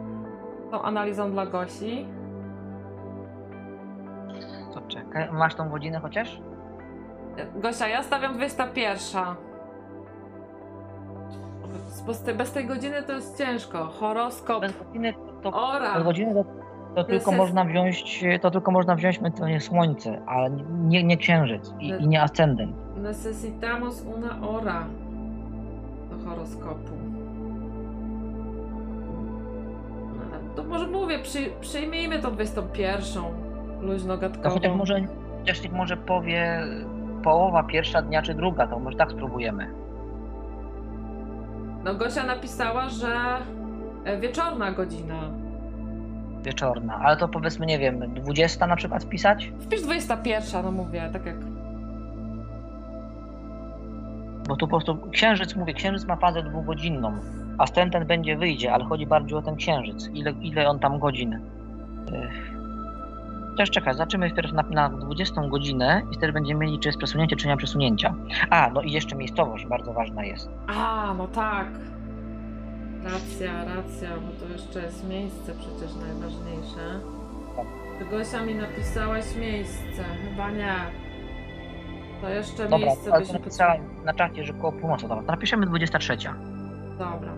tą 0.71 0.81
analizą 0.81 1.31
dla 1.31 1.45
Gosi. 1.45 2.07
to 4.73 4.81
Czekaj, 4.81 5.29
masz 5.31 5.55
tą 5.55 5.69
godzinę 5.69 5.99
chociaż? 5.99 6.41
Gosia, 7.55 7.87
ja 7.87 8.03
stawiam 8.03 8.33
21. 8.33 9.23
Bo 12.05 12.13
z 12.13 12.23
te, 12.23 12.33
bez 12.33 12.51
tej 12.51 12.65
godziny 12.65 13.03
to 13.03 13.13
jest 13.13 13.37
ciężko. 13.37 13.85
Horoskop. 13.85 14.61
Bez 14.61 14.77
godziny 14.77 15.13
to, 15.43 15.51
to, 15.51 16.13
to, 16.33 16.45
to 16.95 17.03
tylko 17.03 17.31
można 17.31 17.65
wziąć, 17.65 18.23
to 18.41 18.51
tylko 18.51 18.71
można 18.71 18.95
wziąć 18.95 19.19
to 19.39 19.47
nie 19.47 19.59
słońce, 19.61 20.21
ale 20.27 20.49
nie, 20.83 21.03
nie 21.03 21.17
księżyc 21.17 21.73
i, 21.79 21.87
i 21.89 22.07
nie 22.07 22.21
ascendent. 22.21 22.75
Necesitamos 22.97 24.05
una 24.17 24.33
hora 24.33 24.85
do 26.11 26.29
horoskopu. 26.29 26.93
No, 30.31 30.55
To 30.55 30.63
może 30.63 30.87
mówię, 30.87 31.19
przy, 31.19 31.39
przyjmijmy 31.61 32.19
tą 32.19 32.31
21. 32.31 33.23
Luźno 33.81 34.13
To 34.15 34.21
gadkową. 34.21 34.49
chociaż 34.55 34.75
może, 34.75 35.01
chociaż 35.39 35.63
niech 35.63 35.73
może 35.73 35.97
powie 35.97 36.63
połowa 37.23 37.63
pierwsza 37.63 38.01
dnia 38.01 38.21
czy 38.21 38.33
druga, 38.33 38.67
to 38.67 38.79
może 38.79 38.97
tak 38.97 39.11
spróbujemy. 39.11 39.67
No 41.83 41.93
Gosia 41.95 42.23
napisała, 42.23 42.89
że 42.89 43.07
wieczorna 44.21 44.71
godzina. 44.71 45.19
Wieczorna, 46.43 46.95
ale 46.95 47.17
to 47.17 47.27
powiedzmy, 47.27 47.65
nie 47.65 47.79
wiem, 47.79 48.13
20 48.13 48.67
na 48.67 48.75
przykład 48.75 49.03
wpisać? 49.03 49.51
Wpisz 49.59 49.81
21, 49.81 50.65
no 50.65 50.71
mówię, 50.71 51.09
tak 51.13 51.25
jak... 51.25 51.35
Bo 54.47 54.55
tu 54.55 54.67
po 54.67 54.77
prostu 54.77 55.09
księżyc, 55.11 55.55
mówię, 55.55 55.73
księżyc 55.73 56.05
ma 56.05 56.15
fazę 56.15 56.43
dwugodzinną. 56.43 57.17
Ascendent 57.57 58.07
będzie 58.07 58.37
wyjdzie, 58.37 58.73
ale 58.73 58.85
chodzi 58.85 59.05
bardziej 59.05 59.37
o 59.37 59.41
ten 59.41 59.55
księżyc. 59.55 60.09
Ile, 60.13 60.31
ile 60.31 60.67
on 60.69 60.79
tam 60.79 60.99
godzin? 60.99 61.39
Ech. 62.13 62.53
Też 63.57 63.69
czekaj, 63.69 63.93
zaczniemy 63.93 64.29
wpierw 64.29 64.53
na, 64.53 64.63
na 64.63 64.89
20 64.89 65.41
godzinę 65.41 66.01
i 66.11 66.15
wtedy 66.15 66.33
będziemy 66.33 66.65
mieli, 66.65 66.79
czy 66.79 66.89
jest 66.89 66.97
przesunięcie, 66.97 67.35
czy 67.35 67.47
nie 67.47 67.53
ma 67.53 67.57
przesunięcia. 67.57 68.13
A, 68.49 68.69
no 68.73 68.81
i 68.81 68.91
jeszcze 68.91 69.15
miejscowość 69.15 69.65
bardzo 69.65 69.93
ważna 69.93 70.25
jest. 70.25 70.49
A, 70.67 71.13
no 71.17 71.27
tak. 71.27 71.67
Racja, 73.03 73.65
racja, 73.65 74.09
bo 74.17 74.45
to 74.45 74.53
jeszcze 74.53 74.81
jest 74.81 75.07
miejsce 75.09 75.53
przecież 75.53 75.95
najważniejsze. 75.95 76.99
Tak. 77.55 77.65
Ty 77.99 78.05
Gosia 78.05 78.45
mi 78.45 78.55
napisałaś 78.55 79.35
miejsce, 79.35 80.03
chyba 80.29 80.51
nie. 80.51 80.75
To 82.21 82.29
jeszcze 82.29 82.63
Dobra, 82.63 82.77
miejsce 82.77 83.13
ale 83.13 83.21
by 83.21 83.27
to 83.27 83.33
napisałem 83.33 83.81
na 84.05 84.13
czacie, 84.13 84.43
że 84.43 84.53
koło 84.53 84.71
północy. 84.71 85.07
Dobra, 85.07 85.23
to 85.25 85.31
napiszemy 85.31 85.65
23. 85.65 86.17
Dobra. 86.97 87.33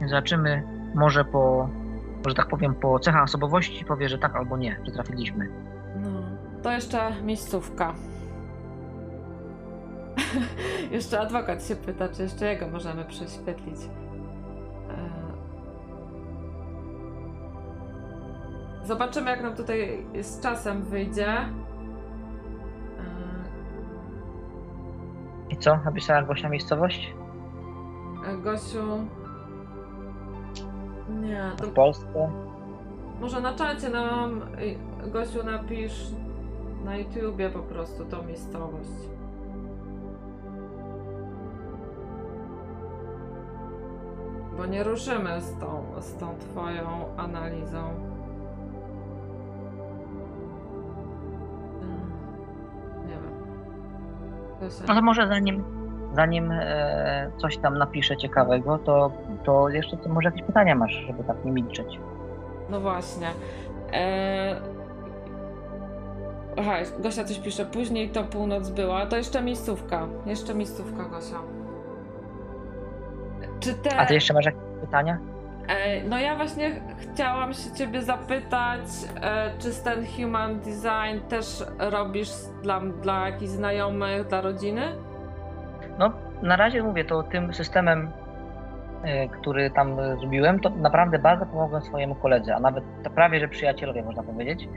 Więc 0.00 0.10
zobaczymy, 0.10 0.62
może 0.94 1.24
po, 1.24 1.68
że 2.28 2.34
tak 2.34 2.48
powiem, 2.48 2.74
po 2.74 2.98
cechach 2.98 3.22
osobowości 3.22 3.84
powie, 3.84 4.08
że 4.08 4.18
tak 4.18 4.36
albo 4.36 4.56
nie, 4.56 4.80
że 4.84 4.92
trafiliśmy. 4.92 5.48
No, 5.96 6.10
to 6.62 6.72
jeszcze 6.72 7.22
miejscówka. 7.22 7.94
jeszcze 10.90 11.20
adwokat 11.20 11.66
się 11.66 11.76
pyta, 11.76 12.08
czy 12.08 12.22
jeszcze 12.22 12.46
jego 12.52 12.68
możemy 12.68 13.04
prześwietlić. 13.04 13.76
E, 14.90 15.24
Zobaczymy, 18.84 19.30
jak 19.30 19.42
nam 19.42 19.56
tutaj 19.56 20.06
z 20.22 20.40
czasem 20.40 20.82
wyjdzie. 20.82 21.28
E, 21.28 21.48
I 25.50 25.56
co? 25.56 25.76
Napisała 25.76 26.22
Gosia 26.22 26.48
miejscowość? 26.48 27.14
e, 28.26 28.36
Gosiu. 28.36 29.08
Nie, 31.22 31.50
to 31.56 31.66
W 31.66 31.72
Polsce? 31.72 32.30
może 33.20 33.40
na 33.40 33.54
czacie 33.54 33.88
nam, 33.88 34.40
Gosiu, 35.12 35.44
napisz 35.44 36.06
na 36.84 36.96
YouTubie 36.96 37.50
po 37.50 37.58
prostu 37.58 38.04
tą 38.04 38.22
miejscowość. 38.22 38.90
Bo 44.56 44.66
nie 44.66 44.82
ruszymy 44.84 45.40
z 45.40 45.58
tą, 45.58 45.82
z 46.00 46.16
tą 46.16 46.26
twoją 46.38 46.86
analizą. 47.16 47.78
Mm, 51.82 52.10
Nie 53.06 53.14
wiem. 53.14 54.86
To 54.86 55.02
może 55.02 55.28
zanim, 55.28 55.64
zanim 56.14 56.50
e, 56.52 57.30
coś 57.36 57.58
tam 57.58 57.78
napiszę 57.78 58.16
ciekawego, 58.16 58.78
to, 58.78 59.12
to 59.44 59.68
jeszcze 59.68 59.96
to 59.96 60.08
może 60.08 60.28
jakieś 60.28 60.42
pytania 60.42 60.74
masz, 60.74 60.92
żeby 60.92 61.24
tak 61.24 61.44
nie 61.44 61.52
milczeć. 61.52 61.98
No 62.70 62.80
właśnie. 62.80 63.28
Aha, 66.58 66.72
Gosia 66.98 67.24
coś 67.24 67.38
pisze. 67.38 67.64
Później 67.66 68.08
to 68.10 68.24
północ 68.24 68.70
była. 68.70 69.06
To 69.06 69.16
jeszcze 69.16 69.42
miejscówka. 69.42 70.06
Jeszcze 70.26 70.54
miejscówka, 70.54 71.04
Gosia. 71.04 71.36
Czy 73.64 73.74
te. 73.74 73.96
A 73.96 74.06
ty 74.06 74.14
jeszcze 74.14 74.34
masz 74.34 74.44
jakieś 74.44 74.60
pytania? 74.80 75.18
E, 75.68 76.04
no 76.04 76.18
ja 76.18 76.36
właśnie 76.36 76.70
chciałam 76.96 77.52
się 77.52 77.70
ciebie 77.70 78.02
zapytać, 78.02 78.80
e, 79.22 79.50
czy 79.58 79.84
ten 79.84 80.06
human 80.06 80.60
design 80.60 81.28
też 81.28 81.64
robisz 81.78 82.30
dla, 82.62 82.80
dla 82.80 83.28
jakichś 83.28 83.50
znajomych, 83.50 84.26
dla 84.26 84.40
rodziny? 84.40 84.82
No, 85.98 86.12
na 86.42 86.56
razie 86.56 86.82
mówię, 86.82 87.04
to 87.04 87.22
tym 87.22 87.54
systemem, 87.54 88.10
e, 89.04 89.28
który 89.28 89.70
tam 89.70 89.96
zrobiłem, 90.20 90.60
to 90.60 90.70
naprawdę 90.70 91.18
bardzo 91.18 91.46
pomogłem 91.46 91.82
swojemu 91.82 92.14
koledze, 92.14 92.54
a 92.54 92.60
nawet 92.60 92.84
prawie, 93.14 93.40
że 93.40 93.48
przyjacielowie, 93.48 94.02
można 94.02 94.22
powiedzieć. 94.22 94.68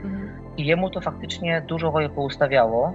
I 0.56 0.66
jemu 0.66 0.90
to 0.90 1.00
faktycznie 1.00 1.62
dużo 1.66 1.90
woje 1.90 2.08
poustawiało 2.08 2.92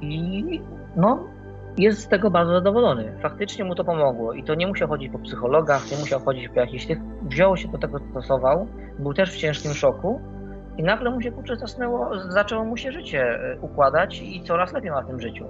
i 0.00 0.60
no, 0.96 1.24
jest 1.78 2.00
z 2.00 2.08
tego 2.08 2.30
bardzo 2.30 2.52
zadowolony. 2.52 3.18
Faktycznie 3.22 3.64
mu 3.64 3.74
to 3.74 3.84
pomogło 3.84 4.32
i 4.32 4.44
to 4.44 4.54
nie 4.54 4.66
musiał 4.66 4.88
chodzić 4.88 5.12
po 5.12 5.18
psychologach, 5.18 5.90
nie 5.90 5.98
musiał 5.98 6.20
chodzić 6.20 6.48
po 6.48 6.60
jakichś 6.60 6.86
tych, 6.86 6.98
wziął 7.22 7.56
się 7.56 7.68
do 7.68 7.78
tego, 7.78 7.98
stosował, 8.10 8.66
był 8.98 9.14
też 9.14 9.32
w 9.32 9.36
ciężkim 9.36 9.74
szoku 9.74 10.20
i 10.76 10.82
nagle 10.82 11.10
mu 11.10 11.20
się 11.20 11.32
kurczę 11.32 11.56
zasnęło, 11.56 12.10
zaczęło 12.28 12.64
mu 12.64 12.76
się 12.76 12.92
życie 12.92 13.20
e, 13.20 13.60
układać 13.60 14.22
i 14.22 14.42
coraz 14.42 14.72
lepiej 14.72 14.90
ma 14.90 15.02
w 15.02 15.06
tym 15.06 15.20
życiu. 15.20 15.44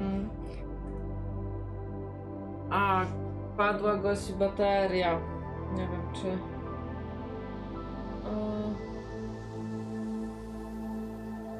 Mm. 0.00 0.28
A, 2.70 3.04
padła 3.56 3.96
gości 3.96 4.32
bateria. 4.32 5.20
Nie 5.72 5.88
wiem 5.88 6.02
czy. 6.14 6.38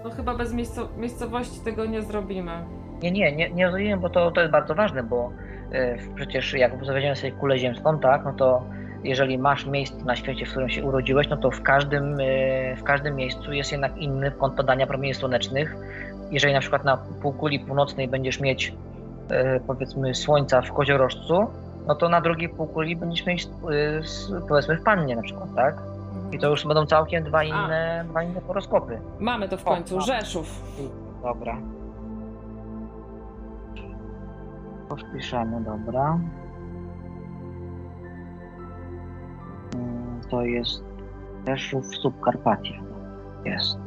No 0.04 0.10
chyba 0.10 0.34
bez 0.34 0.54
miejsco- 0.54 0.96
miejscowości 0.96 1.60
tego 1.64 1.86
nie 1.86 2.02
zrobimy. 2.02 2.64
Nie, 3.02 3.10
nie, 3.10 3.36
nie, 3.36 3.50
nie 3.50 3.66
rozumiem, 3.66 4.00
bo 4.00 4.10
to, 4.10 4.30
to 4.30 4.40
jest 4.40 4.52
bardzo 4.52 4.74
ważne, 4.74 5.02
bo 5.02 5.30
e, 5.72 5.96
przecież 6.14 6.52
jak 6.54 6.84
weźmiemy 6.84 7.16
sobie 7.16 7.32
kulę 7.32 7.58
ziemską, 7.58 7.98
tak, 7.98 8.24
no 8.24 8.32
to 8.32 8.62
jeżeli 9.04 9.38
masz 9.38 9.66
miejsce 9.66 10.04
na 10.04 10.16
świecie, 10.16 10.46
w 10.46 10.50
którym 10.50 10.68
się 10.68 10.84
urodziłeś, 10.84 11.28
no 11.28 11.36
to 11.36 11.50
w 11.50 11.62
każdym, 11.62 12.16
e, 12.20 12.76
w 12.76 12.82
każdym 12.82 13.16
miejscu 13.16 13.52
jest 13.52 13.72
jednak 13.72 13.96
inny 13.96 14.30
kąt 14.30 14.54
podania 14.54 14.86
promieni 14.86 15.14
słonecznych. 15.14 15.76
Jeżeli 16.30 16.54
na 16.54 16.60
przykład 16.60 16.84
na 16.84 16.96
półkuli 17.22 17.60
północnej 17.60 18.08
będziesz 18.08 18.40
mieć 18.40 18.74
e, 19.30 19.60
powiedzmy 19.60 20.14
słońca 20.14 20.62
w 20.62 20.72
koziorożcu, 20.72 21.46
no 21.86 21.94
to 21.94 22.08
na 22.08 22.20
drugiej 22.20 22.48
półkuli 22.48 22.96
będziesz 22.96 23.26
mieć 23.26 23.48
powiedzmy 24.48 24.76
w 24.76 24.82
pannie 24.82 25.16
na 25.16 25.22
przykład, 25.22 25.48
tak? 25.56 25.74
I 26.32 26.38
to 26.38 26.48
już 26.50 26.66
będą 26.66 26.86
całkiem 26.86 27.24
dwa 27.24 27.44
inne, 27.44 28.04
dwa 28.08 28.22
inne 28.22 28.40
horoskopy. 28.40 29.00
Mamy 29.18 29.48
to 29.48 29.56
w 29.56 29.66
O, 29.66 29.70
końcu. 29.70 29.94
mamy. 29.94 30.06
Rzeszów. 30.06 30.62
Dobra. 31.22 31.56
Poszpiszemy, 34.88 35.60
dobra. 35.60 36.18
Mm, 39.74 40.20
To 40.30 40.42
jest 40.42 40.84
Rzeszów 41.48 41.86
Subkarpacie. 41.96 42.80
Jest. 43.44 43.78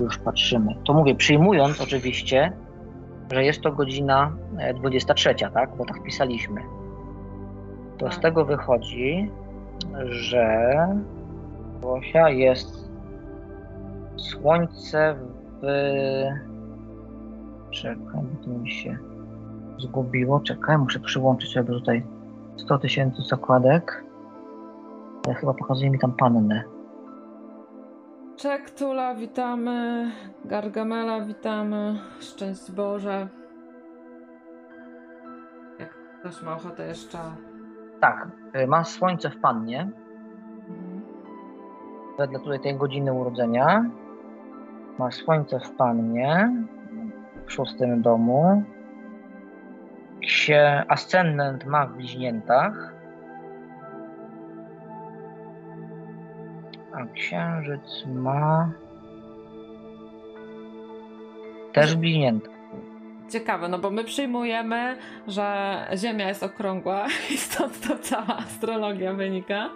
Już 0.00 0.18
patrzymy. 0.18 0.74
To 0.84 0.94
mówię, 0.94 1.14
przyjmując 1.14 1.80
oczywiście, 1.80 2.52
że 3.32 3.44
jest 3.44 3.60
to 3.60 3.72
godzina 3.72 4.32
e, 4.58 4.74
23, 4.74 5.34
tak? 5.54 5.76
Bo 5.76 5.84
tak 5.84 5.98
wpisaliśmy. 5.98 6.60
To 7.98 8.06
z 8.06 8.14
Tak. 8.14 8.22
tego 8.22 8.44
wychodzi, 8.44 9.30
że 10.04 10.72
Gosia 11.82 12.28
jest 12.30 12.91
słońce 14.22 15.14
w... 15.62 15.66
Czekaj, 17.70 18.22
to 18.44 18.50
mi 18.50 18.70
się 18.70 18.98
zgubiło. 19.78 20.40
Czekaj, 20.40 20.78
muszę 20.78 21.00
przyłączyć 21.00 21.52
sobie 21.52 21.68
tutaj 21.68 22.06
100 22.56 22.78
tysięcy 22.78 23.22
zakładek. 23.22 24.04
Ale 25.26 25.34
chyba 25.34 25.54
pokazuje 25.54 25.90
mi 25.90 25.98
tam 25.98 26.12
pannę. 26.12 26.64
Czek 28.36 28.70
Tula, 28.70 29.14
witamy. 29.14 30.10
Gargamela, 30.44 31.20
witamy. 31.20 31.98
Szczęść 32.20 32.72
Boże. 32.72 33.28
Jak 35.78 35.90
Ktoś 36.20 36.42
ma 36.42 36.52
ochotę 36.56 36.86
jeszcze. 36.86 37.18
Tak, 38.00 38.28
y, 38.62 38.66
ma 38.66 38.84
słońce 38.84 39.30
w 39.30 39.40
pannie, 39.40 39.90
Mhm. 40.68 41.02
wedle 42.18 42.38
tutaj 42.38 42.60
tej 42.60 42.76
godziny 42.76 43.12
urodzenia. 43.12 43.84
Ma 44.98 45.10
słońce 45.10 45.60
w 45.60 45.70
pannie 45.70 46.52
w 47.46 47.52
szóstym 47.52 48.02
domu. 48.02 48.62
Księ... 50.22 50.84
Ascendent 50.88 51.64
ma 51.64 51.86
w 51.86 51.96
bliźniętach. 51.96 52.94
A 56.92 57.06
księżyc 57.14 58.06
ma 58.06 58.72
też 61.72 61.96
w 61.96 61.98
bliźniętach. 61.98 62.52
Ciekawe, 63.30 63.68
no 63.68 63.78
bo 63.78 63.90
my 63.90 64.04
przyjmujemy, 64.04 64.96
że 65.26 65.76
Ziemia 65.96 66.28
jest 66.28 66.42
okrągła 66.42 67.06
i 67.34 67.36
stąd 67.36 67.88
to 67.88 67.98
cała 67.98 68.36
astrologia 68.36 69.14
wynika. 69.14 69.70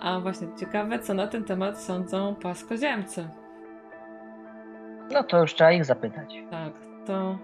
A 0.00 0.20
właśnie 0.20 0.48
ciekawe, 0.60 0.98
co 0.98 1.14
na 1.14 1.26
ten 1.26 1.44
temat 1.44 1.82
sądzą 1.82 2.34
płaskoziemcy. 2.34 3.28
No 5.10 5.22
to 5.24 5.40
już 5.40 5.54
trzeba 5.54 5.72
ich 5.72 5.84
zapytać. 5.84 6.34
Tak, 6.50 6.72
to 7.06 7.38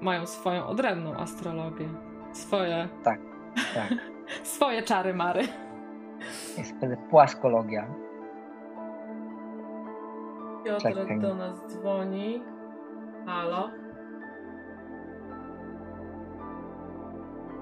mają 0.00 0.26
swoją 0.26 0.66
odrębną 0.66 1.14
astrologię. 1.14 1.88
Swoje, 2.32 2.88
Tak. 3.04 3.18
swoje 4.56 4.82
czary 4.82 5.14
mary. 5.14 5.42
Jest 6.58 6.74
płaskologia. 7.10 7.86
Piotrek 10.64 10.94
Czekaj. 10.94 11.20
do 11.20 11.34
nas 11.34 11.66
dzwoni. 11.66 12.42
Halo? 13.26 13.70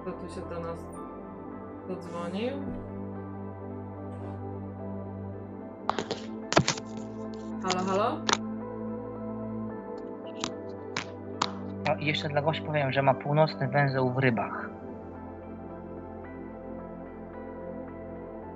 Kto 0.02 0.12
tu 0.12 0.28
się 0.34 0.40
do 0.40 0.60
nas 0.60 0.78
dodzwonił? 1.88 2.50
Halo, 7.62 7.84
halo? 7.86 8.16
I 11.98 12.06
jeszcze 12.06 12.28
dla 12.28 12.42
gości 12.42 12.62
powiem, 12.62 12.92
że 12.92 13.02
ma 13.02 13.14
północny 13.14 13.68
węzeł 13.68 14.10
w 14.10 14.18
rybach. 14.18 14.70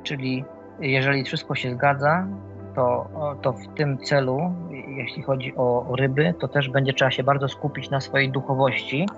Czyli 0.03 0.45
jeżeli 0.81 1.25
wszystko 1.25 1.55
się 1.55 1.71
zgadza, 1.71 2.27
to, 2.75 3.07
to 3.43 3.53
w 3.53 3.75
tym 3.75 3.99
celu, 3.99 4.55
jeśli 4.89 5.23
chodzi 5.23 5.57
o 5.57 5.97
ryby, 5.97 6.35
to 6.41 6.49
też 6.49 6.69
będzie 6.69 6.93
trzeba 6.93 7.11
się 7.11 7.23
bardzo 7.23 7.49
skupić 7.49 7.91
na 7.91 8.01
swojej 8.01 8.31
duchowości, 8.31 9.09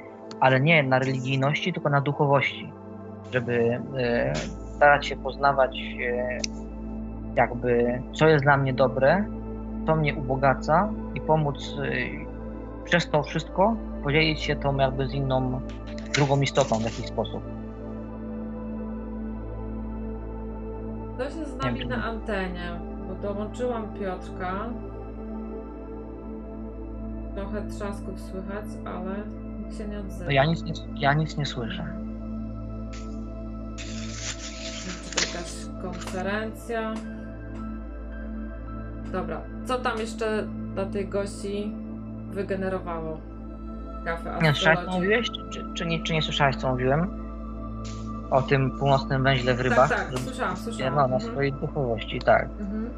ale 0.41 0.61
nie 0.61 0.83
na 0.83 0.99
religijności, 0.99 1.73
tylko 1.73 1.91
na 1.91 2.01
duchowości, 2.01 2.73
żeby 3.33 3.81
e, 3.99 4.35
starać 4.77 5.07
się 5.07 5.17
poznawać 5.17 5.77
e, 5.77 6.39
jakby 7.37 8.03
co 8.13 8.29
jest 8.29 8.45
dla 8.45 8.57
mnie 8.57 8.73
dobre, 8.73 9.25
co 9.87 9.97
mnie 9.97 10.15
ubogaca 10.15 10.89
i 11.15 11.21
pomóc 11.21 11.77
e, 11.85 11.91
przez 12.85 13.11
to 13.11 13.23
wszystko 13.23 13.77
podzielić 14.05 14.41
się 14.41 14.57
tą 14.57 14.77
jakby 14.77 15.07
z 15.07 15.15
inną, 15.15 15.61
drugą 16.15 16.41
istotą 16.41 16.79
w 16.79 16.83
jakiś 16.83 17.07
sposób. 17.07 17.43
Ktoś 21.15 21.35
jest 21.37 21.51
z 21.51 21.63
nami 21.65 21.79
wiem, 21.79 21.89
na 21.89 22.05
antenie, 22.05 22.81
bo 23.09 23.15
dołączyłam 23.15 23.95
Piotrka. 23.95 24.69
Trochę 27.35 27.69
trzasków 27.69 28.21
słychać, 28.21 28.65
ale 28.85 29.17
nikt 29.59 29.79
się 29.79 29.89
nie 29.89 29.99
odzywa. 29.99 30.33
Ja 30.33 30.45
nic 30.45 30.63
nie, 30.63 30.73
ja 30.97 31.15
nic 31.15 31.37
nie 31.37 31.47
słyszę. 31.47 31.87
Jakaś 35.17 35.83
konferencja? 35.83 36.95
Dobra, 39.13 39.41
co 39.65 39.79
tam 39.79 39.99
jeszcze 39.99 40.47
dla 40.75 40.87
tej 40.87 41.09
gości 41.09 41.73
wygenerowało? 42.31 43.30
Kafę 44.05 44.39
Nie 44.43 44.53
słyszałeś, 44.55 44.79
co 44.85 44.91
mówiłeś? 44.93 45.31
Czy, 45.51 45.65
czy, 45.75 45.87
nie, 45.87 46.03
czy 46.03 46.13
nie 46.13 46.23
słyszałeś, 46.23 46.57
co 46.57 46.69
mówiłem? 46.69 47.31
O 48.31 48.43
tym 48.43 48.79
północnym 48.79 49.23
węźle 49.25 49.55
w 49.55 49.61
rybach? 49.61 49.89
Tak, 49.89 49.99
tak, 49.99 50.11
Żeby- 50.11 50.23
słyszałam, 50.31 50.57
słyszałam. 50.57 50.95
No, 50.95 51.09
na 51.09 51.15
Mhm. 51.15 51.33
swojej 51.33 51.53
duchowości, 51.53 52.19
tak. 52.21 52.49
Mhm. 52.61 52.91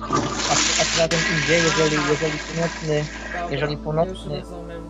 A, 0.00 0.04
a 0.04 0.84
poza 0.84 1.08
tym 1.08 1.18
idzie, 1.44 1.54
jeżeli, 1.54 1.96
jeżeli 2.10 2.38
północny, 2.38 3.04
Dobra, 3.32 3.50
Jeżeli 3.50 3.76
północny- 3.76 4.34
Już 4.38 4.44
rozumiem. 4.50 4.82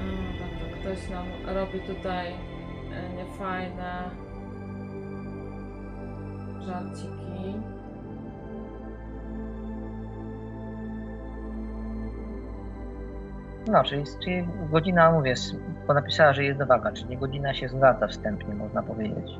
A, 0.00 0.32
dobra, 0.32 0.76
ktoś 0.80 1.08
nam 1.10 1.26
robi 1.56 1.80
tutaj 1.80 2.26
e, 2.92 3.12
niefajne 3.16 4.10
żarciki. 6.66 7.54
No, 13.70 13.84
czyli, 13.84 14.04
czyli 14.24 14.48
godzina, 14.70 15.12
mówię, 15.12 15.34
bo 15.86 15.94
napisała, 15.94 16.32
że 16.32 16.44
jest 16.44 16.62
waga, 16.62 16.92
czyli 16.92 17.16
godzina 17.16 17.54
się 17.54 17.68
zgadza 17.68 18.06
wstępnie, 18.06 18.54
można 18.54 18.82
powiedzieć. 18.82 19.30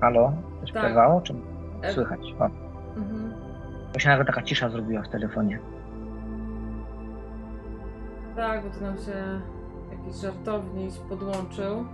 Halo? 0.00 0.32
Coś 0.60 0.72
Tak. 0.72 0.82
przerwało, 0.82 1.20
czy 1.20 1.34
E, 1.82 1.92
słychać? 1.92 2.20
O, 2.40 2.44
Mhm. 2.96 3.32
bo 3.92 3.98
się 3.98 4.08
nagle 4.08 4.24
taka 4.24 4.42
cisza 4.42 4.68
zrobiła 4.68 5.02
w 5.02 5.08
telefonie. 5.08 5.58
Tak, 8.36 8.62
bo 8.64 8.70
tu 8.70 8.84
nam 8.84 8.96
się 8.96 9.40
jakiś 9.90 10.20
żartowniś 10.20 10.98
podłączył. 10.98 11.84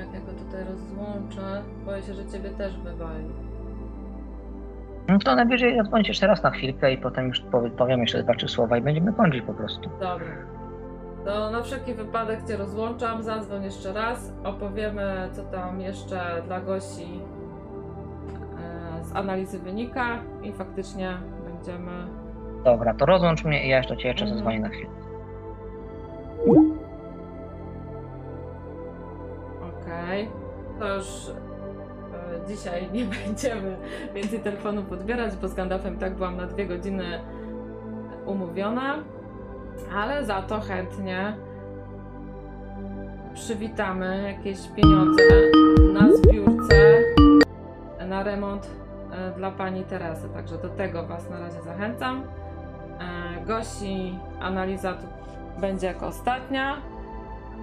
Jak 0.00 0.14
ja 0.14 0.20
go 0.20 0.32
tutaj 0.32 0.64
rozłączę, 0.64 1.62
boję 1.86 2.02
się, 2.02 2.14
że 2.14 2.26
ciebie 2.26 2.50
też 2.50 2.78
wywali. 2.78 3.24
No 5.08 5.18
to 5.18 5.34
najwyżej 5.36 5.76
zadzwonić 5.76 6.08
jeszcze 6.08 6.26
raz 6.26 6.42
na 6.42 6.50
chwilkę 6.50 6.92
i 6.92 6.98
potem 6.98 7.28
już 7.28 7.40
powie- 7.40 7.70
powiem 7.70 8.00
jeszcze 8.00 8.22
dwa, 8.22 8.34
trzy 8.34 8.48
słowa 8.48 8.76
i 8.76 8.80
będziemy 8.82 9.12
kończyć 9.12 9.42
po 9.42 9.54
prostu. 9.54 9.90
Dobra. 10.00 10.26
To 11.24 11.50
na 11.50 11.62
wszelki 11.62 11.94
wypadek 11.94 12.46
Cię 12.48 12.56
rozłączam, 12.56 13.22
zadzwoń 13.22 13.64
jeszcze 13.64 13.92
raz, 13.92 14.32
opowiemy 14.44 15.28
co 15.32 15.42
tam 15.42 15.80
jeszcze 15.80 16.20
dla 16.46 16.60
gości 16.60 17.20
e, 19.00 19.04
z 19.04 19.16
analizy 19.16 19.58
wynika 19.58 20.18
i 20.42 20.52
faktycznie 20.52 21.10
będziemy... 21.54 21.90
Dobra, 22.64 22.94
to 22.94 23.06
rozłącz 23.06 23.44
mnie 23.44 23.66
i 23.66 23.68
ja 23.68 23.76
jeszcze 23.76 23.96
cię 23.96 24.08
jeszcze 24.08 24.24
Mhm. 24.24 24.38
zadzwonię 24.38 24.60
na 24.60 24.68
chwilę. 24.68 24.90
Okej. 29.90 30.28
To 30.78 30.94
już 30.94 31.06
e, 31.06 32.48
dzisiaj 32.48 32.88
nie 32.92 33.04
będziemy 33.24 33.76
więcej 34.14 34.40
telefonów 34.40 34.92
odbierać, 34.92 35.36
bo 35.36 35.48
z 35.48 35.54
Gandalfem 35.54 35.98
tak 35.98 36.14
byłam 36.14 36.36
na 36.36 36.46
dwie 36.46 36.66
godziny 36.66 37.20
umówiona, 38.26 38.98
ale 39.94 40.24
za 40.24 40.42
to 40.42 40.60
chętnie 40.60 41.36
przywitamy 43.34 44.36
jakieś 44.36 44.58
pieniądze 44.76 45.22
na 45.92 46.16
zbiórce 46.16 46.74
na 48.08 48.22
remont 48.22 48.70
e, 49.12 49.32
dla 49.36 49.50
pani 49.50 49.84
Teresy. 49.84 50.28
Także 50.28 50.58
do 50.58 50.68
tego 50.68 51.06
Was 51.06 51.30
na 51.30 51.40
razie 51.40 51.62
zachęcam. 51.62 52.22
E, 53.00 53.44
Gosi 53.46 54.18
analiza 54.40 54.94
tu 54.94 55.06
będzie 55.60 55.86
jako 55.86 56.06
ostatnia. 56.06 56.76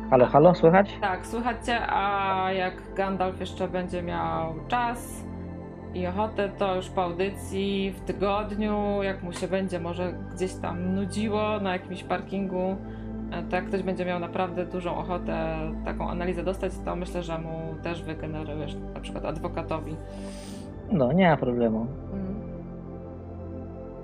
Halo, 0.10 0.26
halo, 0.26 0.56
słychać? 0.56 0.98
Tak, 1.02 1.26
słuchajcie, 1.28 1.80
a 1.90 2.52
jak 2.52 2.74
Gandalf 2.96 3.40
jeszcze 3.40 3.68
będzie 3.68 4.04
miał 4.04 4.54
czas 4.68 5.26
i 5.94 6.08
ochotę, 6.08 6.50
to 6.58 6.76
już 6.76 6.90
po 6.90 7.04
audycji 7.04 7.92
w 7.92 8.02
tygodniu, 8.02 9.04
jak 9.04 9.24
mu 9.24 9.34
się 9.34 9.48
będzie 9.48 9.80
może 9.80 10.14
gdzieś 10.36 10.54
tam 10.56 10.96
nudziło 10.96 11.60
na 11.60 11.74
jakimś 11.74 12.04
parkingu, 12.04 12.76
e, 13.32 13.44
to 13.44 13.56
jak 13.56 13.66
ktoś 13.66 13.84
będzie 13.84 14.06
miał 14.06 14.20
naprawdę 14.20 14.66
dużą 14.66 14.98
ochotę 14.98 15.58
taką 15.86 16.10
analizę 16.10 16.44
dostać, 16.44 16.72
to 16.86 16.96
myślę, 16.96 17.24
że 17.24 17.40
mu 17.40 17.76
też 17.84 18.04
wygenerujesz 18.04 18.76
na 18.94 19.00
przykład 19.00 19.26
adwokatowi. 19.26 19.96
No, 20.92 21.12
nie 21.12 21.30
ma 21.30 21.38
problemu. 21.38 21.88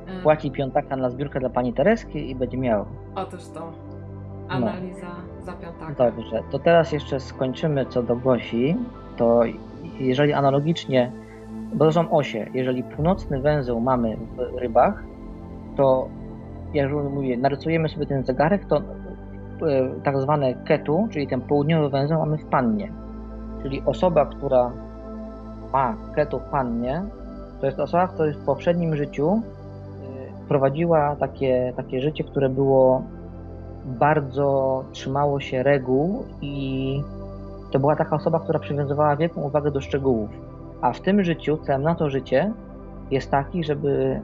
E, 0.08 0.22
Płaci 0.24 0.52
piątaka 0.52 0.96
na 0.96 1.10
zbiórkę 1.10 1.40
dla 1.40 1.50
pani 1.50 1.74
Tereski 1.74 2.30
i 2.30 2.36
będzie 2.36 2.58
miał. 2.58 2.86
Otóż 3.16 3.42
to. 3.54 3.72
Analiza 4.50 5.08
za 5.44 5.54
piątaka. 5.54 6.12
Dobrze, 6.12 6.44
to 6.52 6.60
teraz 6.60 6.92
jeszcze 6.92 7.20
skończymy 7.20 7.86
co 7.86 8.04
do 8.04 8.16
Gosi. 8.16 8.78
To 9.18 9.42
jeżeli 10.00 10.34
analogicznie, 10.34 11.12
bo 11.74 11.86
to 11.86 11.92
są 11.92 12.12
osie, 12.12 12.50
jeżeli 12.54 12.84
północny 12.84 13.42
węzeł 13.42 13.80
mamy 13.80 14.18
w 14.18 14.58
rybach, 14.58 15.04
to 15.78 16.08
jak 16.74 16.90
już 16.92 17.04
mówię, 17.04 17.38
narysujemy 17.38 17.90
sobie 17.90 18.06
ten 18.06 18.24
zegarek, 18.24 18.66
to 18.66 18.78
e, 18.78 18.82
tak 20.04 20.18
zwane 20.18 20.54
ketu, 20.54 21.08
czyli 21.12 21.28
ten 21.28 21.42
południowy 21.42 21.90
węzeł 21.90 22.20
mamy 22.20 22.38
w 22.38 22.46
pannie. 22.46 22.92
Czyli 23.64 23.82
osoba, 23.86 24.26
która 24.26 24.72
ma 25.74 25.98
kretów 26.14 26.42
pannie, 26.52 27.02
to 27.60 27.66
jest 27.66 27.80
osoba, 27.80 28.08
która 28.08 28.34
w 28.34 28.46
poprzednim 28.46 28.96
życiu 28.96 29.42
y, 30.44 30.48
prowadziła 30.48 31.16
takie, 31.16 31.74
takie 31.76 32.02
życie, 32.02 32.24
które 32.24 32.50
było 32.50 33.04
bardzo 33.86 34.84
trzymało 34.92 35.40
się 35.40 35.64
reguł 35.64 36.26
i 36.42 37.04
to 37.72 37.80
była 37.80 37.96
taka 37.96 38.16
osoba, 38.16 38.40
która 38.40 38.60
przywiązywała 38.60 39.16
wielką 39.16 39.42
uwagę 39.42 39.72
do 39.72 39.82
szczegółów. 39.82 40.30
A 40.82 40.94
w 40.94 41.02
tym 41.02 41.24
życiu, 41.24 41.58
celem 41.58 41.82
na 41.82 41.96
to 41.96 42.10
życie 42.10 42.52
jest 43.12 43.32
taki, 43.32 43.64
żeby 43.64 44.22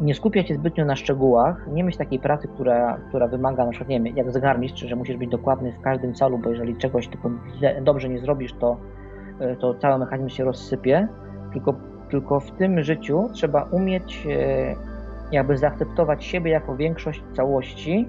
nie 0.00 0.14
skupiać 0.14 0.48
się 0.48 0.54
zbytnio 0.54 0.84
na 0.84 0.96
szczegółach, 0.96 1.66
nie 1.72 1.84
mieć 1.84 1.96
takiej 1.96 2.18
pracy, 2.18 2.48
która, 2.48 2.98
która 3.08 3.26
wymaga, 3.28 3.64
na 3.64 3.70
przykład, 3.70 3.88
nie 3.88 4.00
wiem, 4.00 4.16
jak 4.16 4.32
zegarmistrz, 4.32 4.82
że 4.82 4.96
musisz 4.96 5.16
być 5.16 5.30
dokładny 5.30 5.72
w 5.72 5.80
każdym 5.80 6.14
calu, 6.14 6.38
bo 6.38 6.50
jeżeli 6.50 6.76
czegoś 6.76 7.08
tylko 7.08 7.30
dobrze 7.82 8.08
nie 8.08 8.18
zrobisz, 8.18 8.52
to, 8.52 8.76
to 9.58 9.74
cały 9.74 9.98
mechanizm 9.98 10.28
się 10.28 10.44
rozsypie, 10.44 11.08
tylko, 11.52 11.74
tylko 12.10 12.40
w 12.40 12.50
tym 12.50 12.82
życiu 12.82 13.28
trzeba 13.32 13.62
umieć 13.62 14.26
e, 14.30 14.74
jakby 15.32 15.56
zaakceptować 15.56 16.24
siebie 16.24 16.50
jako 16.50 16.76
większość 16.76 17.22
całości 17.36 18.08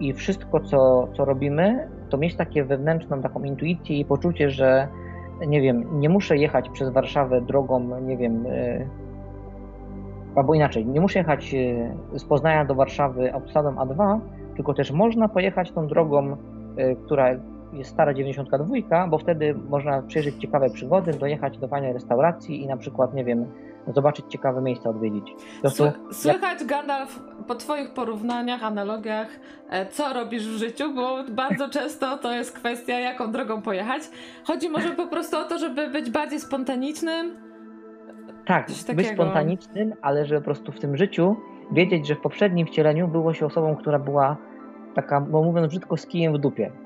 i 0.00 0.12
wszystko, 0.12 0.60
co, 0.60 1.08
co 1.16 1.24
robimy, 1.24 1.88
to 2.10 2.18
mieć 2.18 2.36
takie 2.36 2.64
wewnętrzną 2.64 3.22
taką 3.22 3.42
intuicję 3.42 3.98
i 3.98 4.04
poczucie, 4.04 4.50
że 4.50 4.88
nie 5.46 5.60
wiem, 5.60 6.00
nie 6.00 6.08
muszę 6.08 6.36
jechać 6.36 6.68
przez 6.68 6.90
Warszawę 6.90 7.40
drogą, 7.40 8.00
nie 8.00 8.16
wiem, 8.16 8.46
e, 8.46 8.86
albo 10.34 10.54
inaczej, 10.54 10.86
nie 10.86 11.00
muszę 11.00 11.18
jechać 11.18 11.54
e, 11.54 12.18
z 12.18 12.24
Poznania 12.24 12.64
do 12.64 12.74
Warszawy 12.74 13.34
autostradą 13.34 13.70
A2, 13.70 14.20
tylko 14.56 14.74
też 14.74 14.92
można 14.92 15.28
pojechać 15.28 15.72
tą 15.72 15.86
drogą, 15.86 16.36
e, 16.76 16.96
która 16.96 17.28
jest 17.74 17.90
stara 17.90 18.14
92, 18.14 19.06
bo 19.06 19.18
wtedy 19.18 19.54
można 19.54 20.02
przeżyć 20.02 20.36
ciekawe 20.36 20.70
przygody, 20.70 21.12
dojechać 21.12 21.58
do 21.58 21.68
fajnej 21.68 21.92
restauracji 21.92 22.62
i 22.62 22.66
na 22.66 22.76
przykład, 22.76 23.14
nie 23.14 23.24
wiem, 23.24 23.46
zobaczyć 23.94 24.26
ciekawe 24.28 24.62
miejsca, 24.62 24.90
odwiedzić. 24.90 25.34
Słychać, 26.12 26.60
jak... 26.60 26.66
Gandalf, 26.66 27.20
po 27.46 27.54
Twoich 27.54 27.90
porównaniach, 27.90 28.62
analogiach, 28.62 29.28
e, 29.70 29.86
co 29.86 30.12
robisz 30.12 30.48
w 30.48 30.58
życiu, 30.58 30.94
bo 30.94 31.24
bardzo 31.30 31.68
często 31.68 32.18
to 32.18 32.32
jest 32.32 32.52
kwestia, 32.52 32.98
jaką 32.98 33.32
drogą 33.32 33.62
pojechać. 33.62 34.02
Chodzi 34.44 34.70
może 34.70 34.90
po 34.90 35.06
prostu 35.06 35.36
o 35.36 35.44
to, 35.44 35.58
żeby 35.58 35.88
być 35.88 36.10
bardziej 36.10 36.40
spontanicznym. 36.40 37.36
Tak, 38.46 38.66
być 38.94 39.06
spontanicznym, 39.06 39.94
ale 40.02 40.26
żeby 40.26 40.40
po 40.40 40.44
prostu 40.44 40.72
w 40.72 40.80
tym 40.80 40.96
życiu 40.96 41.36
wiedzieć, 41.72 42.06
że 42.06 42.14
w 42.14 42.20
poprzednim 42.20 42.66
wcieleniu 42.66 43.08
było 43.08 43.34
się 43.34 43.46
osobą, 43.46 43.76
która 43.76 43.98
była 43.98 44.36
taka, 44.94 45.20
bo 45.20 45.42
mówiąc 45.42 45.68
brzydko, 45.68 45.96
z 45.96 46.06
kijem 46.06 46.32
w 46.32 46.38
dupie. 46.38 46.83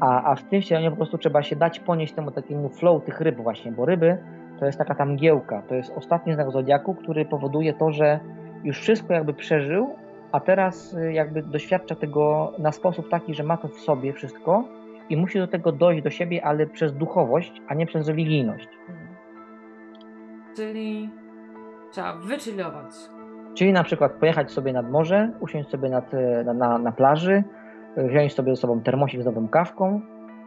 A, 0.00 0.30
a 0.30 0.34
w 0.34 0.42
tym 0.42 0.62
wcieleniu 0.62 0.90
po 0.90 0.96
prostu 0.96 1.18
trzeba 1.18 1.42
się 1.42 1.56
dać 1.56 1.80
ponieść 1.80 2.12
temu 2.12 2.30
takiemu 2.30 2.68
flow 2.68 3.04
tych 3.04 3.20
ryb 3.20 3.36
właśnie, 3.36 3.72
bo 3.72 3.84
ryby 3.84 4.18
to 4.58 4.66
jest 4.66 4.78
taka 4.78 4.94
tam 4.94 5.16
giełka, 5.16 5.62
to 5.68 5.74
jest 5.74 5.92
ostatni 5.96 6.34
znak 6.34 6.50
Zodiaku, 6.50 6.94
który 6.94 7.24
powoduje 7.24 7.74
to, 7.74 7.92
że 7.92 8.20
już 8.64 8.80
wszystko 8.80 9.14
jakby 9.14 9.34
przeżył, 9.34 9.96
a 10.32 10.40
teraz 10.40 10.94
y, 10.94 11.12
jakby 11.12 11.42
doświadcza 11.42 11.94
tego 11.94 12.52
na 12.58 12.72
sposób 12.72 13.08
taki, 13.08 13.34
że 13.34 13.42
ma 13.42 13.56
to 13.56 13.68
w 13.68 13.80
sobie 13.80 14.12
wszystko 14.12 14.64
i 15.08 15.16
musi 15.16 15.38
do 15.38 15.46
tego 15.46 15.72
dojść 15.72 16.02
do 16.02 16.10
siebie, 16.10 16.44
ale 16.44 16.66
przez 16.66 16.92
duchowość, 16.92 17.62
a 17.68 17.74
nie 17.74 17.86
przez 17.86 18.08
religijność. 18.08 18.68
Czyli 20.56 21.10
trzeba 21.90 22.16
wychillować. 22.16 22.90
Czyli 23.54 23.72
na 23.72 23.84
przykład 23.84 24.12
pojechać 24.12 24.50
sobie 24.50 24.72
nad 24.72 24.90
morze, 24.90 25.30
usiąść 25.40 25.70
sobie 25.70 25.88
nad, 25.88 26.14
y, 26.14 26.44
na, 26.44 26.54
na, 26.54 26.78
na 26.78 26.92
plaży, 26.92 27.44
wziąć 27.96 28.34
sobie 28.34 28.54
ze 28.54 28.60
sobą 28.60 28.80
termosik 28.80 29.22
z 29.22 29.24
nową 29.24 29.48
kawką, 29.48 30.00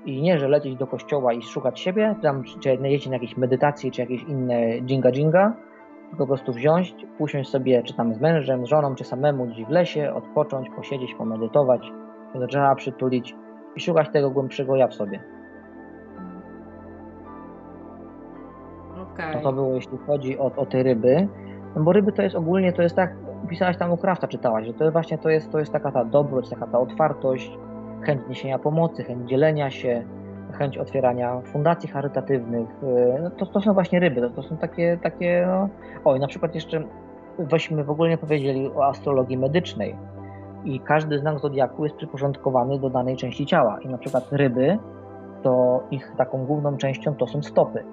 i 0.06 0.22
nie, 0.22 0.40
że 0.40 0.48
lecieć 0.48 0.76
do 0.76 0.88
kościoła 0.88 1.34
i 1.34 1.42
szukać 1.42 1.80
siebie, 1.80 2.16
tam, 2.22 2.44
czy 2.44 2.70
jeździć 2.70 3.08
na 3.08 3.16
jakieś 3.16 3.38
medytacje, 3.38 3.92
czy 3.92 4.02
jakieś 4.02 4.24
inne 4.24 4.82
dżinga 4.82 5.12
dżinga, 5.12 5.54
tylko 6.10 6.24
po 6.24 6.28
prostu 6.28 6.54
wziąć, 6.54 6.96
usiąść 7.20 7.50
sobie, 7.50 7.84
czy 7.84 7.94
tam 7.94 8.14
z 8.14 8.20
mężem, 8.20 8.66
z 8.66 8.70
żoną, 8.70 8.96
czy 8.96 9.04
samemu 9.04 9.46
gdzieś 9.46 9.66
w 9.66 9.70
lesie, 9.70 10.14
odpocząć, 10.14 10.70
posiedzieć, 10.76 11.16
pomedytować, 11.16 11.92
do 12.36 12.48
drzewa 12.48 12.76
przytulić 12.76 13.36
i 13.76 13.80
szukać 13.80 14.10
tego 14.10 14.32
głębszego 14.32 14.76
ja 14.76 14.88
w 14.88 14.94
sobie. 14.94 15.24
Okay. 19.14 19.34
To, 19.34 19.40
to 19.40 19.54
było, 19.54 19.76
jeśli 19.76 19.98
chodzi 19.98 20.40
o, 20.40 20.52
o 20.56 20.66
te 20.66 20.84
ryby. 20.84 21.28
No 21.76 21.84
bo 21.84 21.94
ryby 21.94 22.12
to 22.12 22.22
jest 22.22 22.36
ogólnie, 22.36 22.74
to 22.74 22.82
jest 22.82 22.96
tak, 22.96 23.16
pisałaś 23.50 23.78
tam 23.78 23.92
u 23.92 23.98
Krafta, 23.98 24.28
czytałaś, 24.28 24.66
że 24.68 24.74
to 24.74 24.92
właśnie, 24.92 25.18
to 25.18 25.30
jest, 25.30 25.52
to 25.52 25.60
jest 25.60 25.72
taka 25.72 25.92
ta 25.92 26.06
dobroć, 26.06 26.50
taka 26.50 26.68
ta 26.68 26.80
otwartość, 26.80 27.58
chęć 28.02 28.22
niesienia 28.30 28.60
pomocy, 28.60 29.04
chęć 29.04 29.30
dzielenia 29.30 29.70
się, 29.70 30.04
chęć 30.52 30.78
otwierania 30.78 31.42
fundacji 31.42 31.90
charytatywnych. 31.90 32.70
Y, 32.84 33.22
no 33.24 33.30
to, 33.30 33.46
to 33.46 33.62
są 33.62 33.74
właśnie 33.74 34.00
ryby, 34.00 34.22
to, 34.22 34.30
to 34.30 34.44
są 34.44 34.58
takie, 34.58 34.98
takie 35.04 35.48
no... 35.48 35.70
oj, 36.06 36.20
na 36.20 36.28
przykład 36.28 36.56
jeszcze 36.56 36.84
weźmy 37.40 37.84
w 37.84 37.90
ogóle 37.90 38.10
nie 38.10 38.18
powiedzieli 38.18 38.70
o 38.76 38.86
astrologii 38.86 39.38
medycznej. 39.38 39.96
I 40.66 40.80
każdy 40.80 41.20
znak 41.20 41.40
zodiaku 41.40 41.84
jest 41.84 41.96
przyporządkowany 41.96 42.80
do 42.80 42.90
danej 42.90 43.18
części 43.18 43.46
ciała. 43.46 43.80
I 43.82 43.88
na 43.88 43.98
przykład 43.98 44.28
ryby 44.32 44.78
to 45.44 45.84
ich 45.92 46.14
taką 46.18 46.46
główną 46.46 46.78
częścią 46.78 47.16
to 47.16 47.28
są 47.28 47.42
stopy. 47.44 47.84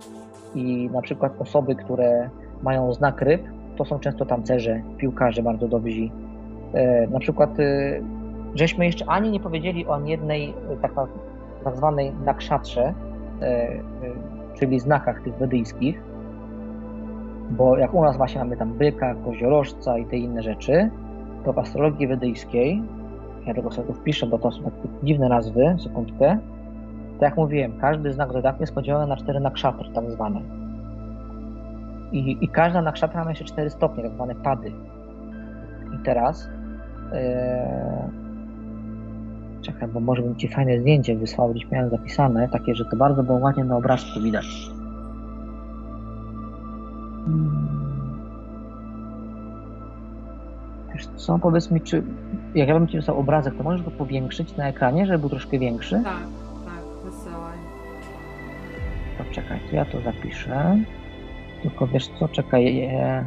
I 0.55 0.91
na 0.93 1.03
przykład 1.03 1.33
osoby, 1.39 1.75
które 1.75 2.31
mają 2.63 2.93
znak 2.93 3.21
ryb, 3.21 3.43
to 3.77 3.85
są 3.85 3.99
często 3.99 4.27
tancerze, 4.27 4.83
piłkarze 4.97 5.43
bardzo 5.43 5.69
dobrzy. 5.69 6.03
Y, 6.03 6.11
na 7.11 7.21
przykład 7.21 7.59
y, 7.61 8.03
żeśmy 8.55 8.87
jeszcze 8.87 9.05
ani 9.09 9.31
nie 9.31 9.41
powiedzieli 9.41 9.87
o 9.87 10.01
jednej 10.01 10.51
e, 10.51 10.77
tak, 10.77 10.93
tak 11.65 11.77
zwanej 11.77 12.13
nakszatrze, 12.25 12.83
e, 12.83 13.45
e, 13.45 13.81
czyli 14.55 14.81
znakach 14.81 15.23
tych 15.23 15.35
wedyjskich, 15.35 16.03
bo 17.51 17.79
jak 17.79 17.95
u 17.95 18.03
nas 18.03 18.17
właśnie 18.17 18.41
mamy 18.41 18.57
tam 18.57 18.73
byka, 18.73 19.15
koziorożca 19.15 19.99
i 19.99 20.07
te 20.07 20.17
inne 20.17 20.43
rzeczy, 20.43 20.91
to 21.45 21.53
w 21.53 21.59
astrologii 21.59 22.07
wedyjskiej, 22.07 22.83
ja 23.47 23.55
tego 23.55 23.71
sobie 23.71 23.87
tu 23.87 23.95
wpiszę, 23.95 24.27
bo 24.27 24.39
to 24.39 24.53
są 24.53 24.63
takie 24.63 24.89
dziwne 25.03 25.29
nazwy, 25.29 25.77
sekundkę, 25.83 26.39
tak 27.21 27.31
jak 27.31 27.37
mówiłem, 27.37 27.73
każdy 27.81 28.13
znak 28.13 28.33
zodiaku 28.33 28.61
jest 28.61 28.75
podzielony 28.75 29.07
na 29.07 29.17
cztery 29.17 29.41
nakszatry, 29.41 29.89
tak 29.95 30.11
zwane. 30.11 30.64
I, 32.19 32.45
I 32.45 32.49
każda 32.49 32.83
nakszatra 32.83 33.25
ma 33.25 33.31
jeszcze 33.31 33.45
cztery 33.45 33.71
stopnie, 33.71 34.03
tak 34.03 34.13
zwane 34.13 34.35
pady. 34.35 34.73
I 35.95 36.05
teraz 36.05 36.49
Czekaj, 39.65 39.89
bo 39.89 40.01
może 40.01 40.23
bym 40.23 40.37
ci 40.37 40.49
fajne 40.49 40.81
zdjęcie 40.81 41.17
wysłał, 41.17 41.51
gdzieś 41.51 41.71
miałem 41.71 41.91
zapisane, 41.91 42.49
takie, 42.49 42.75
że 42.75 42.85
to 42.85 42.97
bardzo 42.97 43.23
było 43.23 43.39
ładnie 43.39 43.65
na 43.65 43.77
obrazku 43.77 44.21
widać. 44.21 44.47
Hmm. 47.25 47.69
Wiesz 50.95 51.07
co, 51.07 51.39
powiedz 51.39 51.71
mi, 51.71 51.81
czy 51.81 52.03
jak 52.55 52.69
ja 52.69 52.75
bym 52.75 52.89
ci 52.89 52.97
wysłał 52.97 53.19
obrazek, 53.19 53.55
to 53.57 53.63
możesz 53.63 53.83
go 53.83 53.91
powiększyć 53.91 54.57
na 54.57 54.69
ekranie, 54.69 55.07
żeby 55.07 55.19
był 55.19 55.29
troszkę 55.29 55.59
większy? 55.59 56.01
Tak, 56.05 56.05
tak, 56.65 56.85
wysyłaj. 57.05 57.59
To 59.19 59.25
czekaj, 59.35 59.61
to 59.71 59.77
ja 59.77 59.85
to 59.85 60.01
zapiszę. 60.01 60.79
Tylko 61.65 61.87
wiesz 61.87 62.09
co, 62.19 62.29
czekaj, 62.29 62.77
je... 62.77 63.27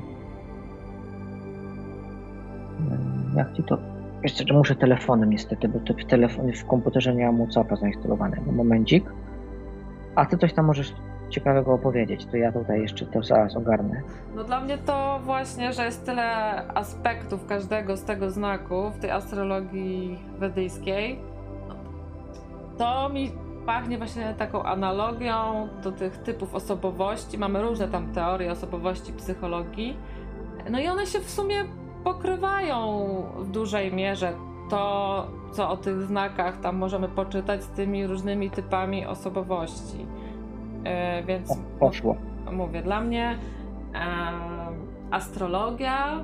jak 3.36 3.54
ci 3.54 3.64
to 3.64 3.78
jeszcze 4.24 4.54
muszę 4.54 4.76
telefonem 4.76 5.30
niestety, 5.30 5.68
bo 5.68 5.80
w, 5.80 6.06
telefon, 6.06 6.54
w 6.54 6.66
komputerze 6.66 7.14
mam 7.14 7.38
WhatsAppa 7.38 7.76
zainstalowanego. 7.76 8.52
Momencik. 8.52 9.12
A 10.16 10.26
ty 10.26 10.38
coś 10.38 10.54
tam 10.54 10.66
możesz 10.66 10.94
ciekawego 11.30 11.74
opowiedzieć, 11.74 12.26
to 12.26 12.38
ja 12.38 12.52
tutaj 12.52 12.82
jeszcze 12.82 13.06
to 13.06 13.24
zaraz 13.24 13.56
ogarnę. 13.56 14.02
No 14.36 14.44
dla 14.44 14.62
mnie 14.62 14.78
to 14.78 15.20
właśnie, 15.24 15.74
że 15.74 15.86
jest 15.86 16.06
tyle 16.06 16.28
aspektów 16.68 17.46
każdego 17.46 17.98
z 17.98 18.04
tego 18.04 18.30
znaku 18.32 18.90
w 18.90 19.00
tej 19.00 19.12
astrologii 19.12 20.20
wedyjskiej. 20.40 21.20
To 22.78 23.10
mi 23.10 23.32
pachnie 23.68 23.98
właśnie 23.98 24.34
taką 24.38 24.64
analogią 24.64 25.68
do 25.84 25.92
tych 25.92 26.18
typów 26.18 26.56
osobowości. 26.56 27.38
Mamy 27.38 27.62
różne 27.62 27.88
tam 27.88 28.14
teorie 28.14 28.52
osobowości, 28.52 29.14
psychologii. 29.14 29.98
No 30.70 30.80
i 30.80 30.88
one 30.88 31.06
się 31.06 31.20
w 31.20 31.30
sumie 31.30 31.56
pokrywają 32.04 33.08
w 33.40 33.52
dużej 33.52 33.94
mierze 33.94 34.34
to, 34.70 35.28
co 35.52 35.70
o 35.70 35.78
tych 35.78 36.02
znakach 36.02 36.60
tam 36.60 36.78
możemy 36.78 37.10
poczytać 37.10 37.64
z 37.64 37.68
tymi 37.68 38.08
różnymi 38.08 38.50
typami 38.50 39.06
osobowości. 39.06 40.06
E, 40.84 41.24
więc 41.24 41.60
poszło. 41.80 42.16
Mówię, 42.52 42.84
dla 42.84 43.02
mnie 43.02 43.38
e, 43.94 43.98
astrologia 45.12 46.24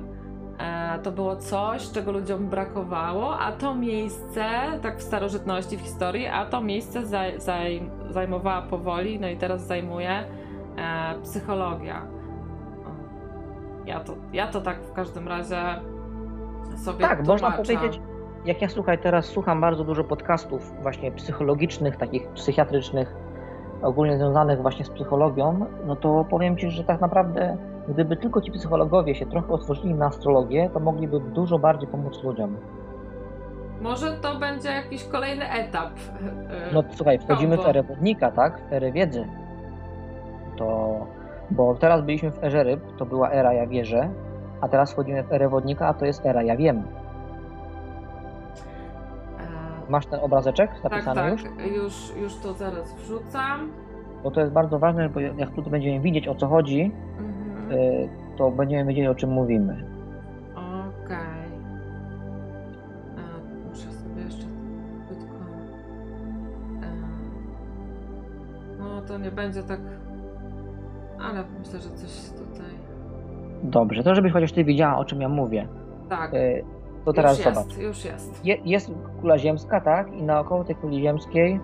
to 1.02 1.12
było 1.12 1.36
coś, 1.36 1.90
czego 1.90 2.12
ludziom 2.12 2.46
brakowało, 2.46 3.38
a 3.38 3.52
to 3.52 3.74
miejsce, 3.74 4.44
tak 4.82 4.98
w 4.98 5.02
starożytności, 5.02 5.76
w 5.76 5.80
historii, 5.80 6.26
a 6.26 6.46
to 6.46 6.60
miejsce 6.60 7.06
zaj, 7.06 7.40
zaj, 7.40 7.90
zajmowała 8.10 8.62
powoli, 8.62 9.20
no 9.20 9.28
i 9.28 9.36
teraz 9.36 9.66
zajmuje 9.66 10.10
e, 10.10 10.24
psychologia. 11.22 12.02
Ja 13.86 14.00
to, 14.00 14.12
ja 14.32 14.46
to 14.46 14.60
tak 14.60 14.82
w 14.82 14.92
każdym 14.92 15.28
razie 15.28 15.56
sobie 16.76 17.00
Tak, 17.00 17.18
tłumaczę. 17.18 17.32
można 17.32 17.50
powiedzieć, 17.50 18.00
jak 18.44 18.62
ja 18.62 18.68
słuchaj, 18.68 18.98
teraz 18.98 19.26
słucham 19.26 19.60
bardzo 19.60 19.84
dużo 19.84 20.04
podcastów 20.04 20.72
właśnie 20.82 21.12
psychologicznych, 21.12 21.96
takich 21.96 22.28
psychiatrycznych, 22.28 23.14
ogólnie 23.82 24.18
związanych 24.18 24.62
właśnie 24.62 24.84
z 24.84 24.90
psychologią, 24.90 25.66
no 25.86 25.96
to 25.96 26.24
powiem 26.30 26.56
Ci, 26.56 26.70
że 26.70 26.84
tak 26.84 27.00
naprawdę 27.00 27.56
gdyby 27.88 28.16
tylko 28.16 28.40
ci 28.40 28.52
psychologowie 28.52 29.14
się 29.14 29.26
trochę 29.26 29.52
otworzyli 29.52 29.94
na 29.94 30.06
astrologię, 30.06 30.70
to 30.74 30.80
mogliby 30.80 31.20
dużo 31.20 31.58
bardziej 31.58 31.88
pomóc 31.88 32.22
ludziom. 32.22 32.56
Może 33.80 34.12
to 34.12 34.38
będzie 34.38 34.68
jakiś 34.68 35.04
kolejny 35.04 35.50
etap. 35.50 35.90
No 36.72 36.82
słuchaj, 36.90 37.18
wchodzimy 37.18 37.56
w 37.56 37.66
erę 37.66 37.82
wodnika, 37.82 38.30
tak? 38.30 38.68
W 38.68 38.72
erę 38.72 38.92
wiedzy. 38.92 39.28
To, 40.56 40.98
bo 41.50 41.74
teraz 41.74 42.02
byliśmy 42.02 42.30
w 42.30 42.44
erze 42.44 42.62
ryb, 42.62 42.80
to 42.98 43.06
była 43.06 43.30
era 43.30 43.52
ja 43.52 43.66
wierzę, 43.66 44.08
a 44.60 44.68
teraz 44.68 44.92
wchodzimy 44.92 45.22
w 45.22 45.32
erę 45.32 45.48
wodnika, 45.48 45.88
a 45.88 45.94
to 45.94 46.06
jest 46.06 46.26
era 46.26 46.42
ja 46.42 46.56
wiem. 46.56 46.82
Masz 49.88 50.06
ten 50.06 50.20
obrazeczek 50.20 50.70
zapisany 50.82 51.20
tak, 51.20 51.32
już? 51.32 51.42
Tak, 51.42 51.66
już, 51.66 52.12
już 52.16 52.36
to 52.36 52.52
zaraz 52.52 52.94
wrzucam. 52.94 53.72
Bo 54.22 54.30
to 54.30 54.40
jest 54.40 54.52
bardzo 54.52 54.78
ważne, 54.78 55.08
bo 55.08 55.20
jak 55.20 55.50
tutaj 55.50 55.70
będziemy 55.70 56.00
widzieć 56.00 56.28
o 56.28 56.34
co 56.34 56.48
chodzi, 56.48 56.92
mhm. 57.18 57.33
Y, 57.72 58.08
to 58.36 58.50
będziemy 58.50 58.84
wiedzieć 58.84 59.06
o 59.06 59.14
czym 59.14 59.30
mówimy. 59.30 59.84
Okej. 60.52 60.94
Okay. 61.04 61.24
Muszę 63.68 63.92
sobie 63.92 64.22
jeszcze 64.22 64.46
krótko. 65.08 65.34
No 68.78 69.02
to 69.02 69.18
nie 69.18 69.30
będzie 69.30 69.62
tak. 69.62 69.80
Ale 71.20 71.44
myślę, 71.58 71.80
że 71.80 71.90
coś 71.90 72.30
tutaj. 72.30 72.70
Dobrze, 73.62 74.02
to 74.02 74.14
żebyś 74.14 74.32
chociaż 74.32 74.52
ty 74.52 74.64
widziała 74.64 74.96
o 74.96 75.04
czym 75.04 75.20
ja 75.20 75.28
mówię. 75.28 75.68
Tak. 76.08 76.32
To 77.04 77.12
teraz 77.12 77.38
już 77.38 77.44
zobacz. 77.44 77.66
Jest, 77.66 77.82
już 77.82 78.04
jest. 78.04 78.44
Je, 78.44 78.56
jest 78.64 78.90
kula 79.20 79.38
ziemska, 79.38 79.80
tak? 79.80 80.12
I 80.12 80.22
naokoło 80.22 80.64
tej 80.64 80.76
kuli 80.76 81.02
ziemskiej 81.02 81.60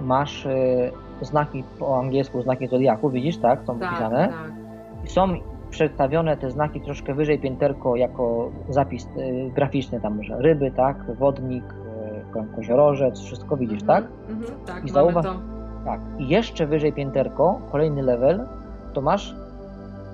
masz 0.00 0.48
znaki 1.24 1.64
po 1.78 1.98
angielsku, 1.98 2.42
znaki 2.42 2.66
zodiaku, 2.66 3.10
widzisz, 3.10 3.38
tak? 3.38 3.64
Są 3.64 3.78
tak, 3.78 3.90
pisane. 3.90 4.28
Tak. 4.28 5.04
I 5.04 5.08
są 5.08 5.28
przedstawione 5.70 6.36
te 6.36 6.50
znaki 6.50 6.80
troszkę 6.80 7.14
wyżej 7.14 7.38
pięterko 7.38 7.96
jako 7.96 8.50
zapis 8.68 9.06
y, 9.06 9.50
graficzny, 9.54 10.00
tam 10.00 10.22
że 10.22 10.36
ryby, 10.38 10.70
tak? 10.70 11.16
Wodnik, 11.18 11.64
y, 12.36 12.56
koziorożec, 12.56 13.20
wszystko 13.20 13.56
widzisz, 13.56 13.82
mhm, 13.82 14.02
tak? 14.02 14.10
Mhm, 14.30 14.58
tak, 14.66 14.84
I 14.84 14.90
zauważ, 14.90 15.24
to. 15.24 15.34
tak. 15.84 16.00
I 16.18 16.28
jeszcze 16.28 16.66
wyżej 16.66 16.92
pięterko, 16.92 17.60
kolejny 17.72 18.02
level, 18.02 18.46
to 18.92 19.00
masz 19.00 19.34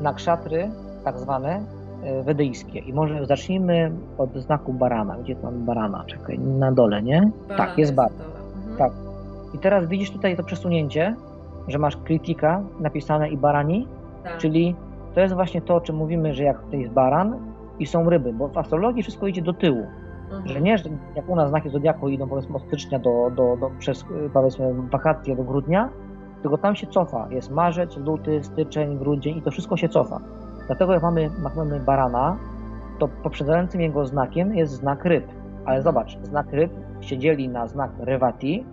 nakszatry 0.00 0.70
tak 1.04 1.18
zwane 1.18 1.60
E, 2.04 2.22
wedyjskie. 2.22 2.78
I 2.78 2.92
może 2.92 3.26
zacznijmy 3.26 3.92
od 4.18 4.36
znaku 4.36 4.72
barana. 4.72 5.16
Gdzie 5.16 5.36
to 5.36 5.42
mam 5.42 5.64
barana? 5.64 6.04
Czekaj, 6.06 6.38
na 6.38 6.72
dole, 6.72 7.02
nie? 7.02 7.30
Baran 7.48 7.66
tak, 7.66 7.78
jest 7.78 7.94
baran. 7.94 8.12
Mhm. 8.56 8.76
Tak. 8.78 8.92
I 9.54 9.58
teraz 9.58 9.88
widzisz 9.88 10.10
tutaj 10.10 10.36
to 10.36 10.44
przesunięcie, 10.44 11.14
że 11.68 11.78
masz 11.78 11.96
krytyka 11.96 12.62
napisane 12.80 13.28
i 13.28 13.36
barani, 13.36 13.88
tak. 14.24 14.38
czyli 14.38 14.76
to 15.14 15.20
jest 15.20 15.34
właśnie 15.34 15.62
to, 15.62 15.74
o 15.74 15.80
czym 15.80 15.96
mówimy, 15.96 16.34
że 16.34 16.42
jak 16.42 16.62
to 16.70 16.76
jest 16.76 16.92
baran 16.92 17.38
i 17.78 17.86
są 17.86 18.10
ryby, 18.10 18.32
bo 18.32 18.48
w 18.48 18.58
astrologii 18.58 19.02
wszystko 19.02 19.26
idzie 19.26 19.42
do 19.42 19.52
tyłu. 19.52 19.86
Mhm. 20.24 20.48
Że 20.48 20.60
nie, 20.60 20.78
że 20.78 20.90
jak 21.16 21.28
u 21.28 21.36
nas 21.36 21.48
znaki 21.48 21.70
zodiaku 21.70 22.08
idą 22.08 22.28
powiedzmy 22.28 22.56
od 22.56 22.62
stycznia 22.62 22.98
do, 22.98 23.30
do, 23.36 23.56
do 23.56 23.70
przez 23.78 24.04
powiedzmy 24.32 24.74
wakacje 24.92 25.36
do 25.36 25.44
grudnia, 25.44 25.88
tylko 26.42 26.58
tam 26.58 26.76
się 26.76 26.86
cofa. 26.86 27.28
Jest 27.30 27.50
marzec, 27.50 27.96
luty, 27.96 28.44
styczeń, 28.44 28.98
grudzień 28.98 29.38
i 29.38 29.42
to 29.42 29.50
wszystko 29.50 29.76
się 29.76 29.88
cofa. 29.88 30.20
Dlatego 30.66 30.92
jak 30.92 31.02
mamy, 31.02 31.30
mamy 31.56 31.80
barana, 31.80 32.36
to 32.98 33.08
poprzedzającym 33.08 33.80
jego 33.80 34.06
znakiem 34.06 34.54
jest 34.54 34.72
znak 34.72 35.04
ryb. 35.04 35.24
Ale 35.64 35.82
zobacz, 35.82 36.18
znak 36.22 36.52
ryb 36.52 36.72
się 37.00 37.18
dzieli 37.18 37.48
na 37.48 37.66
znak 37.66 37.90
rewati, 37.98 38.64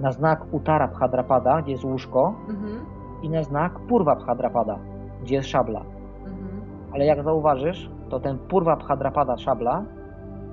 na 0.00 0.12
znak 0.12 0.46
utara 0.52 0.88
bhadrapada, 0.88 1.62
gdzie 1.62 1.72
jest 1.72 1.84
łóżko, 1.84 2.34
mhm. 2.48 2.86
i 3.22 3.30
na 3.30 3.42
znak 3.42 3.80
purva 3.88 4.16
bhadrapada, 4.16 4.78
gdzie 5.22 5.34
jest 5.34 5.48
szabla. 5.48 5.80
Mhm. 5.80 6.60
Ale 6.92 7.04
jak 7.04 7.22
zauważysz, 7.22 7.90
to 8.08 8.20
ten 8.20 8.38
purva 8.38 8.76
bhadrapada 8.76 9.36
szabla, 9.36 9.84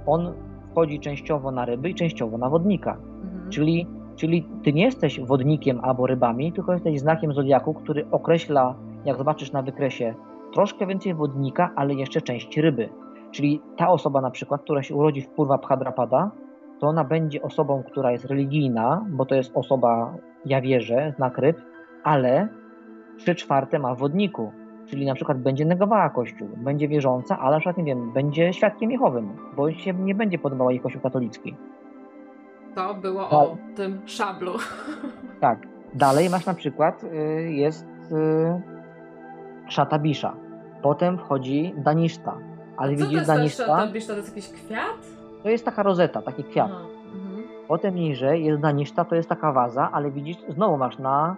on 0.06 0.34
wchodzi 0.72 1.00
częściowo 1.00 1.52
na 1.52 1.66
ryby 1.66 1.90
i 1.90 1.96
częściowo 1.96 2.38
na 2.38 2.50
wodnika. 2.50 2.98
Mhm. 3.24 3.50
Czyli, 3.50 3.88
czyli 4.16 4.48
ty 4.64 4.74
nie 4.74 4.84
jesteś 4.84 5.20
wodnikiem 5.20 5.80
albo 5.84 6.08
rybami, 6.08 6.54
tylko 6.54 6.74
jesteś 6.74 7.00
znakiem 7.00 7.34
zodiaku, 7.34 7.74
który 7.74 8.06
określa, 8.12 8.76
jak 9.06 9.18
zobaczysz 9.18 9.52
na 9.52 9.62
wykresie, 9.62 10.16
troszkę 10.54 10.88
więcej 10.88 11.14
wodnika, 11.14 11.72
ale 11.76 11.94
jeszcze 11.94 12.22
część 12.22 12.58
ryby. 12.58 12.90
Czyli 13.32 13.62
ta 13.78 13.90
osoba 13.90 14.22
na 14.22 14.32
przykład, 14.32 14.62
która 14.62 14.84
się 14.84 14.96
urodzi 14.96 15.22
w 15.22 15.30
Purva 15.30 15.58
Bhadrapada, 15.58 16.32
to 16.80 16.88
ona 16.88 17.04
będzie 17.04 17.42
osobą, 17.42 17.84
która 17.84 18.12
jest 18.12 18.26
religijna, 18.26 19.06
bo 19.10 19.26
to 19.26 19.36
jest 19.36 19.52
osoba, 19.58 20.14
ja 20.46 20.62
wierzę, 20.62 21.14
znak 21.16 21.38
ryb, 21.38 21.62
ale 22.04 22.48
trzy 23.18 23.36
czwarte 23.36 23.80
ma 23.80 23.96
w 23.96 24.00
wodniku. 24.00 24.52
Czyli 24.86 25.06
na 25.06 25.16
przykład 25.16 25.38
będzie 25.38 25.66
negowała 25.66 26.10
Kościół, 26.10 26.50
będzie 26.58 26.88
wierząca, 26.88 27.40
ale 27.40 27.52
na 27.52 27.60
przykład, 27.60 27.78
nie 27.78 27.84
wiem, 27.84 28.14
będzie 28.14 28.54
świadkiem 28.54 28.92
Jehowym, 28.92 29.38
bo 29.56 29.72
się 29.72 29.94
nie 29.94 30.16
będzie 30.16 30.40
podobała 30.40 30.72
jej 30.72 30.80
Kościół 30.80 31.02
katolicki. 31.02 31.56
To 32.76 32.94
było 32.94 33.30
o 33.30 33.58
tym 33.76 34.02
szablu. 34.06 34.52
Tak. 35.40 35.68
Dalej 35.94 36.30
masz 36.30 36.46
na 36.46 36.54
przykład, 36.54 37.04
y, 37.04 37.52
jest 37.52 37.86
y, 38.12 38.62
Szatabisza. 39.68 40.36
Potem 40.82 41.18
wchodzi 41.18 41.74
Daniszta. 41.78 42.38
Ale 42.78 42.96
co 42.96 43.04
widzisz 43.06 43.22
to 43.22 43.28
Daniszta? 43.28 43.66
Szatabisza 43.66 44.08
to 44.08 44.18
jest 44.18 44.36
jakiś 44.36 44.50
kwiat? 44.50 45.17
To 45.44 45.50
jest 45.50 45.66
taka 45.66 45.84
rozeta, 45.84 46.22
taki 46.22 46.44
kwiat. 46.44 46.72
Aha, 46.74 46.86
mhm. 47.16 47.44
Potem 47.68 47.96
niżej 47.96 48.46
jest 48.46 48.62
Daniszta, 48.62 49.06
to 49.06 49.16
jest 49.16 49.30
taka 49.30 49.52
waza, 49.52 49.90
ale 49.92 50.12
widzisz, 50.12 50.38
znowu 50.50 50.78
masz 50.78 51.00
na, 51.00 51.36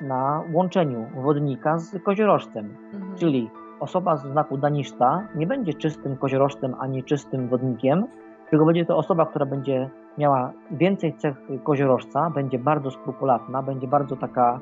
na 0.00 0.42
łączeniu 0.52 1.06
wodnika 1.14 1.78
z 1.78 2.02
koziorożcem. 2.02 2.76
Mhm. 2.92 3.16
Czyli 3.16 3.50
osoba 3.80 4.16
z 4.16 4.22
znaku 4.26 4.56
Daniszta 4.58 5.28
nie 5.34 5.46
będzie 5.46 5.74
czystym 5.74 6.16
koziorożcem 6.16 6.74
ani 6.78 7.04
czystym 7.04 7.48
wodnikiem, 7.48 8.06
tylko 8.50 8.64
będzie 8.64 8.84
to 8.84 8.96
osoba, 8.96 9.26
która 9.26 9.46
będzie 9.46 9.90
miała 10.18 10.52
więcej 10.70 11.14
cech 11.16 11.34
koziorożca, 11.64 12.30
będzie 12.30 12.58
bardzo 12.58 12.90
skrupulatna, 12.90 13.62
będzie 13.62 13.88
bardzo 13.88 14.16
taka 14.16 14.60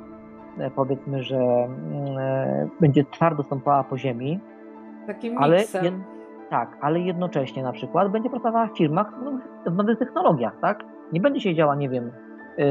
E, 0.59 0.71
powiedzmy, 0.71 1.23
że 1.23 1.37
mm, 1.37 2.19
e, 2.19 2.69
będzie 2.81 3.05
twardo 3.05 3.43
stąpała 3.43 3.85
po 3.85 3.99
ziemi. 3.99 4.41
Takim 5.07 5.39
ale 5.39 5.57
jed, 5.57 5.95
Tak, 6.55 6.79
ale 6.81 7.01
jednocześnie 7.01 7.63
na 7.63 7.73
przykład 7.73 8.11
będzie 8.11 8.31
pracowała 8.31 8.67
w 8.67 8.77
firmach 8.77 9.13
no, 9.25 9.31
w 9.71 9.75
nowych 9.75 9.99
technologiach, 9.99 10.57
tak? 10.61 10.85
Nie 11.13 11.21
będzie 11.21 11.41
siedziała, 11.41 11.75
nie 11.75 11.89
wiem, 11.89 12.11
e, 12.59 12.63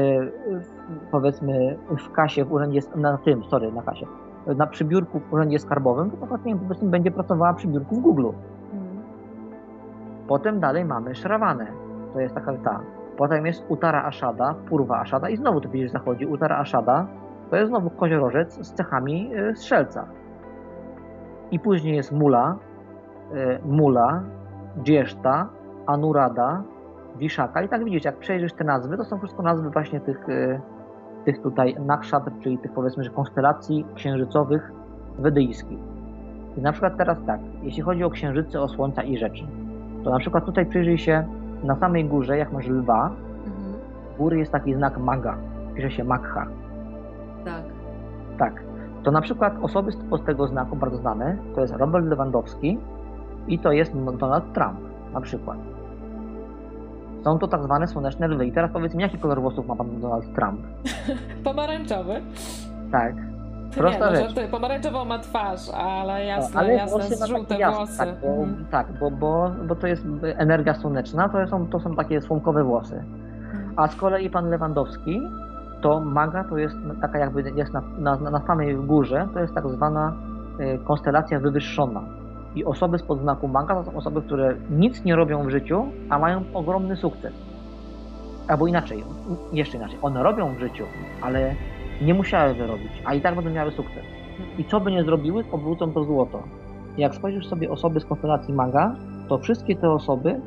powiedzmy 1.10 1.78
w 1.98 2.12
kasie, 2.12 2.44
w 2.44 2.52
urzędzie, 2.52 2.80
na 2.96 3.18
tym, 3.18 3.44
sorry, 3.44 3.72
na 3.72 3.82
kasie, 3.82 4.06
na 4.56 4.66
przybiórku 4.66 5.20
w 5.20 5.32
urzędzie 5.32 5.58
skarbowym, 5.58 6.10
to 6.10 6.26
właśnie 6.26 6.56
powiedzmy 6.56 6.90
będzie 6.90 7.10
pracowała 7.10 7.54
przy 7.54 7.68
biurku 7.68 7.96
w 7.96 8.00
Google. 8.00 8.28
Hmm. 8.70 9.02
Potem 10.28 10.60
dalej 10.60 10.84
mamy 10.84 11.14
Shravanę, 11.14 11.66
to 12.12 12.20
jest 12.20 12.34
taka 12.34 12.52
ta. 12.52 12.80
Potem 13.16 13.46
jest 13.46 13.64
Utara 13.68 14.04
Ashada, 14.04 14.54
Purwa 14.68 15.00
Ashada 15.00 15.28
i 15.28 15.36
znowu 15.36 15.60
tu 15.60 15.70
widzisz 15.70 15.90
zachodzi 15.90 16.26
Utara 16.26 16.58
Ashada, 16.58 17.06
to 17.50 17.56
jest 17.56 17.68
znowu 17.68 17.90
koziorożec 17.90 18.66
z 18.66 18.72
cechami 18.72 19.30
e, 19.34 19.56
strzelca. 19.56 20.06
I 21.50 21.58
później 21.60 21.96
jest 21.96 22.12
mula, 22.12 22.58
mula, 23.64 24.22
dzieszta, 24.82 25.48
anurada, 25.86 26.62
wiszaka. 27.18 27.62
I 27.62 27.68
tak 27.68 27.84
widzisz, 27.84 28.04
jak 28.04 28.16
przejrzysz 28.16 28.52
te 28.52 28.64
nazwy, 28.64 28.96
to 28.96 29.04
są 29.04 29.18
wszystko 29.18 29.42
nazwy 29.42 29.70
właśnie 29.70 30.00
tych, 30.00 30.28
e, 30.28 30.60
tych 31.24 31.42
tutaj 31.42 31.76
nakshatra, 31.86 32.32
czyli 32.40 32.58
tych 32.58 32.72
powiedzmy, 32.72 33.04
że 33.04 33.10
konstelacji 33.10 33.86
księżycowych 33.94 34.72
wedyjskich. 35.18 35.78
I 36.56 36.60
na 36.60 36.72
przykład 36.72 36.96
teraz 36.96 37.18
tak, 37.26 37.40
jeśli 37.62 37.82
chodzi 37.82 38.04
o 38.04 38.10
księżyce, 38.10 38.60
o 38.60 38.68
słońca 38.68 39.02
i 39.02 39.18
rzeczy, 39.18 39.44
to 40.04 40.10
na 40.10 40.18
przykład 40.18 40.44
tutaj 40.44 40.66
przyjrzyj 40.66 40.98
się 40.98 41.24
na 41.64 41.76
samej 41.76 42.04
górze, 42.04 42.38
jak 42.38 42.52
masz 42.52 42.68
lwa, 42.68 43.10
mhm. 43.46 43.74
góry 44.18 44.38
jest 44.38 44.52
taki 44.52 44.74
znak 44.74 44.98
maga, 44.98 45.36
pisze 45.74 45.90
się 45.90 46.04
magha. 46.04 46.46
Tak. 47.44 47.62
Tak. 48.38 48.62
To 49.02 49.10
na 49.10 49.20
przykład 49.20 49.54
osoby 49.62 49.92
z 49.92 50.24
tego 50.26 50.46
znaku 50.46 50.76
bardzo 50.76 50.96
znane 50.96 51.36
to 51.54 51.60
jest 51.60 51.74
Robert 51.76 52.06
Lewandowski 52.06 52.78
i 53.48 53.58
to 53.58 53.72
jest 53.72 53.92
Donald 54.18 54.52
Trump 54.52 54.80
na 55.14 55.20
przykład. 55.20 55.58
Są 57.24 57.38
to 57.38 57.48
tak 57.48 57.62
zwane 57.62 57.88
słoneczne 57.88 58.28
lwy. 58.28 58.46
I 58.46 58.52
teraz 58.52 58.70
powiedz 58.72 58.94
mi, 58.94 59.02
jaki 59.02 59.18
kolor 59.18 59.40
włosów 59.40 59.66
ma 59.66 59.76
pan 59.76 60.00
Donald 60.00 60.34
Trump? 60.34 60.60
Pomarańczowy. 61.44 62.22
Tak. 62.92 63.14
Prosta 63.76 64.10
nie, 64.10 64.20
no, 64.20 64.28
rzecz. 64.28 64.50
Pomarańczową 64.50 65.04
ma 65.04 65.18
twarz, 65.18 65.70
ale 65.70 66.24
jasne, 66.24 66.54
no, 66.54 66.60
ale 66.60 66.74
jasne 66.74 66.98
włosy 66.98 67.26
żółte 67.26 67.58
jasne, 67.58 67.76
włosy. 67.76 67.98
Tak, 67.98 68.20
bo, 68.20 68.28
mhm. 68.28 68.66
tak 68.70 68.86
bo, 69.00 69.10
bo, 69.10 69.50
bo 69.68 69.74
to 69.74 69.86
jest 69.86 70.06
energia 70.22 70.74
słoneczna, 70.74 71.28
to 71.28 71.46
są, 71.46 71.66
to 71.66 71.80
są 71.80 71.94
takie 71.94 72.20
słomkowe 72.20 72.64
włosy. 72.64 72.94
Mhm. 72.94 73.74
A 73.76 73.88
z 73.88 73.96
kolei 73.96 74.30
pan 74.30 74.50
Lewandowski 74.50 75.20
to 75.80 76.00
maga 76.00 76.44
to 76.44 76.58
jest 76.58 76.76
taka 77.00 77.18
jakby 77.18 77.42
jest 77.50 77.72
na, 77.72 77.82
na, 77.98 78.16
na 78.16 78.40
samej 78.46 78.76
górze, 78.76 79.28
to 79.34 79.40
jest 79.40 79.54
tak 79.54 79.68
zwana 79.68 80.12
y, 80.60 80.78
konstelacja 80.84 81.40
wywyższona. 81.40 82.02
I 82.54 82.64
osoby 82.64 82.98
spod 82.98 83.20
znaku 83.20 83.48
maga 83.48 83.74
to 83.74 83.84
są 83.84 83.96
osoby, 83.96 84.22
które 84.22 84.54
nic 84.70 85.04
nie 85.04 85.16
robią 85.16 85.44
w 85.44 85.50
życiu, 85.50 85.86
a 86.10 86.18
mają 86.18 86.44
ogromny 86.54 86.96
sukces. 86.96 87.32
albo 88.48 88.66
inaczej, 88.66 89.04
jeszcze 89.52 89.76
inaczej, 89.76 89.98
one 90.02 90.22
robią 90.22 90.54
w 90.54 90.58
życiu, 90.58 90.84
ale 91.22 91.54
nie 92.02 92.14
musiały 92.14 92.54
wyrobić, 92.54 92.92
a 93.04 93.14
i 93.14 93.20
tak 93.20 93.34
będą 93.34 93.50
miały 93.50 93.70
sukces. 93.70 94.04
I 94.58 94.64
co 94.64 94.80
by 94.80 94.92
nie 94.92 95.04
zrobiły, 95.04 95.44
obrócą 95.52 95.92
to 95.92 96.04
złoto. 96.04 96.42
Jak 96.98 97.14
spojrzysz 97.14 97.46
sobie 97.46 97.70
osoby 97.70 98.00
z 98.00 98.04
konstelacji 98.04 98.54
Maga, 98.54 98.96
to 99.28 99.38
wszystkie 99.38 99.76
te 99.76 99.90
osoby, 99.90 100.40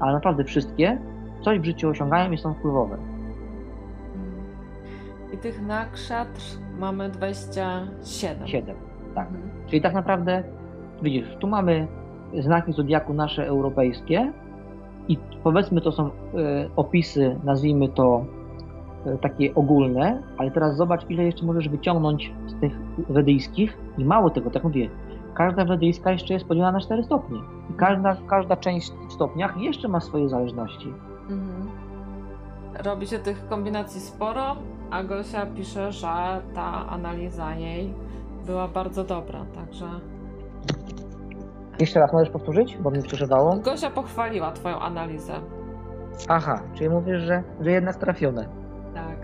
ale 0.00 0.12
naprawdę 0.12 0.44
wszystkie, 0.44 0.98
coś 1.44 1.60
w 1.60 1.64
życiu 1.64 1.88
osiągają 1.88 2.32
i 2.32 2.38
są 2.38 2.54
wpływowe. 2.54 2.96
I 5.32 5.38
tych 5.38 5.62
nakrzatr 5.62 6.40
mamy 6.78 7.08
27. 7.08 8.46
7, 8.46 8.76
tak. 9.14 9.28
Mhm. 9.28 9.50
Czyli 9.66 9.82
tak 9.82 9.94
naprawdę, 9.94 10.42
widzisz, 11.04 11.36
tu 11.40 11.46
mamy 11.46 11.86
znaki 12.40 12.72
zodiaku 12.72 13.14
nasze 13.14 13.46
europejskie 13.46 14.32
i 15.08 15.18
powiedzmy 15.42 15.80
to 15.80 15.92
są 15.92 16.06
e, 16.06 16.10
opisy, 16.76 17.40
nazwijmy 17.44 17.88
to 17.88 18.24
e, 19.06 19.18
takie 19.18 19.54
ogólne, 19.54 20.22
ale 20.38 20.50
teraz 20.50 20.76
zobacz, 20.76 21.10
ile 21.10 21.24
jeszcze 21.24 21.46
możesz 21.46 21.68
wyciągnąć 21.68 22.32
z 22.46 22.60
tych 22.60 22.72
wedyjskich 23.08 23.78
i 23.98 24.04
mało 24.04 24.30
tego, 24.30 24.50
tak 24.50 24.64
mówię, 24.64 24.90
każda 25.34 25.64
wedyjska 25.64 26.12
jeszcze 26.12 26.34
jest 26.34 26.46
podzielona 26.46 26.72
na 26.72 26.80
4 26.80 27.04
stopnie 27.04 27.38
i 27.70 27.74
każda, 27.74 28.16
każda 28.28 28.56
część 28.56 28.92
w 29.08 29.12
stopniach 29.12 29.60
jeszcze 29.60 29.88
ma 29.88 30.00
swoje 30.00 30.28
zależności. 30.28 30.92
Mhm. 31.30 31.68
Robi 32.84 33.06
się 33.06 33.18
tych 33.18 33.48
kombinacji 33.48 34.00
sporo, 34.00 34.56
a 34.90 35.02
Gosia 35.02 35.46
pisze, 35.46 35.92
że 35.92 36.42
ta 36.54 36.88
analiza 36.88 37.54
jej 37.54 37.94
była 38.46 38.68
bardzo 38.68 39.04
dobra, 39.04 39.44
także 39.54 39.86
Jeszcze 41.80 42.00
raz 42.00 42.12
możesz 42.12 42.30
powtórzyć, 42.30 42.76
bo 42.76 42.90
mi 42.90 43.02
przeżywało. 43.02 43.56
Gosia 43.56 43.90
pochwaliła 43.90 44.52
twoją 44.52 44.78
analizę. 44.80 45.32
Aha, 46.28 46.60
czyli 46.74 46.90
mówisz, 46.90 47.20
że, 47.20 47.42
że 47.60 47.70
jednak 47.70 47.96
trafione. 47.96 48.48
Tak. 48.94 49.16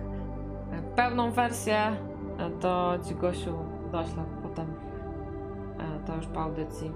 Pełną 0.97 1.31
wersję 1.31 1.75
to 2.61 2.93
ci 3.09 3.15
Gosiu 3.15 3.55
doślę 3.93 4.23
potem. 4.43 4.67
E, 5.79 6.07
To 6.07 6.17
już 6.17 6.27
po 6.27 6.41
audycji. 6.41 6.93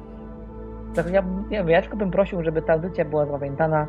Tak, 0.95 1.11
ja, 1.11 1.23
wiem, 1.51 1.69
ja 1.69 1.83
tylko 1.83 1.97
bym 1.97 2.11
prosił, 2.11 2.43
żeby 2.43 2.63
ta 2.63 2.73
audycja 2.73 3.05
była 3.05 3.27
zapamiętana 3.27 3.87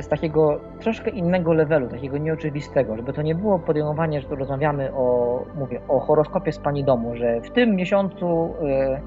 z 0.00 0.08
takiego 0.08 0.60
troszkę 0.80 1.10
innego 1.10 1.52
levelu, 1.52 1.88
takiego 1.88 2.18
nieoczywistego, 2.18 2.96
żeby 2.96 3.12
to 3.12 3.22
nie 3.22 3.34
było 3.34 3.58
podejmowanie, 3.58 4.20
że 4.20 4.28
tu 4.28 4.36
rozmawiamy 4.36 4.92
o, 4.94 5.42
mówię, 5.54 5.80
o 5.88 6.00
horoskopie 6.00 6.52
z 6.52 6.58
pani 6.58 6.84
domu, 6.84 7.16
że 7.16 7.40
w 7.40 7.50
tym 7.50 7.76
miesiącu 7.76 8.54
y, 8.62 9.00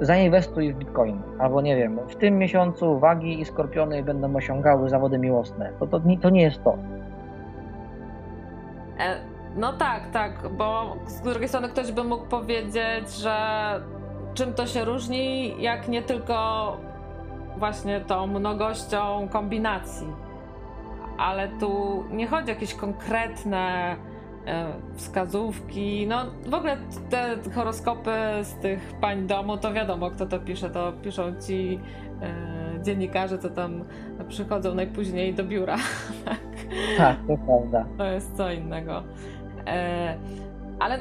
zainwestuj 0.00 0.72
w 0.72 0.76
bitcoin, 0.76 1.22
albo 1.38 1.60
nie 1.60 1.76
wiem, 1.76 2.00
w 2.08 2.16
tym 2.16 2.38
miesiącu 2.38 2.98
wagi 2.98 3.40
i 3.40 3.44
skorpiony 3.44 4.02
będą 4.02 4.36
osiągały 4.36 4.88
zawody 4.88 5.18
miłosne. 5.18 5.72
To, 5.80 5.86
to, 5.86 6.00
to 6.22 6.30
nie 6.30 6.42
jest 6.42 6.64
to. 6.64 6.76
E, 8.98 9.34
No 9.56 9.72
tak, 9.72 10.10
tak, 10.10 10.48
bo 10.48 10.96
z 11.06 11.20
drugiej 11.20 11.48
strony 11.48 11.68
ktoś 11.68 11.92
by 11.92 12.04
mógł 12.04 12.26
powiedzieć, 12.26 13.10
że 13.10 13.36
czym 14.34 14.54
to 14.54 14.66
się 14.66 14.84
różni, 14.84 15.54
jak 15.62 15.88
nie 15.88 16.02
tylko 16.02 16.76
właśnie 17.56 18.00
tą 18.00 18.26
mnogością 18.26 19.28
kombinacji. 19.32 20.06
Ale 21.18 21.48
tu 21.48 22.04
nie 22.10 22.26
chodzi 22.26 22.46
o 22.46 22.54
jakieś 22.54 22.74
konkretne 22.74 23.96
wskazówki. 24.94 26.06
No 26.06 26.24
w 26.46 26.54
ogóle 26.54 26.76
te 27.10 27.36
horoskopy 27.54 28.10
z 28.42 28.54
tych 28.54 28.94
pań 29.00 29.26
domu, 29.26 29.56
to 29.56 29.72
wiadomo 29.72 30.10
kto 30.10 30.26
to 30.26 30.38
pisze, 30.38 30.70
to 30.70 30.92
piszą 30.92 31.22
ci 31.46 31.80
e, 32.22 32.82
dziennikarze, 32.82 33.38
co 33.38 33.50
tam 33.50 33.84
przychodzą 34.28 34.74
najpóźniej 34.74 35.34
do 35.34 35.44
biura. 35.44 35.76
tak. 36.24 36.38
Tak, 36.96 37.16
to 37.26 37.36
prawda. 37.46 37.86
To 37.98 38.04
jest 38.04 38.36
co 38.36 38.52
innego. 38.52 39.02
E, 39.66 40.16
ale 40.80 40.98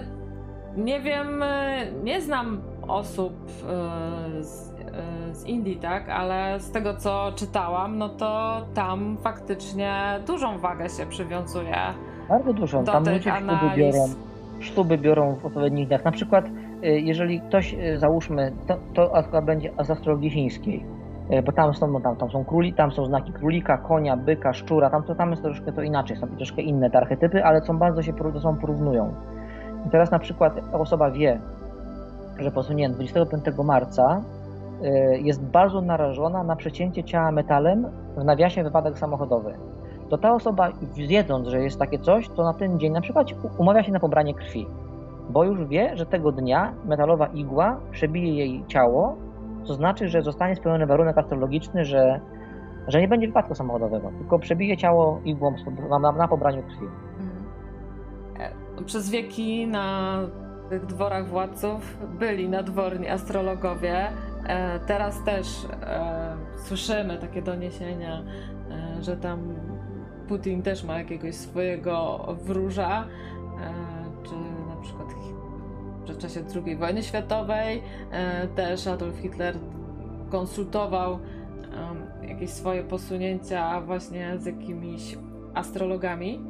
nie 0.78 1.02
wiem, 1.02 1.44
e, 1.44 1.92
nie 2.04 2.22
znam 2.22 2.62
osób 2.88 3.34
e, 3.70 4.44
z, 4.44 4.70
e, 4.70 5.36
z 5.36 5.46
Indii, 5.46 5.78
tak, 5.78 6.10
ale 6.10 6.60
z 6.60 6.72
tego 6.72 6.94
co 6.94 7.32
czytałam, 7.36 7.98
no 7.98 8.10
to 8.10 8.62
tam 8.74 9.18
faktycznie 9.24 10.20
dużą 10.28 10.58
wagę 10.58 10.90
się 10.90 11.06
przywiązuje. 11.06 11.78
Bardzo 12.30 12.54
dużo. 12.54 12.84
Tam 12.84 13.04
ludzie 13.04 13.32
śluby 13.32 13.76
biorą, 13.78 14.08
śluby 14.60 14.98
biorą 14.98 15.36
w 15.36 15.46
odpowiednich 15.46 15.88
dniach. 15.88 16.06
Na 16.06 16.12
przykład, 16.12 16.46
y, 16.46 16.88
jeżeli 16.88 17.42
ktoś, 17.42 17.74
y, 17.74 17.98
załóżmy, 17.98 18.52
to, 18.68 18.76
to 18.94 19.16
akurat 19.16 19.46
będzie 19.46 19.72
z 19.84 19.90
astrologii 19.90 20.30
chińskiej, 20.30 20.86
y, 21.32 21.42
bo 21.42 21.52
tam 21.52 21.74
są, 21.74 21.88
no, 21.88 22.00
tam, 22.00 22.16
tam 22.16 22.32
są 22.32 22.46
króli, 22.46 22.74
tam 22.74 22.92
są 22.92 23.06
znaki 23.06 23.34
królika, 23.34 23.78
konia, 23.78 24.18
byka, 24.18 24.54
szczura, 24.54 24.90
tam, 24.90 25.04
to, 25.04 25.16
tam 25.16 25.32
jest 25.32 25.44
troszkę 25.44 25.72
to 25.72 25.82
inaczej, 25.82 26.18
są 26.18 26.28
troszkę 26.28 26.62
inne 26.62 26.90
te 26.90 26.98
archetypy, 26.98 27.46
ale 27.46 27.62
są 27.62 27.78
bardzo 27.78 28.02
się 28.02 28.14
ze 28.34 28.40
sobą 28.40 28.58
porównują. 28.58 29.14
I 29.88 29.90
teraz 29.90 30.12
na 30.12 30.20
przykład 30.20 30.60
osoba 30.74 31.12
wie, 31.12 31.40
że 32.40 32.52
posunie 32.52 32.90
25 32.90 33.46
marca 33.64 34.22
jest 35.22 35.44
bardzo 35.44 35.82
narażona 35.82 36.44
na 36.44 36.56
przecięcie 36.56 37.04
ciała 37.04 37.32
metalem 37.32 37.88
w 38.18 38.24
nawiasie 38.24 38.64
wypadek 38.64 39.00
samochodowy 39.00 39.54
to 40.10 40.18
ta 40.18 40.34
osoba, 40.34 40.70
wiedząc, 40.96 41.48
że 41.48 41.64
jest 41.64 41.80
takie 41.80 42.00
coś, 42.00 42.30
to 42.30 42.44
na 42.44 42.54
ten 42.54 42.80
dzień 42.80 42.94
na 42.94 43.02
przykład 43.02 43.28
umawia 43.58 43.84
się 43.84 43.92
na 43.92 44.00
pobranie 44.00 44.34
krwi, 44.34 44.68
bo 45.30 45.44
już 45.44 45.66
wie, 45.66 45.98
że 45.98 46.06
tego 46.06 46.32
dnia 46.32 46.74
metalowa 46.86 47.28
igła 47.28 47.80
przebije 47.92 48.34
jej 48.36 48.64
ciało, 48.68 49.18
co 49.64 49.74
znaczy, 49.74 50.08
że 50.08 50.22
zostanie 50.22 50.56
spełniony 50.56 50.86
warunek 50.86 51.18
astrologiczny, 51.18 51.86
że, 51.86 52.20
że 52.88 53.02
nie 53.02 53.08
będzie 53.08 53.28
wypadku 53.28 53.56
samochodowego, 53.56 54.12
tylko 54.18 54.40
przebije 54.40 54.78
ciało 54.78 55.22
igłą 55.26 55.56
na, 56.02 56.12
na, 56.12 56.28
pobraniu 56.28 56.64
krwi. 56.64 56.86
E, 58.40 58.84
Przez 58.86 59.10
wieki 59.10 59.68
na 59.68 60.20
tych 60.70 60.86
dworach 60.86 61.28
władców 61.28 61.98
byli 62.20 62.50
nadworni 62.50 63.10
astrologowie. 63.10 64.08
E, 64.48 64.80
Teraz 64.80 65.24
też 65.24 65.48
e, 65.82 66.36
słyszymy 66.58 67.18
takie 67.18 67.42
doniesienia, 67.42 68.24
że 69.02 69.18
tam 69.18 69.40
Putin 70.34 70.62
też 70.62 70.84
ma 70.84 70.98
jakiegoś 70.98 71.36
swojego 71.36 72.26
wróża, 72.44 73.04
e, 73.04 73.74
czy 74.24 74.36
na 74.70 74.76
przykład 74.82 75.08
w 76.08 76.18
czasie 76.18 76.44
II 76.66 76.76
wojny 76.76 77.04
światowej 77.04 77.82
e, 78.12 78.48
też 78.48 78.88
Adolf 78.88 79.18
Hitler 79.18 79.56
konsultował 80.30 81.20
jakieś 82.28 82.50
swoje 82.50 82.84
posunięcia 82.84 83.82
właśnie 83.82 84.38
z 84.40 84.46
jakimiś 84.46 85.18
astrologami. 85.54 86.42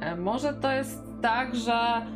E, 0.00 0.16
Może 0.16 0.54
to 0.54 0.72
jest 0.72 1.02
tak, 1.22 1.54
że 1.54 2.06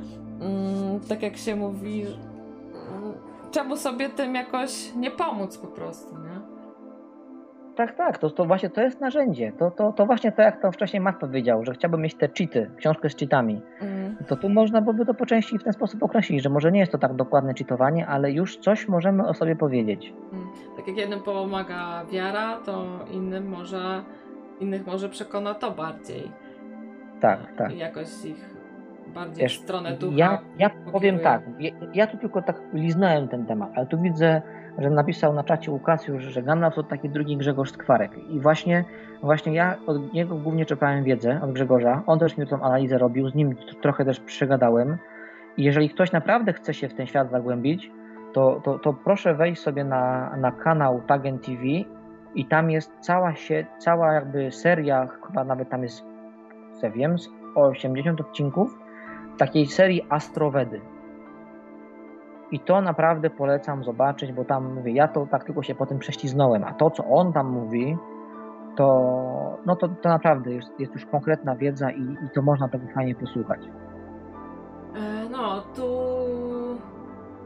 mm, 0.41 1.01
tak 1.09 1.23
jak 1.23 1.37
się 1.37 1.57
mówi, 1.57 2.03
mm, 2.03 3.15
czemu 3.51 3.77
sobie 3.77 4.09
tym 4.09 4.35
jakoś 4.35 4.95
nie 4.95 5.11
pomóc 5.11 5.59
po 5.59 5.67
prostu? 5.67 6.26
Tak, 7.77 7.95
tak, 7.95 8.19
to, 8.19 8.31
to 8.31 8.45
właśnie 8.45 8.71
to 8.71 8.81
jest 8.83 9.01
narzędzie. 9.01 9.53
To, 9.59 9.71
to, 9.71 9.93
to 9.93 10.07
właśnie 10.07 10.33
to, 10.33 10.43
jak 10.43 10.63
to 10.63 10.73
wcześniej 10.73 11.01
Matt 11.01 11.17
powiedział, 11.19 11.65
że 11.65 11.73
chciałbym 11.73 12.01
mieć 12.01 12.15
te 12.15 12.29
cheaty, 12.29 12.71
książkę 12.77 13.11
z 13.11 13.17
cheatami. 13.17 13.63
Mm, 13.81 14.17
To 14.29 14.37
tu 14.37 14.49
można 14.49 14.81
byłoby 14.81 15.07
to 15.07 15.15
po 15.15 15.27
części 15.27 15.59
w 15.59 15.65
ten 15.65 15.73
sposób 15.73 16.03
określić, 16.03 16.43
że 16.43 16.49
może 16.49 16.73
nie 16.73 16.81
jest 16.81 16.93
to 16.93 16.99
tak 16.99 17.15
dokładne 17.15 17.55
cheatowanie, 17.55 18.07
ale 18.07 18.33
już 18.33 18.57
coś 18.57 18.89
możemy 18.89 19.27
o 19.29 19.35
sobie 19.35 19.57
powiedzieć. 19.57 20.13
mm. 20.33 20.47
Tak 20.77 20.89
jak 20.89 20.97
jednym 20.97 21.21
pomaga 21.21 22.05
wiara, 22.13 22.57
to 22.67 22.85
innym 23.11 23.49
może, 23.49 24.03
innych 24.61 24.87
może 24.87 25.09
przekona 25.09 25.55
to 25.55 25.71
bardziej. 25.71 26.33
Tak, 27.21 27.39
tak. 27.57 27.77
Jakoś 27.77 28.25
ich 28.25 28.57
bardziej 29.15 29.43
Wiesz, 29.43 29.59
w 29.61 29.63
stronę 29.63 29.93
ducha. 29.93 30.17
Ja, 30.17 30.39
ja 30.59 30.71
powiem 30.93 31.19
tak, 31.19 31.43
ja, 31.59 31.71
ja 31.95 32.07
tu 32.07 32.17
tylko 32.17 32.43
tak 32.43 32.61
liznąłem 32.73 33.29
ten 33.29 33.47
temat, 33.47 33.71
ale 33.77 33.87
tu 33.87 34.01
widzę, 34.01 34.43
że 34.79 34.91
napisał 34.91 35.33
na 35.33 35.45
czacie 35.45 35.71
Łukasiusz, 35.71 36.23
że 36.23 36.43
Gandalf 36.43 36.75
to 36.75 36.83
taki 36.83 37.09
drugi 37.09 37.37
Grzegorz 37.37 37.73
Skwarek. 37.73 38.19
I 38.19 38.41
właśnie, 38.41 38.85
właśnie 39.23 39.55
ja 39.55 39.77
od 39.87 40.13
niego 40.13 40.37
głównie 40.37 40.67
czerpałem 40.67 41.05
wiedzę, 41.05 41.41
od 41.43 41.53
Grzegorza. 41.53 42.03
On 42.07 42.19
też 42.19 42.37
mi 42.37 42.47
tą 42.47 42.63
analizę 42.63 42.99
robił, 42.99 43.29
z 43.29 43.35
nim 43.35 43.57
trochę 43.83 44.05
też 44.05 44.21
przegadałem. 44.21 44.97
I 45.57 45.65
jeżeli 45.65 45.91
ktoś 45.91 46.13
naprawdę 46.13 46.53
chce 46.53 46.75
się 46.75 46.89
w 46.89 46.95
ten 46.95 47.07
świat 47.07 47.31
zagłębić, 47.31 47.91
to, 48.33 48.61
to, 48.65 48.79
to 48.79 48.93
proszę 48.93 49.35
wejść 49.35 49.63
sobie 49.63 49.85
na, 49.85 50.37
na 50.37 50.53
kanał 50.53 51.03
Tagen 51.07 51.39
TV 51.39 51.63
i 52.35 52.47
tam 52.47 52.71
jest 52.71 52.93
cała 53.01 53.35
się, 53.35 53.67
cała 53.79 54.13
jakby 54.13 54.53
seria, 54.53 55.07
chyba 55.27 55.45
nawet 55.45 55.71
tam 55.71 55.83
jest, 55.83 56.05
co 56.81 56.91
wiem, 56.91 57.19
z 57.19 57.29
80 57.55 58.21
odcinków 58.21 58.79
takiej 59.39 59.67
serii 59.67 60.07
Astrowedy. 60.09 60.81
I 62.51 62.61
to 62.61 62.81
naprawdę 62.81 63.31
polecam 63.31 63.85
zobaczyć, 63.85 64.33
bo 64.33 64.45
tam 64.45 64.75
mówię, 64.75 64.93
ja 64.93 65.09
to 65.09 65.27
tak 65.27 65.45
tylko 65.45 65.63
się 65.63 65.75
po 65.75 65.87
tym 65.87 65.99
prześliznąłem, 65.99 66.65
a 66.65 66.75
to, 66.75 66.91
co 66.91 67.05
on 67.05 67.33
tam 67.33 67.51
mówi, 67.51 67.97
to, 68.77 69.59
no 69.67 69.77
to, 69.77 69.89
to 69.89 70.09
naprawdę 70.09 70.53
jest, 70.53 70.69
jest 70.79 70.95
już 70.95 71.07
konkretna 71.07 71.57
wiedza 71.57 71.91
i, 71.91 72.03
i 72.03 72.31
to 72.35 72.43
można 72.43 72.69
tego 72.69 72.87
fajnie 72.95 73.15
posłuchać. 73.15 73.61
E, 74.95 75.29
No, 75.31 75.61
tu 75.61 75.83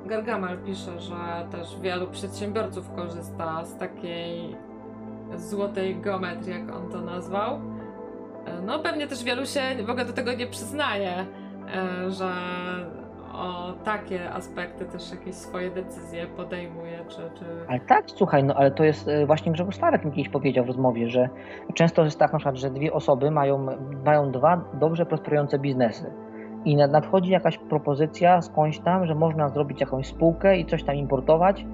Gargamel 0.07 0.59
pisze, 0.59 1.01
że 1.01 1.47
też 1.51 1.81
wielu 1.81 2.07
przedsiębiorców 2.07 2.91
korzysta 2.97 3.65
z 3.65 3.77
takiej 3.77 4.57
złotej 5.37 6.01
geometrii, 6.01 6.53
jak 6.53 6.77
on 6.77 6.89
to 6.89 7.01
nazwał. 7.01 7.61
no 8.67 8.79
pewnie 8.79 9.07
też 9.07 9.25
wielu 9.25 9.47
się 9.47 9.61
w 9.87 9.91
ogóle 9.91 10.05
do 10.05 10.13
tego 10.13 10.33
nie 10.33 10.47
przyznaje, 10.47 11.13
e, 11.13 12.11
że 12.11 12.31
o 13.33 13.73
takie 13.85 14.31
aspekty 14.31 14.85
też 14.85 15.11
jakieś 15.11 15.35
swoje 15.35 15.71
decyzje 15.71 16.27
podejmuje, 16.27 16.99
czy... 17.09 17.17
czy... 17.17 17.45
Ale 17.69 17.81
tak, 17.81 18.05
słuchaj, 18.07 18.45
no 18.45 18.55
ale 18.55 18.71
to 18.71 18.85
jest 18.85 19.09
e, 19.09 19.27
właśnie 19.27 19.53
Grzegorz 19.53 19.75
Starek 19.75 20.05
mi 20.05 20.13
kiedyś 20.13 20.29
powiedział 20.29 20.65
w 20.65 20.69
rozmowie, 20.69 21.09
że 21.09 21.29
często 21.75 22.05
jest 22.05 22.19
tak 22.19 22.33
na 22.33 22.39
przykład, 22.39 22.57
że 22.57 22.71
dwie 22.71 22.93
osoby 22.93 23.31
mają, 23.31 23.67
mają 24.05 24.31
dwa 24.31 24.65
dobrze 24.75 25.07
prosperujące 25.07 25.59
biznesy 25.59 26.13
i 26.65 26.77
nadchodzi 26.77 27.31
jakaś 27.31 27.59
propozycja 27.59 28.43
skądś 28.43 28.79
tam, 28.79 29.07
że 29.07 29.15
można 29.15 29.49
zrobić 29.49 29.81
jakąś 29.81 30.07
spółkę 30.07 30.59
i 30.59 30.67
coś 30.67 30.85
tam 30.85 30.95
importować, 30.95 31.67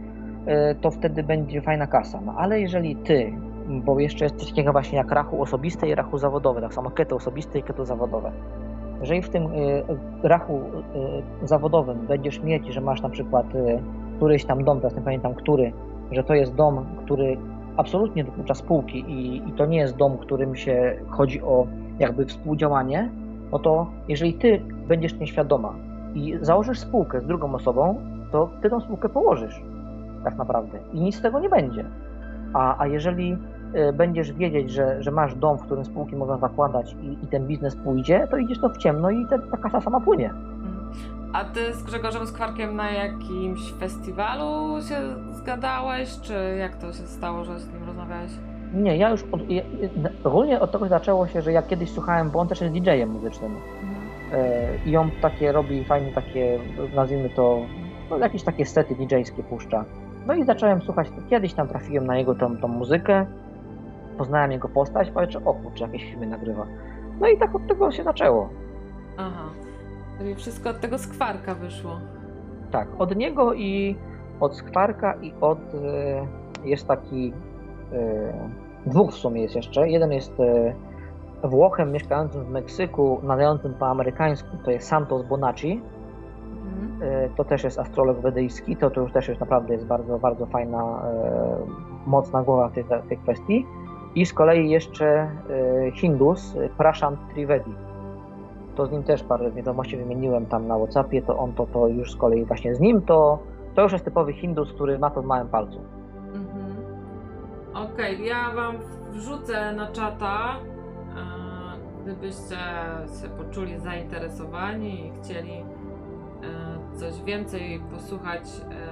e, 0.47 0.75
to 0.75 0.91
wtedy 0.91 1.23
będzie 1.23 1.63
fajna 1.63 1.87
kasa. 1.87 2.21
No 2.21 2.35
ale 2.39 2.61
jeżeli 2.61 2.97
ty, 2.97 3.33
bo 3.69 4.01
jeszcze 4.01 4.25
jest 4.25 4.37
coś 4.37 4.49
takiego 4.49 4.73
właśnie 4.73 4.99
jak 4.99 5.11
rachu 5.11 5.43
osobiste 5.43 5.89
i 5.89 5.95
rachu 5.95 6.19
zawodowe, 6.19 6.61
tak 6.61 6.75
samo 6.75 6.91
keto 6.91 7.17
osobiste 7.17 7.59
i 7.59 7.63
keto 7.63 7.85
zawodowe. 7.85 8.33
Jeżeli 9.01 9.23
w 9.23 9.29
tym 9.29 9.47
e, 9.47 9.49
rachu 10.29 10.61
e, 11.43 11.47
zawodowym 11.47 12.07
będziesz 12.07 12.43
mieć, 12.43 12.67
że 12.67 12.81
masz 12.81 13.03
na 13.03 13.09
przykład 13.09 13.47
któryś 14.17 14.45
tam 14.45 14.65
dom, 14.65 14.81
teraz 14.81 14.97
nie 14.97 15.03
pamiętam 15.03 15.35
który, 15.35 15.73
że 16.13 16.25
to 16.25 16.35
jest 16.35 16.55
dom, 16.55 16.87
który 17.05 17.37
absolutnie 17.77 18.25
dokucza 18.25 18.55
spółki 18.55 18.99
i, 18.99 19.49
i 19.49 19.53
to 19.53 19.67
nie 19.67 19.79
jest 19.79 19.97
dom, 19.97 20.19
którym 20.19 20.57
się 20.57 20.97
chodzi 21.09 21.43
o 21.43 21.67
jakby 21.99 22.27
współdziałanie, 22.27 23.11
no 23.53 23.59
to 23.59 23.87
jeżeli 24.09 24.35
ty 24.35 24.61
będziesz 24.89 25.19
nieświadoma 25.19 25.75
i 26.15 26.39
założysz 26.41 26.79
spółkę 26.79 27.21
z 27.21 27.27
drugą 27.27 27.55
osobą, 27.55 28.01
to 28.33 28.51
ty 28.63 28.71
tą 28.71 28.81
spółkę 28.81 29.09
położysz 29.09 29.63
tak 30.25 30.37
naprawdę 30.37 30.79
i 30.93 31.01
nic 31.01 31.17
z 31.17 31.23
tego 31.23 31.41
nie 31.41 31.49
będzie. 31.49 31.85
A, 32.53 32.83
a 32.83 32.87
jeżeli 32.87 33.33
y, 33.33 33.37
będziesz 33.93 34.33
wiedzieć, 34.33 34.71
że, 34.71 35.03
że 35.03 35.11
masz 35.11 35.35
dom, 35.35 35.59
w 35.59 35.63
którym 35.63 35.85
spółki 35.85 36.17
można 36.17 36.39
zakładać 36.39 36.97
i, 37.03 37.25
i 37.25 37.27
ten 37.27 37.47
biznes 37.47 37.77
pójdzie, 37.77 38.29
to 38.31 38.37
idziesz 38.37 38.61
to 38.61 38.69
w 38.69 38.77
ciemno 38.77 39.11
i 39.11 39.27
te, 39.27 39.39
ta 39.39 39.57
kasa 39.57 39.81
sama 39.81 40.01
płynie. 40.01 40.31
A 41.33 41.45
ty 41.45 41.75
z 41.75 41.83
Grzegorzem 41.83 42.27
Skwarkiem 42.27 42.77
na 42.77 42.91
jakimś 42.91 43.73
festiwalu 43.73 44.83
się 44.83 44.97
zgadałeś, 45.31 46.21
czy 46.21 46.57
jak 46.59 46.77
to 46.77 46.87
się 46.87 47.07
stało, 47.07 47.45
że 47.45 47.61
z 47.61 47.73
nim 47.73 47.85
rozmawiałeś? 47.85 48.31
Nie, 48.75 48.97
ja 48.97 49.11
już 49.11 49.25
od, 49.33 49.51
ja, 49.51 49.63
ogólnie 50.25 50.61
od 50.61 50.73
tego 50.73 50.89
zaczęło 50.89 51.27
się, 51.27 51.43
że 51.43 51.53
ja 51.53 51.63
kiedyś 51.63 51.91
słuchałem, 51.91 52.31
bo 52.31 52.39
on 52.39 52.49
też 52.49 52.61
jest 52.61 52.75
DJ-em 52.75 53.11
muzycznym. 53.11 53.53
Mhm. 53.83 53.97
E, 54.33 54.69
I 54.87 54.97
on 54.97 55.11
takie 55.23 55.53
robi 55.53 55.85
fajne 55.85 56.13
takie, 56.13 56.59
nazwijmy 56.95 57.31
to, 57.31 57.61
no, 58.11 58.19
jakieś 58.19 58.43
takie 58.43 58.67
sety 58.67 58.95
DJ-skie 58.95 59.43
puszcza. 59.43 59.85
No 60.27 60.35
i 60.35 60.45
zacząłem 60.45 60.83
słuchać, 60.83 61.09
kiedyś 61.31 61.55
tam 61.55 61.69
trafiłem 61.69 62.07
na 62.07 62.19
jego 62.19 62.35
tą, 62.35 62.57
tą 62.57 62.69
muzykę, 62.69 63.27
poznałem 64.19 64.53
jego 64.53 64.69
postać, 64.69 65.11
patrzę, 65.11 65.41
o 65.45 65.55
kurczę, 65.55 65.85
jakieś 65.85 66.05
filmy 66.05 66.27
nagrywa. 66.27 66.67
No 67.21 67.29
i 67.29 67.39
tak 67.39 67.55
od 67.55 67.67
tego 67.67 67.91
się 67.91 68.03
zaczęło. 68.03 68.49
Aha, 69.17 69.45
czyli 70.19 70.35
wszystko 70.35 70.71
od 70.71 70.81
tego 70.81 70.99
skwarka 70.99 71.55
wyszło. 71.55 72.01
Tak, 72.71 72.89
od 72.99 73.17
niego 73.17 73.55
i 73.55 73.97
od 74.41 74.57
skwarka 74.57 75.15
i 75.15 75.33
od, 75.41 75.59
e, 75.75 76.27
jest 76.65 76.87
taki 76.87 77.33
E, 77.93 78.33
dwóch 78.87 79.11
w 79.11 79.15
sumie 79.15 79.43
jest 79.43 79.57
jeszcze. 79.57 79.89
Jeden 79.89 80.13
jest 80.13 80.41
e, 80.41 80.75
Włochem 81.45 81.93
mieszkającym 81.93 82.45
w 82.45 82.51
Meksyku, 82.51 83.21
nadającym 83.23 83.75
po 83.75 83.87
amerykańsku, 83.87 84.57
to 84.65 84.71
jest 84.71 84.89
Santos 84.89 85.23
Bonacci. 85.23 85.83
Mhm. 86.65 87.31
To 87.37 87.45
też 87.45 87.65
jest 87.65 87.79
astrolog 87.79 88.21
wedyjski, 88.21 88.77
to, 88.77 88.91
to 88.91 89.01
już 89.01 89.13
też 89.13 89.29
jest 89.29 89.41
naprawdę 89.41 89.75
jest 89.75 89.87
bardzo, 89.87 90.19
bardzo 90.19 90.47
fajna, 90.47 91.03
mocna 92.07 92.43
głowa 92.43 92.69
w 92.69 92.73
tej, 92.73 92.85
tej 93.09 93.19
kwestii. 93.19 93.67
I 94.17 94.27
z 94.27 94.33
kolei 94.33 94.71
jeszcze 94.71 95.31
Hindus, 95.95 96.55
Prashant 96.79 97.19
Trivedi. 97.35 97.75
To 98.75 98.87
z 98.87 98.91
nim 98.91 99.03
też 99.03 99.23
parę 99.23 99.51
wiadomości 99.51 99.97
wymieniłem 99.97 100.47
tam 100.47 100.67
na 100.67 100.79
Whatsappie, 100.79 101.23
to 101.23 101.39
on 101.39 101.53
to, 101.53 101.67
to 101.67 101.89
już 101.89 102.13
z 102.13 102.17
kolei 102.17 102.45
właśnie 102.45 102.75
z 102.75 102.81
nim, 102.81 103.03
to, 103.03 103.39
to 103.75 103.83
już 103.83 103.93
jest 103.93 104.05
typowy 104.05 104.33
Hindus, 104.33 104.73
który 104.73 104.99
ma 104.99 105.11
to 105.11 105.23
w 105.23 105.27
małym 105.27 105.49
palcu. 105.49 105.81
Okej, 107.75 108.15
okay, 108.15 108.27
ja 108.27 108.55
wam 108.55 108.77
wrzucę 109.13 109.73
na 109.73 109.87
czata, 109.87 110.57
gdybyście 112.07 112.57
się 113.21 113.29
poczuli 113.29 113.79
zainteresowani 113.79 115.07
i 115.07 115.13
chcieli 115.13 115.53
e, 115.53 115.65
coś 116.99 117.23
więcej 117.23 117.81
posłuchać 117.91 118.43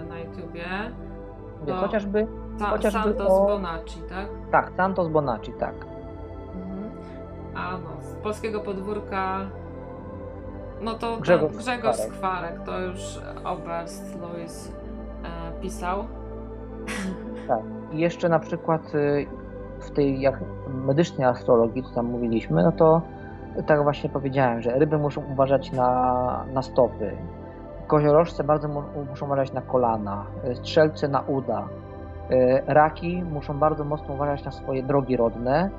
e, 0.00 0.04
na 0.04 0.18
YouTubie. 0.18 0.64
To 1.66 1.74
chociażby, 1.74 2.26
ta, 2.58 2.66
chociażby 2.66 3.02
Santos 3.02 3.28
o... 3.30 3.46
Bonacci, 3.46 4.00
tak? 4.08 4.28
Tak, 4.50 4.72
Santos 4.76 5.08
Bonacci, 5.08 5.52
tak. 5.52 5.74
Mhm. 6.54 6.90
A 7.54 7.70
no, 7.78 8.02
z 8.02 8.14
polskiego 8.14 8.60
podwórka 8.60 9.40
no 10.80 10.94
to 10.94 11.16
Grzegorz, 11.16 11.56
Grzegorz 11.56 11.96
Skwarek, 11.96 12.60
to 12.64 12.80
już 12.80 13.20
Oberst 13.44 14.20
Louis 14.20 14.72
e, 15.24 15.60
pisał. 15.60 16.04
Tak. 17.48 17.60
I 17.92 17.98
jeszcze 17.98 18.28
na 18.28 18.38
przykład 18.38 18.94
y, 18.94 19.26
w 19.80 19.90
tej 19.90 20.20
jak 20.20 20.40
medycznej 20.68 21.28
astrologii, 21.28 21.82
co 21.82 21.94
tam 21.94 22.06
mówiliśmy, 22.06 22.62
no 22.62 22.72
to 22.72 23.02
tak 23.66 23.82
właśnie 23.82 24.10
powiedziałem, 24.10 24.62
że 24.62 24.78
ryby 24.78 24.98
muszą 24.98 25.22
uważać 25.32 25.72
na, 25.72 26.44
na 26.52 26.62
stopy, 26.62 27.16
koziorożce 27.86 28.44
bardzo 28.44 28.68
muszą 29.10 29.26
uważać 29.26 29.52
na 29.52 29.60
kolana, 29.60 30.26
strzelce 30.54 31.08
na 31.08 31.20
uda, 31.20 31.68
raki 32.66 33.22
muszą 33.22 33.58
bardzo 33.58 33.84
mocno 33.84 34.14
uważać 34.14 34.44
na 34.44 34.50
swoje 34.50 34.82
drogi 34.82 35.16
rodne. 35.16 35.70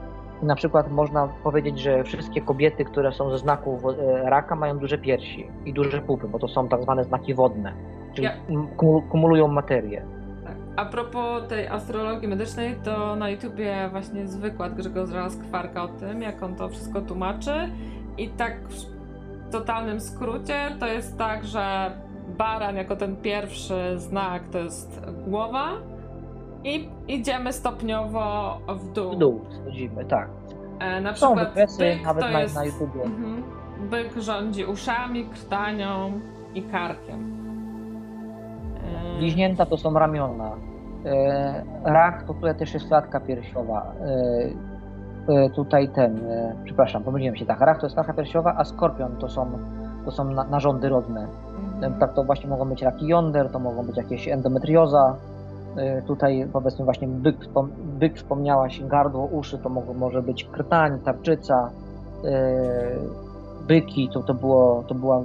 Na 0.42 0.56
przykład 0.56 0.92
można 0.92 1.28
powiedzieć, 1.44 1.80
że 1.80 2.04
wszystkie 2.04 2.42
kobiety, 2.42 2.86
które 2.86 3.12
są 3.12 3.30
ze 3.30 3.38
znaków 3.38 3.84
y, 3.86 3.96
raka, 4.30 4.56
mają 4.56 4.78
duże 4.78 4.98
piersi 4.98 5.48
i 5.66 5.74
duże 5.74 6.02
pupy, 6.02 6.28
bo 6.28 6.40
to 6.40 6.48
są 6.48 6.68
tak 6.68 6.82
zwane 6.82 7.04
znaki 7.04 7.34
wodne, 7.34 7.74
czyli 8.14 8.28
kumulują 9.10 9.48
materię. 9.48 10.06
A 10.76 10.86
propos 10.86 11.48
tej 11.48 11.68
astrologii 11.68 12.28
medycznej, 12.28 12.76
to 12.84 13.16
na 13.16 13.30
YouTubie 13.30 13.90
właśnie 13.92 14.20
jest 14.20 14.40
wykład 14.40 14.74
Grzegorza 14.74 15.30
Skwarka 15.30 15.84
o 15.84 15.88
tym, 15.88 16.22
jak 16.22 16.44
on 16.44 16.56
to 16.56 16.70
wszystko 16.70 17.02
tłumaczy. 17.02 17.70
I 18.18 18.30
tak 18.30 18.58
w 18.70 19.52
totalnym 19.52 20.00
skrócie 20.00 20.76
to 20.80 20.88
jest 20.88 21.18
tak, 21.18 21.46
że 21.46 21.92
baran 22.38 22.76
jako 22.76 22.96
ten 22.96 23.16
pierwszy 23.16 24.00
znak 24.00 24.44
to 24.52 24.60
jest 24.60 25.02
głowa 25.28 25.70
i 26.66 26.90
idziemy 27.08 27.54
stopniowo 27.54 28.58
w 28.68 28.94
dół. 28.94 29.12
W 29.12 29.18
dół 29.18 29.42
schodzimy, 29.50 30.06
tak. 30.06 30.30
E, 30.80 31.02
na 31.02 31.16
Są 31.16 31.28
przykład 31.28 31.48
wykresy, 31.48 31.78
byk 31.78 32.04
nawet 32.04 32.26
to 32.26 32.32
na, 32.32 32.42
jest, 32.42 32.56
na 32.56 32.66
YouTubie. 32.66 33.04
Mhm, 33.04 33.44
byk 33.90 34.18
rządzi 34.18 34.66
uszami, 34.66 35.26
krtanią 35.26 36.12
i 36.56 36.64
karkiem. 36.64 37.36
Bliźnięta 39.18 39.66
to 39.66 39.78
są 39.78 39.94
ramiona. 39.94 40.52
E, 41.06 41.64
rak 41.84 42.24
to 42.24 42.34
tutaj 42.34 42.56
też 42.56 42.74
jest 42.74 42.88
klatka 42.88 43.20
piersiowa. 43.20 43.94
E, 45.28 45.34
e, 45.34 45.50
tutaj 45.50 45.90
ten, 45.90 46.20
przepraszam, 46.64 47.04
pomyliłem 47.04 47.36
się, 47.36 47.46
tak, 47.46 47.62
rak 47.62 47.80
to 47.80 47.86
jest 47.86 47.96
klatka 47.96 48.14
piersiowa, 48.14 48.56
a 48.58 48.66
skorpion 48.66 49.18
to 49.18 49.30
są, 49.30 49.52
to 50.06 50.12
są 50.12 50.32
narządy 50.32 50.90
rodne. 50.90 51.28
Mhm. 51.76 52.00
Tak 52.00 52.14
to 52.14 52.24
właśnie 52.24 52.50
mogą 52.50 52.70
być 52.70 52.82
raki 52.82 53.08
jąder, 53.08 53.52
to 53.52 53.60
mogą 53.60 53.84
być 53.84 53.98
jakieś 53.98 54.28
endometrioza. 54.28 55.16
Tutaj 56.08 56.48
powiedzmy 56.54 56.86
właśnie 56.86 57.08
byk, 57.08 57.38
byk 57.78 58.18
wspomniałaś, 58.18 58.84
gardło, 58.84 59.26
uszy, 59.26 59.58
to 59.58 59.70
mogą, 59.70 59.94
może 59.94 60.22
być 60.22 60.44
krtań, 60.44 61.00
tarczyca, 61.00 61.70
byki, 63.68 64.10
to, 64.10 64.24
to, 64.24 64.34
było, 64.34 64.84
to 64.88 64.96
była 64.96 65.18
e, 65.20 65.24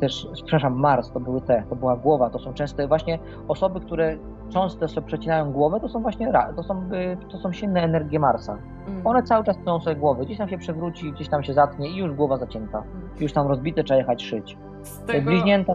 też, 0.00 0.28
przepraszam, 0.34 0.74
Mars, 0.74 1.10
to 1.12 1.20
były 1.20 1.40
te, 1.40 1.62
to 1.70 1.76
była 1.76 1.96
głowa, 1.96 2.30
to 2.30 2.38
są 2.38 2.54
często 2.54 2.88
właśnie 2.88 3.18
osoby, 3.48 3.80
które 3.80 4.16
często 4.48 4.88
sobie 4.88 5.06
przecinają 5.06 5.52
głowę, 5.52 5.80
to 5.80 5.88
są 5.88 6.02
właśnie, 6.02 6.32
to 6.56 6.62
są, 6.62 6.82
to 7.30 7.38
są 7.38 7.52
silne 7.52 7.82
energie 7.82 8.18
Marsa. 8.18 8.58
Mm. 8.88 9.06
One 9.06 9.22
cały 9.22 9.44
czas 9.44 9.56
tną 9.58 9.80
sobie 9.80 9.96
głowy, 9.96 10.24
gdzieś 10.24 10.38
tam 10.38 10.48
się 10.48 10.58
przewróci, 10.58 11.12
gdzieś 11.12 11.28
tam 11.28 11.42
się 11.42 11.54
zatnie 11.54 11.88
i 11.88 11.96
już 11.96 12.12
głowa 12.12 12.36
zacięta. 12.36 12.78
Mm. 12.78 13.08
Już 13.20 13.32
tam 13.32 13.46
rozbite, 13.46 13.84
trzeba 13.84 13.98
jechać 13.98 14.22
szyć. 14.22 14.58
Z 14.82 14.98
tego... 14.98 15.30
Bliźnięta... 15.30 15.74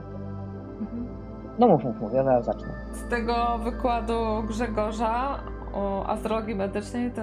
No 1.60 1.68
mów, 1.68 1.84
mów, 1.84 2.02
mów, 2.02 2.14
ja 2.14 2.24
zaraz 2.24 2.46
zacznę. 2.46 2.68
Z 2.92 3.10
tego 3.10 3.58
wykładu 3.64 4.14
Grzegorza 4.48 5.40
o 5.74 6.06
astrologii 6.06 6.56
medycznej 6.56 7.12
to 7.12 7.22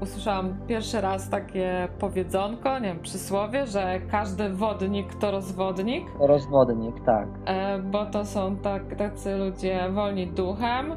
usłyszałam 0.00 0.58
pierwszy 0.66 1.00
raz 1.00 1.30
takie 1.30 1.88
powiedzonko, 1.98 2.78
nie 2.78 2.88
wiem, 2.88 3.00
przysłowie, 3.02 3.66
że 3.66 4.00
każdy 4.10 4.48
wodnik 4.48 5.14
to 5.14 5.30
rozwodnik. 5.30 6.04
Rozwodnik, 6.20 6.94
tak. 7.06 7.28
E, 7.46 7.78
bo 7.78 8.06
to 8.06 8.24
są 8.24 8.56
tak, 8.56 8.96
tacy 8.96 9.36
ludzie 9.36 9.90
wolni 9.92 10.26
duchem. 10.26 10.92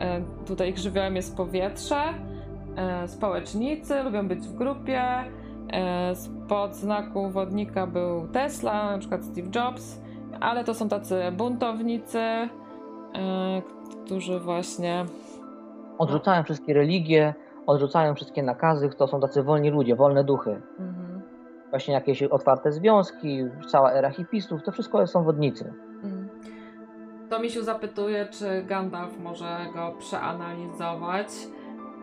E, 0.00 0.22
tutaj 0.46 0.70
ich 0.70 0.78
żywiołem 0.78 1.16
jest 1.16 1.36
powietrze. 1.36 2.02
E, 2.76 3.08
społecznicy 3.08 4.02
lubią 4.02 4.28
być 4.28 4.40
w 4.40 4.54
grupie. 4.54 5.02
Spod 6.14 6.74
znaku 6.74 7.30
wodnika 7.30 7.86
był 7.86 8.28
Tesla, 8.28 8.90
na 8.90 8.98
przykład 8.98 9.24
Steve 9.24 9.48
Jobs, 9.54 10.02
ale 10.40 10.64
to 10.64 10.74
są 10.74 10.88
tacy 10.88 11.22
buntownicy, 11.32 12.18
e, 12.18 12.48
którzy 14.04 14.40
właśnie 14.40 15.04
odrzucają 15.98 16.42
wszystkie 16.42 16.74
religie, 16.74 17.34
odrzucają 17.66 18.14
wszystkie 18.14 18.42
nakazy, 18.42 18.88
to 18.88 19.06
są 19.06 19.20
tacy 19.20 19.42
wolni 19.42 19.70
ludzie, 19.70 19.96
wolne 19.96 20.24
duchy. 20.24 20.62
Mhm. 20.78 21.22
Właśnie 21.70 21.94
jakieś 21.94 22.22
otwarte 22.22 22.72
związki, 22.72 23.44
cała 23.70 23.92
era 23.92 24.10
hipisów, 24.10 24.62
to 24.62 24.72
wszystko 24.72 25.06
są 25.06 25.24
wodnicy. 25.24 25.72
Mhm. 26.02 26.28
To 27.30 27.40
Misiu 27.40 27.62
zapytuje, 27.62 28.26
czy 28.30 28.62
Gandalf 28.62 29.18
może 29.18 29.58
go 29.74 29.94
przeanalizować. 29.98 31.28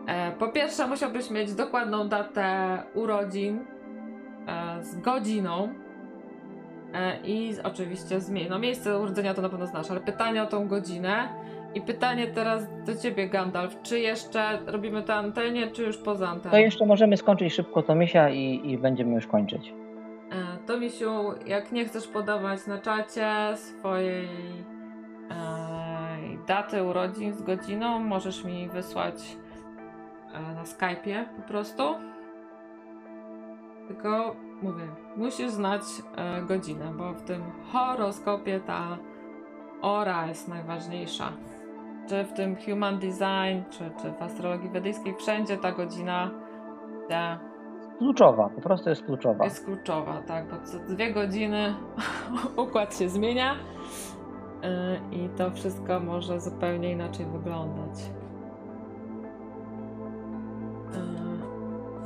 E, 0.06 0.32
po 0.32 0.48
pierwsze, 0.48 0.86
musiałbyś 0.86 1.30
mieć 1.30 1.54
dokładną 1.54 2.08
datę 2.08 2.78
urodzin 2.94 3.64
e, 4.46 4.82
z 4.82 5.00
godziną 5.00 5.68
i 7.24 7.52
z- 7.52 7.58
oczywiście 7.60 8.20
z 8.20 8.30
mie- 8.30 8.48
no, 8.50 8.58
miejsce 8.58 8.98
urodzenia 8.98 9.34
to 9.34 9.42
na 9.42 9.48
pewno 9.48 9.66
znasz, 9.66 9.90
ale 9.90 10.00
pytanie 10.00 10.42
o 10.42 10.46
tą 10.46 10.68
godzinę. 10.68 11.28
I 11.74 11.80
pytanie 11.80 12.26
teraz 12.26 12.66
do 12.86 12.96
ciebie, 12.96 13.28
Gandalf, 13.28 13.82
czy 13.82 14.00
jeszcze 14.00 14.58
robimy 14.66 15.02
to 15.02 15.14
antenie, 15.14 15.66
czy 15.70 15.82
już 15.82 15.96
poza 15.98 16.28
anteną? 16.28 16.50
To 16.50 16.58
jeszcze 16.58 16.86
możemy 16.86 17.16
skończyć 17.16 17.54
szybko 17.54 17.82
to 17.82 17.94
misia 17.94 18.28
i, 18.30 18.70
i 18.70 18.78
będziemy 18.78 19.14
już 19.14 19.26
kończyć. 19.26 19.74
E, 20.32 20.66
To 20.66 20.78
Misiu, 20.80 21.10
jak 21.46 21.72
nie 21.72 21.84
chcesz 21.84 22.08
podawać 22.08 22.66
na 22.66 22.78
czacie 22.78 23.30
swojej 23.54 24.24
e, 25.30 25.34
daty 26.46 26.82
urodzin 26.82 27.32
z 27.32 27.42
godziną, 27.42 27.98
możesz 28.00 28.44
mi 28.44 28.68
wysłać 28.68 29.36
e, 30.34 30.54
na 30.54 30.62
Skype'ie 30.64 31.24
po 31.36 31.42
prostu. 31.48 31.82
Tylko 33.88 34.36
mówię, 34.62 34.84
musisz 35.16 35.50
znać 35.50 35.82
e, 36.16 36.42
godzinę, 36.42 36.92
bo 36.96 37.12
w 37.12 37.22
tym 37.22 37.42
horoskopie 37.72 38.60
ta 38.60 38.98
ora 39.82 40.26
jest 40.26 40.48
najważniejsza. 40.48 41.32
Czy 42.08 42.24
w 42.24 42.32
tym 42.32 42.56
human 42.56 42.98
design, 42.98 43.70
czy, 43.70 43.90
czy 44.02 44.12
w 44.12 44.22
astrologii 44.22 44.70
wedyjskiej, 44.70 45.14
wszędzie 45.14 45.56
ta 45.56 45.72
godzina 45.72 46.30
te 47.08 47.38
Kluczowa, 47.98 48.48
po 48.48 48.60
prostu 48.60 48.90
jest 48.90 49.04
kluczowa. 49.04 49.44
jest 49.44 49.64
kluczowa, 49.64 50.22
tak, 50.22 50.50
bo 50.50 50.56
co 50.66 50.78
dwie 50.78 51.12
godziny 51.12 51.74
układ 52.66 52.98
się 52.98 53.08
zmienia 53.08 53.54
yy, 54.62 55.18
i 55.18 55.28
to 55.28 55.50
wszystko 55.50 56.00
może 56.00 56.40
zupełnie 56.40 56.92
inaczej 56.92 57.26
wyglądać. 57.26 58.10
Yy, 60.92 61.27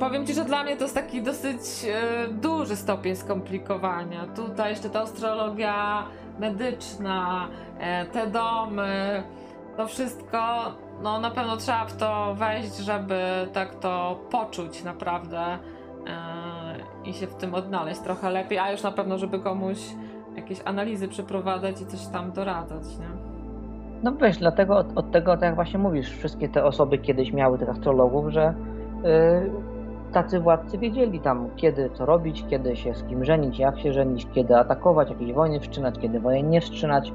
Powiem 0.03 0.25
Ci, 0.25 0.33
że 0.33 0.45
dla 0.45 0.63
mnie 0.63 0.77
to 0.77 0.83
jest 0.83 0.95
taki 0.95 1.21
dosyć 1.21 1.83
yy, 1.83 2.33
duży 2.33 2.75
stopień 2.75 3.15
skomplikowania. 3.15 4.25
Tutaj 4.35 4.69
jeszcze 4.69 4.89
ta 4.89 5.01
astrologia 5.01 6.03
medyczna, 6.39 7.47
e, 7.79 8.05
te 8.05 8.27
domy, 8.27 9.23
to 9.77 9.87
wszystko, 9.87 10.37
no 11.03 11.19
na 11.19 11.31
pewno 11.31 11.57
trzeba 11.57 11.85
w 11.85 11.97
to 11.97 12.35
wejść, 12.35 12.77
żeby 12.77 13.19
tak 13.53 13.75
to 13.75 14.19
poczuć 14.31 14.83
naprawdę 14.83 15.39
e, 15.39 15.57
i 17.05 17.13
się 17.13 17.27
w 17.27 17.35
tym 17.35 17.55
odnaleźć 17.55 17.99
trochę 17.99 18.31
lepiej, 18.31 18.59
a 18.59 18.71
już 18.71 18.83
na 18.83 18.91
pewno, 18.91 19.17
żeby 19.17 19.39
komuś 19.39 19.77
jakieś 20.35 20.59
analizy 20.65 21.07
przeprowadzać 21.07 21.81
i 21.81 21.85
coś 21.85 22.07
tam 22.07 22.31
doradzać, 22.31 22.83
nie? 22.99 23.07
No 24.03 24.11
wiesz, 24.11 24.37
dlatego 24.37 24.77
od, 24.77 24.97
od 24.97 25.11
tego, 25.11 25.33
tak 25.33 25.43
jak 25.43 25.55
właśnie 25.55 25.79
mówisz, 25.79 26.09
wszystkie 26.09 26.49
te 26.49 26.63
osoby 26.65 26.97
kiedyś 26.97 27.33
miały 27.33 27.59
tych 27.59 27.69
astrologów, 27.69 28.29
że 28.29 28.53
y, 29.05 29.72
tacy 30.13 30.39
władcy 30.39 30.77
wiedzieli 30.77 31.19
tam, 31.19 31.49
kiedy 31.55 31.89
co 31.93 32.05
robić, 32.05 32.45
kiedy 32.49 32.75
się 32.75 32.95
z 32.95 33.03
kim 33.03 33.25
żenić, 33.25 33.59
jak 33.59 33.79
się 33.79 33.93
żenić, 33.93 34.27
kiedy 34.33 34.57
atakować, 34.57 35.09
jakieś 35.09 35.33
wojny 35.33 35.59
wszczynać, 35.59 35.99
kiedy 35.99 36.19
wojen 36.19 36.49
nie 36.49 36.61
wszczynać. 36.61 37.13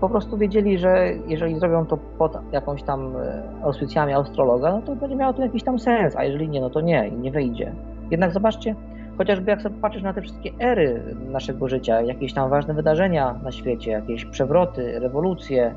Po 0.00 0.08
prostu 0.08 0.36
wiedzieli, 0.38 0.78
że 0.78 1.08
jeżeli 1.26 1.58
zrobią 1.58 1.86
to 1.86 1.96
pod 1.96 2.38
jakąś 2.52 2.82
tam 2.82 3.16
e, 3.16 3.42
auspicjami 3.62 4.12
astrologa, 4.12 4.72
no 4.72 4.82
to 4.82 4.96
będzie 4.96 5.16
miało 5.16 5.32
to 5.32 5.42
jakiś 5.42 5.62
tam 5.62 5.78
sens, 5.78 6.16
a 6.16 6.24
jeżeli 6.24 6.48
nie, 6.48 6.60
no 6.60 6.70
to 6.70 6.80
nie 6.80 7.08
i 7.08 7.12
nie 7.12 7.30
wyjdzie. 7.30 7.72
Jednak 8.10 8.32
zobaczcie, 8.32 8.74
chociażby 9.18 9.50
jak 9.50 9.62
sobie 9.62 9.80
patrzysz 9.80 10.02
na 10.02 10.12
te 10.12 10.22
wszystkie 10.22 10.50
ery 10.60 11.02
naszego 11.28 11.68
życia, 11.68 12.00
jakieś 12.00 12.32
tam 12.32 12.50
ważne 12.50 12.74
wydarzenia 12.74 13.34
na 13.42 13.52
świecie, 13.52 13.90
jakieś 13.90 14.24
przewroty, 14.24 14.98
rewolucje, 15.00 15.74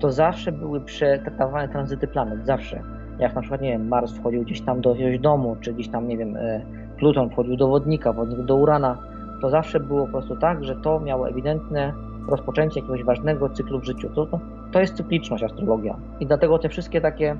to 0.00 0.12
zawsze 0.12 0.52
były 0.52 0.80
przetraktowane 0.80 1.68
tranzyty 1.68 2.06
planet, 2.06 2.46
zawsze. 2.46 2.97
Jak 3.18 3.34
na 3.34 3.40
przykład, 3.40 3.60
nie 3.60 3.72
wiem, 3.72 3.88
Mars 3.88 4.12
wchodził 4.12 4.42
gdzieś 4.42 4.60
tam 4.60 4.80
do 4.80 4.90
jakiegoś 4.90 5.18
domu, 5.18 5.56
czy 5.60 5.72
gdzieś 5.72 5.88
tam, 5.88 6.08
nie 6.08 6.16
wiem, 6.16 6.36
e, 6.36 6.60
Pluton 6.98 7.30
wchodził 7.30 7.56
do 7.56 7.68
wodnika, 7.68 8.12
wodnik 8.12 8.42
do 8.42 8.56
Urana, 8.56 8.98
to 9.40 9.50
zawsze 9.50 9.80
było 9.80 10.06
po 10.06 10.12
prostu 10.12 10.36
tak, 10.36 10.64
że 10.64 10.76
to 10.76 11.00
miało 11.00 11.28
ewidentne 11.28 11.92
rozpoczęcie 12.28 12.80
jakiegoś 12.80 13.04
ważnego 13.04 13.48
cyklu 13.48 13.80
w 13.80 13.84
życiu. 13.84 14.08
To, 14.14 14.26
to, 14.26 14.40
to 14.72 14.80
jest 14.80 14.94
cykliczność 14.94 15.44
astrologia. 15.44 15.96
I 16.20 16.26
dlatego 16.26 16.58
te 16.58 16.68
wszystkie 16.68 17.00
takie, 17.00 17.36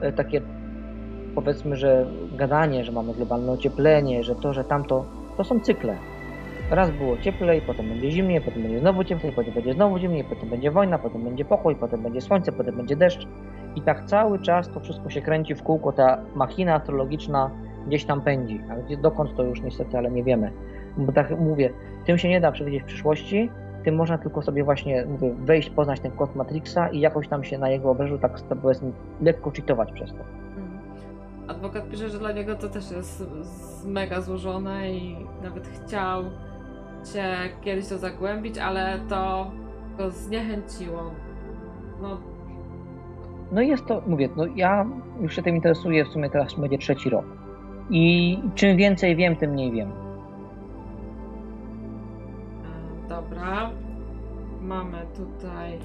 e, 0.00 0.12
takie 0.12 0.40
powiedzmy, 1.34 1.76
że 1.76 2.06
gadanie, 2.36 2.84
że 2.84 2.92
mamy 2.92 3.14
globalne 3.14 3.52
ocieplenie, 3.52 4.24
że 4.24 4.34
to, 4.34 4.52
że 4.52 4.64
tamto, 4.64 5.04
to 5.36 5.44
są 5.44 5.60
cykle. 5.60 5.96
Raz 6.70 6.90
było 6.90 7.16
cieplej, 7.18 7.62
potem 7.66 7.88
będzie 7.88 8.10
zimniej, 8.10 8.40
potem 8.40 8.62
będzie 8.62 8.80
znowu 8.80 9.04
cieplej, 9.04 9.32
potem 9.32 9.54
będzie 9.54 9.72
znowu 9.72 9.98
zimniej, 9.98 10.24
potem 10.24 10.48
będzie 10.48 10.70
wojna, 10.70 10.98
potem 10.98 11.24
będzie 11.24 11.44
pokój, 11.44 11.76
potem 11.76 12.02
będzie 12.02 12.20
słońce, 12.20 12.52
potem 12.52 12.76
będzie 12.76 12.96
deszcz. 12.96 13.26
I 13.76 13.82
tak 13.82 14.04
cały 14.04 14.38
czas 14.38 14.68
to 14.68 14.80
wszystko 14.80 15.10
się 15.10 15.22
kręci 15.22 15.54
w 15.54 15.62
kółko, 15.62 15.92
ta 15.92 16.18
machina 16.34 16.74
astrologiczna 16.74 17.50
gdzieś 17.86 18.04
tam 18.04 18.20
pędzi. 18.20 18.60
A 18.70 18.74
gdzie, 18.76 18.96
dokąd 18.96 19.36
to 19.36 19.42
już 19.42 19.62
niestety, 19.62 19.98
ale 19.98 20.10
nie 20.10 20.24
wiemy. 20.24 20.52
Bo 20.96 21.12
tak 21.12 21.38
mówię, 21.38 21.70
tym 22.06 22.18
się 22.18 22.28
nie 22.28 22.40
da 22.40 22.52
przewidzieć 22.52 22.82
przyszłości, 22.82 23.50
tym 23.84 23.96
można 23.96 24.18
tylko 24.18 24.42
sobie 24.42 24.64
właśnie 24.64 25.06
mówię, 25.06 25.34
wejść, 25.38 25.70
poznać 25.70 26.00
ten 26.00 26.10
kod 26.12 26.36
Matrixa 26.36 26.88
i 26.92 27.00
jakoś 27.00 27.28
tam 27.28 27.44
się 27.44 27.58
na 27.58 27.68
jego 27.68 27.90
obrzeżu 27.90 28.18
tak 28.18 28.40
powiedzmy 28.62 28.92
lekko 29.20 29.50
cheatować 29.50 29.92
przez 29.92 30.10
to. 30.10 30.18
Mhm. 30.18 30.80
Adwokat 31.48 31.88
pisze, 31.88 32.08
że 32.08 32.18
dla 32.18 32.32
niego 32.32 32.54
to 32.54 32.68
też 32.68 32.90
jest 32.90 33.24
mega 33.84 34.20
złożone 34.20 34.90
i 34.90 35.26
nawet 35.42 35.68
chciał 35.68 36.22
się 37.12 37.24
kiedyś 37.60 37.88
to 37.88 37.98
zagłębić, 37.98 38.58
ale 38.58 38.98
to 39.08 39.50
go 39.98 40.10
zniechęciło. 40.10 41.10
No, 42.02 42.20
No 43.54 43.60
jest 43.62 43.86
to, 43.86 44.02
mówię, 44.06 44.28
no 44.36 44.46
ja 44.46 44.86
już 45.20 45.36
się 45.36 45.42
tym 45.42 45.56
interesuję, 45.56 46.04
w 46.04 46.08
sumie 46.08 46.30
teraz 46.30 46.54
będzie 46.54 46.78
trzeci 46.78 47.10
rok. 47.10 47.24
I 47.90 48.38
czym 48.54 48.76
więcej 48.76 49.16
wiem, 49.16 49.36
tym 49.36 49.50
mniej 49.50 49.72
wiem. 49.72 49.90
e, 52.64 53.08
dobra. 53.08 53.70
Mamy 54.62 54.98
tutaj 55.16 55.78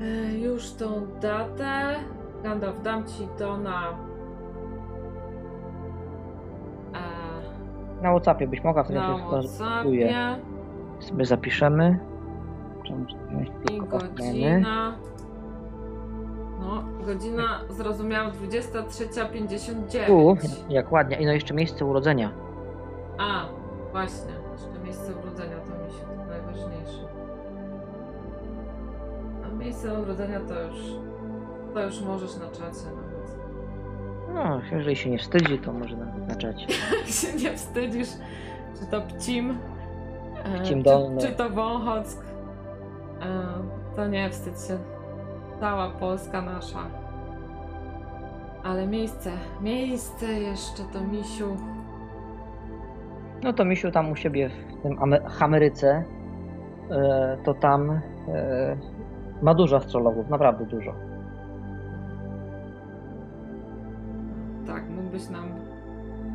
e, 0.00 0.38
już 0.38 0.72
tą 0.72 1.06
datę. 1.20 1.94
Gandalf, 2.42 2.82
dam 2.82 3.04
ci 3.04 3.28
to 3.38 3.56
na. 3.56 3.88
E, 6.94 8.02
Na 8.02 8.10
Whatsappie 8.10 8.46
byś 8.48 8.64
mogła 8.64 8.84
wtedy 8.84 8.98
na 8.98 9.18
się. 9.18 9.24
WhatsAppie 9.24 10.36
Sobie 10.98 11.24
zapiszemy. 11.24 11.98
I 13.72 13.78
godzina. 13.78 14.92
Godzina 17.06 17.60
zrozumiałam 17.70 18.32
23.59. 18.32 20.06
Tu, 20.06 20.36
jak 20.68 20.92
ładnie. 20.92 21.16
I 21.16 21.26
no 21.26 21.32
jeszcze 21.32 21.54
miejsce 21.54 21.84
urodzenia. 21.84 22.32
A, 23.18 23.46
właśnie, 23.92 24.32
jeszcze 24.52 24.78
miejsce 24.84 25.12
urodzenia 25.22 25.56
to 25.56 25.84
mi 25.84 25.92
się 25.92 26.04
to 26.04 26.26
najważniejsze. 26.30 27.08
A 29.44 29.54
miejsce 29.58 30.00
urodzenia 30.02 30.40
to 30.40 30.62
już, 30.62 30.78
to 31.74 31.84
już 31.84 32.00
możesz 32.00 32.36
na 32.36 32.46
czacie 32.46 32.86
nawet. 32.96 33.10
No, 34.34 34.60
jeżeli 34.72 34.96
się 34.96 35.10
nie 35.10 35.18
wstydzi, 35.18 35.58
to 35.58 35.72
może 35.72 35.96
nawet 35.96 36.28
na 36.28 36.34
czacie. 36.36 36.66
Jak 36.98 37.06
się 37.08 37.32
nie 37.32 37.56
wstydzisz, 37.56 38.08
czy 38.80 38.86
to 38.90 39.00
Pcim, 39.00 39.58
e, 40.44 40.60
Pcim 40.60 40.78
czy, 40.78 40.84
Dolny. 40.84 41.20
czy 41.20 41.32
to 41.32 41.50
Wąchock, 41.50 42.24
e, 43.22 43.96
to 43.96 44.06
nie 44.06 44.30
wstydź 44.30 44.54
się. 44.68 44.78
Cała 45.60 45.90
Polska 45.90 46.42
nasza. 46.42 46.78
Ale 48.64 48.86
miejsce, 48.86 49.30
miejsce 49.60 50.26
jeszcze 50.26 50.82
to 50.92 51.00
misiu. 51.00 51.56
No 53.42 53.52
to 53.52 53.64
Misiu 53.64 53.90
tam 53.90 54.10
u 54.12 54.16
siebie 54.16 54.48
w 54.48 54.82
tym 54.82 54.96
Ame- 54.98 55.20
Ameryce, 55.40 56.04
e, 56.90 57.38
to 57.44 57.54
tam 57.54 57.90
e, 57.90 58.00
ma 59.42 59.54
dużo 59.54 59.76
astrologów, 59.76 60.28
naprawdę 60.28 60.66
dużo. 60.66 60.94
Tak, 64.66 64.88
mógłbyś 64.90 65.28
nam 65.28 65.48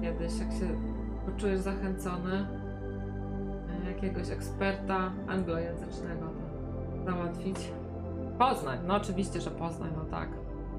kiedyś, 0.01 0.39
jak 0.39 0.51
się 0.51 0.67
poczujesz 1.25 1.59
zachęcony, 1.59 2.45
e, 3.85 3.91
jakiegoś 3.91 4.31
eksperta 4.31 4.97
anglojęzycznego 5.27 6.25
załatwić. 7.05 7.71
Poznań, 8.39 8.77
no 8.87 8.95
oczywiście, 8.95 9.41
że 9.41 9.51
Poznań, 9.51 9.89
no 9.97 10.05
tak. 10.05 10.29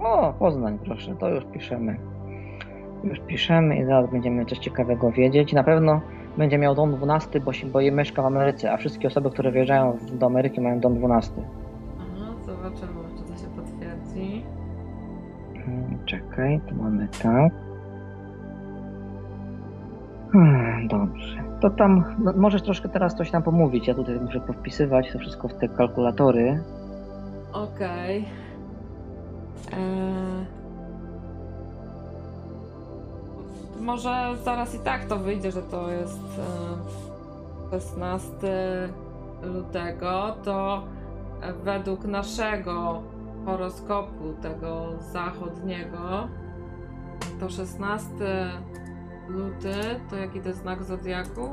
O, 0.00 0.32
Poznań, 0.38 0.78
proszę, 0.84 1.14
to 1.16 1.28
już 1.28 1.44
piszemy. 1.44 1.96
Już 3.04 3.20
piszemy 3.20 3.76
i 3.78 3.84
zaraz 3.84 4.10
będziemy 4.10 4.44
coś 4.46 4.58
ciekawego 4.58 5.10
wiedzieć. 5.12 5.52
Na 5.52 5.64
pewno 5.64 6.00
będzie 6.38 6.58
miał 6.58 6.74
dom 6.74 6.94
12, 6.96 7.40
bo, 7.40 7.52
się, 7.52 7.66
bo 7.66 7.80
je 7.80 7.92
mieszka 7.92 8.22
w 8.22 8.26
Ameryce, 8.26 8.72
a 8.72 8.76
wszystkie 8.76 9.08
osoby, 9.08 9.30
które 9.30 9.50
wyjeżdżają 9.50 9.92
w- 9.92 10.18
do 10.18 10.26
Ameryki 10.26 10.60
mają 10.60 10.80
dom 10.80 10.94
12. 10.98 11.32
Aha, 12.00 12.32
zobaczymy, 12.46 12.92
czy 13.16 13.22
to 13.32 13.38
się 13.38 13.46
potwierdzi. 13.56 14.44
Mm, 15.66 15.98
czekaj, 16.06 16.60
tu 16.68 16.74
mamy 16.74 17.08
tak. 17.22 17.52
Hmm, 20.32 20.88
dobrze. 20.88 21.42
To 21.60 21.70
tam 21.70 22.04
no, 22.18 22.32
możesz 22.36 22.62
troszkę 22.62 22.88
teraz 22.88 23.14
coś 23.14 23.30
tam 23.30 23.42
pomówić. 23.42 23.88
Ja 23.88 23.94
tutaj 23.94 24.20
muszę 24.20 24.40
powpisywać 24.40 25.12
to 25.12 25.18
wszystko 25.18 25.48
w 25.48 25.54
te 25.54 25.68
kalkulatory. 25.68 26.62
Okej. 27.62 28.28
Eee, 29.72 30.46
Może 33.80 34.36
zaraz 34.44 34.74
i 34.74 34.78
tak 34.78 35.04
to 35.04 35.16
wyjdzie, 35.18 35.50
że 35.52 35.62
to 35.62 35.90
jest 35.90 36.20
e, 37.72 37.80
16 37.80 38.36
lutego, 39.42 40.34
to 40.44 40.82
e, 41.42 41.52
według 41.52 42.04
naszego 42.04 43.02
horoskopu, 43.44 44.32
tego 44.42 44.86
zachodniego, 45.12 46.28
to 47.40 47.48
16 47.48 48.08
luty, 49.28 49.74
to 50.10 50.16
jaki 50.16 50.40
to 50.40 50.48
jest 50.48 50.60
znak 50.62 50.82
zodiaku? 50.84 51.48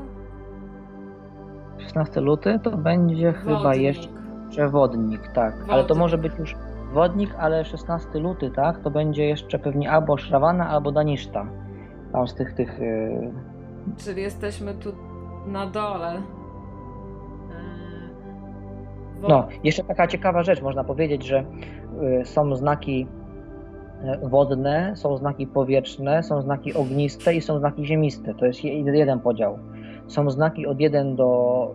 16 1.78 2.20
luty 2.20 2.58
to 2.62 2.76
będzie 2.76 3.32
chyba 3.32 3.62
Wodnik. 3.62 3.82
jeszcze 3.82 4.23
wodnik, 4.70 5.28
tak. 5.28 5.54
Ale 5.68 5.84
to 5.84 5.94
może 5.94 6.18
być 6.18 6.32
już 6.38 6.56
wodnik, 6.92 7.34
ale 7.38 7.64
16 7.64 8.18
luty, 8.18 8.50
tak? 8.50 8.78
To 8.80 8.90
będzie 8.90 9.26
jeszcze 9.26 9.58
pewnie 9.58 9.90
albo 9.90 10.16
Szrawana, 10.16 10.68
albo 10.68 10.92
Daniszta. 10.92 11.46
Tam 12.12 12.28
z 12.28 12.34
tych, 12.34 12.52
tych... 12.54 12.78
Yy... 12.78 13.32
Czyli 13.96 14.22
jesteśmy 14.22 14.74
tu 14.74 14.92
na 15.46 15.66
dole. 15.66 16.12
Eee, 16.14 16.20
wo- 19.20 19.28
No, 19.28 19.48
jeszcze 19.64 19.84
taka 19.84 20.06
ciekawa 20.06 20.42
rzecz, 20.42 20.62
można 20.62 20.84
powiedzieć, 20.84 21.26
że 21.26 21.44
y, 22.20 22.24
są 22.24 22.56
znaki 22.56 23.06
y, 24.24 24.28
wodne, 24.28 24.92
są 24.96 25.16
znaki 25.16 25.46
powietrzne, 25.46 26.22
są 26.22 26.42
znaki 26.42 26.74
ogniste 26.74 27.34
i 27.34 27.40
są 27.40 27.58
znaki 27.58 27.86
ziemiste. 27.86 28.34
To 28.34 28.46
jest 28.46 28.64
je- 28.64 28.80
jeden 28.80 29.20
podział. 29.20 29.58
Są 30.06 30.30
znaki 30.30 30.66
od 30.66 30.80
1 30.80 31.16
do, 31.16 31.70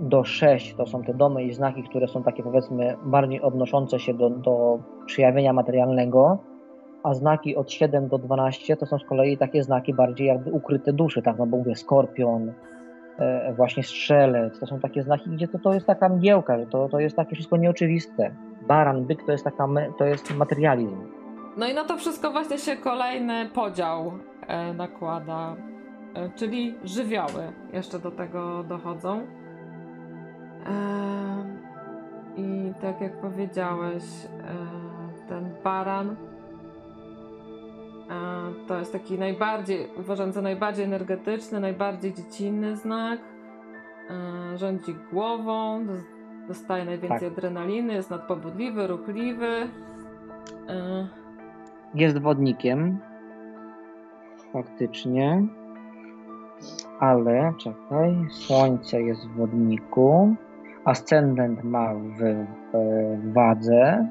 do 0.00 0.24
6, 0.24 0.74
to 0.74 0.86
są 0.86 1.02
te 1.02 1.14
domy 1.14 1.44
i 1.44 1.52
znaki, 1.52 1.82
które 1.82 2.08
są 2.08 2.22
takie 2.22 2.42
powiedzmy 2.42 2.96
bardziej 3.04 3.40
odnoszące 3.40 3.98
się 3.98 4.14
do, 4.14 4.30
do 4.30 4.78
przejawienia 5.06 5.52
materialnego, 5.52 6.38
a 7.02 7.14
znaki 7.14 7.56
od 7.56 7.70
7 7.70 8.08
do 8.08 8.18
12 8.18 8.76
to 8.76 8.86
są 8.86 8.98
z 8.98 9.04
kolei 9.04 9.38
takie 9.38 9.62
znaki 9.62 9.94
bardziej 9.94 10.26
jakby 10.26 10.52
ukryte 10.52 10.92
duszy, 10.92 11.22
tak, 11.22 11.38
no 11.38 11.46
bo 11.46 11.56
mówię 11.56 11.76
skorpion, 11.76 12.52
e, 13.18 13.54
właśnie 13.54 13.82
strzelec, 13.82 14.60
to 14.60 14.66
są 14.66 14.80
takie 14.80 15.02
znaki, 15.02 15.30
gdzie 15.30 15.48
to, 15.48 15.58
to 15.58 15.74
jest 15.74 15.86
taka 15.86 16.08
mgiełka, 16.08 16.58
że 16.58 16.66
to, 16.66 16.88
to 16.88 17.00
jest 17.00 17.16
takie 17.16 17.34
wszystko 17.34 17.56
nieoczywiste. 17.56 18.34
Baran, 18.68 19.04
byk 19.04 19.26
to 19.26 19.32
jest 19.32 19.44
taka, 19.44 19.68
to 19.98 20.04
jest 20.04 20.36
materializm. 20.36 20.96
No 21.56 21.66
i 21.68 21.74
na 21.74 21.84
to 21.84 21.96
wszystko 21.96 22.30
właśnie 22.30 22.58
się 22.58 22.76
kolejny 22.76 23.48
podział 23.54 24.12
e, 24.46 24.74
nakłada, 24.74 25.56
e, 26.14 26.30
czyli 26.36 26.74
żywioły 26.84 27.52
jeszcze 27.72 27.98
do 27.98 28.10
tego 28.10 28.64
dochodzą. 28.68 29.20
I 32.36 32.72
tak 32.80 33.00
jak 33.00 33.20
powiedziałeś, 33.20 34.02
e, 34.04 35.28
ten 35.28 35.50
baran 35.64 36.08
e, 36.10 36.14
to 38.68 38.78
jest 38.78 38.92
taki 38.92 39.18
najbardziej, 39.18 39.88
uważam 39.98 40.32
za 40.32 40.42
najbardziej 40.42 40.84
energetyczny, 40.84 41.60
najbardziej 41.60 42.14
dziecinny 42.14 42.76
znak. 42.76 43.20
E, 44.10 44.58
Rządzi 44.58 44.94
głową, 45.12 45.86
dos- 45.86 45.98
dostaje 46.48 46.84
najwięcej 46.84 47.28
adrenaliny, 47.28 47.94
jest 47.94 48.10
nadpobudliwy, 48.10 48.86
ruchliwy. 48.86 49.48
Jest 51.94 52.18
wodnikiem, 52.18 52.98
faktycznie, 54.52 55.46
ale 57.00 57.52
czekaj, 57.58 58.16
słońce 58.30 59.02
jest 59.02 59.28
w 59.28 59.34
wodniku, 59.36 60.34
ascendent 60.84 61.64
ma 61.64 61.94
w, 61.94 62.46
w 62.72 63.32
wadze, 63.32 64.08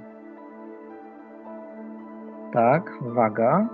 tak, 2.53 2.91
waga. 3.01 3.67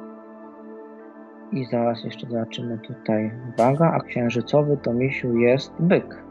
I 1.51 1.65
zaraz 1.65 2.03
jeszcze 2.03 2.27
zobaczymy 2.27 2.77
tutaj 2.77 3.31
waga, 3.57 3.91
a 3.91 3.99
księżycowy 3.99 4.77
to 4.77 4.93
misiu 4.93 5.37
jest 5.37 5.73
byk. 5.79 6.23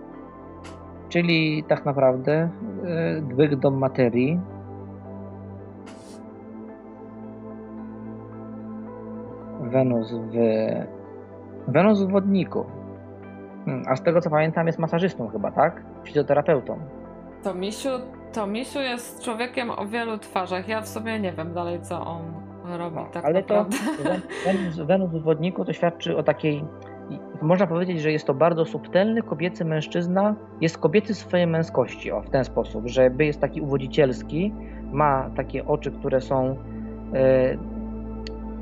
Czyli 1.09 1.65
tak 1.69 1.85
naprawdę 1.85 2.49
y, 3.29 3.35
byk 3.35 3.57
do 3.57 3.71
materii. 3.71 4.41
Wenus 9.61 10.13
w 10.13 10.35
Wenus 11.69 12.03
w 12.03 12.11
wodniku. 12.11 12.78
Hmm, 13.69 13.83
A 13.89 13.97
z 13.97 14.03
tego 14.03 14.21
co 14.21 14.31
pamiętam 14.31 14.67
jest 14.67 14.79
masażystą 14.79 15.29
chyba, 15.29 15.51
tak? 15.51 15.83
Fizjoterapeutą. 16.05 16.79
To 17.43 17.55
Misiu, 17.55 17.89
to 18.33 18.47
Misiu 18.47 18.79
jest 18.81 19.25
człowiekiem 19.25 19.71
o 19.71 19.87
wielu 19.87 20.19
twarzach. 20.19 20.69
Ja 20.69 20.81
w 20.81 20.89
sobie 20.89 21.21
nie 21.21 21.33
wiem 21.33 21.53
dalej, 21.55 21.81
co 21.83 22.07
on 22.07 22.23
robi 22.79 22.97
No, 22.97 23.07
tak 23.13 23.25
ale 23.25 23.43
to 23.43 23.55
naprawdę. 23.55 23.77
Wen- 24.45 24.87
Wenus, 24.87 25.11
w 25.11 25.23
wodniku 25.23 25.65
to 25.65 25.73
świadczy 25.73 26.17
o 26.17 26.23
takiej. 26.23 26.65
Można 27.43 27.67
powiedzieć, 27.67 28.01
że 28.01 28.13
jest 28.13 28.27
to 28.27 28.35
bardzo 28.35 28.65
subtelny 28.65 29.23
kobiecy 29.23 29.65
mężczyzna. 29.65 30.35
Jest 30.61 30.79
kobiecy 30.79 31.15
swojej 31.15 31.47
męskości, 31.47 32.13
o 32.13 32.21
w 32.21 32.31
ten 32.31 32.45
sposób, 32.45 32.87
że 32.89 33.11
by 33.11 33.25
jest 33.25 33.41
taki 33.41 33.61
uwodzicielski, 33.61 34.55
ma 34.93 35.31
takie 35.37 35.67
oczy, 35.67 35.91
które 35.93 36.21
są 36.21 36.57
e, 37.15 37.57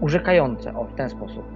urzekające, 0.00 0.74
o 0.76 0.84
w 0.84 0.94
ten 0.94 1.08
sposób. 1.08 1.55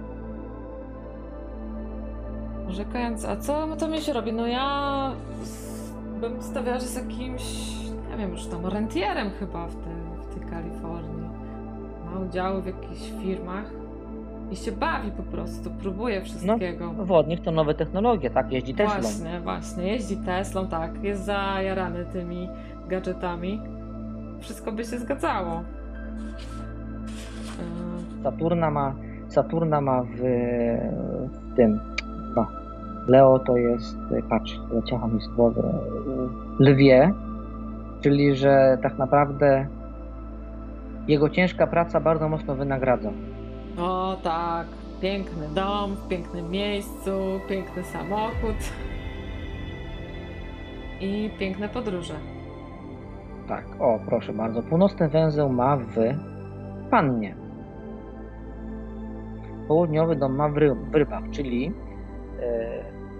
Rzekając, 2.69 3.25
a 3.25 3.35
co 3.35 3.67
to 3.79 3.87
Misiu 3.87 4.13
robi? 4.13 4.33
No 4.33 4.47
ja 4.47 5.11
bym 6.21 6.41
stawiała, 6.41 6.79
że 6.79 6.85
z 6.85 6.95
jakimś, 6.95 7.43
nie 8.11 8.17
wiem, 8.17 8.31
już 8.31 8.45
tam 8.45 8.65
rentierem 8.65 9.29
chyba 9.39 9.67
w 9.67 9.75
tej, 9.75 9.93
w 10.21 10.33
tej 10.33 10.49
Kalifornii. 10.49 11.29
Ma 12.05 12.19
udziały 12.19 12.61
w 12.61 12.65
jakichś 12.65 13.11
firmach 13.23 13.65
i 14.51 14.55
się 14.55 14.71
bawi 14.71 15.11
po 15.11 15.23
prostu, 15.23 15.69
próbuje 15.69 16.21
wszystkiego. 16.21 16.91
Wodnik 16.91 17.41
to 17.41 17.51
nowe 17.51 17.73
technologie, 17.73 18.29
tak? 18.29 18.51
Jeździ 18.51 18.73
Teslą. 18.73 19.01
Właśnie, 19.01 19.39
właśnie. 19.39 19.87
Jeździ 19.87 20.17
Teslą, 20.17 20.67
tak. 20.67 21.03
Jest 21.03 21.25
zajarany 21.25 22.05
tymi 22.05 22.49
gadżetami. 22.87 23.61
Wszystko 24.39 24.71
by 24.71 24.83
się 24.83 24.97
zgadzało. 24.99 25.63
Saturna 28.23 28.71
ma, 28.71 28.95
Saturna 29.27 29.81
ma 29.81 30.03
w, 30.03 30.17
w 31.31 31.55
tym. 31.55 31.79
Leo 33.07 33.39
to 33.39 33.57
jest, 33.57 33.97
patrz, 34.29 34.59
leciało 34.73 35.07
mi 35.07 35.21
z 35.21 35.27
głowy, 35.27 35.63
lwie, 36.59 37.13
czyli 38.01 38.35
że 38.35 38.77
tak 38.83 38.97
naprawdę 38.97 39.67
jego 41.07 41.29
ciężka 41.29 41.67
praca 41.67 41.99
bardzo 41.99 42.29
mocno 42.29 42.55
wynagradza. 42.55 43.11
O 43.79 44.17
tak, 44.23 44.67
piękny 45.01 45.47
dom 45.55 45.95
w 45.95 46.07
pięknym 46.07 46.49
miejscu, 46.51 47.11
piękny 47.49 47.83
samochód 47.83 48.55
i 51.01 51.29
piękne 51.39 51.69
podróże. 51.69 52.13
Tak, 53.47 53.65
o 53.79 53.99
proszę 54.07 54.33
bardzo. 54.33 54.63
Północny 54.63 55.09
węzeł 55.09 55.49
ma 55.49 55.77
w 55.77 55.95
Pannie. 56.91 57.35
Południowy 59.67 60.15
dom 60.15 60.35
ma 60.35 60.49
w, 60.49 60.57
ry- 60.57 60.75
w 60.91 60.95
rybach, 60.95 61.23
czyli 61.31 61.67
e, 61.67 61.71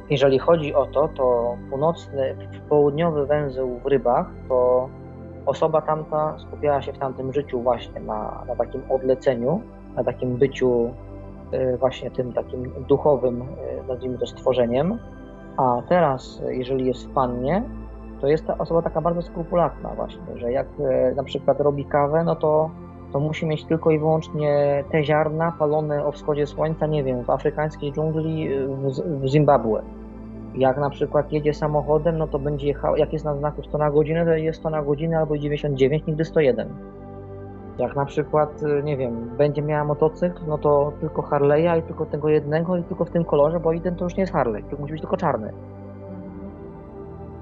jeżeli 0.09 0.40
chodzi 0.40 0.74
o 0.74 0.85
to, 0.85 1.08
to 1.08 1.58
północny, 1.69 2.35
południowy 2.69 3.25
węzeł 3.25 3.80
w 3.83 3.85
rybach, 3.85 4.27
to 4.50 4.90
osoba 5.45 5.82
tamta 5.82 6.35
skupiała 6.40 6.82
się 6.82 6.93
w 6.93 6.98
tamtym 6.98 7.33
życiu 7.33 7.61
właśnie 7.61 8.01
na, 8.01 8.43
na 8.48 8.56
takim 8.56 8.82
odleceniu, 8.90 9.61
na 9.95 10.03
takim 10.03 10.38
byciu 10.38 10.93
e, 11.51 11.77
właśnie 11.77 12.11
tym 12.11 12.33
takim 12.33 12.72
duchowym, 12.88 13.41
e, 13.41 13.88
nazwijmy 13.88 14.17
to 14.17 14.27
stworzeniem, 14.27 15.00
a 15.58 15.82
teraz, 15.90 16.41
e, 16.45 16.56
jeżeli 16.56 16.85
jest 16.85 17.08
w 17.08 17.14
pannie, 17.14 17.64
to 18.22 18.27
jest 18.27 18.48
ta 18.48 18.58
osoba 18.58 18.82
taka 18.82 19.01
bardzo 19.01 19.22
skrupulatna 19.22 19.90
właśnie, 19.90 20.38
że 20.38 20.51
jak 20.51 20.67
e, 20.80 21.16
na 21.16 21.24
przykład 21.24 21.59
robi 21.59 21.85
kawę, 21.85 22.24
no 22.24 22.35
to, 22.35 22.69
to 23.11 23.19
musi 23.19 23.45
mieć 23.45 23.65
tylko 23.65 23.91
i 23.91 23.99
wyłącznie 23.99 24.83
te 24.91 25.03
ziarna 25.03 25.53
palone 25.59 26.06
o 26.06 26.11
wschodzie 26.11 26.48
słońca, 26.48 26.88
nie 26.88 27.03
wiem, 27.03 27.23
w 27.23 27.30
afrykańskiej 27.30 27.93
dżungli 27.93 28.53
e, 28.53 28.67
w, 28.67 29.22
w 29.22 29.27
Zimbabwe. 29.27 29.81
Jak 30.56 30.77
na 30.77 30.90
przykład 30.90 31.31
jedzie 31.31 31.53
samochodem, 31.53 32.17
no 32.17 32.27
to 32.27 32.40
będzie 32.40 32.67
jechał, 32.67 32.95
jak 32.95 33.14
jest 33.14 33.25
na 33.25 33.35
znaku 33.35 33.64
100 33.64 33.77
na 33.77 33.91
godzinę, 33.91 34.25
to 34.25 34.31
jest 34.31 34.59
100 34.59 34.69
na 34.69 34.81
godzinę 34.81 35.17
albo 35.17 35.38
99, 35.38 36.06
nigdy 36.07 36.25
101. 36.25 36.69
Jak 37.77 37.95
na 37.95 38.06
przykład, 38.06 38.64
e, 38.64 38.83
nie 38.83 38.98
wiem, 38.98 39.30
będzie 39.38 39.61
miała 39.61 39.83
motocykl, 39.83 40.41
no 40.48 40.57
to 40.57 40.93
tylko 40.99 41.22
Harley'a 41.22 41.80
i 41.80 41.83
tylko 41.83 42.06
tego 42.06 42.30
jednego 42.30 42.77
i 42.77 42.83
tylko 42.83 43.06
w 43.06 43.09
tym 43.09 43.25
kolorze, 43.25 43.59
bo 43.59 43.73
jeden 43.73 43.95
to 43.95 44.03
już 44.03 44.15
nie 44.15 44.22
jest 44.22 44.33
Harley, 44.33 44.64
to 44.64 44.77
musi 44.77 44.93
być 44.93 45.01
tylko 45.01 45.17
czarny. 45.17 45.53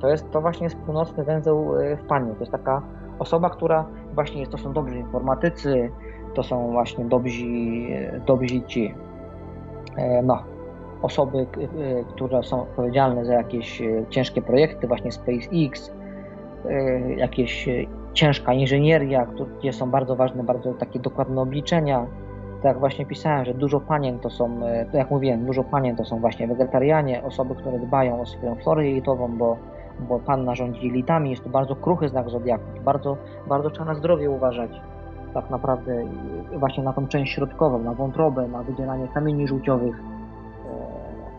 To 0.01 0.09
jest 0.09 0.31
to 0.31 0.41
właśnie 0.41 0.64
jest 0.64 0.77
północny 0.77 1.23
węzeł 1.23 1.75
y, 1.75 1.98
w 1.98 2.07
Panie. 2.07 2.33
To 2.33 2.39
jest 2.39 2.51
taka 2.51 2.81
osoba, 3.19 3.49
która 3.49 3.85
właśnie 4.14 4.39
jest, 4.39 4.51
to 4.51 4.57
są 4.57 4.73
dobrzy 4.73 4.98
informatycy, 4.98 5.91
to 6.33 6.43
są 6.43 6.72
właśnie 6.72 7.06
dobrzy, 7.06 7.45
dobrzy 8.25 8.61
ci, 8.61 8.93
e, 9.98 10.22
no, 10.22 10.43
osoby, 11.01 11.48
które 12.09 12.43
są 12.43 12.61
odpowiedzialne 12.61 13.25
za 13.25 13.33
jakieś 13.33 13.81
ciężkie 14.09 14.41
projekty, 14.41 14.88
właśnie 14.88 15.11
SpaceX, 15.11 15.91
jakieś 17.17 17.69
ciężka 18.14 18.53
inżynieria, 18.53 19.27
gdzie 19.59 19.73
są 19.73 19.91
bardzo 19.91 20.15
ważne, 20.15 20.43
bardzo 20.43 20.73
takie 20.73 20.99
dokładne 20.99 21.41
obliczenia. 21.41 22.06
Tak 22.56 22.65
jak 22.65 22.80
właśnie 22.80 23.06
pisałem, 23.06 23.45
że 23.45 23.53
dużo 23.53 23.80
panien 23.80 24.19
to 24.19 24.30
są, 24.30 24.59
jak 24.93 25.11
mówiłem, 25.11 25.45
dużo 25.45 25.64
panien 25.64 25.95
to 25.95 26.06
są 26.06 26.19
właśnie 26.19 26.48
wegetarianie, 26.48 27.23
osoby, 27.23 27.56
które 27.56 27.80
dbają 27.80 28.22
o 28.22 28.25
swoją 28.25 28.56
florę 28.56 28.88
jelitową, 28.88 29.38
bo, 29.38 29.57
bo 30.00 30.19
panna 30.19 30.56
rządzi 30.56 30.88
jelitami, 30.88 31.30
jest 31.30 31.44
to 31.44 31.50
bardzo 31.50 31.76
kruchy 31.76 32.10
znak 32.10 32.30
zodiaku, 32.30 32.64
bardzo, 32.86 33.18
bardzo 33.48 33.69
trzeba 33.69 33.86
na 33.86 33.95
zdrowie 33.95 34.30
uważać 34.30 34.72
tak 35.34 35.50
naprawdę 35.50 36.06
właśnie 36.60 36.84
na 36.84 36.94
tą 36.94 37.08
część 37.08 37.34
środkową, 37.34 37.80
na 37.80 37.94
wątrobę, 37.94 38.48
na 38.48 38.64
wydzielanie 38.64 39.08
kamieni 39.08 39.48
żółciowych, 39.48 39.95
e, 39.95 40.03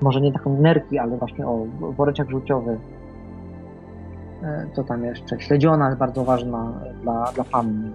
może 0.00 0.20
nie 0.20 0.32
taką 0.32 0.60
nerki, 0.60 0.98
ale 0.98 1.16
właśnie 1.16 1.46
o 1.46 1.66
woreczek 1.80 2.30
żółciowy. 2.30 2.78
E, 4.42 4.66
co 4.72 4.84
tam 4.84 5.04
jeszcze? 5.04 5.40
Śledziona 5.40 5.86
jest 5.86 5.98
bardzo 5.98 6.24
ważna 6.24 6.72
dla, 7.02 7.24
dla 7.34 7.44
panny. 7.44 7.90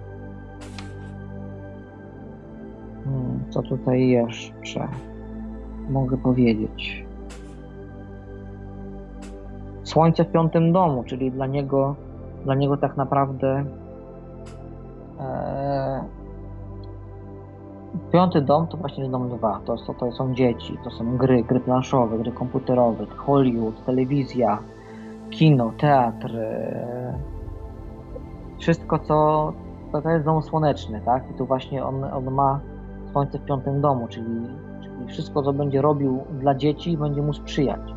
Hmm, 3.04 3.40
co 3.50 3.62
tutaj 3.62 4.08
jeszcze 4.08 4.88
mogę 5.90 6.16
powiedzieć? 6.16 7.05
Słońce 9.86 10.24
w 10.24 10.30
piątym 10.32 10.72
domu, 10.72 11.04
czyli 11.04 11.30
dla 11.30 11.46
niego, 11.46 11.94
dla 12.44 12.54
niego 12.54 12.76
tak 12.76 12.96
naprawdę 12.96 13.64
e, 15.20 16.04
piąty 18.12 18.40
dom 18.40 18.66
to 18.66 18.76
właśnie 18.76 19.08
dom 19.08 19.28
dwa. 19.28 19.60
To, 19.64 19.76
to, 19.76 19.94
to 19.94 20.12
są 20.12 20.34
dzieci, 20.34 20.78
to 20.84 20.90
są 20.90 21.16
gry, 21.16 21.42
gry 21.42 21.60
planszowe, 21.60 22.18
gry 22.18 22.32
komputerowe, 22.32 23.06
Hollywood, 23.16 23.84
telewizja, 23.84 24.58
kino, 25.30 25.72
teatr, 25.78 26.36
e, 26.36 27.18
wszystko 28.58 28.98
co 28.98 29.52
to 29.92 30.10
jest 30.10 30.24
dom 30.24 30.42
słoneczny, 30.42 31.00
tak? 31.04 31.30
I 31.30 31.34
tu 31.34 31.46
właśnie 31.46 31.84
on, 31.84 32.04
on 32.04 32.30
ma 32.30 32.60
słońce 33.12 33.38
w 33.38 33.44
piątym 33.44 33.80
domu, 33.80 34.08
czyli, 34.08 34.46
czyli 34.82 35.06
wszystko 35.06 35.42
co 35.42 35.52
będzie 35.52 35.82
robił 35.82 36.24
dla 36.40 36.54
dzieci 36.54 36.96
będzie 36.96 37.22
mu 37.22 37.32
sprzyjać. 37.32 37.95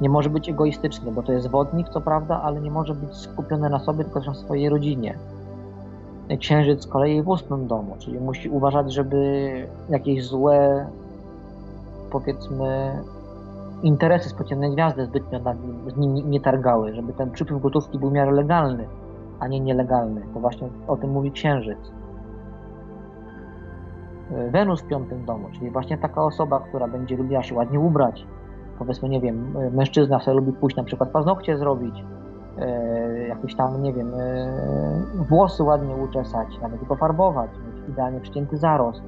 Nie 0.00 0.08
może 0.08 0.30
być 0.30 0.48
egoistyczny, 0.48 1.12
bo 1.12 1.22
to 1.22 1.32
jest 1.32 1.50
wodnik, 1.50 1.88
co 1.88 2.00
prawda, 2.00 2.42
ale 2.42 2.60
nie 2.60 2.70
może 2.70 2.94
być 2.94 3.14
skupiony 3.14 3.70
na 3.70 3.78
sobie, 3.78 4.04
tylko 4.04 4.20
na 4.20 4.34
swojej 4.34 4.68
rodzinie. 4.68 5.18
Księżyc 6.40 6.82
z 6.82 6.86
kolei 6.86 7.22
w 7.22 7.28
ósmym 7.28 7.66
domu, 7.66 7.96
czyli 7.98 8.20
musi 8.20 8.48
uważać, 8.48 8.92
żeby 8.92 9.50
jakieś 9.88 10.24
złe, 10.24 10.86
powiedzmy, 12.10 13.02
interesy 13.82 14.28
spocienne 14.28 14.70
gwiazdy 14.70 15.04
zbytnio 15.04 15.40
z 15.94 15.96
nim 15.96 16.30
nie 16.30 16.40
targały, 16.40 16.94
żeby 16.94 17.12
ten 17.12 17.30
przypływ 17.30 17.62
gotówki 17.62 17.98
był 17.98 18.10
w 18.10 18.12
miarę 18.12 18.32
legalny, 18.32 18.88
a 19.40 19.48
nie 19.48 19.60
nielegalny. 19.60 20.22
To 20.34 20.40
właśnie 20.40 20.68
o 20.88 20.96
tym 20.96 21.10
mówi 21.10 21.32
Księżyc. 21.32 21.78
Wenus 24.50 24.82
w 24.82 24.86
piątym 24.86 25.24
domu, 25.24 25.48
czyli 25.52 25.70
właśnie 25.70 25.98
taka 25.98 26.24
osoba, 26.24 26.60
która 26.60 26.88
będzie 26.88 27.16
lubiła 27.16 27.42
się 27.42 27.54
ładnie 27.54 27.80
ubrać. 27.80 28.26
Powiedzmy, 28.78 29.08
nie 29.08 29.20
wiem, 29.20 29.54
mężczyzna 29.72 30.20
sobie 30.20 30.36
lubi 30.36 30.52
pójść 30.52 30.76
na 30.76 30.84
przykład 30.84 31.10
paznokcie 31.10 31.58
zrobić, 31.58 32.04
e, 32.58 33.28
jakieś 33.28 33.54
tam, 33.54 33.82
nie 33.82 33.92
wiem, 33.92 34.14
e, 34.14 34.52
włosy 35.28 35.62
ładnie 35.62 35.96
uczesać, 35.96 36.48
nawet 36.62 36.84
go 36.84 36.96
farbować, 36.96 37.50
mieć 37.50 37.88
idealnie 37.88 38.20
przycięty 38.20 38.56
zarost 38.56 39.02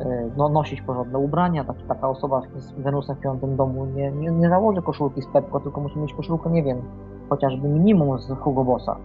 E, 0.00 0.30
no, 0.36 0.48
nosić 0.48 0.82
porządne 0.82 1.18
ubrania. 1.18 1.64
Tak, 1.64 1.76
taka 1.88 2.08
osoba 2.08 2.42
z 2.56 2.72
Wenusem 2.72 3.16
w 3.16 3.20
piątym 3.20 3.56
domu 3.56 3.86
nie, 3.86 4.12
nie, 4.12 4.30
nie 4.30 4.48
założy 4.48 4.82
koszulki 4.82 5.22
z 5.22 5.26
Pepko, 5.26 5.60
tylko 5.60 5.80
musi 5.80 5.98
mieć 5.98 6.14
koszulkę, 6.14 6.50
nie 6.50 6.62
wiem, 6.62 6.82
chociażby 7.28 7.68
minimum 7.68 8.18
z 8.18 8.30
Hugo 8.40 8.64
Bossa. 8.64 8.96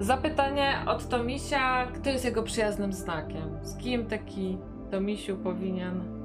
Zapytanie 0.00 0.68
od 0.86 1.08
Tomisia, 1.08 1.86
kto 1.94 2.10
jest 2.10 2.24
jego 2.24 2.42
przyjaznym 2.42 2.92
znakiem? 2.92 3.58
Z 3.62 3.76
kim 3.76 4.06
taki 4.06 4.58
Tomisiu 4.90 5.36
powinien 5.36 6.15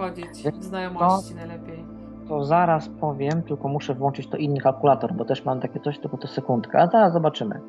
chodzić 0.00 0.48
w 0.60 0.64
znajomości 0.64 1.30
to, 1.30 1.36
najlepiej? 1.36 1.84
To 2.28 2.44
zaraz 2.44 2.88
powiem, 2.88 3.42
tylko 3.42 3.68
muszę 3.68 3.94
włączyć 3.94 4.30
to 4.30 4.36
inny 4.36 4.60
kalkulator, 4.60 5.14
bo 5.14 5.24
też 5.24 5.44
mam 5.44 5.60
takie 5.60 5.80
coś, 5.80 5.98
tylko 5.98 6.16
to 6.16 6.28
sekundkę, 6.28 6.78
a 6.78 6.86
zaraz 6.86 7.12
zobaczymy. 7.12 7.60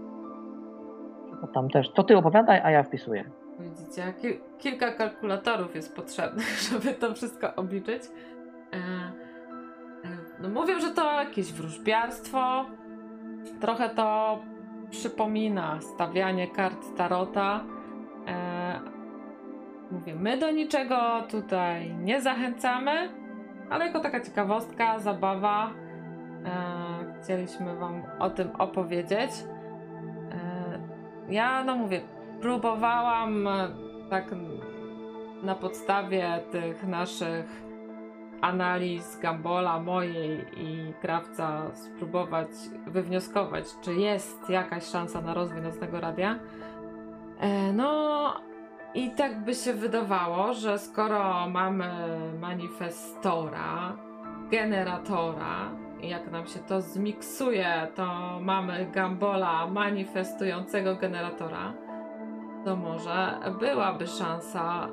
Tam 1.54 1.70
też, 1.70 1.92
to 1.92 2.04
ty 2.04 2.18
opowiadaj, 2.18 2.62
a 2.64 2.72
ja 2.72 2.84
wpisuję. 2.84 3.32
Widzicie, 3.60 4.14
kilka 4.60 4.92
kalkulatorów 4.92 5.76
jest 5.76 5.96
potrzebnych, 5.96 6.60
żeby 6.72 6.94
to 6.94 7.14
wszystko 7.14 7.56
obliczyć. 7.56 8.04
E, 8.74 8.78
e, 8.78 8.82
no 10.42 10.50
mówią, 10.50 10.80
że 10.80 10.92
to 10.92 11.12
jakieś 11.12 11.54
wróżbiarstwo. 11.54 12.66
Trochę 13.62 13.90
to 13.90 14.40
przypomina 14.90 15.82
stawianie 15.82 16.48
kart 16.48 16.98
tarota. 16.98 17.64
E, 19.92 19.94
mówię, 19.94 20.16
my 20.16 20.38
do 20.38 20.52
niczego 20.52 21.22
tutaj 21.30 21.94
nie 21.94 22.22
zachęcamy, 22.22 23.10
ale 23.70 23.86
jako 23.86 24.00
taka 24.00 24.20
ciekawostka, 24.20 25.00
zabawa, 25.00 25.72
chcieliśmy 27.22 27.76
Wam 27.76 28.04
o 28.20 28.30
tym 28.30 28.52
opowiedzieć. 28.56 29.32
Ja, 31.30 31.64
no 31.64 31.76
mówię, 31.76 32.02
próbowałam 32.42 33.48
e, 33.48 33.68
tak 34.10 34.36
na 35.44 35.56
podstawie 35.56 36.40
tych 36.52 36.88
naszych 36.88 37.46
analiz 38.42 39.20
Gambola, 39.20 39.80
mojej 39.80 40.46
i 40.58 40.94
Krawca 41.02 41.76
spróbować 41.76 42.48
wywnioskować, 42.88 43.66
czy 43.82 43.94
jest 43.94 44.50
jakaś 44.50 44.84
szansa 44.84 45.22
na 45.22 45.34
rozwój 45.34 45.62
nocnego 45.62 46.00
radia. 46.00 46.40
E, 47.40 47.74
no 47.74 48.51
i 48.94 49.12
tak 49.12 49.44
by 49.44 49.56
się 49.56 49.74
wydawało, 49.74 50.54
że 50.54 50.80
skoro 50.80 51.50
mamy 51.50 51.90
manifestora, 52.40 53.94
generatora, 54.52 55.72
jak 56.02 56.32
nam 56.32 56.46
się 56.48 56.60
to 56.60 56.82
zmiksuje, 56.82 57.88
to 57.96 58.40
mamy 58.42 58.86
Gambola 58.92 59.68
manifestującego 59.68 60.96
generatora, 60.96 61.74
to 62.66 62.76
może 62.76 63.34
byłaby 63.60 64.08
szansa, 64.08 64.88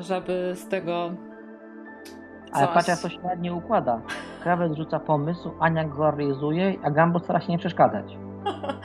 żeby 0.00 0.52
z 0.54 0.68
tego. 0.68 1.10
Coś... 2.52 2.62
Ale 2.62 2.68
patrz, 2.68 2.88
jak 2.88 2.98
to 2.98 3.08
się 3.08 3.20
ładnie 3.22 3.54
układa. 3.54 4.00
Krawec 4.42 4.76
rzuca 4.76 5.00
pomysł, 5.00 5.50
Ania 5.60 5.84
go 5.84 6.10
realizuje, 6.10 6.74
a 6.82 6.90
Gambo 6.90 7.18
stara 7.18 7.40
się 7.40 7.52
nie 7.52 7.58
przeszkadzać. 7.58 8.18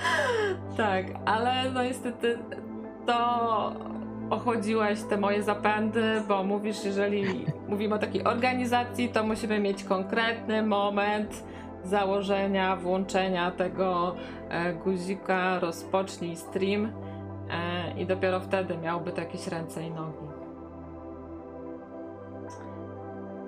tak, 0.78 1.06
ale 1.26 1.72
no 1.74 1.84
niestety 1.84 2.40
to 3.06 3.72
ochodziłeś 4.30 5.04
te 5.04 5.18
moje 5.18 5.44
zapędy, 5.44 6.22
bo 6.28 6.44
mówisz, 6.44 6.86
jeżeli 6.86 7.46
mówimy 7.68 7.96
o 7.96 7.98
takiej 7.98 8.24
organizacji, 8.24 9.10
to 9.10 9.24
musimy 9.24 9.60
mieć 9.60 9.84
konkretny 9.84 10.64
moment 10.64 11.44
założenia, 11.84 12.76
włączenia 12.76 13.52
tego 13.52 14.16
e, 14.50 14.74
guzika, 14.74 15.60
rozpocznij 15.60 16.36
stream 16.36 16.92
E, 17.50 18.02
i 18.02 18.06
dopiero 18.06 18.40
wtedy 18.40 18.78
miałby 18.78 19.12
to 19.12 19.22
jakieś 19.22 19.48
ręce 19.48 19.84
i 19.84 19.92
nogi. 19.92 20.28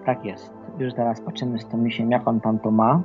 Tak 0.06 0.26
jest. 0.26 0.53
Już 0.77 0.93
zaraz 0.93 1.22
patrzymy 1.22 1.60
z 1.60 1.68
Tomisiem, 1.68 2.11
jak 2.11 2.27
on 2.27 2.42
tam 2.42 2.60
to 2.60 2.72
ma. 2.72 3.01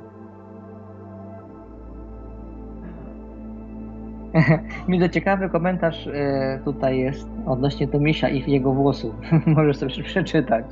To 5.01 5.09
ciekawy 5.09 5.49
komentarz 5.49 6.07
e, 6.07 6.59
tutaj 6.65 6.99
jest 6.99 7.29
odnośnie 7.45 7.87
Tomisia 7.87 8.29
i 8.29 8.51
jego 8.51 8.73
włosów. 8.73 9.15
Możesz 9.55 9.77
sobie 9.77 10.03
przeczytać. 10.03 10.65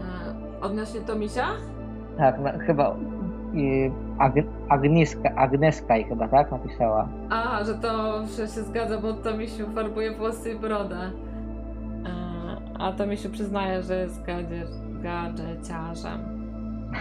E, 0.00 0.60
odnośnie 0.60 1.00
Tomisia? 1.00 1.46
Tak, 2.18 2.36
no, 2.40 2.50
chyba 2.66 2.96
Ag 4.18 4.32
Agnieszka, 4.68 5.34
Agneska 5.36 5.94
chyba 6.08 6.28
tak 6.28 6.52
napisała. 6.52 7.08
A, 7.30 7.64
że 7.64 7.74
to 7.74 8.22
że 8.26 8.48
się 8.48 8.62
zgadza, 8.62 8.98
bo 8.98 9.12
to 9.12 9.36
mi 9.36 9.48
się 9.48 9.64
farbuje 9.74 10.16
włosy 10.16 10.52
i 10.52 10.58
brodę. 10.58 10.96
E, 10.96 11.10
a 12.78 12.92
to 12.92 13.06
mi 13.06 13.16
się 13.16 13.28
przyznaje, 13.28 13.82
że 13.82 13.96
jest 13.96 14.22
gadżeciarzem. 15.02 16.20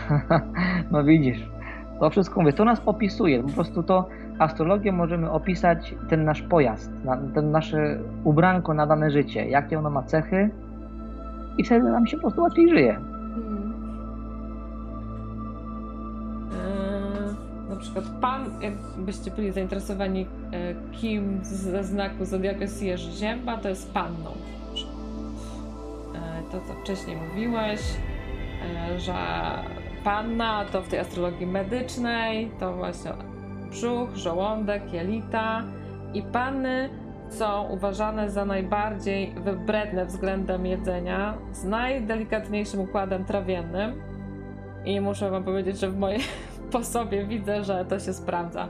no 0.92 1.03
widzisz, 1.03 1.50
to 1.99 2.09
wszystko 2.09 2.41
mówię, 2.41 2.53
to 2.53 2.65
nas 2.65 2.82
opisuje, 2.85 3.43
po 3.43 3.49
prostu 3.49 3.83
to 3.83 4.07
astrologię 4.40 4.91
możemy 4.91 5.32
opisać 5.32 5.95
ten 6.09 6.25
nasz 6.25 6.41
pojazd, 6.41 6.91
ten 7.33 7.51
nasze 7.51 7.99
ubranko 8.24 8.74
na 8.74 8.88
dane 8.88 9.11
życie, 9.11 9.45
jakie 9.45 9.80
ono 9.80 9.90
ma 9.90 10.03
cechy 10.03 10.49
i 11.57 11.64
wtedy 11.64 11.90
nam 11.90 12.07
się 12.07 12.17
po 12.17 12.22
prostu 12.22 12.41
łatwiej 12.41 12.69
żyje. 12.69 12.99
przykład 17.85 18.06
pan, 18.22 18.61
jakbyście 18.61 19.32
byli 19.32 19.51
zainteresowani, 19.51 20.25
e, 20.51 20.75
kim 20.91 21.40
ze 21.43 21.83
znaku 21.83 22.25
Zodiaku 22.25 22.61
jest 22.61 22.83
Zięba, 23.19 23.57
to 23.57 23.69
jest 23.69 23.93
panną. 23.93 24.32
E, 26.15 26.51
to, 26.51 26.61
co 26.67 26.74
wcześniej 26.74 27.17
mówiłeś, 27.30 27.82
e, 28.91 28.99
że 28.99 29.14
panna 30.06 30.66
to 30.66 30.82
w 30.82 30.88
tej 30.88 31.00
astrologii 31.00 31.48
medycznej, 31.48 32.51
to 32.59 32.74
właśnie 32.74 33.11
brzuch, 33.69 34.16
żołądek, 34.16 34.93
jelita 34.93 35.64
i 36.14 36.22
panny 36.22 36.90
są 37.30 37.67
uważane 37.69 38.30
za 38.30 38.45
najbardziej 38.45 39.34
wybredne 39.34 40.06
względem 40.06 40.66
jedzenia, 40.66 41.38
z 41.51 41.64
najdelikatniejszym 41.64 42.80
układem 42.80 43.25
trawiennym. 43.25 44.01
I 44.85 45.01
muszę 45.01 45.32
wam 45.32 45.43
powiedzieć, 45.43 45.80
że 45.80 45.90
w 45.90 45.98
mojej 45.98 46.19
po 46.72 46.84
sobie 46.84 47.25
widzę, 47.25 47.64
że 47.64 47.85
to 47.85 48.00
się 48.00 48.14
sprawdza. 48.14 48.67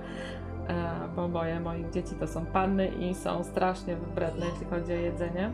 E, 0.67 1.07
bo 1.15 1.27
moje 1.27 1.59
moich 1.59 1.89
dzieci 1.89 2.15
to 2.19 2.27
są 2.27 2.45
panny 2.45 2.87
i 2.87 3.13
są 3.13 3.43
strasznie 3.43 3.95
wybredne, 3.95 4.45
jeśli 4.45 4.65
chodzi 4.65 4.93
o 4.93 4.95
jedzenie. 4.95 5.51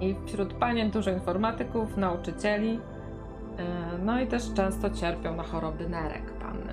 I 0.00 0.14
wśród 0.26 0.54
panien 0.54 0.90
dużo 0.90 1.10
informatyków, 1.10 1.96
nauczycieli, 1.96 2.80
no 4.04 4.20
i 4.20 4.26
też 4.26 4.54
często 4.54 4.90
cierpią 4.90 5.36
na 5.36 5.42
choroby 5.42 5.88
nerek 5.88 6.32
panny. 6.32 6.72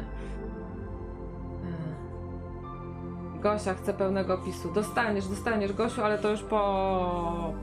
E, 3.37 3.41
Gosia 3.41 3.73
chce 3.73 3.93
pełnego 3.93 4.33
opisu. 4.33 4.73
Dostaniesz, 4.73 5.27
dostaniesz 5.27 5.73
Gosiu, 5.73 6.03
ale 6.03 6.17
to 6.17 6.29
już 6.29 6.43
po, 6.43 7.53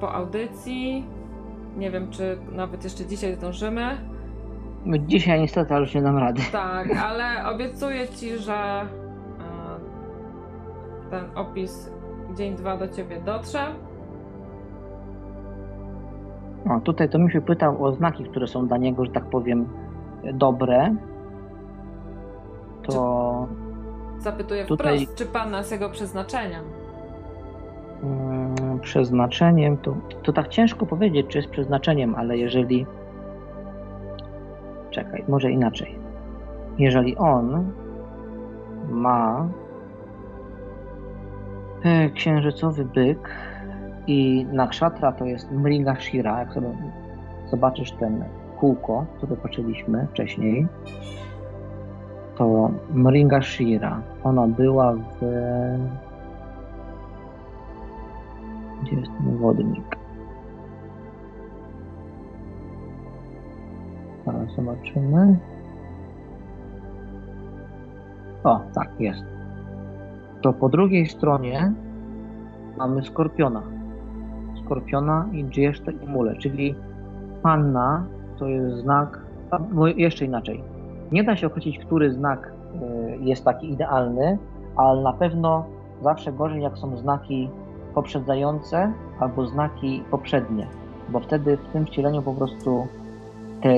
po 0.00 0.14
audycji. 0.14 1.06
Nie 1.76 1.90
wiem, 1.90 2.10
czy 2.10 2.38
nawet 2.52 2.84
jeszcze 2.84 3.06
dzisiaj 3.06 3.34
zdążymy. 3.34 3.98
Dzisiaj 5.06 5.40
niestety 5.40 5.74
ale 5.74 5.84
już 5.84 5.94
nie 5.94 6.02
dam 6.02 6.18
rady. 6.18 6.42
Tak, 6.52 6.88
ale 6.96 7.48
obiecuję 7.48 8.08
ci, 8.08 8.38
że 8.38 8.54
e, 8.54 8.86
ten 11.10 11.24
opis 11.34 11.90
dzień 12.34 12.56
dwa 12.56 12.76
do 12.76 12.88
ciebie 12.88 13.20
dotrze. 13.20 13.87
No, 16.64 16.80
tutaj 16.80 17.08
to 17.08 17.18
mi 17.18 17.32
się 17.32 17.40
pytał 17.40 17.84
o 17.84 17.92
znaki, 17.92 18.24
które 18.24 18.46
są 18.46 18.66
dla 18.66 18.76
niego, 18.76 19.04
że 19.04 19.10
tak 19.10 19.24
powiem, 19.24 19.66
dobre. 20.34 20.94
To 22.82 23.46
Zapytuję 24.18 24.64
Tutaj- 24.64 24.98
wprost, 24.98 25.18
czy 25.18 25.26
pana 25.26 25.58
jest 25.58 25.72
jego 25.72 25.90
przeznaczeniem. 25.90 26.64
mm, 28.02 28.78
przeznaczeniem, 28.80 29.76
to, 29.76 29.94
to 30.22 30.32
tak 30.32 30.48
ciężko 30.48 30.86
powiedzieć, 30.86 31.26
czy 31.28 31.38
jest 31.38 31.50
przeznaczeniem, 31.50 32.14
ale 32.14 32.38
jeżeli. 32.38 32.86
Czekaj, 34.90 35.24
może 35.28 35.50
inaczej. 35.50 35.98
Jeżeli 36.78 37.16
on 37.16 37.72
ma 38.90 39.48
e, 41.84 42.10
księżycowy 42.10 42.84
byk 42.84 43.30
i 44.08 44.46
nakshatra 44.52 45.12
to 45.12 45.24
jest 45.24 45.50
Mrigashira, 45.52 46.38
jak 46.38 46.52
sobie 46.52 46.68
zobaczysz 47.50 47.92
ten 47.92 48.24
kółko, 48.56 49.06
które 49.16 49.36
patrzyliśmy 49.36 50.06
wcześniej, 50.10 50.66
to 52.36 52.70
Mrigashira, 52.90 54.02
ona 54.24 54.46
była 54.46 54.92
w 54.92 55.24
gdzie 58.82 58.96
jest 58.96 59.12
ten 59.18 59.36
wodnik? 59.36 59.96
Zaraz 64.26 64.54
zobaczymy. 64.56 65.38
O, 68.44 68.60
tak, 68.74 69.00
jest. 69.00 69.24
To 70.42 70.52
po 70.52 70.68
drugiej 70.68 71.06
stronie 71.06 71.72
mamy 72.76 73.02
Skorpiona. 73.02 73.77
Skorpiona 74.68 75.28
i 75.32 75.44
Dżieszta 75.44 75.90
i 75.90 76.06
Mule, 76.06 76.36
czyli 76.36 76.74
Panna 77.42 78.06
to 78.38 78.46
jest 78.46 78.76
znak, 78.76 79.20
bo 79.72 79.86
jeszcze 79.86 80.24
inaczej. 80.24 80.62
Nie 81.12 81.24
da 81.24 81.36
się 81.36 81.46
określić, 81.46 81.78
który 81.78 82.12
znak 82.12 82.52
y, 82.74 83.18
jest 83.20 83.44
taki 83.44 83.70
idealny, 83.70 84.38
ale 84.76 85.02
na 85.02 85.12
pewno 85.12 85.64
zawsze 86.02 86.32
gorzej, 86.32 86.62
jak 86.62 86.78
są 86.78 86.96
znaki 86.96 87.50
poprzedzające 87.94 88.92
albo 89.20 89.46
znaki 89.46 90.02
poprzednie, 90.10 90.66
bo 91.08 91.20
wtedy 91.20 91.56
w 91.56 91.72
tym 91.72 91.86
wcieleniu 91.86 92.22
po 92.22 92.34
prostu 92.34 92.86
te 93.62 93.74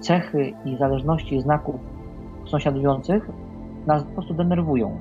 cechy 0.00 0.52
i 0.64 0.76
zależności 0.76 1.40
znaków 1.40 1.74
sąsiadujących 2.46 3.30
nas 3.86 4.04
po 4.04 4.12
prostu 4.12 4.34
denerwują. 4.34 4.98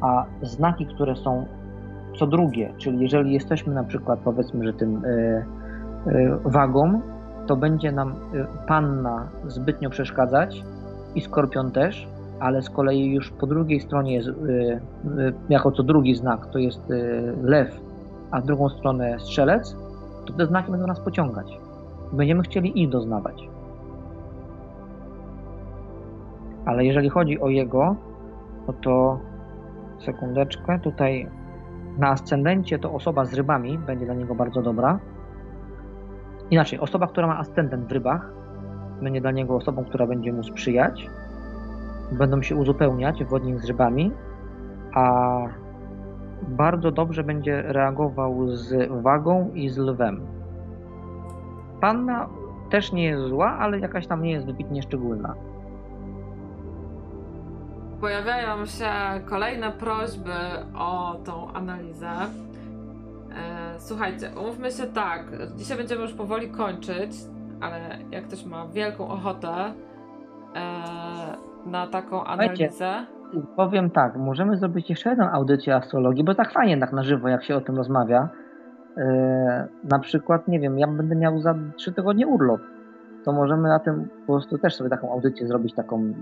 A 0.00 0.24
znaki, 0.42 0.86
które 0.86 1.16
są 1.16 1.46
co 2.18 2.26
drugie, 2.26 2.72
czyli 2.78 3.00
jeżeli 3.00 3.32
jesteśmy 3.32 3.74
na 3.74 3.84
przykład 3.84 4.20
powiedzmy, 4.24 4.64
że 4.64 4.72
tym 4.72 5.04
y, 5.04 5.44
y, 6.06 6.38
wagą, 6.44 7.00
to 7.46 7.56
będzie 7.56 7.92
nam 7.92 8.08
y, 8.10 8.14
panna 8.66 9.28
zbytnio 9.46 9.90
przeszkadzać 9.90 10.64
i 11.14 11.20
skorpion 11.20 11.70
też, 11.70 12.08
ale 12.40 12.62
z 12.62 12.70
kolei 12.70 13.14
już 13.14 13.30
po 13.30 13.46
drugiej 13.46 13.80
stronie 13.80 14.14
jest, 14.14 14.28
jako 15.48 15.72
co 15.72 15.82
drugi 15.82 16.14
znak, 16.14 16.46
to 16.46 16.58
jest 16.58 16.80
lew, 17.42 17.80
a 18.30 18.40
w 18.40 18.44
drugą 18.44 18.68
stronę 18.68 19.20
strzelec, 19.20 19.76
to 20.26 20.32
te 20.32 20.46
znaki 20.46 20.70
będą 20.70 20.86
nas 20.86 21.00
pociągać. 21.00 21.58
Będziemy 22.12 22.42
chcieli 22.42 22.82
ich 22.82 22.88
doznawać. 22.88 23.48
Ale 26.66 26.84
jeżeli 26.84 27.08
chodzi 27.08 27.40
o 27.40 27.48
jego, 27.48 27.96
no 28.66 28.74
to 28.82 29.18
sekundeczkę, 29.98 30.78
tutaj 30.78 31.28
na 31.98 32.08
ascendencie 32.08 32.78
to 32.78 32.92
osoba 32.92 33.24
z 33.24 33.34
rybami 33.34 33.78
będzie 33.78 34.04
dla 34.04 34.14
niego 34.14 34.34
bardzo 34.34 34.62
dobra. 34.62 34.98
Inaczej, 36.50 36.78
osoba, 36.78 37.06
która 37.06 37.26
ma 37.26 37.38
ascendent 37.38 37.88
w 37.88 37.92
rybach, 37.92 38.32
będzie 39.02 39.20
dla 39.20 39.30
niego 39.30 39.56
osobą, 39.56 39.84
która 39.84 40.06
będzie 40.06 40.32
mu 40.32 40.42
sprzyjać 40.42 41.08
będą 42.12 42.42
się 42.42 42.56
uzupełniać 42.56 43.24
wodnik 43.24 43.60
z 43.60 43.64
rybami, 43.64 44.12
a 44.94 45.40
bardzo 46.48 46.90
dobrze 46.90 47.24
będzie 47.24 47.62
reagował 47.62 48.48
z 48.48 48.90
wagą 49.02 49.50
i 49.54 49.68
z 49.68 49.78
lwem. 49.78 50.26
Panna 51.80 52.28
też 52.70 52.92
nie 52.92 53.04
jest 53.04 53.22
zła, 53.22 53.56
ale 53.58 53.78
jakaś 53.78 54.06
tam 54.06 54.22
nie 54.22 54.30
jest 54.30 54.46
wybitnie 54.46 54.82
szczególna. 54.82 55.34
Pojawiają 58.00 58.66
się 58.66 58.90
kolejne 59.26 59.72
prośby 59.72 60.34
o 60.74 61.14
tą 61.24 61.52
analizę. 61.52 62.10
E, 62.10 63.78
Słuchajcie, 63.78 64.30
umówmy 64.40 64.70
się 64.70 64.86
tak. 64.86 65.22
Dzisiaj 65.56 65.78
będziemy 65.78 66.02
już 66.02 66.12
powoli 66.12 66.50
kończyć, 66.50 67.10
ale 67.60 67.98
jak 68.10 68.26
ktoś 68.26 68.44
ma 68.44 68.66
wielką 68.66 69.08
ochotę 69.08 69.48
e, 69.48 69.72
na 71.66 71.86
taką 71.86 72.24
analizę. 72.24 73.06
Powiem 73.56 73.90
tak, 73.90 74.16
możemy 74.16 74.56
zrobić 74.56 74.90
jeszcze 74.90 75.10
jedną 75.10 75.30
audycję 75.30 75.76
astrologii, 75.76 76.24
bo 76.24 76.34
tak 76.34 76.52
fajnie 76.52 76.78
tak 76.78 76.92
na 76.92 77.02
żywo, 77.02 77.28
jak 77.28 77.44
się 77.44 77.56
o 77.56 77.60
tym 77.60 77.76
rozmawia. 77.76 78.28
Yy, 78.96 79.04
na 79.84 79.98
przykład, 79.98 80.48
nie 80.48 80.60
wiem, 80.60 80.78
ja 80.78 80.86
będę 80.86 81.16
miał 81.16 81.40
za 81.40 81.54
trzy 81.76 81.92
tygodnie 81.92 82.26
urlop. 82.26 82.60
To 83.28 83.32
możemy 83.32 83.68
na 83.68 83.78
tym 83.78 84.08
po 84.26 84.32
prostu 84.32 84.58
też 84.58 84.74
sobie 84.74 84.90
taką 84.90 85.12
audycję 85.12 85.46
zrobić, 85.46 85.74
taką 85.74 86.14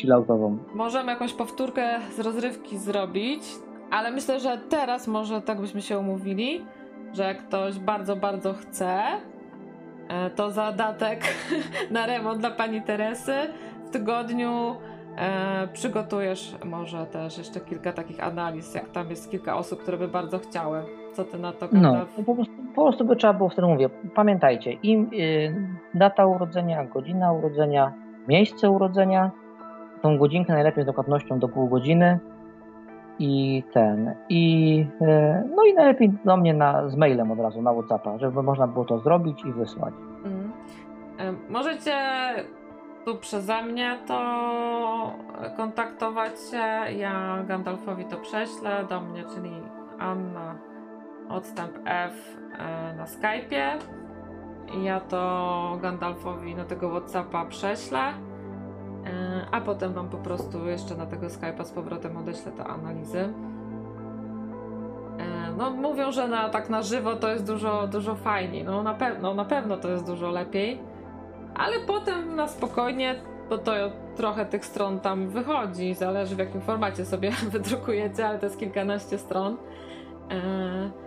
chilloutową. 0.00 0.58
Możemy 0.74 1.12
jakąś 1.12 1.32
powtórkę 1.32 2.00
z 2.16 2.20
rozrywki 2.20 2.78
zrobić, 2.78 3.42
ale 3.90 4.10
myślę, 4.10 4.40
że 4.40 4.58
teraz 4.68 5.08
może 5.08 5.42
tak 5.42 5.60
byśmy 5.60 5.82
się 5.82 5.98
umówili, 5.98 6.64
że 7.12 7.22
jak 7.22 7.46
ktoś 7.46 7.78
bardzo, 7.78 8.16
bardzo 8.16 8.52
chce, 8.52 9.02
e, 10.08 10.30
to 10.30 10.50
zadatek 10.50 11.20
na 11.90 12.06
remont 12.06 12.40
dla 12.40 12.50
pani 12.50 12.82
Teresy 12.82 13.34
w 13.86 13.90
tygodniu 13.90 14.76
e, 15.16 15.68
przygotujesz 15.72 16.56
może 16.64 17.06
też 17.06 17.38
jeszcze 17.38 17.60
kilka 17.60 17.92
takich 17.92 18.24
analiz, 18.24 18.74
jak 18.74 18.88
tam 18.88 19.10
jest 19.10 19.30
kilka 19.30 19.56
osób, 19.56 19.82
które 19.82 19.98
by 19.98 20.08
bardzo 20.08 20.38
chciały. 20.38 21.03
Co 21.14 21.24
ty 21.24 21.38
na 21.38 21.52
to 21.52 21.66
No, 21.72 21.80
Gandalf? 21.82 22.14
po 22.26 22.34
prostu, 22.34 22.54
po 22.74 22.82
prostu 22.82 23.04
by 23.04 23.16
trzeba 23.16 23.32
było 23.32 23.48
wtedy 23.48 23.68
mówię. 23.68 23.88
Pamiętajcie, 24.14 24.72
im 24.72 25.10
y, 25.12 25.54
data 25.94 26.26
urodzenia, 26.26 26.84
godzina 26.84 27.32
urodzenia, 27.32 27.92
miejsce 28.28 28.70
urodzenia, 28.70 29.30
tą 30.02 30.18
godzinkę 30.18 30.52
najlepiej 30.52 30.84
z 30.84 30.86
dokładnością 30.86 31.38
do 31.38 31.48
pół 31.48 31.68
godziny 31.68 32.18
i 33.18 33.62
ten. 33.72 34.14
I 34.28 34.86
y, 35.02 35.48
no 35.56 35.62
i 35.62 35.74
najlepiej 35.74 36.12
do 36.24 36.36
mnie 36.36 36.54
na, 36.54 36.88
z 36.88 36.96
mailem 36.96 37.30
od 37.30 37.38
razu 37.40 37.62
na 37.62 37.72
WhatsAppa, 37.72 38.18
żeby 38.18 38.42
można 38.42 38.66
było 38.66 38.84
to 38.84 38.98
zrobić 38.98 39.44
i 39.44 39.52
wysłać. 39.52 39.94
E, 41.18 41.32
Możecie 41.50 41.92
tu 43.04 43.16
przeze 43.16 43.62
mnie 43.62 43.98
to 44.06 44.18
kontaktować 45.56 46.32
się. 46.50 46.92
Ja 46.96 47.38
Gandalfowi 47.48 48.04
to 48.04 48.16
prześlę 48.16 48.84
do 48.88 49.00
mnie, 49.00 49.24
czyli 49.34 49.50
Anna 49.98 50.54
odstęp 51.28 51.78
F 51.84 52.14
e, 52.58 52.94
na 52.96 53.04
Skype'ie. 53.04 53.78
Ja 54.82 55.00
to 55.00 55.78
Gandalfowi 55.82 56.54
na 56.54 56.64
tego 56.64 56.90
Whatsappa 56.90 57.44
prześlę. 57.44 58.00
E, 58.00 59.46
a 59.50 59.60
potem 59.60 59.92
Wam 59.92 60.08
po 60.08 60.18
prostu 60.18 60.66
jeszcze 60.66 60.94
na 60.94 61.06
tego 61.06 61.26
Skype'a 61.26 61.64
z 61.64 61.70
powrotem 61.70 62.16
odeślę 62.16 62.52
te 62.52 62.64
analizy. 62.64 63.18
E, 65.18 65.52
no, 65.56 65.70
mówią, 65.70 66.12
że 66.12 66.28
na, 66.28 66.48
tak 66.48 66.70
na 66.70 66.82
żywo 66.82 67.16
to 67.16 67.28
jest 67.28 67.46
dużo, 67.46 67.86
dużo 67.86 68.14
fajniej. 68.14 68.64
No 68.64 68.82
na, 68.82 68.94
pewno, 68.94 69.34
na 69.34 69.44
pewno 69.44 69.76
to 69.76 69.88
jest 69.88 70.06
dużo 70.06 70.30
lepiej, 70.30 70.80
ale 71.54 71.80
potem 71.86 72.36
na 72.36 72.48
spokojnie, 72.48 73.14
bo 73.50 73.58
to 73.58 73.72
trochę 74.16 74.46
tych 74.46 74.64
stron 74.64 75.00
tam 75.00 75.28
wychodzi, 75.28 75.94
zależy 75.94 76.36
w 76.36 76.38
jakim 76.38 76.60
formacie 76.60 77.04
sobie 77.04 77.30
wydrukujecie, 77.52 78.28
ale 78.28 78.38
to 78.38 78.46
jest 78.46 78.58
kilkanaście 78.58 79.18
stron. 79.18 79.56
E, 80.30 81.03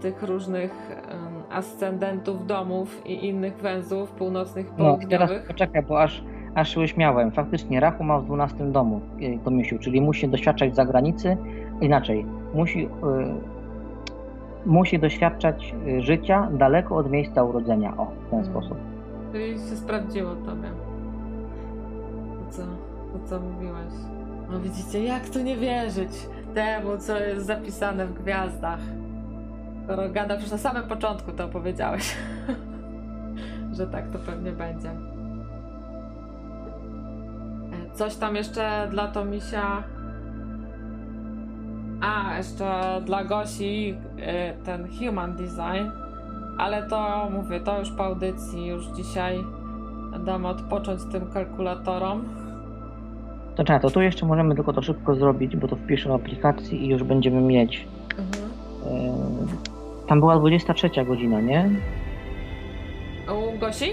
tych 0.00 0.22
różnych 0.22 0.72
ascendentów 1.50 2.46
domów 2.46 3.06
i 3.06 3.26
innych 3.26 3.56
węzłów 3.56 4.10
północnych 4.10 4.66
i 4.66 4.70
południowych. 4.70 5.20
No, 5.20 5.26
teraz 5.26 5.46
poczekaj, 5.46 5.82
bo 5.82 6.02
aż, 6.02 6.24
aż 6.54 6.74
się 6.74 6.80
uśmiałem. 6.80 7.32
Faktycznie 7.32 7.80
Rachu 7.80 8.04
ma 8.04 8.18
w 8.18 8.24
12 8.24 8.72
domu 8.72 9.00
e, 9.74 9.78
czyli 9.78 10.00
musi 10.00 10.28
doświadczać 10.28 10.76
zagranicy, 10.76 11.36
inaczej, 11.80 12.26
musi, 12.54 12.86
y, 12.86 12.88
musi 14.66 14.98
doświadczać 14.98 15.74
e, 15.86 16.00
życia 16.00 16.48
daleko 16.52 16.96
od 16.96 17.10
miejsca 17.10 17.42
urodzenia, 17.44 17.96
o, 17.96 18.06
w 18.06 18.30
ten 18.30 18.42
hmm. 18.42 18.44
sposób. 18.44 18.78
Czyli 19.32 19.54
się 19.54 19.76
sprawdziło 19.76 20.34
tobie. 20.34 20.68
To 22.38 22.52
co, 22.52 22.62
to 23.12 23.28
co 23.28 23.40
mówiłaś. 23.40 23.92
No 24.50 24.60
widzicie, 24.60 25.04
jak 25.04 25.28
tu 25.28 25.42
nie 25.42 25.56
wierzyć 25.56 26.10
temu, 26.54 26.98
co 26.98 27.18
jest 27.18 27.46
zapisane 27.46 28.06
w 28.06 28.22
gwiazdach. 28.22 28.80
Skoro 29.88 30.08
gadam 30.08 30.40
już 30.40 30.50
na 30.50 30.58
samym 30.58 30.82
początku 30.82 31.32
to 31.32 31.44
opowiedziałeś, 31.44 32.16
że 33.76 33.86
tak 33.86 34.10
to 34.10 34.18
pewnie 34.18 34.52
będzie. 34.52 34.88
E, 34.90 34.94
coś 37.92 38.16
tam 38.16 38.36
jeszcze 38.36 38.88
dla 38.90 39.08
Tomisia. 39.08 39.82
A, 42.00 42.36
jeszcze 42.36 43.00
dla 43.04 43.24
Gosi 43.24 43.94
e, 44.18 44.54
ten 44.54 44.88
human 44.98 45.36
design. 45.36 45.90
Ale 46.58 46.82
to 46.82 47.28
mówię, 47.30 47.60
to 47.60 47.78
już 47.78 47.90
po 47.90 48.04
audycji, 48.04 48.66
już 48.66 48.86
dzisiaj 48.86 49.44
dam 50.24 50.46
odpocząć 50.46 51.00
tym 51.12 51.30
kalkulatorom. 51.30 52.24
To 53.56 53.64
czekaj, 53.64 53.80
to 53.80 53.90
tu 53.90 54.00
jeszcze 54.00 54.26
możemy 54.26 54.54
tylko 54.54 54.72
to 54.72 54.82
szybko 54.82 55.14
zrobić, 55.14 55.56
bo 55.56 55.68
to 55.68 55.76
wpiszę 55.76 56.08
w 56.08 56.12
aplikacji 56.12 56.84
i 56.84 56.88
już 56.88 57.02
będziemy 57.02 57.40
mieć. 57.40 57.88
Mhm. 58.18 58.48
E, 58.86 59.77
tam 60.08 60.20
była 60.20 60.38
23 60.38 61.04
godzina, 61.04 61.40
nie? 61.40 61.70
U 63.54 63.58
Gosi? 63.58 63.90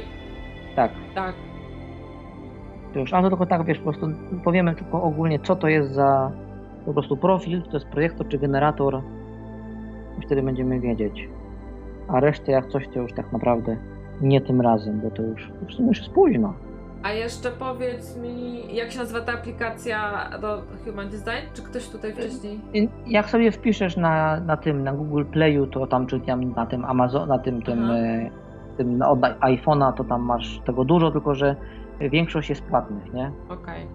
Tak. 0.76 0.92
Tak. 1.16 1.36
Już, 2.96 3.14
ale 3.14 3.24
to 3.24 3.30
tylko 3.30 3.46
tak, 3.46 3.66
wiesz, 3.66 3.78
po 3.78 3.84
prostu 3.84 4.08
powiemy 4.44 4.76
tylko 4.76 5.04
ogólnie, 5.04 5.40
co 5.40 5.56
to 5.56 5.68
jest 5.68 5.92
za 5.92 6.32
po 6.86 6.94
prostu 6.94 7.18
profil, 7.18 7.64
czy 7.64 7.70
to 7.70 7.78
jest 7.78 7.90
projektor, 7.90 8.28
czy 8.28 8.38
generator 8.38 9.02
i 10.20 10.26
wtedy 10.26 10.44
będziemy 10.44 10.80
wiedzieć. 10.80 11.30
A 12.08 12.20
resztę 12.20 12.52
jak 12.52 12.68
coś, 12.68 12.88
to 12.88 13.00
już 13.00 13.14
tak 13.14 13.32
naprawdę 13.32 13.78
nie 14.22 14.42
tym 14.42 14.62
razem, 14.62 15.02
bo 15.02 15.12
to 15.12 15.22
już, 15.22 15.52
sumie 15.70 15.88
już 15.88 16.00
jest 16.00 16.12
późno. 16.12 16.54
A 17.04 17.12
jeszcze 17.12 17.52
powiedz 17.52 18.18
mi, 18.18 18.76
jak 18.76 18.92
się 18.92 19.00
nazywa 19.00 19.22
ta 19.22 19.34
aplikacja 19.34 20.30
do 20.42 20.62
Human 20.86 21.10
Design? 21.10 21.54
Czy 21.54 21.62
ktoś 21.62 21.90
tutaj 21.90 22.14
wcześniej? 22.14 22.60
Jak 23.08 23.30
sobie 23.30 23.52
wpiszesz 23.52 23.98
na, 23.98 24.40
na 24.40 24.58
tym, 24.58 24.84
na 24.84 24.94
Google 24.94 25.24
Playu, 25.26 25.68
to 25.68 25.88
tam, 25.88 26.08
czy 26.08 26.20
tam 26.20 26.52
na 26.52 26.66
tym 26.66 26.86
Amazon, 26.86 27.30
na 27.30 27.40
tym, 27.40 27.62
tym, 27.62 27.92
e, 27.92 28.30
tym 28.78 29.02
od 29.02 29.20
iPhone'a, 29.20 29.94
to 29.94 30.04
tam 30.04 30.22
masz 30.22 30.62
tego 30.66 30.86
dużo, 30.86 31.12
tylko 31.12 31.36
że 31.36 31.56
większość 32.00 32.50
jest 32.50 32.64
płatnych, 32.64 33.14
nie? 33.14 33.32
Okej. 33.50 33.56
Okay. 33.58 33.88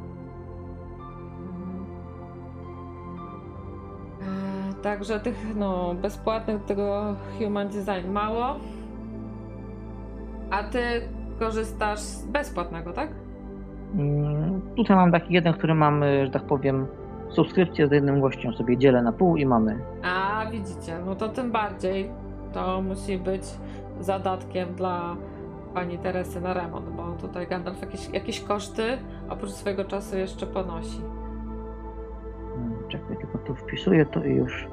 E, 4.70 4.82
także 4.82 5.20
tych 5.20 5.56
no, 5.56 5.94
bezpłatnych 5.94 6.64
tego 6.64 7.14
Human 7.38 7.68
Design 7.68 8.12
mało. 8.12 8.56
A 10.50 10.62
ty 10.62 10.78
korzystasz 11.40 12.00
z 12.00 12.26
bezpłatnego, 12.26 12.92
tak? 12.92 13.08
Mm, 13.94 14.60
tutaj 14.76 14.96
mam 14.96 15.12
taki 15.12 15.34
jeden, 15.34 15.54
który 15.54 15.74
mam, 15.74 16.04
że 16.24 16.30
tak 16.30 16.42
powiem, 16.42 16.86
subskrypcję 17.30 17.88
z 17.88 17.92
jednym 17.92 18.20
gościem 18.20 18.52
sobie 18.52 18.78
dzielę 18.78 19.02
na 19.02 19.12
pół 19.12 19.36
i 19.36 19.46
mamy. 19.46 19.78
A 20.02 20.46
widzicie, 20.50 20.98
no 21.06 21.14
to 21.14 21.28
tym 21.28 21.52
bardziej 21.52 22.10
to 22.52 22.82
musi 22.82 23.18
być 23.18 23.42
zadatkiem 24.00 24.74
dla 24.74 25.16
pani 25.74 25.98
Teresy 25.98 26.40
na 26.40 26.54
remont, 26.54 26.88
bo 26.88 27.02
tutaj 27.20 27.46
Gandalf 27.46 27.80
jakieś, 27.80 28.10
jakieś 28.10 28.40
koszty 28.40 28.82
oprócz 29.28 29.50
swojego 29.50 29.84
czasu 29.84 30.18
jeszcze 30.18 30.46
ponosi. 30.46 31.00
Hmm, 32.54 32.88
czekaj, 32.88 33.16
tylko 33.16 33.38
tu 33.38 33.54
wpisuję 33.54 34.06
to 34.06 34.24
i 34.24 34.34
już 34.34 34.68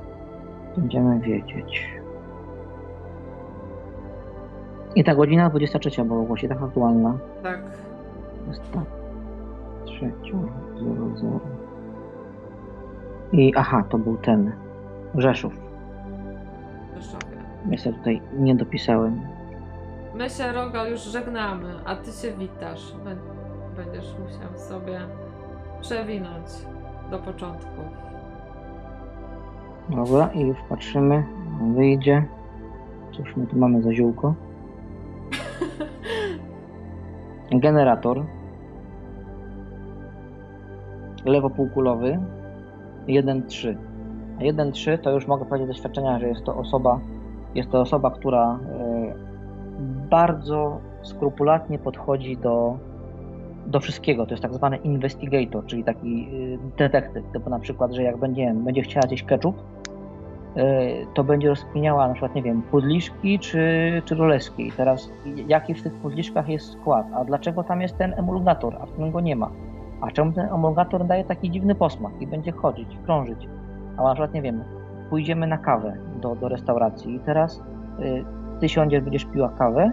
będziemy 0.78 1.20
wiedzieć. 1.20 1.90
I 4.98 5.04
ta 5.04 5.16
godzina 5.16 5.50
23 5.50 6.04
była 6.04 6.24
właśnie 6.24 6.50
tak 6.50 6.62
aktualna. 6.62 7.18
Tak. 7.44 7.62
Jest. 8.48 8.62
Trzecia, 9.86 10.38
00. 11.16 11.40
I 13.32 13.54
aha, 13.56 13.84
to 13.90 13.98
był 13.98 14.18
ten. 14.18 14.52
Rzeszów. 15.16 15.54
Rzeszowie. 16.96 17.38
Ja 17.70 17.78
sobie 17.78 17.98
tutaj 17.98 18.22
nie 18.40 18.56
dopisałem. 18.56 19.22
My 20.16 20.30
się, 20.30 20.52
Rogal, 20.52 20.92
już 20.92 21.02
żegnamy, 21.02 21.74
a 21.86 21.96
ty 21.96 22.12
się 22.12 22.32
witasz. 22.32 22.94
Będziesz 23.76 24.16
musiał 24.20 24.60
sobie 24.60 25.00
przewinąć 25.82 26.48
do 27.12 27.20
początku. 27.20 27.82
Dobra, 29.90 30.30
i 30.34 30.48
już 30.48 30.58
patrzymy. 30.70 31.24
Wyjdzie. 31.76 32.26
Cóż 33.12 33.36
my 33.36 33.48
tu 33.48 33.58
mamy 33.58 33.82
za 33.82 33.94
ziółko? 33.94 34.47
Generator 37.52 38.26
lewopółkulowy 41.26 42.20
1.3. 43.08 43.78
1.3 44.40 44.98
to 44.98 45.12
już 45.12 45.28
mogę 45.28 45.46
powiedzieć 45.46 45.68
doświadczenia, 45.68 46.20
że 46.20 46.28
jest 46.28 46.44
to 46.44 46.56
osoba, 46.56 47.00
jest 47.56 47.70
to 47.72 47.82
osoba, 47.82 48.12
która 48.12 48.60
e, 48.60 49.14
bardzo 50.10 50.80
skrupulatnie 51.02 51.80
podchodzi 51.80 52.38
do, 52.38 52.78
do 53.68 53.80
wszystkiego. 53.80 54.26
To 54.26 54.32
jest 54.32 54.44
tak 54.44 54.54
zwany 54.54 54.78
investigator, 54.78 55.66
czyli 55.66 55.84
taki 55.84 56.30
e, 56.54 56.78
detektyw. 56.78 57.24
Typu 57.34 57.50
na 57.50 57.60
przykład, 57.60 57.94
że 57.94 58.04
jak 58.04 58.18
będzie, 58.18 58.54
będzie 58.54 58.82
chciała 58.82 59.08
gdzieś 59.08 59.24
ketchup, 59.24 59.56
to 61.14 61.24
będzie 61.24 61.50
rozkminiała 61.50 62.08
na 62.08 62.14
przykład, 62.14 62.36
nie 62.36 62.44
wiem, 62.44 62.62
pudliszki 62.62 63.40
czy, 63.40 64.02
czy 64.06 64.16
roleski. 64.16 64.72
Teraz 64.78 65.10
jaki 65.48 65.74
w 65.74 65.84
tych 65.84 65.94
pudliszkach 65.94 66.50
jest 66.50 66.72
skład, 66.72 67.06
a 67.16 67.24
dlaczego 67.24 67.64
tam 67.64 67.82
jest 67.82 67.98
ten 67.98 68.14
emulgator, 68.14 68.78
a 68.82 68.86
w 68.86 68.92
którym 68.92 69.12
go 69.12 69.22
nie 69.22 69.36
ma? 69.36 69.52
A 70.02 70.12
czemu 70.12 70.32
ten 70.32 70.46
emulgator 70.54 71.06
daje 71.06 71.24
taki 71.24 71.52
dziwny 71.52 71.76
posmak 71.76 72.22
i 72.22 72.28
będzie 72.28 72.52
chodzić, 72.52 72.98
krążyć? 73.06 73.48
A 73.98 74.04
na 74.04 74.14
przykład, 74.14 74.34
nie 74.34 74.42
wiem, 74.42 74.64
pójdziemy 75.10 75.48
na 75.48 75.58
kawę 75.58 75.98
do, 76.22 76.36
do 76.36 76.50
restauracji 76.50 77.16
i 77.16 77.20
teraz 77.20 77.64
y, 78.00 78.24
ty 78.60 78.70
siądziesz, 78.70 79.02
będziesz 79.02 79.26
piła 79.26 79.50
kawę, 79.50 79.92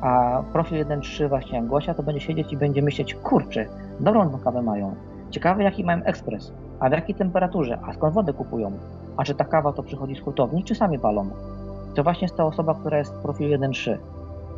a 0.00 0.42
profil 0.52 0.84
1.3 0.84 1.28
właśnie 1.28 1.58
jak 1.58 1.66
Gosia, 1.66 1.94
to 1.94 2.02
będzie 2.02 2.20
siedzieć 2.20 2.52
i 2.52 2.56
będzie 2.56 2.82
myśleć, 2.82 3.14
kurczę, 3.14 3.66
dobrą 4.00 4.30
tą 4.30 4.38
kawę 4.38 4.62
mają. 4.62 4.94
Ciekawe 5.30 5.62
jaki 5.62 5.84
mają 5.84 6.02
ekspres, 6.02 6.52
a 6.80 6.88
w 6.88 6.92
jakiej 6.92 7.14
temperaturze, 7.14 7.78
a 7.86 7.92
skąd 7.92 8.14
wodę 8.14 8.32
kupują, 8.32 8.72
a 9.20 9.24
czy 9.24 9.34
ta 9.34 9.44
kawa 9.44 9.72
to 9.72 9.82
przychodzi 9.82 10.16
z 10.16 10.20
hurtowni, 10.20 10.64
czy 10.64 10.74
sami 10.74 10.98
palą? 10.98 11.30
To 11.94 12.02
właśnie 12.02 12.24
jest 12.24 12.36
ta 12.36 12.44
osoba, 12.44 12.74
która 12.74 12.98
jest 12.98 13.14
w 13.14 13.22
profilu 13.22 13.56
1.3. 13.58 13.96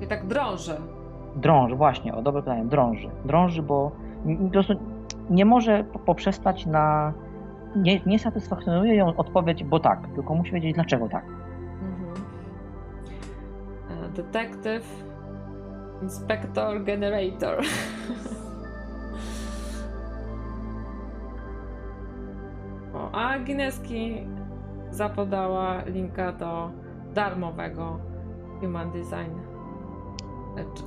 I 0.01 0.07
tak 0.07 0.27
drąży. 0.27 0.77
Drąży, 1.37 1.77
właśnie, 1.77 2.15
o 2.15 2.23
dobre 2.23 2.43
pytanie, 2.43 2.65
drąży. 2.65 3.11
Drąży, 3.25 3.63
bo 3.63 3.91
po 4.45 4.51
prostu 4.51 4.75
nie 5.31 5.45
może 5.45 5.85
poprzestać 5.85 6.67
na. 6.67 7.13
Nie, 7.77 8.01
nie 8.07 8.19
satysfakcjonuje 8.19 8.95
ją 8.95 9.17
odpowiedź, 9.17 9.65
bo 9.65 9.81
tak, 9.81 10.09
tylko 10.15 10.35
musi 10.35 10.53
wiedzieć, 10.53 10.75
dlaczego 10.75 11.09
tak. 11.09 11.25
Mhm. 11.83 12.15
E, 13.91 14.09
detective, 14.09 15.05
inspector, 16.03 16.85
generator. 16.85 17.63
o, 22.95 23.11
a 23.13 23.39
Gineski 23.39 24.27
zapodała 24.93 25.83
linka 25.85 26.33
do 26.33 26.71
darmowego 27.15 27.99
Human 28.61 28.91
Design 28.91 29.53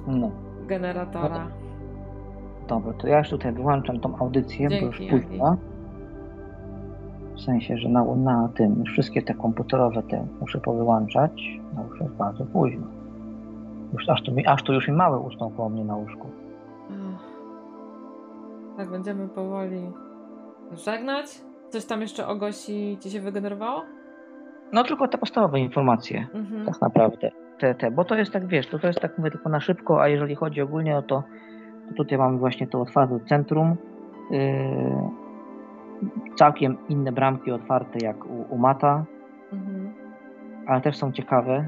no. 0.07 0.31
generatora. 0.67 1.47
Dobra, 2.67 2.93
to 2.93 3.07
ja 3.07 3.19
już 3.19 3.29
tutaj 3.29 3.53
wyłączam 3.53 3.99
tą 3.99 4.17
audycję, 4.17 4.69
Dzięki, 4.69 4.85
bo 4.85 4.91
już 4.91 5.25
późno. 5.27 5.57
W 7.35 7.41
sensie, 7.41 7.77
że 7.77 7.89
na, 7.89 8.15
na 8.15 8.49
tym 8.55 8.79
już 8.79 8.91
wszystkie 8.91 9.21
te 9.21 9.33
komputerowe 9.33 10.03
te 10.03 10.27
muszę 10.41 10.59
powyłączać. 10.59 11.59
No 11.75 11.83
już 11.83 12.01
jest 12.01 12.13
bardzo 12.13 12.45
późno. 12.45 12.87
Już, 13.93 14.09
aż, 14.09 14.23
tu, 14.23 14.31
aż 14.47 14.63
tu 14.63 14.73
już 14.73 14.87
i 14.87 14.91
małe 14.91 15.19
ustąpiło 15.19 15.69
mnie 15.69 15.85
na 15.85 15.95
łóżku. 15.95 16.27
Tak, 18.77 18.89
będziemy 18.89 19.27
powoli 19.27 19.91
żegnać. 20.71 21.41
Coś 21.69 21.85
tam 21.85 22.01
jeszcze 22.01 22.27
o 22.27 22.35
Gosi 22.35 22.97
ci 22.99 23.11
się 23.11 23.21
wygenerowało? 23.21 23.81
No 24.73 24.83
tylko 24.83 25.07
te 25.07 25.17
podstawowe 25.17 25.59
informacje, 25.59 26.27
Mhm. 26.33 26.65
tak 26.65 26.81
naprawdę. 26.81 27.31
Te, 27.59 27.75
te, 27.75 27.91
bo 27.91 28.03
to 28.05 28.15
jest 28.15 28.31
tak, 28.33 28.47
wiesz, 28.47 28.67
to, 28.67 28.79
to 28.79 28.87
jest 28.87 28.99
tak 28.99 29.17
mówię 29.17 29.31
tylko 29.31 29.49
na 29.49 29.59
szybko, 29.59 30.01
a 30.01 30.07
jeżeli 30.07 30.35
chodzi 30.35 30.61
ogólnie 30.61 30.97
o 30.97 31.01
to, 31.01 31.23
to 31.87 31.93
tutaj 31.95 32.17
mamy 32.17 32.37
właśnie 32.37 32.67
to 32.67 32.81
otwarte 32.81 33.19
centrum. 33.19 33.75
Yy, 34.31 34.45
całkiem 36.35 36.77
inne 36.89 37.11
bramki 37.11 37.51
otwarte 37.51 37.99
jak 38.05 38.25
u, 38.25 38.45
u 38.49 38.57
Mata, 38.57 39.05
Mhm. 39.53 39.93
ale 40.67 40.81
też 40.81 40.97
są 40.97 41.11
ciekawe. 41.11 41.67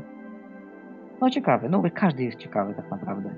No 1.21 1.29
ciekawe, 1.29 1.69
no 1.69 1.83
każdy 1.93 2.23
jest 2.23 2.37
ciekawy 2.37 2.73
tak 2.73 2.91
naprawdę. 2.91 3.29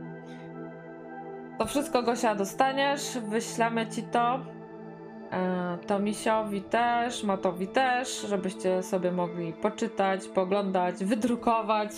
To 1.57 1.65
wszystko 1.65 2.03
Gosia 2.03 2.35
dostaniesz, 2.35 3.19
wyślemy 3.29 3.87
ci 3.87 4.03
to. 4.03 4.39
E, 5.31 5.77
To 5.87 5.99
Misiowi 5.99 6.61
też, 6.61 7.23
Matowi 7.23 7.67
też, 7.67 8.21
żebyście 8.21 8.83
sobie 8.83 9.11
mogli 9.11 9.53
poczytać, 9.53 10.27
poglądać, 10.27 11.03
wydrukować, 11.05 11.91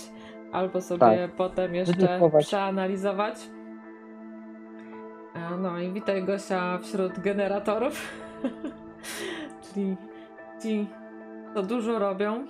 albo 0.52 0.82
sobie 0.82 1.00
Tak. 1.00 1.32
potem 1.32 1.76
jeszcze 1.76 1.94
Wydrukować. 1.94 2.46
przeanalizować. 2.46 3.36
E, 5.36 5.58
No 5.58 5.80
i 5.80 5.92
witaj 5.92 6.24
Gosia 6.24 6.78
wśród 6.78 7.20
generatorów, 7.20 8.02
czyli 9.74 9.98
ci, 10.62 10.88
co 11.54 11.64
dużo 11.64 12.00
robią 12.00 12.46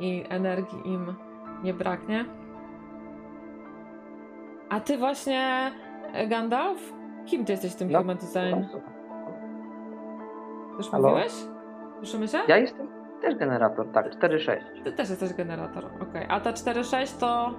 i 0.00 0.24
energii 0.28 0.78
im 0.88 1.14
nie 1.62 1.74
braknie. 1.74 2.24
A 4.70 4.80
ty 4.80 4.98
właśnie, 4.98 5.72
Gandalf? 6.28 6.92
Kim 7.26 7.44
ty 7.44 7.52
jesteś 7.52 7.72
w 7.72 7.76
tym 7.76 7.90
No, 7.90 7.98
Human 7.98 8.16
Design? 8.16 8.76
Już 10.78 10.90
Halo? 10.90 11.08
mówiłeś? 11.08 11.32
Słyszymy 11.98 12.28
się? 12.28 12.38
Ja 12.48 12.56
jestem 12.56 12.88
też 13.22 13.34
generator, 13.34 13.86
tak, 13.92 14.10
4-6. 14.10 14.56
Ty 14.84 14.92
też 14.92 15.10
jesteś 15.10 15.34
generator, 15.34 15.84
okej. 16.02 16.26
A 16.28 16.40
ta 16.40 16.52
4.6 16.52 17.20
to... 17.20 17.50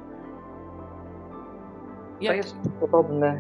To 2.28 2.34
jest 2.34 2.56
podobne, 2.80 3.40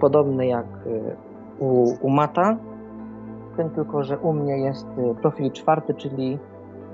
podobne 0.00 0.46
jak 0.46 0.66
y, 0.86 1.16
u, 1.58 1.84
u 2.00 2.10
Mata, 2.10 2.56
tym 3.56 3.70
tylko, 3.70 4.02
że 4.02 4.18
u 4.18 4.32
mnie 4.32 4.58
jest 4.58 4.86
y, 4.98 5.14
profil 5.22 5.52
czwarty, 5.52 5.94
czyli 5.94 6.38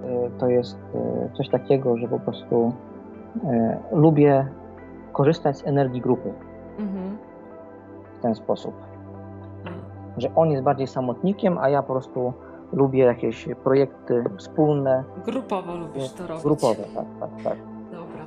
y, 0.05 0.31
to 0.39 0.49
jest 0.49 0.79
coś 1.33 1.49
takiego, 1.49 1.97
że 1.97 2.09
po 2.09 2.21
prostu 2.21 2.73
lubię 3.93 4.47
korzystać 5.13 5.57
z 5.57 5.67
energii 5.67 6.01
grupy. 6.01 6.33
W 8.23 8.25
ten 8.25 8.35
sposób. 8.35 8.75
Że 10.17 10.35
on 10.35 10.51
jest 10.51 10.63
bardziej 10.65 10.87
samotnikiem, 10.87 11.59
a 11.59 11.69
ja 11.69 11.83
po 11.83 11.93
prostu 11.93 12.33
lubię 12.73 13.05
jakieś 13.05 13.49
projekty 13.65 14.25
wspólne, 14.37 15.05
Grupowo 15.27 15.77
lubisz 15.77 16.13
to 16.13 16.27
robić. 16.27 16.43
grupowe. 16.45 16.83
Tak, 16.95 17.05
tak, 17.21 17.31
tak. 17.45 17.59
Dobra. 17.93 18.25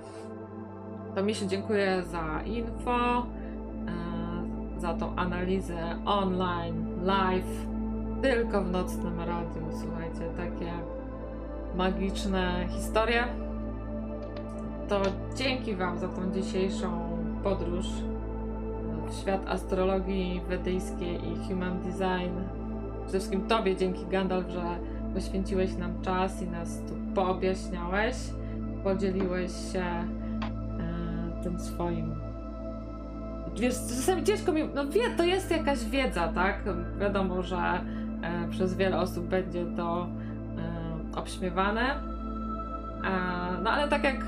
To 1.15 1.23
Misiu 1.23 1.45
dziękuję 1.47 2.03
za 2.03 2.41
info, 2.45 2.91
e, 2.97 4.79
za 4.79 4.93
tą 4.93 5.15
analizę 5.15 5.75
online, 6.05 6.85
live, 7.03 7.65
tylko 8.21 8.61
w 8.61 8.71
nocnym 8.71 9.19
radiu. 9.19 9.61
Słuchajcie, 9.71 10.37
takie 10.37 10.71
magiczne 11.75 12.65
historie. 12.69 13.23
To 14.89 15.01
dzięki 15.35 15.75
Wam 15.75 15.97
za 15.97 16.07
tą 16.07 16.31
dzisiejszą 16.31 16.87
podróż 17.43 17.85
świat 19.21 19.47
astrologii 19.47 20.41
wedyjskiej 20.49 21.15
i 21.15 21.47
human 21.47 21.81
design. 21.81 22.35
Przede 22.93 23.09
wszystkim 23.09 23.47
Tobie 23.47 23.75
dzięki 23.75 24.05
Gandalf, 24.05 24.49
że 24.49 24.63
poświęciłeś 25.13 25.75
nam 25.75 26.01
czas 26.01 26.41
i 26.41 26.47
nas 26.47 26.79
tu 26.79 26.93
poobjaśniałeś 27.15 28.15
podzieliłeś 28.85 29.51
się 29.73 29.83
e, 29.83 30.07
tym 31.43 31.59
swoim. 31.59 32.15
Wiesz, 33.59 33.73
czasami 33.73 34.23
ciężko 34.23 34.51
mi. 34.51 34.63
No 34.75 34.87
wie, 34.87 35.09
to 35.17 35.23
jest 35.23 35.51
jakaś 35.51 35.85
wiedza, 35.85 36.27
tak? 36.27 36.63
Wiadomo, 36.99 37.43
że 37.43 37.57
e, 37.57 38.47
przez 38.49 38.75
wiele 38.75 38.99
osób 38.99 39.27
będzie 39.27 39.65
to 39.77 40.07
e, 40.57 41.17
obśmiewane. 41.19 41.81
E, 41.91 41.99
no 43.63 43.69
ale 43.71 43.87
tak 43.87 44.03
jak 44.03 44.25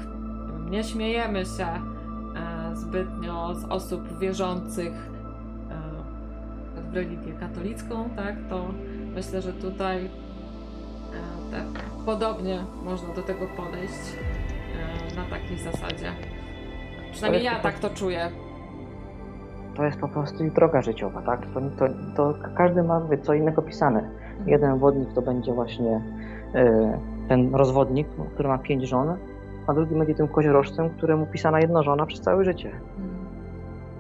nie 0.70 0.84
śmiejemy 0.84 1.46
się 1.46 1.68
zbytnio 2.78 3.56
z 3.56 3.66
osób 3.66 4.20
wierzących 4.20 4.94
e, 6.78 6.82
w 6.82 6.94
religię 6.94 7.34
katolicką, 7.34 8.10
tak? 8.16 8.36
To 8.50 8.66
myślę, 9.16 9.42
że 9.42 9.54
tutaj 9.54 10.06
e, 10.06 10.10
tak 11.52 11.84
podobnie 12.06 12.60
można 12.84 13.14
do 13.14 13.22
tego 13.22 13.48
podejść 13.58 13.94
e, 15.14 15.16
na 15.16 15.26
takiej 15.30 15.58
zasadzie. 15.58 16.12
Przynajmniej 17.12 17.44
ja 17.44 17.60
tak 17.60 17.80
to 17.80 17.90
czuję. 17.90 18.32
To 19.76 19.84
jest 19.84 20.00
po 20.00 20.08
prostu 20.08 20.46
ich 20.46 20.54
droga 20.54 20.82
życiowa, 20.82 21.22
tak? 21.22 21.48
To, 21.54 21.62
to, 21.78 21.94
to 22.16 22.34
każdy 22.56 22.84
ma 22.84 23.02
wie, 23.02 23.18
co 23.18 23.34
innego 23.34 23.62
pisane. 23.62 24.10
Jeden 24.46 24.80
wodnik 24.80 25.14
to 25.14 25.22
będzie 25.22 25.54
właśnie 25.54 26.02
e, 26.56 27.00
ten 27.28 27.56
rozwodnik, 27.56 28.08
który 28.34 28.50
ma 28.50 28.58
pięć 28.58 28.84
żon, 28.84 29.18
a 29.68 29.74
drugi 29.74 29.96
będzie 29.96 30.16
tym 30.16 30.28
koziorożcem, 30.28 30.90
któremu 30.90 31.28
pisana 31.28 31.60
jedna 31.60 31.84
żona 31.84 32.06
przez 32.06 32.22
całe 32.22 32.46
życie. 32.46 32.70
Mhm. 32.70 33.28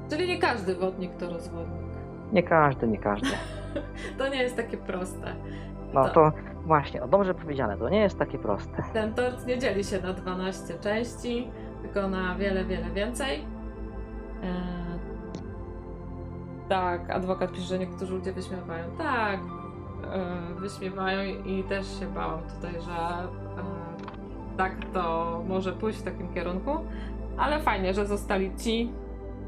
Czyli 0.10 0.28
nie 0.28 0.38
każdy 0.38 0.76
wodnik 0.76 1.16
to 1.16 1.30
rozwodnik. 1.30 1.88
Nie 2.34 2.44
każdy, 2.44 2.88
nie 2.88 2.98
każdy. 2.98 3.28
To 4.18 4.30
nie 4.30 4.44
jest 4.44 4.56
takie 4.56 4.78
proste. 4.78 5.34
No 5.94 6.04
Tak. 6.04 6.14
to 6.14 6.32
właśnie, 6.66 7.04
o, 7.04 7.08
dobrze 7.08 7.34
powiedziane, 7.34 7.78
to 7.78 7.90
nie 7.90 8.00
jest 8.00 8.20
takie 8.20 8.38
proste. 8.38 8.84
Ten 8.94 9.14
tort 9.14 9.48
nie 9.48 9.60
dzieli 9.60 9.84
się 9.84 10.02
na 10.02 10.14
12 10.14 10.80
części, 10.80 11.48
tylko 11.82 12.08
na 12.10 12.36
wiele, 12.36 12.66
wiele 12.66 12.90
więcej. 12.90 13.40
E, 14.44 14.54
tak, 16.70 17.10
adwokat 17.10 17.52
pisze, 17.52 17.64
że 17.68 17.80
niektórzy 17.80 18.14
ludzie 18.14 18.34
wyśmiewają. 18.34 18.84
Tak, 18.98 19.40
e, 20.14 20.54
wyśmiewają 20.60 21.44
i 21.46 21.64
też 21.64 22.00
się 22.00 22.06
bałam 22.06 22.40
tutaj, 22.56 22.74
że 22.74 22.92
e, 23.62 23.87
tak 24.58 24.74
to 24.94 25.44
może 25.48 25.72
pójść 25.74 26.00
w 26.00 26.04
takim 26.04 26.34
kierunku. 26.34 26.72
Ale 27.38 27.60
fajnie, 27.60 27.94
że 27.94 28.06
zostali 28.06 28.56
ci 28.56 28.92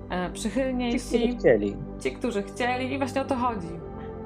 e, 0.10 0.28
Ci, 0.28 0.34
przychylniejsi. 0.34 1.18
którzy 1.20 1.38
chcieli. 1.38 1.78
ci, 2.00 2.12
którzy 2.12 2.44
chcieli 2.44 2.94
i 2.94 2.98
właśnie 2.98 3.22
o 3.22 3.26
to 3.26 3.36
chodzi. 3.36 3.68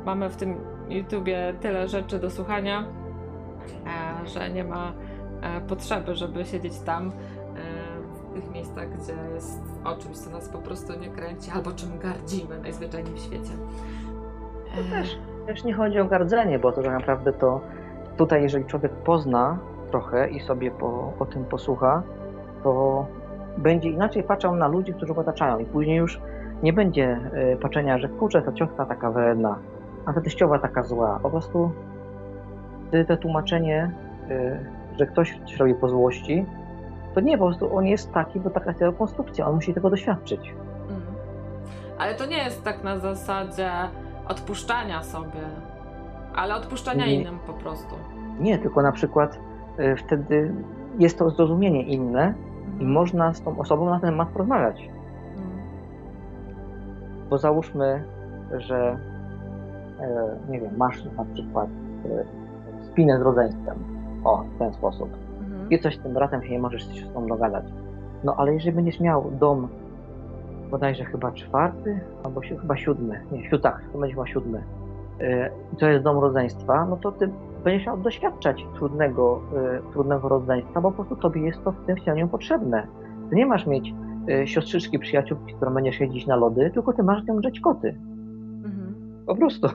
Mamy 0.06 0.30
w 0.30 0.36
tym 0.36 0.56
YouTubie 0.90 1.54
tyle 1.62 1.88
rzeczy 1.88 2.20
do 2.20 2.30
słuchania, 2.32 2.84
e, 4.24 4.28
że 4.28 4.50
nie 4.50 4.64
ma 4.64 4.94
e, 5.42 5.62
potrzeby, 5.62 6.16
żeby 6.16 6.46
siedzieć 6.46 6.80
tam 6.80 7.08
e, 7.08 7.12
w 8.14 8.34
tych 8.34 8.52
miejscach, 8.52 8.90
gdzie 8.98 9.14
jest 9.34 9.62
o 9.84 9.96
czymś, 9.96 10.18
co 10.18 10.30
nas 10.30 10.50
po 10.50 10.58
prostu 10.58 11.00
nie 11.00 11.10
kręci, 11.10 11.52
albo 11.52 11.72
czym 11.72 12.00
gardzimy 12.00 12.60
najzwyczajniej 12.60 13.14
w 13.16 13.20
świecie. 13.20 13.52
To 14.76 14.96
też, 14.96 15.18
też 15.48 15.64
nie 15.64 15.74
chodzi 15.74 16.00
o 16.00 16.06
gardzenie, 16.06 16.60
bo 16.60 16.72
to 16.72 16.82
tak 16.82 16.92
naprawdę 16.94 17.34
to 17.34 17.62
tutaj, 18.18 18.42
jeżeli 18.42 18.66
człowiek 18.66 18.92
pozna 18.92 19.58
trochę 19.94 20.30
i 20.30 20.40
sobie 20.40 20.72
po, 20.72 21.14
o 21.20 21.26
tym 21.26 21.46
posłucha, 21.46 22.04
to 22.64 23.06
będzie 23.58 23.90
inaczej 23.90 24.24
patrzał 24.24 24.56
na 24.56 24.68
ludzi, 24.68 24.94
którzy 24.94 25.14
go 25.14 25.22
otaczają 25.22 25.60
i 25.60 25.66
później 25.66 25.98
już 25.98 26.22
nie 26.64 26.74
będzie 26.74 27.20
y, 27.54 27.58
patrzenia, 27.62 27.98
że 27.98 28.10
kurczę, 28.10 28.42
ta 28.42 28.54
ciotka 28.54 28.86
taka 28.86 29.12
wredna, 29.12 29.60
a 30.06 30.14
ta 30.14 30.22
teściowa 30.22 30.60
taka 30.60 30.84
zła. 30.84 31.20
Po 31.24 31.30
prostu 31.30 31.72
y, 32.94 33.06
te 33.06 33.18
tłumaczenie, 33.18 33.92
y, 34.30 34.60
że 35.00 35.06
ktoś 35.06 35.40
coś 35.46 35.58
robi 35.58 35.76
po 35.76 35.90
złości, 35.90 36.46
to 37.16 37.20
nie, 37.20 37.38
po 37.38 37.46
prostu 37.46 37.78
on 37.78 37.86
jest 37.86 38.12
taki, 38.14 38.40
bo 38.40 38.50
taka 38.50 38.70
jest 38.70 38.82
jego 38.82 38.94
konstrukcja, 38.94 39.48
on 39.48 39.56
musi 39.56 39.74
tego 39.74 39.90
doświadczyć. 39.90 40.54
Mm. 40.90 41.02
Ale 41.98 42.16
to 42.16 42.26
nie 42.26 42.38
jest 42.38 42.64
tak 42.64 42.84
na 42.84 42.98
zasadzie 42.98 43.70
odpuszczania 44.28 45.04
sobie, 45.04 45.42
ale 46.36 46.56
odpuszczania 46.56 47.06
Nie. 47.06 47.16
innym 47.16 47.40
po 47.48 47.54
prostu. 47.54 47.96
Nie, 48.40 48.58
tylko 48.58 48.82
na 48.82 48.92
przykład 48.92 49.40
wtedy 49.98 50.54
jest 51.00 51.20
to 51.20 51.30
zrozumienie 51.30 51.84
inne, 51.84 52.34
i 52.68 52.72
Mhm. 52.74 52.92
można 52.92 53.34
z 53.34 53.42
tą 53.42 53.60
osobą 53.60 53.86
na 53.86 54.00
ten 54.00 54.10
temat 54.10 54.30
porozmawiać. 54.30 54.82
Mm. 54.82 55.50
Bo 57.30 57.38
załóżmy, 57.38 58.04
że 58.58 58.98
e, 60.00 60.36
nie 60.50 60.62
wiem, 60.62 60.78
masz 60.78 61.04
na 61.18 61.26
przykład 61.34 61.68
e, 62.06 62.24
spinę 62.92 63.20
z 63.20 63.22
rodzeństwem. 63.22 63.76
O, 64.24 64.44
w 64.56 64.58
ten 64.60 64.74
sposób. 64.74 65.10
Mhm. 65.42 65.70
I 65.70 65.80
coś 65.80 65.96
z 65.98 66.00
tym 66.00 66.14
bratem 66.14 66.44
się 66.44 66.50
nie 66.50 66.60
możesz 66.60 66.96
się 66.96 67.06
z 67.06 67.14
tą 67.14 67.28
dogadać. 67.28 67.66
No 68.24 68.36
ale 68.38 68.54
jeżeli 68.54 68.76
będziesz 68.76 69.00
miał 69.00 69.32
dom 69.40 69.68
bodajże 70.72 71.06
chyba 71.06 71.32
czwarty, 71.32 72.00
albo 72.24 72.42
si- 72.44 72.58
chyba 72.58 72.78
siódmy, 72.78 73.22
nie, 73.32 73.50
siód, 73.50 73.62
tak, 73.62 73.82
to 73.94 73.98
będzie 74.00 74.16
chyba 74.16 74.28
siódmy, 74.28 74.64
e, 75.22 75.50
i 75.74 75.76
to 75.76 75.88
jest 75.88 76.04
dom 76.04 76.18
rodzeństwa, 76.20 76.86
no 76.90 76.98
to 76.98 77.12
ty 77.12 77.30
będziesz 77.64 77.88
miał 77.88 77.98
doświadczać 77.98 78.66
trudnego, 78.76 79.42
e, 79.56 79.92
trudnego 79.92 80.30
rodzeństwa, 80.30 80.82
bo 80.82 80.92
po 80.92 80.98
prostu 80.98 81.16
tobie 81.16 81.42
jest 81.42 81.64
to 81.64 81.72
w 81.72 81.86
tym 81.86 81.96
wcieleniu 81.96 82.28
potrzebne. 82.28 82.88
Ty 83.30 83.36
nie 83.36 83.46
masz 83.46 83.68
mieć 83.68 83.94
y, 84.30 84.48
siostrzyczki, 84.48 85.00
przyjaciółki, 85.00 85.54
którą 85.54 85.74
będziesz 85.74 86.00
jeździć 86.00 86.28
na 86.28 86.36
lody, 86.36 86.72
tylko 86.74 86.94
ty 86.94 87.04
masz 87.04 87.24
nią 87.24 87.36
grzeć 87.36 87.60
koty. 87.60 87.88
Mhm. 88.66 88.96
Po 89.28 89.36
prostu. 89.36 89.68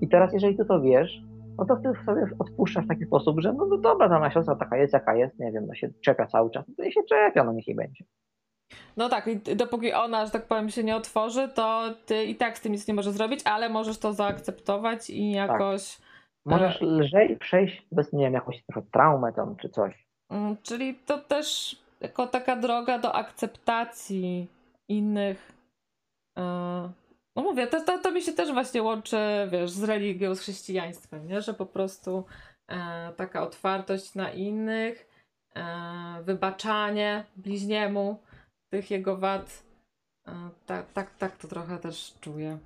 I 0.00 0.08
teraz, 0.08 0.32
jeżeli 0.32 0.56
ty 0.56 0.64
to 0.64 0.80
wiesz, 0.80 1.22
no 1.58 1.64
to 1.64 1.76
ty 1.76 2.04
sobie 2.06 2.26
odpuszczasz 2.38 2.84
w 2.84 2.88
taki 2.88 3.04
sposób, 3.04 3.40
że 3.40 3.52
no, 3.52 3.66
no 3.66 3.76
dobra, 3.76 4.08
ta 4.08 4.18
moja 4.18 4.30
siostra 4.30 4.56
taka 4.56 4.76
jest, 4.76 4.92
jaka 4.92 5.16
jest, 5.16 5.38
nie 5.38 5.52
wiem, 5.52 5.66
no 5.66 5.74
się 5.74 5.90
czepia 6.00 6.26
cały 6.26 6.50
czas, 6.50 6.64
to 6.76 6.82
jej 6.82 6.92
się 6.92 7.00
czepia, 7.08 7.44
no 7.44 7.52
niech 7.52 7.66
jej 7.66 7.76
będzie. 7.76 8.04
No 8.96 9.08
tak, 9.08 9.26
i 9.26 9.56
dopóki 9.56 9.92
ona, 9.92 10.26
że 10.26 10.32
tak 10.32 10.46
powiem, 10.46 10.70
się 10.70 10.84
nie 10.84 10.96
otworzy, 10.96 11.48
to 11.54 11.82
ty 12.06 12.24
i 12.24 12.36
tak 12.36 12.58
z 12.58 12.60
tym 12.60 12.72
nic 12.72 12.88
nie 12.88 12.94
możesz 12.94 13.12
zrobić, 13.12 13.40
ale 13.44 13.68
możesz 13.68 13.98
to 13.98 14.12
zaakceptować 14.12 15.10
i 15.10 15.30
jakoś. 15.30 15.98
Możesz 16.44 16.80
lżej 16.80 17.36
przejść 17.36 17.86
bez, 17.92 18.12
nie 18.12 18.24
wiem, 18.24 18.34
jakąś 18.34 18.62
traumę 18.92 19.32
tam 19.32 19.56
czy 19.56 19.68
coś. 19.68 20.06
Mm, 20.30 20.56
Czyli 20.62 20.94
to 20.94 21.18
też 21.18 21.76
jako 22.00 22.26
taka 22.26 22.56
droga 22.56 22.98
do 22.98 23.14
akceptacji 23.14 24.48
innych. 24.88 25.52
e, 26.38 26.42
No 27.36 27.42
mówię, 27.42 27.66
to, 27.66 27.84
to, 27.84 27.98
to 27.98 28.10
mi 28.12 28.22
się 28.22 28.32
też 28.32 28.52
właśnie 28.52 28.82
łączy, 28.82 29.16
wiesz, 29.52 29.70
z 29.70 29.84
religią, 29.84 30.34
z 30.34 30.40
chrześcijaństwem, 30.40 31.26
nie? 31.28 31.40
Że 31.42 31.54
po 31.54 31.66
prostu 31.66 32.24
e, 32.68 33.12
taka 33.16 33.42
otwartość 33.42 34.14
na 34.14 34.30
innych, 34.30 35.08
e, 35.56 35.62
wybaczanie 36.22 37.24
bliźniemu 37.36 38.18
tych 38.72 38.90
jego 38.90 39.16
wad. 39.16 39.62
E, 40.26 40.32
tak, 40.66 40.92
tak, 40.92 41.14
tak 41.16 41.36
to 41.36 41.48
trochę 41.48 41.78
też 41.78 42.14
czuję. 42.20 42.58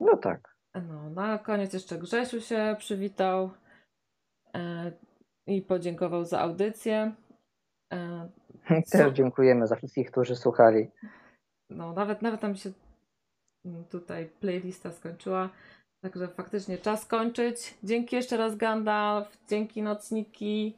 No 0.00 0.16
tak. 0.16 0.53
No, 0.74 1.10
na 1.10 1.38
koniec 1.38 1.72
jeszcze 1.72 1.98
Grzesiu 1.98 2.40
się 2.40 2.76
przywitał 2.78 3.50
e, 4.54 4.92
i 5.46 5.62
podziękował 5.62 6.24
za 6.24 6.40
audycję. 6.40 7.12
E, 7.92 8.28
Też 8.92 9.12
dziękujemy 9.12 9.66
za 9.66 9.76
wszystkich, 9.76 10.10
którzy 10.10 10.36
słuchali. 10.36 10.90
no, 11.70 11.92
nawet, 11.92 12.22
nawet 12.22 12.42
nam 12.42 12.56
się 12.56 12.72
tutaj 13.90 14.26
playlista 14.40 14.92
skończyła. 14.92 15.48
Także 16.02 16.28
faktycznie 16.28 16.78
czas 16.78 17.06
kończyć. 17.06 17.78
Dzięki 17.82 18.16
jeszcze 18.16 18.36
raz 18.36 18.56
Gandalf, 18.56 19.38
dzięki 19.48 19.82
nocniki. 19.82 20.76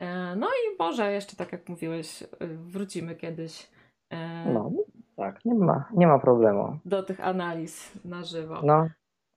E, 0.00 0.36
no 0.36 0.46
i 0.46 0.76
może 0.78 1.12
jeszcze, 1.12 1.36
tak 1.36 1.52
jak 1.52 1.68
mówiłeś, 1.68 2.24
wrócimy 2.40 3.14
kiedyś 3.16 3.70
No, 4.54 4.70
tak, 5.16 5.44
nie 5.44 5.54
ma, 5.54 5.88
nie 5.94 6.06
ma 6.06 6.18
problemu. 6.18 6.78
do 6.84 7.02
tych 7.02 7.20
analiz 7.20 7.92
na 8.04 8.24
żywo. 8.24 8.60
No, 8.64 8.88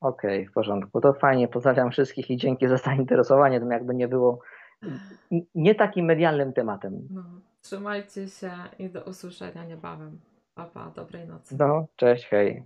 okej, 0.07 0.47
w 0.47 0.51
porządku. 0.51 1.01
To 1.01 1.13
fajnie, 1.13 1.47
pozdrawiam 1.47 1.91
wszystkich 1.91 2.29
i 2.29 2.37
dzięki 2.37 2.67
za 2.67 2.77
zainteresowanie 2.77 3.59
tym, 3.59 3.71
jakby 3.71 3.95
nie 3.95 4.07
było 4.07 4.39
nie 5.55 5.75
takim 5.75 6.05
medialnym 6.05 6.53
tematem. 6.53 7.07
No, 7.11 7.23
trzymajcie 7.61 8.27
się 8.27 8.51
i 8.79 8.89
do 8.89 9.03
usłyszenia 9.03 9.65
niebawem. 9.65 10.19
Pa, 10.55 10.65
pa, 10.65 10.91
dobrej 10.95 11.27
nocy. 11.27 11.55
No, 11.59 11.87
cześć, 11.95 12.27
hej. 12.27 12.63